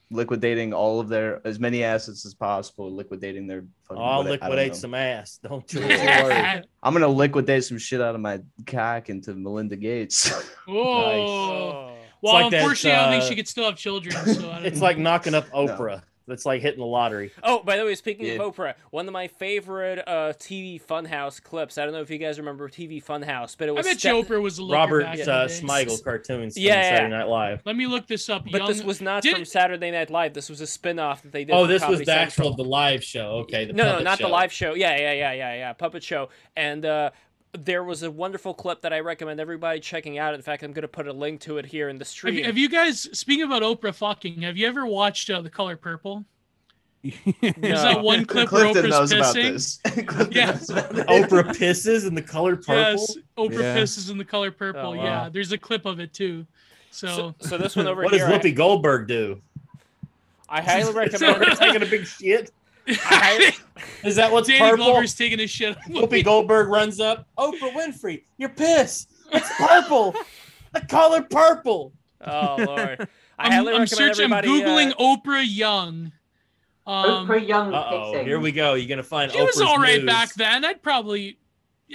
Liquidating 0.09 0.71
all 0.71 1.01
of 1.01 1.09
their 1.09 1.45
as 1.45 1.59
many 1.59 1.83
assets 1.83 2.25
as 2.25 2.33
possible, 2.33 2.89
liquidating 2.89 3.45
their. 3.45 3.65
fucking 3.89 4.01
I'll 4.01 4.19
what- 4.19 4.27
liquidate 4.27 4.73
some 4.73 4.93
ass. 4.93 5.37
Don't 5.43 5.73
you 5.73 5.81
Yeah. 5.85 6.23
worry. 6.23 6.63
I'm 6.81 6.93
gonna 6.93 7.09
liquidate 7.09 7.65
some 7.65 7.77
shit 7.77 7.99
out 7.99 8.15
of 8.15 8.21
my 8.21 8.39
cock 8.65 9.09
into 9.09 9.33
Melinda 9.33 9.75
Gates. 9.75 10.29
Whoa. 10.65 10.77
Oh. 10.77 11.95
Well, 12.21 12.33
like 12.35 12.51
that, 12.51 12.61
unfortunately, 12.61 12.97
I 12.97 13.01
don't 13.03 13.11
think 13.11 13.23
uh, 13.23 13.27
she 13.27 13.35
could 13.35 13.47
still 13.49 13.65
have 13.65 13.75
children. 13.75 14.15
So 14.15 14.49
I 14.49 14.55
don't 14.55 14.65
It's 14.65 14.77
know. 14.79 14.83
like 14.85 14.97
knocking 14.97 15.33
up 15.33 15.49
Oprah. 15.49 16.01
That's 16.27 16.45
like 16.45 16.61
hitting 16.61 16.79
the 16.79 16.85
lottery. 16.85 17.31
Oh, 17.43 17.61
by 17.63 17.77
the 17.77 17.85
way, 17.85 17.93
speaking 17.93 18.25
Yeah. 18.25 18.33
of 18.33 18.55
Oprah, 18.55 18.73
one 18.89 19.07
of 19.07 19.13
my 19.13 19.27
favorite 19.27 19.99
uh, 20.07 20.33
TV 20.33 20.81
Funhouse 20.81 21.41
clips. 21.41 21.77
I 21.77 21.83
don't 21.83 21.93
know 21.93 22.01
if 22.01 22.09
you 22.09 22.17
guys 22.17 22.39
remember 22.39 22.67
TV 22.67 23.03
Funhouse, 23.03 23.55
but 23.57 23.67
it 23.67 23.75
was. 23.75 23.85
I 23.85 23.89
was 23.89 23.95
bet 23.95 23.99
Ste- 23.99 24.05
you 24.05 24.23
Oprah 24.23 24.41
was 24.41 24.57
a 24.57 24.63
looker 24.63 24.73
Robert 24.73 25.03
back 25.03 25.19
uh, 25.19 25.21
in. 25.21 25.27
Smigel 25.49 26.03
cartoons 26.03 26.55
from 26.55 26.63
Yeah, 26.63 26.75
yeah. 26.75 26.81
Saturday 26.97 27.15
Night 27.15 27.27
Live. 27.27 27.61
Let 27.63 27.75
me 27.75 27.85
look 27.85 28.07
this 28.07 28.27
up. 28.29 28.43
But 28.45 28.59
Young... 28.59 28.67
this 28.67 28.83
was 28.83 29.01
not 29.01 29.21
Did- 29.21 29.35
from 29.35 29.45
Saturday 29.45 29.91
Night 29.91 30.09
Live. 30.09 30.33
This 30.33 30.49
was 30.49 30.61
a 30.61 30.67
spin-off 30.67 31.21
that 31.21 31.31
they 31.31 31.45
did. 31.45 31.53
Oh, 31.53 31.63
for 31.63 31.67
this 31.67 31.81
was 31.81 31.99
Comedy 31.99 32.05
the 32.05 32.13
actual 32.15 32.55
the 32.55 32.63
live 32.63 33.03
show. 33.03 33.29
Okay, 33.43 33.65
the 33.65 33.73
no, 33.73 33.83
no, 33.83 33.89
puppet 33.91 34.03
not 34.05 34.17
the 34.19 34.27
live 34.27 34.51
show. 34.51 34.73
Yeah, 34.73 34.97
yeah, 34.97 35.13
yeah, 35.13 35.33
yeah, 35.33 35.55
yeah, 35.55 35.73
puppet 35.73 36.03
show. 36.03 36.29
And 36.55 36.85
uh, 36.85 37.11
there 37.57 37.83
was 37.83 38.03
a 38.03 38.11
wonderful 38.11 38.53
clip 38.53 38.81
that 38.81 38.91
I 38.93 38.99
recommend 38.99 39.39
everybody 39.39 39.79
checking 39.79 40.17
out. 40.17 40.33
In 40.33 40.41
fact, 40.41 40.63
I'm 40.63 40.73
going 40.73 40.81
to 40.83 40.87
put 40.87 41.07
a 41.07 41.13
link 41.13 41.41
to 41.41 41.57
it 41.57 41.65
here 41.65 41.89
in 41.89 41.97
the 41.97 42.03
Have 42.03 42.07
stream. 42.09 42.35
you, 42.35 42.43
have 42.45 42.57
you 42.57 42.69
guys, 42.69 43.01
speaking 43.17 43.45
about 43.45 43.61
Oprah 43.61 43.93
fucking, 43.93 44.41
have 44.41 44.57
you 44.57 44.67
ever 44.67 44.85
watched 44.85 45.29
uh, 45.29 45.41
The 45.41 45.49
Color 45.49 45.77
Purple? 45.77 46.25
There's 47.03 47.55
No. 47.59 47.71
that 47.83 48.01
one 48.01 48.25
clip 48.25 48.51
where 48.51 48.65
Oprah's 48.73 48.89
knows 48.89 49.11
about 49.11 49.35
pissing. 49.35 49.53
this. 49.53 50.27
Yeah. 50.31 50.51
knows 50.51 50.69
about 50.71 50.89
this. 50.91 51.05
Oprah 51.05 51.43
pisses 51.55 52.07
in 52.07 52.15
the 52.15 52.21
color 52.21 52.55
purple. 52.55 52.75
Yes, 52.75 53.17
Oprah 53.37 53.51
Yeah. 53.61 53.77
pisses 53.77 54.09
in 54.09 54.17
The 54.17 54.25
Color 54.25 54.51
Purple. 54.51 54.81
Oh, 54.81 54.95
wow. 54.95 55.03
Yeah, 55.03 55.29
there's 55.31 55.51
a 55.51 55.57
clip 55.57 55.85
of 55.85 55.99
it 55.99 56.13
too. 56.13 56.45
So, 56.91 57.07
so, 57.07 57.35
so 57.49 57.57
this 57.57 57.75
one 57.75 57.87
over 57.87 58.03
What 58.03 58.11
does 58.11 58.21
here, 58.21 58.29
I- 58.29 58.39
Whoopi 58.39 58.55
Goldberg 58.55 59.07
do? 59.07 59.39
I, 60.49 60.61
highly 60.61 60.93
recommend. 60.95 61.43
taking 61.57 61.81
a 61.83 61.85
big 61.85 62.05
shit? 62.07 62.51
I, 62.87 63.55
Is 64.03 64.15
that 64.15 64.31
what's 64.31 64.47
Danny 64.47 64.59
purple? 64.59 64.85
Glover's 64.85 65.15
taking 65.15 65.39
his 65.39 65.49
shit. 65.49 65.77
Whoopi 65.89 66.23
Goldberg 66.23 66.67
runs 66.67 66.99
up. 66.99 67.27
Oprah 67.37 67.73
Winfrey, 67.73 68.23
your 68.37 68.49
piss. 68.49 69.07
It's 69.31 69.49
purple. 69.57 70.15
the 70.73 70.81
color 70.81 71.21
purple. 71.23 71.93
oh 72.21 72.55
lord, 72.59 73.07
I 73.37 73.57
I'm, 73.57 73.67
I'm 73.67 73.87
searching. 73.87 74.31
I'm 74.31 74.43
googling 74.43 74.91
uh, 74.91 74.95
Oprah 75.17 75.45
Young. 75.47 76.11
Um, 76.87 77.27
Oprah 77.27 77.45
Young 77.45 77.73
oh, 77.73 78.23
here 78.23 78.39
we 78.39 78.51
go. 78.51 78.75
You're 78.75 78.87
gonna 78.87 79.03
find 79.03 79.31
she 79.31 79.41
was 79.41 79.59
all 79.59 79.77
right 79.77 79.97
news. 79.97 80.05
back 80.05 80.33
then. 80.35 80.63
I'd 80.63 80.81
probably. 80.81 81.39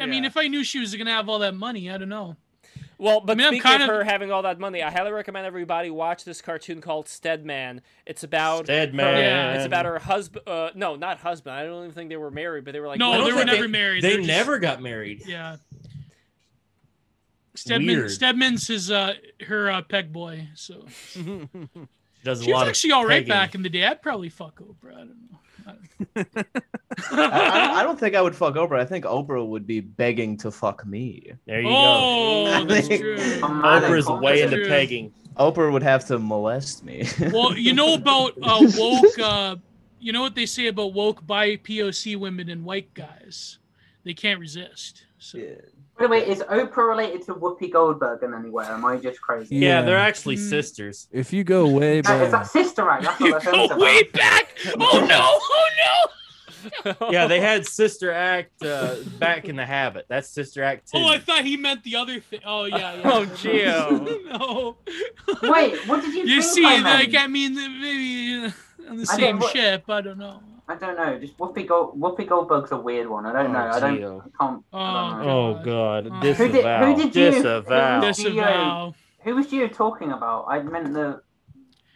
I 0.00 0.06
mean, 0.06 0.24
if 0.24 0.36
I 0.36 0.46
knew 0.46 0.62
she 0.62 0.78
was 0.78 0.94
gonna 0.94 1.10
have 1.10 1.28
all 1.28 1.40
that 1.40 1.54
money, 1.54 1.90
I 1.90 1.98
don't 1.98 2.08
know. 2.08 2.36
Well, 3.00 3.20
but 3.22 3.36
mean, 3.38 3.46
I'm 3.46 3.52
speaking 3.54 3.62
kind 3.62 3.82
of 3.82 3.88
of- 3.88 3.94
her 3.96 4.04
having 4.04 4.30
all 4.30 4.42
that 4.42 4.58
money, 4.58 4.82
I 4.82 4.90
highly 4.90 5.10
recommend 5.10 5.46
everybody 5.46 5.88
watch 5.90 6.24
this 6.24 6.42
cartoon 6.42 6.80
called 6.80 7.08
Stedman. 7.08 7.80
It's 8.06 8.22
about 8.22 8.66
Stedman. 8.66 9.04
her- 9.06 9.20
Yeah. 9.20 9.54
It's 9.54 9.64
about 9.64 9.86
her 9.86 9.98
husband. 9.98 10.46
Uh, 10.46 10.70
no, 10.74 10.96
not 10.96 11.18
husband. 11.18 11.56
I 11.56 11.64
don't 11.64 11.84
even 11.84 11.94
think 11.94 12.10
they 12.10 12.16
were 12.18 12.30
married, 12.30 12.64
but 12.64 12.72
they 12.72 12.80
were 12.80 12.88
like 12.88 12.98
no, 12.98 13.24
they 13.24 13.32
were 13.32 13.44
never 13.44 13.62
they- 13.62 13.66
married. 13.68 14.04
They 14.04 14.10
were 14.12 14.16
just- 14.18 14.28
never 14.28 14.58
got 14.58 14.82
married. 14.82 15.22
Yeah. 15.26 15.56
Stedman, 17.54 17.86
Weird. 17.96 18.10
Stedman's 18.10 18.66
his 18.68 18.90
uh 18.90 19.14
her 19.46 19.70
uh, 19.70 19.82
peg 19.82 20.12
boy, 20.12 20.48
so 20.54 20.86
Does 22.22 22.42
she 22.42 22.52
was 22.52 22.60
lot 22.60 22.68
actually 22.68 22.90
of 22.92 22.96
all 22.98 23.04
right 23.06 23.16
pegging. 23.16 23.28
back 23.28 23.54
in 23.54 23.62
the 23.62 23.68
day. 23.68 23.86
I'd 23.86 24.02
probably 24.02 24.28
fuck 24.28 24.60
Oprah. 24.60 24.94
I 24.94 24.98
don't 24.98 25.08
know. 25.08 25.30
I, 26.16 26.24
I, 27.12 27.80
I 27.80 27.82
don't 27.82 27.98
think 27.98 28.14
I 28.14 28.22
would 28.22 28.34
fuck 28.34 28.54
Oprah. 28.54 28.80
I 28.80 28.84
think 28.84 29.04
Oprah 29.04 29.46
would 29.46 29.66
be 29.66 29.80
begging 29.80 30.36
to 30.38 30.50
fuck 30.50 30.86
me. 30.86 31.32
There 31.46 31.60
you 31.60 31.68
go. 31.68 31.74
oh, 31.74 32.64
that's 32.68 32.88
true. 32.88 33.16
I 33.18 33.80
don't 33.80 33.90
Oprah's 33.90 34.08
know. 34.08 34.16
way 34.16 34.42
into 34.42 34.66
pegging. 34.66 35.12
Oprah 35.36 35.72
would 35.72 35.82
have 35.82 36.06
to 36.06 36.18
molest 36.18 36.84
me. 36.84 37.08
Well, 37.32 37.56
you 37.56 37.72
know 37.72 37.94
about 37.94 38.32
uh, 38.42 38.60
woke. 38.76 39.18
Uh, 39.18 39.56
you 39.98 40.12
know 40.12 40.22
what 40.22 40.34
they 40.34 40.46
say 40.46 40.66
about 40.66 40.92
woke 40.92 41.26
by 41.26 41.56
POC 41.56 42.16
women 42.16 42.48
and 42.48 42.64
white 42.64 42.92
guys? 42.94 43.58
They 44.04 44.14
can't 44.14 44.40
resist. 44.40 45.04
So 45.18 45.38
By 46.00 46.06
the 46.06 46.10
way, 46.12 46.26
is 46.26 46.38
Oprah 46.40 46.88
related 46.88 47.20
to 47.26 47.34
Whoopi 47.34 47.70
Goldberg 47.70 48.22
in 48.22 48.32
any 48.32 48.48
way? 48.48 48.64
Am 48.64 48.86
I 48.86 48.96
just 48.96 49.20
crazy? 49.20 49.56
Yeah, 49.56 49.82
they're 49.82 49.98
actually 49.98 50.36
Mm. 50.36 50.48
sisters. 50.48 51.08
If 51.12 51.30
you 51.30 51.44
go 51.44 51.68
way 51.68 51.98
Is 51.98 52.06
that, 52.06 52.22
is 52.22 52.32
back, 52.32 52.44
that 52.44 52.50
Sister 52.50 52.88
Act? 52.88 53.02
That's 53.04 53.20
what 53.20 53.34
the 53.34 53.40
film's 53.50 53.58
go 53.58 53.64
about. 53.66 53.78
way 53.78 54.02
back. 54.04 54.48
Oh 54.80 55.06
no! 55.06 55.20
Oh 55.20 55.68
no! 55.76 57.06
Yeah, 57.10 57.26
they 57.26 57.38
had 57.40 57.66
Sister 57.66 58.10
Act 58.12 58.62
uh, 58.64 58.96
back 59.18 59.44
in 59.46 59.56
the 59.56 59.66
habit. 59.66 60.06
That's 60.08 60.28
Sister 60.30 60.62
Act 60.62 60.90
two. 60.90 60.98
Oh, 60.98 61.06
I 61.08 61.18
thought 61.18 61.44
he 61.44 61.58
meant 61.58 61.84
the 61.84 61.96
other 61.96 62.18
thing. 62.18 62.40
Oh 62.46 62.64
yeah. 62.64 62.94
yeah. 62.94 63.02
Oh, 63.04 63.26
Gio. 63.26 64.24
no. 65.42 65.50
Wait, 65.50 65.86
what 65.86 66.00
did 66.02 66.14
you, 66.14 66.24
You 66.24 66.40
think 66.40 66.54
see, 66.54 66.64
I 66.64 66.80
meant? 66.80 67.12
like 67.12 67.14
I 67.22 67.26
mean, 67.26 67.54
maybe 67.54 68.46
uh, 68.46 68.90
on 68.90 68.96
the 68.96 69.06
I 69.10 69.16
same 69.16 69.38
don't- 69.38 69.52
ship. 69.52 69.84
I 69.88 70.00
don't 70.00 70.18
know. 70.18 70.42
I 70.70 70.76
don't 70.76 70.96
know. 70.96 71.18
Just 71.18 71.36
Whoopi 71.38 71.66
Gold 71.66 72.00
Whoopi 72.00 72.28
Goldberg's 72.28 72.70
a 72.70 72.76
weird 72.76 73.08
one. 73.08 73.26
I 73.26 73.32
don't 73.32 73.46
Oh, 73.46 73.52
know. 73.52 73.70
I 73.70 73.80
don't. 73.80 73.98
Gio. 73.98 74.20
I 74.20 74.28
can't. 74.44 74.64
I 74.72 75.10
don't 75.10 75.26
know. 75.26 75.30
Oh 75.30 75.62
God, 75.64 76.06
Uh, 76.06 76.10
Who 76.10 76.20
did- 76.20 76.36
disavow, 76.52 76.84
who 76.86 76.96
did 76.96 77.16
you- 77.16 77.30
disavow. 77.32 78.00
who- 78.00 78.06
Disavow. 78.06 78.94
Who 79.24 79.34
was 79.34 79.52
you 79.52 79.68
talking 79.68 80.12
about? 80.12 80.46
I 80.48 80.62
meant 80.62 80.94
the. 80.94 81.22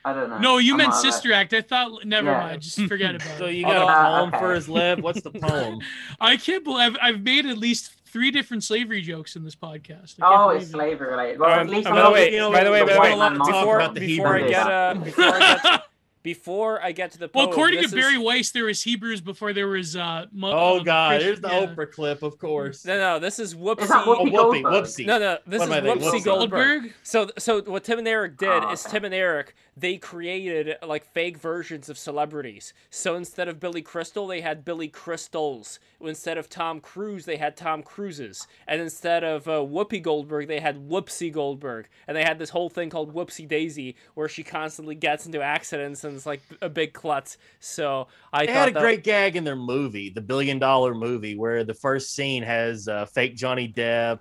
I 0.05 0.13
don't 0.13 0.29
know. 0.29 0.39
No, 0.39 0.59
you 0.59 0.73
I'm 0.75 0.79
meant 0.79 0.91
not- 0.91 1.01
Sister 1.01 1.33
Act. 1.33 1.55
I 1.55 1.63
thought. 1.63 2.05
Never 2.05 2.31
Yeah. 2.31 2.41
mind. 2.41 2.63
Just 2.63 2.81
forget 2.89 3.15
about 3.15 3.27
it. 3.35 3.39
So 3.39 3.47
you 3.47 3.65
got 3.65 3.77
Uh, 3.77 3.81
a 3.81 4.19
poem 4.19 4.29
okay. 4.31 4.39
for 4.39 4.55
his 4.55 4.69
lib? 4.69 5.01
What's 5.01 5.23
the 5.23 5.31
poem? 5.49 5.79
I 6.21 6.37
can't 6.37 6.65
believe 6.65 6.97
I've 7.01 7.23
made 7.23 7.47
at 7.47 7.57
least 7.57 7.93
three 8.07 8.31
different 8.31 8.63
slavery 8.65 9.01
jokes 9.01 9.35
in 9.37 9.45
this 9.45 9.55
podcast. 9.57 10.17
I 10.21 10.29
can't 10.29 10.41
Oh, 10.41 10.49
it's 10.51 10.67
it. 10.67 10.71
slavery 10.73 11.11
related. 11.11 11.39
Well, 11.41 11.51
Um, 11.53 11.61
at 11.61 11.69
least 11.71 11.85
by 11.85 11.91
I'm 11.91 11.97
the 11.97 12.03
not 12.03 12.13
way, 12.13 12.31
by 12.39 12.65
the 12.65 12.71
way, 12.71 12.81
the 12.81 12.87
by 12.87 13.09
the 13.11 13.17
way, 13.17 13.31
before, 13.39 13.89
before 13.95 14.37
I 14.37 14.49
get 14.49 14.67
uh, 14.67 14.95
before 15.03 15.25
I 15.25 15.39
get, 15.63 15.83
before 16.25 16.83
I 16.83 16.91
get 16.91 17.13
to 17.13 17.19
the 17.19 17.31
Well, 17.33 17.49
according 17.49 17.83
to 17.83 17.87
this 17.89 17.95
Bari 17.95 18.15
is, 18.15 18.19
Weiss, 18.21 18.51
there 18.51 18.65
was 18.65 18.83
Hebrews 18.83 19.21
before 19.21 19.53
there 19.53 19.69
was. 19.69 19.95
Uh, 19.95 20.27
mo- 20.33 20.51
Oh 20.51 20.77
uh, 20.81 20.83
God, 20.83 21.09
Christ- 21.11 21.25
here's 21.25 21.41
the 21.41 21.49
yeah. 21.49 21.67
Oprah 21.67 21.91
clip, 21.93 22.23
of 22.25 22.39
course. 22.39 22.85
no, 22.85 22.99
no, 22.99 23.19
this 23.21 23.39
is 23.39 23.55
Whoopsie. 23.55 23.87
Oh, 23.91 24.25
Whoopi 24.25 24.33
whoopee, 24.33 24.63
Goldberg? 24.63 24.65
whoopsie. 24.85 25.07
No, 25.07 25.19
no, 25.21 25.39
this 25.47 25.61
What 25.61 25.69
is 25.69 25.75
am 25.77 25.85
Whoopsie 25.85 26.01
Whoopsie 26.01 26.25
Goldberg. 26.25 26.81
Goldberg. 26.83 26.93
So, 27.05 27.31
so 27.39 27.63
what 27.63 27.85
Tim 27.85 27.99
and 28.01 28.09
Eric 28.09 28.37
did 28.39 28.49
Oh, 28.65 28.73
is. 28.73 28.83
Tim 28.83 29.05
and 29.05 29.15
Eric 29.15 29.55
they 29.77 29.97
created 29.97 30.77
like 30.87 31.05
fake 31.05 31.37
versions 31.37 31.89
of 31.89 31.99
celebrities. 31.99 32.73
So 32.91 33.17
instead 33.17 33.49
of 33.49 33.59
Billy 33.59 33.83
Crystal, 33.83 34.27
they 34.27 34.41
had 34.41 34.65
Billy 34.65 34.87
Crystals. 34.87 35.81
Instead 36.01 36.39
of 36.39 36.49
Tom 36.49 36.81
Cruise, 36.81 37.25
they 37.25 37.37
had 37.39 37.57
Tom 37.57 37.83
Cruises. 37.83 38.47
And 38.69 38.81
instead 38.81 39.25
of 39.25 39.49
uh, 39.49 39.53
Whoopi 39.63 40.01
Goldberg, 40.01 40.47
they 40.47 40.61
had 40.61 40.89
Whoopsie 40.89 41.33
Goldberg. 41.33 41.89
And 42.07 42.17
they 42.17 42.23
had 42.23 42.39
this 42.39 42.51
whole 42.51 42.69
thing 42.69 42.89
called 42.89 43.13
Whoopsie 43.15 43.49
Daisy, 43.49 43.97
where 44.15 44.29
she 44.29 44.45
constantly 44.45 44.95
gets 44.95 45.27
into 45.27 45.43
accidents 45.43 46.05
and 46.05 46.14
it's 46.15 46.27
like 46.27 46.41
a 46.63 46.69
big 46.69 46.93
klutz. 46.93 47.39
So 47.61 48.09
I 48.33 48.47
They 48.47 48.53
had 48.53 48.69
a 48.69 48.73
that- 48.73 48.81
great 48.81 49.05
gag 49.05 49.37
in 49.37 49.45
their 49.45 49.57
movie, 49.57 50.11
the 50.11 50.21
billion 50.21 50.59
dollar 50.59 50.95
movie, 50.95 51.37
where 51.37 51.65
the 51.65 51.75
first 51.75 52.15
scene 52.15 52.43
has 52.43 52.89
uh, 52.89 53.07
fake 53.07 53.37
Johnny 53.37 53.73
Depp. 53.73 54.21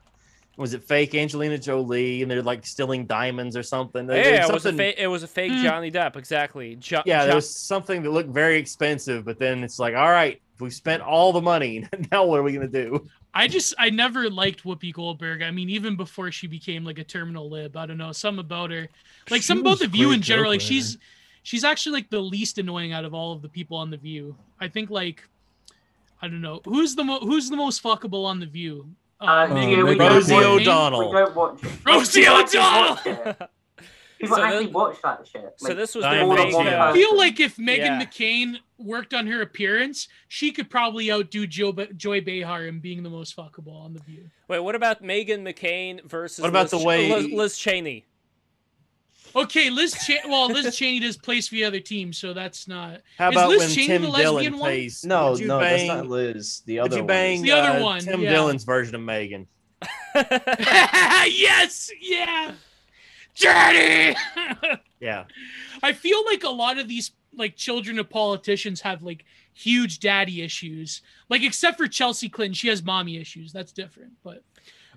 Was 0.56 0.76
it 0.76 0.84
fake 0.84 1.16
Angelina 1.16 1.58
Jolie, 1.58 2.22
and 2.22 2.30
they're 2.30 2.44
like 2.44 2.64
stealing 2.64 3.08
diamonds 3.08 3.58
or 3.58 3.64
something? 3.64 4.08
Yeah, 4.08 4.14
there's 4.22 4.50
it 4.50 4.54
was 4.54 4.66
a 4.66 4.70
something- 4.70 4.78
fake. 4.78 4.96
It 5.00 5.08
was 5.08 5.24
a 5.24 5.28
fake 5.28 5.52
Hmm. 5.52 5.64
Johnny 5.64 5.90
Depp, 5.92 6.16
exactly. 6.16 6.76
Jo- 6.76 7.02
Yeah, 7.08 7.22
Jo- 7.22 7.26
there 7.26 7.36
was 7.36 7.50
something 7.50 8.04
that 8.04 8.12
looked 8.12 8.30
very 8.30 8.58
expensive, 8.58 9.26
but 9.26 9.40
then 9.40 9.64
it's 9.64 9.80
like, 9.80 9.96
all 9.96 10.12
right, 10.12 10.40
we 10.60 10.70
spent 10.70 11.02
all 11.02 11.34
the 11.34 11.42
money. 11.42 11.88
Now 12.12 12.26
what 12.26 12.40
are 12.40 12.44
we 12.44 12.52
gonna 12.54 12.68
do? 12.68 13.08
I 13.34 13.48
just 13.48 13.74
I 13.80 13.90
never 13.90 14.30
liked 14.30 14.64
Whoopi 14.64 14.94
Goldberg. 14.94 15.42
I 15.42 15.50
mean, 15.50 15.72
even 15.72 15.96
before 15.96 16.32
she 16.32 16.46
became 16.46 16.86
like 16.86 17.00
a 17.00 17.04
terminal 17.04 17.50
lib, 17.50 17.76
I 17.76 17.88
don't 17.88 17.98
know, 17.98 18.12
some 18.12 18.38
about 18.38 18.70
her, 18.70 18.88
like 19.32 19.42
She 19.42 19.48
some 19.48 19.62
about 19.62 19.72
was 19.72 19.80
the 19.80 19.88
View 19.88 20.12
in 20.12 20.22
general. 20.22 20.46
joke 20.46 20.52
Like 20.52 20.62
she's 20.62 21.00
she's 21.44 21.64
actually 21.64 21.94
like 21.94 22.10
the 22.10 22.20
least 22.20 22.58
annoying 22.58 22.92
out 22.94 23.06
of 23.06 23.14
all 23.14 23.32
of 23.34 23.42
the 23.42 23.50
people 23.50 23.78
on 23.78 23.90
the 23.92 23.98
View. 23.98 24.36
I 24.60 24.68
think 24.68 24.90
like 24.90 25.24
I 26.22 26.28
don't 26.28 26.42
know 26.42 26.62
who's 26.66 26.96
the 26.96 27.04
mo- 27.04 27.20
who's 27.20 27.50
the 27.50 27.58
most 27.58 27.84
fuckable 27.84 28.26
on 28.26 28.40
the 28.40 28.46
View. 28.48 28.88
Uh, 29.22 29.48
Um, 29.50 29.58
yeah, 29.58 29.84
we 29.84 29.96
Meghan 29.96 29.98
don't 30.00 30.14
Rosie 30.16 30.34
watch- 30.34 30.44
O'Donnell. 30.46 31.10
We 31.12 31.18
don't 31.20 31.36
watch. 31.36 31.60
Rosie 31.86 32.28
O'Donnell! 32.28 32.96
watch. 33.06 33.50
People 34.20 34.38
So 34.38 34.44
actually 34.44 34.66
this- 34.66 34.74
watch 34.74 35.02
that 35.04 35.28
shit. 35.32 35.54
So 35.58 35.74
this 35.74 35.96
was 35.96 36.06
I 36.06 36.16
their 36.16 36.26
more 36.26 36.36
than 36.38 36.46
think, 36.46 36.56
one 36.58 36.66
yeah. 36.68 36.86
uh, 36.86 36.90
I 36.92 36.94
feel 36.94 37.18
like 37.18 37.40
if 37.42 37.58
Meghan 37.58 37.78
Yeah. 37.78 38.04
McCain 38.06 38.58
worked 38.78 39.14
on 39.14 39.28
her 39.28 39.42
appearance, 39.42 40.08
she 40.30 40.52
could 40.52 40.70
probably 40.70 41.12
outdo 41.12 41.46
Joe 41.46 41.72
Be- 41.74 41.88
Joy 41.98 42.22
Behar 42.22 42.68
in 42.68 42.80
being 42.80 43.04
the 43.04 43.10
most 43.10 43.36
fuckable 43.36 43.76
on 43.84 43.94
the 43.94 44.00
View. 44.02 44.30
Wait, 44.48 44.60
what 44.60 44.76
about 44.76 45.02
Meghan 45.04 45.42
McCain 45.42 46.02
versus 46.06 46.42
What 46.42 46.50
about 46.50 46.64
Liz, 46.64 46.72
the 46.72 46.88
way- 46.88 47.12
Liz, 47.14 47.32
Liz 47.34 47.58
Cheney? 47.58 48.06
Okay, 49.36 49.70
Liz. 49.70 49.94
Cha- 50.06 50.28
well, 50.28 50.48
Liz 50.48 50.76
Cheney 50.76 51.00
does 51.00 51.18
place 51.18 51.48
for 51.48 51.56
the 51.56 51.64
other 51.64 51.80
team, 51.80 52.14
so 52.14 52.34
that's 52.34 52.68
not. 52.68 53.02
How 53.18 53.30
about 53.30 53.50
Liz 53.50 53.60
when 53.60 53.70
Cheney 53.70 53.88
Tim 53.88 54.02
the 54.04 54.10
lesbian 54.10 54.34
Dillon 54.36 54.54
one? 54.54 54.60
plays? 54.60 55.04
No, 55.04 55.34
no, 55.36 55.60
bang, 55.60 55.88
that's 55.88 55.88
not 55.88 56.08
Liz. 56.08 56.62
The 56.66 56.80
other 56.80 56.98
you 56.98 57.02
one 57.02 57.08
bang 57.08 57.36
is- 57.38 57.42
The 57.42 57.52
other 57.52 57.80
uh, 57.80 57.84
one, 57.84 58.00
Tim 58.02 58.22
yeah. 58.22 58.32
Dillon's 58.32 58.64
version 58.64 58.96
of 58.96 59.02
Meghan? 59.02 59.48
yes, 60.16 61.92
yeah. 62.00 62.52
Journey. 63.34 64.16
Yeah. 65.00 65.26
I 65.82 65.94
feel 65.94 66.24
like 66.26 66.44
a 66.44 66.50
lot 66.50 66.78
of 66.78 66.88
these 66.88 67.12
like 67.36 67.56
children 67.56 67.98
of 67.98 68.10
politicians 68.10 68.82
have 68.82 69.02
like 69.02 69.26
huge 69.54 70.00
daddy 70.00 70.42
issues. 70.44 71.02
Like 71.30 71.42
except 71.44 71.78
for 71.78 71.88
Chelsea 71.88 72.30
Clinton, 72.30 72.54
she 72.54 72.68
has 72.68 72.84
mommy 72.84 73.18
issues. 73.18 73.52
That's 73.52 73.72
different. 73.72 74.14
But 74.24 74.44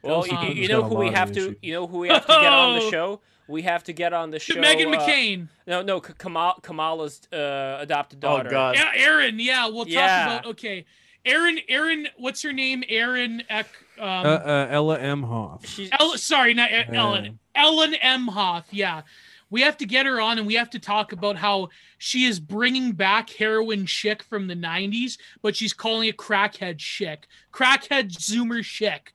Well, 0.02 0.22
Chelsea 0.22 0.48
you, 0.54 0.62
you 0.62 0.68
know 0.68 0.82
who 0.82 0.96
we 0.96 1.06
lot 1.06 1.14
of 1.14 1.18
have 1.18 1.32
to, 1.32 1.56
you 1.62 1.72
know 1.72 1.86
who 1.86 1.98
we 2.00 2.08
have 2.08 2.26
to 2.26 2.32
get 2.32 2.52
on 2.52 2.74
the 2.78 2.90
show. 2.90 3.20
We 3.48 3.62
have 3.62 3.84
to 3.84 3.92
get 3.92 4.12
on 4.12 4.30
the 4.30 4.38
show. 4.38 4.54
Meghan 4.60 4.94
uh, 4.94 4.98
McCain, 4.98 5.48
No, 5.66 5.82
no, 5.82 6.00
K- 6.00 6.14
Kamal, 6.18 6.58
Kamala's 6.62 7.20
uh, 7.32 7.78
adopted 7.80 8.18
Oh 8.24 8.28
daughter. 8.38 8.50
God. 8.50 8.74
yeah, 8.76 8.90
Aaron. 8.96 9.38
Yeah, 9.38 9.66
we'll 9.68 9.84
talk 9.84 9.92
Yeah. 9.94 10.26
about. 10.38 10.46
Okay, 10.46 10.84
Aaron. 11.24 11.58
Aaron. 11.68 12.08
What's 12.16 12.42
her 12.42 12.52
name? 12.52 12.82
Aaron. 12.88 13.42
Eck, 13.48 13.68
um, 13.98 14.08
Uh, 14.08 14.12
uh, 14.28 14.68
Ella 14.70 14.98
Emhoff. 14.98 15.64
She's 15.66 15.90
El- 15.98 16.18
sorry, 16.18 16.54
not 16.54 16.70
E- 16.70 16.74
Yeah. 16.92 17.38
Ellen. 17.54 17.94
M. 17.94 18.28
Hoff. 18.28 18.66
Yeah. 18.70 19.02
We 19.48 19.60
have 19.62 19.76
to 19.76 19.86
get 19.86 20.06
her 20.06 20.20
on 20.20 20.38
and 20.38 20.46
we 20.46 20.54
have 20.54 20.70
to 20.70 20.80
talk 20.80 21.12
about 21.12 21.36
how 21.36 21.68
she 21.98 22.24
is 22.24 22.40
bringing 22.40 22.92
back 22.92 23.30
heroin 23.30 23.86
chic 23.86 24.24
from 24.24 24.48
the 24.48 24.56
90s, 24.56 25.18
but 25.40 25.54
she's 25.54 25.72
calling 25.72 26.08
it 26.08 26.16
crackhead 26.16 26.80
chic. 26.80 27.28
Crackhead 27.52 28.10
zoomer 28.10 28.64
chic 28.64 29.12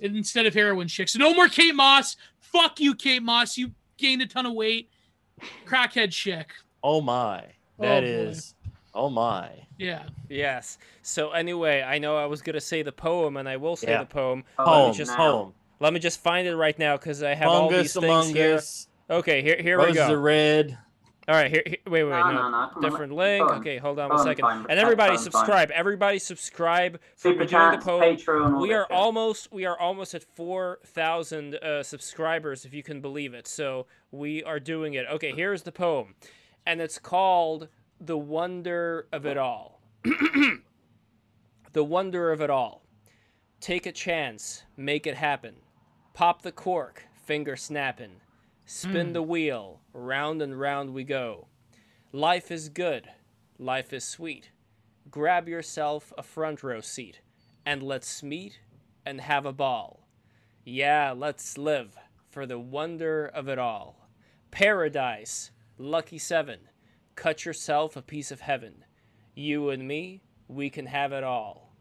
instead 0.00 0.46
of 0.46 0.54
heroin 0.54 0.88
chic. 0.88 1.10
So 1.10 1.18
no 1.18 1.34
more 1.34 1.48
Kate 1.48 1.74
Moss. 1.74 2.16
Fuck 2.56 2.80
you, 2.80 2.94
Kate 2.94 3.22
Moss. 3.22 3.58
You 3.58 3.72
gained 3.98 4.22
a 4.22 4.26
ton 4.26 4.46
of 4.46 4.54
weight. 4.54 4.90
Crackhead 5.66 6.12
chic. 6.12 6.46
Oh 6.82 7.00
my. 7.00 7.42
Oh, 7.78 7.82
That 7.82 8.00
boy. 8.00 8.06
is. 8.06 8.54
Oh 8.94 9.10
my. 9.10 9.50
Yeah. 9.78 10.04
yes. 10.30 10.78
So 11.02 11.32
anyway, 11.32 11.82
I 11.82 11.98
know 11.98 12.16
I 12.16 12.24
was 12.24 12.40
gonna 12.40 12.60
say 12.60 12.82
the 12.82 12.92
poem, 12.92 13.36
and 13.36 13.46
I 13.46 13.58
will 13.58 13.76
say 13.76 13.88
Yeah. 13.90 14.00
the 14.00 14.06
poem. 14.06 14.44
Oh, 14.58 14.64
Home. 14.64 14.92
just 14.94 15.10
now. 15.10 15.16
home. 15.16 15.54
Let 15.80 15.92
me 15.92 16.00
just 16.00 16.20
find 16.22 16.48
it 16.48 16.56
right 16.56 16.78
now 16.78 16.96
because 16.96 17.22
I 17.22 17.34
have 17.34 17.48
all 17.48 17.68
Among 17.68 17.72
these 17.82 17.92
things 17.92 18.04
among 18.04 18.34
here. 18.34 18.54
us. 18.54 18.88
Okay, 19.10 19.42
here, 19.42 19.60
here 19.60 19.78
we 19.78 19.92
go. 19.92 20.00
Roses 20.00 20.10
are 20.14 20.18
red. 20.18 20.78
All 21.28 21.34
right, 21.34 21.50
here, 21.50 21.62
here 21.66 21.78
wait, 21.88 22.04
wait, 22.04 22.10
No, 22.10 22.30
no, 22.30 22.48
no, 22.50 22.70
no, 22.76 22.80
different 22.88 23.12
link. 23.12 23.44
on. 23.44 23.58
Okay, 23.58 23.78
hold 23.78 23.98
on 23.98 24.10
Go 24.10 24.14
one 24.14 24.20
on, 24.20 24.26
second. 24.26 24.42
fine, 24.42 24.66
And 24.68 24.78
everybody 24.78 25.16
subscribe. 25.16 25.72
Everybody 25.72 26.20
subscribe 26.20 27.00
for 27.16 27.32
Super 27.32 27.46
the 27.46 27.78
poem. 27.78 28.16
Patreon, 28.16 28.60
we 28.60 28.72
are 28.72 28.86
almost 28.92 29.50
we 29.52 29.64
are 29.64 29.76
almost 29.78 30.14
at 30.14 30.22
4000 30.22 31.56
uh, 31.56 31.82
subscribers 31.82 32.64
if 32.64 32.72
you 32.72 32.84
can 32.84 33.00
believe 33.00 33.34
it 33.34 33.48
so 33.48 33.86
we 34.12 34.42
are 34.44 34.60
doing 34.60 34.94
it 34.94 35.04
okay 35.10 35.32
here's 35.32 35.62
the 35.64 35.72
poem 35.72 36.14
and 36.64 36.80
it's 36.80 36.98
called 36.98 37.68
the 38.00 38.16
wonder 38.16 39.08
of 39.12 39.26
it 39.26 39.36
all 39.36 39.80
the 41.72 41.84
wonder 41.84 42.30
of 42.32 42.40
it 42.40 42.50
all 42.50 42.82
take 43.60 43.86
a 43.86 43.92
chance 43.92 44.62
make 44.76 45.06
it 45.06 45.16
happen 45.16 45.54
pop 46.14 46.42
the 46.42 46.52
cork 46.52 47.04
finger 47.14 47.56
snapping 47.56 48.20
spin 48.66 49.08
hmm. 49.08 49.12
the 49.14 49.22
wheel 49.22 49.80
round 49.94 50.42
and 50.42 50.60
round 50.60 50.92
we 50.92 51.04
go 51.04 51.46
life 52.12 52.50
is 52.50 52.68
good 52.68 53.08
life 53.58 53.92
is 53.92 54.04
sweet 54.04 54.50
grab 55.10 55.48
yourself 55.48 56.12
a 56.18 56.22
front 56.22 56.62
row 56.62 56.80
seat 56.80 57.20
and 57.64 57.82
let's 57.82 58.22
meet 58.22 58.60
and 59.06 59.20
have 59.20 59.46
a 59.46 59.52
ball. 59.52 60.08
Yeah, 60.64 61.14
let's 61.16 61.56
live 61.56 61.96
for 62.28 62.44
the 62.44 62.58
wonder 62.58 63.26
of 63.26 63.48
it 63.48 63.58
all. 63.58 64.08
Paradise, 64.50 65.52
lucky 65.78 66.18
seven, 66.18 66.58
cut 67.14 67.44
yourself 67.44 67.96
a 67.96 68.02
piece 68.02 68.30
of 68.30 68.40
heaven. 68.40 68.84
You 69.34 69.70
and 69.70 69.86
me, 69.86 70.22
we 70.48 70.68
can 70.68 70.86
have 70.86 71.12
it 71.12 71.22
all. 71.22 71.72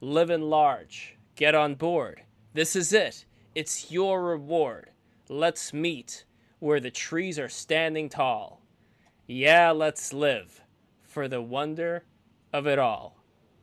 Live 0.00 0.30
in 0.30 0.42
large, 0.42 1.16
get 1.34 1.54
on 1.54 1.74
board. 1.74 2.22
This 2.52 2.76
is 2.76 2.92
it, 2.92 3.24
it's 3.54 3.90
your 3.90 4.22
reward. 4.22 4.90
Let's 5.28 5.72
meet 5.72 6.24
where 6.58 6.80
the 6.80 6.90
trees 6.90 7.38
are 7.38 7.48
standing 7.48 8.08
tall. 8.08 8.62
Yeah, 9.26 9.70
let's 9.70 10.12
live 10.12 10.62
for 11.02 11.28
the 11.28 11.42
wonder 11.42 12.04
of 12.52 12.66
it 12.66 12.78
all. 12.78 13.16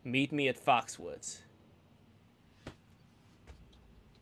Meet 0.04 0.32
me 0.32 0.48
at 0.48 0.64
Foxwoods. 0.64 1.40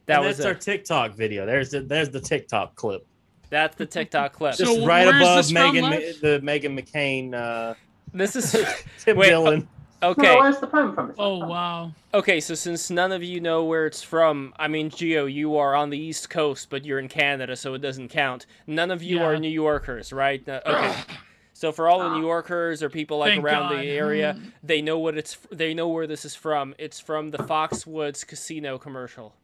That 0.06 0.18
and 0.18 0.28
was 0.28 0.38
that's 0.38 0.46
our. 0.46 0.54
TikTok 0.54 1.16
video. 1.16 1.46
There's 1.46 1.72
the 1.72 1.82
there's 1.82 2.10
the 2.10 2.20
TikTok 2.20 2.76
clip. 2.76 3.06
That's 3.50 3.76
the 3.76 3.86
TikTok 3.86 4.34
clip. 4.34 4.56
So 4.56 4.66
Just 4.66 4.88
right 4.88 5.08
above 5.08 5.38
this 5.38 5.52
from, 5.52 5.76
Meghan, 5.76 6.22
the 6.22 6.40
Meghan 6.40 6.80
McCain, 6.80 7.34
uh, 7.34 7.74
this 8.14 8.36
is 8.36 8.52
Tim 9.00 9.18
Wait, 9.18 9.30
Dillon. 9.30 9.68
No, 10.02 10.10
okay. 10.10 10.36
where's 10.36 10.60
the 10.60 10.68
poem 10.68 10.94
from? 10.96 11.14
Oh 11.20 11.40
from- 11.42 11.50
wow. 11.50 11.92
Okay, 12.14 12.40
so 12.40 12.56
since 12.56 12.90
none 12.90 13.12
of 13.12 13.24
you 13.24 13.40
know 13.40 13.64
where 13.66 13.86
it's 13.86 14.02
from, 14.02 14.54
I 14.60 14.68
mean, 14.68 14.90
Geo, 14.90 15.26
you 15.26 15.58
are 15.58 15.76
on 15.76 15.90
the 15.90 15.98
East 15.98 16.30
Coast, 16.30 16.70
but 16.70 16.86
you're 16.86 17.00
in 17.00 17.08
Canada, 17.08 17.56
so 17.56 17.74
it 17.74 17.80
doesn't 17.82 18.10
count. 18.10 18.46
None 18.68 18.92
of 18.92 19.02
you 19.04 19.18
Yeah. 19.18 19.26
are 19.28 19.38
New 19.38 19.48
Yorkers, 19.50 20.12
right? 20.12 20.48
Uh, 20.48 20.62
okay. 20.66 20.96
So 21.54 21.72
for 21.72 21.88
all 21.88 22.00
the 22.00 22.16
New 22.18 22.26
Yorkers 22.26 22.82
or 22.82 22.90
people 22.90 23.20
like 23.20 23.34
Thank 23.34 23.44
around 23.46 23.70
God. 23.70 23.82
the 23.84 23.88
area, 23.90 24.36
they 24.64 24.82
know 24.82 24.98
what 24.98 25.16
it's. 25.16 25.38
They 25.52 25.76
know 25.76 25.88
where 25.90 26.08
this 26.08 26.26
is 26.26 26.34
from. 26.36 26.74
It's 26.80 27.00
from 27.00 27.30
the 27.30 27.38
Foxwoods 27.38 28.26
Casino 28.26 28.80
commercial. 28.80 29.36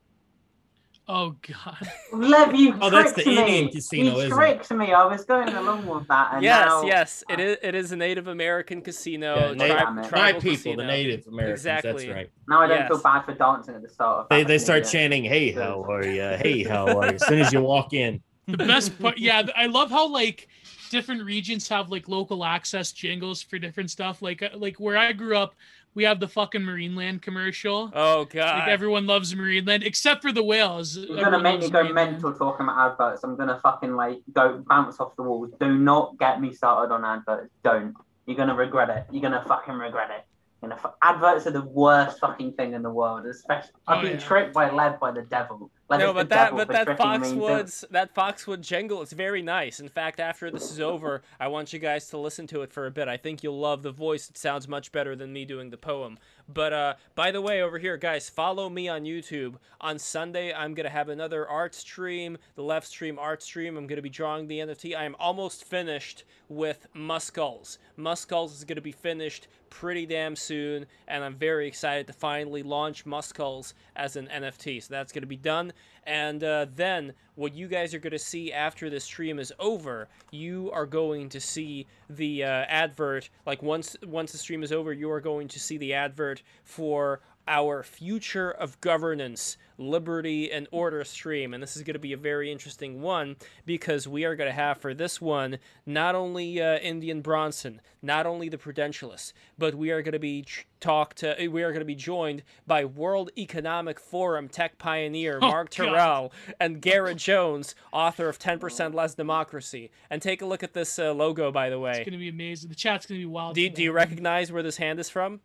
Oh 1.10 1.36
god. 1.48 1.78
Lev, 2.12 2.54
you 2.54 2.76
Oh, 2.82 2.90
that's 2.90 3.14
tricked 3.14 3.26
the 3.30 3.36
me. 3.36 3.40
Indian 3.40 3.70
casino, 3.70 4.04
You 4.12 4.18
isn't 4.20 4.32
it? 4.32 4.36
tricked 4.36 4.72
me. 4.72 4.92
I 4.92 5.06
was 5.06 5.24
going 5.24 5.48
along 5.48 5.86
with 5.86 6.06
that, 6.10 6.34
and 6.34 6.44
yes, 6.44 6.66
now... 6.68 6.84
yes, 6.84 7.24
it 7.30 7.40
is. 7.40 7.58
It 7.64 7.76
is 7.76 7.92
a 7.94 7.96
Native 7.96 8.28
American 8.28 8.82
casino. 8.82 9.36
Yeah, 9.36 9.46
tri- 9.48 9.54
Native- 9.56 9.78
Damn. 9.78 9.96
My 9.96 10.08
tribal 10.10 10.42
people, 10.42 10.56
casino. 10.58 10.76
the 10.82 10.88
Native 10.88 11.28
Americans. 11.28 11.60
Exactly. 11.62 11.92
That's 12.08 12.08
right. 12.16 12.30
Now 12.50 12.60
I 12.62 12.68
don't 12.68 12.78
Yes. 12.80 12.88
feel 12.90 13.02
bad 13.02 13.22
for 13.26 13.34
dancing 13.36 13.76
at 13.76 13.82
the 13.84 13.90
start. 13.90 14.20
Of 14.24 14.30
They 14.30 14.44
they 14.44 14.58
start 14.58 14.80
video. 14.86 14.92
chanting, 15.00 15.24
"Hey, 15.24 15.52
how 15.52 15.84
are 15.90 16.06
you? 16.06 16.22
Hey, 16.42 16.64
how 16.64 16.86
are 17.00 17.06
you?" 17.08 17.14
As 17.16 17.26
soon 17.26 17.40
as 17.40 17.54
you 17.54 17.62
walk 17.62 17.94
in. 17.94 18.22
the 18.50 18.56
best 18.58 18.98
part 19.02 19.18
yeah 19.18 19.44
i 19.58 19.66
love 19.66 19.92
how 19.92 20.08
like 20.08 20.48
different 20.90 21.22
regions 21.22 21.68
have 21.68 21.90
like 21.90 22.08
local 22.08 22.46
access 22.46 22.94
jingles 22.94 23.42
for 23.42 23.60
different 23.60 23.92
stuff 23.92 24.22
like 24.22 24.42
uh, 24.42 24.48
like 24.56 24.80
where 24.80 24.98
i 24.98 25.12
grew 25.12 25.36
up 25.36 25.54
we 25.98 26.04
have 26.04 26.20
the 26.20 26.28
fucking 26.28 26.62
marineland 26.62 27.24
commercial 27.24 27.92
Oh 27.96 28.26
God. 28.26 28.60
like 28.60 28.68
everyone 28.68 29.08
loves 29.08 29.34
marineland 29.34 29.84
except 29.84 30.22
for 30.22 30.32
the 30.32 30.44
whales 30.44 30.96
You're 30.96 31.08
gonna 31.08 31.38
Everyone 31.38 31.44
make 31.44 31.62
me 31.62 31.70
go 31.72 31.84
Marineland. 31.84 31.94
mental 31.96 32.34
talking 32.34 32.66
about 32.68 32.92
adverts. 32.92 33.24
I'm 33.24 33.36
gonna 33.36 33.60
fucking 33.64 33.96
like 33.96 34.20
go 34.32 34.64
bounce 34.70 35.00
off 35.00 35.16
the 35.16 35.24
walls. 35.24 35.50
Do 35.60 35.76
not 35.76 36.20
get 36.20 36.40
me 36.40 36.54
started 36.54 36.94
on 36.94 37.04
adverts. 37.04 37.52
Don't. 37.64 37.96
You're 38.28 38.38
gonna 38.38 38.54
regret 38.54 38.90
it. 38.92 39.06
You're 39.12 39.24
gonna 39.24 39.44
fucking 39.48 39.74
regret 39.74 40.12
it. 40.12 40.24
You're 40.62 40.78
adverts 41.02 41.48
are 41.48 41.52
the 41.52 41.62
worst 41.64 42.20
fucking 42.20 42.54
thing 42.54 42.74
in 42.74 42.84
the 42.84 42.92
world. 42.92 43.26
Especially, 43.26 43.72
I've 43.88 43.98
Oh, 44.00 44.02
been 44.04 44.20
yeah. 44.20 44.28
tricked 44.28 44.54
by 44.54 44.70
led 44.70 45.00
by 45.00 45.10
the 45.12 45.24
devil. 45.24 45.72
No, 45.90 46.14
but 46.14 46.30
that 46.30 46.54
but 46.54 46.68
that 46.68 46.88
Foxwoods 46.98 47.86
that 47.92 48.14
Foxwood 48.14 48.62
jingle 48.62 49.02
is 49.02 49.14
very 49.14 49.42
nice. 49.42 49.80
In 49.80 49.88
fact, 49.88 50.20
after 50.20 50.52
this 50.52 50.70
is 50.70 50.82
over, 50.82 51.22
I 51.40 51.48
want 51.48 51.72
you 51.72 51.80
guys 51.80 52.10
to 52.10 52.18
listen 52.18 52.46
to 52.48 52.62
it 52.62 52.74
for 52.74 52.88
a 52.88 52.92
bit. 52.92 53.08
I 53.08 53.16
think 53.16 53.42
you'll 53.42 53.60
love 53.60 53.84
the 53.84 53.92
voice. 53.92 54.30
It 54.30 54.38
sounds 54.38 54.68
much 54.68 54.92
better 54.92 55.16
than 55.16 55.32
me 55.32 55.46
doing 55.46 55.70
the 55.70 55.78
poem. 55.78 56.18
But 56.50 56.74
uh, 56.74 56.94
by 57.16 57.32
the 57.32 57.42
way, 57.42 57.62
over 57.62 57.78
here, 57.78 57.98
guys, 57.98 58.30
follow 58.30 58.70
me 58.70 58.90
on 58.90 59.04
YouTube. 59.04 59.56
On 59.80 59.98
Sunday, 59.98 60.54
I'm 60.54 60.74
gonna 60.74 60.90
have 60.90 61.10
another 61.10 61.48
art 61.48 61.74
stream, 61.74 62.38
the 62.56 62.64
left 62.64 62.88
stream 62.88 63.18
art 63.18 63.42
stream. 63.42 63.78
I'm 63.78 63.88
gonna 63.88 64.02
be 64.02 64.10
drawing 64.10 64.48
the 64.48 64.60
NFT. 64.60 64.96
I 64.96 65.06
am 65.06 65.16
almost 65.20 65.64
finished 65.64 66.26
with 66.50 66.88
Muskulls. 66.94 67.80
Muskulls 67.96 68.58
is 68.58 68.64
gonna 68.66 68.82
be 68.82 68.92
finished 68.92 69.48
pretty 69.70 70.06
damn 70.06 70.36
soon, 70.36 70.86
and 71.08 71.24
I'm 71.24 71.36
very 71.36 71.68
excited 71.68 72.08
to 72.08 72.14
finally 72.14 72.64
launch 72.64 73.06
Muskulls 73.06 73.74
as 73.96 74.16
an 74.16 74.28
NFT. 74.28 74.82
So 74.84 74.94
that's 74.94 75.12
gonna 75.12 75.26
be 75.28 75.36
done. 75.36 75.74
And 76.08 76.42
uh, 76.42 76.68
then 76.74 77.14
what 77.36 77.54
you 77.54 77.68
guys 77.68 77.94
are 77.94 78.00
going 78.00 78.12
to 78.12 78.20
see 78.20 78.54
after 78.54 78.90
the 78.90 79.00
stream 79.00 79.40
is 79.40 79.52
over, 79.60 80.08
you 80.32 80.72
are 80.74 80.86
going 80.86 81.28
to 81.30 81.42
see 81.42 81.86
the 82.10 82.46
uh, 82.46 82.48
advert. 82.48 83.30
Like 83.46 83.62
once 83.62 83.98
once 84.06 84.32
the 84.32 84.38
stream 84.38 84.64
is 84.64 84.72
over, 84.72 84.94
you 84.94 85.12
are 85.12 85.20
going 85.20 85.50
to 85.50 85.60
see 85.60 85.78
the 85.78 85.94
advert 85.94 86.42
for 86.64 87.20
our 87.48 87.84
Future 87.84 88.52
of 88.52 88.80
Governance, 88.82 89.58
Liberty, 89.78 90.52
and 90.52 90.68
Order 90.72 91.04
stream. 91.04 91.54
And 91.54 91.62
this 91.62 91.78
is 91.78 91.84
going 91.84 91.94
to 91.94 92.00
be 92.00 92.14
a 92.14 92.18
very 92.18 92.52
interesting 92.52 93.02
one 93.02 93.36
because 93.66 94.08
we 94.08 94.26
are 94.26 94.36
going 94.36 94.50
to 94.50 94.54
have 94.56 94.78
for 94.80 94.94
this 94.94 95.22
one 95.22 95.60
not 95.86 96.16
only 96.16 96.62
uh, 96.62 96.78
Indian 96.80 97.22
Bronson, 97.22 97.82
not 98.02 98.26
only 98.26 98.50
the 98.50 98.58
Prudentialists, 98.58 99.34
but 99.58 99.76
we 99.76 99.92
are 99.92 100.02
going 100.02 100.14
to 100.14 100.20
be 100.20 100.46
talked 100.80 101.18
to, 101.20 101.48
we 101.48 101.64
are 101.64 101.72
going 101.72 101.80
to 101.82 101.86
be 101.86 101.96
joined 101.96 102.44
by 102.66 102.86
World 102.86 103.30
Economic 103.38 104.00
Forum 104.00 104.48
tech 104.50 104.78
pioneer 104.78 105.40
Oh, 105.42 105.48
Mark. 105.48 105.70
Terrell 105.70 106.32
and 106.60 106.82
Garrett 106.82 107.18
Jones, 107.18 107.76
author 107.92 108.28
of 108.30 108.40
10% 108.40 108.94
Less 108.94 109.16
Democracy. 109.16 109.92
And 110.10 110.22
take 110.22 110.42
a 110.42 110.46
look 110.46 110.64
at 110.64 110.74
this 110.74 111.00
uh, 111.00 111.14
logo, 111.14 111.52
by 111.52 111.70
the 111.70 111.80
way. 111.80 111.98
It's 111.98 112.10
gonna 112.10 112.18
be 112.18 112.30
amazing. 112.30 112.70
The 112.70 112.76
chat's 112.76 113.06
gonna 113.06 113.20
be 113.20 113.26
wild. 113.26 113.56
Do, 113.56 113.70
do 113.70 113.84
you 113.84 113.92
recognize 113.92 114.52
where 114.52 114.64
this 114.64 114.78
hand 114.78 115.00
is 115.00 115.10
from? 115.10 115.40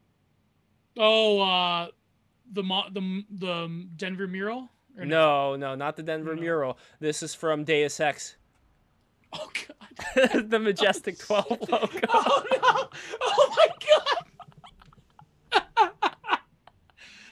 Oh, 0.98 1.40
uh, 1.40 1.88
the 2.52 2.62
mo- 2.62 2.88
the 2.92 3.24
the 3.30 3.86
Denver 3.96 4.26
mural. 4.28 4.68
No, 4.96 5.56
no, 5.56 5.74
not 5.74 5.96
the 5.96 6.02
Denver 6.02 6.34
No. 6.34 6.40
mural. 6.40 6.78
This 7.00 7.22
is 7.22 7.34
from 7.34 7.64
Deus 7.64 7.98
Ex, 7.98 8.36
Oh 9.32 9.50
God. 9.54 9.68
the 10.50 10.58
Majestic 10.58 11.18
12 11.18 11.50
logo. 11.50 11.88
Oh 12.12 12.42
no! 12.52 12.88
Oh 13.22 13.54
my 13.56 13.68
god! 15.80 16.40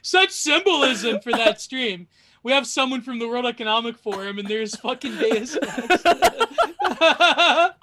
Such 0.02 0.30
symbolism 0.30 1.20
for 1.20 1.32
that 1.32 1.60
stream. 1.60 2.08
We 2.42 2.52
have 2.52 2.66
someone 2.66 3.02
from 3.02 3.18
the 3.18 3.28
World 3.28 3.44
Economic 3.44 3.98
Forum, 3.98 4.38
and 4.38 4.48
there's 4.48 4.74
fucking 4.76 5.18
Deus 5.18 5.58
Ex. 5.62 6.04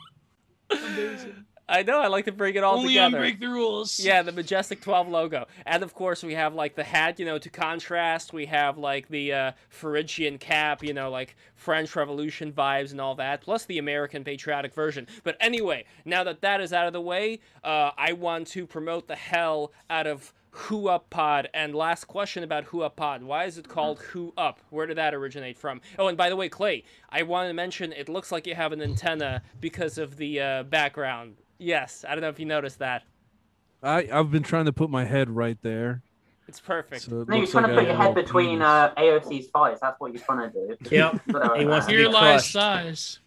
Amazing. 0.71 1.45
I 1.69 1.83
know, 1.83 1.99
I 2.01 2.07
like 2.07 2.25
to 2.25 2.31
bring 2.31 2.55
it 2.55 2.63
all 2.63 2.77
Only 2.79 2.97
on 2.97 3.11
together. 3.11 3.21
break 3.23 3.39
the 3.41 3.49
rules. 3.49 3.99
Yeah, 3.99 4.21
the 4.21 4.31
Majestic 4.31 4.79
12 4.81 5.09
logo. 5.09 5.47
And 5.65 5.83
of 5.83 5.93
course, 5.93 6.23
we 6.23 6.33
have 6.33 6.53
like 6.53 6.75
the 6.75 6.83
hat, 6.85 7.19
you 7.19 7.25
know, 7.25 7.37
to 7.39 7.49
contrast. 7.49 8.31
We 8.31 8.45
have 8.45 8.77
like 8.77 9.09
the 9.09 9.33
uh, 9.33 9.51
Phrygian 9.69 10.37
cap, 10.37 10.81
you 10.81 10.93
know, 10.93 11.11
like 11.11 11.35
French 11.55 11.93
Revolution 11.95 12.53
vibes 12.53 12.91
and 12.91 13.01
all 13.01 13.15
that, 13.15 13.41
plus 13.41 13.65
the 13.65 13.79
American 13.79 14.23
patriotic 14.23 14.73
version. 14.73 15.07
But 15.23 15.35
anyway, 15.41 15.83
now 16.05 16.23
that 16.23 16.39
that 16.41 16.61
is 16.61 16.71
out 16.71 16.87
of 16.87 16.93
the 16.93 17.01
way, 17.01 17.39
uh, 17.65 17.91
I 17.97 18.13
want 18.13 18.47
to 18.49 18.65
promote 18.65 19.09
the 19.09 19.15
hell 19.17 19.73
out 19.89 20.07
of 20.07 20.33
Who 20.51 20.87
Up 20.87 21.09
Pod. 21.09 21.49
And 21.53 21.75
last 21.75 22.05
question 22.05 22.43
about 22.45 22.63
Who 22.65 22.81
Up 22.81 22.95
Pod. 22.95 23.23
Why 23.23 23.43
is 23.43 23.57
it 23.57 23.67
called 23.67 23.99
Who 23.99 24.31
Up? 24.37 24.61
Where 24.69 24.85
did 24.85 24.95
that 24.97 25.13
originate 25.13 25.57
from? 25.59 25.81
Oh, 25.99 26.07
and 26.07 26.17
by 26.17 26.29
the 26.29 26.37
way, 26.37 26.47
Clay, 26.47 26.85
I 27.09 27.23
want 27.23 27.49
to 27.49 27.53
mention 27.53 27.91
it 27.91 28.07
looks 28.07 28.31
like 28.31 28.47
you 28.47 28.55
have 28.55 28.71
an 28.71 28.81
antenna 28.81 29.41
because 29.59 29.97
of 29.97 30.15
the 30.15 30.39
uh, 30.39 30.63
background. 30.63 31.35
Yes, 31.57 32.05
I 32.07 32.13
don't 32.15 32.21
know 32.21 32.29
if 32.29 32.39
you 32.39 32.45
noticed 32.45 32.79
that. 32.79 33.03
I 33.83 34.07
I've 34.11 34.31
been 34.31 34.43
trying 34.43 34.65
to 34.65 34.73
put 34.73 34.89
my 34.89 35.05
head 35.05 35.29
right 35.29 35.57
there. 35.61 36.01
It's 36.47 36.59
perfect. 36.59 37.03
So 37.03 37.21
it 37.21 37.27
No, 37.27 37.35
you're 37.35 37.41
looks 37.41 37.51
trying 37.51 37.63
like 37.63 37.73
to 37.73 37.77
I 37.77 37.83
put 37.83 37.87
your 37.87 37.97
head 37.97 38.15
between 38.15 38.61
uh, 38.61 38.93
AOC's 38.95 39.47
thighs. 39.47 39.79
That's 39.81 39.99
what 39.99 40.13
you're 40.13 40.23
trying 40.23 40.51
to 40.51 40.53
do. 40.53 40.77
Yep. 40.95 41.21
Whatever, 41.27 41.55
He 41.57 41.65
wants 41.65 41.87
to 41.87 41.91
man. 41.91 41.97
be 41.97 42.01
Here 42.03 42.09
lies 42.11 42.51
thighs. 42.51 43.19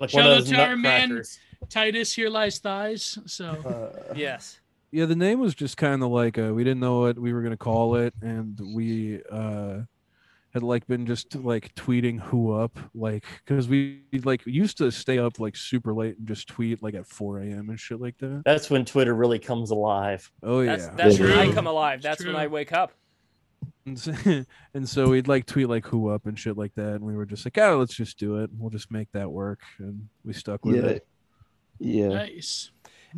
Like 0.00 0.10
Shout 0.10 0.26
out 0.30 0.44
to 0.46 0.56
our 0.60 0.76
man. 0.76 1.22
Titus, 1.70 2.12
here 2.12 2.28
lies 2.28 2.58
thighs. 2.58 3.18
So 3.26 3.46
Uh, 3.46 4.14
Yes. 4.16 4.58
Yeah, 4.90 5.06
the 5.06 5.16
name 5.16 5.40
was 5.40 5.54
just 5.54 5.76
kind 5.76 6.02
of 6.04 6.10
like 6.10 6.38
uh, 6.38 6.52
we 6.54 6.62
didn't 6.62 6.80
know 6.80 7.00
what 7.00 7.18
we 7.18 7.32
were 7.32 7.42
gonna 7.42 7.56
call 7.56 7.96
it, 7.96 8.14
and 8.22 8.60
we 8.74 9.20
uh, 9.30 9.78
had 10.54 10.62
like 10.62 10.86
been 10.86 11.04
just 11.04 11.34
like 11.34 11.74
tweeting 11.74 12.20
who 12.20 12.52
up, 12.52 12.78
like 12.94 13.24
because 13.44 13.68
we 13.68 14.04
like 14.22 14.46
used 14.46 14.78
to 14.78 14.90
stay 14.92 15.18
up 15.18 15.40
like 15.40 15.56
super 15.56 15.92
late 15.92 16.16
and 16.16 16.26
just 16.28 16.46
tweet 16.48 16.80
like 16.82 16.94
at 16.94 17.06
4 17.06 17.40
a.m. 17.40 17.68
and 17.70 17.78
shit 17.78 18.00
like 18.00 18.16
that. 18.18 18.42
That's 18.44 18.70
when 18.70 18.84
Twitter 18.84 19.14
really 19.14 19.40
comes 19.40 19.70
alive. 19.72 20.30
Oh 20.42 20.60
yeah, 20.60 20.90
that's 20.96 21.18
when 21.18 21.32
I 21.32 21.52
come 21.52 21.66
alive. 21.66 21.96
It's 21.98 22.04
That's 22.04 22.24
when. 22.24 22.36
I 22.36 22.46
wake 22.46 22.72
up. 22.72 22.92
and 23.84 23.98
so, 23.98 24.12
and 24.74 24.88
so 24.88 25.08
we'd 25.08 25.26
like 25.28 25.44
tweet 25.46 25.68
like 25.68 25.86
who 25.86 26.08
up 26.08 26.26
and 26.26 26.38
shit 26.38 26.56
like 26.56 26.74
that, 26.76 26.94
and 26.94 27.02
we 27.02 27.16
were 27.16 27.26
just 27.26 27.44
like, 27.44 27.58
oh, 27.58 27.78
let's 27.78 27.94
just 27.94 28.16
do 28.18 28.36
it. 28.38 28.50
We'll 28.56 28.70
just 28.70 28.90
make 28.92 29.10
that 29.12 29.30
work, 29.30 29.60
and 29.78 30.08
we 30.24 30.32
stuck 30.32 30.64
with 30.64 30.76
Yeah. 30.76 30.90
it. 30.90 31.06
Yeah. 31.80 32.08
nice. 32.08 32.70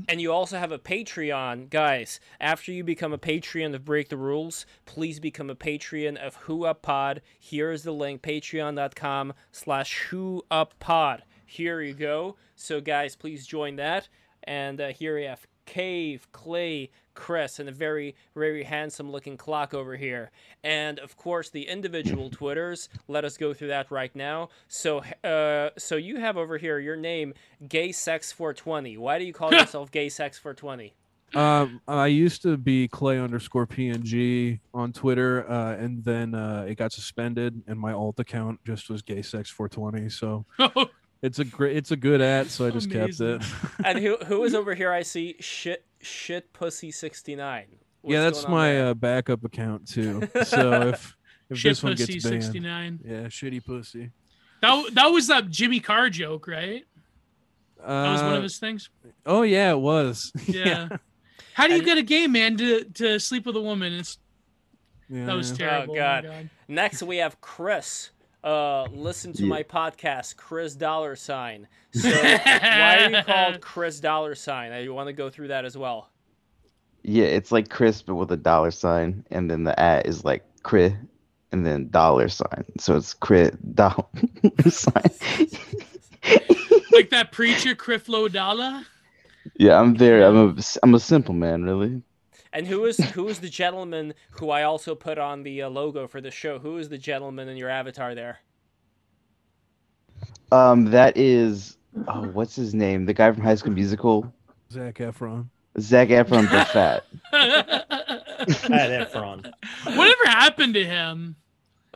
And 0.09 0.21
you 0.21 0.33
also 0.33 0.59
have 0.59 0.73
a 0.73 0.79
Patreon, 0.79 1.71
guys. 1.71 2.21
After 2.41 2.71
you 2.71 2.85
become 2.85 3.13
a 3.13 3.19
Patreon 3.19 3.75
of 3.75 3.85
Break 3.85 4.09
the 4.09 4.17
Rules, 4.17 4.67
please 4.85 5.21
become 5.21 5.49
a 5.49 5.55
Patreon 5.55 6.17
of 6.17 6.37
Who 6.37 6.65
Up 6.65 6.83
Pod. 6.83 7.23
Here 7.39 7.71
is 7.71 7.83
the 7.83 7.93
link: 7.93 8.23
patreon.com 8.23 9.33
slash 9.53 9.99
Who 10.11 10.45
Up 10.51 10.79
Pod. 10.79 11.25
Here 11.45 11.81
you 11.81 11.95
go. 11.95 12.37
So, 12.55 12.81
guys, 12.81 13.17
please 13.17 13.47
join 13.47 13.77
that. 13.77 14.09
And 14.45 14.81
uh, 14.81 14.89
here 14.89 15.17
we 15.17 15.25
have 15.25 15.47
Cave, 15.67 16.27
Clay, 16.33 16.91
Chris, 17.15 17.59
and 17.59 17.69
a 17.69 17.73
very, 17.73 18.15
very 18.35 18.63
handsome 18.63 19.11
looking 19.11 19.37
clock 19.37 19.75
over 19.75 19.97
here. 19.97 20.31
And 20.65 20.99
of 20.99 21.17
course, 21.17 21.51
the 21.51 21.69
individual 21.69 22.31
Twitters. 22.31 22.89
Let 23.09 23.25
us 23.25 23.37
go 23.37 23.53
through 23.53 23.69
that 23.69 23.91
right 23.91 24.15
now. 24.15 24.49
So, 24.69 25.01
uh, 25.25 25.71
so 25.77 25.97
you 25.97 26.17
have 26.21 26.37
over 26.37 26.59
here 26.59 26.79
your 26.79 26.97
name, 26.97 27.35
Gay 27.69 27.93
Sex 27.93 28.33
420. 28.33 28.97
Why 28.97 29.19
do 29.19 29.25
you 29.25 29.33
call 29.33 29.53
yourself 29.55 29.91
Gay 29.91 30.09
Sex 30.09 30.39
420? 30.39 30.95
Um, 31.35 31.81
I 31.89 32.07
used 32.07 32.43
to 32.43 32.57
be 32.57 32.89
Clay 32.89 33.19
underscore 33.19 33.67
PNG 33.67 34.61
on 34.73 34.93
Twitter, 34.93 35.49
uh, 35.51 35.75
and 35.75 36.05
then 36.05 36.35
uh, 36.35 36.67
it 36.69 36.77
got 36.77 36.93
suspended, 36.93 37.63
and 37.67 37.79
my 37.79 37.93
alt 37.93 38.19
account 38.21 38.61
just 38.65 38.89
was 38.89 39.03
gay 39.03 39.23
sex 39.23 39.51
420. 39.51 40.09
So 40.09 40.47
it's 41.23 41.39
a 41.39 41.45
great, 41.45 41.77
it's 41.77 41.91
a 41.91 41.97
good 41.97 42.21
at, 42.21 42.49
so 42.49 42.67
I 42.67 42.71
just 42.71 42.91
Amazing. 42.91 43.39
kept 43.41 43.45
it. 43.45 43.53
And 43.85 43.99
who 43.99 44.17
who 44.27 44.45
is 44.45 44.55
over 44.55 44.75
here? 44.75 44.93
I 44.93 45.03
see 45.03 45.37
shit 45.41 45.85
shit 46.01 46.53
pussy 46.53 46.91
69. 46.91 47.67
yeah, 48.05 48.21
that's 48.23 48.47
my 48.49 48.81
uh, 48.81 48.95
backup 48.95 49.45
account 49.45 49.89
too. 49.89 50.29
So 50.45 50.89
if 50.89 51.17
if 51.51 51.59
Shit 51.59 51.71
this 51.71 51.83
one 51.83 51.95
gets 51.95 52.11
banned, 52.23 52.23
sixty 52.43 52.61
nine. 52.61 53.01
yeah, 53.05 53.23
shitty 53.27 53.65
pussy. 53.65 54.11
That 54.63 54.91
that 54.95 55.07
was 55.09 55.27
that 55.29 55.49
Jimmy 55.51 55.81
Carr 55.81 56.11
joke, 56.11 56.47
right? 56.49 56.85
That 57.79 58.11
was 58.13 58.23
one 58.23 58.33
Uh, 58.33 58.37
of 58.39 58.43
his 58.43 58.59
things. 58.59 58.91
Oh 59.25 59.43
yeah, 59.43 59.71
it 59.73 59.79
was. 59.81 60.33
Yeah. 60.47 60.89
How 61.55 61.67
do 61.67 61.73
you 61.73 61.79
And- 61.79 61.87
get 61.87 61.99
a 61.99 62.03
gay 62.03 62.27
man 62.27 62.57
to, 62.59 62.85
to 62.85 63.19
sleep 63.19 63.47
with 63.47 63.57
a 63.57 63.61
woman? 63.63 63.93
It's 63.95 64.19
yeah. 65.09 65.25
that 65.27 65.35
was 65.35 65.53
terrible. 65.53 65.95
Oh, 65.95 65.97
God. 65.97 66.25
my 66.25 66.31
God. 66.31 66.51
Next 66.69 67.03
we 67.03 67.17
have 67.19 67.41
Chris. 67.41 68.11
Uh, 68.47 68.85
listen 68.93 69.33
to 69.33 69.43
Yeah. 69.43 69.49
my 69.49 69.63
podcast, 69.65 70.37
Chris 70.37 70.75
Dollar 70.77 71.17
Sign. 71.17 71.67
So 71.97 72.09
why 72.11 72.99
are 73.07 73.11
you 73.11 73.23
called 73.25 73.61
Chris 73.61 73.99
Dollar 74.01 74.35
Sign? 74.37 74.71
I 74.71 74.87
want 74.89 75.09
to 75.09 75.13
go 75.13 75.31
through 75.31 75.49
that 75.49 75.65
as 75.65 75.77
well. 75.77 76.11
Yeah, 77.03 77.25
it's 77.25 77.51
like 77.51 77.71
Chris 77.71 78.03
but 78.03 78.15
with 78.17 78.31
a 78.33 78.37
dollar 78.37 78.71
sign, 78.71 79.25
and 79.31 79.51
then 79.51 79.65
the 79.65 79.79
at 79.81 80.07
is 80.07 80.25
like 80.25 80.45
crit, 80.63 80.93
and 81.53 81.65
then 81.67 81.89
dollar 81.89 82.29
sign. 82.29 82.65
So 82.79 82.97
it's 82.97 83.15
crit 83.15 83.75
dollar 83.75 84.05
sign. 84.69 85.03
like 86.93 87.11
that 87.11 87.31
preacher 87.33 87.75
Creflo 87.75 88.31
Dollar. 88.31 88.83
yeah, 89.59 89.81
I'm 89.81 89.97
very. 89.97 90.25
I'm 90.25 90.37
a. 90.59 90.63
I'm 90.83 90.95
a 90.95 91.01
simple 91.01 91.35
man, 91.35 91.65
really. 91.65 92.03
And 92.57 92.67
who 92.67 92.87
is 92.87 92.97
who 93.11 93.29
is 93.29 93.39
the 93.41 93.51
gentleman 93.51 94.15
who 94.31 94.49
I 94.49 94.63
also 94.63 94.95
put 94.95 95.19
on 95.19 95.43
the 95.43 95.61
uh, 95.61 95.69
logo 95.69 96.07
for 96.09 96.23
the 96.23 96.31
show? 96.31 96.59
Who 96.59 96.79
is 96.79 96.89
the 96.89 96.97
gentleman 96.97 97.49
in 97.51 97.59
your 97.59 97.69
avatar 97.69 98.15
there? 98.15 98.39
Um, 100.51 100.87
that 100.87 101.19
is. 101.19 101.77
Oh, 102.09 102.23
what's 102.29 102.57
his 102.57 102.75
name? 102.75 103.05
The 103.05 103.13
guy 103.13 103.31
from 103.31 103.43
High 103.43 103.57
School 103.57 103.73
Musical, 103.75 104.33
Zac 104.73 104.95
Efron. 104.95 105.49
Zac 105.79 106.09
Efron, 106.09 106.51
the 106.51 106.65
fat. 106.73 107.05
Pat 107.31 109.11
Efron. 109.13 109.53
Whatever 109.85 110.25
happened 110.27 110.73
to 110.75 110.85
him? 110.85 111.37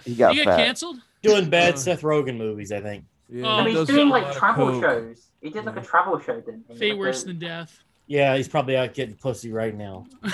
He 0.04 0.14
got 0.14 0.32
he 0.32 0.40
get 0.40 0.44
fat. 0.46 0.56
canceled? 0.58 0.98
Doing 1.22 1.48
bad 1.48 1.74
Uh, 1.74 1.76
Seth 1.78 2.02
Rogen 2.02 2.36
movies, 2.36 2.70
I 2.70 2.80
think. 2.82 3.04
Yeah, 3.30 3.60
Oh, 3.60 3.64
he's 3.64 3.86
doing 3.88 4.10
like 4.10 4.30
travel 4.36 4.72
coke. 4.72 4.82
shows. 4.82 5.28
He 5.40 5.48
did 5.48 5.64
like 5.64 5.76
a 5.78 5.82
travel 5.82 6.18
show, 6.18 6.38
didn't 6.40 6.64
he? 6.68 6.76
Fate 6.76 6.90
Like 6.92 6.98
worse 6.98 7.22
a- 7.22 7.26
than 7.28 7.38
death. 7.38 7.78
Yeah, 8.10 8.36
he's 8.36 8.48
probably 8.48 8.76
out 8.76 8.92
getting 8.92 9.14
pussy 9.14 9.52
right 9.52 9.74
now. 9.74 10.04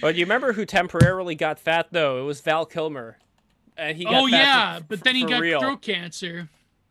But 0.00 0.16
you 0.16 0.24
remember 0.24 0.52
who 0.52 0.64
temporarily 0.66 1.34
got 1.34 1.58
fat 1.58 1.88
though? 1.90 2.20
It 2.20 2.24
was 2.24 2.40
Val 2.40 2.64
Kilmer. 2.66 3.18
And 3.76 3.96
he 3.96 4.04
got 4.04 4.14
oh 4.14 4.28
fat 4.28 4.36
yeah, 4.36 4.78
for- 4.78 4.84
but 4.84 5.04
then 5.04 5.14
he 5.14 5.24
got 5.24 5.40
real. 5.40 5.60
throat 5.60 5.82
cancer. 5.82 6.48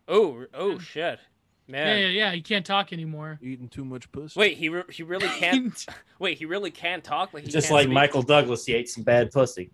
Oh, 0.08 0.46
oh 0.54 0.80
shit. 0.80 1.20
Man. 1.68 1.88
yeah, 1.88 2.08
yeah. 2.08 2.10
yeah, 2.10 2.32
He 2.34 2.42
can't 2.42 2.66
talk 2.66 2.92
anymore. 2.92 3.40
Eating 3.42 3.70
too 3.70 3.86
much 3.86 4.12
pussy. 4.12 4.38
Wait, 4.40 4.58
he 4.58 4.70
re- 4.70 4.84
he 4.92 5.02
really 5.04 5.28
can't 5.40 5.86
Wait, 6.20 6.38
he 6.38 6.46
really 6.46 6.72
can't 6.72 7.04
talk 7.04 7.34
like 7.34 7.44
he 7.46 7.50
Just 7.52 7.72
like 7.72 7.84
speak? 7.84 7.94
Michael 7.94 8.22
Douglas, 8.22 8.66
he 8.66 8.74
ate 8.74 8.90
some 8.90 9.04
bad 9.04 9.32
pussy. 9.32 9.70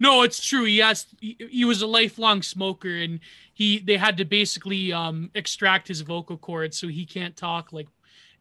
no, 0.00 0.22
it's 0.22 0.44
true. 0.44 0.64
He 0.64 0.78
has 0.78 1.06
he, 1.20 1.36
he 1.50 1.64
was 1.64 1.82
a 1.82 1.86
lifelong 1.86 2.42
smoker, 2.42 2.94
and 2.94 3.20
he 3.52 3.78
they 3.78 3.96
had 3.96 4.16
to 4.18 4.24
basically 4.24 4.92
um 4.92 5.30
extract 5.34 5.86
his 5.88 6.00
vocal 6.00 6.36
cords 6.38 6.78
so 6.78 6.88
he 6.88 7.04
can't 7.06 7.36
talk 7.36 7.72
like 7.72 7.88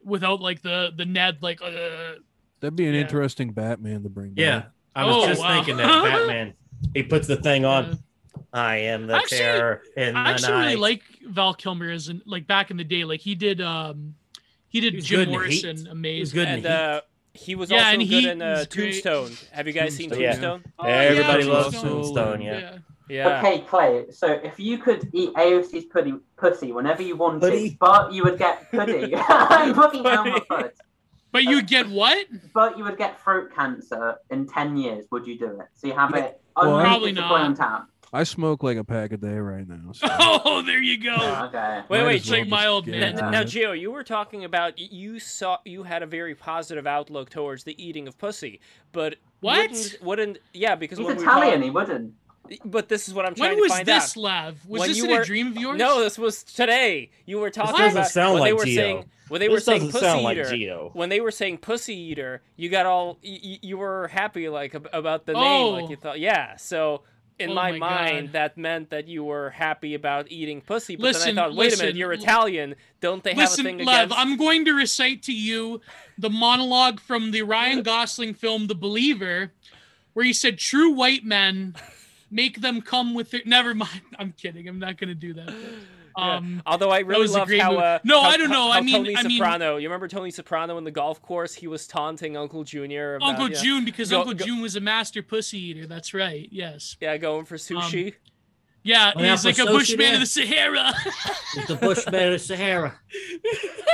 without 0.03 0.41
like 0.41 0.61
the 0.61 0.91
the 0.95 1.05
Ned 1.05 1.37
like. 1.41 1.61
Uh, 1.61 2.13
That'd 2.59 2.75
be 2.77 2.87
an 2.87 2.93
Yeah. 2.93 3.01
interesting 3.01 3.51
Batman 3.51 4.03
to 4.03 4.09
bring. 4.09 4.33
Yeah, 4.37 4.59
back. 4.59 4.69
I 4.95 5.05
was 5.05 5.15
Oh, 5.17 5.27
just 5.27 5.41
wow. 5.41 5.55
thinking 5.55 5.77
that 5.77 5.87
Batman. 6.03 6.53
He 6.93 7.03
puts 7.03 7.27
the 7.27 7.35
thing 7.37 7.65
on. 7.65 7.85
uh, 7.85 7.95
I 8.53 8.77
am 8.77 9.07
the 9.07 9.15
Actually- 9.15 9.37
terror 9.39 9.81
in 9.97 10.15
I 10.15 10.31
actually 10.31 10.51
night. 10.53 10.63
really 10.65 10.75
like 10.77 11.01
Val 11.27 11.53
Kilmer 11.53 11.89
as 11.89 12.07
in, 12.09 12.21
like 12.25 12.45
back 12.47 12.71
in 12.71 12.77
the 12.77 12.83
day. 12.83 13.03
Like 13.03 13.19
he 13.19 13.35
did 13.35 13.59
um 13.61 14.15
he 14.69 14.79
did 14.79 14.93
He 14.95 15.01
Jim 15.01 15.19
good 15.19 15.21
in 15.23 15.29
Heat. 15.29 15.63
Morrison 15.65 16.03
He 16.03 16.19
was 16.19 16.31
good 16.33 16.47
in 16.47 16.53
And 16.55 16.61
Heat. 16.63 16.67
uh 16.69 17.01
He 17.33 17.55
was 17.55 17.69
Yeah, 17.71 17.77
also 17.87 17.97
good 17.97 18.05
he 18.07 18.27
in 18.29 18.41
uh, 18.41 18.49
was 18.59 18.67
great. 18.67 19.03
Tombstone. 19.03 19.31
Have 19.51 19.67
you 19.67 19.73
guys 19.73 19.95
seen 19.95 20.09
Tombstone. 20.11 20.61
Yeah. 20.65 20.71
Oh, 20.79 20.85
Everybody 20.87 21.45
yeah, 21.45 21.51
loves 21.51 21.81
Tombstone. 21.81 21.91
Tombstone, 22.03 22.41
yeah. 22.41 22.77
Yeah. 23.09 23.27
Yeah. 23.27 23.39
Okay, 23.39 23.59
Clay. 23.61 24.05
So 24.11 24.27
if 24.27 24.59
you 24.59 24.77
could 24.77 25.09
eat 25.13 25.33
AOC's 25.33 25.85
putty, 25.85 26.13
pussy 26.37 26.71
whenever 26.71 27.01
you 27.01 27.15
wanted, 27.15 27.41
Putty? 27.41 27.77
but 27.79 28.13
you 28.13 28.23
would 28.23 28.37
get 28.37 28.71
puddy. 28.71 29.13
I'm 29.29 29.73
fucking 29.75 30.03
down 30.03 30.29
my 30.29 30.39
foot. 30.47 30.73
But 31.31 31.43
you 31.45 31.61
get 31.63 31.89
what? 31.89 32.27
But 32.53 32.77
you 32.77 32.83
would 32.83 32.97
get 32.97 33.21
throat 33.23 33.51
cancer 33.55 34.15
in 34.29 34.47
ten 34.47 34.77
years. 34.77 35.05
Would 35.11 35.25
you 35.27 35.37
do 35.37 35.59
it? 35.59 35.67
So 35.73 35.87
you 35.87 35.93
have 35.93 36.11
Yeah. 36.15 36.25
it 36.25 36.41
Well, 36.55 36.79
Probably 36.79 37.11
not. 37.11 37.31
on 37.31 37.55
tap. 37.55 37.87
I 38.15 38.23
smoke 38.25 38.61
like 38.61 38.77
a 38.77 38.83
pack 38.83 39.11
a 39.11 39.17
day 39.17 39.37
right 39.39 39.67
now. 39.67 39.91
So 39.93 40.05
Oh, 40.19 40.61
there 40.61 40.77
you 40.77 41.01
go. 41.01 41.15
Okay. 41.47 41.81
Wait, 41.89 41.99
might 42.01 42.05
wait, 42.05 42.21
as 42.21 42.29
well 42.29 42.39
like 42.41 42.47
my 42.49 42.67
old 42.67 42.85
man. 42.85 43.15
Now, 43.15 43.25
out. 43.25 43.31
now, 43.31 43.41
Gio, 43.43 43.77
you 43.77 43.91
were 43.91 44.03
talking 44.03 44.43
about 44.45 44.77
you 44.77 45.19
saw 45.19 45.57
you 45.65 45.81
had 45.81 46.03
a 46.03 46.05
very 46.05 46.35
positive 46.35 46.85
outlook 46.85 47.31
towards 47.31 47.63
the 47.63 47.83
eating 47.83 48.07
of 48.07 48.15
pussy, 48.19 48.59
but 48.91 49.15
What? 49.39 49.71
Wouldn't, 49.71 49.97
wouldn't 50.03 50.37
yeah? 50.53 50.75
Because 50.75 50.99
He's 50.99 51.07
when 51.07 51.17
we 51.17 51.23
Italian. 51.23 51.53
talk- 51.55 51.63
He 51.63 51.69
wouldn't. 51.71 52.13
But 52.65 52.89
this 52.89 53.07
is 53.07 53.13
what 53.13 53.25
I'm 53.25 53.35
trying 53.35 53.51
When 53.51 53.57
to 53.57 53.61
was 53.61 53.71
find 53.71 53.85
this, 53.87 54.11
out. 54.11 54.21
Lav? 54.21 54.65
Was 54.67 54.79
When 54.79 54.89
this 54.89 54.97
you 54.97 55.05
in 55.05 55.11
were- 55.11 55.21
a 55.21 55.25
dream 55.25 55.47
of 55.47 55.57
yours? 55.57 55.77
No, 55.77 56.01
this 56.03 56.17
was 56.17 56.43
today. 56.43 57.09
You 57.25 57.39
were 57.39 57.49
talking 57.49 57.77
doesn't 57.77 57.97
about 57.97 58.11
sound 58.11 58.33
when 58.33 58.41
like 58.41 58.49
they 58.49 58.53
were 58.53 58.65
Gio. 58.65 58.75
saying 58.75 59.05
when 59.29 59.39
they 59.39 59.47
this 59.47 59.53
were 59.53 59.59
saying 59.61 59.79
doesn't 59.85 59.91
pussy 59.93 60.05
sound 60.05 60.23
like 60.23 60.37
eater. 60.37 60.49
Geo. 60.49 60.89
when 60.93 61.09
they 61.09 61.21
were 61.21 61.31
saying 61.31 61.57
pussy 61.59 61.95
eater, 61.95 62.41
you 62.57 62.69
got 62.69 62.85
all 62.85 63.17
you, 63.21 63.57
you 63.61 63.77
were 63.77 64.07
happy 64.09 64.49
like 64.49 64.73
about 64.93 65.25
the 65.25 65.33
name, 65.33 65.41
Oh. 65.43 65.69
like 65.69 65.89
you 65.89 65.95
oh. 65.99 66.03
thought, 66.03 66.19
yeah. 66.19 66.55
So 66.57 67.03
in 67.39 67.49
Oh 67.49 67.53
my, 67.55 67.71
my 67.71 67.77
mind, 67.79 68.27
God. 68.27 68.33
that 68.33 68.57
meant 68.57 68.89
that 68.91 69.07
you 69.07 69.23
were 69.23 69.49
happy 69.49 69.95
about 69.95 70.29
eating 70.31 70.61
pussy. 70.61 70.95
But 70.95 71.03
Listen, 71.05 71.35
then 71.35 71.43
I 71.45 71.47
thought, 71.47 71.55
wait 71.55 71.73
a 71.73 71.77
minute, 71.77 71.95
you're 71.95 72.13
Italian. 72.13 72.75
Don't 73.01 73.23
they 73.23 73.31
have 73.31 73.37
a 73.39 73.41
Listen, 73.41 73.65
thing 73.65 73.77
Lev, 73.79 74.11
against? 74.11 74.19
I'm 74.19 74.37
going 74.37 74.65
to 74.65 74.73
recite 74.73 75.23
to 75.23 75.33
you 75.33 75.81
the 76.17 76.29
monologue 76.29 76.99
from 76.99 77.31
the 77.31 77.41
Ryan 77.41 77.81
Gosling 77.83 78.35
film 78.35 78.67
The 78.67 78.75
Believer, 78.75 79.51
where 80.13 80.25
he 80.25 80.31
said, 80.31 80.59
True 80.59 80.91
white 80.91 81.25
men 81.25 81.73
make 82.33 82.59
them 82.61 82.81
come 82.81 83.13
with 83.13 83.31
their. 83.31 83.41
Never 83.45 83.73
mind. 83.73 84.01
I'm 84.19 84.31
kidding. 84.33 84.67
I'm 84.67 84.79
not 84.79 84.97
going 84.97 85.09
to 85.09 85.15
do 85.15 85.33
that. 85.35 85.53
Yeah. 86.15 86.35
Um, 86.35 86.61
Although 86.67 86.91
I 86.91 86.99
really 86.99 87.23
was 87.23 87.31
a 87.33 87.39
love 87.39 87.49
how 87.51 87.71
movie. 87.71 87.83
uh, 87.83 87.97
No, 88.03 88.21
how- 88.21 88.29
I 88.29 88.37
don't 88.37 88.51
know. 88.51 88.69
how 88.71 88.77
I 88.77 88.81
mean- 88.81 88.97
Tony 88.97 89.17
I 89.17 89.23
mean- 89.23 89.31
Soprano. 89.39 89.77
You 89.77 89.87
remember 89.89 90.07
Tony 90.07 90.29
Soprano 90.29 90.77
in 90.77 90.83
the 90.83 90.91
golf 90.91 91.19
course? 91.23 91.55
He 91.55 91.65
was 91.65 91.87
taunting 91.87 92.37
Uncle 92.37 92.63
Junior. 92.63 93.15
About, 93.15 93.29
Uncle 93.29 93.49
yeah, 93.49 93.59
June, 93.59 93.83
because 93.83 94.11
Go- 94.11 94.19
Uncle 94.19 94.35
go- 94.35 94.45
June 94.45 94.61
was 94.61 94.75
a 94.75 94.79
master 94.79 95.23
pussy 95.23 95.57
eater. 95.57 95.87
That's 95.87 96.13
right. 96.13 96.47
Yes. 96.51 96.97
Yeah, 97.01 97.17
going 97.17 97.45
for 97.45 97.55
sushi. 97.55 98.13
Yeah, 98.83 99.11
Went 99.15 99.27
he's 99.27 99.41
for 99.41 99.47
like 99.47 99.57
a 99.57 99.65
bushman 99.65 100.13
of 100.13 100.19
the 100.19 100.25
Sahara. 100.27 100.93
It's 101.57 101.67
the 101.67 101.77
Bushman 101.77 102.27
of 102.27 102.31
the 102.33 102.37
Sahara. 102.37 102.99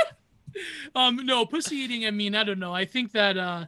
um, 0.94 1.16
no, 1.24 1.46
pussy 1.46 1.76
eating. 1.76 2.06
I 2.06 2.10
mean, 2.10 2.34
I 2.34 2.44
don't 2.44 2.58
know. 2.58 2.74
I 2.74 2.84
think 2.84 3.12
that. 3.12 3.38
uh 3.38 3.64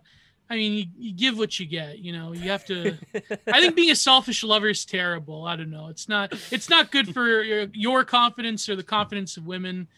I 0.52 0.56
mean, 0.56 0.72
you, 0.74 0.84
you 0.98 1.12
give 1.14 1.38
what 1.38 1.58
you 1.58 1.64
get. 1.64 2.00
You 2.00 2.12
know, 2.12 2.32
you 2.32 2.50
have 2.50 2.66
to. 2.66 2.98
I 3.46 3.60
think 3.60 3.74
being 3.74 3.90
a 3.90 3.96
selfish 3.96 4.44
lover 4.44 4.68
is 4.68 4.84
terrible. 4.84 5.46
I 5.46 5.56
don't 5.56 5.70
know. 5.70 5.88
It's 5.88 6.10
not. 6.10 6.34
It's 6.50 6.68
not 6.68 6.90
good 6.90 7.14
for 7.14 7.42
your, 7.42 7.68
your 7.72 8.04
confidence 8.04 8.68
or 8.68 8.76
the 8.76 8.82
confidence 8.82 9.38
of 9.38 9.46
women. 9.46 9.88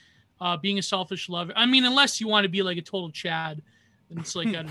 Uh, 0.41 0.57
being 0.57 0.79
a 0.79 0.83
selfish 0.83 1.29
lover. 1.29 1.53
I 1.57 1.65
mean, 1.67 1.85
unless 1.85 2.21
you 2.21 2.29
want 2.29 2.45
to 2.45 2.49
be 2.49 2.63
like 2.63 2.77
a 2.77 2.83
total 2.83 3.11
Chad, 3.11 3.63
and 4.11 4.19
it's 4.19 4.37
like 4.37 4.49
I 4.49 4.63
don't 4.63 4.71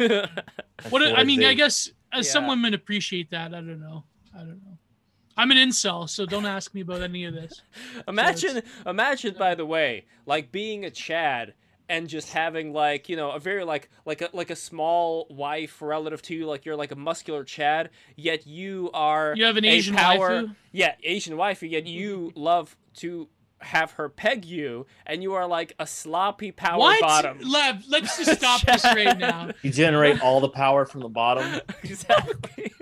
know. 0.00 0.26
What 0.90 1.02
I 1.02 1.24
mean, 1.24 1.44
I 1.44 1.54
guess 1.54 1.90
as 2.12 2.30
some 2.30 2.46
women 2.46 2.72
appreciate 2.72 3.30
that. 3.30 3.52
I 3.52 3.60
don't 3.60 3.80
know. 3.80 4.04
I 4.34 4.38
don't 4.38 4.62
know. 4.64 4.78
I'm 5.36 5.50
an 5.50 5.58
incel, 5.58 6.08
so 6.08 6.24
don't 6.24 6.46
ask 6.46 6.72
me 6.72 6.80
about 6.80 7.02
any 7.02 7.24
of 7.24 7.34
this. 7.34 7.62
imagine, 8.08 8.62
imagine. 8.86 9.34
By 9.38 9.54
the 9.54 9.66
way, 9.66 10.06
like 10.24 10.50
being 10.50 10.84
a 10.84 10.90
Chad 10.90 11.54
and 11.88 12.08
just 12.08 12.32
having 12.32 12.72
like 12.72 13.08
you 13.08 13.16
know 13.16 13.30
a 13.30 13.38
very 13.40 13.64
like 13.64 13.88
like 14.04 14.20
a 14.22 14.28
like 14.32 14.50
a 14.50 14.56
small 14.56 15.26
wife 15.30 15.80
relative 15.80 16.22
to 16.22 16.34
you, 16.34 16.46
like 16.46 16.64
you're 16.64 16.76
like 16.76 16.92
a 16.92 16.96
muscular 16.96 17.44
Chad, 17.44 17.90
yet 18.16 18.46
you 18.46 18.90
are 18.94 19.34
You 19.36 19.44
have 19.44 19.56
an 19.56 19.64
Asian 19.64 19.94
power, 19.94 20.42
waifu? 20.42 20.54
yeah, 20.72 20.94
Asian 21.02 21.36
wife, 21.36 21.62
yet 21.62 21.86
you 21.86 22.32
love 22.34 22.76
to 22.96 23.28
have 23.60 23.90
her 23.92 24.08
peg 24.08 24.44
you, 24.44 24.86
and 25.04 25.20
you 25.22 25.34
are 25.34 25.46
like 25.46 25.74
a 25.80 25.86
sloppy 25.86 26.52
power 26.52 26.78
What? 26.78 27.00
bottom. 27.00 27.40
Lev, 27.40 27.84
let's 27.88 28.16
just 28.16 28.38
stop 28.38 28.60
this 28.60 28.84
right 28.84 29.18
now. 29.18 29.50
You 29.62 29.70
generate 29.72 30.22
all 30.22 30.40
the 30.40 30.48
power 30.48 30.86
from 30.86 31.00
the 31.00 31.08
bottom. 31.08 31.60
exactly. 31.82 32.72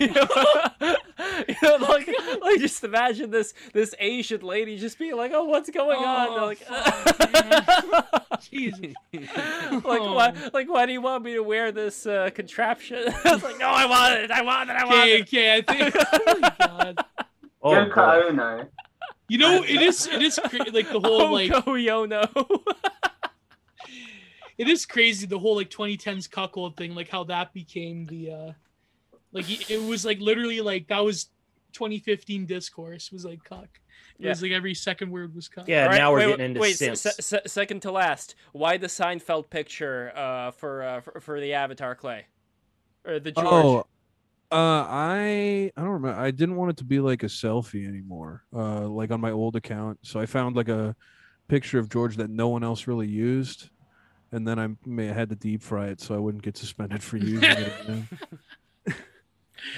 You, 0.00 0.08
know, 0.08 0.26
you 1.48 1.54
know, 1.62 1.76
like, 1.80 2.08
like 2.42 2.58
just 2.60 2.82
imagine 2.84 3.30
this 3.30 3.54
this 3.72 3.94
Asian 3.98 4.40
lady 4.42 4.76
just 4.78 4.98
being 4.98 5.16
like, 5.16 5.32
"Oh, 5.34 5.44
what's 5.44 5.70
going 5.70 5.98
on?" 5.98 6.30
They're 6.30 6.40
Oh, 6.42 6.46
like, 6.46 8.40
Jesus. 8.50 8.94
like 9.12 9.84
why? 9.84 10.32
Like 10.52 10.68
why 10.68 10.86
do 10.86 10.92
you 10.92 11.00
want 11.00 11.24
me 11.24 11.34
to 11.34 11.42
wear 11.42 11.72
this 11.72 12.06
uh, 12.06 12.30
contraption? 12.34 13.04
I 13.24 13.32
was 13.34 13.42
like, 13.42 13.58
"No, 13.58 13.68
I 13.68 13.86
want 13.86 14.14
it. 14.14 14.30
I 14.30 14.42
want 14.42 14.70
it. 14.70 14.76
I 14.76 14.84
want 14.84 15.00
Okay, 15.00 15.16
it." 15.16 15.22
okay, 15.22 15.54
I 15.56 15.60
think. 15.62 15.94
Oh 15.96 16.38
my 16.40 16.52
god. 16.58 17.04
Oh, 17.62 17.70
Yoko 17.70 17.94
boy. 17.94 18.28
Ono. 18.28 18.68
You 19.28 19.38
know, 19.38 19.62
it 19.64 19.82
is 19.82 20.06
it 20.06 20.22
is 20.22 20.38
cra- 20.38 20.70
like 20.72 20.90
the 20.92 21.00
whole 21.00 21.32
like, 21.32 21.50
Oh, 21.50 21.54
like 21.56 21.64
go 21.64 21.72
Yono. 21.72 22.62
it 24.56 24.68
is 24.68 24.86
crazy 24.86 25.26
the 25.26 25.38
whole 25.38 25.56
like 25.56 25.68
2010s 25.70 26.30
cuckold 26.30 26.76
thing, 26.76 26.94
like 26.94 27.08
how 27.08 27.24
that 27.24 27.52
became 27.52 28.06
the 28.06 28.30
uh 28.30 28.52
like 29.36 29.50
it 29.50 29.70
it 29.70 29.82
was 29.82 30.04
like 30.04 30.18
literally 30.20 30.60
like 30.60 30.88
that 30.88 31.04
was 31.04 31.26
2015 31.72 32.46
discourse 32.46 33.12
was 33.12 33.24
like 33.24 33.44
cuck. 33.44 33.68
It 34.18 34.24
Yeah. 34.24 34.30
was 34.30 34.40
like 34.42 34.52
every 34.52 34.74
second 34.74 35.10
word 35.10 35.34
was 35.34 35.46
cuck. 35.48 35.68
Yeah, 35.68 35.82
All 35.84 35.88
right, 35.90 35.98
now 35.98 36.10
we're 36.12 36.18
wait, 36.18 36.26
getting 36.28 36.46
into 36.46 36.60
wait, 36.60 36.76
simps. 36.76 37.02
se- 37.02 37.20
se- 37.20 37.40
second 37.46 37.82
to 37.82 37.90
last. 37.92 38.34
Why 38.52 38.78
the 38.78 38.86
Seinfeld 38.86 39.50
picture 39.50 40.10
uh, 40.16 40.50
for, 40.52 40.82
uh, 40.82 41.00
for 41.02 41.20
for 41.20 41.40
the 41.40 41.52
Avatar 41.52 41.94
clay, 41.94 42.24
or 43.04 43.20
the 43.20 43.30
George? 43.32 43.46
Oh, 43.46 43.78
uh, 44.50 44.54
I 44.88 45.70
I 45.76 45.80
don't 45.82 45.90
remember. 45.90 46.18
I 46.18 46.30
didn't 46.30 46.56
want 46.56 46.70
it 46.70 46.76
to 46.78 46.84
be 46.84 46.98
like 47.00 47.22
a 47.24 47.26
selfie 47.26 47.86
anymore. 47.86 48.44
Uh, 48.54 48.88
like 48.88 49.10
on 49.10 49.20
my 49.20 49.30
old 49.32 49.54
account, 49.56 49.98
so 50.02 50.18
I 50.18 50.24
found 50.26 50.56
like 50.56 50.68
a 50.70 50.96
picture 51.48 51.78
of 51.78 51.90
George 51.90 52.16
that 52.16 52.30
no 52.30 52.48
one 52.48 52.64
else 52.64 52.86
really 52.86 53.08
used, 53.08 53.68
and 54.32 54.48
then 54.48 54.58
I 54.58 54.68
may 54.86 55.06
had 55.08 55.28
to 55.28 55.36
deep 55.36 55.62
fry 55.62 55.88
it 55.88 56.00
so 56.00 56.14
I 56.14 56.18
wouldn't 56.18 56.42
get 56.42 56.56
suspended 56.56 57.02
for 57.02 57.16
using 57.32 57.42
it. 57.50 57.72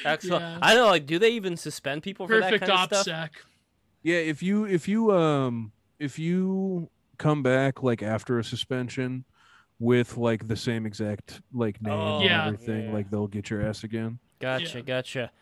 Again. 0.01 0.05
Excellent. 0.13 0.43
Yeah. 0.43 0.59
I 0.63 0.75
don't 0.75 0.85
know. 0.85 0.91
Like, 0.91 1.07
do 1.07 1.19
they 1.19 1.31
even 1.31 1.57
suspend 1.57 2.03
people 2.03 2.27
for 2.27 2.41
Perfect 2.41 2.61
that 2.61 2.69
kind 2.69 2.93
of 2.93 3.05
stuff? 3.05 3.07
OPSEC. 3.07 3.31
Yeah, 4.03 4.17
if 4.19 4.43
you 4.43 4.65
if 4.65 4.87
you 4.89 5.13
um 5.13 5.73
if 5.99 6.19
you 6.19 6.89
come 7.19 7.43
back 7.43 7.83
like 7.83 8.03
after 8.03 8.39
a 8.39 8.45
suspension 8.45 9.25
with 9.81 10.17
like 10.17 10.47
the 10.47 10.57
same 10.57 10.87
exact 10.87 11.41
like 11.53 11.83
name 11.83 11.93
Oh, 11.93 12.17
and 12.17 12.25
Yeah. 12.25 12.47
everything, 12.47 12.87
yeah. 12.87 12.93
like 12.93 13.11
they'll 13.11 13.27
get 13.27 13.51
your 13.51 13.61
ass 13.63 13.85
again. 13.85 14.19
Gotcha, 14.39 14.79
Yeah. 14.79 14.85
gotcha. 14.85 15.33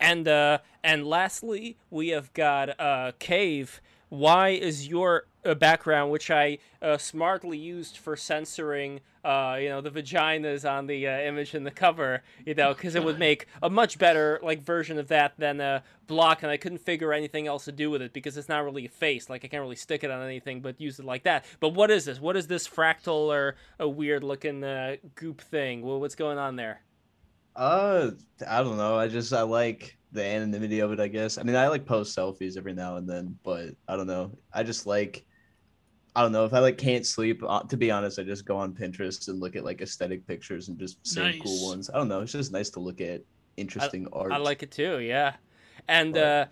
And 0.00 0.26
uh 0.26 0.58
and 0.82 1.06
lastly, 1.06 1.76
we 1.88 2.08
have 2.08 2.32
got 2.32 2.78
uh 2.80 3.12
Cave. 3.18 3.80
Why 4.08 4.50
is 4.50 4.88
your 4.88 5.26
uh, 5.44 5.54
background, 5.54 6.10
which 6.10 6.30
I 6.30 6.58
uh, 6.82 6.98
smartly 6.98 7.58
used 7.58 7.96
for 7.96 8.16
censoring, 8.16 9.00
uh, 9.24 9.58
you 9.60 9.68
know, 9.68 9.80
the 9.80 9.90
vaginas 9.90 10.70
on 10.70 10.86
the 10.86 11.06
uh, 11.06 11.20
image 11.20 11.54
in 11.54 11.64
the 11.64 11.70
cover, 11.70 12.22
you 12.44 12.54
know, 12.54 12.74
because 12.74 12.94
it 12.94 13.04
would 13.04 13.18
make 13.30 13.46
a 13.62 13.70
much 13.70 13.98
better 13.98 14.40
like 14.42 14.62
version 14.62 14.98
of 14.98 15.08
that 15.08 15.34
than 15.38 15.60
a 15.60 15.82
block, 16.06 16.42
and 16.42 16.50
I 16.50 16.56
couldn't 16.56 16.78
figure 16.78 17.12
anything 17.12 17.46
else 17.46 17.64
to 17.66 17.72
do 17.72 17.90
with 17.90 18.02
it 18.02 18.12
because 18.12 18.36
it's 18.36 18.48
not 18.48 18.64
really 18.64 18.86
a 18.86 18.90
face. 18.90 19.30
Like 19.30 19.44
I 19.44 19.48
can't 19.48 19.62
really 19.62 19.76
stick 19.76 20.04
it 20.04 20.10
on 20.10 20.22
anything, 20.22 20.60
but 20.60 20.80
use 20.80 20.98
it 20.98 21.04
like 21.04 21.24
that. 21.24 21.44
But 21.60 21.70
what 21.70 21.90
is 21.90 22.04
this? 22.04 22.20
What 22.20 22.36
is 22.36 22.46
this 22.46 22.68
fractal 22.68 23.28
or 23.28 23.56
a 23.78 23.88
weird 23.88 24.24
looking 24.24 24.64
uh, 24.64 24.96
goop 25.14 25.40
thing? 25.40 25.82
Well, 25.82 26.00
what's 26.00 26.14
going 26.14 26.38
on 26.38 26.56
there? 26.56 26.82
Uh, 27.56 28.12
I 28.48 28.62
don't 28.62 28.76
know. 28.76 28.96
I 28.96 29.08
just 29.08 29.32
I 29.32 29.42
like 29.42 29.98
the 30.12 30.24
anonymity 30.24 30.80
of 30.80 30.92
it. 30.92 31.00
I 31.00 31.08
guess. 31.08 31.38
I 31.38 31.42
mean, 31.42 31.56
I 31.56 31.68
like 31.68 31.84
post 31.86 32.16
selfies 32.16 32.56
every 32.56 32.74
now 32.74 32.96
and 32.96 33.08
then, 33.08 33.38
but 33.42 33.70
I 33.88 33.96
don't 33.96 34.06
know. 34.06 34.38
I 34.52 34.62
just 34.62 34.86
like. 34.86 35.24
I 36.16 36.22
don't 36.22 36.32
know 36.32 36.44
if 36.44 36.52
I 36.52 36.58
like 36.58 36.76
can't 36.78 37.06
sleep. 37.06 37.42
Uh, 37.46 37.60
to 37.62 37.76
be 37.76 37.90
honest, 37.90 38.18
I 38.18 38.24
just 38.24 38.44
go 38.44 38.56
on 38.56 38.72
Pinterest 38.74 39.28
and 39.28 39.38
look 39.40 39.54
at 39.56 39.64
like 39.64 39.80
aesthetic 39.80 40.26
pictures 40.26 40.68
and 40.68 40.78
just 40.78 40.98
save 41.06 41.34
Nice. 41.36 41.40
cool 41.42 41.68
ones. 41.68 41.88
I 41.88 41.98
don't 41.98 42.08
know. 42.08 42.20
It's 42.20 42.32
just 42.32 42.50
nice 42.52 42.70
to 42.70 42.80
look 42.80 43.00
at 43.00 43.22
interesting 43.56 44.06
art. 44.12 44.32
I 44.32 44.38
like 44.38 44.62
it 44.62 44.70
too. 44.70 44.98
Yeah, 45.00 45.34
and 45.88 46.14
But- 46.14 46.22
uh, 46.22 46.46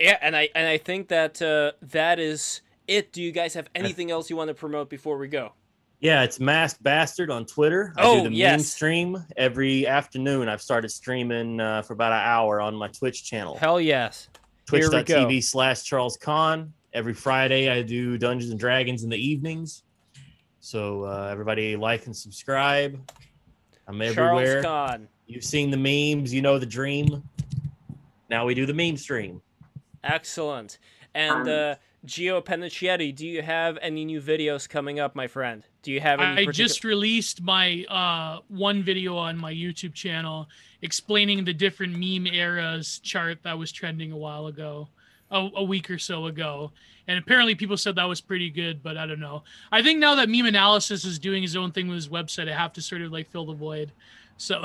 yeah, 0.00 0.18
and 0.20 0.36
I 0.36 0.48
and 0.54 0.66
I 0.68 0.78
think 0.78 1.08
that 1.08 1.40
uh, 1.42 1.72
that 1.88 2.18
is 2.18 2.60
it. 2.86 3.12
Do 3.12 3.22
you 3.22 3.32
guys 3.32 3.54
have 3.54 3.68
anything 3.74 4.10
else 4.10 4.30
you 4.30 4.36
want 4.36 4.48
to 4.48 4.54
promote 4.54 4.88
before 4.90 5.18
we 5.18 5.28
go? 5.28 5.52
Yeah, 6.00 6.22
it's 6.22 6.38
Masked 6.38 6.80
Bastard 6.82 7.28
on 7.28 7.44
Twitter. 7.44 7.92
I 7.96 8.02
Oh, 8.04 8.22
do 8.22 8.28
the 8.30 8.36
yes. 8.36 8.52
meme 8.58 8.64
stream 8.64 9.24
every 9.36 9.84
afternoon. 9.86 10.48
I've 10.48 10.62
started 10.62 10.90
streaming 10.90 11.58
uh, 11.58 11.82
for 11.82 11.94
about 11.94 12.12
an 12.12 12.20
hour 12.20 12.60
on 12.60 12.76
my 12.76 12.86
Twitch 12.86 13.24
channel. 13.24 13.56
Hell 13.56 13.80
yes. 13.80 14.28
Here 14.70 14.78
we. 14.80 14.88
Twitch.tv 14.88 15.42
slash 15.42 15.82
Charles 15.82 16.16
Kahn. 16.16 16.72
Every 16.94 17.14
Friday, 17.14 17.70
I 17.70 17.82
do 17.82 18.16
Dungeons 18.16 18.50
and 18.50 18.58
Dragons 18.58 19.04
in 19.04 19.10
the 19.10 19.16
evenings. 19.16 19.82
So 20.60 21.04
uh, 21.04 21.28
everybody 21.30 21.76
like 21.76 22.06
and 22.06 22.16
subscribe. 22.16 22.98
I'm 23.86 24.00
everywhere. 24.02 24.62
Charles 24.62 24.90
Kahn. 24.90 25.08
You've 25.26 25.44
seen 25.44 25.70
the 25.70 25.76
memes. 25.76 26.32
You 26.32 26.42
know 26.42 26.58
the 26.58 26.66
dream. 26.66 27.22
Now 28.30 28.44
we 28.44 28.54
do 28.54 28.66
the 28.66 28.74
meme 28.74 28.96
stream. 28.96 29.40
Excellent. 30.04 30.78
And 31.14 31.48
uh, 31.48 31.74
Gio 32.06 32.44
Panicietti, 32.44 33.14
do 33.14 33.26
you 33.26 33.42
have 33.42 33.78
any 33.82 34.04
new 34.04 34.20
videos 34.20 34.68
coming 34.68 35.00
up, 35.00 35.14
my 35.14 35.26
friend? 35.26 35.64
Do 35.82 35.92
you 35.92 36.00
have 36.00 36.20
any? 36.20 36.42
I 36.42 36.46
particu- 36.46 36.52
just 36.52 36.84
released 36.84 37.42
my 37.42 37.84
uh, 37.88 38.40
one 38.48 38.82
video 38.82 39.16
on 39.16 39.36
my 39.36 39.52
YouTube 39.52 39.94
channel 39.94 40.48
explaining 40.82 41.44
the 41.44 41.52
different 41.52 41.92
meme 41.92 42.26
eras 42.26 43.00
chart 43.00 43.38
that 43.42 43.58
was 43.58 43.72
trending 43.72 44.12
a 44.12 44.16
while 44.16 44.46
ago, 44.46 44.88
a, 45.30 45.48
a 45.56 45.64
week 45.64 45.90
or 45.90 45.98
so 45.98 46.26
ago. 46.26 46.72
And 47.06 47.18
apparently 47.18 47.54
people 47.54 47.76
said 47.78 47.94
that 47.96 48.04
was 48.04 48.20
pretty 48.20 48.50
good, 48.50 48.82
but 48.82 48.96
I 48.98 49.06
don't 49.06 49.20
know. 49.20 49.42
I 49.72 49.82
think 49.82 49.98
now 49.98 50.14
that 50.16 50.28
meme 50.28 50.44
analysis 50.46 51.04
is 51.04 51.18
doing 51.18 51.42
his 51.42 51.56
own 51.56 51.72
thing 51.72 51.88
with 51.88 51.96
his 51.96 52.08
website, 52.08 52.50
I 52.52 52.54
have 52.56 52.72
to 52.74 52.82
sort 52.82 53.00
of 53.02 53.12
like 53.12 53.30
fill 53.30 53.46
the 53.46 53.54
void. 53.54 53.92
So 54.36 54.64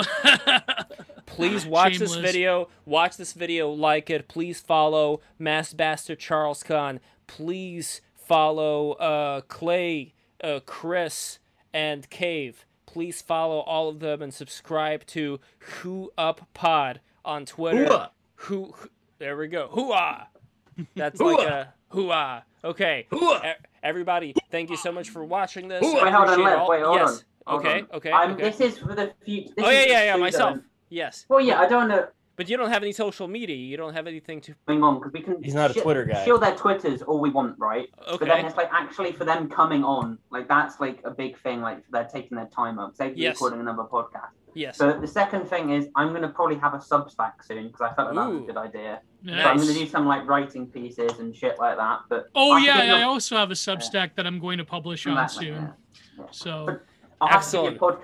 Please 1.25 1.66
watch 1.66 1.98
this 1.98 2.16
video. 2.16 2.67
Watch 2.85 3.17
this 3.17 3.33
video, 3.33 3.72
like 3.72 4.09
it. 4.09 4.27
Please 4.27 4.59
follow 4.59 5.22
Mass 5.40 5.74
Bastard 5.74 6.19
Charles 6.19 6.64
Khan. 6.64 7.00
Please 7.27 8.01
follow 8.16 8.92
uh, 8.93 9.42
Clay, 9.42 10.14
uh, 10.43 10.59
Chris, 10.66 11.40
and 11.74 12.09
Cave. 12.09 12.66
Please 12.85 13.22
follow 13.22 13.59
all 13.61 13.90
of 13.90 14.00
them 14.00 14.22
and 14.22 14.33
subscribe 14.33 15.06
to 15.08 15.40
Who 15.59 16.11
Up 16.17 16.48
Pod 16.53 17.00
on 17.25 17.45
Twitter. 17.45 17.85
Hooah. 17.85 18.09
Who, 18.35 18.74
who- 18.75 18.90
there 19.17 19.38
we 19.38 19.48
go. 19.48 19.69
Hooah! 19.74 20.27
That's 20.95 21.19
like 21.19 21.48
a 21.48 21.74
hooah. 21.92 22.43
Okay. 22.64 23.08
Hooah. 23.11 23.45
E- 23.45 23.66
everybody, 23.84 24.34
thank 24.52 24.69
you 24.69 24.77
so 24.77 24.92
much 24.92 25.10
for 25.10 25.24
watching 25.24 25.68
this. 25.68 25.84
Hooah. 25.84 26.02
I 26.02 26.03
Wait, 26.06 26.14
hold 26.14 26.30
on, 26.30 26.53
all- 26.60 26.69
Wait, 26.69 26.84
hold 26.84 26.95
yes. 27.00 27.10
on. 27.10 27.24
Hold 27.45 27.66
okay, 27.66 27.80
on. 27.82 27.88
okay, 27.95 28.11
I'm, 28.11 28.32
okay. 28.32 28.43
This 28.50 28.61
is 28.61 28.77
for 28.77 28.95
the 28.95 29.14
future. 29.26 29.52
oh 29.60 29.69
yeah, 29.69 29.85
yeah, 29.85 30.03
yeah, 30.06 30.16
myself. 30.16 30.60
Yes. 30.90 31.26
Well, 31.27 31.42
yeah, 31.42 31.60
I 31.60 31.68
don't 31.68 31.90
know. 31.90 32.08
But 32.35 32.50
you 32.50 32.56
don't 32.58 32.69
have 32.72 32.82
any 32.82 32.93
social 32.93 33.27
media. 33.27 33.56
You 33.56 33.77
don't 33.77 33.93
have 33.93 34.08
anything 34.08 34.42
to. 34.42 34.56
Hang 34.68 34.82
on, 34.82 34.98
because 35.00 35.11
we 35.14 35.22
can. 35.22 35.43
He's 35.43 35.53
not 35.53 35.69
a 35.69 35.74
shi- 35.74 35.82
Twitter 35.82 36.06
guy. 36.06 36.24
Shield 36.26 36.42
their 36.42 36.56
Twitters 36.56 37.02
all 37.03 37.19
we 37.19 37.30
want, 37.30 37.60
right? 37.60 37.90
Okay. 38.08 38.18
But 38.18 38.27
then 38.30 38.45
it's 38.45 38.56
like 38.56 38.69
actually 38.72 39.11
for 39.11 39.26
them 39.26 39.50
coming 39.50 39.84
on, 39.84 40.18
like 40.32 40.48
that's 40.48 40.80
like 40.80 41.00
a 41.03 41.11
big 41.11 41.38
thing. 41.40 41.61
Like 41.61 41.84
they're 41.92 42.06
taking 42.11 42.38
their 42.38 42.48
time 42.48 42.80
up. 42.80 42.95
They're 42.95 43.11
Yes. 43.14 43.35
recording 43.35 43.60
another 43.60 43.84
podcast. 43.84 44.32
Yes. 44.56 44.77
So 44.77 44.93
the 44.99 45.07
second 45.07 45.45
thing 45.48 45.72
is 45.72 45.88
I'm 45.95 46.14
gonna 46.14 46.30
probably 46.30 46.57
have 46.57 46.73
a 46.73 46.77
Substack 46.77 47.33
soon 47.43 47.67
because 47.67 47.82
I 47.82 47.93
felt 47.95 48.15
like 48.15 48.15
that 48.25 48.33
was 48.33 48.43
a 48.43 48.45
good 48.45 48.57
idea. 48.57 49.01
So 49.25 49.33
I'm 49.33 49.57
gonna 49.57 49.73
do 49.73 49.88
some 49.88 50.06
like 50.06 50.27
writing 50.27 50.67
pieces 50.67 51.19
and 51.19 51.35
shit 51.35 51.57
like 51.59 51.77
that. 51.77 52.01
But 52.09 52.30
Oh 52.35 52.53
I 52.53 52.59
yeah, 52.59 52.83
your- 52.83 52.95
I 52.98 53.03
also 53.03 53.35
have 53.38 53.51
a 53.51 53.56
Substack 53.56 54.15
that 54.15 54.27
I'm 54.27 54.40
going 54.40 54.57
to 54.59 54.65
publish 54.65 55.07
on 55.07 55.27
soon. 55.30 55.48
yeah, 55.48 55.67
yeah. 56.19 56.25
So 56.32 56.65
But 56.67 56.85
I'll 57.22 57.27
have 57.30 57.41
to 57.45 57.51
get 57.51 57.65
Excellent. 57.67 57.80
your 57.82 57.91
podcast 57.93 58.03